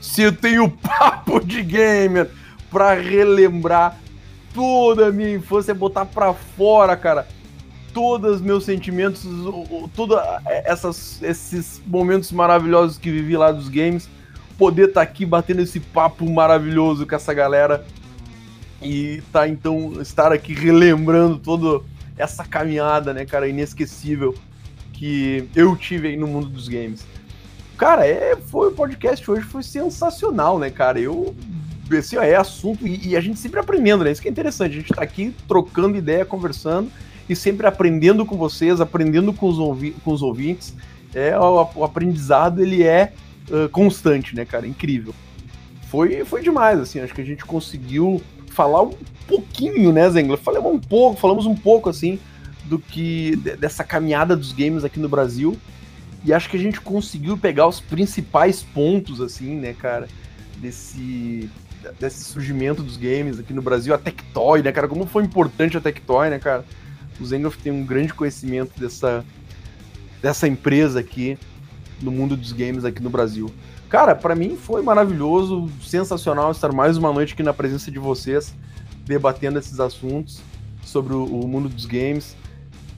Se 0.00 0.22
eu 0.22 0.32
tenho 0.32 0.68
papo 0.82 1.40
de 1.40 1.62
gamer 1.62 2.30
pra 2.70 2.94
relembrar 2.94 3.98
toda 4.54 5.08
a 5.08 5.12
minha 5.12 5.34
infância, 5.34 5.74
botar 5.74 6.04
pra 6.04 6.34
fora, 6.34 6.96
cara, 6.96 7.26
todos 7.92 8.36
os 8.36 8.40
meus 8.40 8.64
sentimentos, 8.64 9.24
todos 9.94 10.18
esses 11.22 11.80
momentos 11.86 12.30
maravilhosos 12.32 12.98
que 12.98 13.10
vivi 13.10 13.36
lá 13.36 13.52
dos 13.52 13.68
games 13.68 14.08
poder 14.60 14.88
estar 14.88 15.00
aqui 15.00 15.24
batendo 15.24 15.62
esse 15.62 15.80
papo 15.80 16.28
maravilhoso 16.28 17.06
com 17.06 17.14
essa 17.14 17.32
galera 17.32 17.82
e 18.82 19.22
tá 19.32 19.48
então 19.48 20.00
estar 20.00 20.32
aqui 20.32 20.54
relembrando 20.54 21.38
toda 21.38 21.84
essa 22.16 22.44
caminhada, 22.44 23.12
né, 23.12 23.24
cara, 23.24 23.48
inesquecível 23.48 24.34
que 24.92 25.48
eu 25.54 25.74
tive 25.76 26.08
aí 26.08 26.16
no 26.16 26.26
mundo 26.26 26.48
dos 26.48 26.68
games. 26.68 27.06
Cara, 27.76 28.06
é, 28.06 28.36
foi 28.36 28.68
o 28.68 28.72
podcast 28.72 29.30
hoje 29.30 29.42
foi 29.42 29.62
sensacional, 29.62 30.58
né, 30.58 30.70
cara? 30.70 31.00
Eu 31.00 31.34
esse 31.90 32.16
é 32.16 32.36
assunto 32.36 32.86
e, 32.86 33.08
e 33.08 33.16
a 33.16 33.20
gente 33.20 33.38
sempre 33.38 33.58
aprendendo, 33.58 34.04
né? 34.04 34.12
Isso 34.12 34.22
que 34.22 34.28
é 34.28 34.30
interessante, 34.30 34.76
a 34.76 34.80
gente 34.80 34.94
tá 34.94 35.02
aqui 35.02 35.34
trocando 35.48 35.96
ideia, 35.96 36.24
conversando 36.24 36.90
e 37.28 37.34
sempre 37.34 37.66
aprendendo 37.66 38.24
com 38.24 38.36
vocês, 38.36 38.80
aprendendo 38.80 39.32
com 39.32 39.48
os, 39.48 39.58
ouvi 39.58 39.92
com 40.04 40.12
os 40.12 40.22
ouvintes. 40.22 40.74
É, 41.14 41.36
o, 41.38 41.68
o 41.74 41.84
aprendizado 41.84 42.62
ele 42.62 42.82
é 42.82 43.12
uh, 43.48 43.68
constante, 43.70 44.36
né, 44.36 44.44
cara? 44.44 44.66
Incrível. 44.66 45.14
foi, 45.88 46.24
foi 46.24 46.42
demais, 46.42 46.78
assim, 46.78 47.00
acho 47.00 47.14
que 47.14 47.20
a 47.20 47.24
gente 47.24 47.44
conseguiu 47.44 48.22
falar 48.60 48.82
um 48.82 48.94
pouquinho, 49.26 49.90
né, 49.90 50.10
Zengler? 50.10 50.38
Falamos 50.38 50.74
um 50.74 50.78
pouco, 50.78 51.18
falamos 51.18 51.46
um 51.46 51.54
pouco, 51.54 51.88
assim, 51.88 52.18
do 52.66 52.78
que 52.78 53.36
dessa 53.58 53.82
caminhada 53.82 54.36
dos 54.36 54.52
games 54.52 54.84
aqui 54.84 55.00
no 55.00 55.08
Brasil. 55.08 55.56
E 56.22 56.30
acho 56.30 56.50
que 56.50 56.58
a 56.58 56.60
gente 56.60 56.78
conseguiu 56.78 57.38
pegar 57.38 57.66
os 57.66 57.80
principais 57.80 58.62
pontos, 58.62 59.18
assim, 59.22 59.54
né, 59.54 59.72
cara, 59.72 60.08
desse, 60.58 61.48
desse 61.98 62.22
surgimento 62.24 62.82
dos 62.82 62.98
games 62.98 63.38
aqui 63.38 63.54
no 63.54 63.62
Brasil. 63.62 63.94
A 63.94 63.98
Tectoy, 63.98 64.60
né, 64.60 64.70
cara? 64.72 64.86
Como 64.86 65.06
foi 65.06 65.24
importante 65.24 65.78
a 65.78 65.80
Tectoy, 65.80 66.28
né, 66.28 66.38
cara? 66.38 66.62
O 67.18 67.24
Zengler 67.24 67.52
tem 67.62 67.72
um 67.72 67.84
grande 67.84 68.12
conhecimento 68.12 68.78
dessa, 68.78 69.24
dessa 70.20 70.46
empresa 70.46 71.00
aqui 71.00 71.38
no 72.02 72.10
mundo 72.10 72.36
dos 72.36 72.52
games 72.52 72.84
aqui 72.84 73.02
no 73.02 73.08
Brasil. 73.08 73.50
Cara, 73.90 74.14
para 74.14 74.36
mim 74.36 74.56
foi 74.56 74.82
maravilhoso, 74.82 75.68
sensacional 75.82 76.52
estar 76.52 76.72
mais 76.72 76.96
uma 76.96 77.12
noite 77.12 77.34
aqui 77.34 77.42
na 77.42 77.52
presença 77.52 77.90
de 77.90 77.98
vocês, 77.98 78.54
debatendo 79.04 79.58
esses 79.58 79.80
assuntos 79.80 80.40
sobre 80.84 81.12
o, 81.12 81.24
o 81.24 81.48
mundo 81.48 81.68
dos 81.68 81.86
games, 81.86 82.36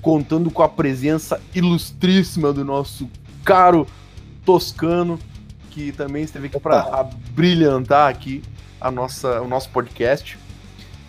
contando 0.03 0.51
com 0.51 0.63
a 0.63 0.69
presença 0.69 1.41
ilustríssima 1.55 2.53
do 2.53 2.63
nosso 2.63 3.09
caro 3.43 3.87
Toscano, 4.45 5.19
que 5.71 5.93
também 5.93 6.25
esteve 6.25 6.49
aqui 6.49 6.61
para 6.61 7.09
brilhantar 7.31 8.11
aqui 8.11 8.43
a 8.79 8.91
nossa, 8.91 9.41
o 9.41 9.49
nosso 9.49 9.71
podcast. 9.71 10.39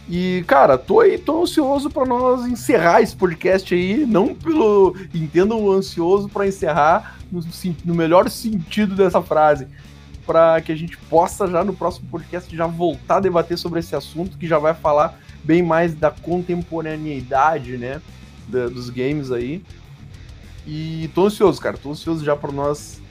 E, 0.09 0.43
cara, 0.47 0.77
tô 0.77 0.99
aí, 0.99 1.17
tô 1.17 1.43
ansioso 1.43 1.89
para 1.89 2.05
nós 2.05 2.45
encerrar 2.45 3.01
esse 3.01 3.15
podcast 3.15 3.73
aí, 3.73 4.05
não 4.05 4.35
pelo. 4.35 4.95
Entendo 5.13 5.71
ansioso 5.71 6.27
para 6.27 6.47
encerrar 6.47 7.17
no, 7.31 7.41
no, 7.85 7.95
melhor 7.95 8.29
sentido 8.29 8.95
dessa 8.95 9.21
frase, 9.21 9.67
para 10.25 10.61
que 10.61 10.71
a 10.71 10.75
gente 10.75 10.97
possa 10.97 11.47
já 11.47 11.63
no 11.63 11.73
próximo 11.73 12.09
podcast 12.09 12.53
já 12.53 12.67
voltar 12.67 13.17
a 13.17 13.21
debater 13.21 13.57
sobre 13.57 13.79
esse 13.79 13.95
assunto, 13.95 14.37
que 14.37 14.45
já 14.45 14.59
vai 14.59 14.73
falar 14.73 15.17
bem 15.41 15.63
mais 15.63 15.93
da 15.93 16.11
contemporaneidade, 16.11 17.77
né, 17.77 18.01
da, 18.47 18.67
dos 18.67 18.89
games 18.89 19.31
aí. 19.31 19.63
E 20.67 21.09
tô 21.15 21.27
ansioso, 21.27 21.61
cara, 21.61 21.77
tô 21.77 21.91
ansioso 21.91 22.25
já 22.25 22.35
para 22.35 22.51
nós 22.51 23.01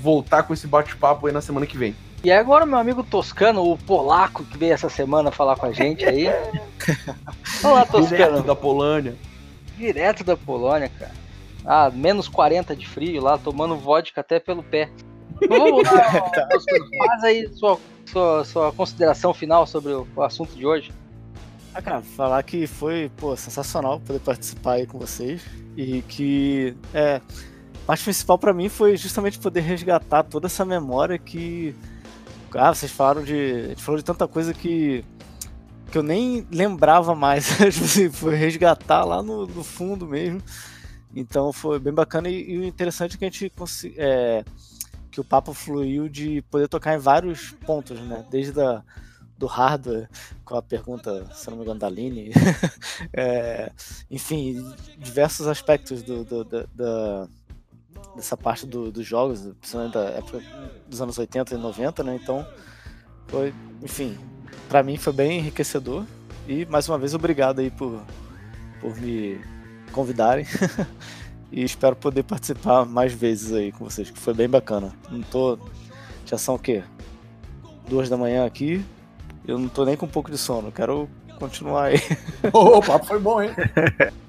voltar 0.00 0.42
com 0.44 0.54
esse 0.54 0.66
bate-papo 0.66 1.26
aí 1.26 1.32
na 1.32 1.40
semana 1.42 1.66
que 1.66 1.76
vem. 1.76 1.94
E 2.22 2.32
agora 2.32 2.66
meu 2.66 2.78
amigo 2.78 3.04
Toscano, 3.04 3.62
o 3.62 3.78
polaco 3.78 4.44
que 4.44 4.58
veio 4.58 4.72
essa 4.72 4.88
semana 4.88 5.30
falar 5.30 5.56
com 5.56 5.66
a 5.66 5.72
gente 5.72 6.04
aí. 6.04 6.26
Olá, 7.62 7.86
Toscano. 7.86 8.08
Direto 8.08 8.42
da 8.42 8.56
Polônia. 8.56 9.16
Direto 9.76 10.24
da 10.24 10.36
Polônia, 10.36 10.88
cara. 10.88 11.12
Ah, 11.64 11.90
menos 11.90 12.26
40 12.26 12.74
de 12.74 12.88
frio 12.88 13.22
lá, 13.22 13.38
tomando 13.38 13.76
vodka 13.76 14.20
até 14.20 14.40
pelo 14.40 14.64
pé. 14.64 14.90
Vamos 15.48 15.70
voltar, 15.70 16.48
Toscano. 16.50 16.88
Faz 17.06 17.24
aí 17.24 17.48
sua, 17.54 17.78
sua, 18.06 18.44
sua 18.44 18.72
consideração 18.72 19.32
final 19.32 19.64
sobre 19.64 19.92
o, 19.92 20.06
o 20.16 20.22
assunto 20.22 20.56
de 20.56 20.66
hoje. 20.66 20.92
Ah, 21.72 21.80
cara, 21.80 22.02
falar 22.02 22.42
que 22.42 22.66
foi, 22.66 23.12
pô, 23.16 23.36
sensacional 23.36 24.00
poder 24.00 24.18
participar 24.18 24.72
aí 24.72 24.86
com 24.86 24.98
vocês. 24.98 25.42
E 25.76 26.02
que 26.02 26.74
é, 26.92 27.20
a 27.84 27.86
parte 27.86 28.02
principal 28.02 28.36
para 28.36 28.52
mim 28.52 28.68
foi 28.68 28.96
justamente 28.96 29.38
poder 29.38 29.60
resgatar 29.60 30.24
toda 30.24 30.48
essa 30.48 30.64
memória 30.64 31.16
que 31.16 31.76
ah, 32.54 32.74
vocês 32.74 32.90
falaram 32.90 33.22
de. 33.22 33.34
A 33.34 33.68
gente 33.68 33.82
falou 33.82 33.98
de 33.98 34.04
tanta 34.04 34.26
coisa 34.26 34.54
que. 34.54 35.04
que 35.90 35.98
eu 35.98 36.02
nem 36.02 36.46
lembrava 36.50 37.14
mais. 37.14 37.48
tipo 37.72 37.84
assim, 37.84 38.10
foi 38.10 38.34
resgatar 38.34 39.04
lá 39.04 39.22
no, 39.22 39.46
no, 39.46 39.64
fundo 39.64 40.06
mesmo. 40.06 40.40
Então 41.14 41.52
foi 41.52 41.78
bem 41.78 41.92
bacana 41.92 42.28
e, 42.28 42.58
o 42.58 42.64
interessante 42.64 43.16
é 43.16 43.18
que 43.18 43.24
a 43.24 43.30
gente 43.30 43.52
é, 43.96 44.44
que 45.10 45.20
o 45.20 45.24
papo 45.24 45.52
fluiu 45.52 46.08
de 46.08 46.42
poder 46.42 46.68
tocar 46.68 46.94
em 46.94 46.98
vários 46.98 47.50
pontos, 47.50 47.98
né? 48.00 48.24
Desde 48.30 48.60
a, 48.60 48.82
do 49.38 49.46
hardware, 49.46 50.08
com 50.44 50.56
a 50.56 50.62
pergunta, 50.62 51.26
se 51.32 51.48
não 51.48 51.56
me 51.56 51.62
engano, 51.62 51.78
da 51.78 51.86
Aline. 51.86 52.32
é, 53.12 53.70
enfim, 54.10 54.64
diversos 54.98 55.46
aspectos 55.46 56.02
do, 56.02 56.24
do, 56.24 56.44
do, 56.44 56.66
da, 56.74 57.28
dessa 58.14 58.36
parte 58.36 58.66
do, 58.66 58.90
dos 58.90 59.06
jogos, 59.06 59.40
principalmente 59.60 59.94
da 59.94 60.04
época 60.10 60.42
dos 60.88 61.00
anos 61.00 61.18
80 61.18 61.54
e 61.54 61.58
90, 61.58 62.02
né? 62.02 62.18
Então, 62.22 62.46
foi, 63.28 63.54
enfim, 63.82 64.18
para 64.68 64.82
mim 64.82 64.96
foi 64.96 65.12
bem 65.12 65.38
enriquecedor. 65.38 66.04
E 66.46 66.64
mais 66.66 66.88
uma 66.88 66.98
vez, 66.98 67.14
obrigado 67.14 67.60
aí 67.60 67.70
por, 67.70 68.02
por 68.80 68.96
me 68.96 69.40
convidarem. 69.92 70.46
e 71.52 71.62
espero 71.62 71.96
poder 71.96 72.22
participar 72.22 72.84
mais 72.84 73.12
vezes 73.12 73.52
aí 73.52 73.72
com 73.72 73.84
vocês, 73.84 74.10
que 74.10 74.18
foi 74.18 74.34
bem 74.34 74.48
bacana. 74.48 74.92
Não 75.10 75.22
tô. 75.22 75.58
Já 76.24 76.36
são 76.36 76.54
o 76.54 76.58
quê? 76.58 76.82
Duas 77.88 78.08
da 78.08 78.16
manhã 78.16 78.44
aqui. 78.44 78.84
Eu 79.46 79.58
não 79.58 79.68
tô 79.68 79.84
nem 79.84 79.96
com 79.96 80.06
um 80.06 80.10
pouco 80.10 80.30
de 80.30 80.36
sono, 80.36 80.70
quero 80.70 81.08
continuar 81.38 81.84
aí. 81.84 82.00
o 82.52 82.82
papo 82.82 83.06
foi 83.06 83.18
bom, 83.18 83.40
hein? 83.40 83.50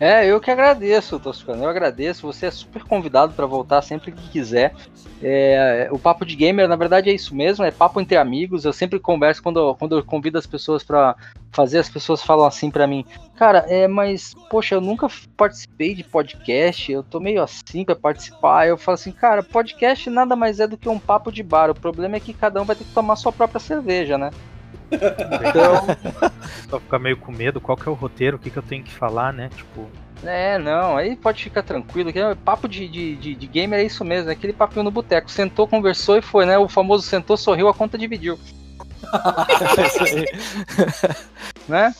É, 0.00 0.26
eu 0.26 0.40
que 0.40 0.50
agradeço, 0.50 1.20
Toscano. 1.20 1.64
Eu 1.64 1.68
agradeço. 1.68 2.26
Você 2.26 2.46
é 2.46 2.50
super 2.50 2.82
convidado 2.82 3.32
para 3.32 3.46
voltar 3.46 3.80
sempre 3.82 4.10
que 4.10 4.28
quiser. 4.28 4.74
É, 5.22 5.88
o 5.90 5.98
papo 5.98 6.26
de 6.26 6.34
gamer, 6.34 6.68
na 6.68 6.76
verdade, 6.76 7.08
é 7.08 7.12
isso 7.12 7.34
mesmo. 7.34 7.64
É 7.64 7.70
papo 7.70 8.00
entre 8.00 8.16
amigos. 8.16 8.64
Eu 8.64 8.72
sempre 8.72 8.98
converso 8.98 9.42
quando, 9.42 9.74
quando 9.76 9.96
eu 9.96 10.04
convido 10.04 10.36
as 10.36 10.46
pessoas 10.46 10.82
para 10.82 11.14
fazer. 11.52 11.78
As 11.78 11.88
pessoas 11.88 12.22
falam 12.22 12.44
assim 12.44 12.70
para 12.70 12.86
mim, 12.86 13.04
cara, 13.36 13.64
é, 13.68 13.86
mas 13.86 14.34
poxa, 14.50 14.74
eu 14.74 14.80
nunca 14.80 15.08
participei 15.36 15.94
de 15.94 16.02
podcast. 16.02 16.90
Eu 16.90 17.02
tô 17.02 17.20
meio 17.20 17.42
assim 17.42 17.84
para 17.84 17.94
participar. 17.94 18.66
Eu 18.66 18.76
falo 18.76 18.94
assim, 18.94 19.12
cara, 19.12 19.42
podcast 19.42 20.10
nada 20.10 20.34
mais 20.34 20.58
é 20.58 20.66
do 20.66 20.76
que 20.76 20.88
um 20.88 20.98
papo 20.98 21.30
de 21.30 21.42
bar. 21.42 21.70
O 21.70 21.74
problema 21.74 22.16
é 22.16 22.20
que 22.20 22.34
cada 22.34 22.60
um 22.60 22.64
vai 22.64 22.74
ter 22.74 22.84
que 22.84 22.92
tomar 22.92 23.16
sua 23.16 23.32
própria 23.32 23.60
cerveja, 23.60 24.18
né? 24.18 24.30
Então. 24.94 25.86
Só 26.68 26.80
ficar 26.80 26.98
meio 26.98 27.16
com 27.16 27.32
medo, 27.32 27.60
qual 27.60 27.76
que 27.76 27.88
é 27.88 27.92
o 27.92 27.94
roteiro, 27.94 28.36
o 28.36 28.40
que, 28.40 28.50
que 28.50 28.56
eu 28.56 28.62
tenho 28.62 28.82
que 28.82 28.92
falar, 28.92 29.32
né? 29.32 29.50
Tipo. 29.54 29.88
É, 30.22 30.58
não, 30.58 30.96
aí 30.96 31.16
pode 31.16 31.42
ficar 31.42 31.62
tranquilo, 31.62 32.12
que 32.12 32.18
é 32.18 32.34
papo 32.34 32.66
de, 32.66 32.88
de, 32.88 33.16
de, 33.16 33.34
de 33.34 33.46
gamer 33.46 33.80
é 33.80 33.84
isso 33.84 34.04
mesmo, 34.04 34.30
é 34.30 34.32
aquele 34.32 34.52
papinho 34.52 34.84
no 34.84 34.90
boteco. 34.90 35.30
Sentou, 35.30 35.68
conversou 35.68 36.16
e 36.16 36.22
foi, 36.22 36.46
né? 36.46 36.56
O 36.56 36.68
famoso 36.68 37.06
sentou, 37.06 37.36
sorriu, 37.36 37.68
a 37.68 37.74
conta 37.74 37.98
dividiu. 37.98 38.38
né? 41.68 41.94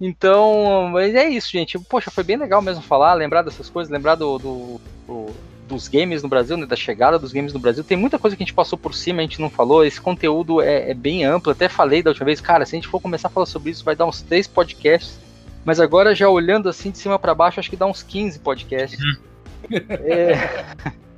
Então, 0.00 0.88
mas 0.92 1.14
é 1.14 1.28
isso, 1.28 1.50
gente. 1.50 1.78
Poxa, 1.78 2.10
foi 2.10 2.24
bem 2.24 2.36
legal 2.36 2.62
mesmo 2.62 2.82
falar, 2.82 3.14
lembrar 3.14 3.42
dessas 3.42 3.68
coisas, 3.68 3.92
lembrar 3.92 4.14
do, 4.14 4.38
do, 4.38 4.80
do 5.06 5.49
dos 5.70 5.88
games 5.88 6.22
no 6.22 6.28
Brasil, 6.28 6.56
né, 6.56 6.66
da 6.66 6.76
chegada 6.76 7.18
dos 7.18 7.32
games 7.32 7.52
no 7.52 7.60
Brasil. 7.60 7.84
Tem 7.84 7.96
muita 7.96 8.18
coisa 8.18 8.36
que 8.36 8.42
a 8.42 8.46
gente 8.46 8.54
passou 8.54 8.76
por 8.76 8.94
cima, 8.94 9.20
a 9.20 9.22
gente 9.22 9.40
não 9.40 9.48
falou. 9.48 9.84
Esse 9.84 10.00
conteúdo 10.00 10.60
é, 10.60 10.90
é 10.90 10.94
bem 10.94 11.24
amplo. 11.24 11.52
Até 11.52 11.68
falei 11.68 12.02
da 12.02 12.10
última 12.10 12.26
vez, 12.26 12.40
cara, 12.40 12.66
se 12.66 12.74
a 12.74 12.78
gente 12.78 12.88
for 12.88 13.00
começar 13.00 13.28
a 13.28 13.30
falar 13.30 13.46
sobre 13.46 13.70
isso, 13.70 13.84
vai 13.84 13.94
dar 13.94 14.06
uns 14.06 14.20
três 14.20 14.46
podcasts. 14.46 15.18
Mas 15.64 15.78
agora, 15.78 16.14
já 16.14 16.28
olhando 16.28 16.68
assim 16.68 16.90
de 16.90 16.98
cima 16.98 17.18
para 17.18 17.34
baixo, 17.34 17.60
acho 17.60 17.70
que 17.70 17.76
dá 17.76 17.86
uns 17.86 18.02
15 18.02 18.38
podcasts. 18.40 19.00
Uhum. 19.00 19.78
é. 19.88 20.66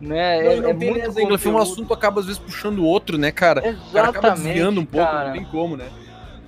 Né? 0.00 0.42
Não, 0.42 0.50
é, 0.52 0.60
não 0.60 0.70
é 0.70 0.72
muito 0.72 1.12
conteúdo. 1.12 1.50
um 1.50 1.58
assunto 1.58 1.92
acaba 1.92 2.20
às 2.20 2.26
vezes 2.26 2.40
puxando 2.40 2.78
o 2.78 2.84
outro, 2.84 3.18
né, 3.18 3.32
cara? 3.32 3.60
Exatamente. 3.66 3.88
O 3.88 3.92
cara 3.92 4.08
acaba 4.10 4.30
desviando 4.30 4.80
um 4.80 4.84
pouco, 4.84 5.10
cara. 5.10 5.26
não 5.26 5.32
tem 5.32 5.44
como, 5.44 5.76
né? 5.76 5.88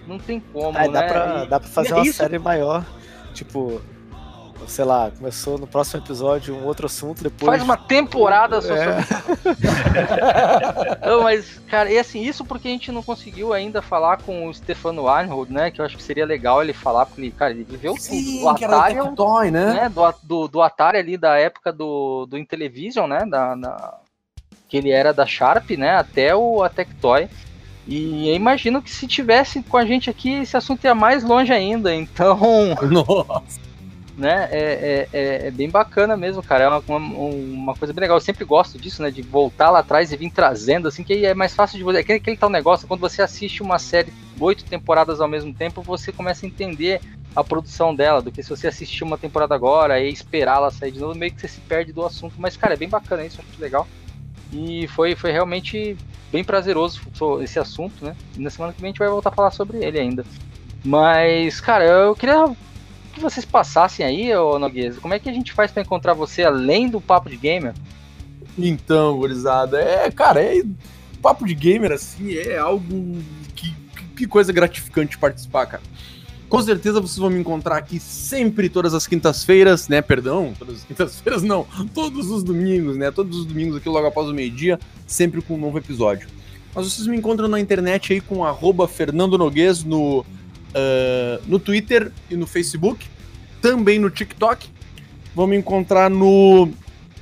Não 0.06 0.18
tem 0.18 0.40
como, 0.40 0.72
né? 0.72 0.88
Dá 0.88 1.02
pra, 1.02 1.44
dá 1.46 1.58
pra 1.58 1.68
fazer 1.68 1.94
uma 1.94 2.06
isso... 2.06 2.18
série 2.18 2.38
maior, 2.38 2.86
tipo, 3.34 3.82
sei 4.70 4.84
lá, 4.84 5.10
começou 5.10 5.58
no 5.58 5.66
próximo 5.66 6.02
episódio 6.02 6.54
um 6.54 6.64
outro 6.64 6.86
assunto, 6.86 7.22
depois. 7.22 7.50
Faz 7.50 7.62
uma 7.62 7.76
temporada 7.76 8.62
só 8.62 8.74
é. 8.74 8.98
não, 11.04 11.24
mas, 11.24 11.60
cara, 11.68 11.90
e 11.90 11.98
assim, 11.98 12.22
isso 12.22 12.44
porque 12.44 12.68
a 12.68 12.70
gente 12.70 12.92
não 12.92 13.02
conseguiu 13.02 13.52
ainda 13.52 13.82
falar 13.82 14.18
com 14.18 14.46
o 14.46 14.54
Stefano 14.54 15.08
Arnold, 15.08 15.52
né? 15.52 15.70
Que 15.70 15.80
eu 15.80 15.84
acho 15.84 15.96
que 15.96 16.02
seria 16.02 16.24
legal 16.24 16.62
ele 16.62 16.72
falar, 16.72 17.04
porque 17.06 17.20
ele, 17.20 17.30
cara, 17.32 17.52
ele 17.52 17.64
viveu 17.64 17.96
Sim, 17.96 18.40
do 18.40 18.48
Atari. 18.48 18.94
Do, 18.94 19.14
Toy, 19.16 19.50
né? 19.50 19.74
né? 19.74 19.88
Do, 19.88 20.14
do, 20.22 20.48
do, 20.48 20.62
Atari 20.62 20.98
ali 20.98 21.16
da 21.16 21.36
época 21.36 21.72
do, 21.72 22.26
do 22.26 22.38
Intellivision, 22.38 23.08
né? 23.08 23.26
Da, 23.26 23.54
da, 23.56 23.98
que 24.68 24.76
ele 24.76 24.90
era 24.90 25.12
da 25.12 25.26
Sharp, 25.26 25.70
né? 25.72 25.96
Até 25.96 26.34
o 26.34 26.62
a 26.62 26.68
Tectoy. 26.68 27.28
E 27.88 28.28
eu 28.28 28.36
imagino 28.36 28.80
que 28.80 28.90
se 28.90 29.08
tivesse 29.08 29.62
com 29.64 29.76
a 29.76 29.84
gente 29.84 30.08
aqui, 30.08 30.34
esse 30.34 30.56
assunto 30.56 30.84
ia 30.84 30.94
mais 30.94 31.24
longe 31.24 31.52
ainda. 31.52 31.92
Então. 31.92 32.38
Nossa 32.88 33.69
né? 34.20 34.48
É, 34.50 34.58
é, 34.60 35.08
é, 35.12 35.46
é, 35.46 35.50
bem 35.50 35.70
bacana 35.70 36.16
mesmo, 36.16 36.42
cara. 36.42 36.64
É 36.64 36.68
uma, 36.68 36.82
uma, 36.86 37.24
uma, 37.24 37.74
coisa 37.74 37.92
bem 37.92 38.02
legal. 38.02 38.18
Eu 38.18 38.20
sempre 38.20 38.44
gosto 38.44 38.78
disso, 38.78 39.02
né? 39.02 39.10
De 39.10 39.22
voltar 39.22 39.70
lá 39.70 39.78
atrás 39.78 40.12
e 40.12 40.16
vir 40.16 40.30
trazendo, 40.30 40.86
assim, 40.86 41.02
que 41.02 41.24
é 41.24 41.34
mais 41.34 41.54
fácil 41.54 41.78
de 41.78 41.84
você. 41.84 41.98
Aquele, 41.98 42.18
aquele 42.18 42.36
tal 42.36 42.50
negócio, 42.50 42.86
quando 42.86 43.00
você 43.00 43.22
assiste 43.22 43.62
uma 43.62 43.78
série 43.78 44.12
oito 44.38 44.64
temporadas 44.64 45.20
ao 45.20 45.28
mesmo 45.28 45.54
tempo, 45.54 45.82
você 45.82 46.12
começa 46.12 46.44
a 46.44 46.48
entender 46.48 47.00
a 47.34 47.42
produção 47.42 47.94
dela, 47.94 48.20
do 48.20 48.30
que 48.30 48.42
se 48.42 48.50
você 48.50 48.66
assistir 48.66 49.04
uma 49.04 49.16
temporada 49.16 49.54
agora 49.54 50.00
e 50.00 50.12
esperar 50.12 50.56
ela 50.56 50.70
sair 50.70 50.90
de 50.90 50.98
novo, 50.98 51.14
meio 51.14 51.32
que 51.32 51.40
você 51.40 51.48
se 51.48 51.60
perde 51.60 51.92
do 51.92 52.04
assunto. 52.04 52.34
Mas, 52.38 52.56
cara, 52.56 52.74
é 52.74 52.76
bem 52.76 52.88
bacana 52.88 53.24
isso, 53.24 53.40
acho 53.40 53.60
legal. 53.60 53.88
E 54.52 54.86
foi, 54.88 55.14
foi 55.14 55.32
realmente 55.32 55.96
bem 56.30 56.44
prazeroso 56.44 57.00
esse 57.42 57.58
assunto, 57.58 58.04
né? 58.04 58.14
E 58.36 58.40
na 58.40 58.50
semana 58.50 58.72
que 58.72 58.80
vem 58.80 58.88
a 58.88 58.92
gente 58.92 58.98
vai 58.98 59.08
voltar 59.08 59.30
a 59.30 59.34
falar 59.34 59.50
sobre 59.50 59.82
ele 59.82 59.98
ainda. 59.98 60.24
Mas, 60.84 61.60
cara, 61.60 61.84
eu 61.84 62.14
queria 62.14 62.54
que 63.20 63.22
vocês 63.22 63.44
passassem 63.44 64.04
aí, 64.04 64.34
ô 64.34 64.58
Noguês, 64.58 64.98
como 64.98 65.12
é 65.12 65.18
que 65.18 65.28
a 65.28 65.32
gente 65.32 65.52
faz 65.52 65.70
para 65.70 65.82
encontrar 65.82 66.14
você 66.14 66.42
além 66.42 66.88
do 66.88 67.00
Papo 67.00 67.28
de 67.28 67.36
Gamer? 67.36 67.74
Então, 68.58 69.18
gurizada, 69.18 69.78
é, 69.78 70.10
cara, 70.10 70.42
é 70.42 70.62
papo 71.20 71.46
de 71.46 71.54
gamer, 71.54 71.92
assim, 71.92 72.34
é 72.34 72.56
algo 72.56 73.18
que, 73.54 73.74
que, 74.16 74.26
coisa 74.26 74.52
gratificante 74.52 75.18
participar, 75.18 75.66
cara. 75.66 75.82
Com 76.48 76.60
certeza 76.62 77.00
vocês 77.00 77.18
vão 77.18 77.30
me 77.30 77.38
encontrar 77.38 77.76
aqui 77.76 78.00
sempre, 78.00 78.68
todas 78.68 78.92
as 78.92 79.06
quintas-feiras, 79.06 79.86
né? 79.86 80.02
Perdão, 80.02 80.52
todas 80.58 80.76
as 80.76 80.84
quintas-feiras 80.84 81.42
não, 81.42 81.66
todos 81.94 82.28
os 82.30 82.42
domingos, 82.42 82.96
né? 82.96 83.10
Todos 83.10 83.38
os 83.38 83.44
domingos 83.44 83.76
aqui 83.76 83.88
logo 83.88 84.06
após 84.06 84.28
o 84.28 84.34
meio-dia, 84.34 84.80
sempre 85.06 85.40
com 85.42 85.54
um 85.54 85.58
novo 85.58 85.78
episódio. 85.78 86.26
Mas 86.74 86.90
vocês 86.90 87.06
me 87.06 87.16
encontram 87.16 87.46
na 87.48 87.60
internet 87.60 88.12
aí 88.14 88.20
com 88.20 88.44
arroba 88.44 88.88
Fernando 88.88 89.38
Noguês 89.38 89.84
no, 89.84 90.24
uh, 90.70 91.42
no 91.46 91.58
Twitter 91.58 92.12
e 92.30 92.36
no 92.36 92.46
Facebook, 92.46 93.06
também 93.60 93.98
no 93.98 94.10
TikTok. 94.10 94.68
Vão 95.34 95.46
me 95.46 95.56
encontrar 95.56 96.10
no 96.10 96.70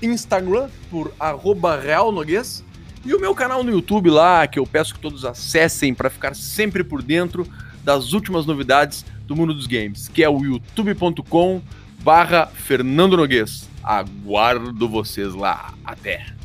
Instagram 0.03 0.69
por 0.91 1.13
arroba 1.19 1.79
Real 1.79 2.11
Noguês. 2.13 2.65
E 3.05 3.15
o 3.15 3.21
meu 3.21 3.35
canal 3.35 3.63
no 3.63 3.71
YouTube 3.71 4.11
lá, 4.11 4.47
que 4.47 4.59
eu 4.59 4.67
peço 4.67 4.95
que 4.95 5.01
todos 5.01 5.25
acessem 5.25 5.95
para 5.95 6.11
ficar 6.11 6.35
sempre 6.35 6.83
por 6.83 7.03
dentro 7.03 7.47
das 7.85 8.13
últimas 8.13 8.45
novidades 8.45 9.05
do 9.27 9.37
mundo 9.37 9.55
dos 9.55 9.67
games, 9.67 10.09
que 10.09 10.23
é 10.23 10.29
o 10.29 10.43
youtube.com 10.43 11.63
barra 12.03 12.47
Fernando 12.47 13.17
Noguês. 13.17 13.69
Aguardo 13.83 14.89
vocês 14.89 15.35
lá. 15.35 15.73
Até! 15.85 16.38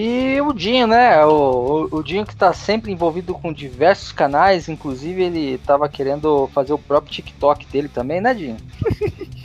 E 0.00 0.40
o 0.40 0.52
Dinho, 0.52 0.86
né? 0.86 1.24
O, 1.26 1.88
o, 1.90 1.98
o 1.98 2.02
Dinho 2.04 2.24
que 2.24 2.36
tá 2.36 2.52
sempre 2.52 2.92
envolvido 2.92 3.34
com 3.34 3.52
diversos 3.52 4.12
canais, 4.12 4.68
inclusive 4.68 5.24
ele 5.24 5.58
tava 5.58 5.88
querendo 5.88 6.46
fazer 6.54 6.72
o 6.72 6.78
próprio 6.78 7.12
TikTok 7.12 7.66
dele 7.66 7.88
também, 7.88 8.20
né, 8.20 8.32
Dinho? 8.32 8.56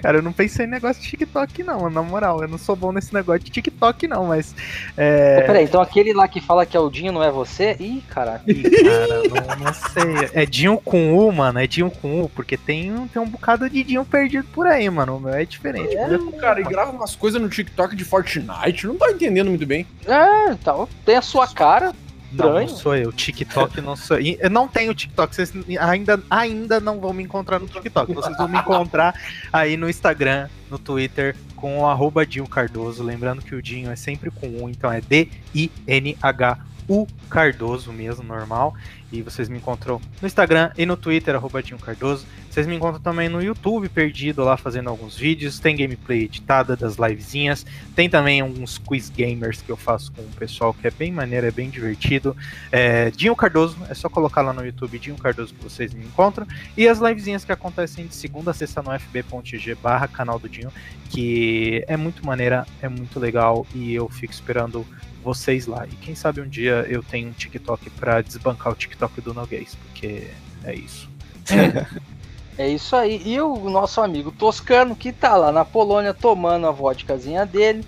Cara, 0.00 0.18
eu 0.18 0.22
não 0.22 0.32
pensei 0.32 0.66
em 0.66 0.68
negócio 0.68 1.02
de 1.02 1.08
TikTok, 1.08 1.62
não, 1.62 1.90
na 1.90 2.02
moral. 2.02 2.42
Eu 2.42 2.48
não 2.48 2.58
sou 2.58 2.76
bom 2.76 2.92
nesse 2.92 3.12
negócio 3.12 3.42
de 3.42 3.50
TikTok, 3.50 4.06
não, 4.06 4.26
mas. 4.26 4.54
É... 4.96 5.42
Peraí, 5.42 5.64
então 5.64 5.80
aquele 5.80 6.12
lá 6.12 6.28
que 6.28 6.40
fala 6.40 6.66
que 6.66 6.76
é 6.76 6.80
o 6.80 6.90
Dinho 6.90 7.12
não 7.12 7.22
é 7.22 7.30
você? 7.30 7.76
Ih, 7.78 8.02
caraca. 8.08 8.42
Ih, 8.50 8.62
cara, 8.62 9.22
não, 9.28 9.64
não 9.64 9.74
sei. 9.74 10.30
É 10.32 10.46
Dinho 10.46 10.78
com 10.78 11.16
U, 11.16 11.32
mano. 11.32 11.58
É 11.58 11.66
Dinho 11.66 11.90
com 11.90 12.22
U, 12.22 12.28
porque 12.28 12.56
tem, 12.56 13.08
tem 13.08 13.22
um 13.22 13.28
bocado 13.28 13.68
de 13.68 13.82
Dinho 13.82 14.04
perdido 14.04 14.46
por 14.52 14.66
aí, 14.66 14.88
mano. 14.88 15.16
O 15.16 15.20
meu 15.20 15.34
é 15.34 15.44
diferente. 15.44 15.96
É, 15.96 16.18
cara, 16.40 16.60
e 16.60 16.64
grava 16.64 16.90
umas 16.92 17.14
coisas 17.14 17.40
no 17.40 17.48
TikTok 17.48 17.94
de 17.94 18.04
Fortnite. 18.04 18.86
Não 18.86 18.96
tô 18.96 19.06
entendendo 19.06 19.48
muito 19.48 19.66
bem. 19.66 19.86
É, 20.06 20.52
então, 20.52 20.88
tem 21.04 21.16
a 21.16 21.22
sua 21.22 21.46
cara. 21.48 21.92
Não, 22.32 22.52
não 22.52 22.60
Estranho. 22.60 22.82
sou 22.82 22.96
eu. 22.96 23.12
TikTok 23.12 23.80
não 23.80 23.96
sou 23.96 24.18
eu. 24.18 24.36
Eu 24.40 24.50
não 24.50 24.68
tenho 24.68 24.94
TikTok. 24.94 25.34
Vocês 25.34 25.52
ainda, 25.78 26.22
ainda 26.30 26.80
não 26.80 27.00
vão 27.00 27.12
me 27.12 27.22
encontrar 27.22 27.58
no 27.58 27.66
TikTok. 27.66 28.12
Vocês 28.12 28.36
vão 28.36 28.48
me 28.48 28.58
encontrar 28.58 29.14
aí 29.52 29.76
no 29.76 29.88
Instagram, 29.88 30.48
no 30.70 30.78
Twitter, 30.78 31.34
com 31.56 31.80
o 31.80 31.86
arroba 31.86 32.24
Dinho 32.24 32.46
Cardoso. 32.46 33.02
Lembrando 33.02 33.42
que 33.42 33.54
o 33.54 33.62
Dinho 33.62 33.90
é 33.90 33.96
sempre 33.96 34.30
com 34.30 34.46
U, 34.62 34.68
então 34.68 34.92
é 34.92 35.00
D-I-N-H-U 35.00 37.06
Cardoso 37.28 37.92
mesmo, 37.92 38.22
normal. 38.22 38.74
E 39.12 39.22
vocês 39.22 39.48
me 39.48 39.58
encontram 39.58 40.00
no 40.20 40.26
Instagram 40.26 40.70
e 40.78 40.86
no 40.86 40.96
Twitter, 40.96 41.34
arroba 41.34 41.62
Dinho 41.62 41.80
Cardoso. 41.80 42.26
Vocês 42.50 42.66
me 42.66 42.74
encontram 42.74 43.00
também 43.00 43.28
no 43.28 43.40
YouTube, 43.40 43.88
perdido 43.88 44.42
lá 44.42 44.56
fazendo 44.56 44.90
alguns 44.90 45.16
vídeos. 45.16 45.60
Tem 45.60 45.76
gameplay 45.76 46.24
editada 46.24 46.76
das 46.76 46.96
livezinhas. 46.96 47.64
Tem 47.94 48.10
também 48.10 48.40
alguns 48.40 48.76
quiz 48.76 49.08
gamers 49.08 49.62
que 49.62 49.70
eu 49.70 49.76
faço 49.76 50.10
com 50.10 50.22
o 50.22 50.28
pessoal, 50.36 50.74
que 50.74 50.84
é 50.84 50.90
bem 50.90 51.12
maneiro, 51.12 51.46
é 51.46 51.52
bem 51.52 51.70
divertido. 51.70 52.36
É, 52.72 53.12
Dinho 53.12 53.36
Cardoso, 53.36 53.78
é 53.88 53.94
só 53.94 54.08
colocar 54.08 54.42
lá 54.42 54.52
no 54.52 54.66
YouTube 54.66 54.98
Dinho 54.98 55.16
Cardoso 55.16 55.54
que 55.54 55.62
vocês 55.62 55.94
me 55.94 56.04
encontram. 56.04 56.44
E 56.76 56.88
as 56.88 56.98
livezinhas 56.98 57.44
que 57.44 57.52
acontecem 57.52 58.08
de 58.08 58.16
segunda 58.16 58.50
a 58.50 58.54
sexta 58.54 58.82
no 58.82 58.90
fb.g 58.98 59.76
barra 59.76 60.08
canal 60.08 60.40
do 60.40 60.48
Dinho, 60.48 60.72
que 61.08 61.84
é 61.86 61.96
muito 61.96 62.26
maneira, 62.26 62.66
é 62.82 62.88
muito 62.88 63.20
legal 63.20 63.64
e 63.72 63.94
eu 63.94 64.08
fico 64.08 64.32
esperando 64.32 64.84
vocês 65.22 65.68
lá. 65.68 65.86
E 65.86 65.94
quem 65.94 66.16
sabe 66.16 66.40
um 66.40 66.48
dia 66.48 66.84
eu 66.88 67.00
tenho 67.00 67.28
um 67.28 67.32
TikTok 67.32 67.90
pra 67.90 68.20
desbancar 68.20 68.72
o 68.72 68.76
TikTok 68.76 69.20
do 69.20 69.32
Noguês, 69.32 69.76
porque 69.76 70.26
é 70.64 70.74
isso. 70.74 71.08
É 72.60 72.68
isso 72.68 72.94
aí. 72.94 73.22
E 73.24 73.40
o 73.40 73.70
nosso 73.70 74.02
amigo 74.02 74.30
Toscano, 74.30 74.94
que 74.94 75.14
tá 75.14 75.34
lá 75.34 75.50
na 75.50 75.64
Polônia 75.64 76.12
tomando 76.12 76.66
a 76.66 76.70
vodkazinha 76.70 77.46
dele. 77.46 77.82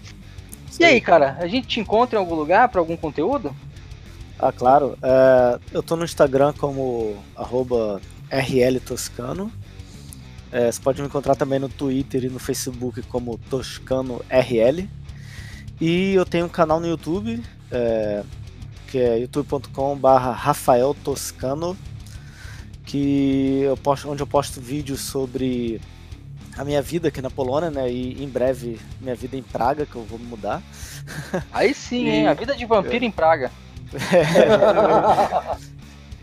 E 0.81 0.83
aí, 0.83 0.99
cara, 0.99 1.37
a 1.41 1.47
gente 1.47 1.67
te 1.67 1.79
encontra 1.79 2.19
em 2.19 2.19
algum 2.19 2.35
lugar 2.35 2.71
pra 2.71 2.81
algum 2.81 2.97
conteúdo? 2.97 3.55
Ah, 4.39 4.51
claro. 4.51 4.97
É, 5.03 5.59
eu 5.73 5.83
tô 5.83 5.95
no 5.95 6.07
Instagram 6.07 6.55
como 6.55 7.23
arroba 7.37 8.01
rltoscano. 8.31 9.53
É, 10.51 10.73
você 10.73 10.81
pode 10.81 11.03
me 11.03 11.07
encontrar 11.07 11.35
também 11.35 11.59
no 11.59 11.69
Twitter 11.69 12.25
e 12.25 12.31
no 12.31 12.39
Facebook 12.39 13.03
como 13.03 13.37
ToscanoRL. 13.51 14.89
E 15.79 16.15
eu 16.15 16.25
tenho 16.25 16.47
um 16.47 16.49
canal 16.49 16.81
no 16.81 16.87
YouTube, 16.87 17.43
é, 17.71 18.23
que 18.87 18.97
é 18.97 19.19
youtube.com.br 19.19 20.09
Rafael 20.09 20.97
Toscano, 21.05 21.77
que 22.93 23.63
eu 23.63 23.75
posto, 23.75 24.11
onde 24.11 24.23
eu 24.23 24.27
posto 24.27 24.61
vídeos 24.61 25.01
sobre 25.01 25.81
a 26.59 26.63
minha 26.63 26.83
vida 26.83 27.09
aqui 27.09 27.23
na 27.23 27.31
Polônia, 27.31 27.71
né? 27.71 27.91
E 27.91 28.23
em 28.23 28.29
breve 28.29 28.79
minha 29.01 29.15
vida 29.15 29.35
em 29.35 29.43
Praga, 29.43 29.87
que 29.87 29.97
eu 29.97 30.05
vou 30.05 30.19
mudar. 30.19 30.63
Aí 31.51 31.73
sim, 31.73 32.05
E- 32.05 32.11
hein? 32.11 32.27
A 32.27 32.35
vida 32.35 32.55
de 32.55 32.67
vampiro 32.67 33.03
em 33.03 33.11
Praga. 33.11 33.51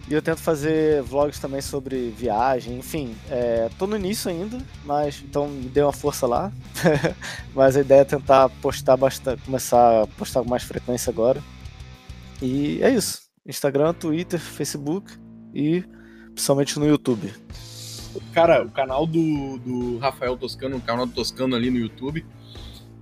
E 0.08 0.14
eu 0.16 0.24
tento 0.24 0.40
fazer 0.40 1.04
vlogs 1.04 1.38
também 1.38 1.62
sobre 1.62 2.10
viagem, 2.10 2.80
enfim, 2.80 3.16
é, 3.30 3.70
tô 3.78 3.86
no 3.86 3.96
início 3.96 4.32
ainda, 4.32 4.58
mas 4.84 5.22
então 5.24 5.48
me 5.48 5.70
dê 5.70 5.84
uma 5.84 5.94
força 5.94 6.26
lá. 6.26 6.52
mas 7.54 7.78
a 7.78 7.82
ideia 7.82 8.02
é 8.02 8.06
tentar 8.06 8.50
postar 8.60 8.98
bastante, 8.98 9.44
começar 9.44 10.02
a 10.02 10.08
postar 10.08 10.42
com 10.42 10.50
mais 10.50 10.64
frequência 10.64 11.12
agora. 11.12 11.40
E 12.42 12.82
é 12.82 12.90
isso. 12.90 13.22
Instagram, 13.46 13.94
Twitter, 13.94 14.40
Facebook 14.40 15.14
e 15.54 15.84
principalmente 16.40 16.80
no 16.80 16.88
YouTube. 16.88 17.34
Cara, 18.34 18.64
o 18.64 18.72
canal 18.72 19.06
do, 19.06 19.58
do 19.58 19.98
Rafael 19.98 20.38
Toscano, 20.38 20.78
o 20.78 20.82
canal 20.82 21.06
do 21.06 21.12
Toscano 21.12 21.54
ali 21.54 21.70
no 21.70 21.78
YouTube. 21.78 22.26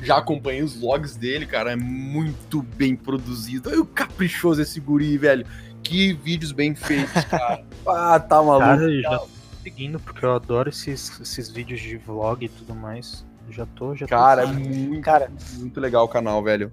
Já 0.01 0.17
acompanhei 0.17 0.64
os 0.64 0.75
vlogs 0.75 1.16
dele, 1.16 1.45
cara. 1.45 1.72
É 1.72 1.75
muito 1.75 2.61
bem 2.61 2.95
produzido. 2.95 3.69
Olha 3.69 3.82
o 3.82 3.85
caprichoso 3.85 4.61
esse 4.61 4.80
guri, 4.80 5.17
velho. 5.17 5.45
Que 5.83 6.14
vídeos 6.14 6.51
bem 6.51 6.75
feitos, 6.75 7.24
cara. 7.30 7.64
ah, 7.88 8.19
tá 8.19 8.41
maluco. 8.41 8.59
Cara, 8.59 8.82
eu 8.82 9.01
já 9.01 9.19
tô 9.19 9.27
seguindo, 9.64 9.99
porque 9.99 10.25
eu 10.25 10.33
adoro 10.33 10.69
esses, 10.69 11.19
esses 11.22 11.49
vídeos 11.49 11.80
de 11.80 11.98
vlog 11.98 12.43
e 12.43 12.49
tudo 12.49 12.75
mais. 12.75 13.25
Já 13.49 13.66
tô, 13.66 13.95
já 13.95 14.06
tô 14.06 14.09
Cara, 14.09 14.43
é 14.43 14.48
muito, 14.48 15.01
Cara, 15.01 15.32
muito 15.53 15.80
legal 15.80 16.06
o 16.06 16.09
canal, 16.09 16.43
velho. 16.43 16.72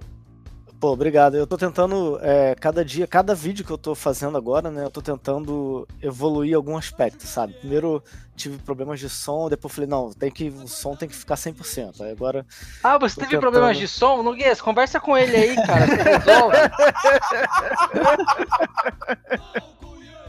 Pô, 0.85 0.93
obrigado. 0.93 1.35
Eu 1.35 1.47
tô 1.47 1.57
tentando, 1.57 2.19
é, 2.21 2.55
cada 2.57 2.85
dia, 2.85 3.07
cada 3.07 3.35
vídeo 3.35 3.65
que 3.65 3.71
eu 3.71 3.79
tô 3.79 3.95
fazendo 3.95 4.37
agora, 4.37 4.71
né, 4.71 4.85
eu 4.85 4.91
tô 4.91 5.01
tentando 5.01 5.89
evoluir 6.03 6.55
algum 6.55 6.77
aspecto, 6.77 7.27
sabe? 7.27 7.55
Primeiro 7.55 8.05
tive 8.37 8.59
problemas 8.59 9.01
de 9.01 9.09
som, 9.09 9.49
depois 9.49 9.73
falei, 9.73 9.89
não, 9.89 10.13
tem 10.13 10.31
que, 10.31 10.51
o 10.51 10.69
som 10.69 10.95
tem 10.95 11.09
que 11.09 11.17
ficar 11.17 11.37
100%. 11.37 12.03
Aí 12.03 12.13
agora, 12.13 12.45
Ah, 12.83 12.99
você 12.99 13.15
teve 13.15 13.29
tentando. 13.29 13.41
problemas 13.41 13.79
de 13.79 13.89
som? 13.89 14.23
Noguês, 14.23 14.61
conversa 14.61 15.01
com 15.01 15.17
ele 15.17 15.35
aí, 15.35 15.57
cara. 15.57 15.87
Você 15.87 16.03
resolve. 16.03 16.57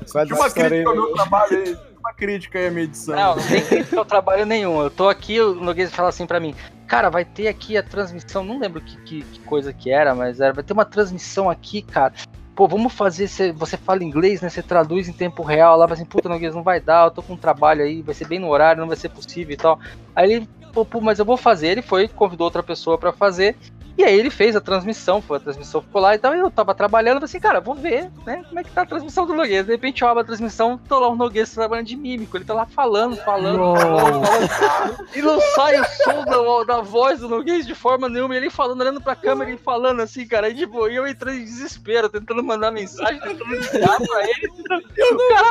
quase 0.09 0.33
uma 0.33 0.49
crítica 0.49 0.89
ao 0.89 0.95
meu 0.95 1.13
trabalho 1.15 1.57
aí. 1.57 1.77
Uma 2.05 2.13
crítica 2.13 2.59
aí 2.59 2.67
à 2.67 2.71
minha 2.71 2.83
edição. 2.83 3.15
Não, 3.15 3.35
não 3.35 3.47
tem 3.47 3.65
crítica 3.65 3.97
ao 3.97 4.05
trabalho 4.05 4.45
nenhum. 4.45 4.79
Eu 4.79 4.91
tô 4.91 5.09
aqui, 5.09 5.41
o 5.41 5.55
Noguês 5.55 5.91
fala 5.91 6.09
assim 6.09 6.27
pra 6.27 6.39
mim, 6.39 6.53
cara, 6.85 7.09
vai 7.09 7.25
ter 7.25 7.47
aqui 7.47 7.75
a 7.75 7.81
transmissão, 7.81 8.43
não 8.43 8.59
lembro 8.59 8.79
que, 8.79 8.95
que, 8.97 9.21
que 9.23 9.39
coisa 9.39 9.73
que 9.73 9.89
era, 9.89 10.13
mas 10.13 10.39
era, 10.39 10.53
vai 10.53 10.63
ter 10.63 10.73
uma 10.73 10.85
transmissão 10.85 11.49
aqui, 11.49 11.81
cara. 11.81 12.13
Pô, 12.55 12.67
vamos 12.67 12.93
fazer, 12.93 13.27
cê- 13.27 13.51
você 13.51 13.75
fala 13.75 14.03
inglês, 14.03 14.39
né? 14.39 14.49
Você 14.49 14.61
traduz 14.61 15.09
em 15.09 15.13
tempo 15.13 15.41
real 15.41 15.75
lá, 15.77 15.87
assim, 15.91 16.05
puta, 16.05 16.29
Noguês, 16.29 16.53
não 16.53 16.61
vai 16.61 16.79
dar, 16.79 17.05
eu 17.07 17.11
tô 17.11 17.23
com 17.23 17.33
um 17.33 17.37
trabalho 17.37 17.83
aí, 17.83 18.03
vai 18.03 18.13
ser 18.13 18.27
bem 18.27 18.37
no 18.39 18.49
horário, 18.49 18.81
não 18.81 18.87
vai 18.87 18.95
ser 18.97 19.09
possível 19.09 19.55
e 19.55 19.57
tal. 19.57 19.79
Aí 20.15 20.31
ele, 20.31 20.49
pô, 20.71 20.85
pô, 20.85 21.01
mas 21.01 21.17
eu 21.17 21.25
vou 21.25 21.37
fazer. 21.37 21.69
Ele 21.69 21.81
foi, 21.81 22.07
convidou 22.07 22.45
outra 22.45 22.61
pessoa 22.61 22.99
pra 22.99 23.11
fazer. 23.11 23.57
E 23.97 24.03
aí 24.03 24.19
ele 24.19 24.29
fez 24.29 24.55
a 24.55 24.61
transmissão, 24.61 25.21
foi 25.21 25.37
a 25.37 25.39
transmissão 25.39 25.81
ficou 25.81 26.01
lá 26.01 26.15
e 26.15 26.17
tal. 26.17 26.35
E 26.35 26.39
eu 26.39 26.51
tava 26.51 26.75
trabalhando, 26.75 27.15
falei 27.15 27.25
assim, 27.25 27.39
cara, 27.39 27.61
vou 27.61 27.75
ver, 27.75 28.11
né? 28.25 28.43
Como 28.47 28.59
é 28.59 28.63
que 28.63 28.71
tá 28.71 28.81
a 28.81 28.85
transmissão 28.85 29.25
do 29.25 29.33
Noguês. 29.33 29.65
De 29.65 29.71
repente 29.71 30.01
eu 30.01 30.07
abro 30.07 30.21
a 30.21 30.25
transmissão, 30.25 30.77
tô 30.77 30.99
lá 30.99 31.07
o 31.07 31.15
Noguês 31.15 31.53
trabalhando 31.53 31.87
de 31.87 31.95
mímico. 31.95 32.35
Ele 32.35 32.43
tá 32.43 32.53
lá 32.53 32.65
falando, 32.65 33.15
falando, 33.17 33.57
falando, 33.79 34.49
falando. 34.49 35.07
E 35.15 35.21
não 35.21 35.39
sai 35.39 35.79
o 35.79 35.85
som 35.85 36.25
da, 36.25 36.75
da 36.75 36.81
voz 36.81 37.19
do 37.21 37.29
Noguês 37.29 37.65
de 37.65 37.73
forma 37.73 38.09
nenhuma. 38.09 38.33
E 38.35 38.37
ele 38.37 38.49
falando, 38.49 38.81
olhando 38.81 39.01
pra 39.01 39.15
câmera 39.15 39.51
e 39.51 39.57
falando 39.57 40.01
assim, 40.01 40.27
cara. 40.27 40.49
E 40.49 40.55
tipo, 40.55 40.87
eu 40.87 41.07
entrei 41.07 41.39
em 41.39 41.45
desespero, 41.45 42.09
tentando 42.09 42.43
mandar 42.43 42.71
mensagem, 42.71 43.21
tentando 43.21 43.55
ligar 43.55 43.97
pra 43.97 44.23
ele. 44.23 44.51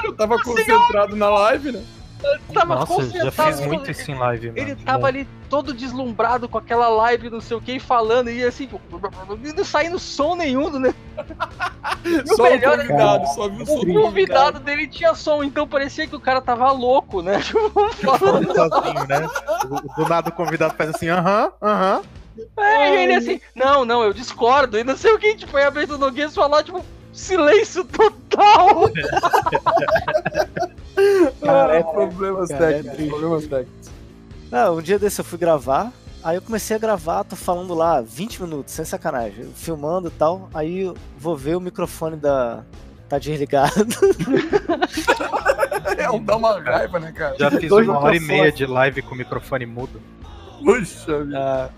Eu 0.04 0.12
tava 0.14 0.36
concentrado 0.42 1.16
na 1.16 1.30
live, 1.30 1.72
né? 1.72 1.82
Tava 2.52 2.74
Nossa, 2.76 3.10
já 3.10 3.30
fiz 3.30 3.60
muito 3.60 3.90
isso 3.90 4.10
em 4.10 4.14
live, 4.18 4.48
mano. 4.48 4.58
Ele 4.58 4.76
tava 4.76 5.06
ali 5.06 5.28
todo 5.48 5.74
deslumbrado 5.74 6.48
com 6.48 6.58
aquela 6.58 6.88
live, 6.88 7.30
não 7.30 7.40
sei 7.40 7.56
o 7.56 7.60
que, 7.60 7.72
e 7.72 7.80
falando, 7.80 8.30
e 8.30 8.42
assim, 8.44 8.68
e 9.42 9.52
não 9.52 9.64
saindo 9.64 9.98
som 9.98 10.34
nenhum, 10.34 10.70
né? 10.78 10.94
o 12.24 12.36
Só 12.36 12.42
melhor 12.44 12.78
o 12.78 12.82
é- 12.82 12.86
convidado, 12.86 13.26
só 13.28 13.48
viu 13.48 13.62
o 13.62 13.66
som 13.66 13.80
do 13.80 13.90
O 13.90 14.02
convidado 14.02 14.60
dele 14.60 14.86
tinha 14.86 15.14
som, 15.14 15.42
então 15.42 15.66
parecia 15.66 16.06
que 16.06 16.16
o 16.16 16.20
cara 16.20 16.40
tava 16.40 16.70
louco, 16.72 17.22
né? 17.22 17.40
Tipo, 17.44 18.14
sozinho, 18.54 19.06
né? 19.06 19.28
Do, 19.62 20.04
do 20.04 20.08
nada 20.08 20.28
o 20.28 20.32
convidado 20.32 20.74
faz 20.74 20.90
assim, 20.90 21.08
aham, 21.08 21.52
aham. 21.60 22.02
É, 22.56 22.90
e 22.90 23.04
ele 23.04 23.14
assim, 23.14 23.40
não, 23.54 23.84
não, 23.84 24.02
eu 24.02 24.12
discordo, 24.12 24.78
e 24.78 24.84
não 24.84 24.96
sei 24.96 25.12
o 25.12 25.18
que, 25.18 25.36
tipo, 25.36 25.56
aí 25.56 25.64
a 25.64 25.70
vez 25.70 25.88
do 25.88 25.98
Noguês 25.98 26.34
falar, 26.34 26.62
tipo, 26.64 26.84
Silêncio 27.14 27.84
total! 27.84 28.90
Cara, 31.42 31.76
é- 31.78 31.82
problemas 31.82 32.48
cara, 32.48 32.64
é 32.64 32.68
técnicos, 32.74 32.96
triste. 32.96 33.10
problemas 33.10 33.46
técnicos. 33.46 33.90
Não, 34.50 34.76
um 34.76 34.82
dia 34.82 34.98
desse 34.98 35.20
eu 35.20 35.24
fui 35.24 35.38
gravar, 35.38 35.92
aí 36.22 36.36
eu 36.36 36.42
comecei 36.42 36.76
a 36.76 36.78
gravar, 36.78 37.24
tô 37.24 37.34
falando 37.36 37.74
lá 37.74 38.00
20 38.00 38.42
minutos, 38.42 38.72
sem 38.74 38.84
sacanagem, 38.84 39.50
filmando 39.54 40.08
e 40.08 40.10
tal, 40.12 40.48
aí 40.54 40.80
eu 40.82 40.96
vou 41.18 41.36
ver 41.36 41.56
o 41.56 41.60
microfone 41.60 42.16
da. 42.16 42.62
tá 43.08 43.18
desligado. 43.18 43.72
É 45.98 46.10
um 46.10 46.22
dá 46.22 46.36
uma 46.36 46.60
raiva, 46.60 46.98
né, 46.98 47.12
cara? 47.12 47.36
Já 47.38 47.50
fiz 47.50 47.68
Dois 47.68 47.86
uma 47.86 47.98
hora 47.98 48.16
e 48.16 48.20
meia 48.20 48.50
de 48.50 48.66
live 48.66 49.00
com 49.02 49.14
o 49.14 49.18
microfone 49.18 49.64
mudo. 49.64 50.00
Puxa 50.64 51.22
vida. 51.24 51.38
Ah, 51.38 51.68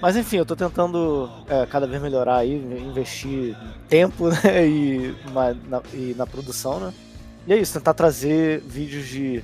Mas 0.00 0.16
enfim, 0.16 0.36
eu 0.36 0.46
tô 0.46 0.54
tentando 0.54 1.30
é, 1.48 1.64
cada 1.66 1.86
vez 1.86 2.00
melhorar 2.00 2.38
aí, 2.38 2.54
investir 2.54 3.56
tempo 3.88 4.28
né, 4.44 4.66
e, 4.66 5.16
na, 5.68 5.82
e 5.92 6.14
na 6.16 6.26
produção, 6.26 6.78
né? 6.78 6.94
E 7.46 7.52
é 7.52 7.56
isso, 7.56 7.74
tentar 7.74 7.94
trazer 7.94 8.60
vídeos 8.60 9.06
de 9.06 9.42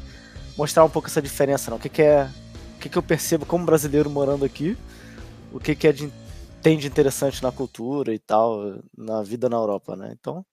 mostrar 0.57 0.85
um 0.85 0.91
pouco 0.91 1.09
essa 1.09 1.23
diferença, 1.23 1.71
não? 1.71 1.79
O 1.79 1.81
que, 1.81 1.89
que 1.89 2.03
é. 2.03 2.29
O 2.77 2.79
que, 2.83 2.89
que 2.89 2.99
eu 2.99 3.03
percebo 3.03 3.47
como 3.47 3.65
brasileiro 3.65 4.11
morando 4.11 4.45
aqui, 4.45 4.77
o 5.53 5.61
que, 5.61 5.77
que 5.77 5.87
é 5.87 5.93
de, 5.93 6.13
tem 6.61 6.77
de 6.77 6.89
interessante 6.89 7.41
na 7.41 7.53
cultura 7.53 8.13
e 8.13 8.19
tal, 8.19 8.77
na 8.97 9.23
vida 9.23 9.49
na 9.49 9.57
Europa, 9.57 9.95
né? 9.95 10.13
Então, 10.21 10.45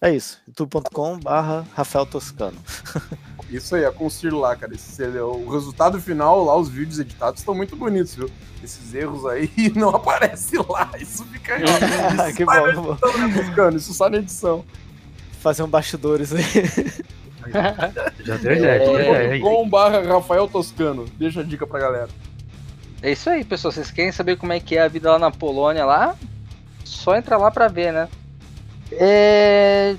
é 0.00 0.14
isso. 0.14 0.40
youtube.com 0.46 1.18
barra 1.18 1.66
Rafael 1.74 2.06
Toscano. 2.06 2.56
Isso 3.54 3.76
aí, 3.76 3.84
a 3.84 3.92
construir 3.92 4.32
lá, 4.32 4.56
cara. 4.56 4.74
Esse, 4.74 5.02
é 5.02 5.22
o 5.22 5.48
resultado 5.48 6.00
final, 6.00 6.44
lá, 6.44 6.56
os 6.56 6.68
vídeos 6.68 6.98
editados 6.98 7.40
estão 7.40 7.54
muito 7.54 7.76
bonitos, 7.76 8.14
viu? 8.14 8.28
Esses 8.62 8.94
erros 8.94 9.24
aí 9.26 9.50
não 9.76 9.90
aparecem 9.90 10.58
lá. 10.68 10.90
Isso 10.98 11.24
fica. 11.26 11.56
Isso 11.58 12.34
que 12.36 12.44
bom, 12.44 12.82
bom. 12.82 13.18
né, 13.18 13.32
Toscano? 13.34 13.76
Isso 13.76 13.94
só 13.94 14.08
na 14.08 14.18
edição. 14.18 14.64
Fazer 15.40 15.62
um 15.62 15.68
bastidores 15.68 16.32
aí. 16.32 16.44
Já 18.24 18.36
deu 18.38 18.52
ideia. 18.52 19.40
Com 19.40 19.68
barra 19.68 20.00
Rafael 20.02 20.48
Toscano. 20.48 21.04
Deixa 21.16 21.40
a 21.40 21.44
dica 21.44 21.66
pra 21.66 21.78
galera. 21.78 22.08
É 23.02 23.12
isso 23.12 23.28
aí, 23.28 23.44
pessoal. 23.44 23.70
Vocês 23.70 23.90
querem 23.90 24.10
saber 24.10 24.36
como 24.36 24.52
é 24.52 24.58
que 24.58 24.76
é 24.76 24.82
a 24.82 24.88
vida 24.88 25.12
lá 25.12 25.18
na 25.18 25.30
Polônia 25.30 25.84
lá? 25.84 26.16
Só 26.84 27.14
entrar 27.16 27.36
lá 27.36 27.50
pra 27.50 27.68
ver, 27.68 27.92
né? 27.92 28.08
É... 28.92 29.94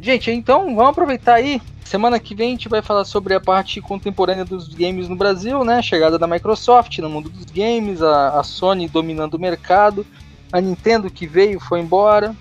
Gente, 0.00 0.30
então 0.30 0.74
vamos 0.74 0.90
aproveitar 0.90 1.34
aí. 1.34 1.60
Semana 1.84 2.18
que 2.18 2.34
vem 2.34 2.48
a 2.48 2.50
gente 2.52 2.68
vai 2.68 2.80
falar 2.80 3.04
sobre 3.04 3.34
a 3.34 3.40
parte 3.40 3.80
contemporânea 3.80 4.44
dos 4.44 4.68
games 4.68 5.08
no 5.08 5.16
Brasil, 5.16 5.62
né? 5.64 5.82
Chegada 5.82 6.18
da 6.18 6.26
Microsoft 6.26 6.98
no 6.98 7.10
mundo 7.10 7.28
dos 7.28 7.44
games, 7.46 8.00
a, 8.00 8.40
a 8.40 8.42
Sony 8.42 8.88
dominando 8.88 9.34
o 9.34 9.38
mercado, 9.38 10.06
a 10.50 10.60
Nintendo 10.60 11.10
que 11.10 11.26
veio 11.26 11.60
foi 11.60 11.80
embora, 11.80 12.34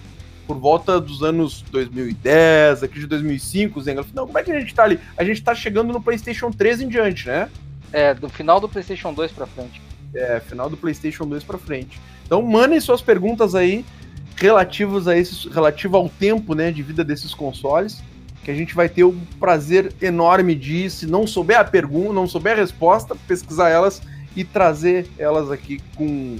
por 0.48 0.58
volta 0.58 1.00
dos 1.00 1.22
anos 1.22 1.64
2010, 1.70 2.82
aqui 2.82 3.02
de 3.02 3.06
2005, 3.06 3.80
Zenga. 3.80 4.04
Não, 4.12 4.26
como 4.26 4.40
é 4.40 4.44
que 4.44 4.52
a 4.52 4.60
gente 4.60 4.74
tá 4.74 4.84
ali? 4.84 5.00
A 5.16 5.24
gente 5.24 5.44
tá 5.44 5.54
chegando 5.54 5.94
no 5.94 6.02
PlayStation 6.02 6.50
3 6.50 6.82
em 6.82 6.88
diante, 6.88 7.28
né? 7.28 7.50
É, 7.94 8.16
do 8.16 8.28
final 8.28 8.60
do 8.60 8.68
PlayStation 8.68 9.14
2 9.14 9.32
pra 9.32 9.46
frente. 9.46 9.80
É, 10.16 10.40
final 10.40 10.72
do 10.72 10.76
PlayStation 10.76 11.28
2 11.28 11.44
pra 11.44 11.60
frente. 11.60 12.02
Então 12.26 12.42
mandem 12.42 12.80
suas 12.80 13.00
perguntas 13.00 13.54
aí 13.54 13.86
relativas 14.36 15.08
a 15.08 15.18
esses, 15.18 15.46
relativo 15.46 15.98
ao 15.98 16.10
tempo, 16.10 16.54
né, 16.56 16.72
de 16.72 16.82
vida 16.82 17.04
desses 17.04 17.34
consoles, 17.34 18.02
que 18.44 18.50
a 18.50 18.56
gente 18.56 18.74
vai 18.74 18.90
ter 18.90 19.04
o 19.04 19.16
prazer 19.40 19.94
enorme 20.02 20.56
de, 20.56 20.90
se 20.90 21.06
não 21.06 21.28
souber 21.28 21.60
a 21.60 21.64
pergunta, 21.64 22.14
não 22.14 22.28
souber 22.28 22.54
a 22.54 22.62
resposta, 22.62 23.16
pesquisar 23.28 23.70
elas 23.70 24.02
e 24.36 24.44
trazer 24.44 25.08
elas 25.18 25.52
aqui 25.52 25.80
com 25.96 26.38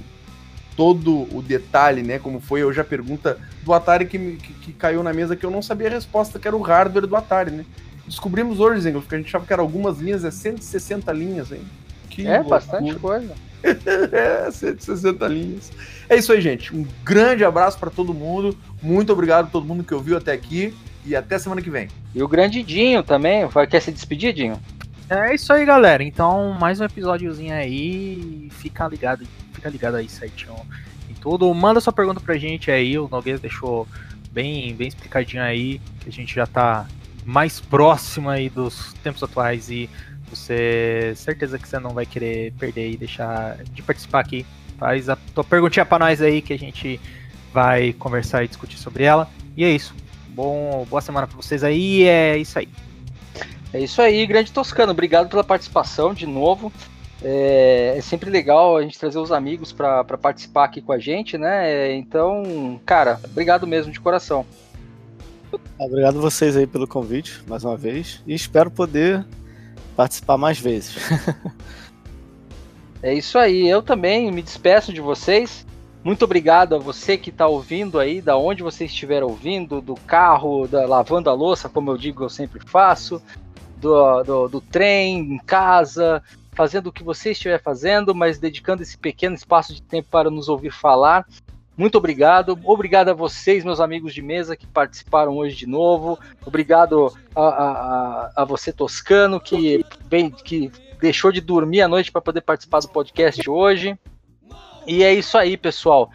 todo 0.76 1.28
o 1.36 1.42
detalhe, 1.42 2.02
né, 2.02 2.18
como 2.18 2.40
foi 2.40 2.64
hoje 2.64 2.80
a 2.80 2.84
pergunta 2.84 3.38
do 3.62 3.72
Atari 3.72 4.06
que, 4.06 4.18
que, 4.18 4.52
que 4.54 4.72
caiu 4.72 5.02
na 5.02 5.12
mesa 5.12 5.36
que 5.36 5.44
eu 5.44 5.50
não 5.50 5.62
sabia 5.62 5.88
a 5.88 5.90
resposta, 5.90 6.38
que 6.38 6.48
era 6.48 6.56
o 6.56 6.62
hardware 6.62 7.06
do 7.06 7.14
Atari, 7.14 7.50
né? 7.50 7.64
Descobrimos 8.06 8.58
hoje, 8.58 8.80
Zengel, 8.80 9.00
porque 9.00 9.14
a 9.14 9.18
gente 9.18 9.28
achava 9.28 9.46
que 9.46 9.52
era 9.52 9.62
algumas 9.62 9.98
linhas, 9.98 10.24
é 10.24 10.30
160 10.30 11.12
linhas, 11.12 11.52
hein? 11.52 11.62
Que 12.10 12.26
É, 12.26 12.38
loucura. 12.38 12.58
bastante 12.58 12.94
coisa. 12.96 13.34
É, 14.12 14.50
160 14.50 15.26
linhas. 15.28 15.72
É 16.08 16.16
isso 16.16 16.32
aí, 16.32 16.40
gente. 16.40 16.74
Um 16.74 16.86
grande 17.04 17.44
abraço 17.44 17.78
pra 17.78 17.90
todo 17.90 18.12
mundo. 18.12 18.56
Muito 18.82 19.12
obrigado 19.12 19.46
a 19.46 19.50
todo 19.50 19.66
mundo 19.66 19.84
que 19.84 19.94
ouviu 19.94 20.16
até 20.16 20.32
aqui. 20.32 20.74
E 21.04 21.16
até 21.16 21.38
semana 21.38 21.60
que 21.60 21.70
vem. 21.70 21.88
E 22.14 22.22
o 22.22 22.28
grande 22.28 22.62
Dinho 22.62 23.02
também. 23.02 23.46
Vai, 23.46 23.66
quer 23.66 23.80
se 23.80 23.90
despedir, 23.90 24.32
Dinho? 24.32 24.60
É 25.10 25.34
isso 25.34 25.52
aí, 25.52 25.64
galera. 25.64 26.02
Então, 26.02 26.56
mais 26.58 26.80
um 26.80 26.84
episódiozinho 26.84 27.54
aí. 27.54 28.48
Fica 28.52 28.86
ligado, 28.86 29.26
fica 29.52 29.68
ligado 29.68 29.96
aí 29.96 30.08
certinho 30.08 30.54
em 31.10 31.14
tudo. 31.14 31.52
Manda 31.52 31.80
sua 31.80 31.92
pergunta 31.92 32.20
pra 32.20 32.36
gente 32.38 32.70
aí. 32.70 32.98
O 32.98 33.08
Noguês 33.08 33.40
deixou 33.40 33.86
bem, 34.30 34.74
bem 34.74 34.88
explicadinho 34.88 35.42
aí. 35.42 35.80
Que 36.00 36.08
a 36.08 36.12
gente 36.12 36.34
já 36.34 36.46
tá 36.46 36.86
mais 37.24 37.60
próximo 37.60 38.28
aí 38.28 38.48
dos 38.48 38.94
tempos 39.02 39.22
atuais 39.22 39.70
e 39.70 39.88
você 40.34 41.12
certeza 41.16 41.58
que 41.58 41.68
você 41.68 41.78
não 41.78 41.90
vai 41.90 42.06
querer 42.06 42.52
perder 42.58 42.90
e 42.90 42.96
deixar 42.96 43.56
de 43.64 43.82
participar 43.82 44.20
aqui. 44.20 44.46
Faz 44.78 45.08
a 45.08 45.16
tua 45.16 45.44
perguntinha 45.44 45.84
pra 45.84 45.98
nós 45.98 46.20
aí 46.20 46.42
que 46.42 46.52
a 46.52 46.58
gente 46.58 47.00
vai 47.52 47.92
conversar 47.92 48.44
e 48.44 48.48
discutir 48.48 48.78
sobre 48.78 49.04
ela. 49.04 49.28
E 49.56 49.64
é 49.64 49.70
isso. 49.70 49.94
Bom, 50.28 50.86
boa 50.88 51.00
semana 51.00 51.26
pra 51.26 51.36
vocês 51.36 51.62
aí. 51.62 52.04
É 52.04 52.36
isso 52.38 52.58
aí. 52.58 52.68
É 53.72 53.80
isso 53.80 54.02
aí, 54.02 54.26
grande 54.26 54.52
Toscano. 54.52 54.92
Obrigado 54.92 55.28
pela 55.28 55.44
participação 55.44 56.12
de 56.12 56.26
novo. 56.26 56.72
É, 57.22 57.94
é 57.96 58.00
sempre 58.00 58.28
legal 58.28 58.76
a 58.76 58.82
gente 58.82 58.98
trazer 58.98 59.18
os 59.18 59.30
amigos 59.30 59.72
para 59.72 60.04
participar 60.04 60.64
aqui 60.64 60.80
com 60.82 60.92
a 60.92 60.98
gente, 60.98 61.38
né? 61.38 61.94
Então, 61.94 62.80
cara, 62.84 63.20
obrigado 63.24 63.66
mesmo 63.66 63.92
de 63.92 64.00
coração. 64.00 64.44
Obrigado 65.78 66.20
vocês 66.20 66.56
aí 66.56 66.66
pelo 66.66 66.86
convite, 66.86 67.40
mais 67.46 67.64
uma 67.64 67.76
vez. 67.76 68.22
E 68.26 68.34
espero 68.34 68.70
poder 68.70 69.24
participar 69.96 70.36
mais 70.36 70.58
vezes. 70.58 70.96
É 73.02 73.12
isso 73.12 73.36
aí. 73.36 73.66
Eu 73.66 73.82
também 73.82 74.30
me 74.30 74.40
despeço 74.40 74.92
de 74.92 75.00
vocês. 75.00 75.66
Muito 76.04 76.24
obrigado 76.24 76.76
a 76.76 76.78
você 76.78 77.16
que 77.16 77.30
está 77.30 77.48
ouvindo 77.48 77.98
aí, 77.98 78.20
da 78.20 78.36
onde 78.36 78.62
você 78.62 78.84
estiver 78.84 79.22
ouvindo, 79.24 79.80
do 79.80 79.94
carro, 79.94 80.68
da 80.68 80.86
lavando 80.86 81.28
a 81.28 81.32
louça, 81.32 81.68
como 81.68 81.90
eu 81.90 81.98
digo, 81.98 82.24
eu 82.24 82.28
sempre 82.28 82.60
faço, 82.64 83.22
do, 83.76 84.22
do, 84.22 84.48
do 84.48 84.60
trem, 84.60 85.18
em 85.18 85.38
casa, 85.38 86.22
fazendo 86.52 86.88
o 86.88 86.92
que 86.92 87.04
você 87.04 87.30
estiver 87.30 87.60
fazendo, 87.62 88.14
mas 88.14 88.38
dedicando 88.38 88.82
esse 88.82 88.98
pequeno 88.98 89.34
espaço 89.34 89.74
de 89.74 89.82
tempo 89.82 90.08
para 90.10 90.30
nos 90.30 90.48
ouvir 90.48 90.72
falar. 90.72 91.26
Muito 91.76 91.96
obrigado. 91.96 92.58
Obrigado 92.64 93.08
a 93.08 93.14
vocês, 93.14 93.64
meus 93.64 93.80
amigos 93.80 94.12
de 94.14 94.20
mesa, 94.22 94.56
que 94.56 94.66
participaram 94.66 95.36
hoje 95.36 95.56
de 95.56 95.66
novo. 95.66 96.18
Obrigado 96.44 97.12
a, 97.34 97.40
a, 97.42 98.32
a- 98.36 98.44
você, 98.44 98.72
Toscano, 98.72 99.40
que, 99.40 99.84
bem, 100.06 100.30
que 100.30 100.70
deixou 101.00 101.32
de 101.32 101.40
dormir 101.40 101.80
à 101.82 101.88
noite 101.88 102.12
para 102.12 102.20
poder 102.20 102.42
participar 102.42 102.80
do 102.80 102.88
podcast 102.88 103.48
hoje. 103.48 103.98
E 104.86 105.02
é 105.02 105.12
isso 105.14 105.38
aí, 105.38 105.56
pessoal. 105.56 106.10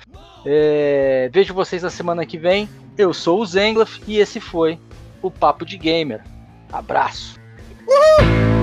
É, 0.45 1.29
vejo 1.33 1.53
vocês 1.53 1.81
na 1.83 1.89
semana 1.89 2.25
que 2.25 2.37
vem. 2.37 2.69
Eu 2.97 3.13
sou 3.13 3.41
o 3.41 3.45
Zenglaf 3.45 3.99
e 4.07 4.17
esse 4.19 4.39
foi 4.39 4.79
o 5.21 5.29
Papo 5.31 5.65
de 5.65 5.77
Gamer. 5.77 6.21
Abraço. 6.71 7.39
Ei, 7.87 8.56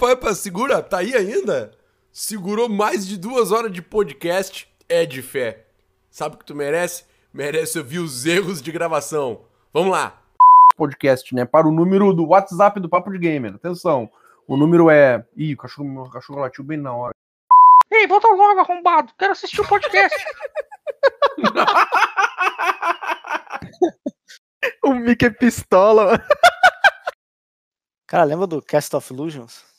epa, 0.00 0.12
epa, 0.12 0.34
segura, 0.34 0.82
tá 0.82 0.98
aí 0.98 1.14
ainda? 1.14 1.72
Segurou 2.10 2.70
mais 2.70 3.06
de 3.06 3.18
duas 3.18 3.52
horas 3.52 3.70
de 3.70 3.82
podcast, 3.82 4.66
é 4.88 5.04
de 5.04 5.20
fé. 5.20 5.66
Sabe 6.10 6.36
o 6.36 6.38
que 6.38 6.44
tu 6.46 6.54
merece? 6.54 7.04
Merece 7.34 7.78
ouvir 7.78 7.98
os 7.98 8.24
erros 8.24 8.62
de 8.62 8.72
gravação. 8.72 9.42
Vamos 9.74 9.92
lá. 9.92 10.18
podcast, 10.74 11.34
né? 11.34 11.44
Para 11.44 11.68
o 11.68 11.70
número 11.70 12.14
do 12.14 12.28
WhatsApp 12.28 12.80
do 12.80 12.88
Papo 12.88 13.12
de 13.12 13.18
Gamer. 13.18 13.54
Atenção. 13.54 14.10
O 14.46 14.56
número 14.56 14.88
é. 14.88 15.22
Ih, 15.36 15.52
o 15.52 15.58
cachorro, 15.58 15.86
meu 15.86 16.08
cachorro 16.08 16.40
latiu 16.40 16.64
bem 16.64 16.78
na 16.78 16.94
hora. 16.94 17.14
Ei, 17.90 18.06
volta 18.06 18.28
logo, 18.28 18.60
arrombado. 18.60 19.12
Quero 19.18 19.32
assistir 19.32 19.60
o 19.60 19.68
podcast. 19.68 20.16
O 24.84 24.92
Mickey 24.92 25.30
Pistola. 25.30 26.22
Cara, 28.06 28.24
lembra 28.24 28.46
do 28.46 28.60
Cast 28.60 28.94
of 28.94 29.12
Illusions? 29.12 29.69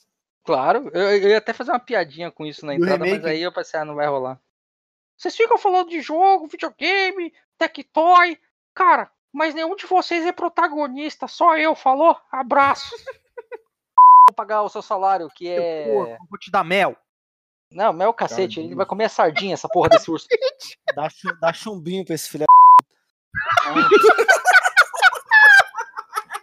Claro, 0.51 0.91
eu, 0.93 1.01
eu 1.01 1.29
ia 1.29 1.37
até 1.37 1.53
fazer 1.53 1.71
uma 1.71 1.79
piadinha 1.79 2.29
com 2.29 2.45
isso 2.45 2.65
na 2.65 2.75
entrada, 2.75 3.05
mas 3.05 3.23
aí 3.23 3.41
eu 3.41 3.53
pensei, 3.53 3.79
ah, 3.79 3.85
não 3.85 3.95
vai 3.95 4.05
rolar. 4.05 4.37
Vocês 5.17 5.33
ficam 5.33 5.57
falando 5.57 5.87
de 5.87 6.01
jogo, 6.01 6.45
videogame, 6.45 7.33
Tectoy. 7.57 8.37
Cara, 8.73 9.09
mas 9.31 9.55
nenhum 9.55 9.77
de 9.77 9.85
vocês 9.85 10.25
é 10.25 10.33
protagonista, 10.33 11.25
só 11.25 11.57
eu, 11.57 11.73
falou? 11.73 12.17
Abraço. 12.29 12.93
Vou 14.27 14.35
pagar 14.35 14.61
o 14.63 14.67
seu 14.67 14.81
salário, 14.81 15.29
que 15.33 15.47
é. 15.47 16.17
Vou 16.29 16.37
te 16.37 16.51
dar 16.51 16.65
mel. 16.65 16.97
Não, 17.71 17.93
mel 17.93 18.13
cacete, 18.13 18.59
ele 18.59 18.75
vai 18.75 18.85
comer 18.85 19.05
a 19.05 19.09
sardinha, 19.09 19.53
essa 19.53 19.69
porra 19.69 19.87
desse 19.87 20.11
urso. 20.11 20.27
Dá, 20.93 21.07
dá 21.39 21.53
chumbinho 21.53 22.03
pra 22.03 22.15
esse 22.15 22.29
filho. 22.29 22.45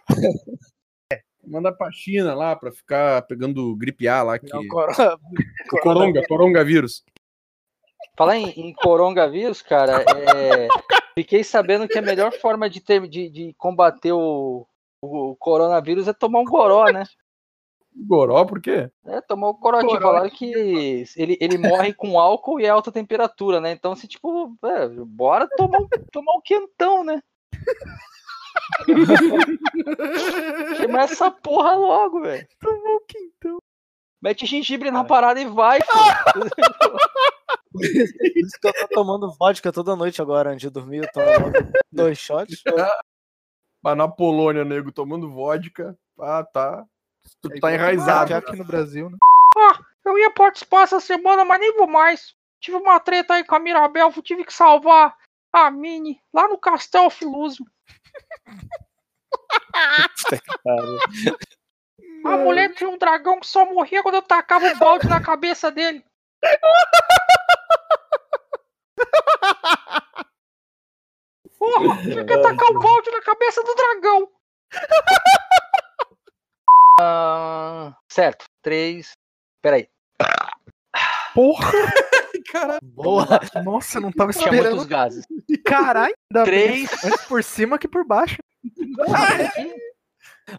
Manda 1.49 1.71
pra 1.71 1.91
China 1.91 2.35
lá 2.35 2.55
pra 2.55 2.71
ficar 2.71 3.23
pegando 3.23 3.75
gripe 3.75 4.07
A 4.07 4.21
lá. 4.21 4.39
Que... 4.39 4.47
Não, 4.53 4.61
Coronga, 5.81 6.21
coronga 6.27 6.63
vírus. 6.63 7.03
Falar 8.15 8.37
em, 8.37 8.49
em 8.49 8.73
coronavírus, 8.73 9.61
cara, 9.61 10.03
é, 10.03 10.67
fiquei 11.15 11.43
sabendo 11.43 11.87
que 11.87 11.97
a 11.97 12.01
melhor 12.01 12.33
forma 12.33 12.69
de, 12.69 12.81
ter, 12.81 13.07
de, 13.07 13.29
de 13.29 13.53
combater 13.57 14.11
o, 14.11 14.67
o 15.01 15.35
coronavírus 15.37 16.07
é 16.07 16.13
tomar 16.13 16.39
um 16.39 16.45
goró, 16.45 16.91
né? 16.91 17.03
Goró, 17.95 18.45
por 18.45 18.61
quê? 18.61 18.91
É, 19.05 19.21
tomar 19.21 19.49
o 19.49 19.55
corotinho. 19.55 19.91
Goró. 19.93 20.01
Falaram 20.01 20.29
que 20.29 21.05
ele, 21.15 21.37
ele 21.41 21.57
morre 21.57 21.93
com 21.93 22.19
álcool 22.19 22.59
e 22.59 22.67
alta 22.67 22.91
temperatura, 22.91 23.59
né? 23.59 23.71
Então, 23.71 23.95
se 23.95 24.07
tipo, 24.07 24.55
é, 24.63 24.87
bora 25.05 25.47
tomar, 25.57 25.79
tomar 26.11 26.33
um 26.33 26.41
quentão, 26.41 27.03
né? 27.03 27.21
Queima 30.77 31.01
essa 31.01 31.29
porra 31.31 31.75
logo, 31.75 32.21
velho. 32.21 32.47
Tomou 32.59 32.95
o 32.95 33.01
quintão. 33.01 33.57
Mete 34.21 34.45
gengibre 34.45 34.91
na 34.91 35.03
parada 35.03 35.39
e 35.39 35.45
vai, 35.45 35.79
pô. 35.79 36.39
Por 37.71 37.81
isso 38.35 38.59
que 38.61 38.67
eu 38.67 38.73
tô 38.73 38.87
tomando 38.89 39.31
vodka 39.39 39.71
toda 39.71 39.95
noite 39.95 40.21
agora, 40.21 40.49
antes 40.49 40.61
de 40.61 40.69
dormir. 40.69 41.03
Eu 41.03 41.11
tomo 41.11 41.53
dois 41.91 42.17
shots. 42.17 42.61
Mas 43.81 43.95
na 43.97 44.09
Polônia, 44.09 44.65
nego, 44.65 44.91
tomando 44.91 45.31
vodka. 45.31 45.97
Ah, 46.19 46.43
tá. 46.43 46.83
Tu 47.41 47.49
É 47.53 47.59
tá 47.61 47.73
enraizado. 47.73 48.33
aqui 48.35 48.55
no 48.57 48.65
Brasil, 48.65 49.09
né? 49.09 49.17
Ah, 49.57 49.79
eu 50.05 50.17
ia 50.17 50.31
participar 50.31 50.83
essa 50.83 50.99
semana, 50.99 51.45
mas 51.45 51.59
nem 51.59 51.75
vou 51.77 51.87
mais. 51.87 52.33
Tive 52.61 52.75
uma 52.77 52.99
treta 52.99 53.35
aí 53.35 53.43
com 53.45 53.55
a 53.55 53.59
Mirabel, 53.59 54.11
tive 54.21 54.43
que 54.43 54.53
salvar 54.53 55.15
a 55.53 55.71
Mini 55.71 56.19
lá 56.33 56.47
no 56.47 56.57
Castel 56.57 57.09
Filusio. 57.09 57.65
A 62.25 62.37
mulher 62.37 62.73
tinha 62.73 62.89
um 62.89 62.97
dragão 62.97 63.39
que 63.39 63.47
só 63.47 63.65
morria 63.65 64.03
quando 64.03 64.15
eu 64.15 64.21
tacava 64.21 64.65
um 64.65 64.77
balde 64.77 65.07
na 65.07 65.21
cabeça 65.21 65.71
dele. 65.71 66.03
Porra, 71.57 72.01
tinha 72.01 72.25
que 72.25 72.37
tacar 72.37 72.71
um 72.71 72.79
balde 72.79 73.11
na 73.11 73.21
cabeça 73.21 73.63
do 73.63 73.75
dragão. 73.75 74.31
Ah, 77.01 77.95
certo, 78.11 78.43
três. 78.61 79.13
Peraí. 79.61 79.87
Porra! 81.33 81.71
Boa. 82.83 83.27
Nossa, 83.63 83.97
eu 83.97 84.01
não 84.01 84.11
tava 84.11 84.31
Tinha 84.31 84.51
muitos 84.51 84.65
esperando. 84.67 84.87
gases. 84.87 85.25
Caralho. 85.65 86.13
Três. 86.43 86.89
Antes 87.03 87.25
por 87.25 87.43
cima 87.43 87.77
que 87.77 87.87
por 87.87 88.05
baixo. 88.05 88.37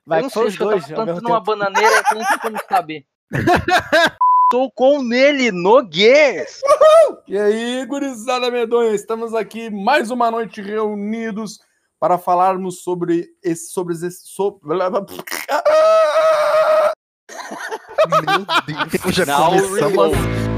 Vai 0.06 0.22
eu 0.24 0.30
sei, 0.30 0.44
os 0.44 0.54
eu 0.54 0.58
tava 0.58 0.70
dois 0.70 0.84
ao 0.84 0.88
mesmo 0.90 1.04
plantando 1.04 1.26
uma 1.26 1.38
tempo. 1.40 1.46
bananeira, 1.46 2.02
eu 2.10 2.18
não 2.18 2.24
sei 2.24 2.38
como 2.38 2.58
saber. 2.68 3.04
Tô 4.50 4.70
com 4.72 5.02
nele, 5.02 5.52
Noguês! 5.52 6.60
E 7.28 7.38
aí, 7.38 7.84
gurizada 7.86 8.50
medonha, 8.50 8.92
estamos 8.92 9.32
aqui 9.32 9.70
mais 9.70 10.10
uma 10.10 10.28
noite 10.30 10.60
reunidos 10.60 11.60
para 12.00 12.18
falarmos 12.18 12.82
sobre 12.82 13.28
esse 13.44 13.70
sobre 13.70 13.94
esse 13.94 14.26
sobre... 14.26 14.60
Meu 18.08 18.44
Deus. 18.66 19.14
Já 19.14 19.24
começamos. 19.26 20.49